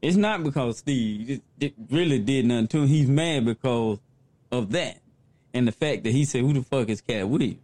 It's 0.01 0.17
not 0.17 0.43
because 0.43 0.79
Steve 0.79 1.27
just- 1.27 1.41
it 1.61 1.73
really 1.89 2.19
did 2.19 2.45
nothing 2.45 2.67
to 2.67 2.77
him. 2.79 2.87
He's 2.87 3.07
mad 3.07 3.45
because 3.45 3.99
of 4.51 4.69
that. 4.73 4.99
And 5.53 5.65
the 5.65 5.71
fact 5.71 6.03
that 6.03 6.11
he 6.11 6.25
said, 6.25 6.41
Who 6.41 6.51
the 6.51 6.61
fuck 6.61 6.89
is 6.89 6.99
Katt 6.99 7.29
Williams? 7.29 7.61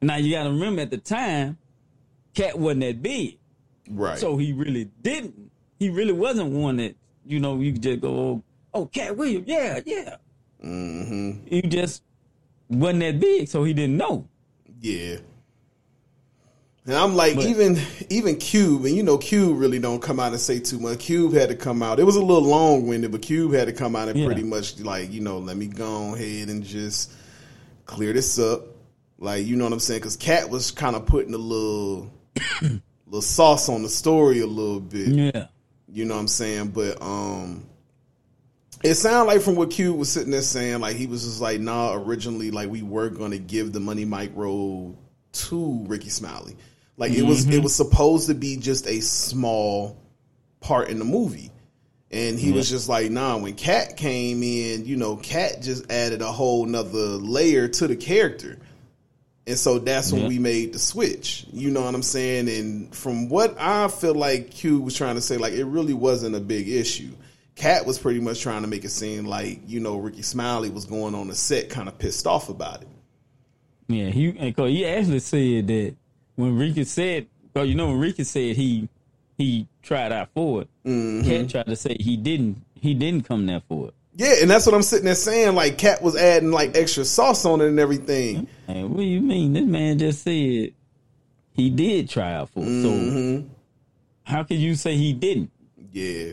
Now 0.00 0.16
you 0.16 0.34
gotta 0.34 0.50
remember 0.50 0.80
at 0.82 0.90
the 0.90 0.96
time, 0.96 1.58
Katt 2.34 2.58
wasn't 2.58 2.80
that 2.80 3.02
big. 3.02 3.36
Right. 3.90 4.18
So 4.18 4.38
he 4.38 4.54
really 4.54 4.84
didn't. 5.02 5.50
He 5.78 5.90
really 5.90 6.12
wasn't 6.14 6.50
one 6.52 6.76
that, 6.78 6.94
you 7.26 7.40
know, 7.40 7.58
you 7.60 7.72
could 7.72 7.82
just 7.82 8.00
go, 8.00 8.08
Oh, 8.18 8.42
oh 8.72 8.86
Katt 8.86 9.16
Williams, 9.18 9.46
yeah, 9.48 9.80
yeah. 9.84 10.16
Hmm 10.62 11.32
He 11.46 11.62
just 11.62 12.02
wasn't 12.68 13.00
that 13.00 13.18
big, 13.20 13.48
so 13.48 13.64
he 13.64 13.72
didn't 13.72 13.96
know. 13.96 14.28
Yeah. 14.80 15.16
And 16.86 16.94
I'm 16.96 17.14
like, 17.14 17.36
But- 17.36 17.46
even 17.46 17.78
even 18.08 18.36
Cube, 18.36 18.84
and 18.84 18.96
you 18.96 19.02
know, 19.02 19.18
Cube 19.18 19.58
really 19.58 19.78
don't 19.78 20.00
come 20.00 20.18
out 20.18 20.32
and 20.32 20.40
say 20.40 20.58
too 20.60 20.78
much. 20.78 21.00
Cube 21.00 21.32
had 21.34 21.50
to 21.50 21.54
come 21.54 21.82
out. 21.82 22.00
It 22.00 22.04
was 22.04 22.16
a 22.16 22.22
little 22.22 22.42
long 22.48 22.86
winded, 22.86 23.12
but 23.12 23.22
Cube 23.22 23.52
had 23.52 23.66
to 23.66 23.72
come 23.72 23.94
out 23.94 24.08
and 24.08 24.18
Yeah. 24.18 24.26
pretty 24.26 24.42
much 24.42 24.80
like, 24.80 25.12
you 25.12 25.20
know, 25.20 25.38
let 25.38 25.56
me 25.56 25.66
go 25.66 26.14
ahead 26.14 26.48
and 26.48 26.64
just 26.64 27.12
clear 27.86 28.12
this 28.12 28.38
up. 28.38 28.66
Like, 29.18 29.46
you 29.46 29.56
know 29.56 29.64
what 29.64 29.74
I'm 29.74 29.80
saying? 29.80 30.00
Because 30.00 30.16
Katt 30.16 30.48
was 30.48 30.70
kind 30.70 30.96
of 30.96 31.04
putting 31.04 31.34
a 31.34 31.38
little 31.38 32.10
little 33.06 33.22
sauce 33.22 33.68
on 33.68 33.82
the 33.82 33.88
story 33.88 34.40
a 34.40 34.46
little 34.46 34.80
bit. 34.80 35.08
Yeah. 35.08 35.46
You 35.92 36.06
know 36.06 36.14
what 36.14 36.20
I'm 36.20 36.28
saying? 36.28 36.68
But 36.68 37.00
um 37.02 37.64
it 38.82 38.94
sounded 38.94 39.32
like 39.32 39.42
from 39.42 39.56
what 39.56 39.70
Q 39.70 39.94
was 39.94 40.10
sitting 40.10 40.30
there 40.30 40.42
saying, 40.42 40.80
like 40.80 40.96
he 40.96 41.06
was 41.06 41.24
just 41.24 41.40
like, 41.40 41.60
nah, 41.60 41.94
originally 41.94 42.50
like 42.50 42.70
we 42.70 42.82
were 42.82 43.10
gonna 43.10 43.38
give 43.38 43.72
the 43.72 43.80
Money 43.80 44.04
Mike 44.04 44.32
role 44.34 44.96
to 45.32 45.84
Rickey 45.86 46.08
Smiley. 46.08 46.56
Like 46.96 47.12
it 47.12 47.22
was 47.22 47.46
it 47.46 47.50
mm-hmm. 47.50 47.62
was 47.62 47.74
supposed 47.74 48.28
to 48.28 48.34
be 48.34 48.56
just 48.56 48.86
a 48.86 49.00
small 49.00 49.96
part 50.60 50.88
in 50.88 50.98
the 50.98 51.04
movie. 51.04 51.50
And 52.12 52.38
he 52.38 52.50
was 52.50 52.68
just 52.68 52.88
like, 52.88 53.10
nah, 53.10 53.36
when 53.36 53.54
Katt 53.54 53.96
came 53.96 54.42
in, 54.42 54.84
you 54.84 54.96
know, 54.96 55.16
Katt 55.16 55.62
just 55.62 55.90
added 55.92 56.22
a 56.22 56.32
whole 56.32 56.66
nother 56.66 56.98
layer 56.98 57.68
to 57.68 57.86
the 57.86 57.94
character. 57.94 58.58
And 59.46 59.56
so 59.56 59.78
that's 59.78 60.12
when 60.12 60.22
Yeah. 60.22 60.28
we 60.28 60.38
made 60.40 60.72
the 60.72 60.78
switch. 60.80 61.46
You 61.52 61.70
know 61.70 61.82
what 61.82 61.94
I'm 61.94 62.02
saying? 62.02 62.48
And 62.48 62.94
from 62.94 63.28
what 63.28 63.56
I 63.58 63.88
feel 63.88 64.14
like 64.14 64.50
Q 64.50 64.80
was 64.80 64.94
trying 64.94 65.14
to 65.14 65.20
say, 65.20 65.36
like 65.36 65.52
it 65.52 65.64
really 65.64 65.94
wasn't 65.94 66.34
a 66.34 66.40
big 66.40 66.68
issue. 66.68 67.10
Katt 67.60 67.84
was 67.84 67.98
pretty 67.98 68.20
much 68.20 68.40
trying 68.40 68.62
to 68.62 68.68
make 68.68 68.86
it 68.86 68.90
seem 68.90 69.26
like, 69.26 69.60
you 69.66 69.80
know, 69.80 69.98
Rickey 69.98 70.22
Smiley 70.22 70.70
was 70.70 70.86
going 70.86 71.14
on 71.14 71.28
the 71.28 71.34
set 71.34 71.68
kind 71.68 71.88
of 71.88 71.98
pissed 71.98 72.26
off 72.26 72.48
about 72.48 72.80
it. 72.80 72.88
Yeah, 73.86 74.06
he 74.06 74.30
he 74.30 74.86
actually 74.86 75.18
said 75.18 75.66
that 75.66 75.94
when 76.36 76.56
Ricky 76.56 76.84
said, 76.84 77.26
oh, 77.54 77.62
you 77.62 77.74
know 77.74 77.88
when 77.88 77.98
Ricky 77.98 78.24
said 78.24 78.56
he 78.56 78.88
he 79.36 79.68
tried 79.82 80.10
out 80.10 80.30
for 80.32 80.62
it, 80.62 80.68
Mm-hmm. 80.86 81.28
Katt 81.28 81.50
tried 81.50 81.66
to 81.66 81.76
say 81.76 81.98
he 82.00 82.16
didn't 82.16 82.64
he 82.74 82.94
didn't 82.94 83.26
come 83.26 83.44
there 83.44 83.60
for 83.68 83.88
it. 83.88 83.94
Yeah, 84.16 84.36
and 84.40 84.50
that's 84.50 84.64
what 84.64 84.74
I'm 84.74 84.82
sitting 84.82 85.04
there 85.04 85.14
saying. 85.14 85.54
Like 85.54 85.76
Katt 85.76 86.00
was 86.00 86.16
adding 86.16 86.52
like 86.52 86.74
extra 86.78 87.04
sauce 87.04 87.44
on 87.44 87.60
it 87.60 87.68
and 87.68 87.78
everything. 87.78 88.48
What 88.68 88.96
do 88.96 89.02
you 89.02 89.20
mean? 89.20 89.52
This 89.52 89.66
man 89.66 89.98
just 89.98 90.22
said 90.22 90.72
he 91.52 91.68
did 91.68 92.08
try 92.08 92.32
out 92.32 92.48
for 92.48 92.60
it. 92.60 92.68
Mm-hmm. 92.68 93.42
So 93.42 93.50
how 94.22 94.44
could 94.44 94.56
you 94.56 94.76
say 94.76 94.96
he 94.96 95.12
didn't? 95.12 95.50
Yeah. 95.92 96.32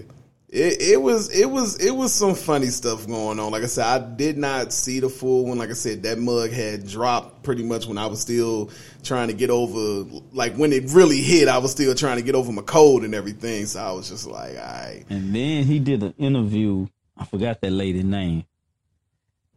It, 0.49 0.81
it 0.81 1.01
was 1.01 1.29
it 1.37 1.49
was 1.49 1.77
it 1.83 1.91
was 1.91 2.13
some 2.13 2.33
funny 2.33 2.67
stuff 2.67 3.05
going 3.05 3.37
on. 3.37 3.51
Like 3.51 3.63
I 3.63 3.67
said, 3.67 3.85
I 3.85 3.99
did 4.15 4.37
not 4.37 4.71
see 4.71 5.01
the 5.01 5.09
full 5.09 5.45
one. 5.45 5.57
Like 5.57 5.69
I 5.69 5.73
said, 5.73 6.03
that 6.03 6.19
mug 6.19 6.51
had 6.51 6.87
dropped 6.87 7.43
pretty 7.43 7.63
much 7.63 7.85
when 7.85 7.97
I 7.97 8.05
was 8.05 8.21
still 8.21 8.69
trying 9.03 9.27
to 9.27 9.33
get 9.33 9.49
over. 9.49 10.09
Like 10.31 10.55
when 10.55 10.71
it 10.71 10.85
really 10.91 11.21
hit, 11.21 11.49
I 11.49 11.57
was 11.57 11.71
still 11.71 11.93
trying 11.95 12.15
to 12.15 12.23
get 12.23 12.33
over 12.33 12.49
my 12.53 12.61
cold 12.61 13.03
and 13.03 13.13
everything. 13.13 13.65
So 13.65 13.81
I 13.81 13.91
was 13.91 14.07
just 14.09 14.25
like, 14.25 14.55
all 14.55 14.63
right. 14.63 15.03
And 15.09 15.35
then 15.35 15.65
he 15.65 15.79
did 15.79 16.01
an 16.01 16.13
interview. 16.17 16.87
I 17.17 17.25
forgot 17.25 17.59
that 17.59 17.71
lady's 17.71 18.05
name. 18.05 18.45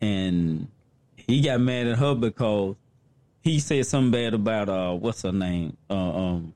And 0.01 0.67
he 1.15 1.41
got 1.41 1.61
mad 1.61 1.87
at 1.87 1.99
her 1.99 2.17
because 2.17 2.75
he 3.43 3.61
said 3.61 3.87
something 3.87 4.11
bad 4.11 4.35
about 4.35 4.69
uh 4.69 4.93
what's 4.95 5.23
her 5.23 5.31
name? 5.31 5.77
Uh, 5.89 5.95
um 5.95 6.55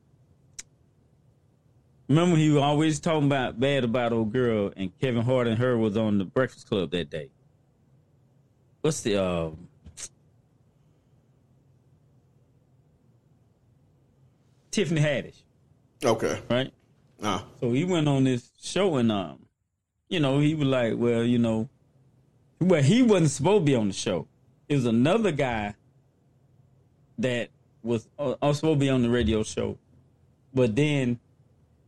Remember 2.09 2.37
he 2.37 2.51
was 2.51 2.63
always 2.63 3.01
talking 3.01 3.27
about 3.27 3.59
bad 3.59 3.83
about 3.85 4.13
old 4.13 4.33
girl 4.33 4.73
and 4.77 4.93
Kevin 5.01 5.23
Hart 5.23 5.47
and 5.47 5.59
her 5.59 5.77
was 5.79 5.97
on 5.97 6.19
the 6.19 6.25
Breakfast 6.25 6.69
Club 6.69 6.91
that 6.91 7.09
day. 7.11 7.31
What's 8.83 9.01
the 9.01 9.23
uh 9.23 9.51
Tiffany 14.71 15.01
Haddish, 15.01 15.43
Okay. 16.05 16.41
right? 16.51 16.73
Ah. 17.23 17.45
So 17.61 17.71
he 17.73 17.85
went 17.85 18.09
on 18.09 18.25
this 18.25 18.51
show 18.61 18.97
and 18.97 19.11
um, 19.13 19.39
you 20.09 20.21
know, 20.21 20.41
he 20.41 20.55
was 20.55 20.67
like, 20.69 20.95
well, 20.97 21.23
you 21.23 21.39
know, 21.39 21.69
well, 22.61 22.83
he 22.83 23.03
wasn't 23.03 23.31
supposed 23.31 23.63
to 23.63 23.65
be 23.65 23.75
on 23.75 23.89
the 23.89 23.95
show. 23.95 24.27
It 24.69 24.75
was 24.75 24.87
another 24.87 25.31
guy 25.33 25.75
that 27.19 27.51
was 27.83 28.09
uh, 28.19 28.35
uh, 28.43 28.53
supposed 28.53 28.81
to 28.81 28.85
be 28.85 28.91
on 28.91 29.03
the 29.03 29.11
radio 29.11 29.43
show, 29.45 29.79
but 30.53 30.75
then 30.75 31.21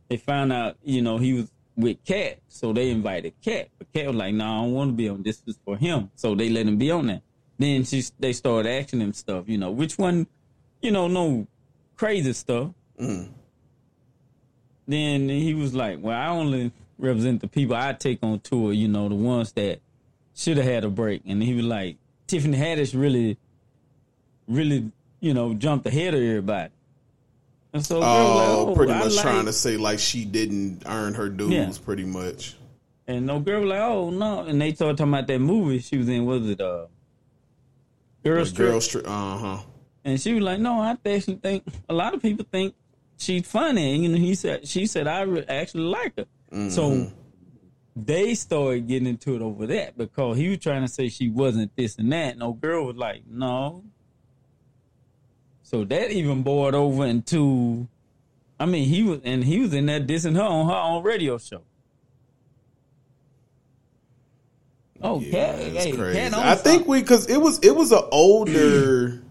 they 0.09 0.17
found 0.17 0.53
out, 0.53 0.77
you 0.83 1.01
know, 1.01 1.17
he 1.17 1.33
was 1.33 1.51
with 1.75 2.03
Katt, 2.03 2.39
so 2.47 2.73
they 2.73 2.89
invited 2.89 3.33
Katt. 3.41 3.69
But 3.77 3.91
Katt 3.93 4.07
was 4.07 4.15
like, 4.15 4.33
"No, 4.33 4.45
I 4.45 4.61
don't 4.61 4.73
want 4.73 4.91
to 4.91 4.95
be 4.95 5.09
on. 5.09 5.23
This 5.23 5.41
is 5.45 5.57
for 5.63 5.77
him." 5.77 6.09
So 6.15 6.35
they 6.35 6.49
let 6.49 6.65
him 6.65 6.77
be 6.77 6.91
on 6.91 7.07
that. 7.07 7.21
Then 7.59 7.83
she, 7.83 8.03
they 8.19 8.33
started 8.33 8.69
asking 8.69 9.01
him 9.01 9.13
stuff, 9.13 9.45
you 9.47 9.57
know, 9.57 9.71
which 9.71 9.97
one, 9.97 10.27
you 10.81 10.91
know, 10.91 11.07
no 11.07 11.47
crazy 11.95 12.33
stuff 12.33 12.71
mm. 12.99 13.27
then 14.87 15.29
he 15.29 15.53
was 15.53 15.73
like, 15.73 15.99
"Well, 16.01 16.17
I 16.17 16.27
only 16.27 16.71
represent 16.97 17.41
the 17.41 17.47
people 17.47 17.75
I 17.75 17.93
take 17.93 18.19
on 18.23 18.39
tour. 18.39 18.73
You 18.73 18.87
know, 18.87 19.09
the 19.09 19.15
ones 19.15 19.51
that 19.53 19.79
should 20.35 20.57
have 20.57 20.65
had 20.65 20.83
a 20.83 20.89
break." 20.89 21.23
And 21.25 21.41
he 21.41 21.53
was 21.53 21.65
like, 21.65 21.97
"Tiffany 22.27 22.57
Haddish 22.57 22.99
really, 22.99 23.37
really, 24.47 24.91
you 25.19 25.33
know, 25.33 25.53
jumped 25.53 25.85
ahead 25.87 26.13
of 26.13 26.21
everybody." 26.21 26.71
And 27.73 27.85
so, 27.85 27.99
girl 27.99 28.09
was 28.09 28.35
like, 28.37 28.49
Oh, 28.69 28.75
pretty 28.75 28.91
I 28.93 28.99
much 28.99 29.13
like- 29.15 29.21
trying 29.23 29.45
to 29.45 29.53
say 29.53 29.77
like 29.77 29.99
she 29.99 30.25
didn't 30.25 30.83
earn 30.85 31.13
her 31.15 31.29
dues, 31.29 31.51
Yeah. 31.51 31.71
pretty 31.83 32.05
much. 32.05 32.55
And 33.07 33.25
no 33.25 33.39
girl 33.39 33.61
was 33.61 33.69
like, 33.69 33.79
"Oh 33.81 34.09
no!" 34.09 34.41
And 34.41 34.59
they 34.61 34.73
started 34.73 34.97
talking 34.97 35.13
about 35.13 35.27
that 35.27 35.39
movie 35.39 35.79
she 35.79 35.97
was 35.97 36.09
in. 36.09 36.25
Was 36.25 36.49
it 36.49 36.59
uh, 36.59 36.87
Girls 38.23 38.51
Trip? 38.51 38.69
Girl, 38.69 38.79
stri- 38.79 39.05
uh 39.05 39.37
huh. 39.37 39.63
And 40.03 40.19
she 40.19 40.33
was 40.33 40.43
like, 40.43 40.59
"No, 40.59 40.81
I 40.81 40.91
actually 41.05 41.35
think 41.35 41.63
a 41.87 41.93
lot 41.93 42.13
of 42.13 42.21
people 42.21 42.45
think 42.51 42.75
she's 43.17 43.47
funny." 43.47 43.93
And 43.93 44.03
you 44.03 44.09
know, 44.09 44.17
he 44.17 44.35
said, 44.35 44.67
"She 44.67 44.87
said 44.87 45.07
I 45.07 45.21
actually 45.47 45.83
like 45.83 46.17
her." 46.17 46.69
So 46.69 47.11
they 47.95 48.35
started 48.35 48.87
getting 48.87 49.07
into 49.07 49.35
it 49.35 49.41
over 49.41 49.67
that 49.67 49.97
because 49.97 50.37
he 50.37 50.49
was 50.49 50.59
trying 50.59 50.81
to 50.81 50.87
say 50.87 51.09
she 51.09 51.29
wasn't 51.29 51.75
this 51.75 51.97
and 51.97 52.11
that. 52.11 52.37
No 52.37 52.53
girl 52.53 52.85
was 52.87 52.95
like, 52.97 53.23
"No." 53.25 53.83
So 55.69 55.83
that 55.83 56.11
even 56.11 56.43
boiled 56.43 56.75
over 56.75 57.05
into, 57.05 57.89
I 58.57 58.65
mean, 58.65 58.87
he 58.87 59.03
was 59.03 59.19
and 59.25 59.43
he 59.43 59.59
was 59.59 59.73
in 59.73 59.85
there 59.87 59.99
dissing 59.99 60.37
her 60.37 60.41
on 60.41 60.65
her 60.69 60.73
own 60.73 61.03
radio 61.03 61.37
show. 61.37 61.61
Oh, 65.01 65.19
Yeah, 65.19 65.31
Katt, 65.51 65.59
hey, 65.59 65.91
crazy. 65.91 66.17
Katt 66.19 66.33
I 66.35 66.55
think 66.55 66.63
something. 66.85 66.87
we 66.89 67.01
because 67.01 67.27
it 67.27 67.35
was 67.35 67.59
it 67.59 67.75
was 67.75 67.91
an 67.91 68.01
older. 68.13 69.21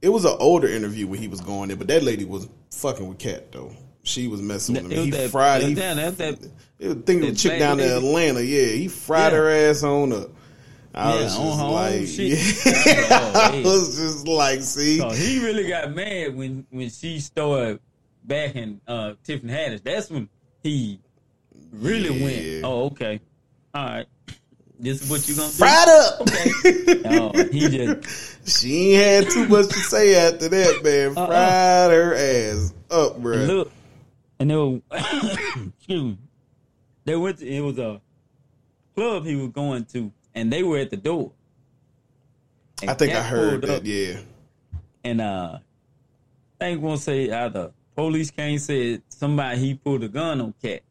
It 0.00 0.08
was 0.08 0.24
an 0.24 0.36
older 0.40 0.66
interview 0.66 1.06
when 1.06 1.20
he 1.20 1.28
was 1.28 1.42
going 1.42 1.68
there, 1.68 1.76
but 1.76 1.88
that 1.88 2.02
lady 2.02 2.24
was 2.24 2.48
fucking 2.70 3.06
with 3.06 3.18
Katt 3.18 3.52
though. 3.52 3.72
She 4.02 4.28
was 4.28 4.40
messing 4.40 4.76
with 4.76 4.86
It 4.86 4.92
him. 4.92 4.96
was 4.96 5.04
He 5.04 5.10
that- 5.10 5.30
fried. 5.30 5.60
that- 5.62 5.68
He, 5.68 5.74
that- 5.74 5.96
that- 5.96 6.16
that- 6.18 6.50
it 6.78 6.88
was 6.88 6.96
thinking 7.04 7.28
that 7.28 7.36
chick 7.36 7.58
down 7.58 7.80
in. 7.80 7.86
Atlanta. 7.90 8.40
Yeah, 8.42 8.66
he 8.68 8.88
fried 8.88 9.32
Yeah. 9.32 9.38
her 9.40 9.50
ass 9.50 9.82
on 9.82 10.12
up. 10.14 10.30
I 10.96 11.14
Yeah, 11.16 11.22
was 11.24 11.36
on 11.36 11.46
just 11.46 11.58
her 11.58 11.64
own 11.66 11.72
like, 11.72 12.06
shit. 12.06 12.86
yeah. 13.10 13.50
I 13.54 13.60
was 13.62 13.96
just 13.96 14.26
like, 14.26 14.60
see, 14.62 14.98
So 14.98 15.10
he 15.10 15.44
really 15.44 15.68
got 15.68 15.94
mad 15.94 16.34
when 16.34 16.66
when 16.70 16.88
she 16.90 17.20
started 17.20 17.80
backing 18.24 18.80
uh, 18.88 19.14
Tiffany 19.22 19.52
Haddish. 19.52 19.82
That's 19.82 20.10
when 20.10 20.28
he 20.62 20.98
really 21.70 22.10
Yeah. 22.18 22.24
went. 22.24 22.64
Oh, 22.64 22.86
okay, 22.86 23.20
all 23.74 23.84
right. 23.84 24.06
This 24.78 25.02
is 25.02 25.10
what 25.10 25.26
you 25.28 25.34
gonna 25.34 25.48
do. 25.48 25.56
fried 25.58 25.88
up. 25.88 26.20
Oh, 27.06 27.48
he 27.50 27.68
just 27.68 28.48
she 28.60 28.92
ain't 28.94 29.24
had 29.26 29.30
too 29.32 29.46
much 29.48 29.66
to 29.68 29.74
say 29.74 30.14
after 30.16 30.48
that, 30.48 30.82
man. 30.82 31.16
Uh-uh. 31.16 31.26
Fried 31.26 31.90
her 31.92 32.14
ass 32.14 32.74
up, 32.90 33.18
bro. 33.18 33.36
look, 33.36 33.72
and 34.38 34.50
they 34.50 34.56
were, 34.56 34.80
excuse 34.92 36.02
me. 36.02 36.18
They 37.04 37.16
went. 37.16 37.38
To, 37.38 37.46
it 37.46 37.60
was 37.60 37.78
a 37.78 38.00
club 38.94 39.24
he 39.24 39.36
was 39.36 39.48
going 39.50 39.84
to, 39.86 40.12
and 40.36 40.52
they 40.52 40.62
were 40.62 40.78
at 40.78 40.90
the 40.90 40.96
door. 40.96 41.32
And 42.82 42.90
I 42.90 42.94
think 42.94 43.12
I 43.14 43.22
heard 43.22 43.62
that. 43.62 43.70
up, 43.78 43.82
Yeah. 43.84 44.20
And 45.02 45.20
uh, 45.20 45.58
I 46.60 46.64
ain't 46.66 46.82
gonna 46.82 46.98
say 46.98 47.30
either. 47.32 47.72
Police 47.96 48.30
came 48.30 48.58
said 48.58 49.02
somebody 49.08 49.58
he 49.58 49.74
pulled 49.74 50.02
a 50.04 50.08
gun 50.08 50.40
on 50.40 50.52
Katt. 50.62 50.82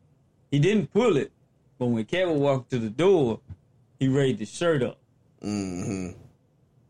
He 0.50 0.58
didn't 0.58 0.92
pull 0.92 1.18
it, 1.18 1.32
but 1.78 1.86
when 1.88 2.04
Katt 2.06 2.28
would 2.28 2.40
walk 2.40 2.68
to 2.70 2.80
the 2.80 2.90
door, 2.90 3.40
he 4.00 4.08
raised 4.08 4.40
his 4.40 4.50
shirt 4.52 4.82
up, 4.84 4.98
hmm 5.42 6.10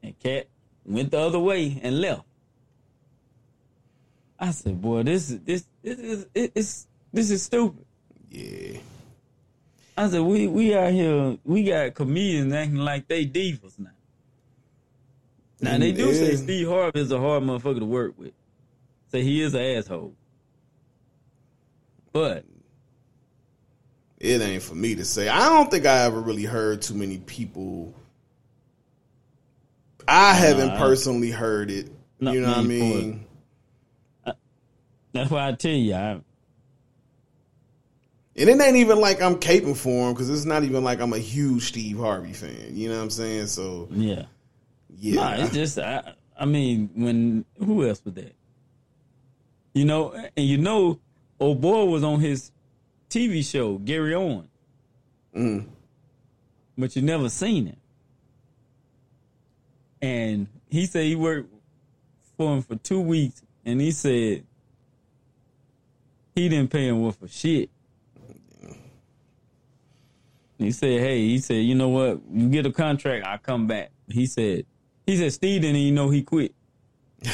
and 0.02 0.19
Katt 0.19 0.48
went 0.86 1.11
the 1.11 1.19
other 1.19 1.40
way 1.40 1.80
and 1.84 1.99
left. 1.99 2.23
I 4.40 4.52
said, 4.52 4.82
"Boy, 4.82 5.03
this 5.03 5.30
is 5.32 5.40
this 5.41 5.65
this 5.82 5.99
is 5.99 6.26
it- 6.34 6.52
it's 6.56 6.88
this 7.11 7.30
is 7.32 7.44
stupid." 7.44 7.86
Yeah. 8.30 8.77
I 9.98 10.10
said, 10.10 10.22
"We 10.22 10.48
we 10.48 10.76
out 10.76 10.92
here, 10.92 11.38
we 11.44 11.64
got 11.64 11.94
comedians 11.94 12.54
acting 12.54 12.78
like 12.78 13.08
they 13.08 13.26
divas 13.26 13.80
now." 13.80 13.92
Now 15.62 15.78
they 15.78 15.92
do 15.92 16.14
say 16.14 16.36
Steve 16.36 16.68
Harvey 16.68 17.00
is 17.00 17.12
a 17.12 17.20
hard 17.20 17.44
motherfucker 17.44 17.80
to 17.80 17.86
work 17.86 18.18
with. 18.18 18.34
Say 19.12 19.24
he 19.24 19.42
is 19.42 19.54
an 19.54 19.62
asshole. 19.62 20.14
But 22.12 22.46
it 24.20 24.42
ain't 24.42 24.64
for 24.64 24.76
me 24.76 24.96
to 24.96 25.06
say. 25.06 25.30
I 25.30 25.50
don't 25.50 25.72
think 25.72 25.86
I 25.86 26.04
ever 26.06 26.20
really 26.20 26.44
heard 26.44 26.82
too 26.82 26.94
many 26.94 27.18
people. 27.20 27.94
I 30.08 30.34
haven't 30.34 30.72
I- 30.72 30.78
personally 30.78 31.32
heard 31.32 31.72
it. 31.72 31.92
You 32.20 32.42
know 32.42 32.48
what 32.48 32.58
I 32.58 32.64
mean? 32.64 33.26
that's 35.12 35.30
why 35.30 35.50
I 35.50 35.52
tell 35.52 35.72
you, 35.72 35.94
I, 35.94 36.22
And 38.38 38.49
it 38.49 38.60
ain't 38.60 38.76
even 38.76 38.99
like 38.99 39.22
I'm 39.22 39.38
caping 39.38 39.78
for 39.78 40.07
him 40.07 40.14
because 40.14 40.30
it's 40.30 40.45
not 40.45 40.64
even 40.64 40.84
like 40.84 40.99
I'm 40.99 41.14
a 41.14 41.20
huge 41.20 41.70
Steve 41.70 41.98
Harvey 41.98 42.34
fan. 42.34 42.72
You 42.72 42.90
know 42.90 42.98
what 42.98 43.03
I'm 43.03 43.10
saying? 43.10 43.48
So 43.48 43.88
yeah. 43.91 44.26
yeah, 44.98 45.16
Nah, 45.16 45.44
it's 45.44 45.53
just 45.53 45.80
I, 45.80 46.14
I 46.38 46.45
mean, 46.45 46.90
when 46.95 47.45
who 47.57 47.88
else 47.88 48.03
was 48.03 48.16
that? 48.16 48.36
You 49.74 49.86
know, 49.86 50.12
and 50.36 50.45
you 50.45 50.57
know, 50.57 50.99
old 51.40 51.62
boy 51.62 51.86
was 51.86 52.03
on 52.03 52.20
his 52.20 52.52
TV 53.10 53.49
show, 53.49 53.78
Gary 53.78 54.14
Owen. 54.14 54.49
Mm. 55.36 55.68
But 56.78 56.95
you 56.95 57.02
never 57.02 57.30
seen 57.30 57.68
him. 57.68 57.78
And 60.02 60.48
he 60.70 60.86
said 60.86 61.06
he 61.06 61.16
worked 61.16 61.53
for 62.38 62.56
him 62.56 62.62
for 62.62 62.76
two 62.76 62.99
weeks, 62.99 63.41
and 63.66 63.80
he 63.80 63.91
said 63.91 64.44
he 66.36 66.49
didn't 66.49 66.70
pay 66.70 66.90
him 66.90 67.02
worth 67.02 67.18
for 67.18 67.30
shit. 67.30 67.70
He 70.57 70.72
said, 70.72 71.02
"Hey," 71.02 71.19
he 71.19 71.40
said, 71.40 71.64
"You 71.64 71.76
know 71.76 71.90
what? 71.90 72.22
You 72.32 72.49
get 72.49 72.65
a 72.65 72.72
contract, 72.72 73.26
I'll 73.26 73.38
come 73.38 73.68
back." 73.68 73.91
He 74.10 74.26
said, 74.26 74.65
"He 75.06 75.18
said 75.18 75.34
Steve 75.34 75.61
didn't 75.61 75.77
even 75.77 75.95
know 75.95 76.10
he 76.10 76.23
quit." 76.23 76.53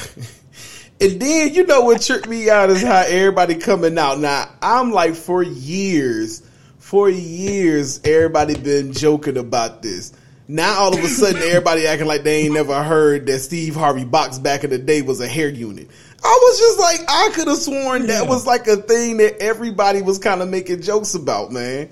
And 1.02 1.20
then 1.20 1.56
you 1.56 1.66
know 1.66 1.82
what 1.82 2.00
tripped 2.04 2.28
me 2.28 2.48
out 2.52 2.70
is 2.70 2.84
how 2.84 3.00
everybody 3.08 3.56
coming 3.56 3.98
out. 3.98 4.20
Now 4.20 4.48
I'm 4.62 4.92
like 4.92 5.16
for 5.16 5.42
years, 5.42 6.44
for 6.78 7.10
years, 7.10 8.00
everybody 8.04 8.56
been 8.56 8.94
joking 8.94 9.38
about 9.38 9.82
this. 9.82 10.14
Now 10.48 10.76
all 10.76 10.94
of 10.94 11.04
a 11.04 11.08
sudden 11.08 11.42
everybody 11.42 11.88
acting 11.88 12.06
like 12.06 12.22
they 12.22 12.44
ain't 12.44 12.54
never 12.54 12.84
heard 12.84 13.26
that 13.26 13.40
Steve 13.40 13.74
Harvey 13.74 14.06
box 14.06 14.38
back 14.38 14.64
in 14.64 14.70
the 14.70 14.78
day 14.78 15.02
was 15.02 15.20
a 15.22 15.28
hair 15.28 15.50
unit. 15.50 15.90
I 16.24 16.40
was 16.40 16.60
just 16.60 16.80
like, 16.80 17.00
I 17.10 17.32
could 17.34 17.48
have 17.48 17.58
sworn 17.58 18.06
that 18.06 18.28
was 18.28 18.46
like 18.46 18.68
a 18.68 18.78
thing 18.78 19.18
that 19.18 19.42
everybody 19.42 20.04
was 20.04 20.20
kind 20.20 20.40
of 20.44 20.50
making 20.50 20.84
jokes 20.84 21.16
about, 21.16 21.52
man. 21.52 21.90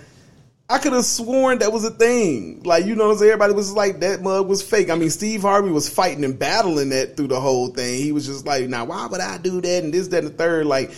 I 0.71 0.77
could 0.77 0.93
have 0.93 1.05
sworn 1.05 1.59
that 1.59 1.73
was 1.73 1.83
a 1.83 1.89
thing. 1.89 2.61
Like, 2.63 2.85
you 2.85 2.95
know 2.95 3.07
what 3.07 3.13
I'm 3.13 3.17
saying? 3.17 3.31
Everybody 3.31 3.53
was 3.53 3.73
like, 3.73 4.01
that 4.01 4.21
mug 4.21 4.47
was 4.47 4.61
fake. 4.61 4.91
I 4.91 4.95
mean, 4.95 5.09
Steve 5.09 5.41
Harvey 5.41 5.71
was 5.71 5.89
fighting 5.89 6.23
and 6.23 6.37
battling 6.37 6.89
that 6.89 7.17
through 7.17 7.29
the 7.29 7.39
whole 7.39 7.69
thing. 7.69 7.95
He 7.95 8.11
was 8.11 8.27
just 8.27 8.45
like, 8.45 8.69
now, 8.69 8.85
why 8.85 9.07
would 9.07 9.19
I 9.19 9.39
do 9.39 9.61
that? 9.61 9.83
And 9.83 9.91
this, 9.91 10.09
that, 10.09 10.23
and 10.23 10.27
the 10.27 10.37
third. 10.37 10.67
Like, 10.67 10.91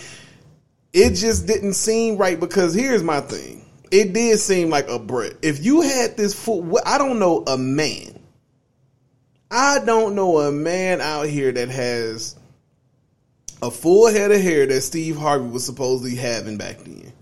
it 0.92 1.14
just 1.14 1.46
didn't 1.46 1.72
seem 1.72 2.18
right 2.18 2.38
because 2.38 2.74
here's 2.74 3.02
my 3.02 3.22
thing. 3.22 3.64
It 3.90 4.12
did 4.12 4.38
seem 4.40 4.68
like 4.68 4.88
a 4.88 4.98
Brit. 4.98 5.38
If 5.40 5.64
you 5.64 5.80
had 5.80 6.18
this 6.18 6.34
full, 6.34 6.78
I 6.84 6.98
don't 6.98 7.18
know 7.18 7.42
a 7.46 7.56
man. 7.56 8.18
I 9.50 9.78
don't 9.84 10.14
know 10.14 10.38
a 10.38 10.52
man 10.52 11.00
out 11.00 11.28
here 11.28 11.50
that 11.50 11.70
has 11.70 12.36
a 13.62 13.70
full 13.70 14.12
head 14.12 14.32
of 14.32 14.40
hair 14.40 14.66
that 14.66 14.80
Steve 14.82 15.16
Harvey 15.16 15.48
was 15.48 15.64
supposedly 15.64 16.14
having 16.14 16.58
back 16.58 16.78
then 16.78 17.12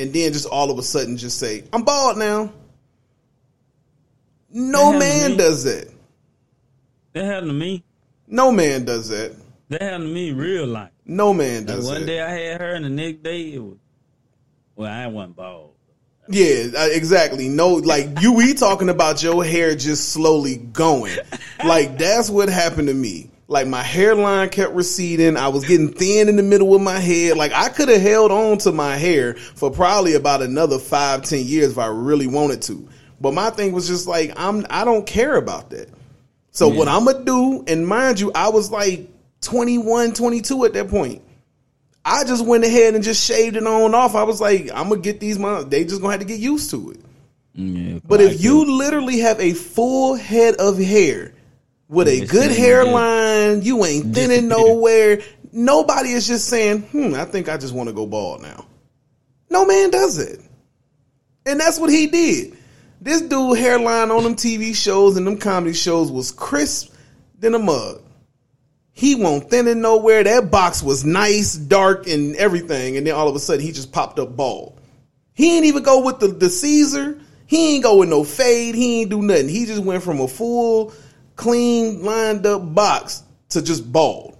and 0.00 0.12
then 0.12 0.32
just 0.32 0.46
all 0.46 0.70
of 0.70 0.78
a 0.78 0.82
sudden 0.82 1.16
just 1.16 1.38
say, 1.38 1.64
I'm 1.72 1.82
bald 1.82 2.18
now. 2.18 2.52
No 4.52 4.92
That 4.92 5.02
happened 5.02 5.02
to 5.02 5.28
man 5.28 5.36
does 5.36 5.64
that. 5.64 5.88
That 7.12 7.24
happened 7.24 7.48
to 7.50 7.54
me. 7.54 7.84
No 8.26 8.50
man 8.52 8.84
does 8.84 9.08
that. 9.08 9.36
That 9.68 9.82
happened 9.82 10.04
to 10.08 10.12
me 10.14 10.32
real 10.32 10.66
life. 10.66 10.90
No 11.04 11.32
man 11.32 11.66
Like 11.66 11.76
does 11.76 11.86
one 11.86 12.00
that. 12.00 12.06
day 12.06 12.20
I 12.20 12.30
had 12.30 12.60
her, 12.60 12.74
and 12.74 12.84
the 12.84 12.88
next 12.90 13.22
day 13.22 13.52
it 13.52 13.62
was. 13.62 13.76
Well, 14.76 14.90
I 14.92 15.06
wasn't 15.06 15.36
bald. 15.36 15.74
Yeah, 16.28 16.68
exactly. 16.76 17.48
No, 17.48 17.74
like 17.74 18.20
you, 18.20 18.32
we 18.34 18.54
talking 18.54 18.88
about 18.88 19.22
your 19.22 19.44
hair 19.44 19.74
just 19.74 20.10
slowly 20.10 20.56
going. 20.56 21.16
Like 21.64 21.98
that's 21.98 22.30
what 22.30 22.48
happened 22.48 22.88
to 22.88 22.94
me. 22.94 23.30
Like 23.50 23.66
my 23.66 23.82
hairline 23.82 24.48
kept 24.50 24.74
receding. 24.74 25.36
I 25.36 25.48
was 25.48 25.64
getting 25.64 25.92
thin 25.92 26.28
in 26.28 26.36
the 26.36 26.42
middle 26.44 26.72
of 26.72 26.80
my 26.82 27.00
head. 27.00 27.36
Like 27.36 27.52
I 27.52 27.68
could 27.68 27.88
have 27.88 28.00
held 28.00 28.30
on 28.30 28.58
to 28.58 28.70
my 28.70 28.96
hair 28.96 29.34
for 29.34 29.72
probably 29.72 30.14
about 30.14 30.40
another 30.40 30.78
five, 30.78 31.24
ten 31.24 31.44
years 31.44 31.72
if 31.72 31.78
I 31.78 31.88
really 31.88 32.28
wanted 32.28 32.62
to. 32.62 32.88
But 33.20 33.34
my 33.34 33.50
thing 33.50 33.72
was 33.72 33.88
just 33.88 34.06
like 34.06 34.32
I'm. 34.36 34.64
I 34.70 34.84
don't 34.84 35.04
care 35.04 35.34
about 35.34 35.70
that. 35.70 35.88
So 36.52 36.68
what 36.68 36.86
I'm 36.86 37.04
gonna 37.04 37.24
do, 37.24 37.64
and 37.66 37.84
mind 37.84 38.20
you, 38.20 38.30
I 38.36 38.50
was 38.50 38.70
like 38.70 39.08
21, 39.40 40.12
22 40.12 40.64
at 40.66 40.72
that 40.74 40.88
point. 40.88 41.20
I 42.04 42.22
just 42.22 42.46
went 42.46 42.62
ahead 42.62 42.94
and 42.94 43.02
just 43.02 43.26
shaved 43.26 43.56
it 43.56 43.66
on 43.66 43.82
and 43.82 43.94
off. 43.96 44.14
I 44.14 44.22
was 44.22 44.40
like, 44.40 44.70
I'm 44.72 44.90
gonna 44.90 45.00
get 45.00 45.18
these. 45.18 45.40
Mon- 45.40 45.68
they 45.68 45.82
just 45.82 46.00
gonna 46.00 46.12
have 46.12 46.20
to 46.20 46.26
get 46.26 46.38
used 46.38 46.70
to 46.70 46.92
it. 46.92 47.00
Mm, 47.58 47.94
yeah, 47.94 47.98
But 48.04 48.20
if 48.20 48.40
you 48.40 48.78
literally 48.78 49.18
have 49.18 49.40
a 49.40 49.54
full 49.54 50.14
head 50.14 50.54
of 50.60 50.78
hair 50.78 51.34
with 51.90 52.06
a 52.08 52.24
good 52.24 52.52
hairline, 52.52 53.62
you 53.62 53.84
ain't 53.84 54.14
thinning 54.14 54.48
nowhere. 54.48 55.20
Nobody 55.52 56.10
is 56.10 56.26
just 56.26 56.48
saying, 56.48 56.82
"Hmm, 56.82 57.14
I 57.14 57.24
think 57.24 57.48
I 57.48 57.58
just 57.58 57.74
want 57.74 57.88
to 57.88 57.94
go 57.94 58.06
bald 58.06 58.40
now." 58.40 58.64
No 59.50 59.66
man 59.66 59.90
does 59.90 60.18
it, 60.18 60.40
and 61.44 61.58
that's 61.58 61.78
what 61.78 61.90
he 61.90 62.06
did. 62.06 62.56
This 63.00 63.22
dude 63.22 63.58
hairline 63.58 64.10
on 64.10 64.22
them 64.22 64.36
TV 64.36 64.74
shows 64.74 65.16
and 65.16 65.26
them 65.26 65.38
comedy 65.38 65.72
shows 65.72 66.12
was 66.12 66.30
crisp 66.30 66.94
than 67.38 67.54
a 67.54 67.58
mug. 67.58 68.02
He 68.92 69.14
won't 69.14 69.48
thinning 69.50 69.80
nowhere. 69.80 70.22
That 70.22 70.50
box 70.50 70.82
was 70.82 71.04
nice, 71.04 71.54
dark, 71.54 72.06
and 72.06 72.36
everything, 72.36 72.96
and 72.96 73.06
then 73.06 73.14
all 73.14 73.28
of 73.28 73.34
a 73.34 73.38
sudden 73.40 73.64
he 73.64 73.72
just 73.72 73.92
popped 73.92 74.18
up 74.18 74.36
bald. 74.36 74.78
He 75.32 75.56
ain't 75.56 75.66
even 75.66 75.82
go 75.82 76.04
with 76.04 76.20
the, 76.20 76.28
the 76.28 76.50
Caesar. 76.50 77.18
He 77.46 77.74
ain't 77.74 77.82
go 77.82 77.96
with 77.96 78.10
no 78.10 78.22
fade. 78.22 78.74
He 78.74 79.00
ain't 79.00 79.10
do 79.10 79.22
nothing. 79.22 79.48
He 79.48 79.64
just 79.66 79.82
went 79.82 80.02
from 80.02 80.20
a 80.20 80.28
full, 80.28 80.92
clean, 81.40 82.02
lined 82.04 82.44
up 82.44 82.74
box 82.74 83.22
to 83.48 83.62
just 83.62 83.90
bald. 83.90 84.36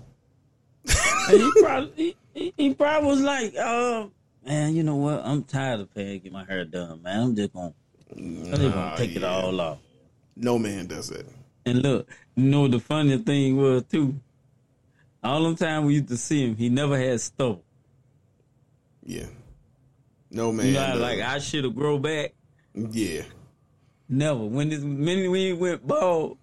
He 1.31 1.53
probably 1.63 2.17
he, 2.35 2.55
he, 2.57 2.75
probably 2.75 3.09
was 3.09 3.21
like, 3.21 3.55
uh, 3.57 4.07
man, 4.45 4.75
you 4.75 4.83
know 4.83 4.97
what? 4.97 5.23
I'm 5.25 5.45
tired 5.45 5.81
of 5.81 5.95
paying 5.95 6.21
get 6.21 6.33
my 6.33 6.45
hair 6.45 6.65
done, 6.65 7.03
man. 7.03 7.21
I'm 7.23 7.37
just 7.37 7.53
gonna, 7.53 7.73
I'm 8.17 8.45
just 8.45 8.61
gonna 8.61 8.69
Nah, 8.69 8.97
take 8.97 9.17
it 9.17 9.25
all 9.25 9.61
off. 9.61 9.79
No 10.37 10.59
man 10.59 10.87
does 10.87 11.11
it. 11.11 11.27
And 11.65 11.83
look, 11.83 12.09
you 12.35 12.45
know 12.45 12.69
the 12.69 12.81
funny 12.81 13.17
thing 13.19 13.57
was 13.57 13.85
too. 13.85 14.21
All 15.23 15.51
the 15.51 15.57
time 15.57 15.85
we 15.85 15.95
used 15.95 16.09
to 16.09 16.17
see 16.17 16.47
him, 16.47 16.57
he 16.57 16.69
never 16.69 16.99
had 16.99 17.21
stubble. 17.21 17.65
Yeah. 19.05 19.27
No 20.31 20.53
man. 20.53 20.67
You 20.67 20.73
know, 20.73 20.97
like. 20.97 21.21
I 21.21 21.39
should 21.39 21.65
have 21.65 21.75
grow 21.75 21.99
back. 21.99 22.33
yeah. 22.75 23.23
Never. 24.09 24.45
When 24.45 24.71
this 24.71 24.81
minute 24.81 25.31
we 25.31 25.53
went 25.53 25.87
bald, 25.87 26.39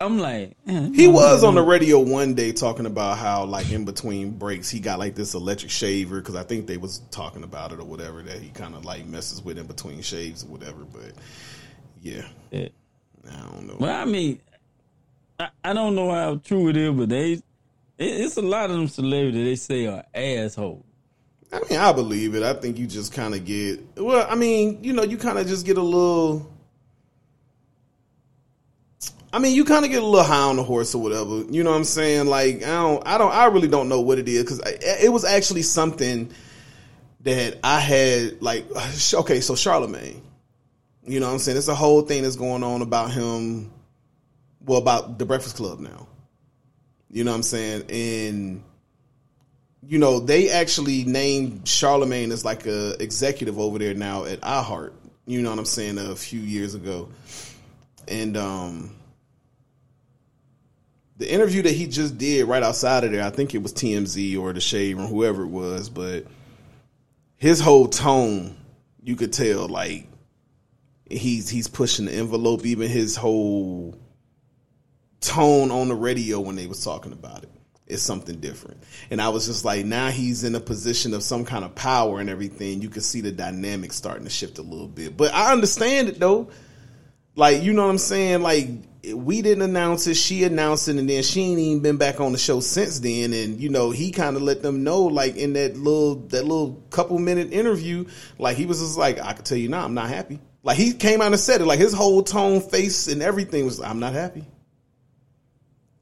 I'm 0.00 0.18
like, 0.18 0.56
eh, 0.66 0.90
He 0.94 1.08
was 1.08 1.42
on 1.42 1.56
the 1.56 1.62
radio 1.62 1.98
one 1.98 2.34
day 2.34 2.52
talking 2.52 2.86
about 2.86 3.18
how, 3.18 3.44
like, 3.44 3.70
in 3.72 3.84
between 3.84 4.30
breaks, 4.30 4.70
he 4.70 4.78
got 4.78 4.98
like 5.00 5.16
this 5.16 5.34
electric 5.34 5.72
shaver 5.72 6.20
because 6.20 6.36
I 6.36 6.44
think 6.44 6.66
they 6.68 6.76
was 6.76 6.98
talking 7.10 7.42
about 7.42 7.72
it 7.72 7.80
or 7.80 7.84
whatever 7.84 8.22
that 8.22 8.38
he 8.38 8.50
kind 8.50 8.74
of 8.76 8.84
like 8.84 9.06
messes 9.06 9.42
with 9.42 9.58
in 9.58 9.66
between 9.66 10.00
shaves 10.02 10.44
or 10.44 10.48
whatever. 10.48 10.84
But 10.84 11.12
yeah, 12.00 12.22
Yeah. 12.50 12.68
I 13.28 13.36
don't 13.52 13.66
know. 13.66 13.76
Well, 13.78 13.94
I 14.00 14.04
mean, 14.04 14.40
I, 15.38 15.48
I 15.64 15.72
don't 15.72 15.94
know 15.94 16.10
how 16.12 16.36
true 16.36 16.68
it 16.68 16.76
is, 16.76 16.94
but 16.94 17.08
they, 17.08 17.32
it, 17.32 17.42
it's 17.98 18.36
a 18.36 18.42
lot 18.42 18.70
of 18.70 18.76
them 18.76 18.88
celebrities 18.88 19.66
they 19.66 19.84
say 19.84 19.86
are 19.86 20.04
assholes. 20.14 20.84
I 21.52 21.60
mean, 21.68 21.78
I 21.78 21.92
believe 21.92 22.34
it. 22.34 22.42
I 22.42 22.52
think 22.52 22.78
you 22.78 22.86
just 22.86 23.12
kind 23.12 23.34
of 23.34 23.44
get 23.44 23.80
well. 23.96 24.26
I 24.30 24.34
mean, 24.34 24.84
you 24.84 24.92
know, 24.92 25.02
you 25.02 25.16
kind 25.16 25.38
of 25.38 25.46
just 25.46 25.66
get 25.66 25.78
a 25.78 25.82
little. 25.82 26.52
I 29.32 29.38
mean, 29.38 29.54
you 29.54 29.64
kind 29.64 29.84
of 29.84 29.90
get 29.90 30.02
a 30.02 30.06
little 30.06 30.26
high 30.26 30.48
on 30.48 30.56
the 30.56 30.62
horse 30.62 30.94
or 30.94 31.02
whatever. 31.02 31.42
You 31.50 31.62
know 31.62 31.70
what 31.70 31.76
I'm 31.76 31.84
saying? 31.84 32.26
Like, 32.26 32.62
I 32.62 32.82
don't, 32.82 33.06
I 33.06 33.18
don't, 33.18 33.32
I 33.32 33.46
really 33.46 33.68
don't 33.68 33.88
know 33.88 34.00
what 34.00 34.18
it 34.18 34.28
is 34.28 34.42
because 34.42 34.60
it 34.64 35.12
was 35.12 35.24
actually 35.24 35.62
something 35.62 36.32
that 37.20 37.58
I 37.62 37.78
had. 37.80 38.40
Like, 38.40 38.64
okay, 39.14 39.40
so 39.40 39.54
Charlemagne. 39.54 40.22
You 41.06 41.20
know 41.20 41.26
what 41.26 41.34
I'm 41.34 41.38
saying? 41.38 41.58
It's 41.58 41.68
a 41.68 41.74
whole 41.74 42.02
thing 42.02 42.22
that's 42.22 42.36
going 42.36 42.62
on 42.62 42.82
about 42.82 43.10
him. 43.10 43.70
Well, 44.64 44.78
about 44.78 45.18
the 45.18 45.24
Breakfast 45.24 45.56
Club 45.56 45.80
now. 45.80 46.08
You 47.10 47.24
know 47.24 47.30
what 47.30 47.38
I'm 47.38 47.42
saying? 47.42 47.84
And 47.90 48.62
you 49.86 49.98
know, 49.98 50.20
they 50.20 50.50
actually 50.50 51.04
named 51.04 51.66
Charlemagne 51.66 52.32
as 52.32 52.44
like 52.44 52.66
a 52.66 53.02
executive 53.02 53.58
over 53.58 53.78
there 53.78 53.94
now 53.94 54.24
at 54.24 54.40
iHeart. 54.42 54.92
You 55.26 55.40
know 55.40 55.50
what 55.50 55.58
I'm 55.58 55.64
saying? 55.64 55.98
A 55.98 56.14
few 56.14 56.40
years 56.40 56.74
ago, 56.74 57.08
and 58.06 58.36
um, 58.36 58.97
the 61.18 61.30
interview 61.30 61.62
that 61.62 61.72
he 61.72 61.86
just 61.86 62.16
did 62.16 62.46
right 62.46 62.62
outside 62.62 63.04
of 63.04 63.12
there, 63.12 63.24
I 63.24 63.30
think 63.30 63.54
it 63.54 63.62
was 63.62 63.72
TMZ 63.72 64.40
or 64.40 64.52
the 64.52 64.60
Shade 64.60 64.96
Room, 64.96 65.08
whoever 65.08 65.42
it 65.42 65.48
was, 65.48 65.90
but 65.90 66.26
his 67.36 67.60
whole 67.60 67.88
tone, 67.88 68.56
you 69.02 69.16
could 69.16 69.32
tell 69.32 69.68
like 69.68 70.06
he's 71.10 71.48
he's 71.48 71.68
pushing 71.68 72.06
the 72.06 72.12
envelope. 72.12 72.64
Even 72.64 72.88
his 72.88 73.16
whole 73.16 73.96
tone 75.20 75.70
on 75.70 75.88
the 75.88 75.94
radio 75.94 76.38
when 76.40 76.56
they 76.56 76.66
was 76.66 76.84
talking 76.84 77.12
about 77.12 77.42
it 77.42 77.50
is 77.88 78.02
something 78.02 78.38
different. 78.38 78.82
And 79.10 79.20
I 79.20 79.30
was 79.30 79.46
just 79.46 79.64
like, 79.64 79.84
now 79.84 80.10
he's 80.10 80.44
in 80.44 80.54
a 80.54 80.60
position 80.60 81.14
of 81.14 81.22
some 81.22 81.44
kind 81.44 81.64
of 81.64 81.74
power 81.74 82.20
and 82.20 82.30
everything. 82.30 82.82
You 82.82 82.90
can 82.90 83.02
see 83.02 83.22
the 83.22 83.32
dynamic 83.32 83.92
starting 83.92 84.24
to 84.24 84.30
shift 84.30 84.58
a 84.58 84.62
little 84.62 84.88
bit. 84.88 85.16
But 85.16 85.34
I 85.34 85.52
understand 85.52 86.08
it 86.08 86.20
though. 86.20 86.50
Like, 87.34 87.62
you 87.62 87.72
know 87.72 87.84
what 87.84 87.90
I'm 87.90 87.98
saying? 87.98 88.42
Like, 88.42 88.68
we 89.14 89.42
didn't 89.42 89.62
announce 89.62 90.06
it, 90.06 90.14
she 90.14 90.44
announced 90.44 90.88
it, 90.88 90.96
and 90.96 91.08
then 91.08 91.22
she 91.22 91.42
ain't 91.42 91.58
even 91.58 91.82
been 91.82 91.96
back 91.96 92.20
on 92.20 92.32
the 92.32 92.38
show 92.38 92.60
since 92.60 93.00
then. 93.00 93.32
And 93.32 93.60
you 93.60 93.68
know, 93.68 93.90
he 93.90 94.10
kind 94.10 94.36
of 94.36 94.42
let 94.42 94.62
them 94.62 94.82
know, 94.82 95.02
like 95.02 95.36
in 95.36 95.52
that 95.54 95.76
little 95.76 96.16
that 96.28 96.42
little 96.42 96.82
couple 96.90 97.18
minute 97.18 97.52
interview, 97.52 98.06
like 98.38 98.56
he 98.56 98.66
was 98.66 98.80
just 98.80 98.98
like, 98.98 99.20
I 99.20 99.32
can 99.34 99.44
tell 99.44 99.58
you 99.58 99.68
now, 99.68 99.84
I'm 99.84 99.94
not 99.94 100.08
happy. 100.08 100.40
Like 100.62 100.76
he 100.76 100.92
came 100.92 101.20
out 101.20 101.28
and 101.28 101.40
said 101.40 101.60
it, 101.60 101.66
like 101.66 101.78
his 101.78 101.92
whole 101.92 102.22
tone, 102.22 102.60
face, 102.60 103.06
and 103.08 103.22
everything 103.22 103.64
was, 103.64 103.80
I'm 103.80 104.00
not 104.00 104.12
happy. 104.12 104.44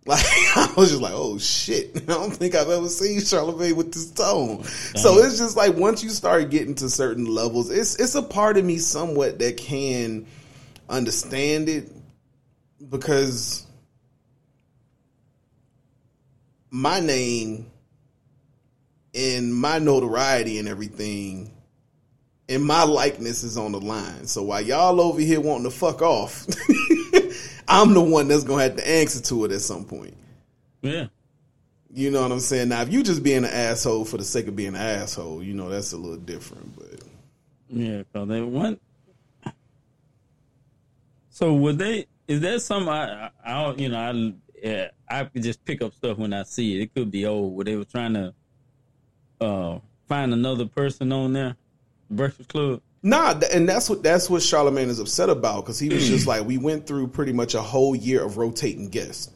Like 0.08 0.24
I 0.24 0.72
was 0.76 0.90
just 0.90 1.02
like, 1.02 1.14
oh 1.16 1.36
shit! 1.36 1.96
I 1.96 2.00
don't 2.12 2.30
think 2.30 2.54
I've 2.54 2.68
ever 2.68 2.88
seen 2.88 3.20
Charlemagne 3.20 3.74
with 3.74 3.92
this 3.92 4.08
tone. 4.12 4.62
So 4.62 5.18
it's 5.18 5.36
just 5.36 5.56
like 5.56 5.74
once 5.74 6.04
you 6.04 6.10
start 6.10 6.48
getting 6.48 6.76
to 6.76 6.88
certain 6.88 7.24
levels, 7.24 7.70
it's 7.70 7.96
it's 7.96 8.14
a 8.14 8.22
part 8.22 8.56
of 8.56 8.64
me 8.64 8.78
somewhat 8.78 9.40
that 9.40 9.56
can 9.56 10.26
understand 10.88 11.68
it 11.68 11.90
because 12.90 13.66
my 16.70 17.00
name 17.00 17.70
and 19.14 19.54
my 19.54 19.78
notoriety 19.78 20.58
and 20.58 20.68
everything 20.68 21.52
and 22.48 22.64
my 22.64 22.84
likeness 22.84 23.42
is 23.42 23.56
on 23.56 23.72
the 23.72 23.80
line. 23.80 24.26
So 24.26 24.42
while 24.42 24.60
y'all 24.60 25.00
over 25.00 25.20
here 25.20 25.40
wanting 25.40 25.64
to 25.64 25.70
fuck 25.70 26.02
off, 26.02 26.46
I'm 27.68 27.94
the 27.94 28.00
one 28.00 28.28
that's 28.28 28.44
gonna 28.44 28.62
have 28.62 28.76
to 28.76 28.88
answer 28.88 29.20
to 29.22 29.44
it 29.46 29.52
at 29.52 29.60
some 29.60 29.84
point. 29.84 30.14
Yeah. 30.82 31.06
You 31.92 32.10
know 32.10 32.22
what 32.22 32.30
I'm 32.30 32.40
saying? 32.40 32.68
Now, 32.68 32.82
if 32.82 32.92
you 32.92 33.02
just 33.02 33.22
being 33.22 33.38
an 33.38 33.46
asshole 33.46 34.04
for 34.04 34.18
the 34.18 34.24
sake 34.24 34.48
of 34.48 34.54
being 34.54 34.74
an 34.74 34.76
asshole, 34.76 35.42
you 35.42 35.54
know 35.54 35.70
that's 35.70 35.92
a 35.92 35.96
little 35.96 36.18
different. 36.18 36.76
But 36.76 37.00
Yeah, 37.68 38.02
cause 38.12 38.28
they 38.28 38.42
went. 38.42 38.80
So 41.30 41.54
would 41.54 41.78
they? 41.78 42.06
Is 42.28 42.40
that 42.40 42.60
some 42.62 42.88
I, 42.88 43.04
I, 43.04 43.30
I 43.44 43.62
don't, 43.62 43.78
you 43.78 43.88
know, 43.88 43.98
I, 43.98 44.34
yeah, 44.62 44.88
I 45.08 45.24
could 45.24 45.42
just 45.42 45.64
pick 45.64 45.82
up 45.82 45.94
stuff 45.94 46.18
when 46.18 46.32
I 46.32 46.42
see 46.42 46.76
it. 46.76 46.82
It 46.82 46.94
could 46.94 47.10
be 47.10 47.26
old. 47.26 47.54
Where 47.54 47.64
they 47.64 47.76
were 47.76 47.84
trying 47.84 48.14
to, 48.14 48.34
uh, 49.40 49.78
find 50.08 50.32
another 50.32 50.66
person 50.66 51.12
on 51.12 51.32
there, 51.32 51.56
Breakfast 52.10 52.48
Club. 52.48 52.80
Nah, 53.02 53.40
and 53.52 53.68
that's 53.68 53.88
what 53.88 54.02
that's 54.02 54.28
what 54.28 54.42
Charlemagne 54.42 54.88
is 54.88 54.98
upset 54.98 55.30
about 55.30 55.64
because 55.64 55.78
he 55.78 55.88
was 55.88 56.08
just 56.08 56.26
like 56.26 56.44
we 56.44 56.58
went 56.58 56.86
through 56.86 57.08
pretty 57.08 57.32
much 57.32 57.54
a 57.54 57.62
whole 57.62 57.94
year 57.94 58.24
of 58.24 58.36
rotating 58.36 58.88
guests. 58.88 59.30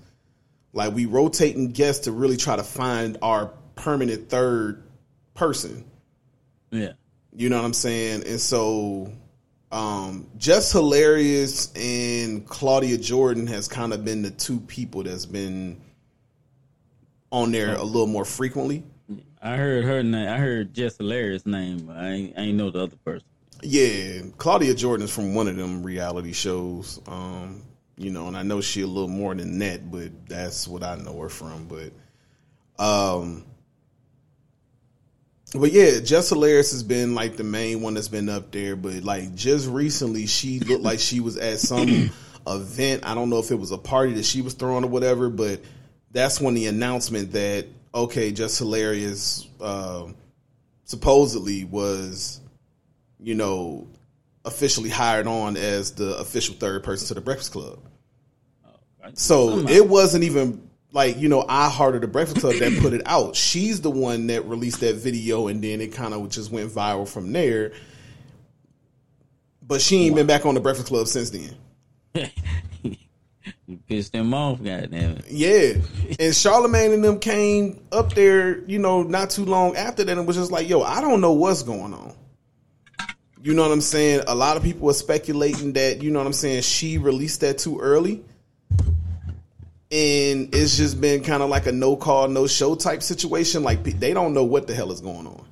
Like 0.73 0.95
we 0.95 1.07
rotating 1.07 1.71
guests 1.71 2.05
to 2.05 2.13
really 2.13 2.37
try 2.37 2.57
to 2.57 2.65
find 2.65 3.17
our 3.23 3.53
permanent 3.77 4.29
third 4.29 4.83
person. 5.35 5.85
Yeah. 6.71 6.93
You 7.33 7.49
know 7.49 7.59
what 7.59 7.65
I'm 7.65 7.73
saying? 7.73 8.25
And 8.27 8.41
so 8.41 9.13
um 9.73 10.27
Jess 10.37 10.73
Hilarious 10.73 11.73
and 11.75 12.47
Claudia 12.47 12.99
Jordan 12.99 13.47
has 13.47 13.69
kind 13.69 13.93
of 13.93 14.05
been 14.05 14.23
the 14.23 14.31
two 14.31 14.61
people 14.61 15.03
that's 15.03 15.27
been 15.27 15.81
on 17.31 17.53
there 17.53 17.75
a 17.75 17.83
little 17.83 18.07
more 18.07 18.25
frequently. 18.25 18.83
I 19.43 19.57
heard 19.57 19.85
her 19.85 20.03
name. 20.03 20.29
I 20.29 20.37
heard 20.37 20.75
Jess 20.75 20.99
Hilarious 20.99 21.47
name. 21.47 21.87
But 21.87 21.97
I 21.97 22.09
ain't, 22.09 22.39
I 22.39 22.41
ain't 22.43 22.59
know 22.59 22.71
the 22.71 22.83
other 22.83 22.97
person. 23.05 23.27
Yeah, 23.63 24.23
Claudia 24.39 24.75
Jordan 24.75 25.05
is 25.05 25.15
from 25.15 25.35
one 25.35 25.49
of 25.49 25.57
them 25.57 25.83
reality 25.83 26.33
shows. 26.33 27.01
Um, 27.07 27.63
you 27.97 28.11
know, 28.11 28.29
and 28.29 28.37
I 28.37 28.43
know 28.43 28.61
she 28.61 28.83
a 28.83 28.87
little 28.87 29.09
more 29.09 29.35
than 29.35 29.59
that, 29.59 29.91
but 29.91 30.11
that's 30.27 30.67
what 30.67 30.83
I 30.83 30.97
know 30.97 31.19
her 31.21 31.29
from. 31.29 31.69
But, 31.69 31.93
um, 32.83 33.45
but 35.53 35.73
yeah, 35.73 36.01
Jess 36.01 36.29
Hilarious 36.29 36.73
has 36.73 36.83
been 36.83 37.15
like 37.15 37.37
the 37.37 37.45
main 37.45 37.81
one 37.81 37.95
that's 37.95 38.09
been 38.09 38.29
up 38.29 38.51
there. 38.51 38.77
But 38.77 39.03
like 39.03 39.35
just 39.35 39.69
recently, 39.69 40.27
she 40.27 40.61
looked 40.61 40.83
like 40.83 40.99
she 40.99 41.21
was 41.21 41.37
at 41.37 41.59
some 41.59 42.11
event. 42.47 43.05
I 43.05 43.15
don't 43.15 43.31
know 43.31 43.39
if 43.39 43.51
it 43.51 43.59
was 43.59 43.71
a 43.71 43.79
party 43.79 44.15
that 44.15 44.25
she 44.25 44.43
was 44.43 44.55
throwing 44.55 44.85
or 44.85 44.89
whatever, 44.89 45.29
but 45.29 45.61
that's 46.11 46.41
when 46.41 46.55
the 46.55 46.67
announcement 46.67 47.33
that 47.33 47.67
okay, 47.95 48.33
Jess 48.33 48.59
Hilarious 48.59 49.49
uh, 49.61 50.07
supposedly 50.85 51.65
was 51.65 52.41
you 53.23 53.35
know, 53.35 53.89
officially 54.45 54.89
hired 54.89 55.27
on 55.27 55.57
as 55.57 55.93
the 55.93 56.17
official 56.19 56.55
third 56.55 56.83
person 56.83 57.09
to 57.09 57.15
the 57.15 57.21
Breakfast 57.21 57.53
Club. 57.53 57.79
So 59.15 59.59
it 59.69 59.89
wasn't 59.89 60.25
even 60.25 60.70
like, 60.93 61.19
you 61.19 61.29
know, 61.29 61.43
iHeart 61.45 61.95
of 61.95 62.01
the 62.01 62.09
Breakfast 62.09 62.41
Club 62.41 62.55
that 62.57 62.79
put 62.81 62.93
it 62.93 63.03
out. 63.07 63.37
She's 63.37 63.81
the 63.81 63.91
one 63.91 64.27
that 64.29 64.45
released 64.47 64.81
that 64.81 64.97
video 64.97 65.49
and 65.49 65.63
then 65.63 65.81
it 65.81 65.93
kind 65.93 66.15
of 66.15 66.29
just 66.31 66.51
went 66.51 66.71
viral 66.71 67.09
from 67.09 67.33
there. 67.33 67.73
But 69.63 69.81
she 69.81 70.07
ain't 70.07 70.17
been 70.17 70.27
back 70.27 70.47
on 70.47 70.55
the 70.55 70.61
Breakfast 70.61 70.89
Club 70.89 71.07
since 71.07 71.31
then. 71.31 72.31
You 73.71 73.79
pissed 73.89 74.13
them 74.13 74.35
off, 74.35 74.59
goddamn 74.59 75.19
it. 75.19 75.31
Yeah. 75.31 75.75
And 76.19 76.35
Charlemagne 76.35 76.93
and 76.93 77.05
them 77.05 77.21
came 77.21 77.81
up 77.93 78.15
there, 78.15 78.59
you 78.65 78.81
know, 78.81 79.05
not 79.05 79.31
too 79.31 79.45
long 79.45 79.77
after 79.77 80.03
that 80.03 80.19
and 80.19 80.27
was 80.27 80.37
just 80.37 80.51
like, 80.51 80.69
yo, 80.69 80.83
I 80.83 81.01
don't 81.01 81.21
know 81.21 81.33
what's 81.33 81.63
going 81.63 81.95
on. 81.95 82.13
You 83.41 83.55
know 83.55 83.63
what 83.63 83.71
I'm 83.71 83.81
saying? 83.81 84.25
A 84.27 84.35
lot 84.35 84.57
of 84.57 84.65
people 84.65 84.87
were 84.87 84.93
speculating 84.93 85.73
that, 85.75 86.03
you 86.03 86.11
know 86.11 86.19
what 86.19 86.27
I'm 86.27 86.33
saying, 86.33 86.63
she 86.63 86.99
released 86.99 87.43
that 87.43 87.59
too 87.59 87.79
early. 87.79 88.25
And 89.93 90.55
it's 90.55 90.77
just 90.77 91.01
been 91.01 91.25
kind 91.25 91.43
of 91.43 91.51
like 91.51 91.67
a 91.67 91.73
no 91.73 91.97
call, 91.97 92.29
no 92.29 92.47
show 92.47 92.77
type 92.77 93.03
situation. 93.03 93.65
Like 93.65 93.83
they 93.83 94.15
don't 94.15 94.35
know 94.35 94.45
what 94.45 94.67
the 94.67 94.75
hell 94.75 94.93
is 94.93 95.01
going 95.01 95.27
on. 95.27 95.45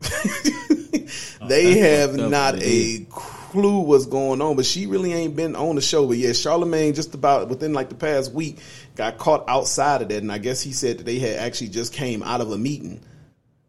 they 1.48 1.78
have 1.78 2.14
not 2.14 2.56
a 2.60 3.06
clue 3.08 3.80
what's 3.80 4.04
going 4.04 4.42
on, 4.42 4.54
but 4.56 4.66
she 4.66 4.86
really 4.86 5.14
ain't 5.14 5.34
been 5.34 5.56
on 5.56 5.76
the 5.76 5.80
show. 5.80 6.06
But 6.06 6.18
yeah, 6.18 6.32
Charlemagne 6.32 6.92
just 6.92 7.14
about 7.14 7.48
within 7.48 7.72
like 7.72 7.88
the 7.88 7.94
past 7.94 8.32
week 8.32 8.58
got 8.96 9.16
caught 9.16 9.48
outside 9.48 10.02
of 10.02 10.08
that, 10.10 10.18
and 10.22 10.30
I 10.30 10.38
guess 10.38 10.60
he 10.60 10.72
said 10.72 10.98
that 10.98 11.04
they 11.04 11.18
had 11.18 11.38
actually 11.38 11.68
just 11.68 11.92
came 11.92 12.22
out 12.22 12.42
of 12.42 12.50
a 12.50 12.58
meeting, 12.58 13.00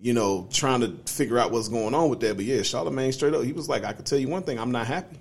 you 0.01 0.13
know, 0.13 0.47
trying 0.51 0.81
to 0.81 0.89
figure 1.09 1.39
out 1.39 1.51
what's 1.51 1.69
going 1.69 1.93
on 1.93 2.09
with 2.09 2.19
that. 2.19 2.35
But 2.35 2.45
yeah, 2.45 2.63
Charlemagne 2.63 3.13
straight 3.13 3.33
up, 3.33 3.43
he 3.43 3.53
was 3.53 3.69
like, 3.69 3.85
I 3.85 3.93
could 3.93 4.05
tell 4.05 4.19
you 4.19 4.27
one 4.27 4.43
thing, 4.43 4.59
I'm 4.59 4.71
not 4.71 4.87
happy. 4.87 5.17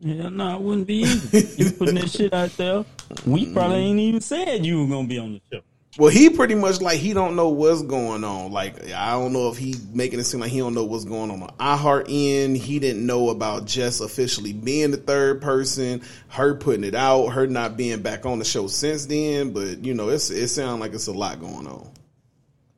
Yeah, 0.00 0.28
no, 0.28 0.46
I 0.46 0.56
wouldn't 0.56 0.86
be 0.86 1.04
either. 1.04 1.38
You 1.38 1.70
putting 1.72 1.94
that 1.94 2.10
shit 2.10 2.34
out 2.34 2.54
there. 2.58 2.84
We 3.26 3.52
probably 3.52 3.78
ain't 3.78 4.00
even 4.00 4.20
said 4.20 4.64
you 4.66 4.82
were 4.82 4.88
gonna 4.88 5.08
be 5.08 5.18
on 5.18 5.34
the 5.34 5.40
show. 5.52 5.62
Well, 5.98 6.10
he 6.10 6.28
pretty 6.28 6.54
much 6.54 6.82
like 6.82 6.98
he 6.98 7.14
don't 7.14 7.36
know 7.36 7.48
what's 7.48 7.82
going 7.82 8.22
on. 8.22 8.52
Like 8.52 8.90
I 8.92 9.12
don't 9.12 9.32
know 9.32 9.48
if 9.48 9.56
he 9.56 9.76
making 9.94 10.18
it 10.18 10.24
seem 10.24 10.40
like 10.40 10.50
he 10.50 10.58
don't 10.58 10.74
know 10.74 10.84
what's 10.84 11.06
going 11.06 11.30
on 11.30 11.42
on 11.42 11.48
iHeart 11.56 12.06
end. 12.08 12.56
He 12.56 12.78
didn't 12.78 13.06
know 13.06 13.30
about 13.30 13.64
Jess 13.64 14.00
officially 14.00 14.52
being 14.52 14.90
the 14.90 14.98
third 14.98 15.40
person, 15.40 16.02
her 16.28 16.54
putting 16.54 16.84
it 16.84 16.94
out, 16.94 17.28
her 17.28 17.46
not 17.46 17.78
being 17.78 18.02
back 18.02 18.26
on 18.26 18.38
the 18.38 18.44
show 18.44 18.66
since 18.66 19.06
then. 19.06 19.52
But 19.52 19.84
you 19.84 19.94
know, 19.94 20.10
it's 20.10 20.28
it 20.30 20.48
sounds 20.48 20.80
like 20.80 20.92
it's 20.92 21.06
a 21.06 21.12
lot 21.12 21.40
going 21.40 21.66
on. 21.66 21.90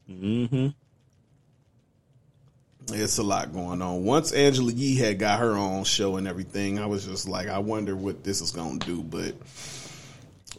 Mm-hmm. 0.09 0.69
It's 2.91 3.19
a 3.19 3.23
lot 3.23 3.53
going 3.53 3.83
on. 3.83 4.05
Once 4.05 4.33
Angela 4.33 4.73
Yee 4.73 4.97
had 4.97 5.19
got 5.19 5.41
her 5.41 5.57
own 5.57 5.85
show 5.85 6.17
and 6.17 6.29
everything, 6.29 6.79
I 6.79 6.87
was 6.87 7.05
just 7.05 7.29
like, 7.29 7.49
I 7.49 7.59
wonder 7.59 7.97
what 7.97 8.23
this 8.23 8.41
is 8.41 8.53
gonna 8.53 8.79
do. 8.79 9.03
But 9.03 9.35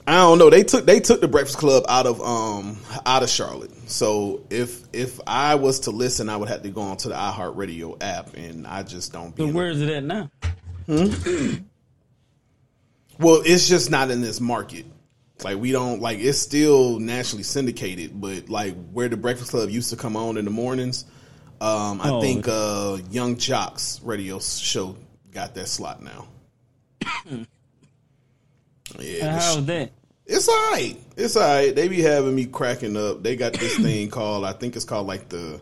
I 0.08 0.14
don't 0.14 0.40
know. 0.40 0.50
They 0.50 0.64
took 0.64 0.86
they 0.86 1.00
took 1.00 1.22
the 1.22 1.28
Breakfast 1.28 1.58
Club 1.60 1.84
out 1.88 2.08
of 2.08 2.20
um 2.22 2.78
out 3.06 3.22
of 3.24 3.30
Charlotte. 3.30 3.72
So 3.90 4.42
if 4.50 4.82
if 4.92 5.20
I 5.28 5.56
was 5.56 5.82
to 5.82 5.92
listen, 5.92 6.30
I 6.30 6.38
would 6.38 6.50
have 6.50 6.64
to 6.64 6.70
go 6.70 6.82
onto 6.82 7.10
the 7.10 7.16
iHeartRadio 7.16 7.98
app, 8.02 8.34
and 8.36 8.66
I 8.66 8.82
just 8.84 9.14
don't. 9.14 9.36
Be 9.36 9.44
So 9.44 9.50
in- 9.50 9.54
where 9.54 9.68
is 9.70 9.82
it 9.82 9.90
at 9.90 10.04
now? 10.04 10.32
Hmm? 10.88 11.06
well, 13.20 13.42
it's 13.46 13.68
just 13.70 13.92
not 13.92 14.10
in 14.10 14.22
this 14.22 14.40
market. 14.42 14.86
Like 15.44 15.58
we 15.58 15.72
don't 15.72 16.02
like 16.02 16.20
it's 16.20 16.40
still 16.40 17.00
nationally 17.00 17.44
syndicated, 17.44 18.20
but 18.20 18.50
like 18.50 18.76
where 18.92 19.08
the 19.10 19.18
Breakfast 19.18 19.52
Club 19.52 19.70
used 19.70 19.90
to 19.92 19.96
come 19.96 20.18
on 20.18 20.38
in 20.38 20.46
the 20.46 20.52
mornings, 20.52 21.06
um, 21.62 22.02
I 22.02 22.10
Oh. 22.10 22.22
think 22.22 22.48
uh, 22.48 22.98
Yung 23.12 23.38
Joc's 23.38 24.02
radio 24.04 24.40
show 24.40 24.98
got 25.32 25.54
that 25.56 25.68
slot 25.68 26.02
now. 26.02 26.28
yeah, 29.00 29.26
the 29.26 29.32
How's 29.32 29.66
that? 29.66 29.92
It's 30.26 30.48
all 30.48 30.72
right. 30.72 30.96
It's 31.18 31.36
all 31.36 31.44
right. 31.44 31.76
They 31.76 31.88
be 31.88 32.02
having 32.02 32.36
me 32.36 32.46
cracking 32.46 32.96
up. 32.96 33.24
They 33.24 33.36
got 33.36 33.54
this 33.54 33.78
thing 33.82 34.10
called, 34.10 34.46
I 34.46 34.54
think 34.54 34.76
it's 34.76 34.86
called 34.86 35.08
like 35.08 35.30
the 35.30 35.60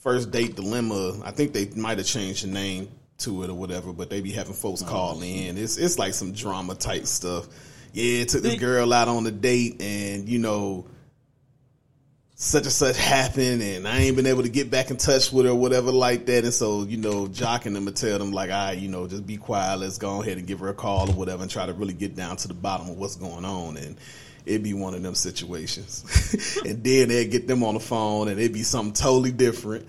First 0.00 0.30
Date 0.30 0.56
Dilemma. 0.56 1.22
I 1.24 1.30
think 1.30 1.52
they 1.52 1.66
might 1.76 1.98
have 1.98 2.06
changed 2.06 2.44
the 2.44 2.48
name 2.48 2.90
to 3.18 3.42
it 3.42 3.50
or 3.50 3.54
whatever, 3.54 3.92
but 3.92 4.10
they 4.10 4.20
be 4.20 4.32
having 4.32 4.54
folks 4.54 4.82
oh. 4.82 4.86
call 4.86 5.22
in. 5.22 5.56
It's 5.56 5.76
it's 5.76 5.98
like 5.98 6.14
some 6.14 6.32
drama 6.32 6.74
type 6.74 7.06
stuff. 7.06 7.46
Yeah, 7.92 8.24
took 8.24 8.42
this 8.42 8.60
girl 8.60 8.92
out 8.92 9.08
on 9.08 9.26
a 9.26 9.30
date 9.30 9.82
and, 9.82 10.28
you 10.28 10.38
know, 10.38 10.86
such 12.42 12.62
and 12.62 12.72
such 12.72 12.96
happened 12.96 13.60
and 13.60 13.86
I 13.86 13.98
ain't 13.98 14.16
been 14.16 14.26
able 14.26 14.44
to 14.44 14.48
get 14.48 14.70
back 14.70 14.90
in 14.90 14.96
touch 14.96 15.30
with 15.30 15.44
her 15.44 15.52
or 15.52 15.54
whatever 15.54 15.92
like 15.92 16.24
that. 16.24 16.42
And 16.42 16.54
so, 16.54 16.84
you 16.84 16.96
know, 16.96 17.26
jocking 17.26 17.74
them 17.74 17.86
and 17.86 17.94
tell 17.94 18.18
them 18.18 18.32
like, 18.32 18.48
right, 18.48 18.72
you 18.72 18.88
know, 18.88 19.06
just 19.06 19.26
be 19.26 19.36
quiet. 19.36 19.78
Let's 19.78 19.98
go 19.98 20.22
ahead 20.22 20.38
and 20.38 20.46
give 20.46 20.60
her 20.60 20.68
a 20.68 20.74
call 20.74 21.10
or 21.10 21.12
whatever 21.12 21.42
and 21.42 21.50
try 21.50 21.66
to 21.66 21.74
really 21.74 21.92
get 21.92 22.16
down 22.16 22.38
to 22.38 22.48
the 22.48 22.54
bottom 22.54 22.88
of 22.88 22.96
what's 22.96 23.16
going 23.16 23.44
on. 23.44 23.76
And 23.76 23.98
it'd 24.46 24.62
be 24.62 24.72
one 24.72 24.94
of 24.94 25.02
them 25.02 25.14
situations. 25.14 26.62
and 26.64 26.82
then 26.82 27.08
they'd 27.08 27.30
get 27.30 27.46
them 27.46 27.62
on 27.62 27.74
the 27.74 27.80
phone 27.80 28.28
and 28.28 28.40
it'd 28.40 28.54
be 28.54 28.62
something 28.62 28.94
totally 28.94 29.32
different. 29.32 29.86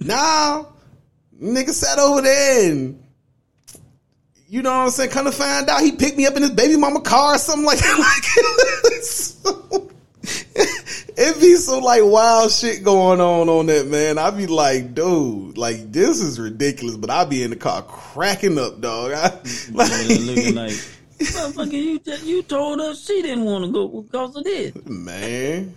Now, 0.00 0.72
nigga 1.38 1.68
sat 1.68 1.98
over 1.98 2.22
there 2.22 2.72
and 2.72 3.04
you 4.48 4.62
know 4.62 4.70
what 4.70 4.84
I'm 4.84 4.90
saying? 4.90 5.10
Kind 5.10 5.26
of 5.26 5.34
find 5.34 5.68
out 5.68 5.82
he 5.82 5.92
picked 5.92 6.16
me 6.16 6.24
up 6.24 6.34
in 6.34 6.40
his 6.40 6.52
baby 6.52 6.78
mama 6.78 7.02
car 7.02 7.34
or 7.34 7.38
something 7.38 7.66
like 7.66 7.78
that. 7.80 9.00
so, 9.02 9.90
it 11.16 11.40
be 11.40 11.56
some 11.56 11.82
like 11.82 12.02
wild 12.04 12.50
shit 12.50 12.82
going 12.82 13.20
on 13.20 13.48
on 13.48 13.66
that 13.66 13.86
man. 13.86 14.18
I 14.18 14.30
be 14.30 14.46
like, 14.46 14.94
dude, 14.94 15.56
like 15.58 15.92
this 15.92 16.20
is 16.20 16.38
ridiculous. 16.40 16.96
But 16.96 17.10
I 17.10 17.24
be 17.24 17.42
in 17.42 17.50
the 17.50 17.56
car 17.56 17.82
cracking 17.82 18.58
up, 18.58 18.80
dog. 18.80 19.12
I, 19.12 19.28
mm-hmm. 19.42 19.76
like, 19.76 19.90
Yeah, 19.90 20.32
looking 20.32 20.54
like, 20.54 20.72
motherfucker, 21.18 21.72
you 21.72 21.98
just, 22.00 22.24
you 22.24 22.42
told 22.42 22.80
us 22.80 23.04
she 23.06 23.22
didn't 23.22 23.44
want 23.44 23.64
to 23.64 23.72
go 23.72 23.88
because 24.02 24.36
of 24.36 24.44
this. 24.44 24.74
man. 24.86 25.74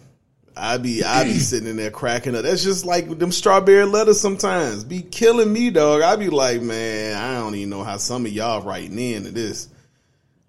I 0.60 0.78
be 0.78 1.04
I 1.04 1.24
be 1.24 1.34
sitting 1.38 1.70
in 1.70 1.78
there 1.78 1.92
cracking 1.92 2.36
up. 2.36 2.42
That's 2.42 2.64
just 2.64 2.84
like 2.84 3.20
them 3.20 3.32
strawberry 3.32 3.86
letters 3.86 4.20
sometimes. 4.20 4.84
Be 4.84 5.04
killing 5.04 5.54
me, 5.54 5.70
dog. 5.70 6.02
I 6.02 6.16
be 6.16 6.30
like, 6.30 6.64
man, 6.64 7.16
I 7.16 7.36
don't 7.40 7.54
even 7.54 7.70
know 7.70 7.84
how 7.84 7.98
some 7.98 8.26
of 8.26 8.32
y'all 8.32 8.64
writing 8.64 8.98
into 8.98 9.30
this. 9.30 9.70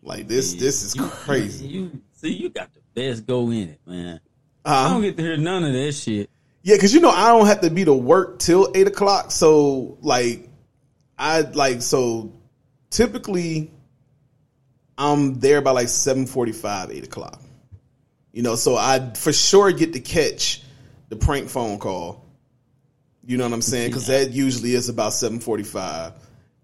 Like 0.02 0.26
this 0.26 0.54
this 0.54 0.82
is 0.82 0.96
You- 0.96 1.02
crazy. 1.08 1.66
You 1.66 2.00
see, 2.14 2.32
you 2.32 2.48
got 2.48 2.70
the 2.72 2.80
best 2.94 3.26
go 3.26 3.50
in 3.50 3.68
it, 3.68 3.80
man. 3.86 4.18
I 4.68 4.88
don't 4.90 5.02
get 5.02 5.16
to 5.16 5.22
hear 5.22 5.36
none 5.36 5.64
of 5.64 5.72
that 5.72 5.92
shit. 5.92 6.28
Yeah, 6.62 6.76
because 6.76 6.92
you 6.92 7.00
know 7.00 7.10
I 7.10 7.28
don't 7.28 7.46
have 7.46 7.62
to 7.62 7.70
be 7.70 7.84
to 7.84 7.94
work 7.94 8.38
till 8.38 8.70
eight 8.74 8.86
o'clock. 8.86 9.30
So 9.30 9.96
like, 10.02 10.48
I 11.18 11.40
like 11.40 11.82
so 11.82 12.32
typically 12.90 13.70
I'm 14.98 15.40
there 15.40 15.60
by 15.60 15.70
like 15.70 15.88
seven 15.88 16.26
forty 16.26 16.52
five, 16.52 16.90
eight 16.90 17.04
o'clock. 17.04 17.40
You 18.32 18.42
know, 18.42 18.56
so 18.56 18.76
I 18.76 19.12
for 19.14 19.32
sure 19.32 19.72
get 19.72 19.94
to 19.94 20.00
catch 20.00 20.62
the 21.08 21.16
prank 21.16 21.48
phone 21.48 21.78
call. 21.78 22.24
You 23.24 23.36
know 23.36 23.44
what 23.44 23.52
I'm 23.52 23.62
saying? 23.62 23.90
Because 23.90 24.08
that 24.08 24.32
usually 24.32 24.74
is 24.74 24.88
about 24.88 25.12
seven 25.12 25.40
forty 25.40 25.64
five. 25.64 26.12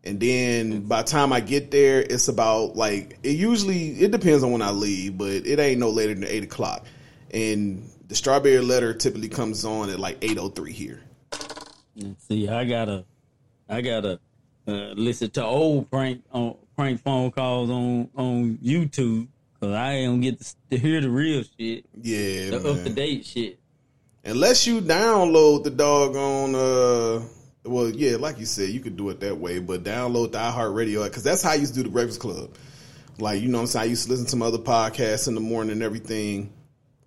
And 0.02 0.20
then 0.20 0.82
by 0.82 1.00
the 1.00 1.08
time 1.08 1.32
I 1.32 1.40
get 1.40 1.70
there, 1.70 2.02
it's 2.02 2.28
about 2.28 2.76
like 2.76 3.18
it 3.22 3.36
usually 3.36 3.92
it 3.92 4.10
depends 4.10 4.42
on 4.42 4.52
when 4.52 4.60
I 4.60 4.72
leave, 4.72 5.16
but 5.16 5.30
it 5.30 5.58
ain't 5.58 5.80
no 5.80 5.88
later 5.88 6.12
than 6.12 6.24
eight 6.24 6.44
o'clock. 6.44 6.84
And 7.30 7.88
the 8.08 8.14
strawberry 8.14 8.60
letter 8.60 8.94
typically 8.94 9.28
comes 9.28 9.64
on 9.64 9.90
at 9.90 9.98
like 9.98 10.18
eight 10.22 10.38
oh 10.38 10.48
three 10.48 10.72
here. 10.72 11.00
See, 12.18 12.48
I 12.48 12.64
gotta, 12.64 13.04
I 13.68 13.80
gotta 13.80 14.18
uh, 14.66 14.92
listen 14.94 15.30
to 15.30 15.44
old 15.44 15.90
prank 15.90 16.22
on 16.32 16.56
prank 16.76 17.02
phone 17.02 17.30
calls 17.30 17.70
on 17.70 18.08
on 18.16 18.58
YouTube 18.58 19.28
because 19.54 19.74
I 19.74 20.02
don't 20.02 20.20
get 20.20 20.40
to, 20.40 20.54
to 20.70 20.78
hear 20.78 21.00
the 21.00 21.10
real 21.10 21.42
shit, 21.42 21.84
Yeah, 22.00 22.50
the 22.50 22.70
up 22.70 22.84
to 22.84 22.90
date 22.90 23.26
shit. 23.26 23.58
Unless 24.24 24.66
you 24.66 24.80
download 24.80 25.64
the 25.64 25.70
doggone 25.70 26.54
uh 26.54 27.26
well, 27.66 27.88
yeah, 27.88 28.16
like 28.16 28.38
you 28.38 28.44
said, 28.44 28.68
you 28.70 28.80
could 28.80 28.96
do 28.96 29.08
it 29.08 29.20
that 29.20 29.38
way, 29.38 29.58
but 29.58 29.84
download 29.84 30.32
the 30.32 30.38
iHeartRadio 30.38 31.04
because 31.04 31.22
that's 31.22 31.42
how 31.42 31.52
I 31.52 31.54
used 31.54 31.74
to 31.74 31.80
do 31.80 31.84
the 31.84 31.92
Breakfast 31.92 32.20
Club. 32.20 32.54
Like, 33.18 33.40
you 33.40 33.48
know 33.48 33.58
what 33.58 33.62
I'm 33.62 33.66
saying? 33.68 33.82
I 33.84 33.86
used 33.86 34.04
to 34.04 34.10
listen 34.10 34.26
to 34.26 34.36
my 34.36 34.46
other 34.46 34.58
podcasts 34.58 35.28
in 35.28 35.34
the 35.34 35.40
morning 35.40 35.72
and 35.72 35.82
everything. 35.82 36.52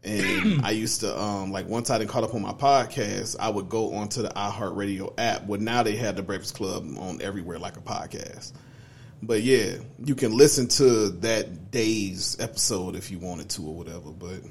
And 0.07 0.65
I 0.65 0.71
used 0.71 1.01
to 1.01 1.19
um 1.19 1.51
like 1.51 1.67
once 1.67 1.89
I 1.89 1.97
didn't 1.97 2.09
caught 2.09 2.23
up 2.23 2.34
on 2.34 2.41
my 2.41 2.53
podcast, 2.53 3.35
I 3.39 3.49
would 3.49 3.69
go 3.69 3.93
onto 3.95 4.21
the 4.21 4.29
iHeartRadio 4.29 5.13
app. 5.17 5.45
Well 5.45 5.59
now 5.59 5.84
they 5.84 5.95
have 5.97 6.15
the 6.15 6.23
Breakfast 6.23 6.55
Club 6.55 6.85
on 6.97 7.21
everywhere 7.21 7.59
like 7.59 7.77
a 7.77 7.81
podcast. 7.81 8.53
But 9.21 9.41
yeah, 9.41 9.77
you 10.03 10.15
can 10.15 10.35
listen 10.38 10.67
to 10.69 11.09
that 11.09 11.71
day's 11.71 12.38
episode 12.39 12.95
if 12.95 13.11
you 13.11 13.19
wanted 13.19 13.49
to 13.51 13.63
or 13.63 13.75
whatever. 13.75 14.11
But 14.11 14.41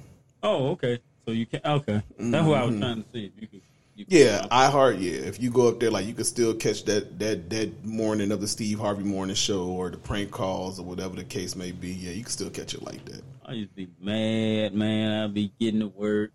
Oh, 0.42 0.68
okay. 0.70 0.98
So 1.24 1.32
you 1.32 1.46
can 1.46 1.60
okay. 1.64 2.02
That's 2.18 2.46
what 2.46 2.58
I 2.60 2.64
was 2.64 2.78
trying 2.78 3.02
to 3.02 3.10
see. 3.10 3.26
If 3.26 3.40
you 3.40 3.48
could 3.48 3.62
Yeah, 3.96 4.46
iHeart. 4.50 5.00
Yeah, 5.00 5.12
if 5.26 5.40
you 5.40 5.50
go 5.50 5.68
up 5.68 5.80
there, 5.80 5.90
like 5.90 6.06
you 6.06 6.12
could 6.12 6.26
still 6.26 6.52
catch 6.54 6.84
that 6.84 7.18
that 7.18 7.48
that 7.50 7.84
morning 7.84 8.30
of 8.30 8.40
the 8.42 8.46
Steve 8.48 8.78
Harvey 8.78 9.04
morning 9.04 9.34
show 9.34 9.64
or 9.64 9.88
the 9.90 9.96
prank 9.96 10.30
calls 10.30 10.78
or 10.78 10.84
whatever 10.84 11.16
the 11.16 11.24
case 11.24 11.56
may 11.56 11.72
be. 11.72 11.92
Yeah, 11.92 12.10
you 12.12 12.22
can 12.22 12.30
still 12.30 12.50
catch 12.50 12.74
it 12.74 12.82
like 12.82 13.02
that. 13.06 13.22
I 13.46 13.52
used 13.52 13.70
to 13.70 13.76
be 13.76 13.88
mad, 14.00 14.74
man. 14.74 15.24
I'd 15.24 15.32
be 15.34 15.50
getting 15.58 15.80
to 15.80 15.86
work. 15.88 16.30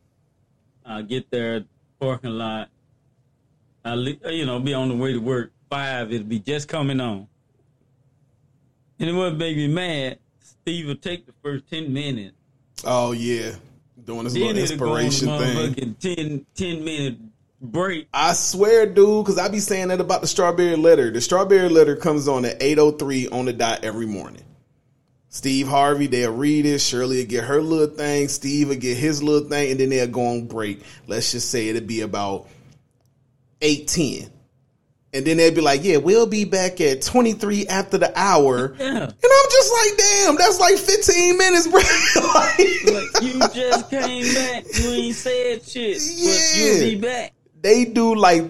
I 0.85 1.03
get 1.03 1.29
there 1.29 1.63
parking 1.99 2.31
lot. 2.31 2.69
I, 3.85 3.93
li- 3.95 4.19
uh, 4.25 4.29
you 4.29 4.45
know, 4.45 4.59
be 4.59 4.73
on 4.73 4.89
the 4.89 4.95
way 4.95 5.13
to 5.13 5.19
work. 5.19 5.51
Five, 5.69 6.11
it'll 6.11 6.25
be 6.27 6.39
just 6.39 6.67
coming 6.67 6.99
on. 6.99 7.27
And 8.99 9.09
it 9.09 9.13
would 9.13 9.38
make 9.38 9.55
me 9.55 9.67
mad. 9.67 10.19
Steve 10.39 10.88
would 10.88 11.01
take 11.01 11.25
the 11.25 11.33
first 11.43 11.69
10 11.69 11.91
minutes. 11.93 12.35
Oh 12.85 13.11
yeah, 13.11 13.53
doing 14.05 14.23
this 14.23 14.33
Then 14.33 14.55
little 14.55 14.63
it'll 14.63 14.77
go 14.77 14.85
on 14.93 14.97
the 14.99 15.05
inspiration 15.05 15.27
thing. 15.27 15.95
motherfucking 15.95 16.15
10, 16.15 16.45
10 16.55 16.83
minute 16.83 17.17
break. 17.61 18.07
I 18.13 18.33
swear, 18.33 18.85
dude, 18.85 19.23
because 19.25 19.38
I 19.38 19.47
be 19.47 19.59
saying 19.59 19.89
that 19.89 20.01
about 20.01 20.21
the 20.21 20.27
strawberry 20.27 20.75
letter. 20.75 21.11
The 21.11 21.21
strawberry 21.21 21.69
letter 21.69 21.95
comes 21.95 22.27
on 22.27 22.43
at 22.45 22.61
eight 22.61 22.79
oh 22.79 22.91
three 22.91 23.27
on 23.29 23.45
the 23.45 23.53
dot 23.53 23.83
every 23.83 24.05
morning. 24.07 24.43
Steve 25.29 25.67
Harvey, 25.69 26.07
they'll 26.07 26.33
read 26.33 26.65
it. 26.65 26.79
Shirley 26.79 27.19
will 27.19 27.25
get 27.29 27.45
her 27.45 27.61
little 27.61 27.95
thing. 27.95 28.27
Steve 28.27 28.67
will 28.67 28.75
get 28.75 28.97
his 28.97 29.23
little 29.23 29.47
thing, 29.47 29.71
and 29.71 29.79
then 29.79 29.89
they'll 29.89 30.07
go 30.07 30.25
on 30.25 30.45
break. 30.47 30.81
Let's 31.07 31.31
just 31.31 31.49
say 31.49 31.69
it'll 31.69 31.88
be 31.88 32.01
about 32.01 32.47
eight 33.61 33.88
ten, 33.88 34.29
and 35.13 35.23
then 35.25 35.38
they'll 35.38 35.53
be 35.55 35.61
like, 35.61 35.85
"Yeah, 35.85 35.97
we'll 35.97 36.27
be 36.27 36.43
back 36.43 36.81
at 36.81 37.01
twenty 37.01 37.31
three 37.31 37.65
after 37.67 37.97
the 37.97 38.11
hour." 38.19 38.75
Yeah. 38.79 38.88
And 39.03 39.13
I'm 39.13 39.49
just 39.51 39.73
like, 39.73 39.97
"Damn, 39.97 40.35
that's 40.35 40.59
like 40.59 40.77
fifteen 40.77 41.38
minutes, 41.38 41.67
bro." 41.67 41.79
Like- 41.79 42.57
Like, 42.83 43.21
you 43.23 43.39
just 43.53 43.89
came 43.89 44.33
back. 44.33 44.65
You 44.79 44.89
ain't 44.89 45.15
said 45.15 45.63
shit. 45.63 45.97
But 45.97 46.57
you'll 46.57 46.79
be 46.89 46.99
back. 46.99 47.33
They 47.61 47.85
do 47.85 48.15
like 48.15 48.43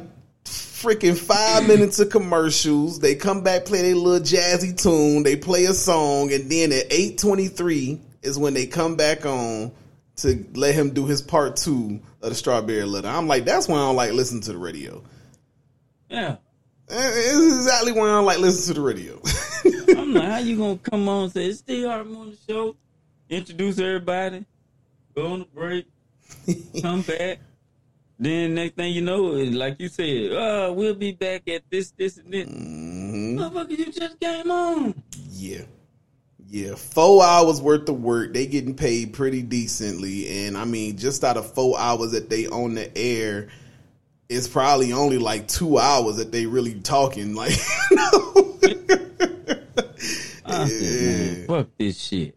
freaking 0.46 1.18
five 1.18 1.68
minutes 1.68 2.00
of 2.00 2.10
commercials. 2.10 3.00
They 3.00 3.16
come 3.16 3.44
back, 3.44 3.66
play 3.66 3.82
their 3.84 3.96
little 3.96 4.20
jazzy 4.26 4.76
tune. 4.76 5.24
They 5.24 5.36
play 5.36 5.66
a 5.66 5.74
song, 5.74 6.32
and 6.34 6.50
then 6.50 6.72
at 6.72 6.86
eight 6.92 7.18
twenty 7.18 7.48
three 7.48 8.00
is 8.22 8.38
when 8.38 8.54
they 8.54 8.66
come 8.68 8.96
back 8.96 9.26
on 9.26 9.72
to 10.18 10.46
let 10.54 10.76
him 10.76 10.92
do 10.92 11.06
his 11.06 11.22
part 11.22 11.56
two 11.56 12.00
of 12.22 12.30
the 12.30 12.36
Strawberry 12.36 12.84
Letter. 12.86 13.08
I'm 13.08 13.28
like, 13.28 13.46
that's 13.46 13.68
why 13.68 13.76
I 13.78 13.80
don't 13.80 13.96
like 13.96 14.12
listening 14.14 14.42
to 14.44 14.52
the 14.54 14.58
radio. 14.58 15.04
Yeah. 16.10 16.36
Eh, 16.90 17.12
It's 17.16 17.56
exactly 17.58 17.94
why 17.94 18.02
I 18.10 18.12
don't 18.12 18.26
like 18.26 18.40
listening 18.40 18.76
to 18.76 18.82
the 18.82 18.86
radio. 18.86 19.22
I'm 20.02 20.14
like, 20.14 20.24
how 20.30 20.38
you 20.40 20.58
gonna 20.58 20.78
come 20.78 21.08
on 21.08 21.24
and 21.24 21.32
say 21.34 21.46
it's 21.46 21.60
Steve 21.60 21.86
Harvey 21.88 22.14
on 22.16 22.32
the 22.32 22.38
show? 22.48 22.76
Introduce 23.30 23.80
everybody, 23.80 24.46
go 25.16 25.28
on 25.34 25.40
the 25.40 25.46
break, 25.46 25.86
come 26.82 27.02
back. 27.02 27.40
Then 28.22 28.54
next 28.54 28.76
thing 28.76 28.94
you 28.94 29.02
know, 29.02 29.24
like 29.24 29.80
you 29.80 29.88
said, 29.88 30.32
uh, 30.32 30.72
we'll 30.76 30.94
be 30.94 31.12
back 31.12 31.48
at 31.48 31.64
this, 31.72 31.90
this, 31.98 32.18
and 32.18 32.32
this. 32.32 32.48
Mhm. 32.48 33.36
Motherfucker, 33.36 33.76
you 33.78 33.92
just 33.92 34.20
came 34.20 34.52
on. 34.52 34.94
Yeah. 35.32 35.64
Yeah, 36.48 36.76
four 36.76 37.24
hours 37.24 37.60
worth 37.62 37.90
of 37.90 38.00
work. 38.04 38.34
They 38.34 38.46
getting 38.46 38.76
paid 38.76 39.14
pretty 39.14 39.42
decently, 39.42 40.46
and 40.46 40.56
I 40.56 40.66
mean, 40.66 40.98
just 40.98 41.24
out 41.24 41.38
of 41.38 41.52
four 41.54 41.80
hours 41.80 42.12
that 42.12 42.30
they 42.30 42.46
on 42.46 42.76
the 42.76 42.96
air, 42.96 43.48
it's 44.30 44.48
probably 44.50 44.94
only 44.94 45.18
like 45.18 45.48
two 45.48 45.80
hours 45.80 46.18
that 46.18 46.32
they 46.32 46.46
really 46.46 46.76
talking. 46.76 47.34
Like, 47.36 47.58
you 47.90 47.96
know? 47.98 48.58
I 50.46 50.68
said, 50.68 51.38
man, 51.38 51.48
fuck 51.48 51.68
this 51.80 52.00
shit. 52.00 52.36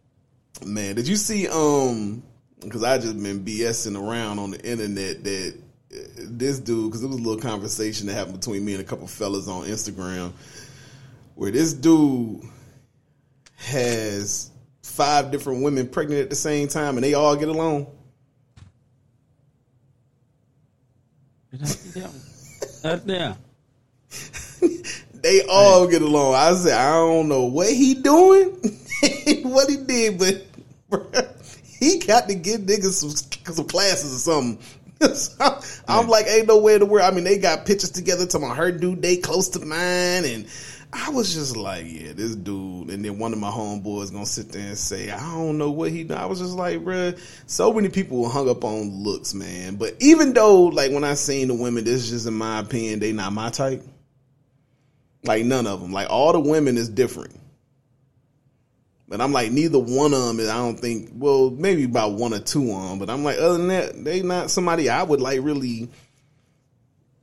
man, 0.65 0.95
did 0.95 1.07
you 1.07 1.15
see? 1.15 1.47
Um, 1.47 2.23
because 2.61 2.83
I 2.83 2.97
just 2.97 3.21
been 3.21 3.43
BSing 3.45 4.01
around 4.01 4.39
on 4.39 4.51
the 4.51 4.61
internet 4.65 5.23
that 5.25 5.53
this 6.17 6.59
dude, 6.59 6.91
because 6.91 7.03
it 7.03 7.07
was 7.07 7.17
a 7.17 7.21
little 7.21 7.41
conversation 7.41 8.07
that 8.07 8.13
happened 8.13 8.39
between 8.39 8.63
me 8.63 8.73
and 8.73 8.81
a 8.81 8.85
couple 8.85 9.07
fellas 9.07 9.47
on 9.47 9.65
Instagram, 9.65 10.31
where 11.35 11.51
this 11.51 11.73
dude 11.73 12.41
has 13.55 14.51
five 14.83 15.31
different 15.31 15.63
women 15.63 15.87
pregnant 15.87 16.21
at 16.21 16.29
the 16.29 16.35
same 16.35 16.67
time, 16.67 16.97
and 16.97 17.03
they 17.03 17.13
all 17.13 17.35
get 17.35 17.49
along. 17.49 17.87
Did 21.51 21.61
I 21.61 21.65
see 21.65 21.99
that 21.99 22.09
one? 22.09 22.91
Right 22.91 23.05
there. 23.07 23.37
They 25.25 25.41
all 25.49 25.87
get 25.87 26.03
along. 26.03 26.35
I 26.35 26.53
said, 26.53 26.77
I 26.77 26.91
don't 26.91 27.27
know 27.27 27.45
what 27.45 27.67
he 27.71 27.95
doing, 27.95 28.51
what 29.41 29.67
he 29.67 29.77
did, 29.77 30.19
but 30.19 30.45
bruh, 30.87 31.57
he 31.79 31.97
got 31.97 32.29
to 32.29 32.35
give 32.35 32.61
niggas 32.61 32.91
some, 32.91 33.55
some 33.55 33.65
classes 33.65 34.13
or 34.13 34.19
something. 34.19 34.63
So, 35.01 35.59
I'm 35.87 36.07
like, 36.07 36.25
ain't 36.27 36.47
no 36.47 36.59
way 36.59 36.75
in 36.75 36.79
the 36.79 36.85
world. 36.85 37.05
I 37.05 37.13
mean, 37.13 37.23
they 37.23 37.37
got 37.37 37.65
pictures 37.65 37.91
together 37.91 38.25
to 38.27 38.39
my 38.39 38.55
her 38.55 38.71
due 38.71 38.95
date 38.95 39.23
close 39.23 39.49
to 39.49 39.59
mine, 39.59 40.25
and 40.25 40.47
I 40.93 41.09
was 41.09 41.33
just 41.33 41.57
like, 41.57 41.85
yeah, 41.87 42.13
this 42.13 42.35
dude. 42.35 42.89
And 42.89 43.03
then 43.03 43.19
one 43.19 43.33
of 43.33 43.39
my 43.39 43.49
homeboys 43.49 44.11
gonna 44.11 44.25
sit 44.25 44.51
there 44.51 44.67
and 44.67 44.77
say, 44.77 45.11
I 45.11 45.19
don't 45.19 45.57
know 45.57 45.71
what 45.71 45.91
he. 45.91 46.05
done. 46.05 46.17
I 46.17 46.25
was 46.25 46.39
just 46.39 46.55
like, 46.55 46.79
bruh, 46.79 47.19
so 47.45 47.73
many 47.73 47.89
people 47.89 48.29
hung 48.29 48.49
up 48.49 48.63
on 48.63 49.03
looks, 49.03 49.33
man. 49.33 49.75
But 49.75 49.95
even 49.99 50.33
though, 50.33 50.63
like, 50.63 50.91
when 50.91 51.03
I 51.03 51.15
seen 51.15 51.49
the 51.49 51.53
women, 51.53 51.83
this 51.83 52.05
is 52.05 52.09
just 52.09 52.27
in 52.27 52.33
my 52.33 52.59
opinion, 52.59 52.99
they 52.99 53.11
not 53.11 53.33
my 53.33 53.49
type. 53.49 53.83
Like 55.23 55.43
none 55.43 55.67
of 55.67 55.81
them. 55.81 55.91
Like 55.91 56.09
all 56.09 56.31
the 56.31 56.39
women 56.39 56.77
is 56.77 56.87
different. 56.87 57.35
But 59.07 59.21
I'm 59.21 59.31
like 59.31 59.51
neither 59.51 59.77
one 59.79 60.13
of 60.13 60.25
them 60.25 60.39
is. 60.39 60.49
I 60.49 60.57
don't 60.57 60.79
think. 60.79 61.11
Well, 61.13 61.51
maybe 61.51 61.83
about 61.83 62.13
one 62.13 62.33
or 62.33 62.39
two 62.39 62.71
on. 62.71 62.93
'em, 62.93 62.99
But 62.99 63.09
I'm 63.09 63.23
like 63.23 63.37
other 63.37 63.57
than 63.57 63.67
that, 63.67 64.03
they 64.03 64.21
not 64.23 64.49
somebody 64.51 64.89
I 64.89 65.03
would 65.03 65.21
like 65.21 65.41
really. 65.43 65.89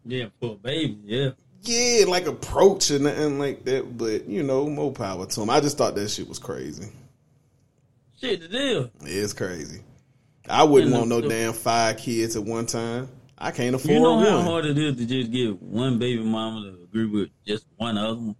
Yeah, 0.04 0.26
for 0.40 0.52
a 0.52 0.54
baby, 0.56 0.98
yeah. 1.04 1.30
Yeah, 1.62 2.06
like 2.06 2.26
approach 2.26 2.90
and 2.90 3.04
nothing 3.04 3.38
like 3.38 3.64
that. 3.64 3.96
But 3.96 4.26
you 4.28 4.42
know, 4.42 4.68
more 4.68 4.92
power 4.92 5.26
to 5.26 5.40
them. 5.40 5.50
I 5.50 5.60
just 5.60 5.78
thought 5.78 5.94
that 5.94 6.09
shit 6.10 6.28
was 6.28 6.38
crazy. 6.38 6.88
Shit, 8.20 8.40
the 8.40 8.48
deal. 8.48 8.90
It's 9.02 9.32
crazy. 9.32 9.80
I 10.48 10.64
wouldn't 10.64 10.92
want 10.92 11.09
no 11.09 11.20
the- 11.20 11.28
damn 11.28 11.52
five 11.52 11.98
kids 11.98 12.36
at 12.36 12.42
one 12.44 12.66
time. 12.66 13.09
I 13.38 13.50
can't 13.50 13.74
afford 13.74 13.94
You 13.94 14.00
know 14.00 14.18
how 14.20 14.36
one. 14.36 14.44
hard 14.44 14.66
it 14.66 14.78
is 14.78 14.96
to 14.96 15.04
just 15.04 15.32
get 15.32 15.60
one 15.60 15.98
baby 15.98 16.22
mama 16.22 16.62
to 16.70 16.82
agree 16.84 17.06
with 17.06 17.30
just 17.44 17.64
one 17.76 17.98
other 17.98 18.14
one. 18.20 18.36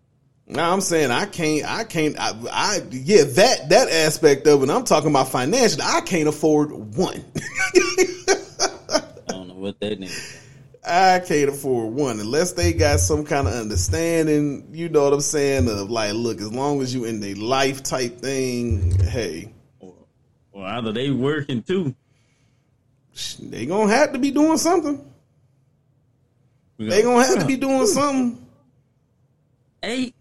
No, 0.47 0.63
I'm 0.63 0.81
saying 0.81 1.11
I 1.11 1.25
can't. 1.27 1.65
I 1.69 1.85
can't. 1.85 2.19
I, 2.19 2.33
I 2.51 2.81
yeah, 2.91 3.23
that 3.25 3.69
that 3.71 3.89
aspect 3.89 4.47
of 4.47 4.63
it. 4.63 4.71
I'm 4.71 4.85
talking 4.85 5.11
about 5.11 5.29
financial. 5.29 5.81
I 5.83 6.01
can't 6.03 6.29
afford 6.29 6.73
one. 6.95 7.25
I 7.35 8.35
don't 9.29 9.49
know 9.49 9.55
what 9.55 9.81
that 9.81 9.99
nigga. 10.01 10.39
I 10.85 11.21
can't 11.21 11.49
afford 11.49 11.95
one 11.95 12.19
unless 12.19 12.53
they 12.53 12.73
got 12.73 12.99
some 12.99 13.25
kind 13.25 13.47
of 13.47 13.55
understanding. 13.55 14.67
You 14.73 14.89
know 14.89 15.05
what 15.05 15.13
I'm 15.13 15.21
saying? 15.21 15.69
Of 15.69 15.91
like, 15.91 16.13
look, 16.15 16.41
as 16.41 16.53
long 16.53 16.83
as 16.83 16.93
you 16.93 17.05
in 17.05 17.21
the 17.21 17.35
life 17.37 17.83
type 17.85 18.19
thing, 18.19 18.99
hey, 19.05 19.53
Or, 19.79 19.95
or 20.51 20.67
either 20.67 20.93
they 20.93 21.11
working 21.11 21.63
too. 21.63 21.95
they 23.41 23.65
gonna 23.65 23.93
have 23.95 24.13
to 24.13 24.19
be 24.19 24.33
doing 24.33 24.59
something. 24.59 25.09
They 26.79 27.03
gonna 27.03 27.25
have 27.25 27.39
to 27.39 27.47
be 27.47 27.57
doing 27.57 27.87
something. 27.87 28.45
eight. 29.85 30.17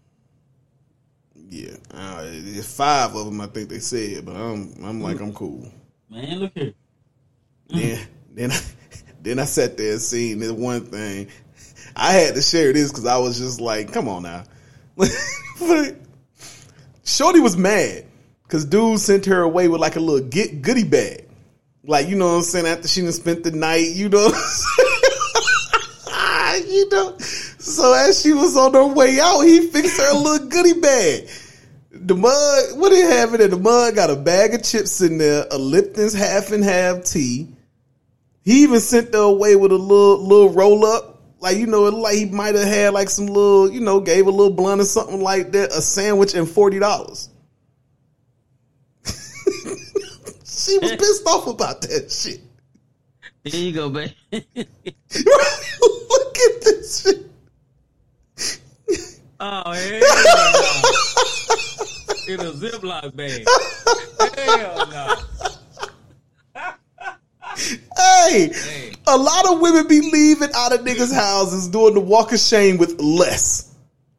Yeah, 1.52 1.76
uh, 1.92 2.22
it's 2.24 2.74
five 2.74 3.14
of 3.14 3.26
them. 3.26 3.38
I 3.42 3.46
think 3.46 3.68
they 3.68 3.78
said, 3.78 4.24
but 4.24 4.34
I'm 4.34 4.72
I'm 4.82 5.02
like 5.02 5.20
I'm 5.20 5.34
cool. 5.34 5.70
Man, 6.08 6.38
look 6.38 6.52
here. 6.54 6.72
Then 7.68 7.98
then 8.30 8.52
I, 8.52 8.60
then 9.20 9.38
I 9.38 9.44
sat 9.44 9.76
there 9.76 9.92
and 9.92 10.00
seen 10.00 10.38
this 10.38 10.50
one 10.50 10.86
thing. 10.86 11.28
I 11.94 12.12
had 12.12 12.36
to 12.36 12.40
share 12.40 12.72
this 12.72 12.90
because 12.90 13.04
I 13.04 13.18
was 13.18 13.38
just 13.38 13.60
like, 13.60 13.92
come 13.92 14.08
on 14.08 14.22
now. 14.22 14.44
Shorty 17.04 17.40
was 17.40 17.58
mad 17.58 18.06
because 18.44 18.64
dude 18.64 18.98
sent 19.00 19.26
her 19.26 19.42
away 19.42 19.68
with 19.68 19.82
like 19.82 19.96
a 19.96 20.00
little 20.00 20.26
get 20.26 20.62
goodie 20.62 20.84
bag. 20.84 21.28
Like, 21.84 22.08
you 22.08 22.16
know 22.16 22.28
what 22.28 22.36
I'm 22.36 22.42
saying? 22.44 22.66
After 22.66 22.88
she 22.88 23.02
done 23.02 23.12
spent 23.12 23.44
the 23.44 23.50
night, 23.50 23.90
you 23.90 24.08
know 24.08 24.26
you 26.66 26.88
know? 26.88 27.18
So 27.18 27.92
as 27.92 28.22
she 28.22 28.32
was 28.32 28.56
on 28.56 28.72
her 28.72 28.86
way 28.86 29.18
out, 29.20 29.42
he 29.42 29.68
fixed 29.68 30.00
her 30.00 30.12
a 30.12 30.16
little 30.16 30.48
goodie 30.48 30.80
bag. 30.80 31.28
The 31.94 32.14
mug, 32.14 32.80
what 32.80 32.88
they 32.88 33.02
have 33.02 33.34
in 33.34 33.40
there? 33.40 33.48
The 33.48 33.58
mug 33.58 33.94
got 33.94 34.08
a 34.08 34.16
bag 34.16 34.54
of 34.54 34.62
chips 34.62 35.02
in 35.02 35.18
there, 35.18 35.44
a 35.50 35.58
Lipton's 35.58 36.14
half 36.14 36.50
and 36.50 36.64
half 36.64 37.04
tea. 37.04 37.48
He 38.44 38.62
even 38.62 38.80
sent 38.80 39.12
her 39.14 39.20
away 39.20 39.56
with 39.56 39.72
a 39.72 39.76
little 39.76 40.26
little 40.26 40.50
roll 40.50 40.86
up. 40.86 41.20
Like, 41.38 41.58
you 41.58 41.66
know, 41.66 41.86
it 41.86 41.94
like 41.94 42.16
he 42.16 42.24
might 42.24 42.54
have 42.54 42.66
had 42.66 42.94
like 42.94 43.10
some 43.10 43.26
little, 43.26 43.70
you 43.70 43.80
know, 43.80 44.00
gave 44.00 44.26
a 44.26 44.30
little 44.30 44.54
blunt 44.54 44.80
or 44.80 44.84
something 44.84 45.20
like 45.20 45.52
that, 45.52 45.70
a 45.70 45.82
sandwich 45.82 46.34
and 46.34 46.48
forty 46.48 46.78
dollars. 46.78 47.28
she 49.04 50.78
was 50.78 50.96
pissed 50.96 51.26
off 51.26 51.46
about 51.46 51.82
that 51.82 52.10
shit. 52.10 52.40
There 53.44 53.60
you 53.60 53.72
go, 53.72 53.90
babe. 53.90 54.12
Look 54.32 54.46
at 54.54 54.66
this 56.62 57.02
shit. 57.02 57.31
Oh 59.44 59.72
hell 59.72 60.00
no! 60.28 60.82
In 62.32 62.38
a 62.38 62.52
Ziploc 62.52 63.16
bag. 63.16 63.44
Hell 64.38 64.86
no! 64.86 65.16
Hey, 67.96 68.52
a 69.08 69.16
lot 69.16 69.52
of 69.52 69.60
women 69.60 69.88
be 69.88 70.00
leaving 70.00 70.50
out 70.54 70.72
of 70.72 70.82
niggas' 70.82 71.12
houses 71.12 71.66
doing 71.66 71.94
the 71.94 72.00
walk 72.00 72.32
of 72.32 72.38
shame 72.38 72.78
with 72.78 73.00
less. 73.00 73.74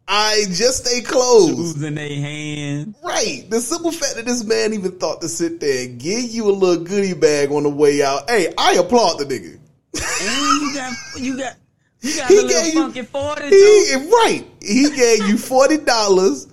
I 0.09 0.43
just 0.49 0.85
stay 0.85 0.99
closed. 0.99 1.55
Shoes 1.55 1.81
in 1.81 1.95
their 1.95 2.09
hand. 2.09 2.95
Right. 3.01 3.45
The 3.49 3.61
simple 3.61 3.93
fact 3.93 4.15
that 4.15 4.25
this 4.25 4.43
man 4.43 4.73
even 4.73 4.99
thought 4.99 5.21
to 5.21 5.29
sit 5.29 5.61
there 5.61 5.85
and 5.85 6.01
give 6.01 6.23
you 6.31 6.49
a 6.49 6.51
little 6.51 6.83
goodie 6.83 7.13
bag 7.13 7.49
on 7.49 7.63
the 7.63 7.69
way 7.69 8.03
out. 8.03 8.29
Hey, 8.29 8.53
I 8.57 8.73
applaud 8.73 9.19
the 9.19 9.25
nigga. 9.25 9.57
And 9.95 10.61
you 10.61 10.73
got 10.75 10.93
you 11.17 11.37
got 11.37 11.55
you 12.03 12.17
got 12.17 12.27
He 12.29 12.37
a 12.37 12.41
little 12.41 12.49
gave 12.61 12.73
you- 12.73 12.81
funky 12.81 13.01
forty 13.01 13.49
He 13.49 13.95
right. 14.11 14.45
He 14.61 14.89
gave 14.95 15.27
you 15.27 15.37
forty 15.37 15.77
dollars 15.77 16.47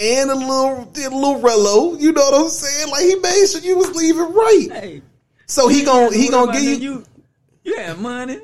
and 0.00 0.30
a 0.30 0.34
little 0.34 0.82
a 0.96 1.08
little 1.08 1.40
relo. 1.40 2.00
You 2.00 2.12
know 2.12 2.22
what 2.30 2.42
I'm 2.42 2.48
saying? 2.48 2.90
Like 2.90 3.04
he 3.04 3.14
made 3.16 3.46
sure 3.48 3.60
you 3.60 3.76
was 3.78 3.94
leaving 3.94 4.32
right. 4.34 4.68
Hey, 4.72 5.02
So 5.46 5.68
he 5.68 5.84
gon' 5.84 6.12
he 6.12 6.28
gonna 6.30 6.52
give 6.52 6.62
you. 6.64 6.74
you. 6.92 7.04
You 7.64 7.76
had 7.76 7.98
money. 8.00 8.40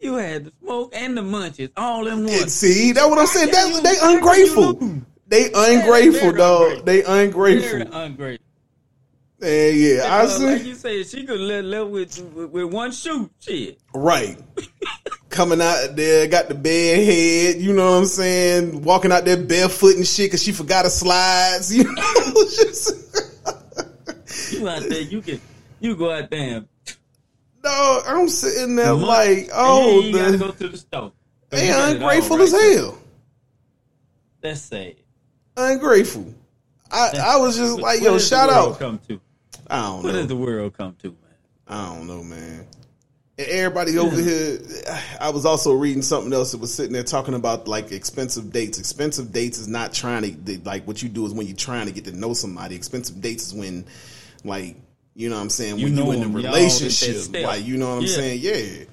You 0.00 0.14
had 0.16 0.46
the 0.46 0.52
smoke 0.62 0.92
and 0.96 1.16
the 1.16 1.22
munches 1.22 1.70
all 1.76 2.08
in 2.08 2.24
one. 2.26 2.48
See, 2.48 2.90
that's 2.92 3.08
what 3.08 3.18
I'm 3.20 3.26
saying. 3.26 3.50
That, 3.52 3.82
they 3.84 3.94
how 3.96 4.00
can 4.00 4.12
you 4.12 4.16
ungrateful. 4.18 5.02
They 5.28 5.46
ungrateful, 5.54 6.20
very 6.20 6.32
dog. 6.34 6.62
ungrateful. 6.78 6.84
They 6.84 7.04
ungrateful. 7.04 7.92
ungrateful. 7.94 8.46
And 9.42 9.76
yeah, 9.76 10.04
I 10.08 10.22
Because, 10.22 10.40
like 10.42 10.60
see. 10.60 10.68
you 10.68 10.74
said, 10.76 11.06
she 11.08 11.24
could 11.26 11.40
live, 11.40 11.64
live 11.64 11.88
with, 11.88 12.16
with 12.32 12.50
with 12.50 12.64
one 12.72 12.92
shoe. 12.92 13.28
Shit. 13.40 13.78
Right. 13.92 14.38
Coming 15.30 15.60
out 15.60 15.96
there, 15.96 16.28
got 16.28 16.48
the 16.48 16.54
bed 16.54 17.04
head, 17.04 17.56
you 17.60 17.72
know 17.74 17.90
what 17.90 17.98
I'm 17.98 18.04
saying? 18.04 18.82
Walking 18.82 19.10
out 19.10 19.24
there 19.24 19.36
barefoot 19.36 19.96
and 19.96 20.06
shit 20.06 20.26
because 20.30 20.42
she 20.42 20.52
forgot 20.52 20.84
her 20.84 20.90
slides. 20.90 21.74
You 21.76 21.84
know? 21.84 22.32
Just- 22.34 22.98
You 24.52 24.68
out 24.68 24.82
there, 24.82 25.00
you 25.00 25.20
can 25.22 25.40
you 25.80 25.96
go 25.96 26.10
out 26.12 26.30
there. 26.30 26.56
and- 26.58 26.68
no, 27.64 28.02
I'm 28.06 28.28
sitting 28.28 28.76
there 28.76 28.92
like, 28.92 29.48
oh, 29.52 30.00
you 30.00 30.06
ain't 30.06 30.14
oh, 30.16 30.18
gotta 30.18 30.38
go 30.38 30.50
to 30.52 30.68
the 30.68 30.76
store. 30.76 31.12
they 31.50 31.66
You 31.66 31.72
got 31.72 31.78
it 31.78 31.82
all 32.02 32.08
ungrateful 32.10 32.38
right 32.38 32.44
as 32.44 32.76
hell. 32.76 32.98
That's 34.40 34.60
sad. 34.62 34.96
Ungrateful. 35.56 36.32
I, 36.90 37.10
I 37.24 37.36
was 37.38 37.56
just 37.56 37.78
like, 37.80 38.00
yo, 38.02 38.18
shout 38.18 38.50
out. 38.50 38.78
Come 38.78 38.98
to. 39.08 39.20
I 39.68 39.82
don't 39.82 40.02
know. 40.02 40.08
What 40.08 40.14
know. 40.14 40.22
the 40.26 40.36
world 40.36 40.76
come 40.76 40.94
to, 41.02 41.08
man? 41.08 41.16
I 41.68 41.94
don't 41.94 42.06
know, 42.06 42.22
man. 42.22 42.66
And 43.38 43.46
everybody 43.48 43.96
over 43.98 44.14
here, 44.20 44.58
I 45.18 45.30
was 45.30 45.46
also 45.46 45.72
reading 45.72 46.02
something 46.02 46.32
else 46.32 46.52
that 46.52 46.58
was 46.58 46.72
sitting 46.72 46.92
there 46.92 47.02
talking 47.02 47.34
about 47.34 47.66
like 47.66 47.90
expensive 47.90 48.52
dates. 48.52 48.78
Expensive 48.78 49.32
dates 49.32 49.58
is 49.58 49.68
not 49.68 49.92
trying 49.94 50.44
to 50.44 50.60
like 50.64 50.86
what 50.86 51.02
you 51.02 51.08
do 51.08 51.24
is 51.24 51.32
when 51.32 51.46
you're 51.46 51.56
trying 51.56 51.86
to 51.86 51.92
get 51.92 52.04
to 52.04 52.12
know 52.12 52.34
somebody. 52.34 52.74
Expensive 52.76 53.20
dates 53.22 53.46
is 53.46 53.54
when, 53.54 53.86
like, 54.44 54.76
you 55.14 55.28
know 55.30 55.36
what 55.36 55.42
I'm 55.42 55.50
saying, 55.50 55.78
You 55.78 55.86
when 55.86 55.96
you 55.96 56.04
know 56.04 56.10
in 56.12 56.18
a 56.18 56.26
y'all 56.26 56.36
at 56.38 56.42
that 56.42 56.48
relationship, 56.52 57.42
like 57.42 57.64
you 57.64 57.78
know 57.78 57.88
what 57.90 57.96
I'm 57.96 58.02
Yeah. 58.02 58.14
saying, 58.14 58.40
yeah. 58.42 58.84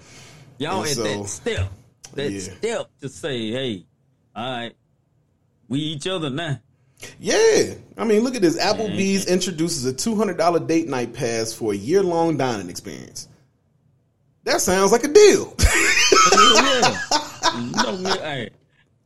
Y'all 0.57 0.79
And 0.81 0.89
at 0.89 0.95
so- 0.95 1.03
that 1.03 1.27
step, 1.29 1.71
that 2.13 2.31
Yeah. 2.31 2.39
step 2.39 2.89
to 3.01 3.09
say, 3.09 3.51
hey, 3.51 3.85
all 4.35 4.51
right, 4.51 4.75
we 5.67 5.79
each 5.79 6.07
other 6.07 6.29
now. 6.29 6.59
Yeah, 7.19 7.73
I 7.97 8.03
mean, 8.03 8.23
look 8.23 8.35
at 8.35 8.41
this. 8.41 8.57
Applebee's 8.61 9.25
introduces 9.27 9.85
a 9.85 9.93
two 9.93 10.15
hundred 10.15 10.37
dollar 10.37 10.59
date 10.59 10.87
night 10.87 11.13
pass 11.13 11.53
for 11.53 11.73
a 11.73 11.75
year 11.75 12.03
long 12.03 12.37
dining 12.37 12.69
experience. 12.69 13.27
That 14.43 14.61
sounds 14.61 14.91
like 14.91 15.03
a 15.03 15.07
deal. 15.09 15.53
yeah. 16.55 18.47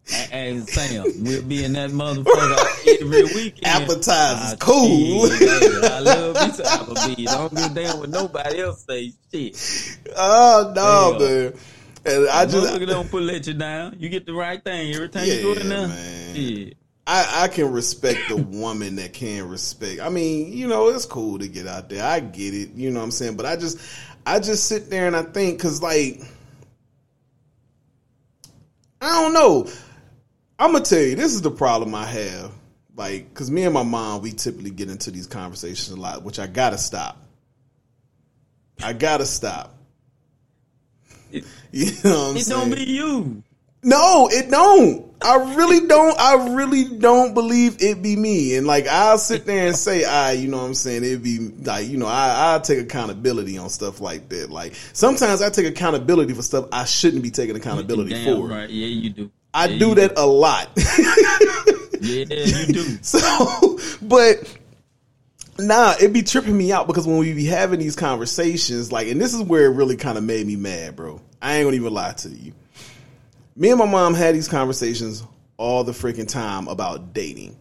Hey, 0.06 0.60
Sam, 0.68 1.06
we'll 1.24 1.44
be 1.44 1.64
in 1.64 1.74
that 1.74 1.92
motherfucker 1.92 3.02
every 3.02 3.24
weekend. 3.36 3.66
Appetizers, 3.66 4.54
Ah, 4.54 4.56
cool. 4.60 5.30
shit, 5.30 5.84
I 5.86 6.00
love 6.00 6.36
me 6.36 6.52
some 6.54 6.66
Applebee's. 6.66 7.32
I 7.32 7.38
don't 7.38 7.56
give 7.56 7.66
a 7.66 7.70
damn 7.74 8.00
what 8.00 8.10
nobody 8.10 8.60
else 8.62 8.84
say. 8.90 9.14
Shit. 9.32 9.98
oh 10.18 10.74
no, 10.76 10.82
Hell. 10.84 11.20
man. 11.20 11.54
And 12.06 12.28
I 12.30 12.46
just 12.46 12.86
don't 12.86 13.10
put 13.10 13.24
let 13.24 13.48
you 13.48 13.54
down. 13.54 13.96
You 13.98 14.10
get 14.10 14.26
the 14.26 14.34
right 14.34 14.62
thing 14.62 14.94
every 14.94 15.08
time 15.08 15.26
Yeah, 15.26 15.34
you 15.36 15.42
go 15.42 15.54
in 15.62 15.70
there. 15.70 15.88
man. 15.88 16.36
Yeah. 16.36 16.74
I, 17.06 17.44
I 17.44 17.48
can 17.50 17.72
respect 17.72 18.30
the 18.30 18.38
woman 18.38 18.96
that 18.96 19.12
can 19.14 19.50
respect. 19.50 20.00
I 20.02 20.10
mean, 20.10 20.54
you 20.54 20.68
know, 20.68 20.88
it's 20.90 21.06
cool 21.06 21.38
to 21.40 21.48
get 21.48 21.68
out 21.68 21.90
there. 21.90 22.04
I 22.04 22.20
get 22.22 22.54
it. 22.54 22.72
You 22.76 22.92
know 22.92 23.00
what 23.00 23.06
I'm 23.06 23.12
saying? 23.12 23.36
But 23.36 23.46
I 23.46 23.56
just, 23.58 23.78
I 24.26 24.40
just 24.40 24.68
sit 24.68 24.90
there 24.90 25.06
and 25.08 25.16
I 25.16 25.24
think, 25.24 25.60
cause 25.60 25.82
like, 25.82 26.22
I 29.02 29.22
don't 29.22 29.34
know. 29.34 29.68
I'm 30.58 30.72
gonna 30.72 30.86
tell 30.86 31.00
you, 31.02 31.16
this 31.16 31.34
is 31.34 31.42
the 31.42 31.52
problem 31.52 31.94
I 31.94 32.06
have. 32.06 32.52
Like, 32.96 33.34
cause 33.34 33.52
me 33.52 33.64
and 33.64 33.74
my 33.74 33.84
mom, 33.84 34.22
we 34.22 34.32
typically 34.32 34.70
get 34.70 34.90
into 34.90 35.12
these 35.12 35.28
conversations 35.28 35.90
a 35.90 36.00
lot, 36.00 36.24
which 36.24 36.40
I 36.40 36.48
gotta 36.48 36.78
stop. 36.78 37.18
I 38.82 38.94
gotta 38.94 39.26
stop. 39.26 39.76
It- 41.32 41.44
You 41.72 41.88
know 42.04 42.12
what 42.12 42.30
I'm 42.32 42.38
It 42.38 42.46
saying? 42.46 42.70
don't 42.70 42.76
be 42.78 42.84
you. 42.86 43.44
No, 43.82 44.30
it 44.32 44.50
don't. 44.52 45.13
I 45.24 45.56
really 45.56 45.88
don't. 45.88 46.20
I 46.20 46.54
really 46.54 46.86
don't 46.86 47.34
believe 47.34 47.78
it 47.82 48.02
be 48.02 48.16
me. 48.16 48.56
And 48.56 48.68
like, 48.68 48.88
I'll 48.88 49.18
sit 49.18 49.46
there 49.46 49.68
and 49.68 49.76
say, 49.76 50.04
I, 50.04 50.34
you 50.34 50.48
know 50.48 50.58
what 50.58 50.66
I'm 50.66 50.74
saying? 50.74 51.04
It'd 51.04 51.24
be 51.24 51.40
like, 51.40 51.88
you 51.88 51.98
know, 51.98 52.08
I, 52.08 52.56
I 52.56 52.60
take 52.60 52.80
accountability 52.80 53.58
on 53.58 53.70
stuff 53.70 54.02
like 54.02 54.30
that. 54.30 54.50
Like, 54.50 54.76
sometimes 54.94 55.42
I 55.42 55.50
take 55.50 55.66
accountability 55.66 56.34
for 56.34 56.42
stuff 56.42 56.68
I 56.72 56.86
shouldn't 56.86 57.24
be 57.24 57.32
taking 57.32 57.56
accountability 57.56 58.12
Damn 58.12 58.38
for. 58.38 58.48
right. 58.48 58.70
Yeah, 58.70 58.88
you 58.88 59.10
do. 59.10 59.32
I 59.54 59.68
Yeah, 59.68 59.80
do 59.80 59.96
that 59.96 60.18
a 60.18 60.26
lot. 60.26 60.70
Yeah, 62.04 62.26
you 62.26 62.74
do. 62.74 62.84
So, 63.02 63.80
but 64.02 64.58
nah, 65.58 65.94
it 66.02 66.12
be 66.12 66.22
tripping 66.22 66.58
me 66.58 66.72
out 66.74 66.86
because 66.86 67.08
when 67.08 67.18
we 67.18 67.34
be 67.34 67.46
having 67.46 67.80
these 67.80 67.96
conversations, 67.96 68.92
like, 68.92 69.08
and 69.08 69.22
this 69.22 69.34
is 69.34 69.42
where 69.42 69.66
it 69.66 69.76
really 69.76 69.96
kind 69.96 70.18
of 70.18 70.24
made 70.24 70.46
me 70.46 70.58
mad, 70.58 70.96
bro. 70.98 71.22
I 71.42 71.56
ain't 71.56 71.66
gonna 71.66 71.78
even 71.78 71.94
lie 71.94 72.12
to 72.14 72.30
you. 72.30 72.54
Me 73.56 73.70
and 73.70 73.80
my 73.80 73.86
mom 73.86 74.14
had 74.14 74.34
these 74.34 74.48
conversations 74.48 75.24
all 75.58 75.84
the 75.84 75.92
freaking 75.92 76.28
time 76.28 76.68
about 76.68 77.14
dating. 77.14 77.56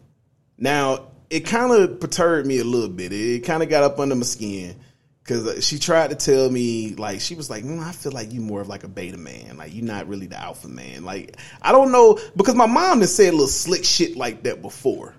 Now, 0.56 1.08
it 1.28 1.40
kind 1.40 1.72
of 1.72 2.00
perturbed 2.00 2.46
me 2.46 2.58
a 2.58 2.64
little 2.64 2.88
bit. 2.88 3.12
It 3.12 3.44
kind 3.44 3.62
of 3.62 3.68
got 3.68 3.82
up 3.82 3.98
under 3.98 4.14
my 4.14 4.22
skin 4.22 4.76
because 5.22 5.64
she 5.66 5.78
tried 5.78 6.10
to 6.10 6.16
tell 6.16 6.50
me, 6.50 6.94
like, 6.94 7.20
she 7.20 7.34
was 7.34 7.50
like, 7.50 7.64
mm, 7.64 7.80
I 7.80 7.92
feel 7.92 8.12
like 8.12 8.32
you're 8.32 8.42
more 8.42 8.60
of 8.60 8.68
like 8.68 8.84
a 8.84 8.88
beta 8.88 9.18
man. 9.18 9.56
Like, 9.56 9.74
you're 9.74 9.84
not 9.84 10.08
really 10.08 10.26
the 10.26 10.40
alpha 10.40 10.68
man. 10.68 11.04
Like, 11.04 11.36
I 11.60 11.72
don't 11.72 11.92
know, 11.92 12.18
because 12.36 12.54
my 12.54 12.66
mom 12.66 13.00
has 13.00 13.14
said 13.14 13.28
a 13.28 13.32
little 13.32 13.46
slick 13.46 13.84
shit 13.84 14.16
like 14.16 14.42
that 14.44 14.62
before. 14.62 15.14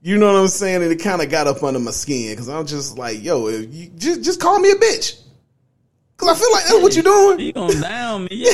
You 0.00 0.18
know 0.18 0.30
what 0.30 0.38
I'm 0.38 0.48
saying? 0.48 0.82
And 0.82 0.92
it 0.92 0.96
kind 1.02 1.22
of 1.22 1.30
got 1.30 1.46
up 1.46 1.62
under 1.62 1.80
my 1.80 1.90
skin 1.90 2.32
because 2.32 2.48
I'm 2.48 2.66
just 2.66 2.98
like, 2.98 3.22
yo, 3.22 3.48
you 3.48 3.88
just 3.96 4.22
just 4.22 4.38
call 4.38 4.58
me 4.58 4.70
a 4.70 4.74
bitch. 4.74 5.18
Because 6.16 6.36
I 6.36 6.40
feel 6.40 6.52
like 6.52 6.64
that's 6.64 6.82
what 6.82 6.94
you're 6.94 7.02
doing. 7.02 7.40
You 7.40 7.52
gonna 7.52 7.80
down 7.80 8.24
me? 8.24 8.28
Yeah. 8.32 8.52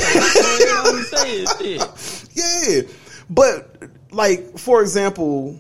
I'm 0.85 1.03
saying. 1.05 1.47
Shit. 1.59 2.27
Yeah. 2.33 2.83
But 3.29 3.83
like, 4.13 4.59
for 4.59 4.81
example, 4.81 5.59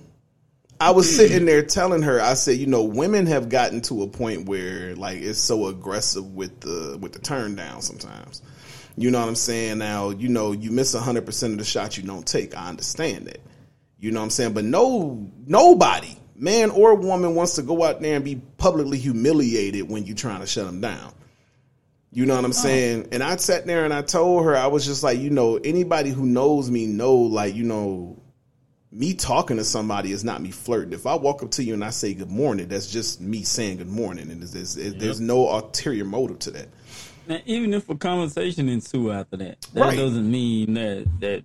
I 0.80 0.92
was 0.92 1.10
hmm. 1.10 1.16
sitting 1.16 1.44
there 1.44 1.62
telling 1.62 2.02
her, 2.02 2.20
I 2.20 2.34
said, 2.34 2.56
you 2.56 2.66
know, 2.66 2.84
women 2.84 3.26
have 3.26 3.48
gotten 3.48 3.82
to 3.82 4.02
a 4.02 4.08
point 4.08 4.46
where 4.46 4.94
like 4.96 5.18
it's 5.18 5.38
so 5.38 5.66
aggressive 5.66 6.24
with 6.34 6.60
the 6.60 6.96
with 7.00 7.12
the 7.12 7.18
turn 7.18 7.54
down 7.54 7.82
sometimes. 7.82 8.40
You 8.96 9.10
know 9.10 9.20
what 9.20 9.28
I'm 9.28 9.34
saying? 9.34 9.78
Now, 9.78 10.10
you 10.10 10.28
know, 10.28 10.52
you 10.52 10.70
miss 10.70 10.94
100% 10.94 11.52
of 11.52 11.58
the 11.58 11.64
shots 11.64 11.96
you 11.96 12.02
don't 12.02 12.26
take. 12.26 12.56
I 12.56 12.68
understand 12.68 13.26
that. 13.26 13.40
You 13.98 14.10
know 14.10 14.20
what 14.20 14.24
I'm 14.24 14.30
saying? 14.30 14.52
But 14.54 14.64
no, 14.64 15.30
nobody, 15.46 16.16
man 16.34 16.70
or 16.70 16.94
woman, 16.94 17.34
wants 17.34 17.54
to 17.54 17.62
go 17.62 17.84
out 17.84 18.00
there 18.00 18.16
and 18.16 18.24
be 18.24 18.40
publicly 18.56 18.98
humiliated 18.98 19.88
when 19.88 20.04
you're 20.04 20.16
trying 20.16 20.40
to 20.40 20.46
shut 20.46 20.66
them 20.66 20.80
down. 20.80 21.12
You 22.12 22.26
know 22.26 22.34
what 22.34 22.44
I'm 22.44 22.50
oh. 22.50 22.54
saying? 22.54 23.08
And 23.12 23.22
I 23.22 23.36
sat 23.36 23.66
there 23.66 23.84
and 23.84 23.94
I 23.94 24.02
told 24.02 24.44
her, 24.44 24.56
I 24.56 24.66
was 24.66 24.84
just 24.84 25.02
like, 25.02 25.18
you 25.18 25.30
know, 25.30 25.56
anybody 25.56 26.10
who 26.10 26.26
knows 26.26 26.70
me 26.70 26.86
know, 26.86 27.14
like, 27.14 27.54
you 27.54 27.62
know, 27.64 28.20
me 28.92 29.14
talking 29.14 29.56
to 29.58 29.64
somebody 29.64 30.10
is 30.10 30.24
not 30.24 30.42
me 30.42 30.50
flirting. 30.50 30.92
If 30.92 31.06
I 31.06 31.14
walk 31.14 31.42
up 31.44 31.52
to 31.52 31.62
you 31.62 31.74
and 31.74 31.84
I 31.84 31.90
say 31.90 32.12
good 32.12 32.30
morning, 32.30 32.66
that's 32.66 32.90
just 32.90 33.20
me 33.20 33.44
saying 33.44 33.78
good 33.78 33.88
morning, 33.88 34.30
and 34.30 34.42
there's, 34.42 34.74
there's, 34.74 34.94
there's 34.94 35.20
no 35.20 35.48
ulterior 35.48 36.04
motive 36.04 36.40
to 36.40 36.50
that. 36.52 36.66
Now, 37.28 37.38
even 37.46 37.72
if 37.72 37.88
a 37.88 37.94
conversation 37.94 38.68
ensue 38.68 39.12
after 39.12 39.36
that, 39.36 39.60
that 39.74 39.80
Right. 39.80 39.96
doesn't 39.96 40.28
mean 40.28 40.74
that 40.74 41.06
that 41.20 41.44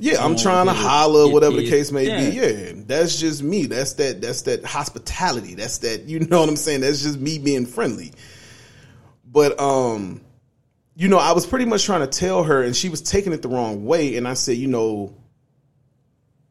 Yeah, 0.00 0.24
I'm 0.24 0.32
Oh, 0.32 0.36
trying 0.36 0.66
to 0.66 0.72
holler, 0.72 1.30
It 1.30 1.32
whatever 1.32 1.54
the 1.54 1.70
case 1.70 1.92
may 1.92 2.08
Yeah. 2.08 2.30
be. 2.30 2.36
Yeah, 2.36 2.72
that's 2.88 3.20
just 3.20 3.44
me. 3.44 3.66
That's 3.66 3.92
that. 3.92 4.20
That's 4.20 4.42
that 4.42 4.64
hospitality. 4.64 5.54
That's 5.54 5.78
that. 5.78 6.08
You 6.08 6.18
know 6.30 6.40
what 6.40 6.48
I'm 6.48 6.56
saying? 6.56 6.80
That's 6.80 7.04
just 7.04 7.20
me 7.20 7.38
being 7.38 7.64
friendly. 7.64 8.10
But 9.34 9.58
um, 9.60 10.20
you 10.94 11.08
know, 11.08 11.18
I 11.18 11.32
was 11.32 11.44
pretty 11.44 11.64
much 11.64 11.84
trying 11.84 12.02
to 12.02 12.06
tell 12.06 12.44
her, 12.44 12.62
and 12.62 12.74
she 12.74 12.88
was 12.88 13.02
taking 13.02 13.32
it 13.32 13.42
the 13.42 13.48
wrong 13.48 13.84
way. 13.84 14.16
And 14.16 14.28
I 14.28 14.34
said, 14.34 14.56
you 14.56 14.68
know, 14.68 15.16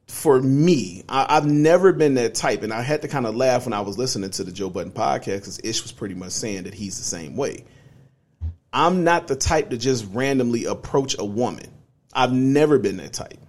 for 0.08 0.40
me, 0.42 1.06
I, 1.08 1.38
I've 1.38 1.46
never 1.46 1.94
been 1.94 2.16
that 2.16 2.36
type, 2.36 2.62
and 2.62 2.74
I 2.74 2.82
had 2.82 3.04
to 3.04 3.08
kind 3.08 3.26
of 3.26 3.38
laugh 3.38 3.66
when 3.66 3.72
I 3.72 3.80
was 3.80 3.98
listening 3.98 4.32
to 4.32 4.44
the 4.44 4.52
Joe 4.52 4.70
Budden 4.70 4.92
podcast 4.92 5.40
because 5.40 5.62
Ish 5.64 5.84
was 5.84 5.94
pretty 5.94 6.14
much 6.14 6.34
saying 6.34 6.64
that 6.64 6.74
he's 6.74 6.98
the 6.98 7.06
same 7.06 7.38
way. 7.38 7.64
I'm 8.74 9.06
not 9.06 9.28
the 9.28 9.38
type 9.38 9.70
to 9.70 9.78
just 9.78 10.06
randomly 10.12 10.66
approach 10.66 11.16
a 11.18 11.24
woman. 11.24 11.72
I've 12.12 12.34
never 12.34 12.80
been 12.80 12.98
that 12.98 13.14
type. 13.14 13.40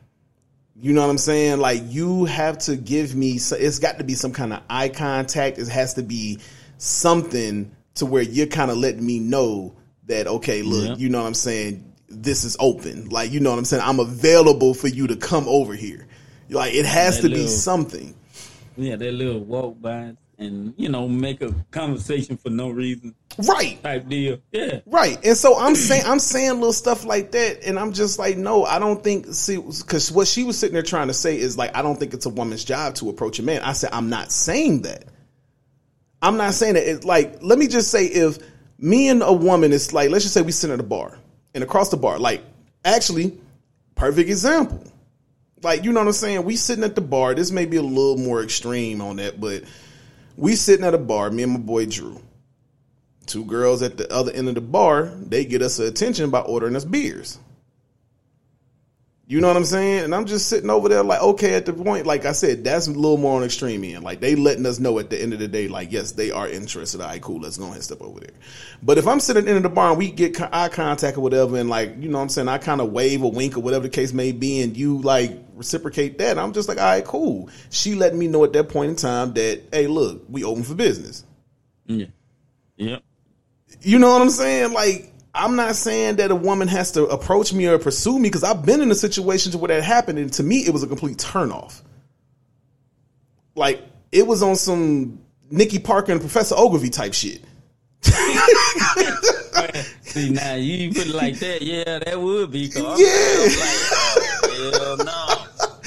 You 0.77 0.93
know 0.93 1.01
what 1.01 1.11
I'm 1.11 1.19
saying? 1.19 1.59
Like 1.59 1.83
you 1.87 2.27
have 2.27 2.59
to 2.59 2.77
give 2.77 3.17
me. 3.17 3.33
It's 3.33 3.81
got 3.81 3.99
to 3.99 4.05
be 4.05 4.15
some 4.15 4.33
kind 4.33 4.53
of 4.53 4.63
eye 4.71 4.91
contact. 4.91 5.59
It 5.59 5.67
has 5.69 5.95
to 5.95 6.05
be 6.05 6.39
something 6.79 7.75
to 7.97 8.07
where 8.07 8.23
you're 8.23 8.47
kind 8.47 8.71
of 8.71 8.77
letting 8.77 9.05
me 9.05 9.19
know 9.21 9.75
that 10.07 10.27
okay, 10.27 10.63
look, 10.63 10.89
Yeah. 10.89 10.97
you 10.97 11.09
know 11.09 11.21
what 11.21 11.27
I'm 11.29 11.35
saying. 11.35 11.93
This 12.09 12.45
is 12.45 12.57
open. 12.61 13.09
Like 13.09 13.33
you 13.33 13.41
know 13.41 13.51
what 13.51 13.59
I'm 13.59 13.65
saying. 13.65 13.83
I'm 13.85 13.99
available 14.01 14.75
for 14.75 14.89
you 14.89 15.07
to 15.09 15.17
come 15.17 15.47
over 15.49 15.75
here. 15.75 16.07
Like 16.51 16.75
it 16.75 16.85
has 16.87 17.21
That 17.21 17.29
to 17.29 17.35
be 17.35 17.47
something. 17.47 18.15
yeah, 18.77 18.97
that 18.97 19.13
little 19.13 19.41
walk 19.41 19.81
by 19.81 20.13
and 20.39 20.75
you 20.77 20.89
know 20.89 21.09
make 21.09 21.41
a 21.43 21.55
conversation 21.71 22.37
for 22.37 22.51
no 22.51 22.69
reason 22.71 23.15
Right. 23.39 23.83
type 23.83 24.09
deal. 24.09 24.39
Yeah, 24.53 24.81
Right. 24.87 25.19
And 25.25 25.37
so 25.37 25.57
I'm 25.59 25.75
saying 25.75 26.03
I'm 26.07 26.19
saying 26.19 26.55
little 26.55 26.73
stuff 26.73 27.05
like 27.05 27.33
that 27.33 27.65
and 27.65 27.79
I'm 27.79 27.93
just 27.93 28.19
like 28.19 28.37
no, 28.37 28.65
I 28.65 28.79
don't 28.79 29.03
think 29.03 29.27
see 29.33 29.57
cuz 29.87 30.13
what 30.13 30.29
she 30.29 30.45
was 30.45 30.59
sitting 30.59 30.75
there 30.75 30.83
trying 30.83 31.09
to 31.09 31.15
say 31.15 31.39
is 31.39 31.57
like 31.57 31.75
I 31.77 31.83
don't 31.83 31.99
think 31.99 32.15
it's 32.15 32.27
a 32.27 32.31
woman's 32.31 32.65
job 32.65 32.95
to 32.97 33.09
approach 33.11 33.39
a 33.39 33.43
man. 33.43 33.63
I 33.63 33.73
said 33.73 33.91
I'm 33.93 34.11
not 34.11 34.31
saying 34.31 34.83
that. 34.83 35.05
I'm 36.25 36.37
not 36.37 36.55
saying 36.55 36.75
that 36.75 36.89
it's 36.89 37.05
like 37.05 37.39
let 37.43 37.59
me 37.59 37.69
just 37.69 37.91
say 37.91 38.07
if 38.07 38.39
me 38.79 39.09
and 39.09 39.23
a 39.23 39.33
woman 39.33 39.73
is 39.73 39.93
like 39.93 40.11
let's 40.11 40.25
just 40.25 40.35
say 40.35 40.43
we 40.43 40.53
sit 40.53 40.71
at 40.71 40.81
a 40.81 40.85
bar 40.85 41.19
and 41.55 41.63
across 41.63 41.91
the 41.91 41.97
bar 41.97 42.19
like 42.19 42.43
actually 42.85 43.39
perfect 43.95 44.29
example. 44.29 44.83
Like 45.63 45.85
you 45.85 45.93
know 45.93 46.01
what 46.01 46.09
I'm 46.09 46.13
saying? 46.15 46.45
We 46.45 46.57
sitting 46.57 46.85
at 46.85 46.95
the 46.95 47.01
bar. 47.01 47.35
This 47.35 47.51
may 47.51 47.67
be 47.67 47.77
a 47.77 47.83
little 47.83 48.19
more 48.19 48.43
extreme 48.43 49.01
on 49.01 49.17
that, 49.17 49.41
but 49.41 49.65
we 50.37 50.57
sitting 50.57 50.85
at 50.85 50.95
a 50.95 50.99
bar, 50.99 51.31
me 51.31 51.45
and 51.45 51.53
my 51.53 51.59
boy 51.59 51.87
Drew 51.87 52.21
two 53.27 53.45
girls 53.45 53.83
at 53.83 53.97
the 53.97 54.11
other 54.13 54.33
end 54.33 54.49
of 54.49 54.55
the 54.55 54.61
bar, 54.61 55.13
they 55.17 55.45
get 55.45 55.63
us 55.63 55.79
attention 55.79 56.31
by 56.31 56.41
ordering 56.41 56.77
us 56.77 56.85
beers. 56.85 57.39
You 59.27 59.41
know 59.41 59.49
what 59.49 59.57
I'm 59.57 59.65
saying? 59.65 60.05
And 60.05 60.15
I'm 60.15 60.27
just 60.27 60.51
sitting 60.51 60.69
over 60.69 60.87
there 60.91 61.03
like, 61.03 61.23
okay, 61.23 61.55
at 61.55 61.65
the 61.65 61.73
point, 61.73 62.05
like 62.05 62.27
I 62.27 62.33
said, 62.33 62.63
that's 62.63 62.89
a 62.89 62.91
little 62.91 63.17
more 63.17 63.39
on 63.39 63.43
extreme 63.43 63.83
end. 63.83 64.05
Like 64.05 64.21
they 64.21 64.35
letting 64.37 64.67
us 64.67 64.79
know 64.79 64.99
at 64.99 65.09
the 65.09 65.21
end 65.21 65.33
of 65.33 65.39
the 65.39 65.49
day, 65.49 65.67
like, 65.67 65.93
yes, 65.93 66.13
they 66.13 66.31
are 66.31 66.47
interested. 66.47 67.01
All 67.01 67.07
right, 67.07 67.23
cool, 67.23 67.41
let's 67.41 67.57
go 67.57 67.65
ahead 67.65 67.77
and 67.77 67.85
step 67.85 68.03
over 68.03 68.21
there. 68.21 68.35
But 68.83 68.99
if 68.99 69.07
I'm 69.07 69.21
sitting 69.21 69.49
in 69.49 69.63
the 69.63 69.71
bar 69.71 69.89
and 69.89 69.99
we 69.99 70.11
get 70.11 70.39
eye 70.53 70.69
contact 70.69 71.17
or 71.17 71.23
whatever, 71.23 71.57
and 71.57 71.71
like, 71.71 71.97
you 72.01 72.11
know 72.11 72.19
what 72.19 72.25
I'm 72.25 72.29
saying, 72.29 72.49
I 72.49 72.59
kind 72.59 72.83
of 72.83 72.93
wave 72.93 73.25
or 73.25 73.33
wink 73.33 73.57
or 73.57 73.61
whatever 73.61 73.85
the 73.85 73.89
case 73.89 74.13
may 74.13 74.31
be, 74.33 74.61
and 74.61 74.77
you 74.77 74.99
like 74.99 75.33
reciprocate 75.55 76.19
that, 76.19 76.39
I'm 76.39 76.53
just 76.53 76.69
like, 76.69 76.77
all 76.77 76.85
right, 76.85 77.05
cool. 77.05 77.49
She 77.71 77.95
letting 77.95 78.19
me 78.19 78.27
know 78.27 78.45
at 78.45 78.53
that 78.53 78.69
point 78.69 78.91
in 78.91 78.97
time 78.97 79.33
that, 79.35 79.63
hey, 79.73 79.87
look, 79.87 80.23
we 80.29 80.45
open 80.45 80.65
for 80.65 80.75
business. 80.75 81.25
yeah, 81.87 82.07
yep. 82.77 83.03
You 83.81 83.99
know 83.99 84.13
what 84.13 84.21
I'm 84.21 84.31
saying? 84.31 84.75
Like, 84.75 85.14
I'm 85.35 85.57
not 85.57 85.75
saying 85.75 86.17
that 86.17 86.31
a 86.31 86.37
woman 86.37 86.69
has 86.69 86.93
to 86.93 87.07
approach 87.07 87.53
me 87.53 87.67
or 87.67 87.79
pursue 87.79 88.19
me 88.19 88.29
because 88.29 88.45
I've 88.45 88.65
been 88.65 88.81
in 88.81 88.91
a 88.91 88.95
situation 88.95 89.53
where 89.59 89.69
that 89.69 89.83
happened, 89.83 90.19
and 90.19 90.33
to 90.35 90.43
me, 90.45 90.59
it 90.59 90.71
was 90.71 90.83
a 90.83 90.87
complete 90.87 91.17
turnoff. 91.19 91.83
Like, 93.57 93.83
it 94.13 94.27
was 94.27 94.43
on 94.43 94.55
some 94.57 95.19
Nikki 95.51 95.79
Parker 95.81 96.13
and 96.13 96.21
Professor 96.21 96.55
Oglevee 96.55 96.93
type 96.93 97.15
shit. 97.15 97.43
See 100.03 100.31
now 100.31 100.55
you 100.55 100.93
put 100.93 101.07
it 101.07 101.15
like 101.15 101.39
that, 101.41 101.63
yeah, 101.63 101.99
that 101.99 102.21
would 102.21 102.51
be 102.51 102.69
cool. 102.69 102.83
Yeah. 102.99 103.47
Like, 103.47 103.59
oh, 104.45 104.97
hell 104.97 104.97
no. 104.99 105.81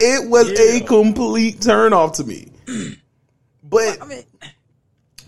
It 0.00 0.30
was 0.30 0.48
a 0.58 0.78
Yeah. 0.78 0.86
complete 0.86 1.60
turnoff 1.60 2.14
to 2.16 2.24
me. 2.24 2.48
But 3.62 3.98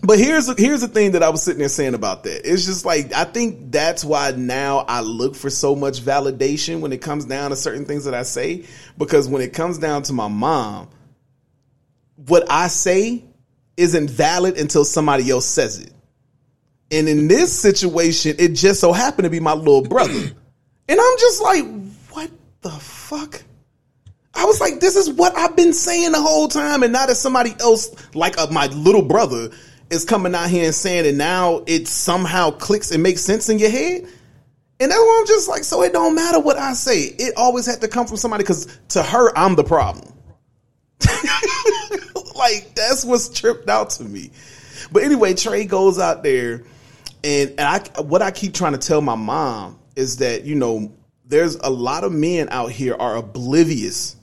But 0.07 0.19
here's 0.19 0.47
here's 0.57 0.79
the 0.79 0.87
thing 0.87 1.11
that 1.11 1.21
I 1.21 1.27
was 1.27 1.43
sitting 1.43 1.59
there 1.59 1.67
saying 1.67 1.93
about 1.93 2.23
that. 2.23 2.49
It's 2.49 2.65
just 2.65 2.85
like 2.85 3.11
I 3.13 3.25
think 3.25 3.73
that's 3.73 4.05
why 4.05 4.31
now 4.31 4.85
I 4.87 5.01
look 5.01 5.35
for 5.35 5.49
so 5.49 5.75
much 5.75 5.99
validation 5.99 6.79
when 6.79 6.93
it 6.93 7.01
comes 7.01 7.25
down 7.25 7.49
to 7.49 7.57
certain 7.57 7.83
things 7.83 8.05
that 8.05 8.13
I 8.13 8.23
say 8.23 8.63
because 8.97 9.27
when 9.27 9.41
it 9.41 9.51
comes 9.51 9.79
down 9.79 10.03
to 10.03 10.13
my 10.13 10.29
mom, 10.29 10.87
what 12.15 12.49
I 12.49 12.69
say 12.69 13.25
isn't 13.75 14.09
valid 14.09 14.57
until 14.57 14.85
somebody 14.85 15.29
else 15.29 15.45
says 15.45 15.79
it. 15.79 15.91
And 16.89 17.09
in 17.09 17.27
this 17.27 17.51
situation, 17.51 18.37
it 18.39 18.53
just 18.53 18.79
so 18.79 18.93
happened 18.93 19.25
to 19.25 19.29
be 19.29 19.41
my 19.41 19.55
little 19.55 19.83
brother. 19.83 20.31
And 20.89 21.01
I'm 21.01 21.17
just 21.19 21.41
like, 21.41 21.65
what 22.11 22.31
the 22.61 22.69
fuck? 22.69 23.43
I 24.33 24.45
was 24.45 24.61
like, 24.61 24.79
this 24.79 24.95
is 24.95 25.09
what 25.09 25.37
I've 25.37 25.57
been 25.57 25.73
saying 25.73 26.13
the 26.13 26.21
whole 26.21 26.47
time. 26.47 26.81
And 26.83 26.93
now 26.93 27.07
that 27.07 27.15
somebody 27.15 27.53
else, 27.59 27.93
like 28.15 28.37
uh, 28.37 28.47
my 28.51 28.67
little 28.67 29.01
brother, 29.01 29.49
is 29.89 30.05
coming 30.05 30.35
out 30.35 30.49
here 30.49 30.65
and 30.65 30.75
saying 30.75 31.05
it, 31.05 31.15
now 31.15 31.63
it 31.65 31.87
somehow 31.87 32.51
clicks 32.51 32.91
and 32.91 33.01
makes 33.01 33.21
sense 33.21 33.49
in 33.49 33.59
your 33.59 33.69
head. 33.69 34.07
And 34.79 34.91
that's 34.91 34.99
why 34.99 35.17
I'm 35.21 35.27
just 35.27 35.49
like, 35.49 35.63
so 35.63 35.81
it 35.81 35.93
don't 35.93 36.13
matter 36.13 36.39
what 36.39 36.57
I 36.57 36.73
say. 36.73 36.99
It 36.99 37.33
always 37.35 37.65
had 37.65 37.81
to 37.81 37.87
come 37.87 38.05
from 38.05 38.17
somebody 38.17 38.43
because 38.43 38.67
to 38.89 39.01
her, 39.01 39.35
I'm 39.37 39.55
the 39.55 39.63
problem. 39.63 40.13
like, 42.35 42.75
that's 42.75 43.03
what's 43.03 43.29
tripped 43.29 43.69
out 43.69 43.91
to 43.91 44.03
me. 44.03 44.31
But 44.91 45.03
anyway, 45.03 45.33
Trey 45.33 45.65
goes 45.65 45.97
out 45.97 46.21
there, 46.21 46.63
and, 47.23 47.49
and 47.57 47.61
I, 47.61 48.01
what 48.01 48.21
I 48.21 48.29
keep 48.31 48.53
trying 48.53 48.73
to 48.73 48.77
tell 48.77 49.01
my 49.01 49.15
mom 49.15 49.79
is 49.95 50.17
that, 50.17 50.43
you 50.43 50.55
know, 50.55 50.91
there's 51.25 51.55
a 51.55 51.69
lot 51.69 52.03
of 52.03 52.11
men 52.11 52.47
out 52.51 52.71
here 52.71 52.95
are 52.97 53.17
oblivious. 53.17 54.15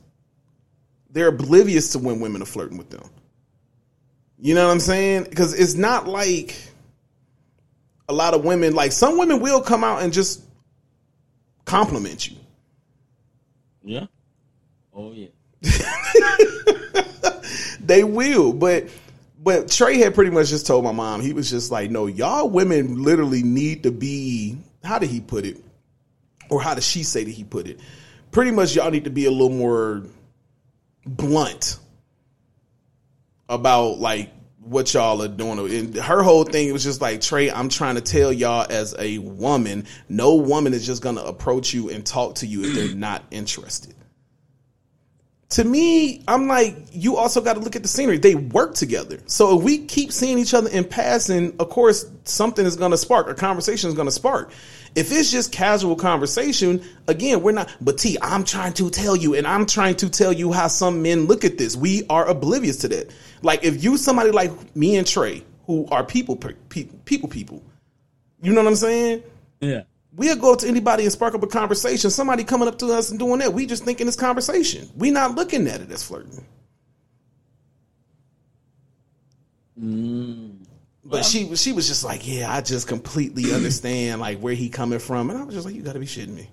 They're 1.10 1.28
oblivious 1.28 1.92
to 1.92 1.98
when 1.98 2.20
women 2.20 2.42
are 2.42 2.46
flirting 2.46 2.78
with 2.78 2.90
them. 2.90 3.10
You 4.44 4.54
know 4.54 4.66
what 4.66 4.72
I'm 4.74 4.80
saying? 4.80 5.24
Because 5.24 5.58
it's 5.58 5.72
not 5.72 6.06
like 6.06 6.54
a 8.10 8.12
lot 8.12 8.34
of 8.34 8.44
women, 8.44 8.74
like 8.74 8.92
some 8.92 9.16
women 9.16 9.40
will 9.40 9.62
come 9.62 9.82
out 9.82 10.02
and 10.02 10.12
just 10.12 10.42
compliment 11.64 12.28
you. 12.28 12.36
Yeah. 13.82 14.06
Oh 14.92 15.12
yeah. 15.12 15.28
They 17.80 18.04
will, 18.04 18.52
but 18.52 18.88
but 19.42 19.70
Trey 19.70 19.96
had 19.98 20.14
pretty 20.14 20.30
much 20.30 20.48
just 20.48 20.66
told 20.66 20.84
my 20.84 20.92
mom, 20.92 21.22
he 21.22 21.32
was 21.32 21.48
just 21.48 21.70
like, 21.70 21.90
no, 21.90 22.06
y'all 22.06 22.48
women 22.48 23.02
literally 23.02 23.42
need 23.42 23.82
to 23.84 23.90
be 23.90 24.58
how 24.82 24.98
did 24.98 25.08
he 25.08 25.20
put 25.20 25.46
it? 25.46 25.56
Or 26.50 26.60
how 26.60 26.74
does 26.74 26.86
she 26.86 27.02
say 27.02 27.24
that 27.24 27.30
he 27.30 27.44
put 27.44 27.66
it? 27.66 27.80
Pretty 28.30 28.50
much 28.50 28.76
y'all 28.76 28.90
need 28.90 29.04
to 29.04 29.10
be 29.10 29.24
a 29.24 29.30
little 29.30 29.48
more 29.48 30.02
blunt 31.06 31.78
about 33.48 33.98
like 33.98 34.30
what 34.60 34.92
y'all 34.94 35.22
are 35.22 35.28
doing. 35.28 35.58
And 35.58 35.96
her 35.96 36.22
whole 36.22 36.44
thing 36.44 36.72
was 36.72 36.84
just 36.84 37.00
like, 37.00 37.20
Trey, 37.20 37.50
I'm 37.50 37.68
trying 37.68 37.96
to 37.96 38.00
tell 38.00 38.32
y'all 38.32 38.66
as 38.68 38.94
a 38.98 39.18
woman, 39.18 39.86
no 40.08 40.36
woman 40.36 40.72
is 40.72 40.86
just 40.86 41.02
gonna 41.02 41.22
approach 41.22 41.74
you 41.74 41.90
and 41.90 42.04
talk 42.04 42.36
to 42.36 42.46
you 42.46 42.64
if 42.64 42.74
they're 42.74 42.94
not 42.94 43.24
interested 43.30 43.94
to 45.50 45.64
me, 45.64 46.22
I'm 46.26 46.48
like, 46.48 46.76
you 46.90 47.16
also 47.16 47.40
got 47.40 47.54
to 47.54 47.60
look 47.60 47.76
at 47.76 47.82
the 47.82 47.88
scenery. 47.88 48.18
They 48.18 48.34
work 48.34 48.74
together. 48.74 49.18
So 49.26 49.58
if 49.58 49.64
we 49.64 49.78
keep 49.78 50.10
seeing 50.10 50.38
each 50.38 50.54
other 50.54 50.68
in 50.70 50.84
passing, 50.84 51.54
of 51.58 51.70
course, 51.70 52.06
something 52.24 52.64
is 52.64 52.76
going 52.76 52.90
to 52.90 52.98
spark. 52.98 53.28
A 53.28 53.34
conversation 53.34 53.88
is 53.88 53.94
going 53.94 54.08
to 54.08 54.12
spark. 54.12 54.52
If 54.94 55.10
it's 55.12 55.30
just 55.30 55.52
casual 55.52 55.96
conversation, 55.96 56.82
again, 57.08 57.42
we're 57.42 57.52
not. 57.52 57.74
But 57.80 57.98
T, 57.98 58.16
I'm 58.22 58.44
trying 58.44 58.72
to 58.74 58.90
tell 58.90 59.16
you, 59.16 59.34
and 59.34 59.46
I'm 59.46 59.66
trying 59.66 59.96
to 59.96 60.08
tell 60.08 60.32
you 60.32 60.52
how 60.52 60.68
some 60.68 61.02
men 61.02 61.26
look 61.26 61.44
at 61.44 61.58
this. 61.58 61.76
We 61.76 62.06
are 62.08 62.26
oblivious 62.26 62.78
to 62.78 62.88
that. 62.88 63.10
Like 63.42 63.64
if 63.64 63.82
you 63.82 63.96
somebody 63.96 64.30
like 64.30 64.76
me 64.76 64.96
and 64.96 65.06
Trey, 65.06 65.44
who 65.66 65.86
are 65.90 66.04
people, 66.04 66.36
pe- 66.36 66.84
people, 67.04 67.28
people, 67.28 67.62
you 68.40 68.52
know 68.52 68.62
what 68.62 68.68
I'm 68.68 68.76
saying? 68.76 69.22
Yeah. 69.60 69.82
We'll 70.16 70.36
go 70.36 70.52
up 70.52 70.60
to 70.60 70.68
anybody 70.68 71.02
and 71.02 71.12
spark 71.12 71.34
up 71.34 71.42
a 71.42 71.46
conversation. 71.46 72.08
Somebody 72.10 72.44
coming 72.44 72.68
up 72.68 72.78
to 72.78 72.86
us 72.92 73.10
and 73.10 73.18
doing 73.18 73.40
that. 73.40 73.52
We 73.52 73.66
just 73.66 73.84
thinking 73.84 74.06
it's 74.06 74.16
conversation. 74.16 74.88
We 74.96 75.10
not 75.10 75.34
looking 75.34 75.66
at 75.66 75.80
it 75.80 75.90
as 75.90 76.04
flirting. 76.04 76.44
Mm. 79.80 80.66
But 81.04 81.24
she 81.24 81.44
was 81.44 81.60
she 81.60 81.72
was 81.72 81.88
just 81.88 82.04
like, 82.04 82.26
yeah, 82.26 82.52
I 82.52 82.60
just 82.60 82.86
completely 82.86 83.52
understand 83.54 84.20
like 84.20 84.38
where 84.38 84.54
he 84.54 84.68
coming 84.68 85.00
from, 85.00 85.30
and 85.30 85.38
I 85.38 85.42
was 85.42 85.54
just 85.54 85.66
like, 85.66 85.74
you 85.74 85.82
got 85.82 85.94
to 85.94 85.98
be 85.98 86.06
shitting 86.06 86.34
me. 86.34 86.48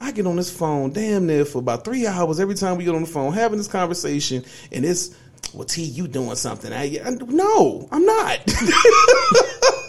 I 0.00 0.10
get 0.10 0.26
on 0.26 0.34
this 0.34 0.50
phone 0.50 0.92
damn 0.92 1.26
near 1.26 1.44
for 1.44 1.58
about 1.58 1.84
three 1.84 2.08
hours 2.08 2.40
every 2.40 2.56
time 2.56 2.76
we 2.76 2.84
get 2.84 2.94
on 2.94 3.02
the 3.02 3.08
phone 3.08 3.32
having 3.32 3.56
this 3.56 3.68
conversation, 3.68 4.44
and 4.72 4.84
it's, 4.84 5.16
well, 5.54 5.64
T, 5.64 5.82
you 5.82 6.08
doing 6.08 6.34
something? 6.34 6.72
I, 6.72 7.00
I 7.04 7.10
no, 7.10 7.88
I'm 7.92 8.04
not. 8.04 8.38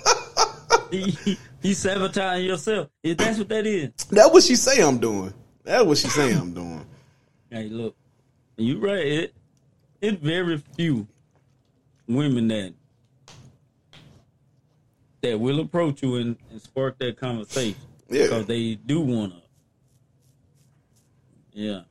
you, 0.93 1.35
you 1.61 1.73
sabotaging 1.73 2.47
yourself. 2.47 2.89
If 3.01 3.17
that's 3.17 3.37
what 3.39 3.49
that 3.49 3.65
is. 3.65 3.91
That's 4.09 4.31
what 4.31 4.43
she 4.43 4.55
say 4.55 4.81
I'm 4.83 4.97
doing. 4.99 5.33
That's 5.63 5.83
what 5.85 5.97
she 5.97 6.07
say 6.09 6.33
I'm 6.33 6.53
doing. 6.53 6.85
Hey, 7.49 7.69
look, 7.69 7.95
you 8.57 8.79
right. 8.79 9.05
It 9.05 9.35
it's 10.01 10.21
very 10.21 10.61
few 10.75 11.07
women 12.07 12.47
that 12.49 12.73
that 15.21 15.39
will 15.39 15.61
approach 15.61 16.03
you 16.03 16.15
and, 16.15 16.35
and 16.51 16.61
spark 16.61 16.97
that 16.99 17.17
conversation 17.17 17.79
Yeah. 18.09 18.23
because 18.23 18.45
they 18.45 18.75
do 18.75 18.99
wanna. 19.01 19.41
Yeah, 21.53 21.81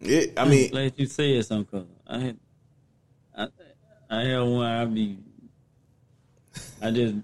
Yeah, 0.00 0.26
I 0.36 0.44
mean, 0.46 0.70
glad 0.70 0.92
you 0.96 1.06
said 1.06 1.44
something. 1.46 1.86
I 2.06 2.18
had, 2.18 2.36
I, 3.36 3.48
I 4.10 4.20
had 4.24 4.40
one. 4.40 4.66
I 4.66 4.84
be, 4.84 5.18
I 6.82 6.90
just 6.90 7.14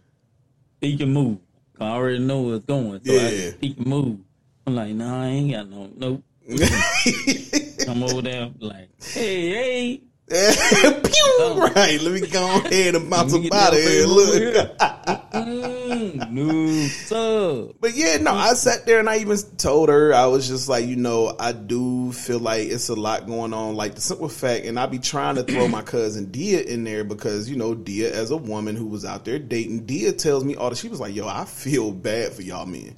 speak 0.79 0.99
can 0.99 1.13
move. 1.13 1.39
I 1.81 1.91
already 1.91 2.19
know 2.19 2.41
where 2.43 2.57
it's 2.57 2.65
going, 2.67 3.01
so 3.05 3.13
I 3.13 3.17
Yeah. 3.17 3.31
just 3.31 3.57
speak 3.57 3.77
and 3.79 3.87
move. 3.87 4.19
I'm 4.67 4.75
like, 4.75 4.95
nah, 4.95 5.23
I 5.23 5.27
ain't 5.27 5.53
got 5.53 5.69
no, 5.69 5.91
nope. 5.97 6.23
Come 7.85 8.03
over 8.03 8.23
there, 8.23 8.51
like, 8.61 8.89
hey, 9.15 9.49
hey, 9.51 10.03
pew, 10.29 11.71
right. 11.75 11.99
Let 12.01 12.13
me 12.13 12.27
go 12.27 12.61
ahead 12.65 12.95
and 12.95 13.09
bounce 13.11 13.33
Let 13.33 13.43
me 13.43 13.49
up 13.49 13.53
get 13.53 13.61
out 13.61 13.75
of 13.75 13.85
that 13.85 14.07
Look. 14.07 15.75
But 17.81 17.95
yeah, 17.95 18.19
no, 18.19 18.33
I 18.33 18.55
sat 18.55 18.87
there 18.87 18.99
and 18.99 19.09
I 19.09 19.19
even 19.19 19.39
told 19.57 19.89
her 19.89 20.13
I 20.13 20.27
was 20.27 20.47
just 20.49 20.69
like, 20.69 20.87
you 20.87 20.97
know, 20.97 21.35
I 21.39 21.53
do 21.53 22.13
feel 22.13 22.39
like 22.39 22.69
it's 22.69 22.89
a 22.89 22.95
lot 22.95 23.27
going 23.27 23.55
on. 23.55 23.75
Like 23.75 23.95
the 23.95 24.01
simple 24.01 24.29
fact, 24.29 24.67
and 24.67 24.79
I 24.79 24.87
be 24.87 24.99
trying 24.99 25.37
to 25.37 25.45
throw 25.45 25.69
my 25.69 25.83
cousin 25.83 26.31
Dia 26.31 26.61
in 26.61 26.85
there 26.85 27.05
because 27.05 27.49
you 27.49 27.57
know 27.57 27.75
Dia, 27.75 28.15
as 28.15 28.31
a 28.31 28.37
woman 28.37 28.77
who 28.77 28.87
was 28.87 29.05
out 29.05 29.25
there 29.25 29.39
dating, 29.39 29.87
Dia 29.87 30.13
tells 30.13 30.45
me 30.45 30.57
all 30.57 30.71
the. 30.71 30.77
She 30.77 30.89
was 30.89 31.01
like, 31.01 31.15
"Yo, 31.15 31.27
I 31.27 31.45
feel 31.45 31.93
bad 31.93 32.33
for 32.33 32.43
y'all 32.43 32.67
men." 32.67 32.97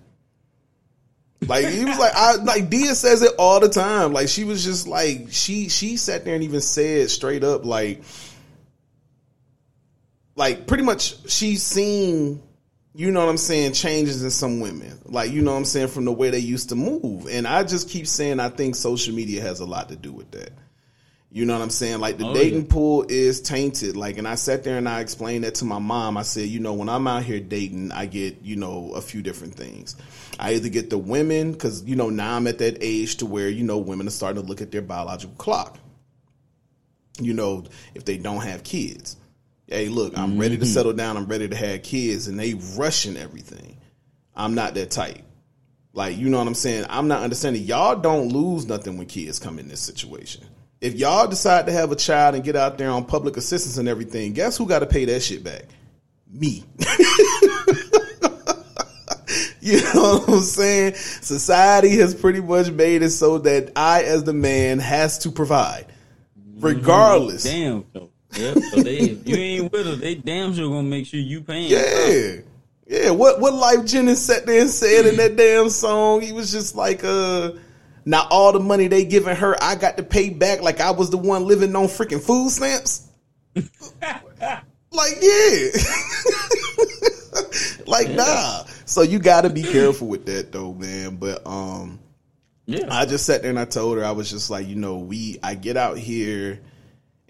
Like 1.46 1.66
he 1.66 1.84
was 1.84 1.98
like, 1.98 2.12
I 2.14 2.34
like 2.36 2.68
Dia 2.68 2.94
says 2.94 3.22
it 3.22 3.32
all 3.38 3.60
the 3.60 3.68
time. 3.68 4.12
Like 4.12 4.28
she 4.28 4.44
was 4.44 4.62
just 4.62 4.86
like 4.86 5.28
she 5.30 5.68
she 5.68 5.96
sat 5.96 6.24
there 6.24 6.34
and 6.34 6.44
even 6.44 6.60
said 6.60 7.08
straight 7.10 7.44
up 7.44 7.64
like 7.64 8.02
like 10.36 10.66
pretty 10.66 10.82
much 10.82 11.30
she's 11.30 11.62
seen 11.62 12.42
you 12.94 13.10
know 13.10 13.20
what 13.20 13.30
I'm 13.30 13.36
saying, 13.36 13.72
changes 13.72 14.22
in 14.22 14.30
some 14.30 14.60
women. 14.60 15.00
Like, 15.04 15.30
you 15.30 15.42
know 15.42 15.52
what 15.52 15.58
I'm 15.58 15.64
saying, 15.64 15.88
from 15.88 16.04
the 16.04 16.12
way 16.12 16.30
they 16.30 16.38
used 16.38 16.70
to 16.70 16.74
move. 16.76 17.28
And 17.28 17.46
I 17.46 17.62
just 17.62 17.88
keep 17.88 18.06
saying 18.06 18.40
I 18.40 18.48
think 18.48 18.74
social 18.74 19.14
media 19.14 19.42
has 19.42 19.60
a 19.60 19.66
lot 19.66 19.88
to 19.90 19.96
do 19.96 20.12
with 20.12 20.30
that. 20.32 20.50
You 21.32 21.46
know 21.46 21.52
what 21.52 21.62
I'm 21.62 21.70
saying? 21.70 22.00
Like 22.00 22.18
the 22.18 22.26
Oh, 22.26 22.34
dating 22.34 22.62
yeah. 22.62 22.70
pool 22.70 23.06
is 23.08 23.40
tainted. 23.40 23.96
Like, 23.96 24.18
and 24.18 24.26
I 24.26 24.34
sat 24.34 24.64
there 24.64 24.76
and 24.76 24.88
I 24.88 24.98
explained 24.98 25.44
that 25.44 25.54
to 25.56 25.64
my 25.64 25.78
mom. 25.78 26.16
I 26.16 26.22
said, 26.22 26.48
you 26.48 26.58
know, 26.58 26.74
when 26.74 26.88
I'm 26.88 27.06
out 27.06 27.22
here 27.22 27.38
dating, 27.38 27.92
I 27.92 28.06
get, 28.06 28.42
you 28.42 28.56
know, 28.56 28.90
a 28.94 29.00
few 29.00 29.22
different 29.22 29.54
things. 29.54 29.94
I 30.40 30.54
either 30.54 30.68
get 30.68 30.90
the 30.90 30.98
women, 30.98 31.52
because, 31.52 31.84
you 31.84 31.94
know, 31.94 32.10
now 32.10 32.34
I'm 32.34 32.48
at 32.48 32.58
that 32.58 32.78
age 32.80 33.18
to 33.18 33.26
where, 33.26 33.48
you 33.48 33.62
know, 33.62 33.78
women 33.78 34.08
are 34.08 34.10
starting 34.10 34.42
to 34.42 34.48
look 34.48 34.60
at 34.60 34.72
their 34.72 34.82
biological 34.82 35.36
clock. 35.36 35.78
You 37.20 37.34
know, 37.34 37.64
if 37.94 38.04
they 38.04 38.16
don't 38.16 38.40
have 38.40 38.64
kids. 38.64 39.16
Hey, 39.70 39.88
look, 39.88 40.18
I'm 40.18 40.36
ready 40.36 40.56
to 40.56 40.64
mm-hmm. 40.64 40.72
settle 40.72 40.92
down. 40.92 41.16
I'm 41.16 41.26
ready 41.26 41.48
to 41.48 41.54
have 41.54 41.84
kids, 41.84 42.26
and 42.26 42.38
they 42.38 42.54
rushing 42.76 43.16
everything. 43.16 43.76
I'm 44.34 44.56
not 44.56 44.74
that 44.74 44.90
type. 44.90 45.22
Like, 45.92 46.16
you 46.16 46.28
know 46.28 46.38
what 46.38 46.48
I'm 46.48 46.54
saying? 46.54 46.86
I'm 46.88 47.06
not 47.06 47.22
understanding. 47.22 47.62
Y'all 47.62 47.94
don't 47.94 48.28
lose 48.28 48.66
nothing 48.66 48.98
when 48.98 49.06
kids 49.06 49.38
come 49.38 49.60
in 49.60 49.68
this 49.68 49.80
situation. 49.80 50.44
If 50.80 50.94
y'all 50.94 51.28
decide 51.28 51.66
to 51.66 51.72
have 51.72 51.92
a 51.92 51.96
child 51.96 52.34
and 52.34 52.42
get 52.42 52.56
out 52.56 52.78
there 52.78 52.90
on 52.90 53.04
public 53.04 53.36
assistance 53.36 53.76
and 53.76 53.86
everything, 53.88 54.32
guess 54.32 54.56
who 54.56 54.66
got 54.66 54.80
to 54.80 54.86
pay 54.86 55.04
that 55.04 55.20
shit 55.20 55.44
back? 55.44 55.66
Me. 56.28 56.64
you 59.60 59.80
know 59.94 60.18
what 60.18 60.28
I'm 60.28 60.40
saying? 60.40 60.94
Society 60.94 61.96
has 61.98 62.12
pretty 62.14 62.40
much 62.40 62.70
made 62.70 63.02
it 63.02 63.10
so 63.10 63.38
that 63.38 63.70
I, 63.76 64.02
as 64.02 64.24
the 64.24 64.32
man, 64.32 64.80
has 64.80 65.18
to 65.18 65.30
provide, 65.30 65.86
mm-hmm. 66.38 66.60
regardless. 66.60 67.44
Damn, 67.44 67.84
Yep. 68.36 68.58
So 68.58 68.82
they, 68.82 68.98
if 68.98 69.28
you 69.28 69.36
ain't 69.36 69.72
with 69.72 69.86
us, 69.86 69.98
they 69.98 70.14
damn 70.14 70.54
sure 70.54 70.68
gonna 70.68 70.82
make 70.82 71.06
sure 71.06 71.20
you 71.20 71.42
paying. 71.42 71.70
Yeah. 71.70 72.42
Yeah, 72.86 73.10
what 73.10 73.40
what 73.40 73.54
Lyfe 73.54 73.88
Jennings 73.88 74.20
sat 74.20 74.46
there 74.46 74.62
and 74.62 74.70
said 74.70 75.06
in 75.06 75.16
that 75.16 75.36
damn 75.36 75.70
song, 75.70 76.22
he 76.22 76.32
was 76.32 76.50
just 76.50 76.74
like, 76.74 77.04
uh, 77.04 77.52
now 78.04 78.26
all 78.30 78.52
the 78.52 78.58
money 78.58 78.88
they 78.88 79.04
giving 79.04 79.36
her, 79.36 79.56
I 79.62 79.76
got 79.76 79.96
to 79.98 80.02
pay 80.02 80.30
back 80.30 80.60
like 80.60 80.80
I 80.80 80.90
was 80.90 81.10
the 81.10 81.16
one 81.16 81.44
living 81.44 81.74
on 81.76 81.86
freaking 81.86 82.20
food 82.20 82.50
stamps. 82.50 83.06
like, 83.54 85.16
yeah. 85.20 85.68
like, 87.86 88.10
nah. 88.10 88.64
So 88.86 89.02
you 89.02 89.20
gotta 89.20 89.50
be 89.50 89.62
careful 89.62 90.08
with 90.08 90.26
that 90.26 90.50
though, 90.50 90.72
man. 90.72 91.16
But 91.16 91.46
um 91.46 92.00
Yeah. 92.66 92.88
I 92.90 93.06
just 93.06 93.24
sat 93.24 93.42
there 93.42 93.50
and 93.50 93.58
I 93.58 93.66
told 93.66 93.98
her 93.98 94.04
I 94.04 94.10
was 94.10 94.28
just 94.28 94.50
like, 94.50 94.66
you 94.66 94.74
know, 94.74 94.98
we 94.98 95.38
I 95.44 95.54
get 95.54 95.76
out 95.76 95.96
here 95.96 96.60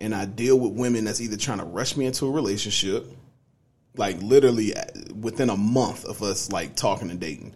and 0.01 0.15
I 0.15 0.25
deal 0.25 0.59
with 0.59 0.73
women 0.73 1.05
that's 1.05 1.21
either 1.21 1.37
trying 1.37 1.59
to 1.59 1.65
rush 1.65 1.97
me 1.97 2.07
into 2.07 2.27
a 2.27 2.31
relationship, 2.31 3.07
like 3.97 4.21
literally 4.23 4.75
uh, 4.75 4.85
within 5.15 5.51
a 5.51 5.57
month 5.57 6.05
of 6.05 6.23
us 6.23 6.51
like 6.51 6.77
talking 6.77 7.11
and 7.11 7.21
dating. 7.21 7.55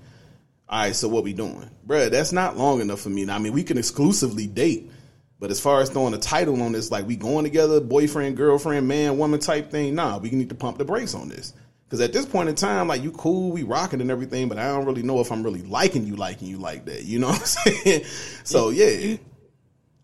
All 0.68 0.80
right, 0.80 0.94
so 0.94 1.08
what 1.08 1.24
we 1.24 1.32
doing, 1.32 1.68
Bruh, 1.86 2.10
That's 2.10 2.32
not 2.32 2.56
long 2.56 2.80
enough 2.80 3.00
for 3.00 3.10
me. 3.10 3.28
I 3.28 3.38
mean, 3.38 3.52
we 3.52 3.62
can 3.62 3.76
exclusively 3.76 4.46
date, 4.46 4.90
but 5.38 5.50
as 5.50 5.60
far 5.60 5.80
as 5.80 5.90
throwing 5.90 6.14
a 6.14 6.18
title 6.18 6.60
on 6.62 6.72
this, 6.72 6.90
like 6.90 7.06
we 7.06 7.16
going 7.16 7.44
together, 7.44 7.80
boyfriend, 7.80 8.36
girlfriend, 8.36 8.88
man, 8.88 9.18
woman 9.18 9.40
type 9.40 9.70
thing, 9.70 9.94
nah, 9.94 10.18
we 10.18 10.30
need 10.30 10.48
to 10.48 10.54
pump 10.54 10.78
the 10.78 10.84
brakes 10.84 11.14
on 11.14 11.28
this. 11.28 11.52
Because 11.84 12.00
at 12.00 12.12
this 12.14 12.24
point 12.24 12.48
in 12.48 12.54
time, 12.54 12.88
like 12.88 13.02
you 13.02 13.12
cool, 13.12 13.52
we 13.52 13.62
rocking 13.62 14.00
and 14.00 14.10
everything, 14.10 14.48
but 14.48 14.58
I 14.58 14.68
don't 14.68 14.86
really 14.86 15.02
know 15.02 15.20
if 15.20 15.30
I'm 15.30 15.42
really 15.42 15.62
liking 15.62 16.06
you, 16.06 16.16
liking 16.16 16.48
you 16.48 16.56
like 16.56 16.86
that. 16.86 17.04
You 17.04 17.18
know 17.18 17.28
what 17.28 17.40
I'm 17.40 17.44
saying? 17.84 18.04
So 18.42 18.70
yeah, 18.70 19.16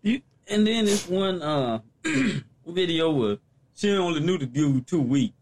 You, 0.03 0.21
and 0.47 0.65
then 0.65 0.85
this 0.85 1.07
one 1.09 1.41
uh 1.41 1.79
video 2.65 3.11
where 3.11 3.37
she 3.75 3.91
only 3.91 4.19
knew 4.19 4.37
the 4.37 4.45
dude 4.45 4.87
two 4.87 5.01
weeks. 5.01 5.35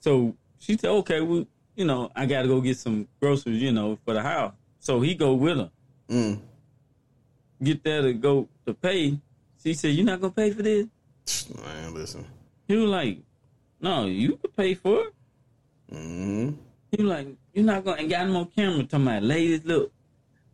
So 0.00 0.34
she 0.58 0.76
said, 0.76 0.90
Okay, 0.90 1.20
well, 1.20 1.46
you 1.76 1.84
know, 1.84 2.10
I 2.14 2.26
gotta 2.26 2.48
go 2.48 2.60
get 2.60 2.76
some 2.76 3.08
groceries, 3.20 3.62
you 3.62 3.72
know, 3.72 3.98
for 4.04 4.14
the 4.14 4.22
house. 4.22 4.52
So 4.78 5.00
he 5.00 5.14
go 5.14 5.34
with 5.34 5.56
her. 5.58 5.70
Mm. 6.08 6.40
Get 7.62 7.84
there 7.84 8.02
to 8.02 8.12
go 8.12 8.48
to 8.66 8.74
pay. 8.74 9.18
She 9.62 9.74
said, 9.74 9.88
You're 9.88 10.04
not 10.06 10.20
gonna 10.20 10.32
pay 10.32 10.50
for 10.50 10.62
this? 10.62 10.86
man, 11.64 11.94
listen. 11.94 12.26
He 12.66 12.76
was 12.76 12.90
like, 12.90 13.18
No, 13.80 14.06
you 14.06 14.36
could 14.36 14.56
pay 14.56 14.74
for 14.74 15.00
it. 15.06 15.14
hmm 15.90 16.50
He 16.90 17.02
was 17.02 17.10
like, 17.10 17.28
You're 17.54 17.64
not 17.64 17.84
gonna 17.84 18.00
and 18.02 18.10
got 18.10 18.26
him 18.26 18.36
on 18.36 18.46
camera 18.46 18.82
talking 18.84 19.06
about 19.06 19.22
ladies, 19.22 19.64
look, 19.64 19.92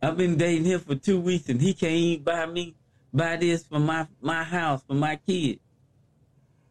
I've 0.01 0.15
been 0.15 0.37
dating 0.37 0.65
him 0.65 0.79
for 0.79 0.95
two 0.95 1.19
weeks 1.19 1.49
and 1.49 1.59
he 1.59 1.73
can't 1.73 1.91
even 1.93 2.23
buy 2.23 2.45
me 2.45 2.75
buy 3.13 3.37
this 3.37 3.63
for 3.63 3.79
my 3.79 4.07
my 4.21 4.43
house 4.43 4.81
for 4.87 4.93
my 4.93 5.15
kid. 5.27 5.59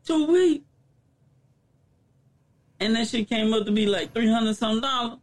Two 0.04 0.26
weeks. 0.26 0.64
And 2.80 2.94
that 2.94 3.08
shit 3.08 3.28
came 3.28 3.52
up 3.52 3.66
to 3.66 3.72
be 3.72 3.86
like 3.86 4.14
three 4.14 4.30
hundred 4.30 4.56
some 4.56 4.80
dollars. 4.80 5.18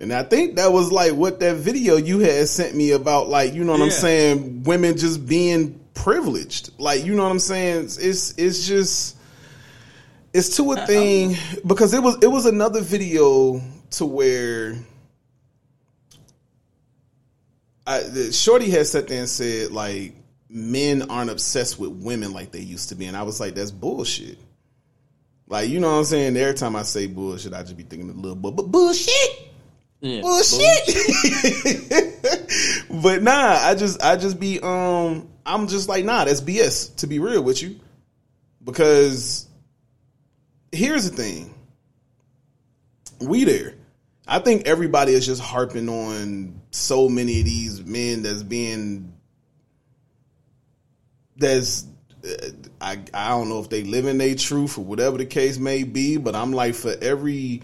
And 0.00 0.14
I 0.14 0.22
think 0.22 0.56
that 0.56 0.72
was 0.72 0.90
like 0.90 1.12
what 1.12 1.40
that 1.40 1.56
video 1.56 1.96
you 1.96 2.20
had 2.20 2.48
sent 2.48 2.74
me 2.74 2.92
about, 2.92 3.28
like 3.28 3.52
you 3.52 3.64
know 3.64 3.72
what 3.72 3.82
I'm 3.82 3.90
saying, 3.90 4.62
women 4.62 4.96
just 4.96 5.26
being 5.26 5.78
privileged. 5.92 6.70
Like 6.78 7.04
you 7.04 7.14
know 7.14 7.24
what 7.24 7.32
I'm 7.32 7.38
saying. 7.38 7.84
It's 7.98 8.34
it's, 8.38 8.66
just 8.66 9.18
it's 10.32 10.56
to 10.56 10.72
a 10.72 10.76
uh, 10.76 10.80
uh, 10.80 10.86
thing 10.86 11.36
because 11.66 11.92
it 11.92 12.02
was 12.02 12.16
it 12.22 12.28
was 12.28 12.46
another 12.46 12.80
video 12.80 13.60
to 13.90 14.06
where 14.06 14.76
I, 17.86 18.00
the 18.00 18.32
Shorty 18.32 18.70
had 18.70 18.86
sat 18.86 19.08
there 19.08 19.18
and 19.18 19.28
said 19.28 19.70
like 19.70 20.14
men 20.50 21.10
aren't 21.10 21.30
obsessed 21.30 21.78
with 21.78 21.90
women 21.90 22.32
like 22.32 22.50
they 22.52 22.60
used 22.60 22.88
to 22.90 22.94
be, 22.96 23.06
and 23.06 23.16
I 23.16 23.22
was 23.22 23.38
like, 23.40 23.54
that's 23.54 23.70
bullshit. 23.70 24.38
Like 25.46 25.68
you 25.68 25.80
know 25.80 25.90
what 25.92 25.98
I'm 25.98 26.04
saying. 26.04 26.36
Every 26.36 26.54
time 26.54 26.76
I 26.76 26.82
say 26.82 27.06
bullshit, 27.06 27.54
I 27.54 27.62
just 27.62 27.76
be 27.76 27.82
thinking 27.82 28.10
a 28.10 28.12
little 28.12 28.36
bu- 28.36 28.52
bu- 28.52 28.68
bullshit 28.68 29.48
Yeah. 30.00 30.20
bullshit. 30.20 30.86
but 33.02 33.22
nah, 33.22 33.58
I 33.60 33.74
just 33.74 34.02
I 34.02 34.16
just 34.16 34.38
be 34.38 34.60
um 34.60 35.28
I'm 35.44 35.66
just 35.66 35.88
like 35.88 36.04
nah, 36.04 36.24
that's 36.24 36.40
BS 36.40 36.94
to 36.96 37.06
be 37.06 37.18
real 37.18 37.42
with 37.42 37.62
you. 37.62 37.80
Because 38.62 39.46
here's 40.70 41.10
the 41.10 41.16
thing. 41.16 41.52
We 43.20 43.44
there. 43.44 43.74
I 44.28 44.38
think 44.38 44.66
everybody 44.66 45.12
is 45.14 45.26
just 45.26 45.42
harping 45.42 45.88
on 45.88 46.60
so 46.70 47.08
many 47.08 47.40
of 47.40 47.44
these 47.44 47.84
men 47.84 48.22
that's 48.22 48.44
being 48.44 49.12
that's 51.40 51.86
uh, 52.24 52.50
I 52.80 52.98
I 53.12 53.28
don't 53.30 53.48
know 53.48 53.60
if 53.60 53.68
they 53.68 53.82
live 53.82 54.06
in 54.06 54.18
their 54.18 54.34
truth 54.34 54.78
or 54.78 54.84
whatever 54.84 55.18
the 55.18 55.26
case 55.26 55.58
may 55.58 55.82
be, 55.82 56.16
but 56.18 56.34
I'm 56.36 56.52
like 56.52 56.74
for 56.74 56.94
every 57.00 57.62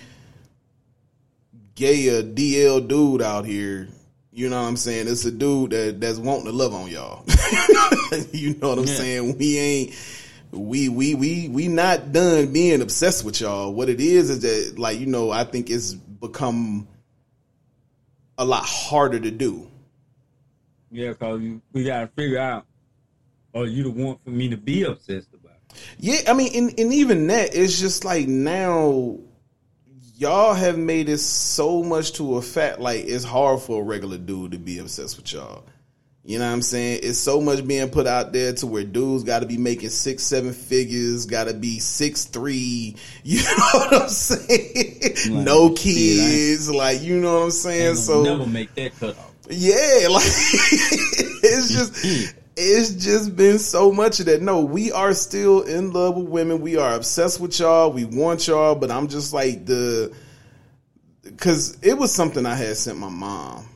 gay 1.75 2.09
or 2.09 2.23
DL 2.23 2.87
dude 2.89 3.23
out 3.23 3.45
here, 3.45 3.89
you 4.33 4.49
know 4.49 4.61
what 4.61 4.69
I'm 4.69 4.77
saying? 4.77 5.09
It's 5.09 5.25
a 5.25 5.31
dude 5.31 5.71
that 5.71 6.01
that's 6.01 6.19
wanting 6.19 6.47
to 6.47 6.53
love 6.53 6.75
on 6.75 6.91
y'all. 6.91 7.25
you 8.33 8.55
know 8.55 8.71
what 8.71 8.79
I'm 8.79 8.87
Yeah. 8.87 8.95
saying? 8.95 9.39
We 9.39 9.59
ain't 9.59 9.95
we 10.53 10.89
we 10.89 11.15
we 11.15 11.49
we 11.49 11.69
not 11.69 12.13
done 12.13 12.53
being 12.53 12.81
obsessed 12.81 13.25
with 13.25 13.41
y'all. 13.41 13.73
What 13.73 13.89
it 13.89 14.01
is 14.01 14.31
is 14.31 14.41
that 14.41 14.79
like 14.79 14.99
you 14.99 15.07
know 15.07 15.31
I 15.31 15.45
think 15.45 15.69
it's 15.71 15.93
become 15.95 16.89
a 18.39 18.45
lot 18.45 18.65
harder 18.65 19.21
to 19.21 19.31
do. 19.31 19.71
Yeah, 20.91 21.13
cause 21.15 21.41
we 21.73 21.85
gotta 21.85 22.07
figure 22.09 22.39
out. 22.39 22.65
Oh, 23.57 23.63
you 23.65 23.85
the 23.85 23.91
one 23.91 24.19
for 24.23 24.29
me 24.29 24.51
to 24.51 24.57
be 24.59 24.83
obsessed 24.83 25.33
about? 25.33 25.55
Yeah, 25.99 26.19
I 26.29 26.35
mean, 26.35 26.51
and, 26.55 26.79
and 26.79 26.93
even 26.93 27.27
that, 27.29 27.57
it's 27.57 27.81
just 27.81 28.05
like 28.05 28.29
now, 28.29 29.19
y'all 30.15 30.53
have 30.53 30.77
made 30.77 31.09
it 31.09 31.19
so 31.19 31.83
much 31.83 32.13
to 32.15 32.37
a 32.37 32.43
fact. 32.43 32.81
Like 32.81 33.07
it's 33.07 33.25
hard 33.25 33.63
for 33.63 33.81
a 33.81 33.83
regular 33.83 34.19
dude 34.19 34.53
to 34.53 34.59
be 34.59 34.79
obsessed 34.79 35.17
with 35.17 35.33
y'all. 35.33 35.65
You 36.23 36.39
know 36.39 36.45
what 36.45 36.53
I'm 36.53 36.61
saying? 36.61 37.01
It's 37.03 37.19
so 37.19 37.41
much 37.41 37.67
being 37.67 37.89
put 37.89 38.07
out 38.07 38.35
there 38.35 38.53
to 38.53 38.67
where 38.67 38.85
dudes 38.85 39.25
got 39.25 39.39
to 39.39 39.47
be 39.47 39.57
making 39.57 39.89
six, 39.89 40.25
seven 40.25 40.53
figures, 40.53 41.25
got 41.25 41.45
to 41.45 41.55
be 41.55 41.79
six 41.79 42.27
three. 42.27 42.97
You 43.25 43.43
know 43.43 43.69
what 43.73 44.03
I'm 44.03 44.09
saying? 44.11 45.35
Like, 45.35 45.47
no 45.47 45.71
kids, 45.71 46.71
like 46.71 47.01
you 47.01 47.21
know 47.21 47.39
what 47.39 47.45
I'm 47.45 47.51
saying. 47.53 47.95
So 47.95 48.23
never 48.23 48.47
make 48.47 48.75
that 48.75 48.95
cut 49.01 49.17
off. 49.17 49.33
yeah, 49.49 50.09
like 50.11 50.25
it's 51.43 51.71
just 51.71 52.35
it's 52.57 53.05
just 53.05 53.37
been 53.37 53.59
so 53.59 53.93
much 53.93 54.21
of 54.21 54.27
that. 54.27 54.41
No, 54.41 54.61
we 54.61 54.91
are 54.91 55.13
still 55.13 55.63
in 55.63 55.93
love 55.93 56.17
with 56.17 56.29
women. 56.29 56.61
We 56.61 56.77
are 56.77 56.95
obsessed 56.95 57.39
with 57.39 57.59
y'all. 57.61 57.93
We 57.93 58.05
want 58.05 58.49
y'all, 58.49 58.75
but 58.75 58.91
I'm 58.91 59.09
just 59.09 59.33
like 59.33 59.67
the 59.67 60.15
because 61.23 61.77
it 61.83 61.99
was 61.99 62.15
something 62.15 62.47
I 62.47 62.55
had 62.55 62.77
sent 62.77 62.99
my 62.99 63.11
mom. 63.11 63.69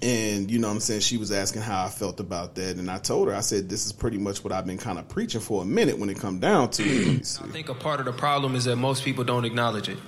And 0.00 0.50
you 0.50 0.58
know 0.58 0.68
what 0.68 0.74
I'm 0.74 0.80
saying? 0.80 1.00
She 1.00 1.16
was 1.16 1.32
asking 1.32 1.62
how 1.62 1.84
I 1.84 1.88
felt 1.88 2.20
about 2.20 2.54
that. 2.54 2.76
And 2.76 2.88
I 2.90 2.98
told 2.98 3.28
her, 3.28 3.34
I 3.34 3.40
said, 3.40 3.68
this 3.68 3.84
is 3.84 3.92
pretty 3.92 4.18
much 4.18 4.44
what 4.44 4.52
I've 4.52 4.66
been 4.66 4.78
kind 4.78 4.98
of 4.98 5.08
preaching 5.08 5.40
for 5.40 5.62
a 5.62 5.64
minute 5.64 5.98
when 5.98 6.08
it 6.08 6.18
come 6.18 6.38
down 6.38 6.70
to 6.70 6.84
it. 6.84 7.40
I 7.42 7.48
think 7.48 7.68
a 7.68 7.74
part 7.74 7.98
of 7.98 8.06
the 8.06 8.12
problem 8.12 8.54
is 8.54 8.64
that 8.64 8.76
most 8.76 9.04
people 9.04 9.24
don't 9.24 9.44
acknowledge 9.44 9.88
it. 9.88 9.98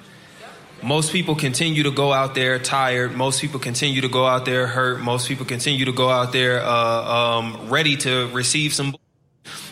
Most 0.83 1.13
people 1.13 1.35
continue 1.35 1.83
to 1.83 1.91
go 1.91 2.13
out 2.13 2.35
there 2.35 2.59
tired. 2.59 3.15
Most 3.15 3.41
people 3.41 3.61
continue 3.61 4.01
to 4.01 4.09
go 4.09 4.27
out 4.27 4.45
there 4.45 4.67
hurt. 4.67 5.01
Most 5.01 5.29
people 5.29 5.45
continue 5.45 5.85
to 5.85 5.93
go 5.93 6.09
out 6.09 6.33
there 6.33 6.61
uh, 6.63 7.39
um, 7.39 7.69
ready 7.69 7.97
to 7.99 8.29
receive 8.29 8.73
some 8.73 8.95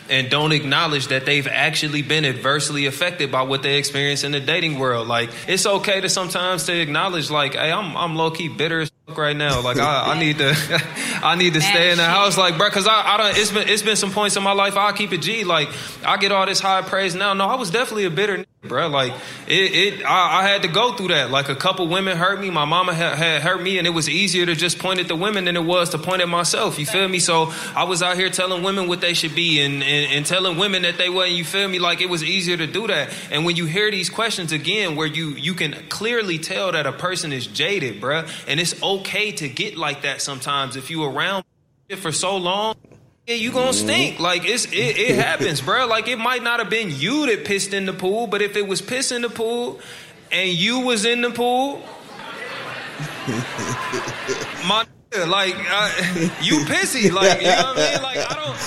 and 0.09 0.29
don't 0.29 0.51
acknowledge 0.51 1.07
that 1.07 1.25
they've 1.25 1.47
actually 1.47 2.01
been 2.01 2.25
adversely 2.25 2.87
affected 2.87 3.31
by 3.31 3.43
what 3.43 3.61
they 3.61 3.77
experience 3.77 4.23
in 4.23 4.31
the 4.31 4.39
dating 4.39 4.79
world. 4.79 5.07
Like 5.07 5.29
it's 5.47 5.65
okay 5.65 6.01
to 6.01 6.09
sometimes 6.09 6.65
to 6.65 6.79
acknowledge, 6.79 7.29
like, 7.29 7.53
hey, 7.53 7.71
I'm 7.71 7.95
I'm 7.95 8.15
low 8.15 8.31
key 8.31 8.47
bitter 8.47 8.85
right 9.17 9.35
now. 9.35 9.61
Like 9.61 9.77
I, 9.77 10.13
I 10.13 10.19
need 10.19 10.37
to 10.39 10.55
I 11.23 11.35
need 11.35 11.53
to 11.53 11.61
stay 11.61 11.91
in 11.91 11.97
the 11.97 12.05
house, 12.05 12.37
like, 12.37 12.57
bro, 12.57 12.67
because 12.67 12.87
I, 12.87 13.13
I 13.13 13.17
don't. 13.17 13.37
It's 13.37 13.51
been 13.51 13.67
it's 13.67 13.81
been 13.81 13.95
some 13.95 14.11
points 14.11 14.35
in 14.35 14.43
my 14.43 14.53
life 14.53 14.77
I 14.77 14.91
keep 14.91 15.13
it 15.13 15.21
G. 15.21 15.43
Like 15.43 15.69
I 16.05 16.17
get 16.17 16.31
all 16.31 16.45
this 16.45 16.59
high 16.59 16.81
praise 16.81 17.15
now. 17.15 17.33
No, 17.33 17.47
I 17.47 17.55
was 17.55 17.69
definitely 17.69 18.05
a 18.05 18.09
bitter. 18.09 18.45
Bro, 18.61 18.89
like 18.89 19.13
it, 19.47 19.53
it 20.01 20.05
I, 20.05 20.41
I 20.41 20.47
had 20.49 20.63
to 20.63 20.67
go 20.67 20.93
through 20.93 21.07
that. 21.09 21.31
Like 21.31 21.47
a 21.47 21.55
couple 21.55 21.87
women 21.87 22.17
hurt 22.17 22.41
me. 22.41 22.49
My 22.49 22.65
mama 22.65 22.93
had, 22.93 23.17
had 23.17 23.41
hurt 23.41 23.61
me, 23.61 23.77
and 23.77 23.87
it 23.87 23.91
was 23.91 24.09
easier 24.09 24.45
to 24.45 24.53
just 24.53 24.79
point 24.79 24.99
at 24.99 25.07
the 25.07 25.15
women 25.15 25.45
than 25.45 25.55
it 25.55 25.63
was 25.63 25.91
to 25.91 25.97
point 25.97 26.21
at 26.21 26.27
myself. 26.27 26.77
You 26.77 26.85
feel 26.85 27.07
me? 27.07 27.19
So 27.19 27.53
I 27.73 27.85
was 27.85 28.03
out 28.03 28.17
here 28.17 28.29
telling 28.29 28.61
women 28.61 28.89
what 28.89 28.99
they 28.99 29.13
should 29.13 29.33
be, 29.33 29.61
and, 29.61 29.75
and, 29.75 30.11
and 30.11 30.25
telling 30.25 30.57
women 30.57 30.81
that 30.81 30.97
they 30.97 31.09
wasn't. 31.09 31.37
You 31.37 31.45
feel 31.45 31.69
me? 31.69 31.79
Like 31.79 32.01
it 32.01 32.09
was 32.09 32.21
easier 32.21 32.57
to 32.57 32.67
do 32.67 32.87
that. 32.87 33.13
And 33.31 33.45
when 33.45 33.55
you 33.55 33.65
hear 33.65 33.89
these 33.91 34.09
questions 34.09 34.51
again, 34.51 34.97
where 34.97 35.07
you 35.07 35.29
you 35.29 35.53
can 35.53 35.71
clearly 35.87 36.37
tell 36.37 36.73
that 36.73 36.85
a 36.85 36.91
person 36.91 37.31
is 37.31 37.47
jaded, 37.47 38.01
bruh, 38.01 38.29
and 38.45 38.59
it's 38.59 38.81
okay 38.99 39.31
to 39.33 39.49
get 39.49 39.77
like 39.77 40.03
that 40.03 40.21
sometimes 40.21 40.75
if 40.75 40.89
you 40.89 41.03
around 41.03 41.43
it 41.87 41.97
for 41.97 42.11
so 42.11 42.37
long. 42.37 42.75
Yeah, 43.25 43.35
you 43.35 43.51
gonna 43.51 43.73
stink. 43.73 44.19
Like 44.19 44.45
it's 44.45 44.65
it, 44.65 44.97
it 44.97 45.15
happens, 45.23 45.61
bro. 45.61 45.85
Like 45.87 46.07
it 46.07 46.17
might 46.17 46.43
not 46.43 46.59
have 46.59 46.69
been 46.69 46.89
you 46.91 47.27
that 47.27 47.45
pissed 47.45 47.73
in 47.73 47.85
the 47.85 47.93
pool, 47.93 48.27
but 48.27 48.41
if 48.41 48.55
it 48.55 48.67
was 48.67 48.81
piss 48.81 49.11
in 49.11 49.21
the 49.21 49.29
pool 49.29 49.79
and 50.31 50.49
you 50.49 50.79
was 50.79 51.05
in 51.05 51.21
the 51.21 51.29
pool, 51.31 51.77
my 54.67 54.85
like 55.27 55.55
uh, 55.55 55.89
you 56.41 56.59
pissy. 56.65 57.11
Like 57.11 57.41
you 57.41 57.47
know 57.47 57.55
what 57.55 57.77
I 57.77 57.93
mean? 57.93 58.01
Like 58.01 58.17
I 58.17 58.33
don't 58.33 58.57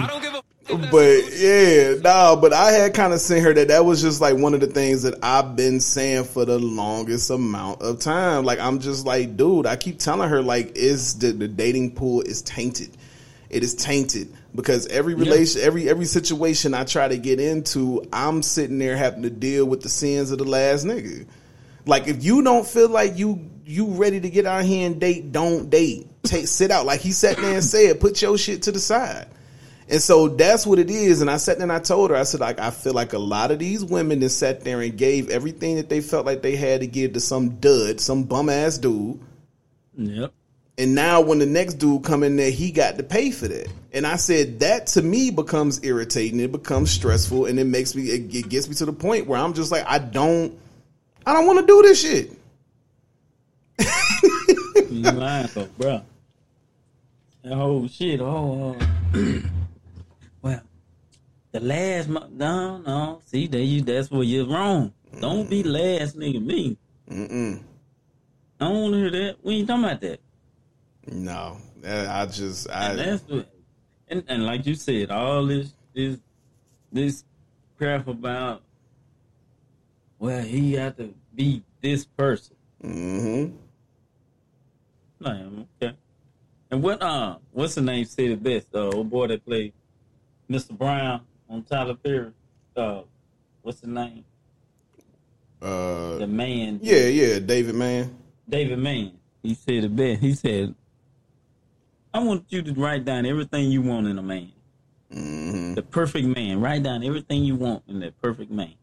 I 0.00 0.06
don't 0.08 0.22
give 0.22 0.34
a. 0.34 0.41
fuck 0.64 0.80
if 0.80 0.90
that's 0.90 0.90
But 0.90 1.38
yeah, 1.38 1.94
nah, 2.02 2.36
but 2.36 2.52
I 2.52 2.72
had 2.72 2.94
kind 2.94 3.12
of 3.12 3.20
seen 3.20 3.42
her 3.42 3.52
that 3.54 3.68
that 3.68 3.84
was 3.84 4.02
just 4.02 4.20
like 4.20 4.36
one 4.36 4.54
of 4.54 4.60
the 4.60 4.66
things 4.66 5.02
that 5.02 5.18
I've 5.22 5.56
been 5.56 5.80
saying 5.80 6.24
for 6.24 6.44
the 6.44 6.58
longest 6.58 7.30
amount 7.30 7.82
of 7.82 8.00
time. 8.00 8.44
Like 8.44 8.58
I'm 8.58 8.80
just 8.80 9.06
like, 9.06 9.36
dude, 9.36 9.66
I 9.66 9.76
keep 9.76 9.98
telling 9.98 10.28
her 10.28 10.42
like, 10.42 10.76
is 10.76 11.18
the, 11.18 11.32
the 11.32 11.48
dating 11.48 11.94
pool 11.94 12.22
is 12.22 12.42
tainted. 12.42 12.96
It 13.50 13.62
is 13.62 13.74
tainted 13.74 14.32
because 14.54 14.86
every 14.86 15.14
relation, 15.14 15.60
every 15.60 15.88
every 15.88 16.06
situation 16.06 16.72
I 16.72 16.84
try 16.84 17.06
to 17.06 17.18
get 17.18 17.38
into, 17.38 18.06
I'm 18.12 18.42
sitting 18.42 18.78
there 18.78 18.96
having 18.96 19.22
to 19.22 19.30
deal 19.30 19.66
with 19.66 19.82
the 19.82 19.90
sins 19.90 20.30
of 20.30 20.38
the 20.38 20.44
last 20.44 20.86
nigga. 20.86 21.26
Like 21.84 22.08
if 22.08 22.24
you 22.24 22.42
don't 22.42 22.66
feel 22.66 22.88
like 22.88 23.18
you 23.18 23.50
you 23.64 23.86
ready 23.88 24.20
to 24.20 24.30
get 24.30 24.46
out 24.46 24.64
here 24.64 24.86
and 24.86 25.00
date, 25.00 25.32
don't 25.32 25.68
date. 25.68 26.06
Take 26.22 26.46
sit 26.48 26.70
out. 26.70 26.86
Like 26.86 27.00
he 27.00 27.12
sat 27.12 27.36
there 27.36 27.54
and 27.54 27.64
said, 27.64 28.00
put 28.00 28.22
your 28.22 28.38
shit 28.38 28.62
to 28.62 28.72
the 28.72 28.78
side. 28.78 29.26
And 29.92 30.00
so 30.00 30.26
that's 30.26 30.66
what 30.66 30.78
it 30.78 30.88
is. 30.88 31.20
And 31.20 31.30
I 31.30 31.36
sat 31.36 31.58
there 31.58 31.64
and 31.64 31.72
I 31.72 31.78
told 31.78 32.10
her, 32.10 32.16
I 32.16 32.22
said, 32.22 32.40
like, 32.40 32.58
I 32.58 32.70
feel 32.70 32.94
like 32.94 33.12
a 33.12 33.18
lot 33.18 33.50
of 33.50 33.58
these 33.58 33.84
women 33.84 34.20
that 34.20 34.30
sat 34.30 34.62
there 34.62 34.80
and 34.80 34.96
gave 34.96 35.28
everything 35.28 35.76
that 35.76 35.90
they 35.90 36.00
felt 36.00 36.24
like 36.24 36.40
they 36.40 36.56
had 36.56 36.80
to 36.80 36.86
give 36.86 37.12
to 37.12 37.20
some 37.20 37.56
dud, 37.56 38.00
some 38.00 38.24
bum 38.24 38.48
ass 38.48 38.78
dude. 38.78 39.20
Yep. 39.94 40.32
And 40.78 40.94
now 40.94 41.20
when 41.20 41.38
the 41.38 41.46
next 41.46 41.74
dude 41.74 42.04
come 42.04 42.22
in 42.22 42.36
there, 42.36 42.50
he 42.50 42.72
got 42.72 42.96
to 42.96 43.02
pay 43.02 43.30
for 43.30 43.48
that. 43.48 43.68
And 43.92 44.06
I 44.06 44.16
said 44.16 44.60
that 44.60 44.86
to 44.88 45.02
me 45.02 45.30
becomes 45.30 45.84
irritating. 45.84 46.40
It 46.40 46.52
becomes 46.52 46.90
stressful, 46.90 47.44
and 47.44 47.60
it 47.60 47.66
makes 47.66 47.94
me. 47.94 48.04
It, 48.04 48.34
it 48.34 48.48
gets 48.48 48.70
me 48.70 48.74
to 48.76 48.86
the 48.86 48.94
point 48.94 49.26
where 49.26 49.38
I'm 49.38 49.52
just 49.52 49.70
like, 49.70 49.84
I 49.86 49.98
don't, 49.98 50.58
I 51.26 51.34
don't 51.34 51.46
want 51.46 51.58
to 51.60 51.66
do 51.66 51.82
this 51.82 52.00
shit. 52.00 52.32
You 54.90 55.02
lying 55.02 55.48
though, 55.54 55.68
bro. 55.76 56.02
That 57.44 57.54
whole 57.54 57.86
shit. 57.88 58.20
Oh, 58.20 58.74
well, 58.74 58.88
oh. 59.14 59.42
the 61.52 61.60
last 61.60 62.08
month. 62.08 62.32
No, 62.32 62.78
no. 62.78 63.20
See, 63.26 63.46
there 63.46 63.60
you. 63.60 63.82
That's 63.82 64.10
where 64.10 64.22
you're 64.22 64.46
wrong. 64.46 64.92
Don't 65.20 65.48
be 65.48 65.62
last 65.62 66.16
nigga 66.16 66.42
me. 66.44 66.78
Mm-mm. 67.08 67.62
I 68.58 68.64
don't 68.64 68.82
want 68.82 68.94
to 68.94 68.98
hear 68.98 69.10
that. 69.10 69.36
We 69.42 69.56
ain't 69.56 69.68
talking 69.68 69.84
about 69.84 70.00
that. 70.00 70.20
No, 71.06 71.58
I 71.86 72.22
I 72.22 72.26
just, 72.26 72.66
And 72.66 73.00
I, 73.00 73.04
that's 73.04 73.22
what. 73.28 73.48
And, 74.08 74.24
and 74.28 74.46
like 74.46 74.66
you 74.66 74.74
said, 74.74 75.10
all 75.10 75.46
this 75.46 75.74
this 75.94 76.18
this 76.90 77.24
crap 77.78 78.08
about. 78.08 78.62
Well, 80.18 80.42
he 80.42 80.74
had 80.74 80.96
to 80.98 81.12
be 81.34 81.64
this 81.80 82.04
person. 82.04 82.54
mm-hmm. 82.82 83.56
Am 85.26 85.66
okay. 85.82 85.96
And 86.70 86.82
what 86.82 87.02
uh 87.02 87.36
what's 87.50 87.74
the 87.74 87.82
name 87.82 88.04
said 88.04 88.30
it 88.30 88.42
best? 88.42 88.68
Uh 88.74 88.90
old 88.90 89.10
boy 89.10 89.26
that 89.28 89.44
played 89.44 89.72
Mr. 90.48 90.76
Brown 90.76 91.22
on 91.52 91.62
Tyler 91.62 91.94
Perry. 91.94 92.32
Uh 92.74 93.02
what's 93.60 93.80
the 93.80 93.86
name? 93.86 94.24
Uh, 95.60 96.18
The 96.18 96.26
man 96.26 96.80
yeah, 96.82 97.06
yeah, 97.06 97.38
David, 97.38 97.74
man. 97.76 98.16
David 98.48 98.78
Mann. 98.78 99.12
He 99.42 99.54
said 99.54 99.84
it 99.84 99.94
best. 99.94 100.20
He 100.20 100.34
said 100.34 100.74
I 102.14 102.18
want 102.18 102.46
you 102.48 102.62
to 102.62 102.72
write 102.74 103.04
down 103.04 103.24
everything 103.26 103.70
you 103.70 103.82
want 103.82 104.06
in 104.06 104.18
a 104.18 104.22
man. 104.22 104.52
Mm-hmm. 105.12 105.74
The 105.74 105.82
perfect 105.82 106.26
man. 106.26 106.60
Write 106.60 106.82
down 106.82 107.04
everything 107.04 107.44
you 107.44 107.54
want 107.56 107.84
in 107.88 108.00
that 108.00 108.20
perfect 108.20 108.50
man. 108.50 108.74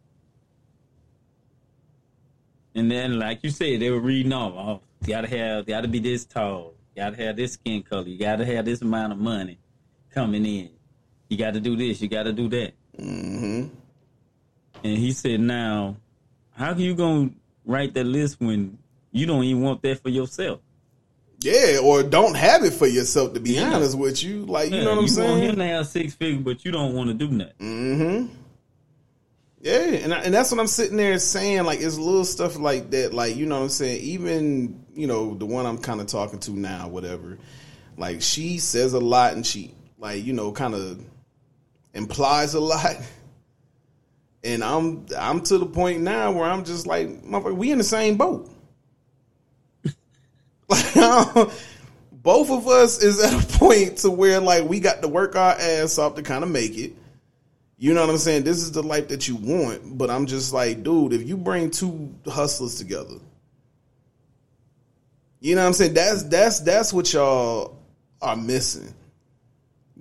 And 2.75 2.89
then, 2.89 3.19
like 3.19 3.43
you 3.43 3.49
said, 3.49 3.81
they 3.81 3.89
were 3.89 3.99
reading 3.99 4.31
off. 4.31 4.53
Oh, 4.55 4.81
you 5.01 5.07
gotta 5.09 5.27
have, 5.27 5.65
gotta 5.65 5.87
be 5.87 5.99
this 5.99 6.25
tall. 6.25 6.75
You 6.95 7.03
gotta 7.03 7.17
have 7.17 7.35
this 7.35 7.53
skin 7.53 7.83
color. 7.83 8.07
You 8.07 8.17
gotta 8.17 8.45
have 8.45 8.65
this 8.65 8.81
amount 8.81 9.13
of 9.13 9.19
money 9.19 9.57
coming 10.11 10.45
in. 10.45 10.69
You 11.29 11.37
gotta 11.37 11.59
do 11.59 11.75
this. 11.75 12.01
You 12.01 12.07
gotta 12.09 12.33
do 12.33 12.49
that. 12.49 12.73
Mm-hmm. 12.99 13.67
And 14.83 14.97
he 14.97 15.11
said, 15.11 15.39
"Now, 15.39 15.97
how 16.51 16.73
can 16.73 16.81
you 16.81 16.95
gonna 16.95 17.29
write 17.65 17.93
that 17.93 18.05
list 18.05 18.39
when 18.39 18.77
you 19.11 19.25
don't 19.25 19.43
even 19.43 19.61
want 19.61 19.81
that 19.83 20.01
for 20.01 20.09
yourself? 20.09 20.59
Yeah, 21.41 21.79
or 21.81 22.03
don't 22.03 22.35
have 22.35 22.63
it 22.65 22.73
for 22.73 22.87
yourself. 22.87 23.33
To 23.33 23.39
be 23.39 23.51
Yeah. 23.53 23.73
honest 23.73 23.97
with 23.97 24.21
you, 24.23 24.45
like 24.45 24.71
you 24.71 24.77
Yeah, 24.77 24.83
know 24.85 24.95
what 24.95 24.99
I'm 25.03 25.07
saying? 25.07 25.29
you 25.29 25.33
want 25.35 25.49
him 25.51 25.55
to 25.59 25.65
have 25.67 25.87
six 25.87 26.13
figures, 26.15 26.43
but 26.43 26.65
you 26.65 26.71
don't 26.71 26.93
want 26.93 27.07
to 27.09 27.13
do 27.13 27.29
nothing. 27.29 27.53
Mm-hmm. 27.59 28.33
Yeah, 29.61 29.73
and 29.79 30.13
I, 30.13 30.19
and 30.21 30.33
that's 30.33 30.51
what 30.51 30.59
I'm 30.59 30.67
sitting 30.67 30.97
there 30.97 31.19
saying. 31.19 31.63
Like, 31.65 31.81
it's 31.81 31.97
little 31.97 32.23
stuff 32.25 32.57
like 32.57 32.91
that. 32.91 33.13
Like, 33.13 33.35
you 33.35 33.45
know 33.45 33.57
what 33.57 33.63
I'm 33.63 33.69
saying? 33.69 34.01
Even 34.01 34.83
you 34.93 35.05
know 35.07 35.35
the 35.35 35.45
one 35.45 35.65
I'm 35.65 35.77
kind 35.77 35.99
of 36.01 36.07
talking 36.07 36.39
to 36.39 36.51
now, 36.51 36.87
whatever. 36.87 37.37
Like, 37.97 38.21
she 38.21 38.57
says 38.57 38.93
a 38.93 38.99
lot, 38.99 39.33
and 39.33 39.45
she 39.45 39.73
like 39.97 40.23
you 40.23 40.31
know 40.33 40.51
kind 40.53 40.73
of 40.73 41.03
implies 41.93 42.53
a 42.53 42.59
lot. 42.59 42.95
And 44.43 44.63
I'm 44.63 45.05
I'm 45.17 45.41
to 45.41 45.57
the 45.57 45.65
point 45.65 46.01
now 46.01 46.31
where 46.31 46.49
I'm 46.49 46.63
just 46.63 46.87
like, 46.87 47.07
motherfucker, 47.23 47.55
we 47.55 47.71
in 47.71 47.77
the 47.77 47.83
same 47.83 48.17
boat. 48.17 48.49
like, 50.69 50.93
both 52.11 52.51
of 52.51 52.67
us 52.67 53.01
is 53.01 53.21
at 53.21 53.33
a 53.33 53.57
point 53.57 53.97
to 53.99 54.11
where 54.11 54.39
like 54.39 54.67
we 54.67 54.79
got 54.79 55.01
to 55.01 55.07
work 55.07 55.35
our 55.35 55.53
ass 55.53 55.97
off 55.97 56.15
to 56.15 56.23
kind 56.23 56.43
of 56.43 56.49
make 56.49 56.77
it. 56.77 56.93
You 57.77 57.93
know 57.93 58.01
what 58.01 58.09
I'm 58.09 58.17
saying? 58.17 58.43
This 58.43 58.57
is 58.57 58.73
the 58.73 58.83
life 58.83 59.07
that 59.07 59.27
you 59.27 59.37
want, 59.37 59.97
but 59.97 60.09
I'm 60.09 60.25
just 60.25 60.51
like, 60.51 60.83
dude, 60.83 61.13
if 61.13 61.25
you 61.25 61.37
bring 61.37 61.71
two 61.71 62.13
hustlers 62.27 62.75
together, 62.75 63.15
you 65.39 65.55
know 65.55 65.61
what 65.61 65.67
I'm 65.67 65.73
saying? 65.73 65.93
That's 65.93 66.23
that's 66.23 66.59
that's 66.59 66.93
what 66.93 67.11
y'all 67.13 67.77
are 68.21 68.35
missing. 68.35 68.93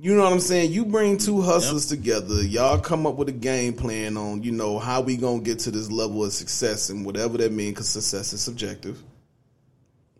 You 0.01 0.15
know 0.15 0.23
what 0.23 0.33
I'm 0.33 0.39
saying? 0.41 0.70
You 0.70 0.85
bring 0.85 1.19
two 1.19 1.43
hustlers 1.43 1.87
together, 1.87 2.43
y'all 2.45 2.79
come 2.79 3.05
up 3.05 3.16
with 3.16 3.29
a 3.29 3.33
game 3.33 3.73
plan 3.73 4.16
on, 4.16 4.45
you 4.45 4.53
know, 4.53 4.79
how 4.79 5.01
we 5.01 5.16
gonna 5.16 5.41
get 5.41 5.59
to 5.61 5.73
this 5.73 5.91
level 5.91 6.25
of 6.25 6.33
success 6.33 6.89
and 6.91 7.05
whatever 7.05 7.37
that 7.39 7.51
means, 7.51 7.73
because 7.73 7.89
success 7.89 8.33
is 8.33 8.41
subjective. 8.41 9.03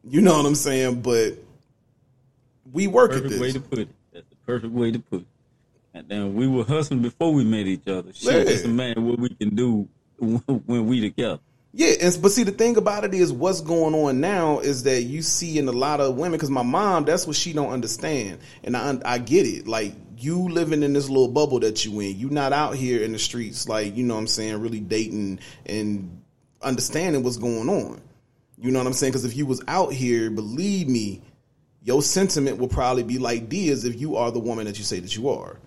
You 0.02 0.20
know 0.20 0.36
what 0.36 0.46
I'm 0.46 0.56
saying? 0.56 1.02
But 1.02 1.34
we 2.72 2.88
work 2.88 3.12
at 3.12 3.22
Perfect 3.22 3.30
this. 3.30 3.40
way 3.40 3.52
to 3.52 3.60
put 3.60 3.78
it. 3.78 3.88
That's 4.12 4.28
the 4.28 4.36
perfect 4.46 4.72
way 4.72 4.90
to 4.90 4.98
put 4.98 5.20
it. 5.20 5.26
And 5.94 6.09
then 6.09 6.34
we 6.34 6.48
were 6.48 6.64
hustling 6.64 7.02
before 7.02 7.32
we 7.32 7.44
met 7.44 7.66
each 7.66 7.86
other. 7.86 8.12
Shit, 8.12 8.34
Yeah. 8.46 8.52
just 8.52 8.64
imagine 8.64 9.06
what 9.06 9.18
we 9.20 9.28
can 9.28 9.55
do 9.55 9.88
when 10.18 10.86
we 10.86 11.00
together. 11.00 11.38
Yeah, 11.72 11.94
and 12.00 12.18
but 12.22 12.32
see 12.32 12.44
the 12.44 12.52
thing 12.52 12.76
about 12.76 13.04
it 13.04 13.12
is 13.12 13.32
what's 13.32 13.60
going 13.60 13.94
on 13.94 14.20
now 14.20 14.60
is 14.60 14.84
that 14.84 15.02
you 15.02 15.20
see 15.20 15.58
in 15.58 15.68
a 15.68 15.72
lot 15.72 16.00
of 16.00 16.16
women 16.16 16.32
because 16.32 16.50
my 16.50 16.62
mom 16.62 17.04
that's 17.04 17.26
what 17.26 17.36
she 17.36 17.52
don't 17.52 17.70
understand, 17.70 18.38
and 18.64 18.76
I 18.76 18.98
I 19.04 19.18
get 19.18 19.46
it. 19.46 19.68
Like 19.68 19.94
you 20.16 20.48
living 20.48 20.82
in 20.82 20.94
this 20.94 21.08
little 21.08 21.28
bubble 21.28 21.60
that 21.60 21.84
you 21.84 22.00
in, 22.00 22.18
you 22.18 22.30
not 22.30 22.52
out 22.52 22.74
here 22.74 23.02
in 23.02 23.12
the 23.12 23.18
streets 23.18 23.68
like 23.68 23.94
you 23.96 24.04
know 24.04 24.14
what 24.14 24.20
I'm 24.20 24.26
saying, 24.26 24.60
really 24.60 24.80
dating 24.80 25.40
and 25.66 26.22
understanding 26.62 27.22
what's 27.22 27.36
going 27.36 27.68
on. 27.68 28.00
You 28.56 28.70
know 28.70 28.78
what 28.78 28.86
I'm 28.86 28.94
saying? 28.94 29.12
Because 29.12 29.24
if 29.24 29.36
you 29.36 29.46
was 29.46 29.62
out 29.68 29.92
here, 29.92 30.30
believe 30.30 30.88
me, 30.88 31.22
your 31.82 32.02
sentiment 32.02 32.58
will 32.58 32.68
probably 32.68 33.04
be 33.04 33.18
like 33.18 33.48
Dia's 33.48 33.84
if 33.84 34.00
you 34.00 34.16
are 34.16 34.32
the 34.32 34.40
woman 34.40 34.64
that 34.66 34.78
you 34.78 34.84
say 34.84 35.00
that 35.00 35.14
you 35.14 35.28
are. 35.28 35.58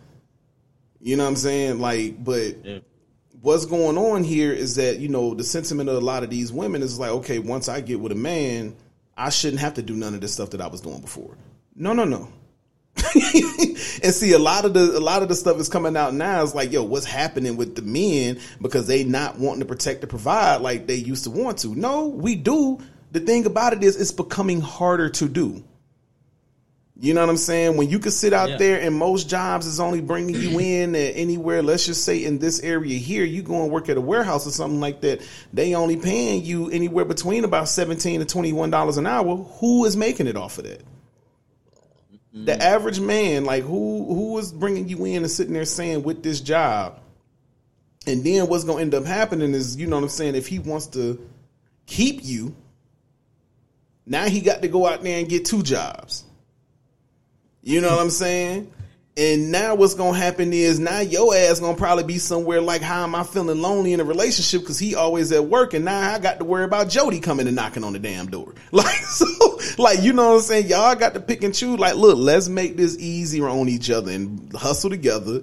You 1.00 1.16
know 1.16 1.24
what 1.24 1.30
I'm 1.30 1.36
saying? 1.38 1.80
Like, 1.80 2.22
but 2.24 2.66
Yeah. 2.66 2.80
What's 3.42 3.66
going 3.66 3.98
on 3.98 4.24
here 4.24 4.54
is 4.54 4.76
that 4.76 5.00
you 5.00 5.10
know 5.10 5.34
the 5.34 5.44
sentiment 5.44 5.90
of 5.90 5.96
a 5.96 6.06
lot 6.06 6.24
of 6.24 6.30
these 6.30 6.52
women 6.52 6.82
is 6.82 7.00
like, 7.00 7.12
okay, 7.12 7.40
once 7.40 7.68
I 7.68 7.82
get 7.82 8.00
with 8.00 8.12
a 8.12 8.16
man, 8.16 8.76
I 9.18 9.30
shouldn't 9.30 9.62
have 9.62 9.76
to 9.76 9.82
do 9.82 9.96
none 9.96 10.14
of 10.14 10.22
this 10.22 10.34
stuff 10.34 10.52
that 10.52 10.62
I 10.62 10.68
was 10.68 10.82
doing 10.82 11.02
before. 11.02 11.36
No, 11.76 11.94
no, 11.94 12.06
no. 12.06 12.32
and 13.16 14.14
see, 14.14 14.34
a 14.34 14.40
lot 14.40 14.66
of 14.66 14.74
the 14.74 14.98
a 14.98 15.00
lot 15.00 15.24
of 15.24 15.30
the 15.30 15.36
stuff 15.36 15.58
is 15.60 15.70
coming 15.70 15.96
out 15.96 16.14
now. 16.14 16.44
Is 16.44 16.54
like, 16.54 16.72
yo, 16.72 16.84
what's 16.84 17.06
happening 17.06 17.58
with 17.58 17.76
the 17.76 17.82
men 17.82 18.40
because 18.62 18.88
they 18.88 19.04
not 19.04 19.40
wanting 19.40 19.62
to 19.62 19.66
protect 19.66 20.02
and 20.02 20.10
provide 20.10 20.62
like 20.62 20.88
they 20.88 20.96
used 20.96 21.24
to 21.24 21.30
want 21.30 21.60
to. 21.60 21.74
No, 21.74 22.08
we 22.08 22.36
do. 22.36 22.80
The 23.12 23.20
thing 23.20 23.46
about 23.46 23.74
it 23.74 23.84
is, 23.84 24.00
it's 24.00 24.12
becoming 24.12 24.62
harder 24.62 25.10
to 25.10 25.28
do. 25.28 25.64
You 27.02 27.16
know 27.16 27.22
what 27.22 27.30
I'm 27.32 27.38
saying? 27.38 27.78
When 27.78 27.90
you 27.90 27.98
can 27.98 28.12
sit 28.12 28.32
out 28.32 28.52
Yeah. 28.52 28.58
there 28.58 28.80
and 28.80 28.96
most 28.96 29.28
jobs 29.28 29.66
is 29.66 29.80
only 29.80 30.02
bringing 30.02 30.36
you 30.36 30.60
in 30.60 30.96
anywhere, 30.96 31.64
let's 31.64 31.84
just 31.88 32.04
say 32.06 32.24
in 32.24 32.38
this 32.38 32.60
area 32.60 32.96
here, 33.00 33.24
you 33.26 33.42
go 33.42 33.64
and 33.64 33.72
work 33.72 33.90
at 33.90 33.98
a 33.98 34.02
warehouse 34.02 34.46
or 34.46 34.52
something 34.52 34.80
like 34.80 35.02
that, 35.02 35.22
they 35.52 35.74
only 35.74 35.98
paying 35.98 36.46
you 36.46 36.70
anywhere 36.70 37.04
between 37.04 37.44
about 37.44 37.68
17 37.70 38.24
to 38.24 38.26
$21 38.28 38.98
an 39.00 39.08
hour. 39.08 39.36
Who 39.36 39.86
is 39.86 39.98
making 39.98 40.28
it 40.28 40.38
off 40.38 40.60
of 40.60 40.66
that? 40.66 40.82
Mm-hmm. 42.36 42.46
The 42.46 42.62
average 42.64 43.00
man, 43.00 43.46
like 43.46 43.64
who 43.64 44.06
who 44.06 44.38
is 44.38 44.52
bringing 44.54 44.88
you 44.88 45.04
in 45.06 45.24
and 45.24 45.32
sitting 45.32 45.54
there 45.54 45.66
saying 45.66 46.04
with 46.04 46.22
this 46.22 46.40
job, 46.40 47.00
and 48.06 48.24
then 48.24 48.48
what's 48.48 48.64
going 48.64 48.78
to 48.78 48.82
end 48.84 48.94
up 48.94 49.06
happening 49.06 49.56
is, 49.56 49.76
you 49.76 49.88
know 49.88 49.96
what 49.96 50.04
I'm 50.04 50.10
saying, 50.10 50.36
if 50.36 50.46
he 50.48 50.60
wants 50.60 50.86
to 50.88 51.20
keep 51.88 52.24
you, 52.24 52.56
now 54.06 54.26
he 54.26 54.40
got 54.40 54.62
to 54.62 54.68
go 54.68 54.86
out 54.88 55.02
there 55.02 55.20
and 55.20 55.28
get 55.28 55.46
two 55.46 55.64
jobs. 55.64 56.26
You 57.64 57.82
know 57.82 57.90
what 57.90 58.00
I'm 58.00 58.10
saying? 58.10 58.72
And 59.18 59.52
now 59.52 59.76
what's 59.76 59.94
gonna 59.94 60.18
happen 60.18 60.54
is 60.54 60.80
now 60.80 61.02
your 61.02 61.36
ass 61.36 61.60
gonna 61.60 61.78
probably 61.78 62.06
be 62.06 62.18
somewhere 62.18 62.62
like 62.62 62.82
how 62.82 63.04
am 63.04 63.14
I 63.14 63.24
feeling 63.24 63.62
lonely 63.62 63.92
in 63.92 64.00
a 64.00 64.06
relationship 64.06 64.62
because 64.62 64.80
he 64.80 64.96
always 64.96 65.34
at 65.34 65.46
work 65.46 65.74
and 65.74 65.84
now 65.84 66.14
I 66.14 66.18
got 66.18 66.40
to 66.40 66.46
worry 66.46 66.64
about 66.64 66.88
Jody 66.90 67.20
coming 67.20 67.46
and 67.46 67.56
knocking 67.56 67.84
on 67.84 67.92
the 67.92 68.00
damn 68.00 68.28
door. 68.28 68.56
Like 68.72 68.96
so 68.96 69.60
like 69.78 70.02
you 70.02 70.14
know 70.14 70.30
what 70.30 70.36
I'm 70.36 70.42
saying? 70.42 70.68
Y'all 70.68 70.96
got 70.96 71.14
to 71.16 71.20
pick 71.20 71.44
and 71.44 71.54
choose 71.54 71.78
like 71.78 71.96
look, 71.96 72.18
let's 72.18 72.48
make 72.48 72.78
this 72.78 72.98
easier 73.00 73.50
on 73.50 73.68
each 73.68 73.90
other 73.90 74.12
and 74.12 74.52
hustle 74.54 74.90
together. 74.90 75.42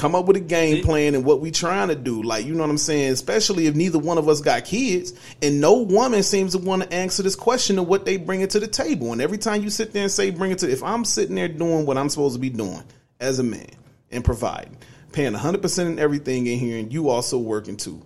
Come 0.00 0.14
up 0.14 0.24
with 0.24 0.38
a 0.38 0.40
game 0.40 0.82
plan 0.82 1.14
and 1.14 1.26
what 1.26 1.40
we 1.40 1.50
trying 1.50 1.88
to 1.88 1.94
do. 1.94 2.22
Like, 2.22 2.46
you 2.46 2.54
know 2.54 2.62
what 2.62 2.70
I'm 2.70 2.78
saying? 2.78 3.12
Especially 3.12 3.66
if 3.66 3.74
neither 3.74 3.98
one 3.98 4.16
of 4.16 4.30
us 4.30 4.40
got 4.40 4.64
kids 4.64 5.12
and 5.42 5.60
no 5.60 5.82
woman 5.82 6.22
seems 6.22 6.52
to 6.52 6.58
want 6.58 6.82
to 6.82 6.90
answer 6.90 7.22
this 7.22 7.36
question 7.36 7.78
of 7.78 7.86
what 7.86 8.06
they 8.06 8.16
bring 8.16 8.40
it 8.40 8.48
to 8.50 8.60
the 8.60 8.66
table. 8.66 9.12
And 9.12 9.20
every 9.20 9.36
time 9.36 9.62
you 9.62 9.68
sit 9.68 9.92
there 9.92 10.04
and 10.04 10.10
say 10.10 10.30
bring 10.30 10.52
it 10.52 10.58
to, 10.60 10.70
if 10.70 10.82
I'm 10.82 11.04
sitting 11.04 11.34
there 11.34 11.48
doing 11.48 11.84
what 11.84 11.98
I'm 11.98 12.08
supposed 12.08 12.34
to 12.34 12.40
be 12.40 12.48
doing 12.48 12.82
as 13.20 13.40
a 13.40 13.42
man 13.42 13.68
and 14.10 14.24
providing, 14.24 14.78
paying 15.12 15.34
100% 15.34 15.86
in 15.86 15.98
everything 15.98 16.46
in 16.46 16.58
here 16.58 16.78
and 16.78 16.90
you 16.90 17.10
also 17.10 17.36
working 17.36 17.76
too. 17.76 18.00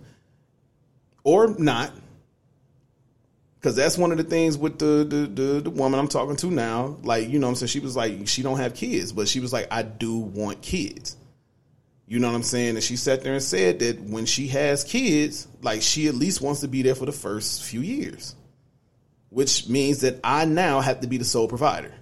Or 1.23 1.55
not. 1.57 1.93
Cause 3.61 3.77
that's 3.77 3.97
one 3.97 4.11
of 4.11 4.17
the 4.17 4.25
things 4.25 4.57
with 4.57 4.79
the, 4.79 5.05
the 5.05 5.27
the 5.27 5.61
the 5.61 5.69
woman 5.69 5.97
I'm 5.97 6.09
talking 6.09 6.35
to 6.35 6.51
now. 6.51 6.97
Like, 7.03 7.29
you 7.29 7.39
know 7.39 7.47
what 7.47 7.51
I'm 7.51 7.55
saying? 7.55 7.69
She 7.69 7.79
was 7.79 7.95
like, 7.95 8.27
she 8.27 8.43
don't 8.43 8.57
have 8.57 8.75
kids, 8.75 9.13
but 9.13 9.29
she 9.29 9.39
was 9.39 9.53
like, 9.53 9.67
I 9.71 9.81
do 9.81 10.17
want 10.17 10.61
kids. 10.61 11.15
You 12.07 12.19
know 12.19 12.27
what 12.27 12.35
I'm 12.35 12.43
saying? 12.43 12.75
And 12.75 12.83
she 12.83 12.97
sat 12.97 13.23
there 13.23 13.33
and 13.33 13.41
said 13.41 13.79
that 13.79 13.99
when 14.01 14.25
she 14.25 14.47
has 14.49 14.83
kids, 14.83 15.47
like 15.61 15.81
she 15.81 16.07
at 16.07 16.15
least 16.15 16.39
wants 16.39 16.61
to 16.61 16.67
be 16.67 16.83
there 16.83 16.95
for 16.95 17.05
the 17.05 17.11
first 17.11 17.63
few 17.63 17.81
years. 17.81 18.35
Which 19.29 19.67
means 19.67 20.01
that 20.01 20.19
I 20.23 20.45
now 20.45 20.81
have 20.81 21.01
to 21.01 21.07
be 21.07 21.17
the 21.17 21.25
sole 21.25 21.47
provider. 21.47 21.93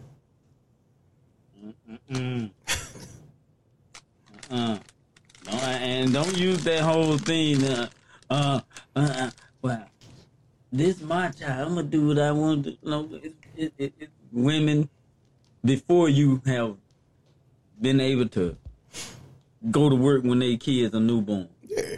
Uh, 4.52 4.78
no, 5.46 5.52
and 5.52 6.14
don't 6.14 6.38
use 6.38 6.64
that 6.64 6.82
whole 6.82 7.18
thing. 7.18 7.64
Uh, 7.64 7.88
uh, 8.30 8.60
uh, 8.96 9.00
uh, 9.00 9.32
well, 9.62 9.86
this 10.72 11.02
my 11.02 11.30
child. 11.30 11.70
I'm 11.70 11.76
gonna 11.76 11.88
do 11.88 12.08
what 12.08 12.20
I 12.20 12.32
want 12.32 12.66
to. 12.66 12.72
do. 12.72 12.78
No, 12.84 13.10
it, 13.14 13.34
it, 13.78 13.94
it, 13.98 14.10
women 14.32 14.90
before 15.66 16.10
you 16.10 16.42
have 16.46 16.76
been 17.82 18.00
able 18.00 18.28
to 18.30 18.58
go 19.72 19.90
to 19.90 19.96
work 19.96 20.24
when 20.24 20.40
they 20.40 20.58
kids 20.58 20.94
are 20.96 21.00
newborn. 21.00 21.50
Yeah. 21.62 21.98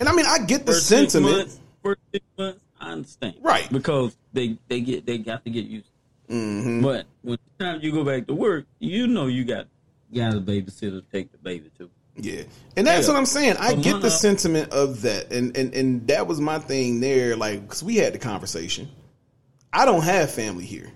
And 0.00 0.08
I 0.08 0.12
mean 0.12 0.26
I 0.26 0.38
get 0.44 0.66
the 0.66 0.72
First 0.72 0.86
six 0.86 1.12
sentiment. 1.12 1.36
months, 1.38 1.60
first 1.82 2.00
six 2.12 2.24
months, 2.38 2.60
I 2.80 2.92
understand, 2.92 3.34
Right. 3.40 3.70
Because 3.70 4.16
they 4.32 4.58
they 4.68 4.80
get 4.80 5.06
they 5.06 5.18
got 5.18 5.44
to 5.44 5.50
get 5.50 5.64
used. 5.66 5.86
to 6.28 6.34
it. 6.34 6.36
Mm-hmm. 6.36 6.82
But 6.82 7.06
when 7.22 7.38
time 7.58 7.80
you 7.82 7.92
go 7.92 8.04
back 8.04 8.26
to 8.28 8.34
work, 8.34 8.66
you 8.78 9.06
know 9.06 9.26
you 9.26 9.44
got 9.44 9.66
got 10.14 10.34
a 10.34 10.40
babysitter 10.40 11.02
to 11.02 11.04
take 11.12 11.30
the 11.32 11.38
baby 11.38 11.70
to. 11.78 11.90
Yeah. 12.16 12.42
And 12.76 12.86
that's 12.86 13.06
Yeah. 13.06 13.12
what 13.14 13.18
I'm 13.18 13.26
saying. 13.26 13.56
I 13.58 13.74
But 13.74 13.84
get 13.84 14.00
the 14.02 14.10
sentiment 14.10 14.72
of 14.72 15.02
that. 15.02 15.32
And, 15.32 15.56
and 15.56 15.72
and 15.74 16.06
that 16.08 16.26
was 16.26 16.40
my 16.40 16.58
thing 16.58 17.00
there, 17.00 17.36
like, 17.36 17.62
because 17.62 17.82
we 17.82 17.96
had 17.96 18.12
the 18.12 18.18
conversation. 18.18 18.88
I 19.72 19.84
don't 19.84 20.02
have 20.02 20.30
family 20.32 20.64
here. 20.64 20.90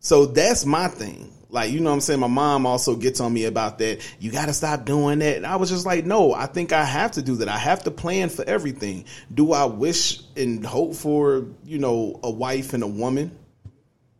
So 0.00 0.26
that's 0.26 0.64
my 0.66 0.88
thing. 0.88 1.32
Like, 1.48 1.70
you 1.70 1.78
know 1.80 1.90
what 1.90 1.94
I'm 1.94 2.00
saying? 2.00 2.20
My 2.20 2.26
mom 2.26 2.66
also 2.66 2.96
gets 2.96 3.20
on 3.20 3.32
me 3.32 3.44
about 3.44 3.78
that. 3.78 4.04
You 4.18 4.32
got 4.32 4.46
to 4.46 4.52
stop 4.52 4.84
doing 4.84 5.20
that. 5.20 5.36
And 5.36 5.46
I 5.46 5.56
was 5.56 5.70
just 5.70 5.86
like, 5.86 6.04
no, 6.04 6.34
I 6.34 6.46
think 6.46 6.72
I 6.72 6.84
have 6.84 7.12
to 7.12 7.22
do 7.22 7.36
that. 7.36 7.48
I 7.48 7.56
have 7.58 7.84
to 7.84 7.90
plan 7.90 8.30
for 8.30 8.44
everything. 8.44 9.04
Do 9.32 9.52
I 9.52 9.64
wish 9.66 10.20
and 10.36 10.66
hope 10.66 10.94
for, 10.94 11.46
you 11.64 11.78
know, 11.78 12.18
a 12.22 12.30
wife 12.30 12.72
and 12.72 12.82
a 12.82 12.88
woman 12.88 13.36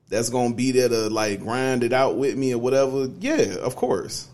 that's 0.09 0.31
going 0.31 0.51
to 0.51 0.57
be 0.57 0.71
there 0.71 0.89
to 0.89 1.11
like 1.11 1.41
grind 1.41 1.83
it 1.83 1.93
out 1.93 2.17
with 2.17 2.37
me 2.37 2.55
or 2.55 2.59
whatever? 2.59 3.09
Yeah, 3.19 3.57
of 3.57 3.75
course. 3.75 4.29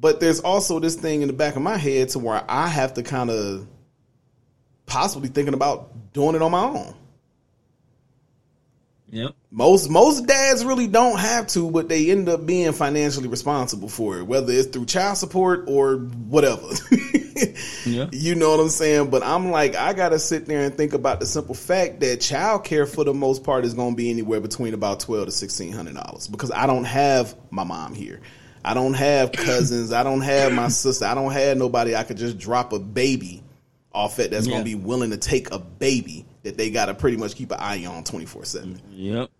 But 0.00 0.18
there's 0.18 0.40
also 0.40 0.80
this 0.80 0.96
thing 0.96 1.22
in 1.22 1.28
the 1.28 1.34
back 1.34 1.54
of 1.56 1.62
my 1.62 1.76
head 1.76 2.08
to 2.10 2.18
where 2.18 2.42
I 2.48 2.66
have 2.66 2.94
to 2.94 3.02
kind 3.04 3.30
of 3.30 3.66
possibly 4.86 5.28
thinking 5.28 5.54
about 5.54 6.12
doing 6.12 6.34
it 6.34 6.42
on 6.42 6.50
my 6.50 6.62
own. 6.62 6.94
Yep. 9.10 9.34
Most 9.52 9.90
most 9.90 10.26
dads 10.26 10.64
really 10.64 10.86
don't 10.86 11.18
have 11.18 11.48
to, 11.48 11.70
but 11.70 11.88
they 11.88 12.10
end 12.10 12.28
up 12.28 12.46
being 12.46 12.72
financially 12.72 13.26
responsible 13.28 13.88
for 13.88 14.18
it, 14.18 14.22
whether 14.24 14.52
it's 14.52 14.68
through 14.68 14.86
child 14.86 15.16
support 15.16 15.64
or 15.68 15.96
whatever. 15.96 16.66
Yeah. 17.86 18.08
You 18.12 18.34
know 18.34 18.50
what 18.50 18.60
I'm 18.60 18.68
saying? 18.68 19.08
But 19.08 19.22
I'm 19.22 19.50
like, 19.50 19.74
I 19.74 19.94
gotta 19.94 20.18
sit 20.18 20.44
there 20.44 20.62
and 20.62 20.76
think 20.76 20.92
about 20.92 21.20
the 21.20 21.26
simple 21.26 21.54
fact 21.54 22.00
that 22.00 22.20
child 22.20 22.64
care 22.64 22.84
for 22.84 23.02
the 23.02 23.14
most 23.14 23.42
part 23.44 23.64
is 23.64 23.72
gonna 23.72 23.96
be 23.96 24.10
anywhere 24.10 24.40
between 24.40 24.74
about 24.74 25.00
twelve 25.00 25.24
to 25.24 25.32
sixteen 25.32 25.72
hundred 25.72 25.94
dollars 25.94 26.28
because 26.28 26.50
I 26.50 26.66
don't 26.66 26.84
have 26.84 27.34
my 27.50 27.64
mom 27.64 27.94
here. 27.94 28.20
I 28.62 28.74
don't 28.74 28.92
have 28.92 29.32
cousins. 29.32 29.90
I 29.90 30.02
don't 30.02 30.20
have 30.20 30.52
my 30.52 30.68
sister. 30.68 31.06
I 31.06 31.14
don't 31.14 31.32
have 31.32 31.56
nobody 31.56 31.96
I 31.96 32.02
could 32.02 32.18
just 32.18 32.36
drop 32.36 32.74
a 32.74 32.78
baby 32.78 33.42
off 33.92 34.18
at 34.18 34.30
that's 34.30 34.46
Yeah. 34.46 34.52
gonna 34.52 34.64
be 34.64 34.74
willing 34.74 35.10
to 35.10 35.16
take 35.16 35.50
a 35.50 35.58
baby 35.58 36.26
that 36.42 36.58
they 36.58 36.70
gotta 36.70 36.92
pretty 36.92 37.16
much 37.16 37.34
keep 37.36 37.50
an 37.52 37.58
eye 37.60 37.86
on 37.86 38.04
twenty 38.04 38.26
four 38.26 38.44
seven. 38.44 38.80
Yep. 38.90 39.30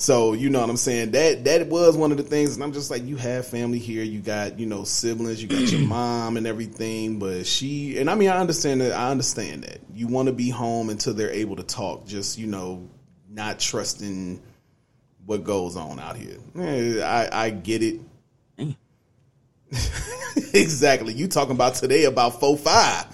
So 0.00 0.32
you 0.32 0.48
know 0.48 0.60
what 0.60 0.70
I'm 0.70 0.76
saying? 0.76 1.10
That 1.10 1.42
that 1.44 1.66
was 1.66 1.96
one 1.96 2.12
of 2.12 2.18
the 2.18 2.22
things, 2.22 2.54
and 2.54 2.62
I'm 2.62 2.72
just 2.72 2.88
like, 2.88 3.04
you 3.04 3.16
have 3.16 3.48
family 3.48 3.80
here, 3.80 4.04
you 4.04 4.20
got 4.20 4.56
you 4.56 4.64
know 4.64 4.84
siblings, 4.84 5.42
you 5.42 5.48
got 5.48 5.72
your 5.72 5.80
mom 5.88 6.36
and 6.36 6.46
everything, 6.46 7.18
but 7.18 7.44
she 7.44 7.98
and 7.98 8.08
I 8.08 8.14
mean 8.14 8.28
I 8.28 8.38
understand 8.38 8.80
that 8.80 8.92
I 8.92 9.10
understand 9.10 9.64
that 9.64 9.80
you 9.92 10.06
want 10.06 10.28
to 10.28 10.32
be 10.32 10.50
home 10.50 10.88
until 10.90 11.14
they're 11.14 11.32
able 11.32 11.56
to 11.56 11.64
talk, 11.64 12.06
just 12.06 12.38
you 12.38 12.46
know, 12.46 12.88
not 13.28 13.58
trusting 13.58 14.40
what 15.26 15.42
goes 15.42 15.76
on 15.76 15.98
out 15.98 16.16
here. 16.16 16.36
Eh, 16.56 17.02
I 17.02 17.46
I 17.46 17.50
get 17.50 17.82
it. 17.82 18.00
Exactly. 20.54 21.12
You 21.12 21.28
talking 21.28 21.54
about 21.54 21.74
today 21.74 22.04
about 22.04 22.40
four 22.40 22.56
five 22.56 23.04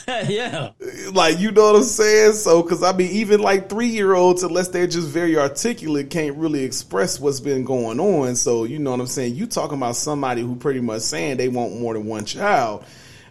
yeah. 0.28 0.70
like 1.12 1.38
you 1.38 1.50
know 1.50 1.72
what 1.72 1.76
I'm 1.76 1.82
saying. 1.82 2.32
So 2.32 2.62
because 2.62 2.82
I 2.82 2.92
mean, 2.92 3.10
even 3.10 3.40
like 3.40 3.68
three 3.68 3.88
year 3.88 4.14
olds, 4.14 4.42
unless 4.42 4.68
they're 4.68 4.86
just 4.86 5.08
very 5.08 5.38
articulate, 5.38 6.10
can't 6.10 6.36
really 6.36 6.64
express 6.64 7.20
what's 7.20 7.40
been 7.40 7.64
going 7.64 8.00
on. 8.00 8.36
So 8.36 8.64
you 8.64 8.78
know 8.78 8.90
what 8.92 9.00
I'm 9.00 9.06
saying. 9.06 9.34
You 9.34 9.46
talking 9.46 9.78
about 9.78 9.96
somebody 9.96 10.42
who 10.42 10.56
pretty 10.56 10.80
much 10.80 11.02
saying 11.02 11.36
they 11.36 11.48
want 11.48 11.78
more 11.78 11.94
than 11.94 12.06
one 12.06 12.24
child. 12.24 12.84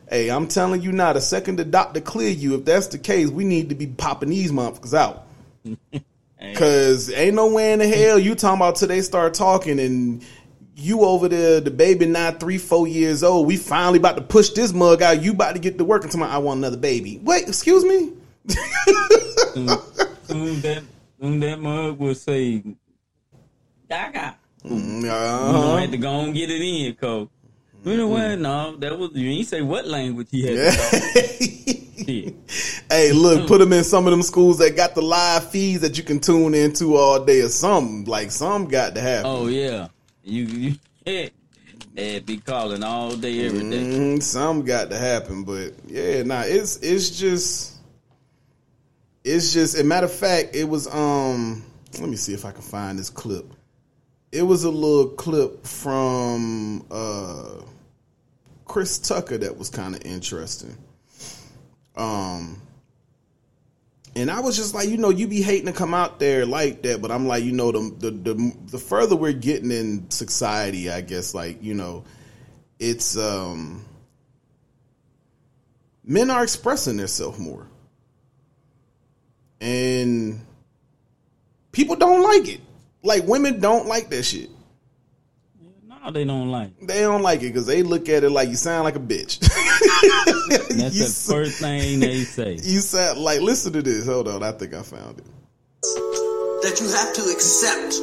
Hey, 0.10 0.30
I'm 0.30 0.48
telling 0.48 0.82
you 0.82 0.92
now, 0.92 1.14
the 1.14 1.22
second 1.22 1.58
the 1.58 1.66
doctor 1.66 2.00
clear 2.00 2.30
you, 2.30 2.56
if 2.56 2.66
that's 2.66 2.88
the 2.88 3.00
case, 3.00 3.30
we 3.30 3.44
need 3.44 3.70
to 3.70 3.76
be 3.76 3.88
popping 3.88 4.30
these 4.30 4.52
motherfuckers 4.52 4.94
out. 4.94 5.28
Cause 6.56 7.12
ain't 7.12 7.36
no 7.36 7.48
way 7.48 7.74
in 7.74 7.80
the 7.80 7.88
hell 7.88 8.20
you 8.20 8.36
talking 8.36 8.60
about 8.60 8.76
till 8.76 8.88
they 8.88 9.02
start 9.02 9.34
talking 9.34 9.80
and 9.80 10.24
you 10.76 11.02
over 11.02 11.28
there, 11.30 11.62
the 11.62 11.72
baby 11.72 12.06
not 12.06 12.40
three, 12.40 12.58
four 12.58 12.88
years 12.88 13.24
old. 13.24 13.48
We 13.48 13.58
finally 13.58 13.98
about 13.98 14.18
to 14.18 14.22
push 14.22 14.50
this 14.50 14.74
mug 14.74 15.02
out. 15.02 15.22
You 15.24 15.32
about 15.32 15.54
to 15.54 15.60
get 15.60 15.78
to 15.78 15.86
work 15.86 16.04
and 16.04 16.12
tell 16.12 16.22
me 16.22 16.28
I 16.28 16.38
want 16.38 16.58
another 16.58 16.78
baby. 16.78 17.20
Wait, 17.24 17.48
excuse 17.48 17.84
me? 17.86 18.12
Soon, 19.54 19.68
soon 20.24 20.62
that 20.62 20.84
soon 21.20 21.40
that 21.40 21.60
mug 21.60 21.98
will 21.98 22.16
say, 22.16 22.64
Gaga. 23.90 24.36
Mm, 24.66 25.02
You 25.04 25.10
uh-huh. 25.10 25.52
gonna 25.52 25.82
have 25.82 25.92
to 25.92 25.98
go 25.98 26.20
and 26.22 26.34
get 26.34 26.50
it 26.50 26.62
in, 26.62 26.94
Cole. 26.96 27.30
You 27.84 27.98
know 27.98 28.08
what? 28.08 28.40
No, 28.40 28.76
that 28.78 28.98
was 28.98 29.12
you 29.14 29.30
ain't 29.30 29.48
say 29.48 29.62
what 29.62 29.88
language 29.88 30.28
he 30.32 30.46
had. 30.48 30.74
to 30.74 30.78
talk. 30.78 31.82
Shit. 32.06 32.36
Hey, 32.90 33.12
look, 33.14 33.48
put 33.48 33.60
them 33.60 33.72
in 33.74 33.84
some 33.84 34.06
of 34.06 34.12
them 34.12 34.22
schools 34.22 34.58
that 34.58 34.76
got 34.76 34.96
the 34.96 35.02
live 35.02 35.50
feeds 35.50 35.82
that 35.82 35.98
you 35.98 36.04
can 36.04 36.20
tune 36.20 36.54
into 36.54 36.96
all 36.98 37.24
day 37.24 37.42
or 37.42 37.48
something. 37.50 38.04
Like 38.06 38.32
some 38.32 38.66
got 38.66 38.96
to 38.96 39.02
happen. 39.02 39.32
Oh 39.32 39.48
yeah, 39.48 39.88
you 40.26 40.44
you 40.44 40.76
yeah, 41.96 42.20
be 42.20 42.38
calling 42.38 42.84
all 42.84 43.16
day 43.16 43.46
every 43.46 43.60
day. 43.60 43.84
Mhm, 43.84 44.24
some 44.24 44.64
got 44.64 44.90
to 44.90 44.98
happen, 44.98 45.44
but 45.44 45.74
yeah, 45.88 46.24
nah, 46.24 46.42
it's 46.42 46.78
it's 46.78 47.12
just 47.12 47.76
it's 49.24 49.54
just 49.54 49.78
a 49.80 49.84
matter 49.84 50.06
of 50.08 50.14
fact, 50.14 50.56
it 50.56 50.66
was 50.66 50.88
um 50.94 51.64
let 52.00 52.10
me 52.10 52.16
see 52.16 52.34
if 52.34 52.44
I 52.44 52.52
can 52.52 52.62
find 52.62 52.98
this 53.00 53.10
clip. 53.10 53.46
It 54.32 54.42
was 54.42 54.64
a 54.66 54.72
little 54.72 55.10
clip 55.12 55.66
from 55.66 56.86
uh 56.90 57.62
Chris 58.66 58.98
Tucker 59.00 59.38
that 59.38 59.58
was 59.58 59.70
kind 59.70 59.96
of 59.96 60.02
interesting. 60.06 60.76
Um 61.96 62.62
and 64.16 64.32
I 64.32 64.40
was 64.40 64.56
just 64.56 64.74
like, 64.74 64.88
you 64.90 64.98
know, 64.98 65.10
you 65.10 65.28
be 65.28 65.42
hating 65.42 65.66
to 65.66 65.74
come 65.74 65.94
out 65.94 66.20
there 66.20 66.46
like 66.46 66.82
that, 66.84 67.02
but 67.02 67.12
I'm 67.12 67.28
like, 67.28 67.44
you 67.44 67.52
know, 67.52 67.72
the 67.72 67.80
the 68.00 68.12
the, 68.12 68.54
the 68.72 68.78
further 68.80 69.16
we're 69.16 69.34
getting 69.34 69.72
in 69.72 70.10
society, 70.10 70.90
I 70.90 71.02
guess, 71.02 71.34
like, 71.34 71.62
you 71.64 71.74
know, 71.74 72.04
it's 72.80 73.18
um 73.18 73.84
men 76.04 76.30
are 76.30 76.44
expressing 76.44 76.98
themselves 76.98 77.40
more 77.40 77.66
and 79.62 80.40
people 81.72 81.96
don't 81.96 82.22
like 82.22 82.48
it 82.48 82.62
like 83.02 83.24
women 83.26 83.60
don't 83.60 83.88
like 83.88 84.10
that 84.10 84.24
shit 84.24 84.50
No, 85.88 86.12
they 86.12 86.26
don't 86.26 86.50
like. 86.52 86.72
it. 86.80 86.88
they 86.88 87.02
don't 87.02 87.22
like 87.22 87.40
it 87.42 87.48
because 87.48 87.66
they 87.66 87.82
look 87.82 88.10
at 88.10 88.24
it 88.24 88.30
like 88.30 88.50
you 88.50 88.56
sound 88.56 88.84
like 88.84 88.96
a 88.96 89.00
bitch 89.00 89.40
That's 90.50 90.96
You 90.96 91.04
the 91.04 91.06
s- 91.06 91.28
first 91.30 91.60
thing 91.60 92.00
they 92.00 92.24
say. 92.24 92.54
you 92.64 92.80
said, 92.82 93.18
like 93.18 93.42
listen 93.42 93.74
to 93.74 93.82
this 93.82 94.06
hold 94.06 94.28
on 94.28 94.44
i 94.44 94.52
think 94.52 94.74
i 94.74 94.82
found 94.82 95.20
it 95.20 95.26
that 96.64 96.80
you 96.82 96.88
have 96.90 97.14
to 97.14 97.22
accept 97.32 97.94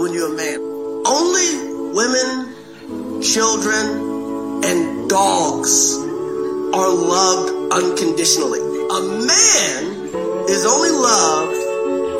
when 0.00 0.12
you're 0.12 0.32
a 0.32 0.36
man. 0.36 0.60
Only 1.08 1.48
women, 1.94 3.22
children, 3.22 4.62
and 4.64 5.08
dogs 5.10 5.94
are 6.74 6.90
loved 6.94 7.72
unconditionally. 7.72 8.60
A 8.60 9.00
man 9.26 9.84
is 10.48 10.64
only 10.66 10.90
loved 10.90 11.56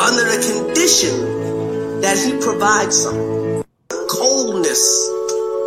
under 0.02 0.24
the 0.24 0.40
condition 0.50 2.00
that 2.00 2.16
he 2.18 2.32
provides 2.40 2.96
something. 3.02 3.62
Coldness 4.10 4.82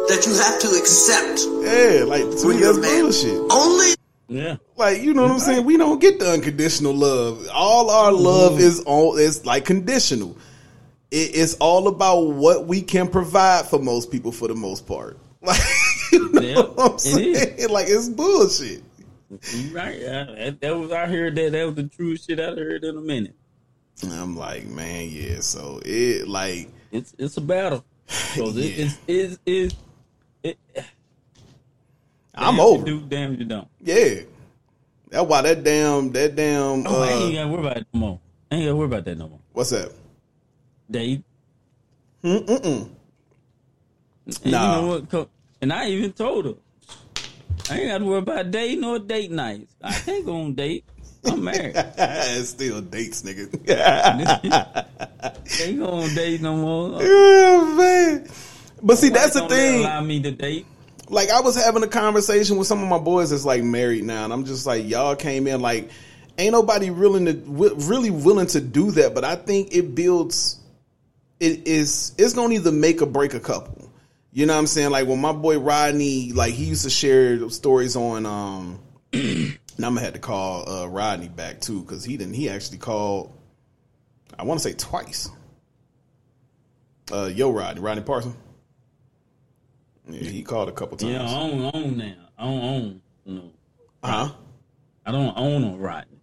that 0.10 0.26
you 0.26 0.34
have 0.36 0.60
to 0.60 0.68
accept 0.78 1.40
yeah 1.64 2.04
like 2.06 2.24
to 2.40 2.48
when 2.48 2.56
me 2.58 2.62
you're 2.64 2.74
that's 2.74 2.80
man. 2.80 3.02
bullshit 3.04 3.52
Only 3.52 3.96
Yeah. 4.28 4.58
like 4.76 5.02
you 5.02 5.14
know 5.14 5.24
what 5.24 5.32
i'm 5.32 5.40
saying 5.40 5.66
we 5.66 5.78
don't 5.78 6.00
get 6.00 6.20
the 6.20 6.32
unconditional 6.32 6.94
love 6.94 7.48
all 7.54 7.90
our 7.90 8.12
Mm-hmm. 8.12 8.24
love 8.24 8.60
is 8.60 8.82
all 8.82 9.16
is 9.18 9.46
like 9.46 9.66
conditional 9.66 10.38
it, 11.12 11.32
it's 11.36 11.56
all 11.56 11.88
about 11.88 12.22
what 12.22 12.68
we 12.68 12.82
can 12.82 13.08
provide 13.08 13.66
for 13.66 13.80
most 13.80 14.12
people 14.12 14.32
for 14.32 14.48
the 14.48 14.56
most 14.56 14.86
part 14.88 15.18
like 15.42 15.60
you 16.12 16.32
know 16.32 16.42
Yeah, 16.42 16.56
what 16.62 16.90
i'm 16.92 16.96
it 16.96 17.00
saying 17.02 17.36
is. 17.58 17.70
like 17.70 17.88
it's 17.90 18.10
bullshit 18.10 18.84
You 19.54 19.76
right. 19.76 20.00
Yeah, 20.00 20.24
that, 20.26 20.60
that 20.62 20.76
was 20.78 20.92
I 20.92 21.06
heard 21.06 21.36
that 21.36 21.52
that 21.52 21.64
was 21.66 21.76
the 21.76 21.84
true 21.84 22.16
shit 22.18 22.40
I 22.40 22.46
heard 22.56 22.84
in 22.84 22.98
a 22.98 23.02
minute. 23.02 23.36
And 24.02 24.12
I'm 24.12 24.36
like, 24.36 24.66
man, 24.66 25.08
yeah. 25.12 25.42
So 25.42 25.80
it 25.86 26.28
like 26.28 26.68
It's 26.92 27.14
it's 27.20 27.38
a 27.38 27.42
battle. 27.42 27.86
Cause 28.36 28.58
it, 28.58 28.74
Yeah. 28.76 28.86
it's 28.86 28.98
it's 29.08 29.40
it's 29.46 29.76
it, 30.44 30.58
I'm 32.36 32.56
damn 32.56 32.60
over. 32.66 32.90
You 32.90 33.00
do 33.00 33.06
damn 33.08 33.36
you 33.36 33.46
don't. 33.46 33.68
Yeah. 33.82 34.22
That's 35.10 35.28
why 35.28 35.42
that 35.42 35.64
damn 35.64 36.12
that 36.12 36.36
damn 36.36 36.86
Oh, 36.88 37.02
I 37.02 37.10
ain't 37.10 37.38
uh, 37.38 37.44
gotta 37.44 37.50
worry 37.52 37.62
about 37.62 37.78
it 37.78 37.88
no 37.94 38.00
more. 38.00 38.20
I 38.52 38.56
ain't 38.56 38.64
gotta 38.66 38.76
worry 38.76 38.86
about 38.88 39.06
that 39.06 39.18
no 39.18 39.28
more. 39.30 39.40
what's 39.54 39.70
that? 39.72 39.92
Date. 40.90 41.24
Mm-mm. 42.24 42.90
And 44.44 44.52
Nah. 44.52 44.76
you 44.76 44.82
know 44.82 44.88
what? 44.88 45.10
Co- 45.10 45.30
And 45.62 45.74
I 45.74 45.88
even 45.90 46.12
told 46.14 46.46
her, 46.46 46.54
I 47.70 47.80
ain't 47.80 47.88
got 47.90 47.98
to 48.00 48.06
worry 48.06 48.20
about 48.20 48.52
dating 48.52 48.84
or 48.84 49.00
date 49.00 49.32
nights. 49.32 49.76
I 49.84 49.92
can't 49.94 50.26
go 50.26 50.42
on 50.42 50.54
date. 50.56 50.84
I'm 51.26 51.44
married. 51.44 51.74
it's 51.76 52.50
still 52.50 52.82
dates, 52.82 53.22
nigga. 53.24 53.50
Can't 55.58 55.78
go 55.80 55.86
on 55.88 56.14
date 56.16 56.42
no 56.42 56.56
more. 56.56 57.02
yeah, 57.04 57.76
man. 57.78 58.28
But 58.82 58.98
see, 58.98 59.10
that's 59.10 59.34
the 59.34 59.48
thing. 59.48 59.82
Allow 59.82 60.02
me 60.02 60.22
to 60.22 60.32
date. 60.32 60.66
Like 61.10 61.30
I 61.30 61.42
was 61.42 61.56
having 61.56 61.84
a 61.84 61.88
conversation 61.88 62.58
with 62.58 62.68
some 62.68 62.82
of 62.84 62.90
my 62.90 63.00
boys 63.00 63.32
that's 63.32 63.46
like 63.46 63.64
married 63.64 64.04
now, 64.04 64.24
and 64.26 64.34
I'm 64.34 64.46
just 64.46 64.66
like, 64.66 64.88
y'all 64.88 65.16
came 65.16 65.48
in 65.48 65.62
like, 65.62 65.90
ain't 66.38 66.52
nobody 66.52 66.90
willing 66.92 67.26
to 67.26 67.34
really 67.88 68.12
willing 68.12 68.48
to 68.48 68.62
do 68.62 68.92
that. 68.92 69.16
But 69.16 69.24
I 69.24 69.36
think 69.36 69.74
it 69.74 69.96
builds. 69.96 70.58
It 71.40 71.68
is. 71.68 72.14
It's 72.18 72.34
gonna 72.34 72.54
either 72.54 72.72
make 72.72 73.02
or 73.02 73.08
break 73.08 73.34
a 73.34 73.40
couple. 73.40 73.92
You 74.32 74.46
know 74.46 74.54
what 74.54 74.60
I'm 74.60 74.68
saying? 74.68 74.92
Like 74.92 75.08
when 75.08 75.20
my 75.20 75.32
boy 75.34 75.58
Rodney, 75.58 76.32
like 76.34 76.54
he 76.54 76.66
used 76.66 76.84
to 76.84 76.90
share 76.90 77.50
stories 77.50 77.96
on. 77.96 78.26
um 78.26 78.80
And 79.80 79.86
I'm 79.86 79.94
gonna 79.94 80.04
have 80.04 80.16
to 80.16 80.20
call 80.20 80.70
uh, 80.70 80.88
Rodney 80.88 81.30
back 81.30 81.62
too 81.62 81.80
because 81.80 82.04
he 82.04 82.18
didn't. 82.18 82.34
He 82.34 82.50
actually 82.50 82.80
called. 82.80 83.32
I 84.38 84.44
want 84.44 84.60
to 84.60 84.64
say 84.68 84.76
twice. 84.76 85.30
Uh, 87.10 87.32
yo, 87.34 87.50
Rodney, 87.50 87.80
Rodney 87.80 88.04
Parson. 88.04 88.36
Yeah, 90.10 90.30
he 90.30 90.44
called 90.44 90.70
a 90.70 90.72
couple 90.72 90.98
times. 90.98 91.12
Yeah, 91.14 91.24
I 91.24 91.48
don't 91.48 91.76
own 91.76 91.98
now. 91.98 92.14
I 92.38 92.44
don't 92.44 92.64
own. 92.64 93.02
No, 93.26 93.52
Huh? 94.04 94.30
I 95.06 95.12
don't 95.12 95.38
own 95.38 95.64
a 95.64 95.78
Rodney. 95.78 96.18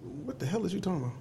What 0.00 0.38
the 0.38 0.46
hell 0.46 0.64
is 0.64 0.72
you 0.72 0.80
talking 0.80 1.02
about? 1.02 1.14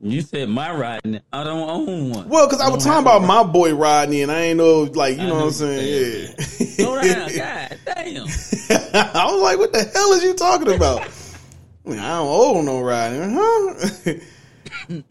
You 0.00 0.20
said 0.20 0.48
my 0.48 0.70
Rodney. 0.72 1.20
I 1.32 1.44
don't 1.44 1.68
own 1.68 2.10
one. 2.10 2.28
Well, 2.28 2.46
because 2.46 2.60
I 2.60 2.68
was 2.68 2.84
talking 2.84 3.02
about 3.02 3.22
my 3.22 3.42
boy 3.42 3.74
Rodney, 3.74 4.22
and 4.22 4.30
I 4.30 4.40
ain't 4.42 4.58
know, 4.58 4.82
like, 4.82 5.16
you 5.16 5.22
I 5.22 5.26
know 5.28 5.36
what 5.36 5.44
I'm 5.44 5.50
saying? 5.52 6.34
Yeah. 6.78 6.84
down, 7.02 7.28
God 7.36 7.78
damn. 7.86 8.26
I 9.14 9.26
was 9.32 9.42
like, 9.42 9.58
what 9.58 9.72
the 9.72 9.90
hell 9.94 10.12
is 10.12 10.22
you 10.24 10.34
talking 10.34 10.74
about? 10.74 11.00
I, 11.02 11.04
I 11.90 11.94
don't 11.94 12.28
own 12.28 12.64
no 12.66 12.80
Rodney, 12.80 13.18
huh? 13.34 14.14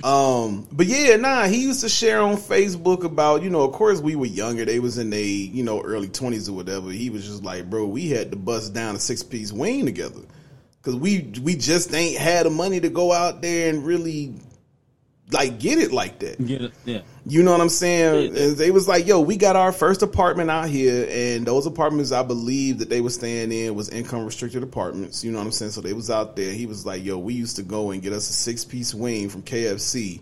Um, 0.03 0.67
but 0.71 0.85
yeah, 0.85 1.15
nah, 1.15 1.45
he 1.45 1.63
used 1.63 1.81
to 1.81 1.89
share 1.89 2.21
on 2.21 2.37
Facebook 2.37 3.03
about, 3.03 3.43
you 3.43 3.49
know, 3.49 3.61
of 3.61 3.73
course 3.73 3.99
we 3.99 4.15
were 4.15 4.25
younger. 4.25 4.65
They 4.65 4.79
was 4.79 4.97
in 4.97 5.09
their, 5.09 5.21
you 5.21 5.63
know, 5.63 5.81
early 5.81 6.07
20s 6.07 6.49
or 6.49 6.53
whatever. 6.53 6.89
He 6.91 7.09
was 7.09 7.25
just 7.25 7.43
like, 7.43 7.69
bro, 7.69 7.85
we 7.85 8.09
had 8.09 8.31
to 8.31 8.37
bust 8.37 8.73
down 8.73 8.95
a 8.95 8.99
six 8.99 9.23
piece 9.23 9.51
wing 9.51 9.85
together. 9.85 10.21
Cause 10.81 10.97
we 10.97 11.31
we 11.41 11.55
just 11.55 11.93
ain't 11.93 12.19
had 12.19 12.45
the 12.45 12.49
money 12.49 12.81
to 12.81 12.89
go 12.89 13.13
out 13.13 13.41
there 13.41 13.69
and 13.69 13.85
really 13.85 14.33
like 15.31 15.57
get 15.57 15.79
it 15.79 15.93
like 15.93 16.19
that. 16.19 16.45
Get 16.45 16.61
it, 16.61 16.73
yeah. 16.83 17.01
You 17.25 17.41
know 17.41 17.51
what 17.51 17.61
I'm 17.61 17.69
saying? 17.69 18.35
And 18.35 18.57
they 18.57 18.69
was 18.69 18.87
like, 18.87 19.07
yo, 19.07 19.21
we 19.21 19.37
got 19.37 19.55
our 19.55 19.71
first 19.71 20.01
apartment 20.01 20.51
out 20.51 20.67
here, 20.67 21.07
and 21.09 21.45
those 21.45 21.65
apartments 21.65 22.11
I 22.11 22.21
believe 22.23 22.79
that 22.79 22.89
they 22.89 22.99
were 22.99 23.09
staying 23.09 23.51
in 23.51 23.75
was 23.75 23.89
income 23.89 24.25
restricted 24.25 24.61
apartments. 24.61 25.23
You 25.23 25.31
know 25.31 25.37
what 25.37 25.45
I'm 25.45 25.51
saying? 25.53 25.71
So 25.71 25.79
they 25.79 25.93
was 25.93 26.09
out 26.09 26.35
there. 26.35 26.51
He 26.51 26.65
was 26.65 26.85
like, 26.85 27.03
yo, 27.03 27.17
we 27.17 27.33
used 27.33 27.55
to 27.55 27.63
go 27.63 27.91
and 27.91 28.01
get 28.01 28.11
us 28.11 28.29
a 28.29 28.33
six 28.33 28.65
piece 28.65 28.93
wing 28.93 29.29
from 29.29 29.41
KFC. 29.41 30.19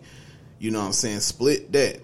You 0.59 0.69
know 0.69 0.79
what 0.79 0.85
I'm 0.85 0.93
saying? 0.93 1.21
Split 1.21 1.71
that. 1.71 2.01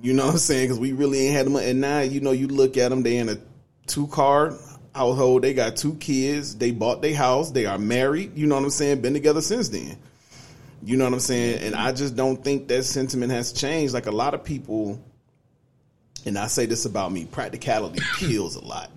You 0.00 0.14
know 0.14 0.26
what 0.26 0.34
I'm 0.34 0.38
saying? 0.38 0.68
Because 0.68 0.78
we 0.78 0.92
really 0.92 1.26
ain't 1.26 1.36
had 1.36 1.46
them. 1.46 1.56
And 1.56 1.80
now, 1.80 2.00
you 2.00 2.20
know, 2.20 2.30
you 2.30 2.46
look 2.46 2.76
at 2.76 2.90
them, 2.90 3.02
they 3.02 3.16
in 3.16 3.28
a 3.28 3.38
two 3.86 4.06
car 4.06 4.56
household. 4.94 5.42
They 5.42 5.52
got 5.52 5.76
two 5.76 5.94
kids. 5.94 6.56
They 6.56 6.70
bought 6.70 7.02
their 7.02 7.16
house. 7.16 7.50
They 7.50 7.66
are 7.66 7.78
married. 7.78 8.36
You 8.36 8.46
know 8.46 8.54
what 8.54 8.64
I'm 8.64 8.70
saying? 8.70 9.00
Been 9.00 9.14
together 9.14 9.40
since 9.40 9.68
then. 9.68 9.98
You 10.84 10.96
know 10.96 11.04
what 11.04 11.12
I'm 11.12 11.20
saying? 11.20 11.62
And 11.62 11.74
I 11.74 11.92
just 11.92 12.16
don't 12.16 12.42
think 12.42 12.68
that 12.68 12.82
sentiment 12.84 13.32
has 13.32 13.52
changed. 13.52 13.94
Like 13.94 14.06
a 14.06 14.12
lot 14.12 14.34
of 14.34 14.42
people, 14.42 15.00
and 16.26 16.36
I 16.36 16.48
say 16.48 16.66
this 16.66 16.84
about 16.84 17.12
me, 17.12 17.24
practicality 17.24 18.00
kills 18.18 18.56
a 18.56 18.64
lot. 18.64 18.90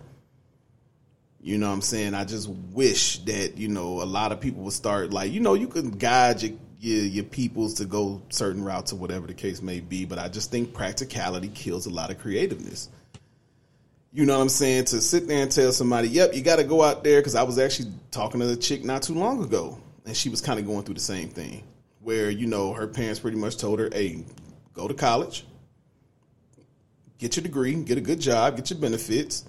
You 1.41 1.59
know 1.59 1.67
what 1.67 1.73
I'm 1.75 1.81
saying? 1.81 2.15
I 2.15 2.25
just 2.25 2.49
wish 2.49 3.19
that, 3.19 3.57
you 3.57 3.67
know, 3.67 4.01
a 4.01 4.05
lot 4.05 4.31
of 4.31 4.41
people 4.41 4.63
would 4.63 4.73
start 4.73 5.13
like, 5.13 5.31
you 5.31 5.39
know, 5.39 5.53
you 5.53 5.67
can 5.67 5.91
guide 5.91 6.41
your 6.41 6.53
your, 6.79 7.03
your 7.03 7.23
peoples 7.23 7.75
to 7.75 7.85
go 7.85 8.21
certain 8.29 8.63
routes 8.63 8.93
or 8.93 8.97
whatever 8.97 9.27
the 9.27 9.33
case 9.33 9.61
may 9.61 9.79
be, 9.79 10.05
but 10.05 10.19
I 10.19 10.27
just 10.27 10.51
think 10.51 10.73
practicality 10.73 11.49
kills 11.49 11.85
a 11.85 11.89
lot 11.89 12.11
of 12.11 12.19
creativeness. 12.19 12.89
You 14.13 14.25
know 14.25 14.37
what 14.37 14.43
I'm 14.43 14.49
saying? 14.49 14.85
To 14.85 15.01
sit 15.01 15.27
there 15.27 15.41
and 15.41 15.51
tell 15.51 15.73
somebody, 15.73 16.07
"Yep, 16.07 16.35
you 16.35 16.41
got 16.41 16.55
to 16.57 16.63
go 16.63 16.81
out 16.81 17.03
there." 17.03 17.19
Because 17.19 17.35
I 17.35 17.43
was 17.43 17.59
actually 17.59 17.91
talking 18.11 18.39
to 18.39 18.45
the 18.45 18.55
chick 18.55 18.85
not 18.85 19.01
too 19.01 19.13
long 19.13 19.43
ago, 19.43 19.77
and 20.05 20.15
she 20.15 20.29
was 20.29 20.39
kind 20.39 20.57
of 20.57 20.65
going 20.65 20.83
through 20.83 20.93
the 20.93 21.01
same 21.01 21.27
thing, 21.27 21.63
where 22.05 22.29
you 22.29 22.45
know 22.45 22.71
her 22.71 22.85
parents 22.85 23.19
pretty 23.19 23.35
much 23.35 23.57
told 23.57 23.79
her, 23.79 23.89
"Hey, 23.91 24.23
go 24.73 24.87
to 24.87 24.93
college, 24.93 25.43
get 27.17 27.35
your 27.35 27.41
degree, 27.41 27.73
get 27.73 27.97
a 27.97 28.01
good 28.01 28.19
job, 28.19 28.55
get 28.55 28.69
your 28.69 28.77
benefits, 28.77 29.43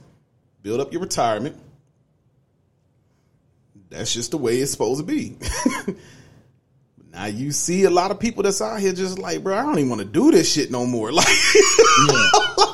build 0.62 0.80
up 0.80 0.90
your 0.90 1.02
retirement." 1.02 1.54
That's 3.90 4.12
just 4.12 4.30
the 4.30 4.38
way 4.38 4.58
it's 4.58 4.72
supposed 4.72 5.00
to 5.00 5.06
be. 5.06 5.36
now 7.12 7.26
you 7.26 7.52
see 7.52 7.84
a 7.84 7.90
lot 7.90 8.10
of 8.10 8.18
people 8.18 8.42
that's 8.42 8.62
out 8.62 8.80
here 8.80 8.94
just 8.94 9.18
like, 9.18 9.42
bro, 9.42 9.56
I 9.56 9.62
don't 9.62 9.78
even 9.78 9.90
want 9.90 10.00
to 10.00 10.08
do 10.08 10.30
this 10.30 10.50
shit 10.52 10.70
no 10.70 10.86
more. 10.86 11.12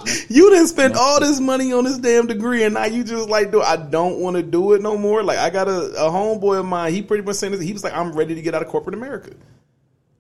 Like, 0.04 0.28
you 0.28 0.50
didn't 0.50 0.66
spend 0.66 0.94
all 0.94 1.20
this 1.20 1.38
money 1.38 1.72
on 1.72 1.84
this 1.84 1.98
damn 1.98 2.26
degree, 2.26 2.64
and 2.64 2.74
now 2.74 2.86
you 2.86 3.04
just 3.04 3.28
like, 3.28 3.52
do 3.52 3.62
I 3.62 3.76
don't 3.76 4.18
want 4.18 4.36
to 4.36 4.42
do 4.42 4.72
it 4.72 4.82
no 4.82 4.96
more. 4.96 5.22
Like, 5.22 5.38
I 5.38 5.50
got 5.50 5.68
a, 5.68 5.92
a 5.92 6.10
homeboy 6.10 6.58
of 6.58 6.66
mine. 6.66 6.92
He 6.92 7.02
pretty 7.02 7.22
much 7.22 7.36
saying 7.36 7.52
this. 7.52 7.60
He 7.60 7.72
was 7.72 7.84
like, 7.84 7.92
I'm 7.92 8.12
ready 8.12 8.34
to 8.34 8.42
get 8.42 8.54
out 8.54 8.62
of 8.62 8.68
corporate 8.68 8.94
America. 8.94 9.30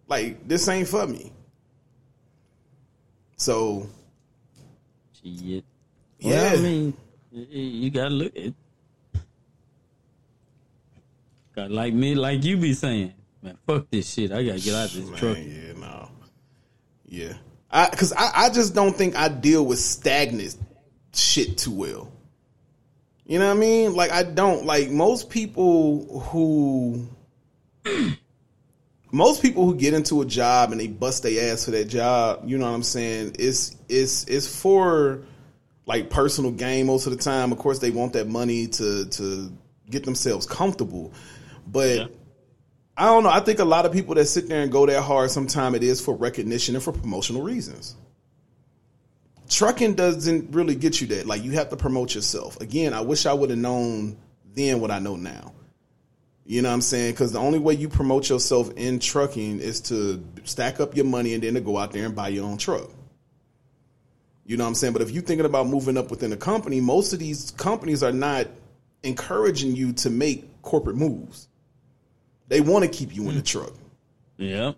Like, 0.08 0.46
this 0.46 0.68
ain't 0.68 0.88
for 0.88 1.06
me. 1.06 1.32
So, 3.36 3.88
Shit. 5.22 5.64
yeah, 6.18 6.30
Well, 6.52 6.58
I 6.58 6.60
mean, 6.60 6.94
you 7.32 7.90
gotta 7.90 8.10
look 8.10 8.36
at. 8.36 8.52
Got 11.54 11.70
like 11.70 11.92
me, 11.92 12.14
like 12.14 12.44
you 12.44 12.56
be 12.56 12.72
saying, 12.72 13.12
man. 13.42 13.58
Fuck 13.66 13.90
this 13.90 14.10
shit. 14.10 14.32
I 14.32 14.42
gotta 14.44 14.60
get 14.60 14.74
out 14.74 14.86
of 14.86 14.94
this 14.94 15.08
Man, 15.10 15.18
truck. 15.18 15.36
yeah, 15.38 15.72
no, 15.78 16.08
yeah. 17.06 17.32
I 17.70 17.90
because 17.90 18.12
I, 18.12 18.30
I 18.34 18.50
just 18.50 18.74
don't 18.74 18.96
think 18.96 19.16
I 19.16 19.28
deal 19.28 19.64
with 19.66 19.78
stagnant 19.78 20.56
shit 21.12 21.58
too 21.58 21.72
well. 21.72 22.12
You 23.26 23.38
know 23.38 23.48
what 23.48 23.56
I 23.56 23.60
mean? 23.60 23.94
Like 23.94 24.12
I 24.12 24.22
don't 24.22 24.64
like 24.64 24.90
most 24.90 25.28
people 25.30 26.20
who 26.30 27.06
most 29.12 29.42
people 29.42 29.66
who 29.66 29.76
get 29.76 29.92
into 29.92 30.22
a 30.22 30.26
job 30.26 30.72
and 30.72 30.80
they 30.80 30.88
bust 30.88 31.22
their 31.22 31.52
ass 31.52 31.66
for 31.66 31.70
that 31.72 31.84
job. 31.84 32.42
You 32.46 32.58
know 32.58 32.64
what 32.64 32.74
I'm 32.74 32.82
saying? 32.82 33.36
It's 33.38 33.76
it's 33.88 34.24
it's 34.24 34.60
for 34.60 35.22
like 35.86 36.10
personal 36.10 36.50
gain 36.50 36.86
most 36.86 37.06
of 37.06 37.16
the 37.16 37.22
time. 37.22 37.52
Of 37.52 37.58
course, 37.58 37.78
they 37.78 37.90
want 37.90 38.14
that 38.14 38.26
money 38.26 38.66
to 38.68 39.04
to 39.04 39.52
get 39.88 40.04
themselves 40.04 40.46
comfortable, 40.46 41.12
but. 41.66 42.10
I 42.94 43.06
don't 43.06 43.22
know. 43.22 43.30
I 43.30 43.40
think 43.40 43.58
a 43.58 43.64
lot 43.64 43.86
of 43.86 43.92
people 43.92 44.14
that 44.16 44.26
sit 44.26 44.50
there 44.50 44.62
and 44.62 44.70
go 44.70 44.84
that 44.84 45.00
hard, 45.00 45.30
sometimes 45.30 45.76
it 45.76 45.82
is 45.82 45.98
for 45.98 46.14
recognition 46.14 46.74
and 46.74 46.84
for 46.84 46.92
promotional 46.92 47.40
reasons. 47.40 47.96
Trucking 49.48 49.94
doesn't 49.94 50.54
really 50.54 50.74
get 50.74 51.00
you 51.00 51.06
that. 51.06 51.26
Like 51.26 51.42
you 51.42 51.52
have 51.52 51.70
to 51.70 51.76
promote 51.76 52.14
yourself. 52.14 52.60
Again, 52.60 52.92
I 52.92 53.00
wish 53.00 53.24
I 53.24 53.32
would 53.32 53.48
have 53.48 53.58
known 53.58 54.18
then 54.54 54.78
what 54.82 54.90
I 54.90 54.98
know 54.98 55.16
now. 55.16 55.54
You 56.44 56.60
know 56.60 56.68
what 56.68 56.74
I'm 56.74 56.80
saying? 56.80 57.12
Because 57.12 57.32
the 57.32 57.38
only 57.38 57.58
way 57.58 57.74
you 57.74 57.88
promote 57.88 58.28
yourself 58.28 58.70
in 58.76 58.98
trucking 58.98 59.60
is 59.60 59.80
to 59.82 60.24
stack 60.44 60.80
up 60.80 60.96
your 60.96 61.04
money 61.04 61.34
and 61.34 61.42
then 61.42 61.54
to 61.54 61.60
go 61.60 61.78
out 61.78 61.92
there 61.92 62.04
and 62.04 62.16
buy 62.16 62.28
your 62.28 62.44
own 62.44 62.58
truck. 62.58 62.90
You 64.44 64.56
know 64.56 64.64
what 64.64 64.68
I'm 64.68 64.74
saying? 64.74 64.92
But 64.92 65.02
if 65.02 65.12
you're 65.12 65.22
thinking 65.22 65.46
about 65.46 65.68
moving 65.68 65.96
up 65.96 66.10
within 66.10 66.32
a 66.32 66.36
company, 66.36 66.80
most 66.80 67.12
of 67.12 67.20
these 67.20 67.52
companies 67.52 68.02
are 68.02 68.12
not 68.12 68.48
encouraging 69.04 69.76
you 69.76 69.92
to 69.94 70.10
make 70.10 70.62
corporate 70.62 70.96
moves. 70.96 71.48
They 72.48 72.60
want 72.60 72.84
to 72.84 72.90
keep 72.90 73.14
you 73.14 73.28
in 73.28 73.36
the 73.36 73.42
mm. 73.42 73.46
truck. 73.46 73.72
Yep. 74.38 74.76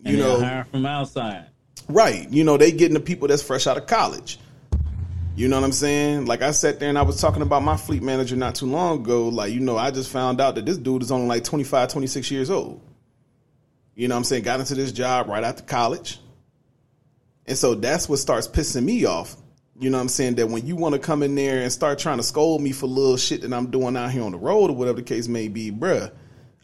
You 0.00 0.16
know, 0.16 0.40
hire 0.40 0.64
from 0.64 0.86
outside. 0.86 1.46
Right. 1.88 2.28
You 2.30 2.42
know, 2.42 2.56
they 2.56 2.72
getting 2.72 2.94
the 2.94 3.00
people 3.00 3.28
that's 3.28 3.42
fresh 3.42 3.66
out 3.66 3.76
of 3.76 3.86
college. 3.86 4.38
You 5.34 5.48
know 5.48 5.56
what 5.56 5.64
I'm 5.64 5.72
saying? 5.72 6.26
Like 6.26 6.42
I 6.42 6.50
sat 6.50 6.78
there 6.78 6.90
and 6.90 6.98
I 6.98 7.02
was 7.02 7.18
talking 7.18 7.40
about 7.40 7.62
my 7.62 7.76
fleet 7.78 8.02
manager 8.02 8.36
not 8.36 8.54
too 8.54 8.66
long 8.66 9.00
ago. 9.00 9.28
Like, 9.28 9.52
you 9.52 9.60
know, 9.60 9.78
I 9.78 9.90
just 9.90 10.10
found 10.10 10.42
out 10.42 10.56
that 10.56 10.66
this 10.66 10.76
dude 10.76 11.02
is 11.02 11.10
only 11.10 11.26
like 11.26 11.44
25, 11.44 11.88
26 11.88 12.30
years 12.30 12.50
old. 12.50 12.82
You 13.94 14.08
know 14.08 14.14
what 14.14 14.18
I'm 14.18 14.24
saying? 14.24 14.42
Got 14.42 14.60
into 14.60 14.74
this 14.74 14.92
job 14.92 15.28
right 15.28 15.42
after 15.42 15.62
college. 15.62 16.20
And 17.46 17.56
so 17.56 17.74
that's 17.74 18.08
what 18.08 18.18
starts 18.18 18.46
pissing 18.46 18.84
me 18.84 19.06
off. 19.06 19.36
You 19.78 19.88
know 19.88 19.96
what 19.96 20.02
I'm 20.02 20.08
saying? 20.08 20.34
That 20.34 20.48
when 20.48 20.66
you 20.66 20.76
want 20.76 20.94
to 20.94 20.98
come 20.98 21.22
in 21.22 21.34
there 21.34 21.62
and 21.62 21.72
start 21.72 21.98
trying 21.98 22.18
to 22.18 22.22
scold 22.22 22.60
me 22.60 22.72
for 22.72 22.86
little 22.86 23.16
shit 23.16 23.40
that 23.40 23.52
I'm 23.52 23.70
doing 23.70 23.96
out 23.96 24.10
here 24.10 24.22
on 24.22 24.32
the 24.32 24.38
road 24.38 24.70
or 24.70 24.76
whatever 24.76 24.98
the 24.98 25.02
case 25.02 25.28
may 25.28 25.48
be, 25.48 25.72
bruh, 25.72 26.12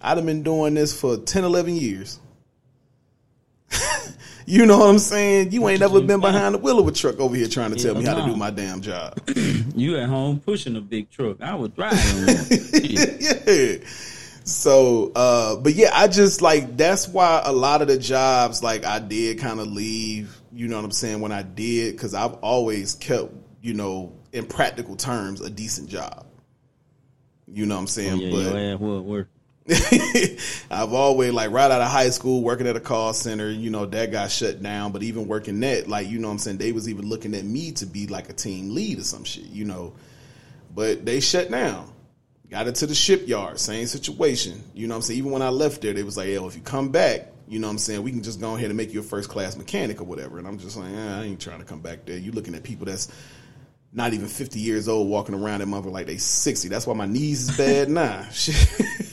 I'd 0.01 0.19
have 0.19 0.27
been 0.27 0.43
doing 0.43 0.74
this 0.74 0.99
for 0.99 1.16
10, 1.16 1.43
11 1.43 1.74
years. 1.74 2.20
You 4.48 4.64
know 4.64 4.78
what 4.78 4.88
I'm 4.88 4.98
saying? 4.98 5.52
You 5.52 5.68
ain't 5.68 5.80
never 5.80 6.00
been 6.00 6.20
behind 6.20 6.54
the 6.54 6.58
wheel 6.58 6.78
of 6.78 6.88
a 6.88 6.92
truck 6.92 7.20
over 7.20 7.36
here 7.36 7.48
trying 7.48 7.70
to 7.74 7.76
tell 7.76 7.94
me 7.94 8.06
how 8.06 8.14
to 8.14 8.24
do 8.24 8.34
my 8.34 8.50
damn 8.50 8.80
job. 8.80 9.20
You 9.76 9.96
at 9.96 10.08
home 10.08 10.40
pushing 10.40 10.74
a 10.74 10.80
big 10.80 11.08
truck. 11.08 11.40
I 11.40 11.54
would 11.54 11.72
on 11.78 11.90
one. 11.90 12.46
Yeah. 12.82 13.76
So, 14.42 15.12
uh, 15.14 15.56
but 15.56 15.74
yeah, 15.74 15.90
I 15.92 16.08
just 16.08 16.42
like 16.42 16.76
that's 16.76 17.06
why 17.06 17.42
a 17.44 17.52
lot 17.52 17.80
of 17.80 17.86
the 17.86 17.98
jobs 17.98 18.60
like 18.60 18.84
I 18.84 18.98
did 18.98 19.38
kind 19.38 19.60
of 19.60 19.68
leave. 19.68 20.36
You 20.52 20.66
know 20.66 20.76
what 20.76 20.84
I'm 20.84 20.90
saying? 20.90 21.20
When 21.20 21.30
I 21.30 21.42
did, 21.42 21.94
because 21.94 22.14
I've 22.14 22.34
always 22.36 22.96
kept, 22.96 23.32
you 23.62 23.74
know, 23.74 24.14
in 24.32 24.46
practical 24.46 24.96
terms, 24.96 25.42
a 25.42 25.50
decent 25.50 25.90
job. 25.90 26.26
You 27.46 27.66
know 27.66 27.76
what 27.76 27.82
I'm 27.82 27.86
saying? 27.86 28.18
Yeah, 28.18 28.30
but 28.30 28.54
your 28.54 28.74
ass 28.74 28.80
work. 28.80 29.28
I've 30.70 30.95
always 30.95 31.32
like 31.32 31.51
right 31.51 31.70
out 31.70 31.82
of 31.82 31.89
high 31.89 32.09
school 32.09 32.43
working 32.43 32.66
at 32.66 32.77
a 32.77 32.81
call 32.81 33.12
center, 33.12 33.51
you 33.51 33.69
know, 33.69 33.85
that 33.86 34.11
got 34.11 34.31
shut 34.31 34.62
down. 34.62 34.93
But 34.93 35.03
even 35.03 35.28
working 35.28 35.61
that, 35.61 35.89
like, 35.89 36.09
you 36.09 36.19
know 36.19 36.28
what 36.28 36.32
I'm 36.32 36.39
saying, 36.39 36.59
they 36.59 36.73
was 36.73 36.89
even 36.89 37.07
looking 37.07 37.35
at 37.35 37.45
me 37.45 37.73
to 37.73 37.86
be 37.86 38.07
like 38.07 38.31
a 38.31 38.32
team 38.32 38.74
lead 38.74 38.99
or 38.99 39.05
some 39.05 39.24
shit, 39.24 39.45
you 39.45 39.66
know. 39.66 39.93
But 40.74 41.05
they 41.05 41.20
shut 41.20 41.51
down. 41.51 41.93
Got 42.51 42.66
into 42.66 42.86
the 42.86 42.95
shipyard, 42.95 43.59
same 43.59 43.86
situation. 43.86 44.62
You 44.74 44.86
know 44.86 44.95
what 44.95 44.97
I'm 44.97 45.03
saying? 45.03 45.19
Even 45.19 45.32
when 45.32 45.43
I 45.43 45.51
left 45.51 45.82
there, 45.82 45.93
they 45.93 46.03
was 46.03 46.16
like, 46.16 46.28
yo, 46.28 46.47
if 46.47 46.57
you 46.57 46.62
come 46.62 46.89
back, 46.89 47.27
you 47.47 47.59
know 47.59 47.66
what 47.66 47.73
I'm 47.73 47.78
saying, 47.78 48.03
we 48.03 48.11
can 48.11 48.23
just 48.23 48.40
go 48.40 48.57
ahead 48.57 48.69
and 48.69 48.77
make 48.77 48.95
you 48.95 49.01
a 49.01 49.03
first 49.03 49.28
class 49.28 49.55
mechanic 49.57 50.01
or 50.01 50.05
whatever. 50.05 50.39
And 50.39 50.49
I'm 50.49 50.59
just 50.59 50.78
like, 50.78 50.90
eh, 50.90 51.19
I 51.19 51.24
ain't 51.24 51.40
trying 51.40 51.59
to 51.59 51.66
come 51.66 51.81
back 51.81 52.07
there. 52.07 52.16
You 52.16 52.32
looking 52.32 52.55
at 52.55 52.62
people 52.62 52.86
that's 52.86 53.09
not 53.93 54.15
even 54.15 54.28
50 54.28 54.61
years 54.61 54.89
old 54.89 55.09
walking 55.09 55.35
around 55.35 55.61
that 55.61 55.66
mother 55.66 55.90
like 55.90 56.07
they 56.07 56.16
60. 56.16 56.69
That's 56.69 56.86
why 56.86 56.95
my 56.95 57.07
knees 57.07 57.51
is 57.51 57.57
bad 57.57 57.90
now. 57.90 58.27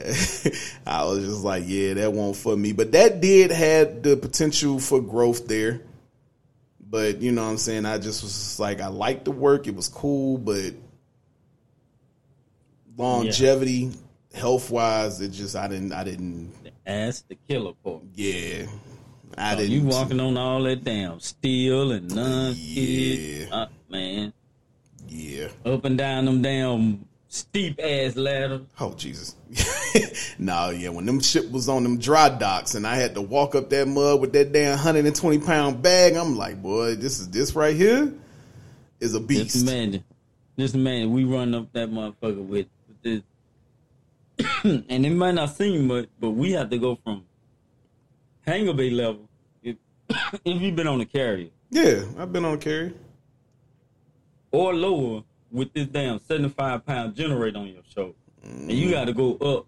I 0.86 1.04
was 1.04 1.24
just 1.24 1.44
like, 1.44 1.64
yeah, 1.66 1.94
that 1.94 2.12
won't 2.12 2.36
for 2.36 2.56
me. 2.56 2.72
But 2.72 2.92
that 2.92 3.20
did 3.20 3.50
had 3.50 4.02
the 4.02 4.16
potential 4.16 4.78
for 4.78 5.00
growth 5.00 5.46
there. 5.46 5.82
But 6.88 7.20
you 7.22 7.30
know 7.32 7.44
what 7.44 7.50
I'm 7.50 7.58
saying? 7.58 7.86
I 7.86 7.98
just 7.98 8.22
was 8.22 8.32
just 8.32 8.58
like, 8.60 8.80
I 8.80 8.88
liked 8.88 9.24
the 9.26 9.30
work. 9.30 9.66
It 9.66 9.76
was 9.76 9.88
cool, 9.88 10.38
but 10.38 10.72
longevity, 12.96 13.92
health 14.34 14.70
wise, 14.70 15.20
it 15.20 15.30
just 15.30 15.56
I 15.56 15.68
didn't 15.68 15.92
I 15.92 16.04
didn't 16.04 16.52
Ask 16.86 17.28
the 17.28 17.36
killer 17.48 17.74
part. 17.84 18.02
yeah. 18.14 18.66
I 19.38 19.52
Oh, 19.54 19.56
didn't 19.56 19.70
you 19.70 19.82
walking 19.84 20.18
on 20.18 20.36
all 20.36 20.62
that 20.64 20.82
damn 20.82 21.20
steel 21.20 21.92
and 21.92 22.12
none 22.12 22.54
Yeah. 22.56 23.46
uh, 23.52 23.66
man. 23.88 24.32
Yeah. 25.08 25.48
Up 25.64 25.84
and 25.84 25.96
down 25.96 26.24
them 26.24 26.42
damn 26.42 27.04
steep 27.30 27.80
ass 27.82 28.16
ladders. 28.16 28.60
Oh 28.78 28.92
Jesus! 28.94 29.36
no, 30.38 30.68
yeah. 30.70 30.90
When 30.90 31.06
them 31.06 31.20
ship 31.20 31.50
was 31.50 31.68
on 31.68 31.82
them 31.84 31.98
dry 31.98 32.28
docks, 32.28 32.74
and 32.74 32.86
I 32.86 32.96
had 32.96 33.14
to 33.14 33.22
walk 33.22 33.54
up 33.54 33.70
that 33.70 33.88
mud 33.88 34.20
with 34.20 34.32
that 34.34 34.52
damn 34.52 34.76
hundred 34.76 35.06
and 35.06 35.16
twenty 35.16 35.38
pound 35.38 35.80
bag, 35.82 36.14
I'm 36.16 36.36
like, 36.36 36.60
boy, 36.62 36.96
this 36.96 37.18
is 37.20 37.30
this 37.30 37.54
right 37.54 37.74
here 37.74 38.12
is 39.00 39.14
a 39.14 39.20
beast. 39.20 39.56
imagine. 39.62 40.04
Just 40.58 40.74
imagine 40.74 41.12
we 41.14 41.24
run 41.24 41.54
up 41.54 41.72
that 41.72 41.90
motherfucker 41.90 42.44
with, 42.44 42.66
with 42.86 43.02
this 43.02 43.22
and 44.64 45.06
it 45.06 45.10
might 45.10 45.32
not 45.34 45.56
seem 45.56 45.86
much, 45.86 46.06
but 46.18 46.30
we 46.32 46.52
have 46.52 46.68
to 46.68 46.76
go 46.78 46.96
from 47.02 47.24
hangar 48.46 48.74
bay 48.74 48.90
level, 48.90 49.26
if, 49.62 49.76
if 50.44 50.60
you've 50.60 50.76
been 50.76 50.86
on 50.86 50.98
the 50.98 51.06
carrier 51.06 51.48
Yeah, 51.70 52.02
I've 52.18 52.30
been 52.32 52.44
on 52.44 52.58
carry. 52.58 52.92
or 54.50 54.74
lower 54.74 55.22
with 55.50 55.72
this 55.72 55.86
damn 55.86 56.18
75 56.20 56.84
pound 56.86 57.14
generator 57.14 57.58
on 57.58 57.66
your 57.68 57.82
shoulder, 57.94 58.14
and 58.42 58.70
you 58.72 58.90
got 58.90 59.06
to 59.06 59.12
go 59.12 59.36
up 59.36 59.66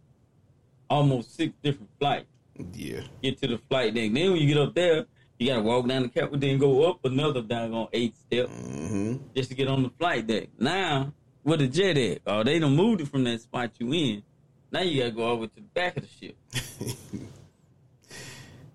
almost 0.89 1.35
six 1.37 1.53
different 1.63 1.91
flights. 1.99 2.27
Yeah. 2.75 3.01
Get 3.23 3.41
to 3.43 3.49
the 3.49 3.59
flight 3.59 3.95
deck. 3.95 4.13
Then 4.13 4.33
when 4.33 4.41
you 4.41 4.47
get 4.47 4.59
up 4.59 4.75
there, 4.75 5.07
you 5.39 5.49
got 5.49 5.57
to 5.57 5.63
walk 5.63 5.89
down 5.89 6.03
the 6.03 6.09
cap, 6.09 6.29
then 6.33 6.59
go 6.59 6.89
up 6.89 7.05
another 7.05 7.43
doggone 7.43 7.89
eight 7.93 8.15
step 8.17 8.49
Mm-hmm. 8.49 9.17
just 9.35 9.49
to 9.51 9.57
get 9.57 9.69
on 9.69 9.83
the 9.83 9.91
flight 9.99 10.27
deck. 10.27 10.49
Now, 10.59 11.13
with 11.45 11.61
the 11.61 11.67
jet 11.67 11.97
egg, 11.99 12.21
oh, 12.27 12.43
they 12.45 12.59
done 12.59 12.77
moved 12.77 13.01
it 13.01 13.09
from 13.09 13.25
that 13.25 13.41
spot 13.41 13.73
you 13.79 13.93
in. 13.93 14.23
Now 14.71 14.81
you 14.83 15.01
got 15.03 15.09
to 15.09 15.15
go 15.17 15.29
over 15.29 15.47
to 15.47 15.55
the 15.55 15.61
back 15.63 15.97
of 15.97 16.05
the 16.05 16.09
ship. 16.09 16.37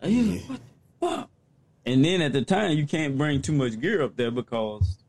And 0.01 0.13
you 0.13 0.23
like, 0.23 0.41
what 0.49 0.59
the 0.59 1.07
fuck? 1.07 1.29
And 1.85 2.05
then 2.05 2.21
at 2.21 2.33
the 2.33 2.43
time, 2.43 2.77
you 2.77 2.85
can't 2.85 3.17
bring 3.17 3.41
too 3.41 3.53
much 3.53 3.79
gear 3.79 4.03
up 4.03 4.15
there 4.15 4.29
because 4.31 4.99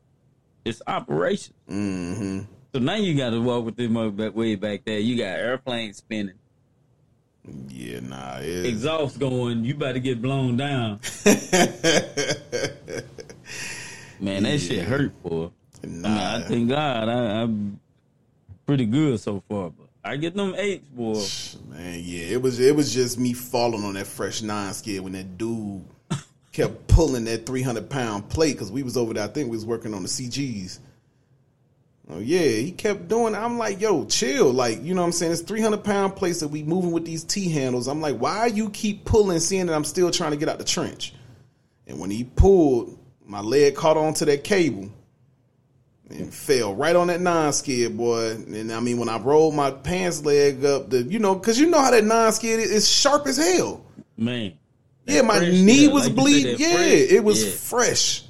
it's 0.69 0.81
operation. 0.87 1.53
Mm-hmm. 1.69 2.39
So 2.73 2.79
now 2.79 2.95
you 2.95 3.15
got 3.15 3.31
to 3.31 3.41
walk 3.41 3.65
with 3.65 3.75
this 3.75 3.89
mother 3.89 4.11
back 4.11 4.35
way 4.35 4.55
back 4.55 4.85
there. 4.85 4.99
You 4.99 5.17
got 5.17 5.39
airplanes 5.39 5.97
spinning, 5.97 6.35
Yeah, 7.67 8.01
nah. 8.01 8.37
It, 8.39 8.67
exhaust 8.67 9.19
going. 9.19 9.65
You 9.65 9.73
about 9.73 9.93
to 9.93 9.99
get 9.99 10.21
blown 10.21 10.55
down. 10.57 10.99
Man, 14.19 14.43
that 14.43 14.59
shit 14.59 14.85
hurt, 14.85 15.23
boy. 15.23 15.49
I 15.83 15.87
mean, 15.87 16.01
nah. 16.01 16.35
I 16.37 16.41
thank 16.41 16.69
God 16.69 17.09
I, 17.09 17.41
I'm 17.41 17.79
pretty 18.65 18.85
good 18.85 19.19
so 19.19 19.41
far, 19.49 19.71
but 19.71 19.87
I 20.03 20.17
get 20.17 20.35
them 20.35 20.53
eights, 20.55 20.87
boy. 20.89 21.23
Man, 21.69 22.01
yeah, 22.03 22.25
it 22.25 22.41
was 22.41 22.59
it 22.59 22.75
was 22.75 22.93
just 22.93 23.17
me 23.17 23.33
falling 23.33 23.83
on 23.83 23.95
that 23.95 24.05
fresh 24.05 24.41
non 24.43 24.73
skid 24.73 25.01
when 25.01 25.13
that 25.13 25.37
dude 25.37 25.85
kept 26.51 26.87
pulling 26.87 27.25
that 27.25 27.45
three 27.45 27.61
hundred 27.61 27.89
pound 27.89 28.29
plate 28.29 28.53
because 28.53 28.71
we 28.71 28.83
was 28.83 28.97
over 28.97 29.13
there. 29.13 29.23
I 29.23 29.27
think 29.27 29.49
we 29.49 29.57
was 29.57 29.65
working 29.65 29.93
on 29.93 30.03
the 30.03 30.09
CGs. 30.09 30.79
Oh 32.11 32.19
yeah, 32.19 32.39
he 32.39 32.71
kept 32.71 33.07
doing. 33.07 33.35
I'm 33.35 33.59
like, 33.59 33.79
yo, 33.79 34.05
chill. 34.05 34.51
Like, 34.51 34.83
you 34.83 34.95
know 34.95 35.01
what 35.01 35.07
I'm 35.07 35.11
saying? 35.13 35.31
It's 35.31 35.41
300 35.41 35.83
pound 35.83 36.15
plates 36.15 36.39
that 36.39 36.47
we 36.47 36.63
moving 36.63 36.91
with 36.91 37.05
these 37.05 37.23
T 37.23 37.49
handles. 37.49 37.87
I'm 37.87 38.01
like, 38.01 38.17
why 38.17 38.47
you 38.47 38.71
keep 38.71 39.05
pulling, 39.05 39.39
seeing 39.39 39.67
that 39.67 39.75
I'm 39.75 39.83
still 39.83 40.09
trying 40.09 40.31
to 40.31 40.37
get 40.37 40.49
out 40.49 40.57
the 40.57 40.65
trench? 40.65 41.13
And 41.85 41.99
when 41.99 42.09
he 42.09 42.23
pulled, 42.23 42.97
my 43.25 43.41
leg 43.41 43.75
caught 43.75 43.95
onto 43.95 44.25
that 44.25 44.43
cable 44.43 44.89
and 46.09 46.33
fell 46.33 46.73
right 46.73 46.95
on 46.95 47.07
that 47.07 47.21
non 47.21 47.53
skid, 47.53 47.95
boy. 47.95 48.31
And 48.31 48.71
I 48.71 48.79
mean, 48.79 48.97
when 48.97 49.09
I 49.09 49.19
rolled 49.19 49.53
my 49.53 49.69
pants 49.69 50.23
leg 50.25 50.65
up, 50.65 50.89
the 50.89 51.03
you 51.03 51.19
know, 51.19 51.35
because 51.35 51.59
you 51.59 51.67
know 51.67 51.79
how 51.79 51.91
that 51.91 52.03
non 52.03 52.31
skid 52.33 52.59
is, 52.59 52.71
it's 52.71 52.87
sharp 52.87 53.27
as 53.27 53.37
hell. 53.37 53.85
Man. 54.17 54.58
Yeah, 55.09 55.21
my 55.23 55.37
fresh, 55.37 55.53
knee 55.53 55.85
yeah, 55.87 55.91
was 55.93 56.07
like 56.07 56.15
bleeding. 56.15 56.55
Yeah, 56.59 56.73
fresh. 56.75 57.11
it 57.11 57.23
was 57.23 57.43
Yeah. 57.45 57.51
fresh. 57.51 58.23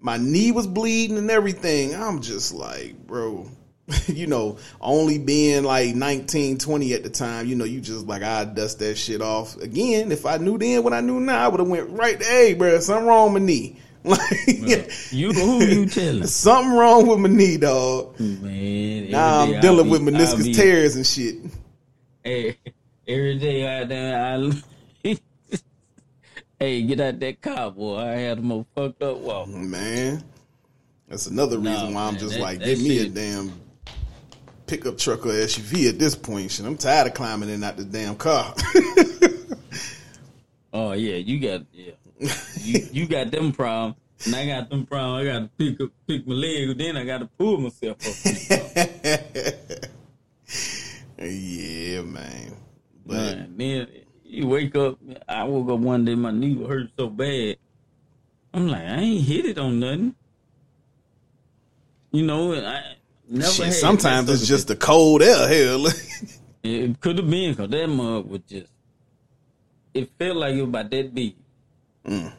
My 0.00 0.16
knee 0.16 0.52
was 0.52 0.66
bleeding 0.66 1.18
and 1.18 1.30
everything. 1.30 1.94
I'm 1.94 2.20
just 2.22 2.54
like, 2.54 2.94
bro, 3.06 3.48
you 4.06 4.26
know, 4.26 4.58
only 4.80 5.18
being 5.18 5.64
like 5.64 5.94
19, 5.94 6.58
20 6.58 6.92
at 6.94 7.02
the 7.02 7.10
time, 7.10 7.46
you 7.46 7.56
know, 7.56 7.64
you 7.64 7.80
just 7.80 8.06
like, 8.06 8.22
I 8.22 8.44
dust 8.44 8.78
that 8.80 8.96
shit 8.96 9.20
off. 9.22 9.56
Again, 9.56 10.12
if 10.12 10.24
I 10.26 10.36
knew 10.36 10.56
then 10.58 10.82
what 10.84 10.92
I 10.92 11.00
knew 11.00 11.18
now, 11.20 11.44
I 11.44 11.48
would 11.48 11.58
have 11.60 11.68
went 11.68 11.90
right, 11.90 12.22
hey, 12.22 12.54
bro, 12.54 12.78
something 12.80 13.06
wrong 13.06 13.32
with 13.32 13.42
my 13.42 13.46
knee. 13.46 13.76
Like, 14.04 14.90
You 15.10 15.32
who 15.32 15.62
you 15.64 15.86
telling? 15.86 16.24
something 16.26 16.72
wrong 16.72 17.06
with 17.08 17.18
my 17.18 17.28
knee, 17.28 17.56
dog. 17.58 18.18
Man, 18.20 19.10
Now 19.10 19.40
I'm 19.40 19.60
dealing 19.60 19.86
I 19.88 19.90
with 19.90 20.00
meniscus 20.02 20.44
be- 20.44 20.54
tears 20.54 20.94
and 20.96 21.04
shit. 21.06 21.36
Hey, 22.22 22.56
every 23.06 23.38
day 23.38 23.80
I 23.80 23.84
done, 23.84 24.14
I 24.54 24.62
hey 26.58 26.82
get 26.82 27.00
out 27.00 27.18
that 27.20 27.40
car, 27.40 27.70
boy. 27.70 27.98
I 27.98 28.12
had 28.16 28.38
the 28.38 28.42
most 28.42 28.66
fucked 28.74 29.02
up 29.02 29.18
walk. 29.18 29.48
Man, 29.48 30.22
that's 31.08 31.26
another 31.26 31.58
Nah, 31.58 31.70
reason 31.72 31.94
why 31.94 32.02
I'm 32.06 32.14
man, 32.14 32.20
just 32.20 32.34
that- 32.34 32.40
like, 32.42 32.58
that 32.60 32.66
give 32.66 32.82
me 32.82 32.98
a 33.00 33.08
damn 33.08 33.52
pickup 34.66 34.98
truck 34.98 35.24
or 35.26 35.30
SUV 35.30 35.88
at 35.88 35.98
this 35.98 36.14
point. 36.14 36.50
Shit, 36.50 36.66
I'm 36.66 36.76
tired 36.76 37.06
of 37.06 37.14
climbing 37.14 37.48
in 37.48 37.64
out 37.64 37.76
the 37.76 37.84
damn 37.84 38.16
car. 38.16 38.54
Oh 40.70 40.92
yeah, 40.92 41.16
you 41.16 41.40
got 41.40 41.62
yeah, 41.72 41.92
you, 42.60 42.80
you 42.92 43.06
got 43.06 43.30
them 43.30 43.52
problems, 43.52 43.96
and 44.26 44.36
I 44.36 44.46
got 44.46 44.68
them 44.68 44.84
problems. 44.84 45.26
I 45.26 45.32
got 45.32 45.38
to 45.40 45.48
pick 45.56 45.80
up, 45.80 45.90
pick 46.06 46.26
my 46.26 46.34
leg, 46.34 46.76
then 46.76 46.96
I 46.98 47.04
got 47.04 47.18
to 47.18 47.26
pull 47.26 47.56
myself 47.56 47.96
up. 48.06 48.14
yeah, 51.18 52.02
man. 52.02 52.54
But 53.06 53.16
Man, 53.16 53.54
then 53.56 53.88
you 54.28 54.46
wake 54.46 54.76
up. 54.76 54.98
I 55.28 55.44
woke 55.44 55.70
up 55.70 55.80
one 55.80 56.04
day, 56.04 56.14
my 56.14 56.30
knee 56.30 56.62
hurt 56.64 56.90
so 56.96 57.08
bad. 57.08 57.56
I'm 58.52 58.68
like, 58.68 58.82
I 58.82 58.96
ain't 58.96 59.24
hit 59.24 59.46
it 59.46 59.58
on 59.58 59.80
nothing. 59.80 60.14
You 62.12 62.24
know, 62.24 62.54
I 62.54 62.96
never. 63.28 63.50
shit, 63.50 63.72
sometimes 63.74 64.30
it's 64.30 64.46
just 64.46 64.68
the 64.68 64.76
cold 64.76 65.22
air. 65.22 65.48
Hell, 65.48 65.86
It 66.62 67.00
could 67.00 67.18
have 67.18 67.30
been 67.30 67.52
because 67.52 67.70
that 67.70 67.86
mug 67.88 68.26
was 68.28 68.40
just. 68.48 68.70
It 69.94 70.10
felt 70.18 70.36
like 70.36 70.54
it 70.54 70.60
was 70.60 70.68
about 70.68 70.90
that 70.90 71.14
big. 71.14 71.34
Mm. 72.06 72.32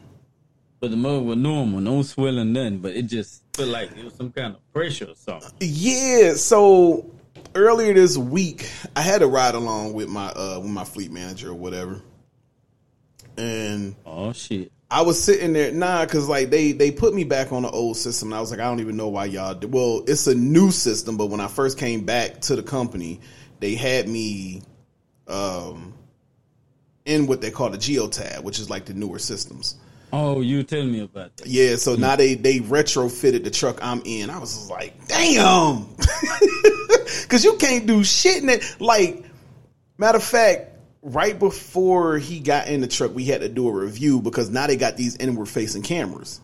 But 0.78 0.90
the 0.90 0.96
mug 0.96 1.24
was 1.24 1.36
normal, 1.36 1.80
no 1.80 2.02
swelling, 2.02 2.52
nothing. 2.52 2.78
But 2.78 2.94
it 2.94 3.02
just 3.02 3.42
felt 3.54 3.68
like 3.68 3.96
it 3.96 4.04
was 4.04 4.14
some 4.14 4.30
kind 4.30 4.54
of 4.54 4.72
pressure 4.72 5.06
or 5.06 5.14
something. 5.14 5.52
yeah. 5.60 6.34
So 6.34 7.10
earlier 7.54 7.94
this 7.94 8.16
week, 8.16 8.70
I 8.96 9.02
had 9.02 9.22
a 9.22 9.26
ride 9.26 9.54
along 9.54 9.94
with 9.94 10.08
my 10.08 10.28
uh 10.28 10.58
with 10.60 10.70
my 10.70 10.84
fleet 10.84 11.10
manager 11.10 11.50
or 11.50 11.54
whatever, 11.54 12.02
and 13.36 13.94
Oh 14.06 14.32
shit! 14.32 14.72
I 14.90 15.02
was 15.02 15.22
sitting 15.22 15.52
there, 15.52 15.72
nah, 15.72 16.04
because 16.04 16.28
like 16.28 16.50
they 16.50 16.72
they 16.72 16.90
put 16.90 17.14
me 17.14 17.24
back 17.24 17.52
on 17.52 17.62
the 17.62 17.70
old 17.70 17.96
system, 17.96 18.28
and 18.28 18.34
I 18.36 18.40
was 18.40 18.50
like, 18.50 18.60
I 18.60 18.64
don't 18.64 18.80
even 18.80 18.96
know 18.96 19.08
why 19.08 19.26
y'all. 19.26 19.54
Did. 19.54 19.72
Well, 19.72 20.02
it's 20.06 20.26
a 20.26 20.34
new 20.34 20.70
system, 20.70 21.16
but 21.16 21.26
when 21.26 21.40
I 21.40 21.48
first 21.48 21.78
came 21.78 22.04
back 22.04 22.40
to 22.42 22.56
the 22.56 22.62
company, 22.62 23.20
they 23.60 23.74
had 23.74 24.08
me 24.08 24.62
um 25.28 25.94
in 27.04 27.26
what 27.26 27.40
they 27.40 27.50
call 27.50 27.70
the 27.70 27.78
geotab, 27.78 28.42
which 28.42 28.58
is 28.58 28.68
like 28.68 28.84
the 28.86 28.94
newer 28.94 29.18
systems. 29.18 29.76
Oh, 30.12 30.40
you 30.40 30.62
tell 30.62 30.84
me 30.84 31.00
about 31.00 31.36
that. 31.36 31.46
Yeah, 31.46 31.76
so 31.76 31.94
now 31.94 32.16
they 32.16 32.34
they 32.34 32.58
retrofitted 32.58 33.44
the 33.44 33.50
truck 33.50 33.78
I'm 33.82 34.02
in. 34.04 34.30
I 34.30 34.38
was 34.38 34.68
like, 34.68 35.06
damn, 35.06 35.86
because 37.22 37.44
you 37.44 37.56
can't 37.56 37.86
do 37.86 38.02
shit 38.02 38.42
in 38.42 38.48
it. 38.48 38.76
Like, 38.80 39.24
matter 39.98 40.18
of 40.18 40.24
fact, 40.24 40.70
right 41.02 41.38
before 41.38 42.18
he 42.18 42.40
got 42.40 42.68
in 42.68 42.80
the 42.80 42.88
truck, 42.88 43.14
we 43.14 43.24
had 43.24 43.42
to 43.42 43.48
do 43.48 43.68
a 43.68 43.72
review 43.72 44.20
because 44.20 44.50
now 44.50 44.66
they 44.66 44.76
got 44.76 44.96
these 44.96 45.16
inward 45.16 45.46
facing 45.48 45.82
cameras. 45.82 46.40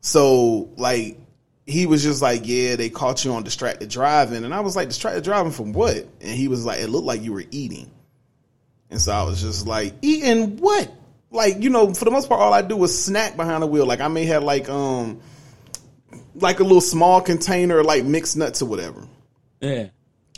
So 0.00 0.70
like. 0.76 1.18
He 1.66 1.86
was 1.86 2.02
just 2.02 2.20
like, 2.20 2.40
yeah, 2.46 2.74
they 2.74 2.90
caught 2.90 3.24
you 3.24 3.32
on 3.32 3.44
distracted 3.44 3.90
driving, 3.90 4.44
and 4.44 4.52
I 4.52 4.58
was 4.58 4.74
like, 4.74 4.88
distracted 4.88 5.22
driving 5.22 5.52
from 5.52 5.72
what? 5.72 5.98
And 6.20 6.30
he 6.36 6.48
was 6.48 6.64
like, 6.64 6.80
it 6.80 6.88
looked 6.88 7.06
like 7.06 7.22
you 7.22 7.32
were 7.32 7.44
eating, 7.52 7.88
and 8.90 9.00
so 9.00 9.12
I 9.12 9.22
was 9.22 9.40
just 9.40 9.68
like, 9.68 9.94
eating 10.02 10.56
what? 10.56 10.90
Like, 11.30 11.62
you 11.62 11.70
know, 11.70 11.94
for 11.94 12.04
the 12.04 12.10
most 12.10 12.28
part, 12.28 12.40
all 12.40 12.52
I 12.52 12.62
do 12.62 12.82
is 12.84 13.04
snack 13.04 13.36
behind 13.36 13.62
the 13.62 13.66
wheel. 13.66 13.86
Like, 13.86 14.00
I 14.00 14.08
may 14.08 14.24
have 14.26 14.42
like, 14.42 14.68
um, 14.68 15.20
like 16.34 16.60
a 16.60 16.62
little 16.62 16.80
small 16.80 17.20
container, 17.20 17.84
like 17.84 18.04
mixed 18.04 18.36
nuts 18.36 18.62
or 18.62 18.66
whatever. 18.66 19.06
Yeah. 19.60 19.88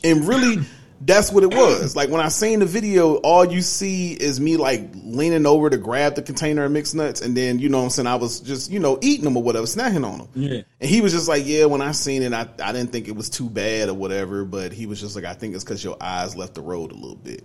And 0.05 0.27
really, 0.27 0.65
that's 1.05 1.33
what 1.33 1.43
it 1.43 1.55
was. 1.55 1.97
Like 1.97 2.11
when 2.11 2.21
I 2.21 2.29
seen 2.29 2.61
the 2.61 2.67
video, 2.67 3.17
all 3.17 3.45
you 3.45 3.61
see 3.61 4.13
is 4.13 4.41
me 4.41 4.57
like 4.57 4.91
leaning 4.95 5.47
over 5.47 5.69
to 5.71 5.77
grab 5.77 6.15
the 6.15 6.23
container 6.23 6.65
of 6.65 6.73
mixed 6.73 6.95
nuts, 6.95 7.21
and 7.21 7.37
then 7.37 7.59
you 7.59 7.69
know 7.69 7.79
what 7.79 7.85
I'm 7.85 7.91
saying 7.91 8.07
I 8.07 8.17
was 8.17 8.41
just 8.41 8.71
you 8.71 8.79
know 8.79 8.99
eating 9.03 9.25
them 9.25 9.37
or 9.37 9.43
whatever, 9.43 9.67
snacking 9.67 10.07
on 10.07 10.19
them. 10.19 10.29
Yeah. 10.35 10.63
And 10.81 10.91
he 10.91 11.01
was 11.01 11.13
just 11.13 11.29
like, 11.29 11.43
yeah, 11.47 11.67
when 11.67 11.81
I 11.81 11.93
seen 11.93 12.23
it, 12.23 12.33
I 12.33 12.49
I 12.63 12.73
didn't 12.73 12.93
think 12.93 13.09
it 13.09 13.17
was 13.17 13.31
too 13.31 13.49
bad 13.51 13.89
or 13.89 13.95
whatever, 13.95 14.45
but 14.45 14.73
he 14.73 14.87
was 14.87 15.01
just 15.01 15.17
like, 15.17 15.25
I 15.25 15.35
think 15.35 15.55
it's 15.55 15.65
because 15.65 15.83
your 15.83 15.97
eyes 16.01 16.37
left 16.37 16.55
the 16.55 16.63
road 16.63 16.93
a 16.93 16.95
little 16.95 17.17
bit. 17.17 17.45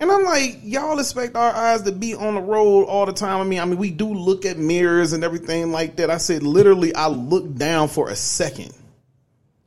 And 0.00 0.10
I'm 0.10 0.24
like, 0.24 0.60
y'all 0.62 0.98
expect 0.98 1.36
our 1.36 1.52
eyes 1.54 1.82
to 1.82 1.92
be 1.92 2.14
on 2.14 2.34
the 2.34 2.40
road 2.40 2.84
all 2.84 3.04
the 3.04 3.12
time. 3.12 3.40
I 3.40 3.44
mean, 3.44 3.60
I 3.60 3.66
mean, 3.66 3.78
we 3.78 3.90
do 3.90 4.08
look 4.12 4.46
at 4.46 4.56
mirrors 4.56 5.12
and 5.12 5.22
everything 5.22 5.72
like 5.72 5.96
that. 5.96 6.10
I 6.10 6.16
said, 6.16 6.42
literally, 6.42 6.94
I 6.94 7.08
looked 7.08 7.58
down 7.58 7.88
for 7.88 8.08
a 8.08 8.16
second. 8.16 8.72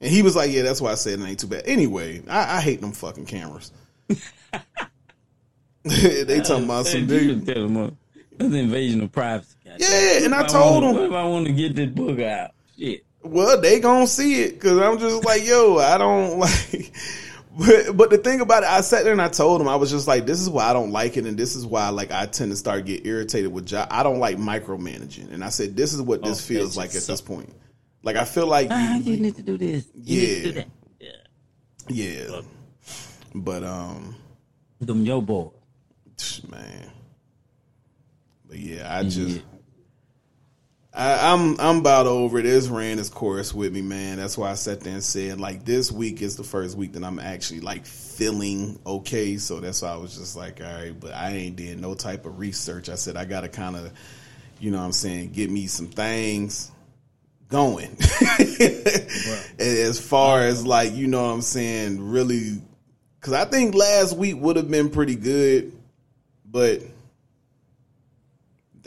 And 0.02 0.10
he 0.12 0.24
was 0.24 0.36
like, 0.36 0.52
yeah, 0.52 0.64
that's 0.64 0.82
why 0.82 0.92
I 0.92 0.96
said 0.96 1.20
it 1.20 1.24
ain't 1.24 1.40
too 1.40 1.46
bad. 1.48 1.64
Anyway, 1.66 2.24
I, 2.28 2.58
I 2.58 2.62
hate 2.62 2.82
them 2.82 2.94
fucking 2.94 3.28
cameras. 3.28 3.72
they 5.84 6.42
talking 6.42 6.66
about 6.66 6.88
some 6.88 7.08
Hey, 7.08 7.22
you 7.24 7.36
big. 7.36 7.46
can 7.46 7.54
tell 7.56 7.64
them, 7.68 7.78
uh, 7.78 7.90
That's 8.38 8.54
invasion 8.54 9.02
of 9.02 9.12
privacy. 9.12 9.56
goddamn. 9.64 9.80
Yeah, 9.90 10.26
and 10.26 10.34
I 10.36 10.48
told 10.48 10.84
him. 10.84 10.94
What 10.96 11.04
if 11.04 11.12
I 11.12 11.24
want 11.26 11.46
to 11.48 11.54
get 11.54 11.76
this 11.76 11.90
book 11.90 12.20
out? 12.20 12.52
Shit. 12.78 13.04
Well, 13.22 13.62
they 13.62 13.80
gonna 13.80 14.08
see 14.08 14.42
it 14.44 14.54
because 14.56 14.78
I'm 14.80 14.98
just 15.00 15.24
like, 15.24 15.46
yo, 15.46 15.78
I 15.78 15.98
don't 15.98 16.40
like. 16.40 16.92
But, 17.58 17.96
but 17.96 18.10
the 18.10 18.18
thing 18.18 18.42
about 18.42 18.64
it, 18.64 18.70
I 18.70 18.82
sat 18.82 19.04
there 19.04 19.12
and 19.14 19.22
I 19.22 19.28
told 19.28 19.62
him 19.62 19.68
I 19.68 19.76
was 19.76 19.92
just 19.92 20.08
like, 20.08 20.26
this 20.26 20.42
is 20.42 20.50
why 20.50 20.70
I 20.70 20.74
don't 20.74 20.92
like 20.92 21.18
it, 21.18 21.26
and 21.26 21.38
this 21.38 21.56
is 21.56 21.66
why 21.68 21.90
like 21.90 22.12
I 22.12 22.26
tend 22.26 22.52
to 22.52 22.56
start 22.56 22.86
get 22.86 23.06
irritated 23.06 23.52
with 23.54 23.68
job. 23.68 23.90
I 23.92 24.02
don't 24.02 24.18
like 24.20 24.38
micromanaging, 24.38 25.32
and 25.32 25.44
I 25.44 25.50
said 25.50 25.76
this 25.78 25.94
is 25.94 26.02
what 26.02 26.24
this 26.24 26.40
Oh, 26.40 26.48
feels 26.48 26.76
like 26.76 26.90
at 26.90 26.94
just 26.94 27.08
this 27.08 27.22
point. 27.22 27.54
Like 28.02 28.16
I 28.16 28.26
feel 28.26 28.48
like 28.48 28.70
Ah, 28.72 28.96
you- 28.98 29.14
you 29.14 29.20
need 29.20 29.36
to 29.36 29.44
do 29.44 29.58
this. 29.58 29.86
You 29.96 30.20
need 30.22 30.28
to 30.28 30.42
do 30.42 30.48
Yeah. 31.00 31.12
that. 31.90 31.90
Yeah. 31.90 32.32
yeah, 32.32 32.42
but 33.36 33.64
um, 33.64 34.16
Them 34.82 35.06
yo 35.06 35.22
boys. 35.22 35.52
man, 36.50 36.90
But 38.48 38.58
yeah, 38.58 38.98
I 38.98 39.04
just 39.04 39.42
I, 40.96 41.34
I'm 41.34 41.60
I'm 41.60 41.80
about 41.80 42.06
over 42.06 42.38
it. 42.38 42.46
It's 42.46 42.68
ran 42.68 43.00
its 43.00 43.10
course 43.10 43.52
with 43.52 43.74
me, 43.74 43.82
man. 43.82 44.18
That's 44.18 44.38
why 44.38 44.52
I 44.52 44.54
sat 44.54 44.82
there 44.82 44.94
and 44.94 45.04
said 45.04 45.40
like 45.40 45.66
this 45.66 45.92
week 45.92 46.22
is 46.22 46.36
the 46.36 46.44
first 46.44 46.78
week 46.78 46.94
that 46.94 47.04
I'm 47.04 47.18
actually 47.18 47.62
like 47.62 47.88
feeling 47.88 48.80
okay. 48.86 49.38
So 49.38 49.60
that's 49.60 49.82
why 49.82 49.90
I 49.90 49.96
was 49.96 50.16
just 50.16 50.36
like, 50.36 50.62
all 50.62 50.68
right, 50.68 50.98
but 50.98 51.14
I 51.14 51.32
ain't 51.32 51.56
did 51.56 51.80
no 51.80 51.96
type 51.96 52.28
of 52.28 52.38
research. 52.38 52.90
I 52.90 52.96
said 52.96 53.18
I 53.18 53.26
gotta 53.26 53.50
kind 53.50 53.76
of, 53.76 53.92
you 54.60 54.70
know, 54.70 54.78
what 54.78 54.86
I'm 54.86 54.92
saying, 54.92 55.32
get 55.32 55.50
me 55.50 55.66
some 55.66 55.88
things 55.88 56.72
going. 57.50 57.98
As 59.60 60.00
far 60.00 60.42
as 60.42 60.64
like, 60.64 60.94
you 60.94 61.08
know, 61.08 61.24
what 61.24 61.34
I'm 61.34 61.42
saying, 61.42 62.08
really, 62.12 62.62
because 63.20 63.34
I 63.34 63.46
think 63.46 63.74
last 63.74 64.16
week 64.16 64.36
would 64.38 64.58
have 64.58 64.70
been 64.70 64.92
pretty 64.92 65.16
good, 65.16 65.74
but. 66.46 66.84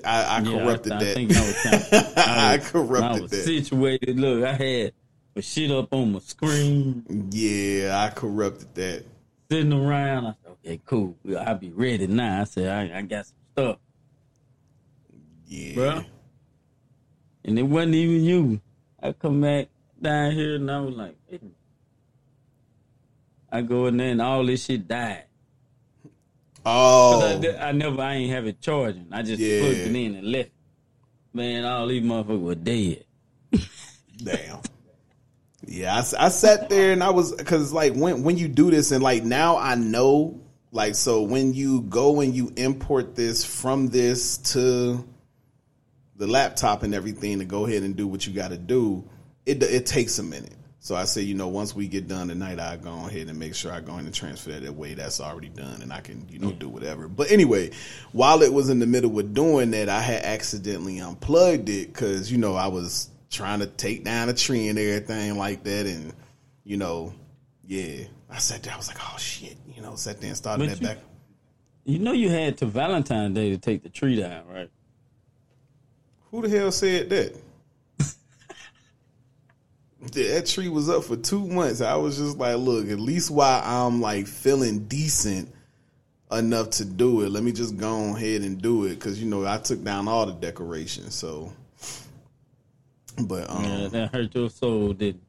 I, 0.05 0.39
I 0.39 0.43
corrupted 0.43 0.93
I, 0.93 0.97
I 0.97 1.05
that. 1.05 1.15
think 1.15 1.31
I 1.37 1.41
was 1.41 1.63
kind 1.63 1.75
of, 1.75 2.13
I 2.19 2.57
was- 2.57 2.71
corrupted 2.71 3.19
I 3.19 3.21
was 3.23 3.31
that. 3.31 3.45
situated. 3.45 4.19
Look, 4.21 4.45
I 4.45 4.53
had 4.53 4.93
a 5.35 5.43
shit 5.43 5.71
up 5.71 5.93
on 5.93 6.13
my 6.13 6.19
screen, 6.21 7.29
Yeah, 7.31 7.99
I 7.99 8.11
corrupted 8.15 8.75
that. 8.75 9.05
sitting 9.51 9.73
around. 9.73 10.27
I 10.27 10.35
said, 10.43 10.53
okay, 10.65 10.81
cool. 10.87 11.17
I'll 11.39 11.55
be 11.57 11.71
ready 11.71 12.07
now. 12.07 12.41
I 12.41 12.45
said, 12.45 12.93
I, 12.93 12.99
I 12.99 13.03
got 13.03 13.27
some 13.27 13.37
stuff, 13.53 13.77
Yeah. 15.47 15.75
bro. 15.75 16.05
And 17.45 17.59
it 17.59 17.63
wasn't 17.63 17.95
even 17.95 18.25
you. 18.25 18.61
I 19.03 19.13
come 19.13 19.41
back 19.41 19.69
down 20.01 20.33
here 20.33 20.57
and 20.57 20.71
I 20.71 20.81
was 20.81 20.95
like, 20.95 21.17
hey. 21.29 21.41
I 23.53 23.61
go 23.63 23.87
in 23.87 23.97
there 23.97 24.11
and 24.11 24.21
all 24.21 24.45
this 24.45 24.65
shit 24.65 24.89
died. 24.89 25.25
'Cause 26.67 27.45
I, 27.45 27.49
Oh, 27.49 27.57
I 27.61 27.73
never, 27.73 28.03
I 28.03 28.15
ain't 28.15 28.33
have 28.33 28.47
it 28.47 28.61
charging. 28.61 29.07
I 29.13 29.23
just 29.23 29.41
Yeah. 29.41 29.61
plugged 29.61 29.79
it 29.79 29.95
in 29.95 30.15
and 30.17 30.27
left. 30.27 30.51
Man, 31.33 31.65
all 31.65 31.87
these 31.87 32.03
motherfuckers 32.03 32.41
were 32.41 32.55
dead. 32.57 33.05
damn. 34.17 34.59
Yeah, 35.65 36.03
I 36.19 36.29
sat 36.29 36.69
there 36.69 36.93
and 36.93 37.03
I 37.05 37.11
was 37.11 37.33
because 37.35 37.73
like 37.73 37.95
when 37.95 38.23
when 38.25 38.37
you 38.39 38.49
do 38.49 38.71
this 38.71 38.91
and 38.91 39.03
like 39.03 39.23
now 39.25 39.57
I 39.59 39.75
know 39.77 40.41
like 40.73 40.95
so 40.95 41.23
when 41.23 41.55
you 41.55 41.83
go 41.83 42.21
and 42.21 42.35
you 42.35 42.53
import 42.57 43.15
this 43.15 43.45
from 43.45 43.89
this 43.89 44.37
to 44.53 45.05
the 46.17 46.27
laptop 46.27 46.83
and 46.83 46.95
everything 46.95 47.39
to 47.41 47.45
go 47.45 47.67
ahead 47.67 47.83
and 47.83 47.95
do 47.97 48.07
what 48.09 48.27
you 48.27 48.33
got 48.33 48.49
to 48.49 48.59
do, 48.59 49.05
it 49.45 49.63
it 49.63 49.87
takes 49.87 50.19
a 50.19 50.23
minute. 50.23 50.55
So 50.87 50.95
I 50.95 51.03
say, 51.03 51.23
you 51.23 51.35
know, 51.35 51.49
once 51.49 51.75
we 51.75 51.89
get 51.89 52.07
done 52.07 52.29
tonight, 52.29 52.61
I 52.61 52.77
go 52.77 52.93
ahead 52.93 53.27
and 53.27 53.37
make 53.37 53.57
sure 53.57 53.73
I 53.73 53.81
go 53.81 53.95
ahead 53.95 54.05
and 54.05 54.15
transfer 54.15 54.53
that 54.53 54.65
away. 54.65 54.95
That's 54.95 55.21
already 55.21 55.49
done, 55.49 55.83
and 55.83 55.93
I 55.93 56.01
can, 56.01 56.25
you 56.31 56.39
know, 56.39 56.53
do 56.53 56.69
whatever. 56.69 57.09
But 57.09 57.33
anyway, 57.33 57.73
while 58.13 58.41
it 58.45 58.53
was 58.53 58.69
in 58.69 58.79
the 58.79 58.87
middle 58.87 59.19
of 59.19 59.35
doing 59.35 59.73
that, 59.73 59.89
I 59.89 59.99
had 59.99 60.23
accidentally 60.23 61.01
unplugged 61.01 61.69
it 61.69 61.89
because 61.93 62.31
you 62.31 62.39
know 62.39 62.55
I 62.55 62.69
was 62.69 63.11
trying 63.31 63.59
to 63.59 63.67
take 63.67 64.05
down 64.05 64.29
a 64.29 64.33
tree 64.33 64.69
and 64.69 64.79
everything 64.79 65.37
like 65.37 65.65
that, 65.65 65.87
and 65.87 66.13
you 66.63 66.77
know, 66.77 67.13
yeah, 67.67 68.05
I 68.31 68.39
sat 68.39 68.63
there. 68.63 68.73
I 68.73 68.77
was 68.77 68.87
like, 68.87 68.99
oh 69.01 69.19
shit, 69.19 69.57
you 69.75 69.83
know, 69.83 69.97
sat 69.97 70.21
there 70.21 70.29
and 70.29 70.37
started 70.37 70.69
But 70.69 70.79
that 70.79 70.81
you- 70.81 70.87
back. 70.87 70.99
You 71.85 71.99
know, 71.99 72.13
you 72.13 72.29
had 72.29 72.59
to 72.59 72.67
Valentine's 72.67 73.35
Day 73.35 73.51
to 73.51 73.59
take 73.59 73.83
the 73.83 73.89
tree 73.89 74.21
down, 74.21 74.47
right? 74.47 74.71
Who 76.31 76.43
the 76.43 76.49
hell 76.57 76.71
said 76.71 77.11
that? 77.11 77.37
That 80.01 80.47
tree 80.47 80.69
was 80.69 80.89
up 80.89 81.05
for 81.05 81.17
two 81.17 81.47
months. 81.47 81.81
I 81.81 81.97
was 81.97 82.19
just 82.19 82.37
like, 82.37 82.59
look, 82.59 82.89
at 82.89 83.01
least 83.01 83.31
while 83.31 83.63
I'm 83.65 84.01
like 84.01 84.27
feeling 84.27 84.81
decent 84.87 85.53
enough 86.31 86.71
to 86.71 86.85
do 86.85 87.23
it, 87.23 87.31
let 87.31 87.43
me 87.43 87.53
just 87.53 87.77
go 87.77 88.15
ahead 88.15 88.43
and 88.43 88.61
do 88.61 88.85
it 88.85 88.97
because 88.97 89.21
you 89.23 89.29
know 89.29 89.47
I 89.47 89.59
took 89.59 89.83
down 89.83 90.07
all 90.07 90.27
the 90.27 90.33
decorations. 90.35 91.15
So, 91.15 91.53
but 93.23 93.49
um, 93.49 93.65
Yeah, 93.65 93.89
that 93.89 94.15
hurt 94.15 94.35
your 94.35 94.51
soul, 94.51 94.93
didn't? 94.93 95.23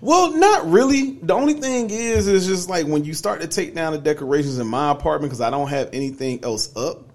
well, 0.00 0.36
not 0.36 0.68
really. 0.68 1.12
The 1.22 1.34
only 1.34 1.54
thing 1.54 1.88
is, 1.90 2.28
is 2.28 2.46
just 2.46 2.68
like 2.68 2.86
when 2.86 3.04
you 3.04 3.14
start 3.14 3.40
to 3.40 3.48
take 3.48 3.74
down 3.74 3.92
the 3.92 3.98
decorations 3.98 4.58
in 4.58 4.66
my 4.66 4.90
apartment 4.90 5.30
because 5.30 5.40
I 5.40 5.50
don't 5.50 5.68
have 5.68 5.90
anything 5.92 6.44
else 6.44 6.76
up, 6.76 7.08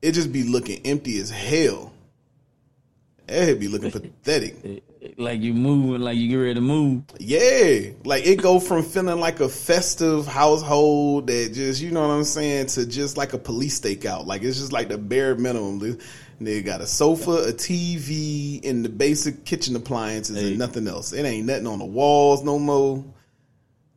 it 0.00 0.12
just 0.12 0.32
be 0.32 0.44
looking 0.44 0.80
empty 0.86 1.20
as 1.20 1.30
hell. 1.30 1.92
It'd 3.28 3.60
be 3.60 3.68
looking 3.68 3.90
pathetic. 3.92 4.82
Like 5.16 5.40
you 5.40 5.54
moving, 5.54 6.02
like 6.02 6.18
you 6.18 6.28
get 6.28 6.34
ready 6.36 6.54
to 6.54 6.60
move. 6.60 7.04
Yeah, 7.18 7.92
like 8.04 8.26
it 8.26 8.36
go 8.42 8.60
from 8.60 8.82
feeling 8.82 9.18
like 9.18 9.40
a 9.40 9.48
festive 9.48 10.26
household 10.26 11.28
that 11.28 11.52
just 11.54 11.80
you 11.80 11.90
know 11.90 12.02
what 12.06 12.12
I'm 12.12 12.24
saying 12.24 12.66
to 12.68 12.84
just 12.84 13.16
like 13.16 13.32
a 13.32 13.38
police 13.38 13.80
stakeout. 13.80 14.26
Like 14.26 14.42
it's 14.42 14.58
just 14.58 14.72
like 14.72 14.88
the 14.88 14.98
bare 14.98 15.34
minimum. 15.36 15.98
They 16.38 16.60
got 16.62 16.80
a 16.82 16.86
sofa, 16.86 17.30
a 17.48 17.52
TV, 17.52 18.62
and 18.68 18.84
the 18.84 18.88
basic 18.90 19.44
kitchen 19.46 19.74
appliances 19.76 20.36
Hey. 20.36 20.48
and 20.48 20.58
nothing 20.58 20.86
else. 20.86 21.12
It 21.14 21.24
ain't 21.24 21.46
nothing 21.46 21.66
on 21.66 21.78
the 21.78 21.84
walls 21.86 22.42
no 22.44 22.58
more. 22.58 23.02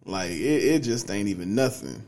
Like 0.06 0.32
it, 0.32 0.36
it 0.64 0.80
just 0.84 1.10
ain't 1.12 1.28
even 1.28 1.54
nothing. 1.54 2.02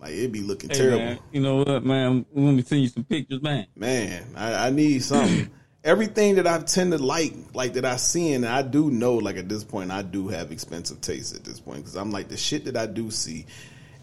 Like 0.00 0.12
it 0.12 0.32
be 0.32 0.40
looking 0.40 0.70
Hey, 0.70 0.76
terrible. 0.76 0.98
man, 1.04 1.18
you 1.32 1.40
know 1.42 1.56
what, 1.64 1.84
man? 1.84 2.24
Let 2.34 2.52
me 2.54 2.62
send 2.62 2.80
you 2.82 2.88
some 2.88 3.04
pictures, 3.04 3.42
man. 3.42 3.66
Man, 3.76 4.24
I, 4.36 4.68
I 4.68 4.70
need 4.70 5.02
something. 5.02 5.50
Everything 5.84 6.34
that 6.34 6.46
I 6.46 6.58
tend 6.60 6.92
to 6.92 6.98
like, 6.98 7.32
like 7.54 7.74
that 7.74 7.84
I 7.84 7.96
see, 7.96 8.32
and 8.32 8.44
I 8.44 8.62
do 8.62 8.90
know, 8.90 9.14
like 9.14 9.36
at 9.36 9.48
this 9.48 9.64
point, 9.64 9.90
I 9.90 10.02
do 10.02 10.28
have 10.28 10.50
expensive 10.50 11.00
taste 11.00 11.34
at 11.36 11.44
this 11.44 11.60
point 11.60 11.78
because 11.78 11.96
I'm 11.96 12.10
like 12.10 12.28
the 12.28 12.36
shit 12.36 12.64
that 12.64 12.76
I 12.76 12.86
do 12.86 13.10
see. 13.10 13.46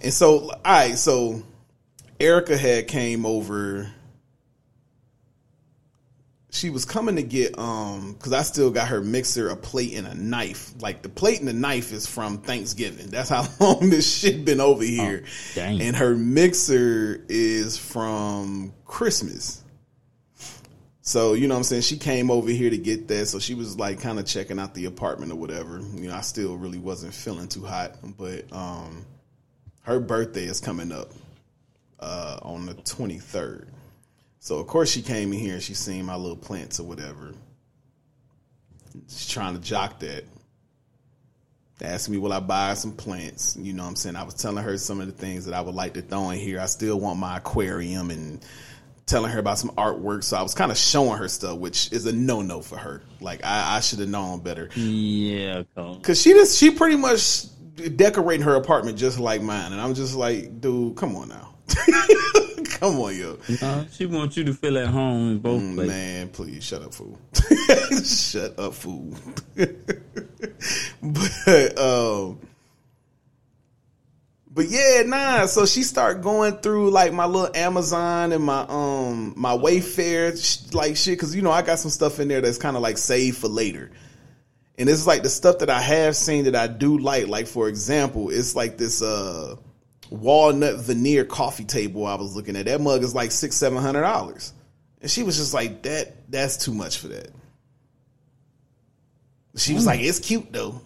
And 0.02 0.14
so, 0.14 0.50
all 0.50 0.60
right, 0.66 0.98
so 0.98 1.44
Erica 2.20 2.58
had 2.58 2.88
came 2.88 3.26
over. 3.26 3.92
She 6.52 6.70
was 6.70 6.86
coming 6.86 7.18
to 7.18 7.24
get 7.24 7.60
um 7.60 8.14
because 8.14 8.32
I 8.32 8.44
still 8.44 8.72
got 8.72 8.88
her 8.88 9.02
mixer, 9.02 9.50
a 9.50 9.58
plate, 9.58 9.94
and 9.96 10.08
a 10.08 10.16
knife. 10.16 10.72
Like 10.80 11.02
the 11.02 11.10
plate 11.10 11.40
and 11.40 11.48
the 11.48 11.54
knife 11.54 11.92
is 11.92 12.08
from 12.08 12.38
Thanksgiving. 12.38 13.08
That's 13.08 13.28
how 13.28 13.46
long 13.60 13.90
this 13.90 14.20
shit 14.20 14.46
been 14.46 14.62
over 14.62 14.84
here. 14.84 15.26
dang. 15.54 15.82
and 15.82 15.96
her 15.98 16.16
mixer 16.16 17.26
is 17.28 17.78
from 17.78 18.74
Christmas. 18.86 19.64
So, 21.08 21.34
you 21.34 21.48
know 21.48 21.54
what 21.54 21.60
I'm 21.60 21.64
saying? 21.66 21.84
She 21.84 21.98
came 21.98 22.32
over 22.32 22.50
here 22.50 22.72
to 22.72 22.80
get 22.80 23.08
that. 23.10 23.28
So 23.28 23.38
she 23.38 23.54
was 23.54 23.78
like 23.78 24.02
kind 24.02 24.18
of 24.18 24.26
checking 24.26 24.58
out 24.58 24.74
the 24.74 24.86
apartment 24.86 25.32
or 25.32 25.36
whatever. 25.36 25.80
You 25.94 26.08
know, 26.08 26.16
I 26.16 26.22
still 26.22 26.58
really 26.58 26.80
wasn't 26.80 27.14
feeling 27.14 27.48
too 27.48 27.64
hot, 27.64 27.96
but 28.18 28.52
um 28.52 29.06
her 29.84 30.00
birthday 30.00 30.46
is 30.46 30.60
coming 30.60 30.92
up 30.92 31.12
uh 32.00 32.40
on 32.42 32.66
the 32.66 32.74
23rd. 32.74 33.68
So 34.40 34.58
of 34.58 34.66
course 34.66 34.90
she 34.90 35.04
came 35.04 35.32
in 35.32 35.38
here 35.38 35.54
and 35.54 35.64
she 35.64 35.76
seen 35.76 36.06
my 36.06 36.16
little 36.16 36.36
plants 36.36 36.80
or 36.80 36.88
whatever. 36.88 37.36
She's 39.08 39.30
trying 39.30 39.54
to 39.54 39.62
jock 39.62 40.00
that. 40.00 40.24
Asked 41.82 42.10
me, 42.10 42.18
will 42.18 42.34
I 42.34 42.40
buy 42.40 42.74
some 42.74 42.94
plants? 42.94 43.56
You 43.60 43.74
know 43.74 43.84
what 43.84 43.90
I'm 43.90 43.96
saying? 43.96 44.16
I 44.16 44.24
was 44.24 44.34
telling 44.34 44.64
her 44.64 44.76
some 44.80 45.02
of 45.02 45.06
the 45.06 45.14
things 45.14 45.46
that 45.46 45.54
I 45.54 45.62
would 45.62 45.76
like 45.76 45.94
to 45.96 46.02
throw 46.02 46.32
in 46.32 46.40
here. 46.40 46.60
I 46.60 46.66
still 46.66 47.00
want 47.00 47.20
my 47.20 47.38
aquarium 47.38 48.10
and 48.10 48.44
telling 49.06 49.32
her 49.32 49.40
about 49.40 49.58
some 49.58 49.72
artwork. 49.72 50.24
So 50.24 50.38
I 50.38 50.42
was 50.42 50.54
kind 50.54 50.72
of 50.72 50.78
showing 50.78 51.18
her 51.18 51.28
stuff, 51.28 51.58
which 51.58 51.92
is 51.92 52.06
a 52.06 52.14
no 52.14 52.42
no 52.42 52.62
for 52.62 52.78
her. 52.78 53.02
Like 53.22 53.44
I, 53.44 53.78
I 53.78 53.80
should 53.80 54.00
have 54.00 54.10
known 54.10 54.40
better. 54.40 54.70
Yeah, 54.76 55.64
Cause 55.76 56.22
she 56.22 56.34
just 56.34 56.58
she 56.58 56.72
pretty 56.72 56.96
much 56.98 57.46
decorating 57.96 58.46
her 58.46 58.56
apartment 58.56 58.98
just 58.98 59.20
like 59.20 59.42
mine. 59.42 59.72
And 59.72 59.82
I'm 59.82 59.94
just 59.94 60.16
like, 60.16 60.62
dude, 60.62 60.96
come 60.96 61.16
on 61.16 61.30
now. 61.30 61.56
come 62.66 63.00
on, 63.00 63.16
yo. 63.16 63.38
Uh, 63.62 63.86
she 63.92 64.06
wants 64.06 64.38
you 64.38 64.44
to 64.46 64.54
feel 64.54 64.78
at 64.78 64.88
home 64.88 65.32
in 65.32 65.40
both 65.40 65.62
places. 65.62 65.88
Man, 65.88 66.30
please 66.30 66.64
shut 66.64 66.84
up, 66.84 66.94
fool. 66.94 67.18
shut 68.04 68.58
up, 68.60 68.74
fool. 68.74 69.14
but 71.02 71.80
um 71.80 72.40
but 74.56 74.70
yeah, 74.70 75.04
nah. 75.06 75.46
So 75.48 75.66
she 75.66 75.84
started 75.84 76.24
going 76.24 76.54
through 76.58 76.90
like 76.90 77.12
my 77.12 77.26
little 77.26 77.54
Amazon 77.54 78.32
and 78.32 78.42
my 78.42 78.66
um 78.70 79.34
my 79.36 79.52
Wayfair 79.52 80.42
sh- 80.42 80.74
like 80.74 80.96
shit 80.96 81.18
because 81.18 81.36
you 81.36 81.42
know 81.42 81.52
I 81.52 81.62
got 81.62 81.78
some 81.78 81.92
stuff 81.92 82.22
in 82.22 82.30
there 82.30 82.40
that's 82.40 82.58
kind 82.58 82.78
of 82.78 82.82
like 82.82 82.98
saved 82.98 83.38
for 83.38 83.50
later. 83.50 83.92
And 84.78 84.88
it's 84.90 85.06
like 85.06 85.24
the 85.24 85.30
stuff 85.30 85.60
that 85.60 85.70
I 85.70 85.82
have 85.82 86.16
seen 86.16 86.46
that 86.46 86.56
I 86.56 86.68
do 86.68 86.98
like. 86.98 87.28
Like 87.28 87.48
for 87.48 87.68
example, 87.68 88.30
it's 88.30 88.56
like 88.56 88.78
this 88.78 89.02
uh 89.02 89.58
walnut 90.10 90.80
veneer 90.80 91.26
coffee 91.26 91.66
table 91.66 92.06
I 92.06 92.16
was 92.16 92.34
looking 92.34 92.56
at. 92.56 92.66
That 92.66 92.80
mug 92.80 93.04
is 93.04 93.14
like 93.14 93.32
six 93.32 93.58
seven 93.58 93.80
hundred 93.80 94.04
dollars, 94.04 94.54
and 95.02 95.12
she 95.12 95.24
was 95.24 95.36
just 95.36 95.54
like 95.54 95.82
that. 95.82 96.32
That's 96.32 96.56
too 96.56 96.74
much 96.74 97.00
for 97.00 97.10
that. 97.10 97.28
She 99.58 99.74
was 99.74 99.86
like, 99.86 100.00
"It's 100.00 100.20
cute 100.20 100.54
though," 100.54 100.82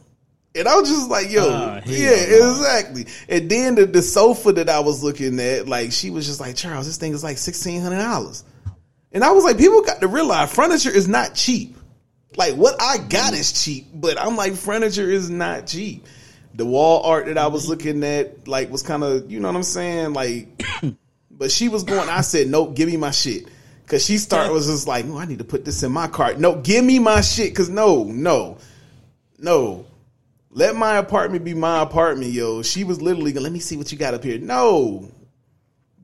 and 0.55 0.67
I 0.67 0.75
was 0.75 0.89
just 0.89 1.09
like, 1.09 1.31
"Yo, 1.31 1.49
hell 1.49 1.81
yeah, 1.85 2.11
exactly." 2.11 3.07
And 3.27 3.49
then 3.49 3.75
the, 3.75 3.85
the 3.85 4.01
sofa 4.01 4.51
that 4.53 4.69
I 4.69 4.79
was 4.79 5.03
looking 5.03 5.39
at, 5.39 5.67
like, 5.67 5.91
she 5.91 6.09
was 6.09 6.25
just 6.25 6.39
like, 6.39 6.55
"Charles, 6.55 6.85
this 6.85 6.97
thing 6.97 7.13
is 7.13 7.23
like 7.23 7.37
sixteen 7.37 7.81
hundred 7.81 7.99
dollars," 7.99 8.43
and 9.11 9.23
I 9.23 9.31
was 9.31 9.43
like, 9.43 9.57
"People 9.57 9.81
got 9.81 10.01
to 10.01 10.07
realize 10.07 10.53
furniture 10.53 10.91
is 10.91 11.07
not 11.07 11.35
cheap." 11.35 11.77
Like 12.37 12.55
what 12.55 12.81
I 12.81 12.99
got 12.99 13.33
is 13.33 13.63
cheap, 13.63 13.87
but 13.93 14.19
I'm 14.19 14.35
like 14.35 14.53
furniture 14.53 15.09
is 15.09 15.29
not 15.29 15.67
cheap. 15.67 16.05
The 16.53 16.65
wall 16.65 17.03
art 17.03 17.27
that 17.27 17.37
I 17.37 17.47
was 17.47 17.69
looking 17.69 18.03
at, 18.03 18.47
like, 18.47 18.69
was 18.69 18.81
kind 18.81 19.03
of, 19.03 19.31
you 19.31 19.39
know 19.39 19.47
what 19.47 19.55
I'm 19.55 19.63
saying, 19.63 20.13
like. 20.13 20.61
but 21.31 21.51
she 21.51 21.69
was 21.69 21.83
going. 21.83 22.09
I 22.09 22.21
said, 22.21 22.47
nope, 22.47 22.75
give 22.75 22.89
me 22.89 22.97
my 22.97 23.11
shit, 23.11 23.45
Cause 23.87 24.05
she 24.05 24.17
start 24.19 24.51
was 24.51 24.67
just 24.67 24.87
like, 24.87 25.05
oh, 25.07 25.17
I 25.17 25.25
need 25.25 25.39
to 25.39 25.43
put 25.43 25.65
this 25.65 25.81
in 25.81 25.91
my 25.91 26.07
cart. 26.07 26.37
No, 26.37 26.55
give 26.55 26.85
me 26.85 26.99
my 26.99 27.21
shit. 27.21 27.55
Cause 27.55 27.69
no, 27.69 28.03
no, 28.03 28.57
no. 29.39 29.87
Let 30.51 30.75
my 30.75 30.97
apartment 30.97 31.45
be 31.45 31.53
my 31.53 31.81
apartment, 31.81 32.31
yo. 32.31 32.61
She 32.63 32.83
was 32.83 33.01
literally, 33.01 33.33
let 33.33 33.51
me 33.51 33.59
see 33.59 33.77
what 33.77 33.91
you 33.91 33.97
got 33.97 34.13
up 34.13 34.23
here. 34.23 34.39
No, 34.39 35.11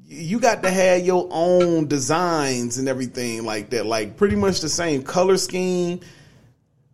you 0.06 0.40
got 0.40 0.62
to 0.64 0.70
have 0.70 1.06
your 1.06 1.28
own 1.32 1.88
designs 1.88 2.78
and 2.78 2.88
everything 2.88 3.44
like 3.44 3.72
that. 3.72 3.86
Like 3.86 4.18
pretty 4.18 4.36
much 4.36 4.62
the 4.62 4.70
same 4.70 5.04
color 5.04 5.38
scheme, 5.38 6.00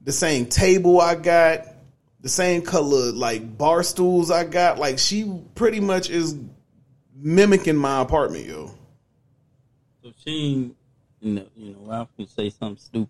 the 0.01 0.13
same 0.13 0.45
table 0.45 1.01
I 1.01 1.15
got, 1.15 1.65
the 2.21 2.29
same 2.29 2.61
color 2.61 3.11
like 3.11 3.57
bar 3.57 3.83
stools 3.83 4.31
I 4.31 4.45
got. 4.45 4.79
Like 4.79 4.97
she 4.97 5.41
pretty 5.55 5.81
much 5.81 6.09
is 6.09 6.37
mimicking 7.15 7.75
my 7.75 8.01
apartment, 8.01 8.45
yo. 8.45 8.71
So 10.03 10.13
she, 10.23 10.73
you 11.19 11.33
know, 11.33 11.45
you 11.55 11.73
know, 11.73 11.79
Ralph 11.81 12.15
can 12.15 12.27
say 12.27 12.49
something 12.49 12.77
stupid. 12.77 13.09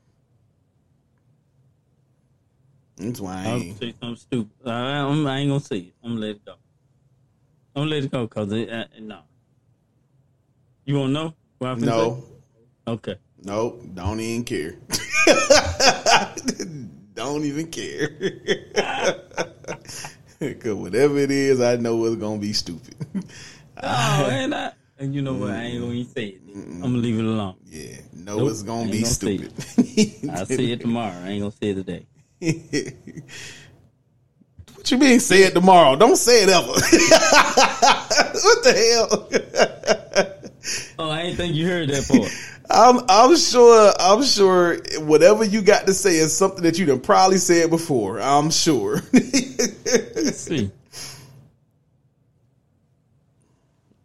That's 3.01 3.19
why 3.19 3.33
I 3.43 3.47
ain't. 3.47 3.79
say 3.79 3.93
something 3.99 4.15
stupid. 4.15 4.51
I, 4.67 4.71
I'm, 4.71 5.25
I 5.25 5.39
ain't 5.39 5.49
gonna 5.49 5.59
say 5.59 5.77
it. 5.77 5.93
I'm 6.03 6.11
gonna 6.11 6.21
let 6.21 6.29
it 6.35 6.45
go. 6.45 6.53
I'm 7.75 7.81
gonna 7.83 7.89
let 7.91 8.03
it 8.03 8.11
go 8.11 8.27
because 8.27 8.51
it, 8.51 8.69
uh, 8.69 8.85
no. 8.99 9.19
You 10.85 10.99
wanna 10.99 11.13
know? 11.13 11.33
What 11.57 11.71
I 11.71 11.75
finna 11.75 11.85
No, 11.85 12.23
say? 12.23 12.91
Okay. 12.91 13.15
no, 13.43 13.79
don't 13.93 14.19
even 14.19 14.43
care. 14.43 14.75
don't 17.15 17.43
even 17.43 17.67
care. 17.71 18.09
Cause 20.59 20.73
whatever 20.73 21.17
it 21.19 21.29
is, 21.31 21.61
I 21.61 21.75
know 21.77 22.03
it's 22.05 22.15
gonna 22.15 22.39
be 22.39 22.53
stupid. 22.53 22.95
Oh, 23.83 24.27
and 24.29 24.53
I, 24.53 24.73
and 24.99 25.15
you 25.15 25.23
know 25.23 25.33
what? 25.33 25.51
I 25.51 25.63
ain't 25.63 25.81
gonna 25.81 25.93
even 25.93 26.13
say 26.13 26.25
it. 26.25 26.41
I'm 26.53 26.81
gonna 26.81 26.97
leave 26.97 27.17
it 27.17 27.25
alone. 27.25 27.55
Yeah, 27.65 27.95
no, 28.13 28.37
Nope, 28.37 28.51
it's 28.51 28.61
gonna 28.61 28.91
be 28.91 28.99
gonna 28.99 29.11
stupid. 29.13 29.51
I'll 30.29 30.45
see 30.45 30.71
it 30.71 30.81
tomorrow. 30.81 31.15
I 31.23 31.29
ain't 31.29 31.41
gonna 31.41 31.51
say 31.51 31.69
it 31.69 31.75
today. 31.75 32.05
what 34.73 34.89
you 34.89 34.97
mean? 34.97 35.19
Say 35.19 35.43
it 35.43 35.53
tomorrow? 35.53 35.95
Don't 35.95 36.15
say 36.15 36.41
it 36.43 36.49
ever. 36.49 36.67
what 36.71 38.63
the 38.63 38.73
hell? 38.73 39.29
Oh, 40.97 41.09
I 41.09 41.21
ain't 41.21 41.37
think 41.37 41.55
you 41.55 41.67
heard 41.67 41.89
that 41.89 42.07
part. 42.07 42.31
I'm 42.71 43.01
I'm 43.09 43.35
sure 43.37 43.93
I'm 43.99 44.23
sure 44.23 44.77
whatever 45.01 45.43
you 45.43 45.61
got 45.61 45.85
to 45.87 45.93
say 45.93 46.15
is 46.15 46.35
something 46.35 46.63
that 46.63 46.79
you 46.79 46.85
done 46.85 47.01
probably 47.01 47.37
said 47.37 47.69
before. 47.69 48.19
I'm 48.19 48.49
sure. 48.49 49.01
Let's 49.13 50.37
see. 50.37 50.71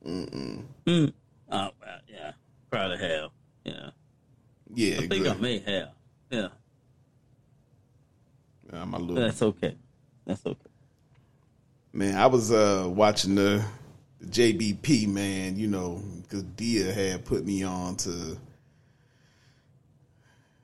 Mm. 0.07 0.65
Oh, 0.87 1.13
well, 1.51 1.71
yeah. 2.09 2.33
Probably 2.71 2.99
have. 2.99 3.31
Yeah. 3.65 3.91
yeah, 4.75 4.95
I 4.97 4.99
think 4.99 5.11
good. 5.11 5.27
I 5.29 5.35
may 5.37 5.59
have. 5.59 5.89
Yeah. 6.31 6.49
Uh, 8.77 8.87
my 8.87 8.99
little 8.99 9.15
That's 9.15 9.43
okay. 9.43 9.77
That's 10.27 10.45
okay. 10.45 10.71
man. 11.93 12.17
I 12.17 12.27
was 12.27 12.53
uh 12.53 12.87
watching 12.89 13.35
the, 13.37 13.65
the 14.21 14.27
JBP 14.27 15.09
man. 15.09 15.57
You 15.57 15.69
know, 15.69 16.03
because 16.23 16.43
Dia 16.43 16.93
had 16.93 17.25
put 17.25 17.45
me 17.45 17.63
on 17.63 17.97
to. 17.97 18.39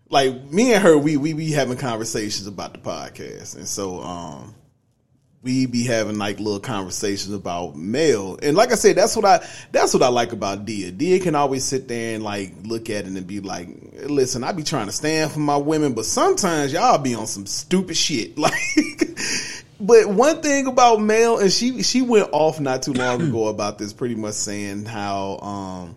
Like 0.08 0.44
me 0.44 0.74
and 0.74 0.82
her, 0.82 0.98
we 0.98 1.16
we 1.16 1.32
be 1.32 1.52
having 1.52 1.78
conversations 1.78 2.46
about 2.46 2.74
the 2.74 2.80
podcast, 2.80 3.56
and 3.56 3.66
so 3.66 4.02
um, 4.02 4.54
we 5.42 5.66
be 5.66 5.84
having 5.84 6.18
like 6.18 6.38
little 6.38 6.60
conversations 6.60 7.34
about 7.34 7.74
Mel. 7.74 8.38
And 8.42 8.56
like 8.56 8.70
I 8.70 8.76
said, 8.76 8.96
that's 8.96 9.16
what 9.16 9.24
I 9.24 9.44
that's 9.72 9.92
what 9.92 10.02
I 10.02 10.08
like 10.08 10.32
about 10.32 10.64
Dia. 10.64 10.92
Dia 10.92 11.18
can 11.18 11.34
always 11.34 11.64
sit 11.64 11.88
there 11.88 12.14
and 12.14 12.22
like 12.22 12.52
look 12.64 12.90
at 12.90 13.06
it 13.06 13.06
and 13.06 13.26
be 13.26 13.40
like, 13.40 13.68
listen, 14.04 14.44
I 14.44 14.52
be 14.52 14.62
trying 14.62 14.86
to 14.86 14.92
stand 14.92 15.32
for 15.32 15.40
my 15.40 15.56
women, 15.56 15.94
but 15.94 16.04
sometimes 16.04 16.72
y'all 16.72 16.98
be 16.98 17.14
on 17.14 17.26
some 17.26 17.46
stupid 17.46 17.96
shit. 17.96 18.36
Like 18.42 18.52
but 19.82 20.08
one 20.08 20.42
thing 20.42 20.68
about 20.68 21.00
Mel, 21.00 21.38
and 21.38 21.52
she 21.52 21.82
she 21.82 22.02
went 22.02 22.28
off 22.30 22.60
not 22.60 22.82
too 22.82 22.92
long 22.92 23.20
ago 23.28 23.48
about 23.48 23.78
this, 23.78 23.92
pretty 23.92 24.14
much 24.14 24.34
saying 24.34 24.84
how 24.84 25.38
um 25.38 25.96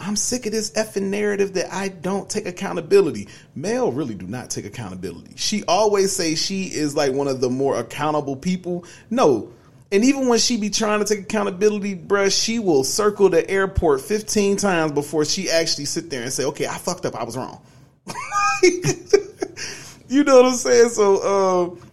I'm 0.00 0.16
sick 0.16 0.46
of 0.46 0.52
this 0.52 0.70
effing 0.72 1.10
narrative 1.10 1.54
that 1.54 1.72
I 1.72 1.88
don't 1.88 2.30
take 2.30 2.46
accountability. 2.46 3.28
Mel 3.54 3.90
really 3.90 4.14
do 4.14 4.26
not 4.26 4.50
take 4.50 4.64
accountability. 4.64 5.32
She 5.36 5.64
always 5.64 6.14
say 6.14 6.34
she 6.34 6.64
is 6.64 6.94
like 6.94 7.12
one 7.12 7.26
of 7.26 7.40
the 7.40 7.50
more 7.50 7.78
accountable 7.78 8.36
people. 8.36 8.84
No. 9.10 9.50
And 9.90 10.04
even 10.04 10.28
when 10.28 10.38
she 10.38 10.56
be 10.56 10.70
trying 10.70 11.00
to 11.00 11.04
take 11.04 11.24
accountability, 11.24 11.96
bruh, 11.96 12.30
she 12.30 12.58
will 12.58 12.84
circle 12.84 13.28
the 13.30 13.48
airport 13.50 14.02
15 14.02 14.56
times 14.58 14.92
before 14.92 15.24
she 15.24 15.50
actually 15.50 15.86
sit 15.86 16.10
there 16.10 16.22
and 16.22 16.32
say, 16.32 16.44
okay, 16.44 16.66
I 16.66 16.76
fucked 16.76 17.06
up. 17.06 17.16
I 17.16 17.24
was 17.24 17.36
wrong. 17.36 17.60
you 18.62 20.24
know 20.24 20.36
what 20.36 20.46
I'm 20.46 20.54
saying? 20.54 20.90
So, 20.90 21.76
uh, 21.76 21.86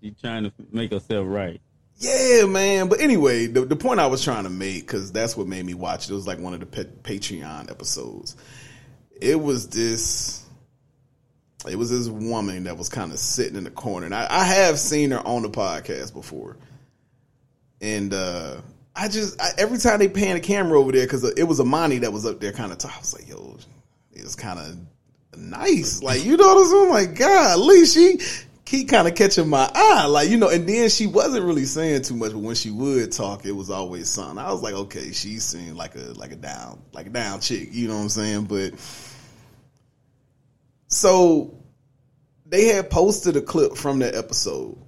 She 0.00 0.12
trying 0.12 0.44
to 0.44 0.52
make 0.70 0.92
herself 0.92 1.26
right. 1.28 1.60
Yeah, 1.98 2.46
man. 2.46 2.88
But 2.88 3.00
anyway, 3.00 3.46
the, 3.46 3.64
the 3.64 3.76
point 3.76 4.00
I 4.00 4.06
was 4.06 4.22
trying 4.22 4.44
to 4.44 4.50
make, 4.50 4.86
because 4.86 5.10
that's 5.10 5.36
what 5.36 5.46
made 5.46 5.64
me 5.64 5.74
watch 5.74 6.04
it, 6.04 6.12
it 6.12 6.14
was 6.14 6.26
like 6.26 6.38
one 6.38 6.54
of 6.54 6.60
the 6.60 6.66
pa- 6.66 6.90
Patreon 7.02 7.70
episodes. 7.70 8.36
It 9.20 9.40
was 9.40 9.68
this. 9.68 10.44
It 11.68 11.76
was 11.76 11.90
this 11.90 12.08
woman 12.08 12.64
that 12.64 12.78
was 12.78 12.88
kind 12.88 13.12
of 13.12 13.18
sitting 13.18 13.56
in 13.56 13.64
the 13.64 13.70
corner, 13.70 14.06
and 14.06 14.14
I, 14.14 14.28
I 14.30 14.44
have 14.44 14.78
seen 14.78 15.10
her 15.10 15.26
on 15.26 15.42
the 15.42 15.50
podcast 15.50 16.14
before. 16.14 16.56
And 17.80 18.14
uh 18.14 18.60
I 18.94 19.08
just 19.08 19.40
I, 19.40 19.50
every 19.58 19.78
time 19.78 19.98
they 19.98 20.08
pan 20.08 20.34
the 20.34 20.40
camera 20.40 20.78
over 20.78 20.92
there, 20.92 21.04
because 21.04 21.24
it 21.24 21.44
was 21.44 21.60
Amani 21.60 21.98
that 21.98 22.12
was 22.12 22.26
up 22.26 22.40
there, 22.40 22.52
kind 22.52 22.72
of. 22.72 22.84
I 22.84 22.98
was 22.98 23.14
like, 23.14 23.28
yo, 23.28 23.56
it's 24.12 24.36
kind 24.36 24.58
of 24.58 24.76
nice, 25.38 26.02
like 26.02 26.24
you 26.24 26.36
know 26.36 26.46
what 26.46 26.58
I'm 26.58 26.66
saying? 26.66 26.90
Like, 26.90 27.18
God, 27.18 27.52
at 27.52 27.58
least 27.58 27.94
she 27.94 28.18
keep 28.68 28.90
kind 28.90 29.08
of 29.08 29.14
catching 29.14 29.48
my 29.48 29.70
eye, 29.74 30.06
like 30.06 30.28
you 30.28 30.36
know. 30.36 30.50
And 30.50 30.68
then 30.68 30.90
she 30.90 31.06
wasn't 31.06 31.44
really 31.44 31.64
saying 31.64 32.02
too 32.02 32.14
much, 32.14 32.32
but 32.32 32.40
when 32.40 32.54
she 32.54 32.70
would 32.70 33.12
talk, 33.12 33.46
it 33.46 33.52
was 33.52 33.70
always 33.70 34.08
something. 34.08 34.38
I 34.38 34.52
was 34.52 34.62
like, 34.62 34.74
okay, 34.74 35.12
she 35.12 35.38
seemed 35.38 35.76
like 35.76 35.94
a 35.94 36.12
like 36.14 36.32
a 36.32 36.36
down 36.36 36.82
like 36.92 37.06
a 37.06 37.10
down 37.10 37.40
chick, 37.40 37.68
you 37.72 37.88
know 37.88 37.96
what 37.96 38.02
I'm 38.02 38.08
saying? 38.10 38.44
But 38.44 38.74
so 40.88 41.58
they 42.44 42.66
had 42.66 42.90
posted 42.90 43.36
a 43.36 43.42
clip 43.42 43.76
from 43.76 44.00
that 44.00 44.14
episode 44.14 44.78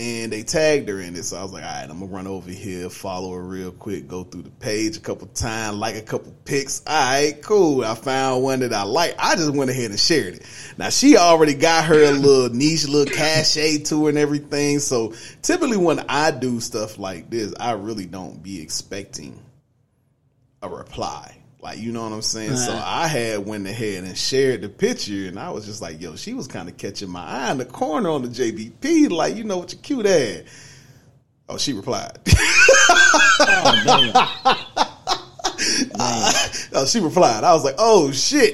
and 0.00 0.32
they 0.32 0.42
tagged 0.42 0.88
her 0.88 0.98
in 0.98 1.14
it. 1.14 1.24
So 1.24 1.36
I 1.36 1.42
was 1.42 1.52
like, 1.52 1.62
all 1.62 1.68
right, 1.68 1.82
I'm 1.82 2.00
gonna 2.00 2.06
run 2.06 2.26
over 2.26 2.50
here, 2.50 2.88
follow 2.88 3.34
her 3.34 3.42
real 3.42 3.70
quick, 3.70 4.08
go 4.08 4.24
through 4.24 4.42
the 4.42 4.50
page 4.50 4.96
a 4.96 5.00
couple 5.00 5.26
times, 5.26 5.76
like 5.76 5.94
a 5.94 6.00
couple 6.00 6.34
pics. 6.46 6.82
All 6.86 6.94
right, 6.94 7.40
cool. 7.42 7.84
I 7.84 7.94
found 7.94 8.42
one 8.42 8.60
that 8.60 8.72
I 8.72 8.84
like. 8.84 9.14
I 9.18 9.36
just 9.36 9.52
went 9.52 9.70
ahead 9.70 9.90
and 9.90 10.00
shared 10.00 10.36
it. 10.36 10.46
Now 10.78 10.88
she 10.88 11.18
already 11.18 11.52
got 11.52 11.84
her 11.84 12.12
little 12.12 12.48
niche, 12.48 12.88
little 12.88 13.14
cachet 13.14 13.84
to 13.84 14.04
her 14.04 14.08
and 14.08 14.16
everything. 14.16 14.78
So 14.78 15.12
typically 15.42 15.76
when 15.76 16.00
I 16.08 16.30
do 16.30 16.60
stuff 16.60 16.98
like 16.98 17.28
this, 17.28 17.52
I 17.60 17.72
really 17.72 18.06
don't 18.06 18.42
be 18.42 18.62
expecting 18.62 19.38
a 20.62 20.68
reply. 20.70 21.36
Like, 21.62 21.78
you 21.78 21.92
know 21.92 22.02
what 22.04 22.12
I'm 22.12 22.22
saying? 22.22 22.56
So 22.56 22.72
I 22.72 23.06
had 23.06 23.44
went 23.44 23.66
ahead 23.66 24.04
and 24.04 24.16
shared 24.16 24.62
the 24.62 24.70
picture 24.70 25.28
and 25.28 25.38
I 25.38 25.50
was 25.50 25.66
just 25.66 25.82
like, 25.82 26.00
yo, 26.00 26.16
she 26.16 26.32
was 26.32 26.48
kind 26.48 26.70
of 26.70 26.78
catching 26.78 27.10
my 27.10 27.22
eye 27.22 27.50
in 27.50 27.58
the 27.58 27.66
corner 27.66 28.08
on 28.08 28.22
the 28.22 28.28
JBP, 28.28 29.10
like, 29.10 29.36
you 29.36 29.44
know 29.44 29.58
what 29.58 29.72
your 29.72 29.82
cute 29.82 30.06
ass. 30.06 30.42
Oh, 31.48 31.58
she 31.58 31.72
replied. 31.72 32.18
Oh, 33.42 33.82
damn. 33.84 34.12
oh, 36.74 36.84
she 36.86 37.00
replied. 37.00 37.42
I 37.42 37.54
was 37.54 37.64
like, 37.64 37.76
oh 37.78 38.12
shit. 38.12 38.52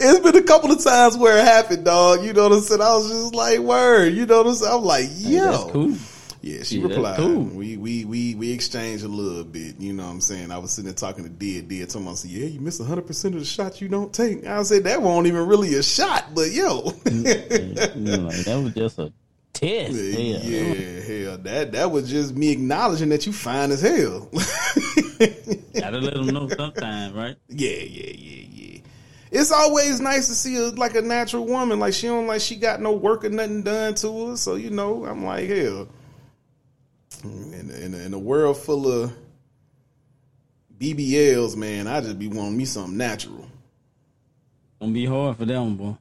it's 0.00 0.20
been 0.20 0.36
a 0.36 0.42
couple 0.42 0.70
of 0.70 0.82
times 0.82 1.16
where 1.16 1.38
it 1.38 1.44
happened, 1.44 1.84
dog. 1.84 2.24
You 2.24 2.32
know 2.32 2.44
what 2.44 2.52
I'm 2.52 2.60
saying? 2.60 2.80
I 2.80 2.94
was 2.94 3.08
just 3.10 3.34
like, 3.34 3.58
word. 3.58 4.14
You 4.14 4.26
know 4.26 4.38
what 4.38 4.46
I'm 4.46 4.54
saying? 4.54 4.72
I'm 4.72 4.84
like, 4.84 5.06
yo. 5.16 5.44
That's 5.44 5.72
cool. 5.72 5.96
Yeah, 6.46 6.62
she 6.62 6.78
Yeah, 6.78 6.86
replied. 6.88 7.16
cool. 7.16 7.44
We 7.44 7.76
we 7.76 8.04
we 8.04 8.34
we 8.36 8.52
exchanged 8.52 9.02
a 9.04 9.08
little 9.08 9.42
bit. 9.42 9.80
You 9.80 9.92
know 9.92 10.04
what 10.04 10.10
I'm 10.12 10.20
saying? 10.20 10.52
I 10.52 10.58
was 10.58 10.70
sitting 10.70 10.84
there 10.86 10.94
talking 10.94 11.24
to 11.24 11.30
Dia. 11.30 11.62
Dia 11.62 11.86
told 11.86 12.04
me, 12.04 12.12
I 12.12 12.14
said, 12.14 12.30
"Yeah, 12.30 12.46
you 12.46 12.60
miss 12.60 12.78
100 12.78 13.04
percent 13.06 13.34
of 13.34 13.40
the 13.40 13.46
shots 13.46 13.80
you 13.80 13.88
don't 13.88 14.12
take." 14.12 14.46
I 14.46 14.62
said, 14.62 14.84
"That 14.84 15.02
won't 15.02 15.26
even 15.26 15.46
really 15.48 15.74
a 15.74 15.82
shot, 15.82 16.34
but 16.34 16.52
yo." 16.52 16.82
Mm, 16.82 17.24
mm, 17.96 18.26
like, 18.26 18.44
that 18.44 18.60
was 18.62 18.72
just 18.74 18.98
a 19.00 19.12
test. 19.52 19.92
Yeah, 19.94 20.38
Yeah. 20.38 21.00
hell, 21.00 21.38
that 21.38 21.72
that 21.72 21.90
was 21.90 22.08
just 22.08 22.36
me 22.36 22.50
acknowledging 22.52 23.08
that 23.08 23.26
you 23.26 23.32
fine 23.32 23.72
as 23.72 23.80
hell. 23.80 24.30
Gotta 25.74 25.98
let 25.98 26.14
them 26.14 26.32
know 26.32 26.48
sometime, 26.48 27.14
right? 27.14 27.36
yeah, 27.48 27.70
yeah, 27.70 28.12
yeah, 28.16 28.44
yeah. 28.52 28.80
It's 29.32 29.50
always 29.50 30.00
nice 30.00 30.28
to 30.28 30.34
see 30.34 30.56
a, 30.56 30.68
like 30.70 30.94
a 30.94 31.02
natural 31.02 31.44
woman. 31.44 31.80
Like 31.80 31.94
she 31.94 32.06
don't 32.06 32.26
like 32.28 32.40
she 32.40 32.56
got 32.56 32.80
no 32.80 32.92
work 32.92 33.24
or 33.24 33.30
nothing 33.30 33.62
done 33.62 33.94
to 33.96 34.28
her. 34.30 34.36
So 34.36 34.54
you 34.54 34.70
know, 34.70 35.04
I'm 35.04 35.24
like 35.24 35.48
hell. 35.48 35.88
In, 37.24 37.70
in, 37.70 37.94
in 37.94 38.14
a 38.14 38.18
world 38.18 38.56
full 38.56 38.90
of 38.90 39.12
BBLs, 40.78 41.56
man, 41.56 41.86
I 41.86 42.00
just 42.00 42.18
be 42.18 42.28
wanting 42.28 42.56
me 42.56 42.64
something 42.64 42.96
natural. 42.96 43.46
Gonna 44.80 44.92
be 44.92 45.06
hard 45.06 45.36
for 45.36 45.44
them, 45.46 45.76
boy. 45.76 45.96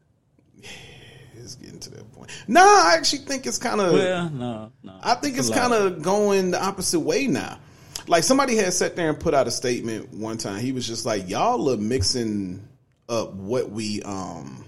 It's 1.37 1.55
getting 1.55 1.79
to 1.79 1.91
that 1.91 2.11
point. 2.13 2.31
Nah, 2.47 2.61
I 2.61 2.95
actually 2.97 3.19
think 3.19 3.45
it's 3.45 3.59
kind 3.59 3.79
of. 3.79 3.93
Well, 3.93 4.29
no, 4.31 4.71
no. 4.83 4.93
I 5.01 5.13
think 5.15 5.37
it's 5.37 5.49
lot. 5.49 5.59
kind 5.59 5.73
of 5.73 6.01
going 6.01 6.51
the 6.51 6.63
opposite 6.63 6.99
way 6.99 7.27
now. 7.27 7.59
like 8.07 8.23
somebody 8.23 8.55
had 8.55 8.73
sat 8.73 8.95
there 8.95 9.09
and 9.09 9.19
put 9.19 9.33
out 9.33 9.47
a 9.47 9.51
statement 9.51 10.11
one 10.13 10.37
time. 10.37 10.59
He 10.59 10.71
was 10.71 10.87
just 10.87 11.05
like, 11.05 11.29
"Y'all 11.29 11.69
are 11.69 11.77
mixing 11.77 12.67
up 13.07 13.33
what 13.33 13.69
we 13.69 14.01
um." 14.01 14.65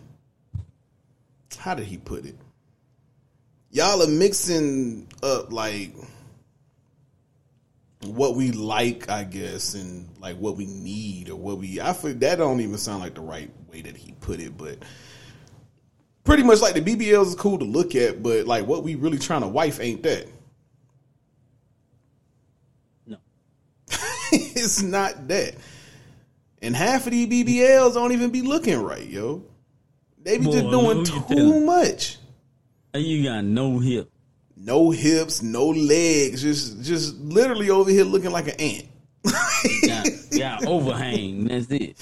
How 1.58 1.74
did 1.74 1.88
he 1.88 1.98
put 1.98 2.26
it? 2.26 2.36
Y'all 3.72 4.02
are 4.02 4.08
mixing 4.08 5.08
up 5.24 5.52
like 5.52 5.94
what 8.06 8.36
we 8.36 8.52
like, 8.52 9.10
I 9.10 9.24
guess, 9.24 9.74
and 9.74 10.08
like 10.20 10.38
what 10.38 10.56
we 10.56 10.66
need 10.66 11.30
or 11.30 11.36
what 11.36 11.58
we. 11.58 11.82
I 11.82 11.94
feel 11.94 12.14
that 12.16 12.38
don't 12.38 12.62
even 12.62 12.78
sound 12.78 13.02
like 13.02 13.16
the 13.16 13.22
right 13.22 13.50
way 13.72 13.82
that 13.82 13.98
he 13.98 14.14
put 14.20 14.40
it, 14.40 14.58
but 14.58 14.80
pretty 16.24 16.44
much 16.44 16.62
like 16.62 16.76
the 16.76 16.82
BBLs 16.82 17.28
is 17.28 17.36
cool 17.36 17.58
to 17.58 17.66
look 17.66 17.96
at, 17.96 18.22
but 18.22 18.46
like 18.46 18.68
what 18.68 18.84
we 18.84 18.96
really 18.96 19.18
trying 19.18 19.42
to 19.42 19.48
wife 19.48 19.80
ain't 19.80 20.04
that. 20.04 20.28
No. 23.06 23.18
it's 24.32 24.82
not 24.82 25.28
that. 25.30 25.56
And 26.62 26.76
half 26.76 27.06
of 27.06 27.12
these 27.12 27.28
BBLs 27.28 27.94
don't 27.94 28.12
even 28.12 28.30
be 28.30 28.42
looking 28.42 28.82
right, 28.82 29.06
yo. 29.06 29.44
They 30.22 30.38
be 30.38 30.46
Boy, 30.46 30.52
just 30.52 30.70
doing 30.70 31.06
too 31.06 31.60
much. 31.62 32.18
And 32.94 33.04
you 33.04 33.24
got 33.24 33.44
no 33.44 33.80
hip. 33.80 34.10
No 34.60 34.90
hips, 34.92 35.42
no 35.42 35.68
legs, 35.68 36.42
just 36.42 36.84
just 36.84 37.18
literally 37.20 37.70
over 37.70 37.90
here 37.90 38.04
looking 38.04 38.32
like 38.32 38.48
an 38.48 38.60
ant. 38.60 38.86
yeah, 40.32 40.60
overhang. 40.66 41.46
That's 41.46 41.70
it. 41.72 41.96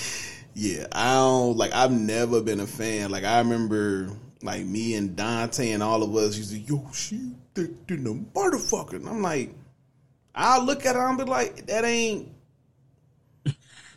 Yeah, 0.53 0.88
I 0.92 1.16
don't 1.16 1.58
like. 1.58 1.74
I've 1.74 1.92
never 1.92 2.42
been 2.42 2.61
a 2.61 2.67
fan. 2.67 3.11
Like 3.11 3.25
I 3.25 3.40
remember, 3.40 4.09
like 4.42 4.66
me 4.66 4.95
and 4.95 5.16
Dante 5.16 5.72
and 5.72 5.84
all 5.84 6.01
of 6.01 6.16
us 6.16 6.38
used 6.38 6.51
to, 6.51 6.59
yo, 6.59 6.88
she 6.93 7.32
thick 7.53 7.88
than 7.88 8.03
the 8.03 8.14
motherfucker. 8.34 8.93
And 8.93 9.09
I'm 9.09 9.22
like, 9.22 9.53
I'll 10.34 10.64
look 10.64 10.85
at 10.85 10.95
her 10.95 11.08
and 11.08 11.17
be 11.17 11.24
like, 11.25 11.66
that 11.67 11.84
ain't, 11.84 12.30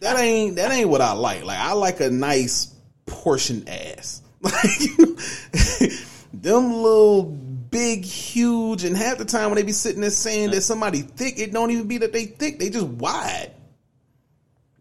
that 0.00 0.18
ain't, 0.18 0.56
that 0.56 0.72
ain't 0.72 0.88
what 0.88 1.00
I 1.00 1.12
like. 1.12 1.44
Like 1.44 1.58
I 1.58 1.72
like 1.72 2.00
a 2.00 2.10
nice 2.10 2.74
portion 3.06 3.68
ass. 3.68 4.22
Like 4.40 4.52
them 6.32 6.72
little 6.72 7.36
big, 7.70 8.04
huge, 8.04 8.84
and 8.84 8.96
half 8.96 9.18
the 9.18 9.24
time 9.24 9.50
when 9.50 9.56
they 9.56 9.62
be 9.62 9.72
sitting 9.72 10.00
there 10.00 10.10
saying 10.10 10.50
that 10.50 10.62
somebody 10.62 11.02
thick, 11.02 11.38
it 11.38 11.52
don't 11.52 11.70
even 11.70 11.86
be 11.88 11.98
that 11.98 12.12
they 12.12 12.24
thick. 12.26 12.58
They 12.58 12.70
just 12.70 12.86
wide. 12.86 13.52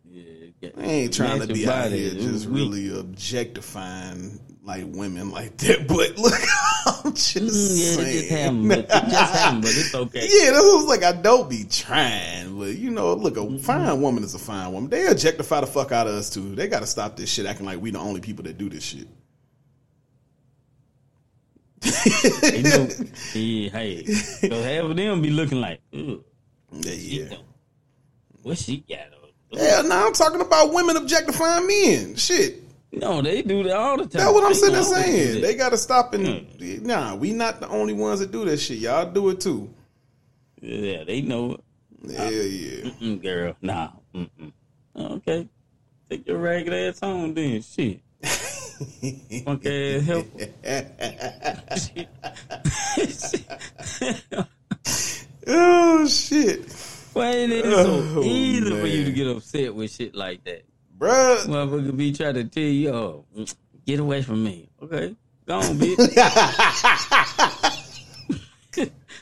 Yeah, 0.09 0.69
I 0.77 0.81
ain't 0.83 1.13
trying 1.13 1.41
to 1.41 1.47
be 1.53 1.67
out 1.67 1.91
here 1.91 2.11
just 2.11 2.47
weak. 2.47 2.55
really 2.71 2.99
objectifying 2.99 4.39
like 4.63 4.85
women 4.87 5.31
like 5.31 5.55
that. 5.57 5.87
But 5.87 6.17
look, 6.17 6.33
I'm 7.05 7.13
just 7.13 7.37
Mm, 7.37 7.77
yeah, 7.77 7.95
saying. 7.95 8.13
just 8.13 8.29
happened. 8.29 8.67
But, 8.69 8.79
it 8.79 8.89
just 8.89 9.33
happened, 9.33 9.61
but 9.61 9.71
it's 9.71 9.95
okay. 9.95 10.19
Yeah, 10.29 10.51
that's 10.51 10.63
what 10.65 10.73
I 10.73 10.75
was 10.75 10.85
like. 10.85 11.03
I 11.03 11.11
don't 11.13 11.49
be 11.49 11.63
trying, 11.69 12.57
but 12.57 12.75
you 12.75 12.89
know, 12.89 13.13
look, 13.13 13.37
a 13.37 13.59
fine 13.59 14.01
woman 14.01 14.23
is 14.23 14.33
a 14.35 14.39
fine 14.39 14.71
woman. 14.73 14.89
They 14.89 15.05
objectify 15.07 15.61
the 15.61 15.67
fuck 15.67 15.91
out 15.91 16.07
of 16.07 16.13
us 16.13 16.29
too. 16.29 16.55
They 16.55 16.67
got 16.67 16.79
to 16.81 16.87
stop 16.87 17.15
this 17.17 17.31
shit, 17.31 17.45
acting 17.45 17.65
like 17.65 17.79
we 17.79 17.91
the 17.91 17.99
only 17.99 18.19
people 18.21 18.43
that 18.45 18.57
do 18.57 18.67
this 18.69 18.83
shit. 18.83 19.07
They 21.81 22.61
know, 22.63 22.87
yeah, 23.33 23.69
hey, 23.69 24.03
so 24.05 24.61
half 24.63 24.83
of 24.85 24.95
them 24.95 25.21
be 25.21 25.29
looking 25.29 25.61
like, 25.61 25.79
Ugh, 25.93 26.23
Yeah, 26.71 26.91
yeah. 26.93 27.35
what 28.43 28.57
she 28.57 28.77
got? 28.89 28.99
on? 29.53 29.59
Hell, 29.59 29.83
now 29.87 30.07
I'm 30.07 30.13
talking 30.13 30.41
about 30.41 30.73
women 30.73 30.97
objectifying 30.97 31.67
men. 31.67 32.15
Shit, 32.15 32.61
No, 32.91 33.21
they 33.21 33.41
do 33.43 33.63
that 33.63 33.75
all 33.77 33.97
the 33.97 34.03
time. 34.03 34.09
that's 34.21 34.33
what 34.33 34.43
I'm 34.43 34.49
They 34.51 34.57
sitting 34.57 34.73
there 34.73 34.83
saying. 34.83 35.41
They 35.41 35.55
got 35.55 35.69
to 35.69 35.77
stop 35.77 36.13
and 36.13 36.83
nah. 36.83 37.15
We 37.15 37.31
not 37.31 37.59
the 37.61 37.67
only 37.69 37.93
ones 37.93 38.19
that 38.19 38.31
do 38.31 38.43
that 38.45 38.57
shit. 38.57 38.79
Y'all 38.79 39.09
do 39.11 39.29
it 39.29 39.39
too. 39.39 39.69
Yeah, 40.61 41.03
they 41.03 41.21
know 41.21 41.53
it. 41.53 41.59
Yeah, 42.03 42.29
yeah. 42.29 42.89
Mm, 43.01 43.21
girl, 43.21 43.55
nah. 43.61 43.89
Mm-mm. 44.15 44.51
Okay. 44.95 45.47
Take 46.09 46.27
your 46.27 46.37
ragged 46.39 46.73
ass 46.73 46.99
home 46.99 47.33
then. 47.33 47.61
Shit. 47.61 47.99
Ass 48.79 50.09
oh 55.47 56.07
shit, 56.07 56.71
Why 57.13 57.29
is 57.31 57.51
it 57.51 57.65
so 57.65 58.03
Oh, 58.15 58.23
easy 58.23 58.79
for 58.79 58.87
you 58.87 59.05
to 59.05 59.11
get 59.11 59.27
upset 59.27 59.73
with 59.73 59.91
shit 59.91 60.15
like 60.15 60.43
that? 60.43 60.63
bruh. 60.97 61.45
Motherfucker 61.45 61.95
be 61.95 62.11
trying 62.11 62.33
to 62.35 62.43
tell 62.45 62.63
you, 62.63 62.89
oh, 62.89 63.25
get 63.85 63.99
away 63.99 64.21
from 64.21 64.43
me. 64.43 64.69
Okay. 64.81 65.15
Go 65.45 65.57
on, 65.57 65.77
bitch. 65.77 65.97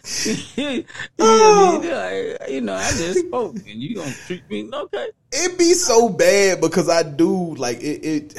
Yeah, 0.25 0.82
oh. 1.19 2.38
you 2.48 2.61
know, 2.61 2.75
I 2.75 2.92
just 2.92 3.25
spoke 3.25 3.56
and 3.56 3.82
you 3.82 3.95
gonna 3.95 4.14
treat 4.27 4.48
me 4.51 4.69
okay. 4.72 5.08
it 5.32 5.58
be 5.58 5.74
so 5.74 6.09
bad 6.09 6.61
because 6.61 6.90
I 6.90 7.01
do 7.01 7.56
like 7.56 7.80
it, 7.80 8.06
it. 8.06 8.35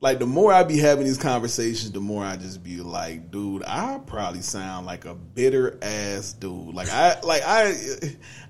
Like 0.00 0.20
the 0.20 0.26
more 0.26 0.52
I 0.52 0.62
be 0.62 0.78
having 0.78 1.04
these 1.04 1.18
conversations, 1.18 1.90
the 1.90 2.00
more 2.00 2.24
I 2.24 2.36
just 2.36 2.62
be 2.62 2.76
like, 2.76 3.32
dude, 3.32 3.64
I 3.66 4.00
probably 4.06 4.42
sound 4.42 4.86
like 4.86 5.04
a 5.06 5.14
bitter 5.14 5.76
ass 5.82 6.32
dude. 6.34 6.74
Like 6.74 6.88
I, 6.90 7.18
like 7.22 7.42
I, 7.44 7.74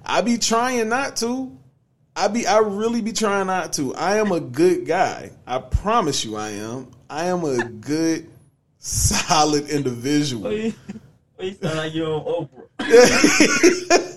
I 0.04 0.20
be 0.20 0.36
trying 0.36 0.88
not 0.90 1.16
to. 1.16 1.56
I 2.14 2.28
be, 2.28 2.46
I 2.46 2.58
really 2.58 3.00
be 3.00 3.12
trying 3.12 3.46
not 3.46 3.72
to. 3.74 3.94
I 3.94 4.16
am 4.16 4.32
a 4.32 4.40
good 4.40 4.86
guy. 4.86 5.30
I 5.46 5.58
promise 5.58 6.24
you, 6.24 6.36
I 6.36 6.50
am. 6.50 6.90
I 7.08 7.26
am 7.26 7.44
a 7.44 7.64
good, 7.64 8.28
solid 8.78 9.70
individual. 9.70 10.52
You 10.52 10.74
sound 11.62 11.78
like 11.78 11.94
you're 11.94 12.10
on 12.10 12.48
Oprah. 12.78 14.04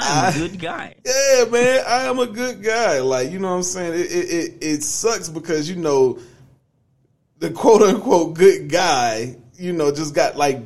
I'm 0.00 0.34
a 0.34 0.38
good 0.48 0.58
guy. 0.58 0.94
Yeah, 1.04 1.44
man, 1.50 1.84
I 1.86 2.02
am 2.04 2.18
a 2.18 2.26
good 2.26 2.62
guy. 2.62 3.00
Like, 3.00 3.30
you 3.30 3.38
know 3.38 3.50
what 3.50 3.56
I'm 3.56 3.62
saying? 3.62 3.94
It 3.94 4.06
it 4.10 4.30
it, 4.30 4.54
it 4.60 4.82
sucks 4.82 5.28
because 5.28 5.68
you 5.68 5.76
know 5.76 6.18
the 7.38 7.50
quote 7.50 7.82
unquote 7.82 8.34
good 8.34 8.68
guy, 8.68 9.36
you 9.54 9.72
know, 9.72 9.92
just 9.92 10.14
got 10.14 10.36
like 10.36 10.60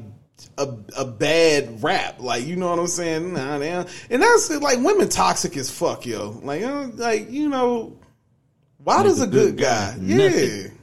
a 0.59 0.69
a 0.97 1.05
bad 1.05 1.83
rap. 1.83 2.20
Like, 2.20 2.44
you 2.44 2.57
know 2.57 2.70
what 2.70 2.78
I'm 2.78 2.86
saying? 2.86 3.35
Nah, 3.35 3.59
man. 3.59 3.86
And 4.11 4.23
that's 4.23 4.51
like 4.51 4.78
women 4.78 5.09
toxic 5.09 5.57
as 5.57 5.70
fuck, 5.70 6.07
yo. 6.07 6.41
Like, 6.43 6.62
uh, 6.62 6.89
like 6.94 7.31
you 7.31 7.49
know, 7.49 7.99
why 8.78 9.02
does 9.02 9.20
a 9.20 9.27
good 9.27 9.57
guy? 9.57 9.97
Yeah. 10.01 10.28
Nothing. 10.28 10.78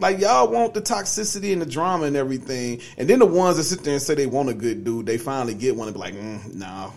Like 0.00 0.20
y'all 0.20 0.48
want 0.48 0.74
the 0.74 0.80
toxicity 0.80 1.52
and 1.52 1.60
the 1.60 1.66
drama 1.66 2.04
and 2.06 2.14
everything, 2.16 2.80
and 2.96 3.08
then 3.08 3.18
the 3.18 3.26
ones 3.26 3.56
that 3.56 3.64
sit 3.64 3.82
there 3.82 3.94
and 3.94 4.02
say 4.02 4.14
they 4.14 4.26
want 4.26 4.48
a 4.48 4.54
good 4.54 4.84
dude, 4.84 5.06
they 5.06 5.18
finally 5.18 5.54
get 5.54 5.74
one 5.74 5.88
and 5.88 5.94
be 5.94 5.98
like, 6.00 6.14
mm, 6.14 6.54
"No, 6.54 6.92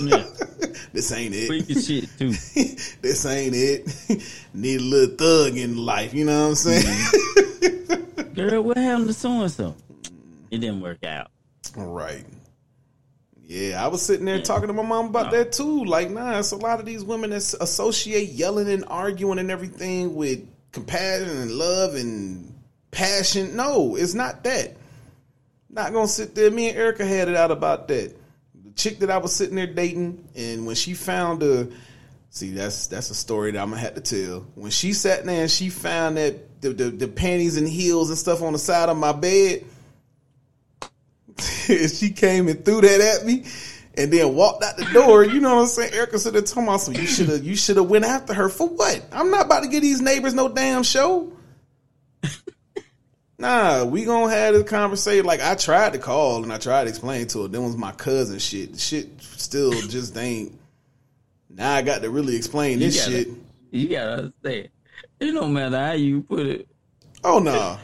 Yeah. 0.00 0.24
this 0.92 1.10
ain't 1.12 1.34
it. 1.34 1.48
Freaky 1.48 1.74
shit 1.74 2.08
too. 2.18 2.30
this 3.02 3.26
ain't 3.26 3.54
it. 3.56 3.88
Need 4.54 4.80
a 4.80 4.84
little 4.84 5.16
thug 5.16 5.56
in 5.56 5.76
life, 5.76 6.14
you 6.14 6.24
know 6.24 6.42
what 6.42 6.48
I'm 6.50 6.54
saying? 6.54 6.84
Mm-hmm. 6.84 8.32
Girl, 8.34 8.62
what 8.62 8.76
happened 8.76 9.08
to 9.08 9.12
so 9.12 9.30
and 9.42 9.50
so? 9.50 9.74
It 10.52 10.58
didn't 10.58 10.80
work 10.82 11.04
out. 11.04 11.30
right. 11.76 12.24
Yeah, 13.44 13.84
I 13.84 13.88
was 13.88 14.00
sitting 14.02 14.24
there 14.24 14.40
talking 14.40 14.68
to 14.68 14.72
my 14.72 14.82
mom 14.82 15.06
about 15.08 15.30
that 15.32 15.52
too. 15.52 15.84
Like, 15.84 16.10
nah, 16.10 16.38
it's 16.38 16.52
a 16.52 16.56
lot 16.56 16.80
of 16.80 16.86
these 16.86 17.04
women 17.04 17.30
that 17.30 17.54
associate 17.60 18.30
yelling 18.30 18.68
and 18.70 18.84
arguing 18.86 19.38
and 19.38 19.50
everything 19.50 20.14
with 20.14 20.46
compassion 20.72 21.28
and 21.28 21.52
love 21.52 21.94
and 21.94 22.54
passion. 22.90 23.54
No, 23.56 23.96
it's 23.96 24.14
not 24.14 24.42
that. 24.44 24.76
Not 25.70 25.92
gonna 25.92 26.08
sit 26.08 26.34
there. 26.34 26.50
Me 26.50 26.68
and 26.68 26.78
Erica 26.78 27.06
had 27.06 27.28
it 27.28 27.36
out 27.36 27.50
about 27.50 27.88
that. 27.88 28.14
The 28.64 28.70
chick 28.72 28.98
that 28.98 29.10
I 29.10 29.18
was 29.18 29.34
sitting 29.34 29.56
there 29.56 29.66
dating, 29.66 30.28
and 30.34 30.66
when 30.66 30.74
she 30.74 30.94
found 30.94 31.42
a 31.42 31.68
See, 32.34 32.50
that's 32.52 32.86
that's 32.86 33.10
a 33.10 33.14
story 33.14 33.50
that 33.50 33.60
I'm 33.60 33.68
gonna 33.68 33.82
have 33.82 33.94
to 33.96 34.00
tell. 34.00 34.46
When 34.54 34.70
she 34.70 34.94
sat 34.94 35.26
there 35.26 35.42
and 35.42 35.50
she 35.50 35.68
found 35.68 36.16
that 36.16 36.62
the, 36.62 36.70
the, 36.70 36.84
the 36.84 37.08
panties 37.08 37.58
and 37.58 37.68
heels 37.68 38.08
and 38.08 38.18
stuff 38.18 38.40
on 38.40 38.54
the 38.54 38.58
side 38.58 38.88
of 38.88 38.96
my 38.96 39.12
bed, 39.12 39.66
she 41.36 42.08
came 42.08 42.48
and 42.48 42.64
threw 42.64 42.80
that 42.80 43.18
at 43.20 43.26
me, 43.26 43.44
and 43.96 44.12
then 44.12 44.34
walked 44.34 44.62
out 44.64 44.76
the 44.76 44.84
door. 44.92 45.24
You 45.24 45.40
know 45.40 45.54
what 45.56 45.60
I'm 45.62 45.66
saying? 45.66 45.92
Erica 45.92 46.18
said 46.18 46.34
to 46.34 46.46
"So 46.46 46.90
you 46.92 47.06
should 47.06 47.28
have 47.28 47.44
you 47.44 47.56
should 47.56 47.76
have 47.76 47.88
went 47.90 48.04
after 48.04 48.32
her 48.34 48.48
for 48.48 48.68
what? 48.68 49.04
I'm 49.12 49.30
not 49.30 49.46
about 49.46 49.62
to 49.62 49.68
give 49.68 49.82
these 49.82 50.00
neighbors 50.00 50.34
no 50.34 50.48
damn 50.48 50.82
show." 50.82 51.32
Nah, 53.38 53.82
we 53.84 54.04
gonna 54.04 54.32
have 54.32 54.54
this 54.54 54.68
conversation. 54.70 55.26
Like 55.26 55.40
I 55.40 55.56
tried 55.56 55.94
to 55.94 55.98
call 55.98 56.44
and 56.44 56.52
I 56.52 56.58
tried 56.58 56.84
to 56.84 56.90
explain 56.90 57.26
to 57.28 57.42
her. 57.42 57.48
Then 57.48 57.64
was 57.64 57.76
my 57.76 57.90
cousin 57.90 58.38
shit. 58.38 58.78
Shit 58.78 59.08
still 59.20 59.72
just 59.72 60.16
ain't. 60.16 60.56
Now 61.50 61.74
I 61.74 61.82
got 61.82 62.02
to 62.02 62.10
really 62.10 62.36
explain 62.36 62.78
You 62.78 62.86
this 62.86 63.00
gotta- 63.04 63.10
shit. 63.24 63.28
You 63.72 63.88
gotta 63.88 64.12
understand. 64.12 64.68
It 65.18 65.32
don't 65.32 65.52
matter 65.52 65.76
how 65.76 65.92
you 65.92 66.22
put 66.22 66.46
it. 66.46 66.68
Oh 67.24 67.40
nah, 67.40 67.78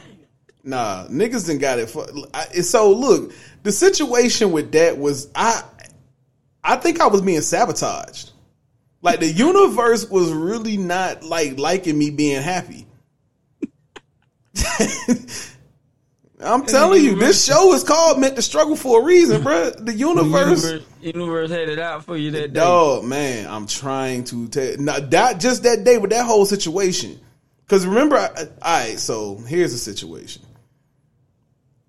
nah, 0.63 1.07
niggas 1.07 1.45
didn't 1.47 1.59
got 1.59 1.77
it. 1.79 1.89
For, 1.89 2.07
I, 2.33 2.45
so 2.61 2.91
look, 2.93 3.33
the 3.63 3.73
situation 3.73 4.53
with 4.53 4.71
that 4.71 4.97
was 4.97 5.29
I, 5.35 5.61
I 6.69 6.75
think 6.75 7.01
I 7.01 7.07
was 7.07 7.21
being 7.21 7.41
sabotaged. 7.41 8.29
Like 9.01 9.19
the 9.21 9.27
universe 9.27 10.07
was 10.07 10.31
really 10.31 10.77
not 10.77 11.23
like 11.23 11.57
liking 11.57 11.97
me 11.97 12.11
being 12.11 12.43
happy. 12.43 12.85
I'm 16.41 16.67
telling 16.67 17.03
you, 17.03 17.15
this 17.15 17.43
show 17.43 17.73
is 17.73 17.83
called 17.83 18.19
"Meant 18.19 18.35
to 18.35 18.43
Struggle" 18.43 18.75
for 18.75 19.01
a 19.01 19.03
reason, 19.03 19.41
bro. 19.41 19.71
The 19.71 19.81
The 19.81 19.93
universe, 19.93 20.63
universe, 20.63 20.87
universe 21.01 21.49
had 21.49 21.69
it 21.69 21.79
out 21.79 22.05
for 22.05 22.15
you 22.15 22.29
that 22.31 22.53
day. 22.53 22.59
dog, 22.59 23.03
man. 23.03 23.47
I'm 23.49 23.65
trying 23.65 24.25
to 24.25 24.47
tell. 24.47 24.77
Not 24.77 25.09
that 25.09 25.39
just 25.39 25.63
that 25.63 25.83
day 25.83 25.97
with 25.97 26.11
that 26.11 26.27
whole 26.27 26.45
situation. 26.45 27.19
Because 27.65 27.83
remember, 27.87 28.15
I, 28.17 28.27
all 28.27 28.47
right. 28.61 28.99
So 28.99 29.37
here's 29.37 29.71
the 29.71 29.79
situation. 29.79 30.43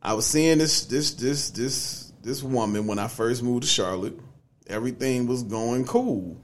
I 0.03 0.15
was 0.15 0.25
seeing 0.27 0.57
this 0.57 0.87
this 0.87 1.13
this 1.13 1.51
this 1.51 2.13
this 2.23 2.43
woman 2.43 2.87
when 2.87 2.99
I 2.99 3.09
first 3.09 3.43
moved 3.43 3.65
to 3.65 3.69
Charlotte. 3.69 4.19
Everything 4.71 5.27
was 5.27 5.43
going 5.43 5.85
cool. 5.85 6.37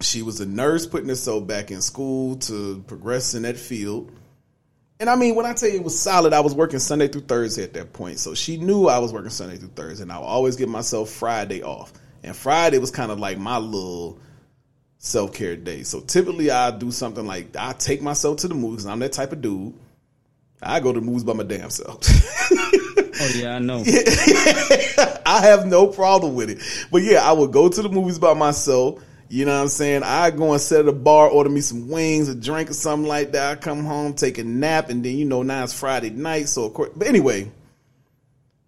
She 0.00 0.22
was 0.22 0.40
a 0.40 0.46
nurse 0.46 0.86
putting 0.86 1.08
herself 1.08 1.46
back 1.46 1.70
in 1.70 1.80
school 1.80 2.36
to 2.36 2.82
progress 2.86 3.34
in 3.34 3.42
that 3.42 3.56
field. 3.56 4.12
And 4.98 5.10
I 5.10 5.16
mean, 5.16 5.34
when 5.34 5.44
I 5.44 5.52
tell 5.52 5.68
you 5.68 5.76
it 5.76 5.84
was 5.84 5.98
solid, 5.98 6.32
I 6.32 6.40
was 6.40 6.54
working 6.54 6.78
Sunday 6.78 7.08
through 7.08 7.22
Thursday 7.22 7.62
at 7.62 7.74
that 7.74 7.92
point. 7.92 8.18
So 8.18 8.34
she 8.34 8.56
knew 8.56 8.86
I 8.86 8.98
was 8.98 9.12
working 9.12 9.30
Sunday 9.30 9.56
through 9.56 9.70
Thursday, 9.70 10.02
and 10.02 10.12
I 10.12 10.18
would 10.18 10.24
always 10.24 10.56
give 10.56 10.68
myself 10.68 11.10
Friday 11.10 11.62
off. 11.62 11.92
And 12.22 12.34
Friday 12.34 12.78
was 12.78 12.90
kind 12.90 13.12
of 13.12 13.20
like 13.20 13.38
my 13.38 13.58
little 13.58 14.18
self 14.98 15.34
care 15.34 15.56
day. 15.56 15.82
So 15.82 16.00
typically, 16.00 16.50
I 16.50 16.70
do 16.70 16.90
something 16.90 17.26
like 17.26 17.54
I 17.58 17.72
take 17.74 18.00
myself 18.00 18.38
to 18.38 18.48
the 18.48 18.54
movies. 18.54 18.86
I'm 18.86 18.98
that 19.00 19.12
type 19.12 19.32
of 19.32 19.42
dude. 19.42 19.74
I 20.62 20.80
go 20.80 20.92
to 20.92 21.00
the 21.00 21.06
movies 21.06 21.24
by 21.24 21.34
my 21.34 21.44
damn 21.44 21.70
self. 21.70 22.00
Oh 22.98 23.30
yeah, 23.34 23.56
I 23.56 23.58
know. 23.58 23.82
I 25.26 25.40
have 25.42 25.66
no 25.66 25.86
problem 25.86 26.34
with 26.34 26.50
it. 26.50 26.58
But 26.90 27.02
yeah, 27.02 27.28
I 27.28 27.32
would 27.32 27.52
go 27.52 27.68
to 27.68 27.82
the 27.82 27.88
movies 27.88 28.18
by 28.18 28.34
myself. 28.34 29.02
You 29.28 29.44
know 29.44 29.54
what 29.54 29.62
I'm 29.62 29.68
saying? 29.68 30.02
I 30.04 30.30
go 30.30 30.52
and 30.52 30.60
set 30.60 30.80
at 30.80 30.88
a 30.88 30.92
bar, 30.92 31.28
order 31.28 31.50
me 31.50 31.60
some 31.60 31.88
wings, 31.88 32.28
a 32.28 32.34
drink, 32.34 32.70
or 32.70 32.74
something 32.74 33.08
like 33.08 33.32
that. 33.32 33.58
I 33.58 33.60
come 33.60 33.84
home, 33.84 34.14
take 34.14 34.38
a 34.38 34.44
nap, 34.44 34.88
and 34.88 35.04
then 35.04 35.16
you 35.16 35.24
know 35.24 35.42
now 35.42 35.64
it's 35.64 35.72
Friday 35.72 36.10
night. 36.10 36.48
So 36.48 36.64
of 36.64 36.74
course, 36.74 36.90
but 36.94 37.08
anyway, 37.08 37.50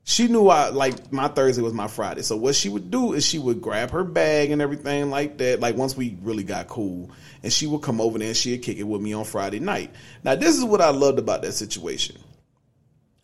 she 0.02 0.26
knew 0.26 0.48
I 0.48 0.70
like 0.70 1.12
my 1.12 1.28
Thursday 1.28 1.62
was 1.62 1.74
my 1.74 1.86
Friday. 1.86 2.22
So 2.22 2.36
what 2.36 2.56
she 2.56 2.68
would 2.68 2.90
do 2.90 3.12
is 3.12 3.24
she 3.24 3.38
would 3.38 3.62
grab 3.62 3.90
her 3.90 4.02
bag 4.02 4.50
and 4.50 4.60
everything 4.60 5.10
like 5.10 5.38
that. 5.38 5.60
Like 5.60 5.76
once 5.76 5.96
we 5.96 6.16
really 6.22 6.44
got 6.44 6.66
cool, 6.66 7.10
and 7.44 7.52
she 7.52 7.68
would 7.68 7.82
come 7.82 8.00
over 8.00 8.18
there 8.18 8.28
and 8.28 8.36
she'd 8.36 8.62
kick 8.62 8.78
it 8.78 8.84
with 8.84 9.00
me 9.00 9.12
on 9.12 9.24
Friday 9.24 9.60
night. 9.60 9.92
Now 10.24 10.34
this 10.34 10.56
is 10.56 10.64
what 10.64 10.80
I 10.80 10.90
loved 10.90 11.20
about 11.20 11.42
that 11.42 11.52
situation 11.52 12.16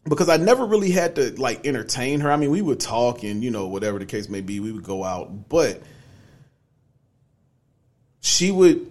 because 0.09 0.29
I 0.29 0.37
never 0.37 0.65
really 0.67 0.91
had 0.91 1.17
to 1.17 1.33
like 1.41 1.67
entertain 1.67 2.21
her. 2.21 2.31
I 2.31 2.37
mean, 2.37 2.51
we 2.51 2.63
would 2.63 2.81
talk 2.81 3.23
and 3.23 3.43
you 3.43 3.51
know 3.51 3.67
whatever 3.67 3.99
the 3.99 4.07
case 4.07 4.29
may 4.29 4.41
be, 4.41 4.61
we 4.61 4.73
would 4.73 4.85
go 4.85 5.03
out, 5.05 5.49
but 5.49 5.83
she 8.21 8.51
would 8.51 8.91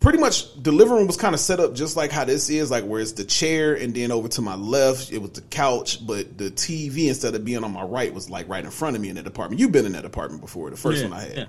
pretty 0.00 0.18
much 0.18 0.54
the 0.62 0.70
living 0.72 0.94
room 0.94 1.06
was 1.06 1.16
kind 1.16 1.34
of 1.34 1.40
set 1.40 1.60
up 1.60 1.74
just 1.74 1.96
like 1.96 2.10
how 2.10 2.24
this 2.24 2.50
is, 2.50 2.70
like 2.70 2.84
where 2.84 3.00
it's 3.00 3.12
the 3.12 3.24
chair 3.24 3.74
and 3.74 3.94
then 3.94 4.10
over 4.10 4.28
to 4.28 4.42
my 4.42 4.54
left 4.54 5.10
it 5.12 5.18
was 5.18 5.30
the 5.30 5.40
couch, 5.42 6.04
but 6.06 6.36
the 6.36 6.50
TV 6.50 7.08
instead 7.08 7.34
of 7.34 7.44
being 7.44 7.64
on 7.64 7.72
my 7.72 7.82
right 7.84 8.12
was 8.12 8.28
like 8.28 8.48
right 8.48 8.64
in 8.64 8.70
front 8.70 8.96
of 8.96 9.02
me 9.02 9.08
in 9.08 9.16
that 9.16 9.26
apartment. 9.26 9.60
You've 9.60 9.72
been 9.72 9.86
in 9.86 9.92
that 9.92 10.04
apartment 10.04 10.40
before, 10.42 10.70
the 10.70 10.76
first 10.76 11.02
Yeah, 11.02 11.08
one 11.08 11.18
I 11.18 11.22
had. 11.22 11.36
yeah. 11.36 11.44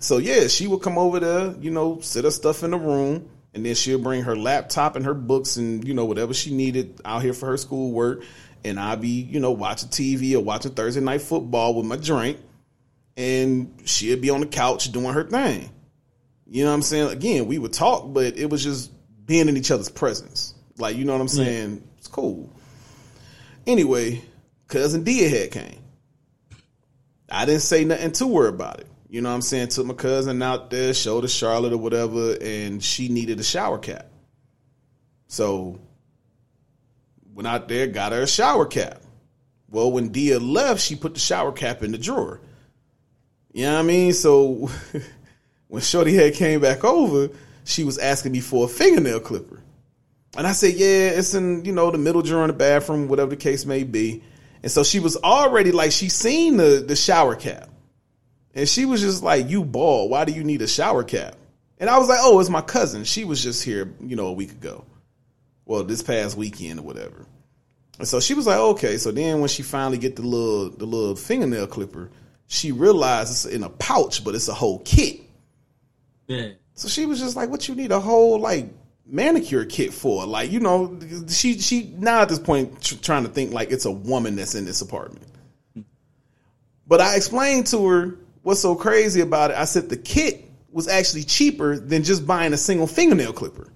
So 0.00 0.18
yeah, 0.18 0.46
she 0.48 0.66
would 0.66 0.80
come 0.82 0.98
over 0.98 1.20
there, 1.20 1.54
you 1.60 1.70
know, 1.70 2.00
sit 2.00 2.24
her 2.24 2.30
stuff 2.30 2.62
in 2.62 2.70
the 2.72 2.78
room, 2.78 3.28
and 3.54 3.64
then 3.64 3.74
she'll 3.74 3.98
bring 3.98 4.22
her 4.22 4.36
laptop 4.36 4.96
and 4.96 5.04
her 5.04 5.14
books 5.14 5.56
and 5.56 5.86
you 5.86 5.94
know 5.94 6.04
whatever 6.04 6.34
she 6.34 6.54
needed 6.54 7.00
out 7.04 7.22
here 7.22 7.32
for 7.32 7.46
her 7.46 7.56
schoolwork, 7.56 8.22
and 8.64 8.78
I'll 8.78 8.96
be 8.96 9.08
you 9.08 9.40
know 9.40 9.52
watching 9.52 9.88
TV 9.88 10.34
or 10.34 10.40
watching 10.40 10.72
Thursday 10.72 11.00
night 11.00 11.22
football 11.22 11.74
with 11.74 11.86
my 11.86 11.96
drink, 11.96 12.38
and 13.16 13.74
she'll 13.84 14.18
be 14.18 14.30
on 14.30 14.40
the 14.40 14.46
couch 14.46 14.90
doing 14.92 15.12
her 15.12 15.24
thing. 15.24 15.70
You 16.46 16.64
know 16.64 16.70
what 16.70 16.76
I'm 16.76 16.82
saying? 16.82 17.10
Again, 17.10 17.46
we 17.46 17.58
would 17.58 17.72
talk, 17.72 18.12
but 18.12 18.38
it 18.38 18.48
was 18.48 18.62
just 18.62 18.90
being 19.26 19.48
in 19.48 19.56
each 19.56 19.70
other's 19.70 19.90
presence. 19.90 20.54
Like 20.78 20.96
you 20.96 21.04
know 21.04 21.12
what 21.12 21.20
I'm 21.20 21.28
saying? 21.28 21.82
It's 21.98 22.08
cool. 22.08 22.50
Anyway, 23.66 24.22
cousin 24.66 25.04
Dia 25.04 25.28
had 25.28 25.50
came. 25.50 25.78
I 27.30 27.44
didn't 27.44 27.60
say 27.62 27.84
nothing 27.84 28.12
to 28.12 28.36
her 28.38 28.48
about 28.48 28.80
it. 28.80 28.86
You 29.08 29.22
know 29.22 29.30
what 29.30 29.36
I'm 29.36 29.42
saying? 29.42 29.68
Took 29.68 29.86
my 29.86 29.94
cousin 29.94 30.42
out 30.42 30.70
there, 30.70 30.92
showed 30.92 31.24
her 31.24 31.28
Charlotte 31.28 31.72
or 31.72 31.78
whatever, 31.78 32.36
and 32.40 32.82
she 32.82 33.08
needed 33.08 33.40
a 33.40 33.42
shower 33.42 33.78
cap. 33.78 34.06
So 35.28 35.80
went 37.32 37.46
out 37.46 37.68
there, 37.68 37.86
got 37.86 38.12
her 38.12 38.22
a 38.22 38.26
shower 38.28 38.66
cap. 38.66 39.02
Well, 39.70 39.92
when 39.92 40.08
Dia 40.08 40.38
left, 40.38 40.80
she 40.80 40.94
put 40.94 41.14
the 41.14 41.20
shower 41.20 41.52
cap 41.52 41.82
in 41.82 41.92
the 41.92 41.98
drawer. 41.98 42.40
You 43.52 43.64
know 43.64 43.74
what 43.74 43.80
I 43.80 43.82
mean? 43.82 44.12
So 44.12 44.70
when 45.68 45.82
Shorty 45.82 46.14
head 46.14 46.34
came 46.34 46.60
back 46.60 46.84
over, 46.84 47.30
she 47.64 47.84
was 47.84 47.98
asking 47.98 48.32
me 48.32 48.40
for 48.40 48.66
a 48.66 48.68
fingernail 48.68 49.20
clipper. 49.20 49.62
And 50.36 50.46
I 50.46 50.52
said, 50.52 50.74
yeah, 50.74 51.10
it's 51.10 51.34
in, 51.34 51.64
you 51.64 51.72
know, 51.72 51.90
the 51.90 51.98
middle 51.98 52.22
drawer 52.22 52.44
in 52.44 52.48
the 52.48 52.54
bathroom, 52.54 53.08
whatever 53.08 53.30
the 53.30 53.36
case 53.36 53.64
may 53.64 53.84
be. 53.84 54.22
And 54.62 54.70
so 54.70 54.84
she 54.84 55.00
was 55.00 55.16
already 55.16 55.72
like, 55.72 55.92
she 55.92 56.08
seen 56.08 56.56
the, 56.56 56.84
the 56.86 56.96
shower 56.96 57.34
cap. 57.34 57.67
And 58.54 58.68
she 58.68 58.86
was 58.86 59.00
just 59.00 59.22
like, 59.22 59.48
you 59.48 59.64
bald. 59.64 60.10
Why 60.10 60.24
do 60.24 60.32
you 60.32 60.44
need 60.44 60.62
a 60.62 60.68
shower 60.68 61.04
cap? 61.04 61.36
And 61.78 61.88
I 61.88 61.98
was 61.98 62.08
like, 62.08 62.18
oh, 62.22 62.40
it's 62.40 62.50
my 62.50 62.60
cousin. 62.60 63.04
She 63.04 63.24
was 63.24 63.42
just 63.42 63.62
here, 63.62 63.92
you 64.00 64.16
know, 64.16 64.26
a 64.26 64.32
week 64.32 64.52
ago. 64.52 64.84
Well, 65.64 65.84
this 65.84 66.02
past 66.02 66.36
weekend 66.36 66.80
or 66.80 66.82
whatever. 66.82 67.26
And 67.98 68.08
so 68.08 68.20
she 68.20 68.34
was 68.34 68.46
like, 68.46 68.58
okay. 68.58 68.96
So 68.96 69.10
then 69.10 69.40
when 69.40 69.48
she 69.48 69.62
finally 69.62 69.98
get 69.98 70.16
the 70.16 70.22
little 70.22 70.70
the 70.70 70.86
little 70.86 71.16
fingernail 71.16 71.66
clipper, 71.66 72.10
she 72.46 72.72
realized 72.72 73.30
it's 73.30 73.44
in 73.44 73.62
a 73.62 73.68
pouch, 73.68 74.24
but 74.24 74.34
it's 74.34 74.48
a 74.48 74.54
whole 74.54 74.78
kit. 74.80 75.20
Yeah. 76.26 76.50
So 76.74 76.88
she 76.88 77.06
was 77.06 77.18
just 77.18 77.34
like, 77.36 77.50
"What 77.50 77.68
you 77.68 77.74
need 77.74 77.90
a 77.90 77.98
whole 77.98 78.38
like 78.38 78.68
manicure 79.04 79.64
kit 79.64 79.92
for?" 79.92 80.26
Like, 80.26 80.50
you 80.52 80.60
know, 80.60 80.98
she 81.28 81.58
she 81.58 81.92
now 81.98 82.22
at 82.22 82.28
this 82.28 82.38
point 82.38 82.80
tr- 82.80 82.96
trying 82.96 83.24
to 83.24 83.28
think 83.28 83.52
like 83.52 83.70
it's 83.70 83.84
a 83.84 83.90
woman 83.90 84.36
that's 84.36 84.54
in 84.54 84.64
this 84.64 84.80
apartment. 84.80 85.26
But 86.86 87.00
I 87.00 87.16
explained 87.16 87.66
to 87.68 87.86
her 87.86 88.16
what's 88.48 88.60
so 88.60 88.74
crazy 88.74 89.20
about 89.20 89.50
it. 89.50 89.58
I 89.58 89.66
said 89.66 89.90
the 89.90 89.96
kit 89.98 90.50
was 90.70 90.88
actually 90.88 91.24
cheaper 91.24 91.78
than 91.78 92.02
just 92.02 92.26
buying 92.26 92.54
a 92.54 92.56
single 92.56 92.86
fingernail 92.86 93.34
clipper. 93.34 93.70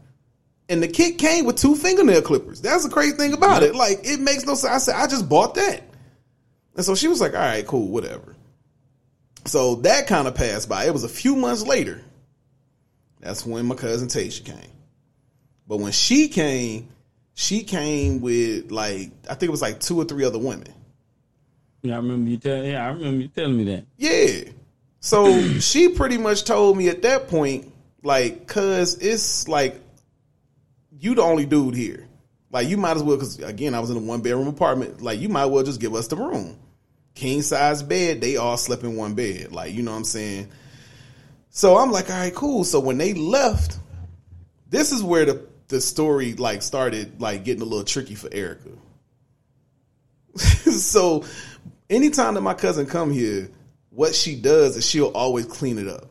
And 0.70 0.82
the 0.82 0.88
kit 0.88 1.18
came 1.18 1.44
with 1.44 1.56
two 1.56 1.76
fingernail 1.76 2.22
clippers. 2.22 2.62
That's 2.62 2.82
the 2.82 2.88
crazy 2.88 3.14
thing 3.14 3.34
about 3.34 3.62
it. 3.62 3.74
Like, 3.74 4.00
it 4.02 4.18
makes 4.18 4.46
no 4.46 4.54
sense. 4.54 4.72
I 4.72 4.78
said, 4.78 4.94
I 4.94 5.06
just 5.08 5.28
bought 5.28 5.56
that. 5.56 5.82
And 6.74 6.86
so 6.86 6.94
she 6.94 7.06
was 7.06 7.20
like, 7.20 7.34
all 7.34 7.40
right, 7.40 7.66
cool, 7.66 7.88
whatever. 7.88 8.34
So 9.44 9.74
that 9.76 10.06
kind 10.06 10.26
of 10.26 10.34
passed 10.34 10.70
by. 10.70 10.86
It 10.86 10.94
was 10.94 11.04
a 11.04 11.08
few 11.08 11.36
months 11.36 11.66
later. 11.66 12.00
That's 13.20 13.44
when 13.44 13.66
my 13.66 13.74
cousin 13.74 14.08
Tasha 14.08 14.42
came. 14.42 14.72
But 15.68 15.80
when 15.80 15.92
she 15.92 16.28
came, 16.28 16.88
she 17.34 17.62
came 17.62 18.22
with 18.22 18.70
like 18.70 19.10
I 19.28 19.34
think 19.34 19.44
it 19.44 19.50
was 19.50 19.62
like 19.62 19.80
two 19.80 20.00
or 20.00 20.04
three 20.04 20.24
other 20.24 20.38
women. 20.38 20.72
Yeah, 21.82 21.94
I 21.94 21.96
remember 21.96 22.30
you 22.30 22.36
telling. 22.38 22.70
Yeah, 22.70 22.86
I 22.86 22.88
remember 22.88 23.22
you 23.22 23.28
telling 23.28 23.56
me 23.56 23.64
that. 23.64 23.84
Yeah. 23.96 24.52
So 25.02 25.58
she 25.58 25.88
pretty 25.88 26.16
much 26.16 26.44
told 26.44 26.76
me 26.76 26.88
at 26.88 27.02
that 27.02 27.26
point, 27.26 27.72
like, 28.04 28.46
cause 28.46 28.96
it's 28.98 29.48
like 29.48 29.80
you 30.96 31.16
the 31.16 31.22
only 31.22 31.44
dude 31.44 31.74
here. 31.74 32.06
Like 32.52 32.68
you 32.68 32.76
might 32.76 32.96
as 32.96 33.02
well, 33.02 33.18
cause 33.18 33.40
again, 33.40 33.74
I 33.74 33.80
was 33.80 33.90
in 33.90 33.96
a 33.96 34.00
one 34.00 34.20
bedroom 34.20 34.46
apartment. 34.46 35.02
Like 35.02 35.18
you 35.18 35.28
might 35.28 35.42
as 35.42 35.50
well 35.50 35.64
just 35.64 35.80
give 35.80 35.92
us 35.96 36.06
the 36.06 36.14
room, 36.14 36.56
king 37.16 37.42
size 37.42 37.82
bed. 37.82 38.20
They 38.20 38.36
all 38.36 38.56
slept 38.56 38.84
in 38.84 38.94
one 38.94 39.14
bed. 39.14 39.50
Like 39.50 39.74
you 39.74 39.82
know 39.82 39.90
what 39.90 39.98
I'm 39.98 40.04
saying. 40.04 40.48
So 41.50 41.78
I'm 41.78 41.90
like, 41.90 42.08
all 42.08 42.16
right, 42.16 42.32
cool. 42.32 42.62
So 42.62 42.78
when 42.78 42.96
they 42.96 43.12
left, 43.12 43.78
this 44.68 44.92
is 44.92 45.02
where 45.02 45.24
the 45.24 45.46
the 45.66 45.80
story 45.80 46.34
like 46.34 46.62
started 46.62 47.20
like 47.20 47.42
getting 47.42 47.62
a 47.62 47.66
little 47.66 47.84
tricky 47.84 48.14
for 48.14 48.28
Erica. 48.30 48.70
so 50.36 51.24
anytime 51.90 52.34
that 52.34 52.42
my 52.42 52.54
cousin 52.54 52.86
come 52.86 53.10
here, 53.10 53.50
what 53.94 54.14
she 54.14 54.34
does 54.36 54.76
is 54.76 54.88
she'll 54.88 55.08
always 55.08 55.46
clean 55.46 55.78
it 55.78 55.86
up. 55.86 56.08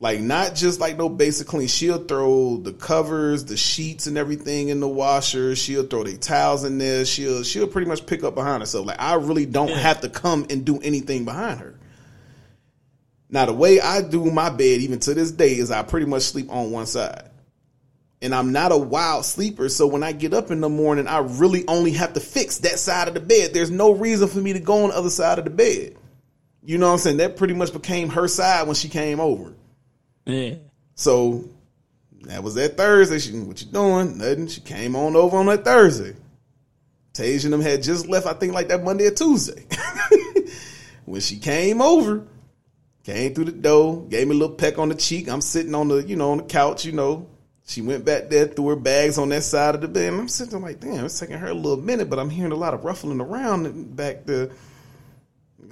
Like 0.00 0.20
not 0.20 0.54
just 0.54 0.80
like 0.80 0.96
no 0.98 1.08
basic 1.08 1.46
clean. 1.46 1.68
She'll 1.68 2.04
throw 2.04 2.56
the 2.56 2.72
covers, 2.72 3.44
the 3.44 3.56
sheets, 3.56 4.06
and 4.06 4.18
everything 4.18 4.68
in 4.68 4.80
the 4.80 4.88
washer. 4.88 5.54
She'll 5.54 5.86
throw 5.86 6.02
the 6.02 6.16
towels 6.16 6.64
in 6.64 6.78
there. 6.78 7.04
She'll 7.04 7.42
she'll 7.42 7.68
pretty 7.68 7.88
much 7.88 8.04
pick 8.04 8.24
up 8.24 8.34
behind 8.34 8.62
herself. 8.62 8.86
Like 8.86 9.00
I 9.00 9.14
really 9.14 9.46
don't 9.46 9.70
have 9.70 10.00
to 10.00 10.08
come 10.08 10.46
and 10.50 10.64
do 10.64 10.78
anything 10.80 11.24
behind 11.24 11.60
her. 11.60 11.78
Now 13.30 13.46
the 13.46 13.54
way 13.54 13.80
I 13.80 14.02
do 14.02 14.24
my 14.30 14.50
bed, 14.50 14.80
even 14.80 14.98
to 15.00 15.14
this 15.14 15.30
day, 15.30 15.54
is 15.54 15.70
I 15.70 15.82
pretty 15.82 16.06
much 16.06 16.22
sleep 16.22 16.50
on 16.50 16.70
one 16.70 16.86
side. 16.86 17.30
And 18.20 18.34
I'm 18.34 18.52
not 18.52 18.72
a 18.72 18.78
wild 18.78 19.24
sleeper, 19.24 19.68
so 19.68 19.86
when 19.86 20.02
I 20.02 20.12
get 20.12 20.32
up 20.32 20.50
in 20.50 20.60
the 20.60 20.68
morning, 20.68 21.06
I 21.06 21.18
really 21.18 21.66
only 21.68 21.92
have 21.92 22.14
to 22.14 22.20
fix 22.20 22.58
that 22.58 22.78
side 22.78 23.08
of 23.08 23.14
the 23.14 23.20
bed. 23.20 23.52
There's 23.52 23.70
no 23.70 23.92
reason 23.92 24.28
for 24.28 24.38
me 24.38 24.54
to 24.54 24.60
go 24.60 24.84
on 24.84 24.90
the 24.90 24.96
other 24.96 25.10
side 25.10 25.38
of 25.38 25.44
the 25.44 25.50
bed. 25.50 25.96
You 26.64 26.78
know 26.78 26.86
what 26.86 26.92
I'm 26.94 26.98
saying? 26.98 27.16
That 27.18 27.36
pretty 27.36 27.54
much 27.54 27.72
became 27.72 28.08
her 28.10 28.26
side 28.26 28.66
when 28.66 28.74
she 28.74 28.88
came 28.88 29.20
over. 29.20 29.52
Yeah. 30.24 30.54
So 30.94 31.48
that 32.22 32.42
was 32.42 32.54
that 32.54 32.76
Thursday. 32.76 33.18
She, 33.18 33.32
what 33.38 33.60
you 33.60 33.66
doing? 33.70 34.18
Nothing. 34.18 34.46
She 34.48 34.60
came 34.62 34.96
on 34.96 35.14
over 35.14 35.36
on 35.36 35.46
that 35.46 35.64
Thursday. 35.64 36.14
Tasia 37.12 37.44
and 37.44 37.52
them 37.52 37.60
had 37.60 37.82
just 37.82 38.08
left, 38.08 38.26
I 38.26 38.32
think, 38.32 38.54
like 38.54 38.68
that 38.68 38.82
Monday 38.82 39.06
or 39.06 39.10
Tuesday. 39.12 39.64
when 41.04 41.20
she 41.20 41.38
came 41.38 41.80
over, 41.80 42.26
came 43.04 43.34
through 43.34 43.44
the 43.44 43.52
door, 43.52 44.02
gave 44.08 44.26
me 44.26 44.34
a 44.34 44.38
little 44.38 44.56
peck 44.56 44.78
on 44.78 44.88
the 44.88 44.94
cheek. 44.94 45.28
I'm 45.28 45.40
sitting 45.40 45.74
on 45.74 45.88
the, 45.88 46.02
you 46.02 46.16
know, 46.16 46.32
on 46.32 46.38
the 46.38 46.44
couch, 46.44 46.84
you 46.84 46.92
know, 46.92 47.28
She 47.66 47.82
went 47.82 48.04
back 48.04 48.30
there, 48.30 48.46
threw 48.46 48.68
her 48.68 48.76
bags 48.76 49.16
on 49.18 49.28
that 49.28 49.42
side 49.42 49.74
of 49.74 49.80
the 49.80 49.88
bed. 49.88 50.12
And 50.12 50.22
I'm 50.22 50.28
sitting 50.28 50.52
there 50.52 50.60
like, 50.60 50.80
damn, 50.80 51.04
it's 51.04 51.20
taking 51.20 51.38
her 51.38 51.48
a 51.48 51.54
little 51.54 51.76
minute, 51.76 52.10
but 52.10 52.18
I'm 52.18 52.30
hearing 52.30 52.52
a 52.52 52.56
lot 52.56 52.74
of 52.74 52.84
ruffling 52.84 53.20
around 53.20 53.94
back 53.94 54.24
there. 54.24 54.50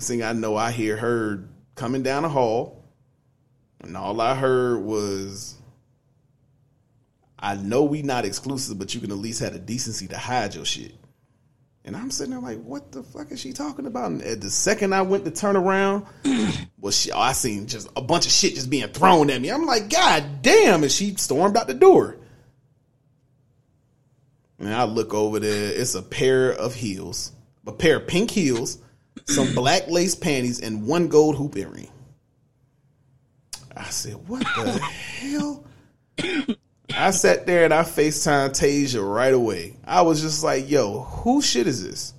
Thing 0.02 0.22
I 0.22 0.32
know, 0.32 0.56
I 0.56 0.70
hear 0.70 0.96
her 0.96 1.48
coming 1.74 2.02
down 2.02 2.22
the 2.22 2.28
hall. 2.28 2.84
And 3.80 3.96
all 3.96 4.20
I 4.20 4.34
heard 4.34 4.82
was, 4.82 5.56
I 7.38 7.56
know 7.56 7.82
we 7.82 8.02
not 8.02 8.24
exclusive, 8.24 8.78
but 8.78 8.94
you 8.94 9.00
can 9.00 9.10
at 9.10 9.18
least 9.18 9.40
have 9.40 9.52
the 9.54 9.58
decency 9.58 10.06
to 10.08 10.18
hide 10.18 10.54
your 10.54 10.64
shit. 10.64 10.94
And 11.84 11.96
I'm 11.96 12.12
sitting 12.12 12.30
there 12.30 12.40
like, 12.40 12.62
what 12.62 12.92
the 12.92 13.02
fuck 13.02 13.32
is 13.32 13.40
she 13.40 13.52
talking 13.52 13.86
about? 13.86 14.12
And 14.12 14.22
at 14.22 14.40
the 14.40 14.50
second 14.50 14.94
I 14.94 15.02
went 15.02 15.24
to 15.24 15.32
turn 15.32 15.56
around, 15.56 16.06
well, 16.78 16.92
she, 16.92 17.10
I 17.10 17.32
seen 17.32 17.66
just 17.66 17.88
a 17.96 18.00
bunch 18.00 18.24
of 18.26 18.32
shit 18.32 18.54
just 18.54 18.70
being 18.70 18.86
thrown 18.88 19.30
at 19.30 19.40
me. 19.40 19.50
I'm 19.50 19.66
like, 19.66 19.90
God 19.90 20.42
damn! 20.42 20.84
And 20.84 20.92
she 20.92 21.16
stormed 21.16 21.56
out 21.56 21.66
the 21.66 21.74
door. 21.74 22.18
And 24.60 24.72
I 24.72 24.84
look 24.84 25.12
over 25.12 25.40
there. 25.40 25.72
It's 25.72 25.96
a 25.96 26.02
pair 26.02 26.52
of 26.52 26.76
heels, 26.76 27.32
a 27.66 27.72
pair 27.72 27.96
of 27.96 28.06
pink 28.06 28.30
heels, 28.30 28.78
some 29.26 29.54
black 29.54 29.88
lace 29.88 30.14
panties, 30.14 30.60
and 30.60 30.86
one 30.86 31.08
gold 31.08 31.36
hoop 31.36 31.56
earring. 31.56 31.88
I 33.76 33.84
said, 33.84 34.14
what 34.28 34.40
the 34.56 34.78
hell? 34.78 35.64
I 36.94 37.10
sat 37.10 37.46
there 37.46 37.64
and 37.64 37.72
I 37.72 37.82
FaceTime 37.82 38.50
Tasia 38.50 39.02
right 39.02 39.32
away. 39.32 39.76
I 39.84 40.02
was 40.02 40.20
just 40.20 40.44
like, 40.44 40.68
yo, 40.68 41.00
who 41.00 41.40
shit 41.40 41.66
is 41.66 41.82
this? 41.82 42.12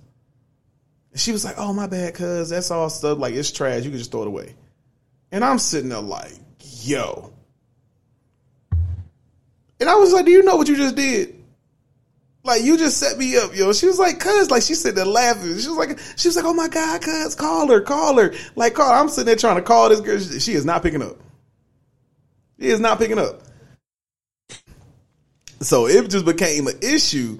And 1.12 1.20
she 1.20 1.32
was 1.32 1.46
like, 1.46 1.56
oh, 1.60 1.74
my 1.74 1.86
bad, 1.86 2.16
cuz 2.16 2.50
that's 2.50 2.72
all 2.72 2.90
stuff. 2.90 3.20
Like, 3.20 3.36
it's 3.36 3.52
trash. 3.52 3.84
You 3.84 3.92
can 3.92 4.00
just 4.00 4.12
throw 4.12 4.24
it 4.24 4.28
away. 4.28 4.56
And 5.32 5.44
I'm 5.44 5.60
sitting 5.60 5.90
there 5.90 6.00
like, 6.00 6.34
yo. 6.82 7.32
And 9.80 9.90
I 9.90 9.96
was 9.96 10.12
like, 10.12 10.26
do 10.26 10.32
you 10.32 10.44
know 10.44 10.56
what 10.56 10.68
you 10.68 10.76
just 10.76 10.96
did? 10.96 11.43
Like, 12.46 12.64
you 12.64 12.78
just 12.78 12.98
set 12.98 13.18
me 13.18 13.38
up, 13.38 13.56
yo. 13.56 13.72
She 13.72 13.86
was 13.86 13.98
like, 13.98 14.20
cuz, 14.20 14.52
like, 14.52 14.64
she 14.64 14.76
sitting 14.76 14.96
there 14.96 15.06
laughing. 15.06 15.58
She 15.58 15.70
was 15.70 15.78
like, 15.78 15.98
she 16.18 16.28
was 16.28 16.36
like, 16.36 16.46
oh 16.46 16.54
my 16.54 16.68
God, 16.68 17.02
cuz, 17.02 17.36
call 17.36 17.70
her, 17.70 17.80
call 17.80 18.18
her. 18.18 18.34
Like, 18.56 18.74
call 18.74 18.90
her. 18.90 18.96
I'm 19.00 19.08
sitting 19.08 19.28
there 19.28 19.36
trying 19.38 19.56
to 19.56 19.62
call 19.62 19.90
this 19.90 20.02
girl. 20.02 20.20
She 20.20 20.54
is 20.54 20.66
not 20.66 20.84
picking 20.84 21.02
up. 21.02 21.18
She 22.60 22.68
is 22.68 22.82
not 22.82 22.98
picking 22.98 23.18
up. 23.18 23.42
So 25.62 25.88
it 25.88 26.10
just 26.10 26.26
became 26.26 26.68
an 26.68 26.78
issue. 26.82 27.40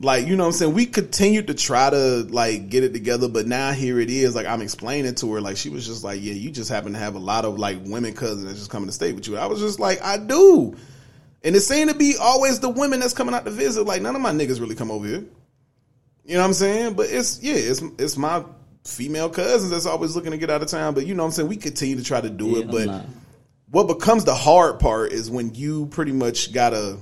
Like, 0.00 0.26
you 0.26 0.36
know 0.36 0.42
what 0.42 0.48
I'm 0.48 0.52
saying? 0.52 0.74
We 0.74 0.86
continued 0.86 1.46
to 1.46 1.54
try 1.54 1.88
to 1.88 2.24
like 2.24 2.68
get 2.68 2.84
it 2.84 2.92
together, 2.92 3.28
but 3.28 3.46
now 3.46 3.72
here 3.72 4.00
it 4.00 4.10
is. 4.10 4.34
Like 4.34 4.46
I'm 4.46 4.60
explaining 4.60 5.14
to 5.16 5.32
her, 5.32 5.40
like 5.40 5.56
she 5.56 5.68
was 5.70 5.86
just 5.86 6.02
like, 6.02 6.20
Yeah, 6.20 6.34
you 6.34 6.50
just 6.50 6.70
happen 6.70 6.92
to 6.92 6.98
have 6.98 7.14
a 7.14 7.20
lot 7.20 7.44
of 7.44 7.58
like 7.58 7.78
women 7.84 8.12
cousins 8.12 8.44
that 8.44 8.54
just 8.54 8.70
coming 8.70 8.88
to 8.88 8.92
stay 8.92 9.12
with 9.12 9.28
you. 9.28 9.36
I 9.36 9.46
was 9.46 9.60
just 9.60 9.78
like, 9.78 10.02
I 10.02 10.18
do. 10.18 10.76
And 11.44 11.56
it 11.56 11.60
seemed 11.60 11.90
to 11.90 11.96
be 11.96 12.14
always 12.20 12.60
the 12.60 12.68
women 12.68 13.00
that's 13.00 13.14
coming 13.14 13.34
out 13.34 13.44
to 13.44 13.50
visit. 13.50 13.84
Like 13.84 14.02
none 14.02 14.14
of 14.14 14.22
my 14.22 14.32
niggas 14.32 14.60
really 14.60 14.74
come 14.74 14.90
over 14.90 15.06
here. 15.06 15.24
You 16.24 16.34
know 16.34 16.40
what 16.40 16.46
I'm 16.46 16.54
saying? 16.54 16.94
But 16.94 17.10
it's 17.10 17.42
yeah, 17.42 17.54
it's 17.54 17.82
it's 17.98 18.16
my 18.16 18.44
female 18.84 19.28
cousins 19.28 19.70
that's 19.70 19.86
always 19.86 20.14
looking 20.14 20.32
to 20.32 20.38
get 20.38 20.50
out 20.50 20.62
of 20.62 20.68
town. 20.68 20.94
But 20.94 21.06
you 21.06 21.14
know 21.14 21.24
what 21.24 21.28
I'm 21.28 21.32
saying? 21.32 21.48
We 21.48 21.56
continue 21.56 21.96
to 21.96 22.04
try 22.04 22.20
to 22.20 22.30
do 22.30 22.48
Yeah, 22.48 22.58
it. 22.58 22.70
But 22.70 23.06
what 23.70 23.88
becomes 23.88 24.24
the 24.24 24.34
hard 24.34 24.78
part 24.78 25.12
is 25.12 25.30
when 25.30 25.54
you 25.54 25.86
pretty 25.86 26.12
much 26.12 26.52
gotta 26.52 26.98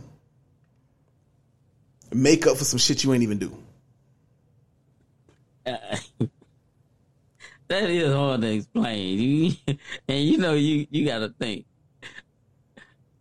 make 2.13 2.47
up 2.47 2.57
for 2.57 2.65
some 2.65 2.79
shit 2.79 3.05
you 3.05 3.13
ain't 3.13 3.23
even 3.23 3.39
do. 3.39 3.57
that 5.65 6.01
is 7.69 8.15
hard 8.15 8.41
to 8.41 8.53
explain. 8.53 9.19
You, 9.19 9.53
and 10.09 10.25
you 10.25 10.39
know, 10.39 10.55
you 10.55 10.87
you 10.91 11.07
got 11.07 11.21
to 11.21 11.29
think. 11.39 11.67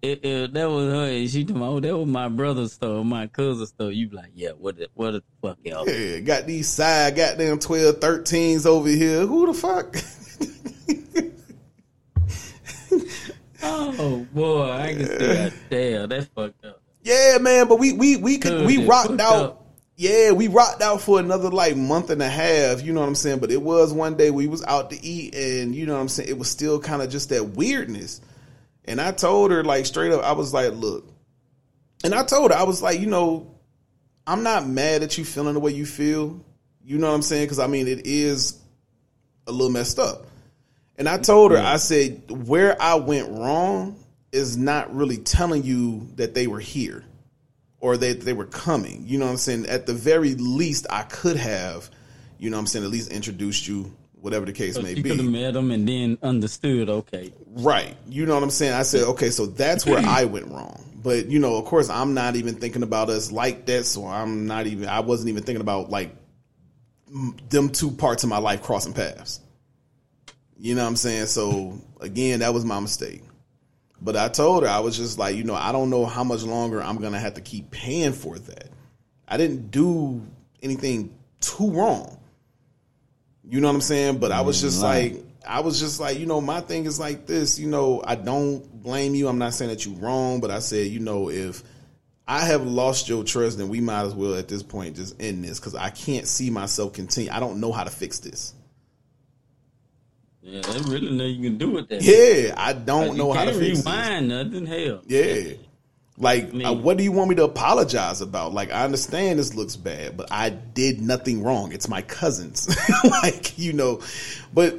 If, 0.01 0.19
if 0.23 0.53
that 0.53 0.69
was 0.69 0.93
her 0.93 1.05
and 1.09 1.29
she 1.29 1.43
told 1.43 1.59
me, 1.59 1.65
oh, 1.65 1.79
that 1.81 1.97
was 1.97 2.07
my 2.07 2.29
brother's 2.29 2.73
store, 2.73 3.03
my 3.03 3.27
cousin's 3.27 3.69
store, 3.69 3.91
you 3.91 4.07
be 4.07 4.15
like, 4.15 4.31
yeah, 4.33 4.51
what 4.51 4.77
the, 4.77 4.87
what 4.93 5.11
the 5.11 5.23
fuck 5.41 5.57
else? 5.65 5.89
Yeah, 5.89 6.19
got 6.19 6.45
these 6.47 6.69
side 6.69 7.17
goddamn 7.17 7.59
12, 7.59 7.95
13s 7.95 8.65
over 8.65 8.87
here. 8.87 9.25
Who 9.25 9.47
the 9.47 9.53
fuck? 9.53 9.95
Oh, 13.61 14.25
boy, 14.33 14.71
I 14.71 14.93
can 14.93 15.05
see 15.05 15.15
that. 15.17 15.53
Damn, 15.69 16.09
that's 16.09 16.25
fucked 16.27 16.63
up. 16.65 16.81
yeah, 17.03 17.37
man, 17.39 17.67
but 17.67 17.77
we 17.77 17.91
we 17.93 18.15
we 18.15 18.37
could 18.37 18.65
we 18.65 18.85
rocked 18.85 19.19
out. 19.19 19.43
up. 19.43 19.65
Yeah, 19.97 20.31
we 20.31 20.47
rocked 20.47 20.81
out 20.81 21.01
for 21.01 21.19
another 21.19 21.49
like 21.49 21.75
month 21.75 22.09
and 22.09 22.21
a 22.21 22.29
half, 22.29 22.81
you 22.81 22.93
know 22.93 23.01
what 23.01 23.07
I'm 23.07 23.15
saying? 23.15 23.39
But 23.39 23.51
it 23.51 23.61
was 23.61 23.91
one 23.91 24.15
day 24.15 24.31
we 24.31 24.47
was 24.47 24.63
out 24.63 24.91
to 24.91 25.05
eat 25.05 25.35
and 25.35 25.75
you 25.75 25.85
know 25.85 25.95
what 25.95 25.99
I'm 25.99 26.07
saying, 26.07 26.29
it 26.29 26.37
was 26.37 26.49
still 26.49 26.79
kind 26.79 27.01
of 27.01 27.09
just 27.09 27.29
that 27.29 27.43
weirdness. 27.49 28.21
And 28.85 28.99
I 28.99 29.11
told 29.11 29.51
her 29.51 29.64
like 29.64 29.85
straight 29.85 30.11
up, 30.11 30.24
I 30.24 30.32
was 30.32 30.53
like, 30.53 30.74
look. 30.74 31.06
And 32.03 32.16
I 32.16 32.24
told 32.24 32.51
her, 32.51 32.58
I 32.58 32.64
was 32.64 32.82
like, 32.82 32.99
you 32.99 33.08
know, 33.08 33.56
I'm 34.25 34.43
not 34.43 34.67
mad 34.67 35.03
at 35.03 35.17
you 35.17 35.25
feeling 35.25 35.53
the 35.53 35.59
way 35.59 35.72
you 35.72 35.85
feel. 35.85 36.43
You 36.83 36.98
know 36.98 37.08
what 37.08 37.16
I'm 37.16 37.22
saying? 37.22 37.45
Because 37.45 37.59
I 37.59 37.67
mean, 37.67 37.88
it 37.88 38.06
is 38.06 38.59
a 39.48 39.51
little 39.51 39.72
messed 39.72 39.99
up. 39.99 40.25
And 40.98 41.08
I 41.08 41.17
told 41.17 41.51
her, 41.51 41.58
I 41.58 41.77
said, 41.77 42.48
where 42.48 42.80
I 42.82 42.95
went 42.95 43.30
wrong 43.30 44.03
is 44.32 44.58
not 44.58 44.93
really 44.93 45.17
telling 45.17 45.64
you 45.64 46.09
that 46.16 46.33
they 46.33 46.48
were 46.48 46.59
here 46.59 47.03
or 47.80 47.98
that 47.98 48.22
they 48.22 48.33
were 48.33 48.45
coming. 48.45 49.03
You 49.08 49.17
know 49.17 49.25
what 49.25 49.32
I'm 49.32 49.38
saying? 49.38 49.66
At 49.67 49.85
the 49.85 49.93
very 49.93 50.35
least, 50.35 50.88
I 50.90 51.03
could 51.03 51.38
have, 51.38 51.90
you 52.38 52.49
know 52.49 52.58
what 52.58 52.61
I'm 52.61 52.67
saying, 52.67 52.85
at 52.85 52.91
least 52.91 53.11
introduced 53.11 53.67
you, 53.67 53.93
whatever 54.22 54.45
the 54.45 54.53
case 54.53 54.75
So 54.75 54.81
may 54.81 54.93
you 54.93 55.03
could 55.03 55.17
have 55.17 55.25
met 55.25 55.53
them 55.53 55.72
and 55.72 55.88
then 55.88 56.17
understood, 56.22 56.89
okay. 56.89 57.31
Right. 57.48 57.95
You 58.07 58.25
know 58.25 58.35
what 58.35 58.43
I'm 58.43 58.49
saying? 58.49 58.73
I 58.73 58.83
said, 58.83 59.03
okay, 59.03 59.30
so 59.30 59.45
that's 59.45 59.85
where 59.85 59.99
I 60.06 60.25
went 60.25 60.48
wrong. 60.48 60.83
But, 61.01 61.27
you 61.27 61.39
know, 61.39 61.56
of 61.56 61.65
course, 61.65 61.89
I'm 61.89 62.14
not 62.14 62.35
even 62.35 62.56
thinking 62.56 62.83
about 62.83 63.09
us 63.09 63.31
like 63.31 63.65
that. 63.67 63.85
So 63.85 64.06
I'm 64.06 64.48
not 64.48 64.67
even, 64.67 64.89
I 64.89 64.99
wasn't 64.99 65.30
even 65.30 65.43
thinking 65.43 65.61
about 65.61 65.89
like 65.89 66.15
them 67.49 67.69
two 67.69 67.91
parts 67.91 68.23
of 68.23 68.30
my 68.30 68.38
life 68.38 68.61
crossing 68.61 68.93
paths. 68.93 69.39
You 70.57 70.75
know 70.75 70.83
what 70.83 70.89
I'm 70.89 70.95
saying? 70.98 71.27
So 71.27 71.80
again, 72.01 72.39
that 72.39 72.53
was 72.53 72.65
my 72.65 72.80
mistake. 72.80 73.23
But 74.01 74.15
I 74.15 74.27
told 74.30 74.64
her, 74.64 74.69
I 74.69 74.80
was 74.80 74.98
just 74.98 75.17
like, 75.17 75.35
you 75.35 75.43
know, 75.43 75.56
I 75.56 75.72
don't 75.72 75.89
know 75.89 76.06
how 76.06 76.23
much 76.23 76.43
longer 76.43 76.81
I'm 76.81 76.98
going 76.98 77.14
to 77.14 77.19
have 77.19 77.35
to 77.35 77.41
keep 77.41 77.72
paying 77.72 78.14
for 78.14 78.38
that. 78.38 78.69
I 79.27 79.38
didn't 79.38 79.72
do 79.72 80.22
anything 80.61 81.15
too 81.39 81.72
wrong. 81.72 82.18
You 83.49 83.59
know 83.61 83.67
what 83.67 83.75
I'm 83.75 83.81
saying? 83.81 84.19
But 84.19 84.31
I 84.31 84.41
was 84.41 84.61
just 84.61 84.79
mm, 84.79 84.83
Right. 84.83 85.13
like, 85.13 85.23
I 85.47 85.61
was 85.61 85.79
just 85.79 85.99
like, 85.99 86.19
you 86.19 86.25
know, 86.25 86.39
my 86.41 86.61
thing 86.61 86.85
is 86.85 86.99
like 86.99 87.25
this, 87.25 87.57
you 87.57 87.67
know, 87.67 88.03
I 88.05 88.15
don't 88.15 88.61
blame 88.83 89.15
you. 89.15 89.27
I'm 89.27 89.39
not 89.39 89.53
saying 89.53 89.71
that 89.71 89.85
you're 89.85 89.95
wrong, 89.95 90.39
but 90.41 90.51
I 90.51 90.59
said, 90.59 90.87
you 90.87 90.99
know, 90.99 91.29
if 91.29 91.63
I 92.27 92.41
have 92.45 92.67
lost 92.67 93.09
your 93.09 93.23
trust, 93.23 93.57
then 93.57 93.69
we 93.69 93.81
might 93.81 94.01
as 94.03 94.13
well 94.13 94.35
at 94.35 94.47
this 94.47 94.61
point 94.61 94.95
just 94.97 95.19
end 95.19 95.43
this 95.43 95.59
because 95.59 95.73
I 95.73 95.89
can't 95.89 96.27
see 96.27 96.51
myself 96.51 96.93
continue. 96.93 97.31
I 97.31 97.39
don't 97.39 97.59
know 97.59 97.71
how 97.71 97.83
to 97.83 97.89
fix 97.89 98.19
this. 98.19 98.53
Yeah, 100.41 100.61
there's 100.61 100.83
really 100.87 101.11
nothing 101.11 101.35
you 101.43 101.49
can 101.49 101.57
do 101.57 101.71
with 101.71 101.89
that. 101.89 102.01
Yeah, 102.01 102.53
I 102.55 102.73
don't 102.73 103.09
Like, 103.09 103.17
know 103.17 103.27
you 103.29 103.33
how 103.33 103.45
to 103.45 103.51
can't 103.51 103.61
fix 103.63 103.77
this. 103.79 103.85
rewind 103.85 104.27
nothing. 104.29 104.65
Hell, 104.65 105.01
Yeah. 105.07 105.53
Like, 106.22 106.53
mean- 106.53 106.65
uh, 106.65 106.73
what 106.73 106.98
do 106.98 107.03
you 107.03 107.11
want 107.14 107.30
me 107.30 107.35
to 107.38 107.45
apologize 107.45 108.19
about? 108.22 108.53
Like, 108.53 108.72
I 108.72 108.83
understand 108.83 109.39
this 109.39 109.56
looks 109.56 109.75
bad, 109.77 110.17
but 110.17 110.27
I 110.31 110.49
did 110.49 110.99
nothing 111.01 111.41
wrong. 111.41 111.72
It's 111.72 111.88
my 111.88 112.01
cousins. 112.01 112.67
like, 113.23 113.57
you 113.57 113.72
know, 113.73 114.01
but 114.53 114.75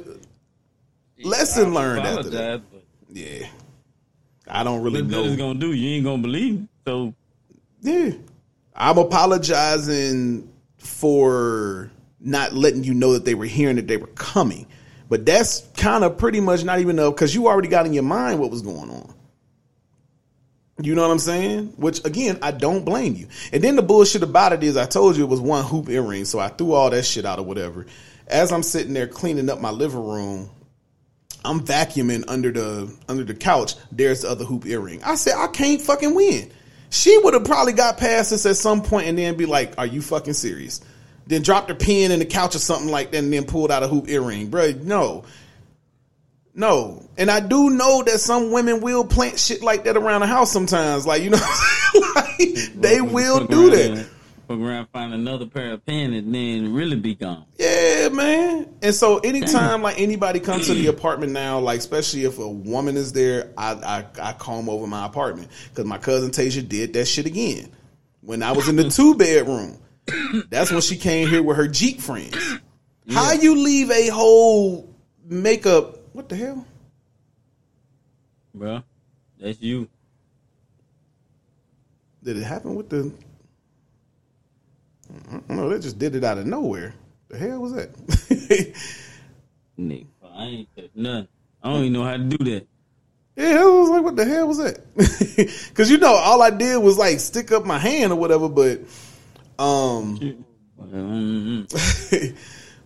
lesson 1.23 1.73
learned 1.73 2.05
after 2.05 2.29
that. 2.29 2.61
but 2.71 2.83
Yeah. 3.09 3.47
I 4.47 4.63
don't 4.63 4.81
really 4.83 5.01
what 5.01 5.11
know. 5.11 5.23
it's 5.23 5.35
gonna 5.37 5.59
do? 5.59 5.73
You 5.73 5.95
ain't 5.95 6.03
gonna 6.05 6.21
believe 6.21 6.61
it. 6.61 6.67
So 6.85 7.13
Yeah. 7.81 8.11
I'm 8.75 8.97
apologizing 8.97 10.47
for 10.77 11.91
not 12.19 12.53
letting 12.53 12.83
you 12.83 12.93
know 12.93 13.13
that 13.13 13.25
they 13.25 13.33
were 13.35 13.45
here 13.45 13.69
and 13.69 13.77
that 13.79 13.87
they 13.87 13.97
were 13.97 14.07
coming. 14.07 14.67
But 15.09 15.25
that's 15.25 15.61
kind 15.75 16.03
of 16.03 16.17
pretty 16.17 16.39
much 16.39 16.63
not 16.63 16.79
even 16.79 16.97
enough 16.99 17.15
because 17.15 17.33
you 17.35 17.47
already 17.47 17.67
got 17.67 17.85
in 17.85 17.93
your 17.93 18.03
mind 18.03 18.39
what 18.39 18.49
was 18.51 18.61
going 18.61 18.89
on. 18.89 19.10
You 20.81 20.95
know 20.95 21.03
what 21.03 21.11
I'm 21.11 21.19
saying? 21.19 21.73
Which 21.77 22.03
again, 22.05 22.39
I 22.41 22.51
don't 22.51 22.83
blame 22.83 23.15
you. 23.15 23.27
And 23.53 23.63
then 23.63 23.75
the 23.75 23.81
bullshit 23.81 24.23
about 24.23 24.53
it 24.53 24.63
is 24.63 24.77
I 24.77 24.85
told 24.85 25.15
you 25.15 25.23
it 25.23 25.29
was 25.29 25.39
one 25.39 25.63
hoop 25.63 25.89
earring, 25.89 26.25
so 26.25 26.39
I 26.39 26.49
threw 26.49 26.73
all 26.73 26.89
that 26.89 27.05
shit 27.05 27.25
out 27.25 27.39
or 27.39 27.45
whatever. 27.45 27.85
As 28.27 28.51
I'm 28.51 28.63
sitting 28.63 28.93
there 28.93 29.07
cleaning 29.07 29.49
up 29.49 29.59
my 29.59 29.71
living 29.71 30.03
room, 30.03 30.49
I'm 31.43 31.59
vacuuming 31.59 32.23
under 32.27 32.51
the 32.51 32.95
under 33.07 33.23
the 33.23 33.33
couch. 33.33 33.75
There's 33.91 34.21
the 34.21 34.29
other 34.29 34.45
hoop 34.45 34.65
earring. 34.65 35.03
I 35.03 35.15
said, 35.15 35.35
I 35.37 35.47
can't 35.47 35.81
fucking 35.81 36.15
win. 36.15 36.51
She 36.89 37.17
would 37.19 37.33
have 37.33 37.45
probably 37.45 37.73
got 37.73 37.97
past 37.97 38.31
this 38.31 38.45
at 38.45 38.57
some 38.57 38.81
point 38.81 39.07
and 39.07 39.17
then 39.17 39.35
be 39.37 39.45
like, 39.45 39.73
Are 39.77 39.85
you 39.85 40.01
fucking 40.01 40.33
serious? 40.33 40.81
Then 41.27 41.41
dropped 41.41 41.69
her 41.69 41.75
pen 41.75 42.11
in 42.11 42.19
the 42.19 42.25
couch 42.25 42.55
or 42.55 42.59
something 42.59 42.89
like 42.89 43.11
that 43.11 43.19
and 43.19 43.31
then 43.31 43.45
pulled 43.45 43.71
out 43.71 43.83
a 43.83 43.87
hoop 43.87 44.09
earring. 44.09 44.49
Bruh, 44.49 44.81
no. 44.83 45.23
No. 46.53 47.07
And 47.17 47.31
I 47.31 47.39
do 47.39 47.69
know 47.69 48.03
that 48.03 48.19
some 48.19 48.51
women 48.51 48.81
will 48.81 49.05
plant 49.05 49.39
shit 49.39 49.61
like 49.61 49.85
that 49.85 49.97
around 49.97 50.21
the 50.21 50.27
house 50.27 50.51
sometimes. 50.51 51.07
Like, 51.07 51.21
you 51.21 51.29
know, 51.29 51.37
like, 52.15 52.37
they 52.75 53.01
will 53.01 53.45
do 53.45 53.69
that. 53.69 54.07
fuck 54.47 54.59
around, 54.59 54.87
find 54.87 55.13
another 55.13 55.45
pair 55.45 55.73
of 55.73 55.85
pants, 55.85 56.15
and 56.17 56.33
then 56.35 56.73
really 56.73 56.97
be 56.97 57.15
gone. 57.15 57.45
Yeah, 57.57 58.09
man. 58.09 58.67
And 58.81 58.93
so 58.93 59.19
anytime 59.19 59.81
like 59.81 59.99
anybody 59.99 60.39
comes 60.39 60.67
to 60.67 60.73
the 60.73 60.87
apartment 60.87 61.31
now, 61.31 61.59
like 61.59 61.79
especially 61.79 62.25
if 62.25 62.37
a 62.37 62.47
woman 62.49 62.97
is 62.97 63.13
there, 63.13 63.51
I 63.57 63.73
I, 63.73 64.29
I 64.29 64.33
comb 64.33 64.69
over 64.69 64.87
my 64.87 65.05
apartment 65.05 65.49
because 65.69 65.85
my 65.85 65.97
cousin 65.97 66.31
Tasia 66.31 66.67
did 66.67 66.93
that 66.93 67.05
shit 67.05 67.25
again 67.25 67.71
when 68.21 68.43
I 68.43 68.51
was 68.51 68.67
in 68.67 68.75
the 68.75 68.89
two 68.89 69.15
bedroom. 69.15 69.77
That's 70.49 70.71
when 70.71 70.81
she 70.81 70.97
came 70.97 71.29
here 71.29 71.43
with 71.43 71.55
her 71.57 71.67
Jeep 71.67 72.01
friends. 72.01 72.35
How 73.09 73.33
you 73.33 73.55
leave 73.55 73.89
a 73.91 74.07
whole 74.09 74.93
makeup? 75.25 75.97
What 76.13 76.27
the 76.29 76.35
hell? 76.35 76.65
Bro, 78.53 78.83
that's 79.39 79.61
you. 79.61 79.87
Did 82.23 82.37
it 82.37 82.43
happen 82.43 82.75
with 82.75 82.89
the? 82.89 83.11
No. 85.49 85.69
They 85.69 85.79
just 85.79 85.97
did 85.99 86.15
it 86.15 86.23
out 86.23 86.37
of 86.37 86.45
nowhere. 86.45 86.93
The 87.29 87.37
hell 87.37 87.59
was 87.59 87.73
that? 87.73 87.93
Nigga, 89.79 90.05
I 90.23 90.45
ain't 90.45 90.69
nothing. 90.95 91.27
I 91.63 91.69
don't 91.69 91.79
even 91.81 91.93
know 91.93 92.03
how 92.03 92.17
to 92.17 92.23
do 92.23 92.37
that. 92.51 92.67
Yeah, 93.35 93.61
I 93.61 93.63
was 93.63 93.89
like, 93.89 94.03
what 94.03 94.15
the 94.17 94.25
hell 94.25 94.47
was 94.47 94.57
that? 94.57 94.81
Because 95.69 95.89
you 95.89 95.97
know, 95.97 96.13
all 96.13 96.41
I 96.41 96.49
did 96.49 96.77
was 96.77 96.97
like 96.97 97.19
stick 97.19 97.51
up 97.51 97.65
my 97.65 97.79
hand 97.79 98.11
or 98.11 98.17
whatever. 98.17 98.49
But, 98.49 98.81
um, 99.57 100.37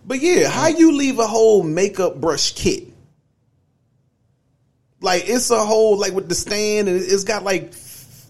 but 0.06 0.20
yeah, 0.20 0.48
how 0.48 0.68
you 0.68 0.92
leave 0.92 1.18
a 1.18 1.26
whole 1.26 1.64
makeup 1.64 2.20
brush 2.20 2.52
kit? 2.54 2.95
Like 5.00 5.28
it's 5.28 5.50
a 5.50 5.64
whole 5.64 5.98
like 5.98 6.12
with 6.12 6.28
the 6.28 6.34
stand, 6.34 6.88
and 6.88 6.96
it's 6.96 7.24
got 7.24 7.44
like 7.44 7.68
f- 7.68 8.28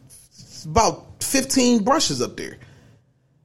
about 0.65 1.23
fifteen 1.23 1.85
brushes 1.85 2.21
up 2.21 2.37
there. 2.37 2.59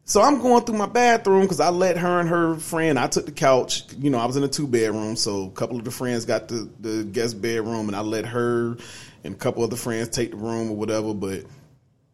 So 0.03 0.21
I'm 0.21 0.41
going 0.41 0.65
through 0.65 0.77
my 0.77 0.87
bathroom 0.87 1.43
because 1.43 1.59
I 1.59 1.69
let 1.69 1.97
her 1.97 2.19
and 2.19 2.27
her 2.27 2.55
friend. 2.55 2.99
I 2.99 3.07
took 3.07 3.25
the 3.25 3.31
couch. 3.31 3.83
You 3.97 4.09
know, 4.09 4.17
I 4.17 4.25
was 4.25 4.35
in 4.35 4.43
a 4.43 4.47
two 4.47 4.67
bedroom, 4.67 5.15
so 5.15 5.45
a 5.45 5.51
couple 5.51 5.77
of 5.77 5.85
the 5.85 5.91
friends 5.91 6.25
got 6.25 6.47
the 6.47 6.69
the 6.79 7.03
guest 7.03 7.41
bedroom, 7.41 7.87
and 7.87 7.95
I 7.95 8.01
let 8.01 8.25
her 8.25 8.77
and 9.23 9.35
a 9.35 9.37
couple 9.37 9.63
of 9.63 9.69
the 9.69 9.77
friends 9.77 10.09
take 10.09 10.31
the 10.31 10.37
room 10.37 10.71
or 10.71 10.75
whatever. 10.75 11.13
But 11.13 11.45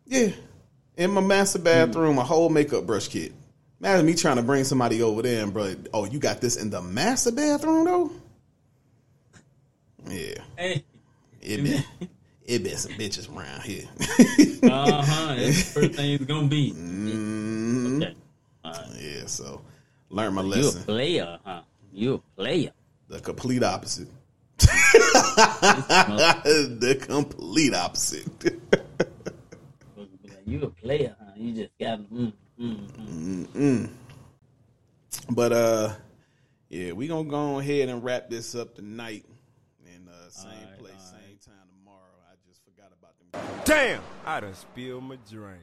yeah, 0.05 0.29
in 0.97 1.11
my 1.11 1.21
master 1.21 1.59
mm. 1.59 1.63
bathroom, 1.63 2.17
a 2.17 2.23
whole 2.23 2.49
makeup 2.49 2.85
brush 2.85 3.07
kit. 3.07 3.33
Imagine 3.79 4.05
me 4.05 4.15
trying 4.15 4.37
to 4.37 4.41
bring 4.41 4.63
somebody 4.63 5.01
over 5.03 5.21
there 5.21 5.43
and 5.43 5.53
bro, 5.53 5.75
oh, 5.93 6.05
you 6.05 6.19
got 6.19 6.41
this 6.41 6.55
in 6.55 6.69
the 6.69 6.81
master 6.81 7.31
bathroom 7.31 7.85
though? 7.85 8.11
Yeah, 10.09 10.41
Hey, 10.57 10.83
it 11.47 11.63
been 11.63 11.83
it 12.45 12.63
been 12.63 12.77
some 12.77 12.93
bitches 12.93 13.35
around 13.35 13.61
here. 13.61 13.87
uh 14.71 15.01
huh. 15.03 15.35
That's 15.35 15.57
the 15.57 15.63
first 15.81 15.95
thing 15.95 16.13
it's 16.13 16.25
gonna 16.25 16.47
be. 16.47 16.71
Mhm. 16.71 18.03
Okay. 18.03 18.15
All 18.63 18.71
right. 18.71 18.87
Yeah, 18.99 19.25
so 19.25 19.61
learn 20.09 20.33
my 20.33 20.41
lesson. 20.41 20.77
You 20.77 20.81
a 20.81 20.85
player, 20.85 21.39
huh? 21.43 21.61
You 21.91 22.13
a 22.15 22.19
player. 22.35 22.71
The 23.07 23.19
complete 23.19 23.63
opposite. 23.63 24.09
the 24.57 24.67
complete 26.99 27.73
opposite. 27.73 28.27
You 30.45 30.63
a 30.63 30.69
player, 30.69 31.15
huh? 31.19 31.31
You 31.35 31.53
just 31.53 31.77
got 31.77 31.99
mm, 32.09 32.31
mm, 32.57 33.45
mm. 33.47 33.89
but 35.29 35.51
uh, 35.51 35.93
yeah, 36.69 36.93
we 36.93 37.07
gonna 37.07 37.27
go 37.29 37.59
ahead 37.59 37.89
and 37.89 38.01
wrap 38.03 38.29
this 38.29 38.55
up 38.55 38.75
tonight. 38.75 39.25
And 39.93 40.07
uh, 40.07 40.29
same 40.29 40.51
Alright, 40.51 40.79
place, 40.79 40.93
alright. 40.93 41.25
same 41.27 41.37
time 41.53 41.67
tomorrow. 41.79 42.15
I 42.31 42.35
just 42.47 42.61
forgot 42.63 42.91
about 42.97 43.16
them. 43.16 43.16
Damn, 43.65 44.01
I 44.25 44.39
done 44.39 44.53
spilled 44.53 45.03
my 45.03 45.17
drink. 45.29 45.61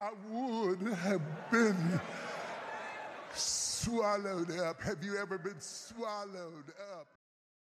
I 0.00 0.10
would 0.30 0.82
have 0.98 1.22
been 1.50 2.00
swallowed 3.34 4.58
up. 4.58 4.82
Have 4.82 5.02
you 5.02 5.16
ever 5.16 5.38
been 5.38 5.60
swallowed 5.60 6.72
up? 6.98 7.06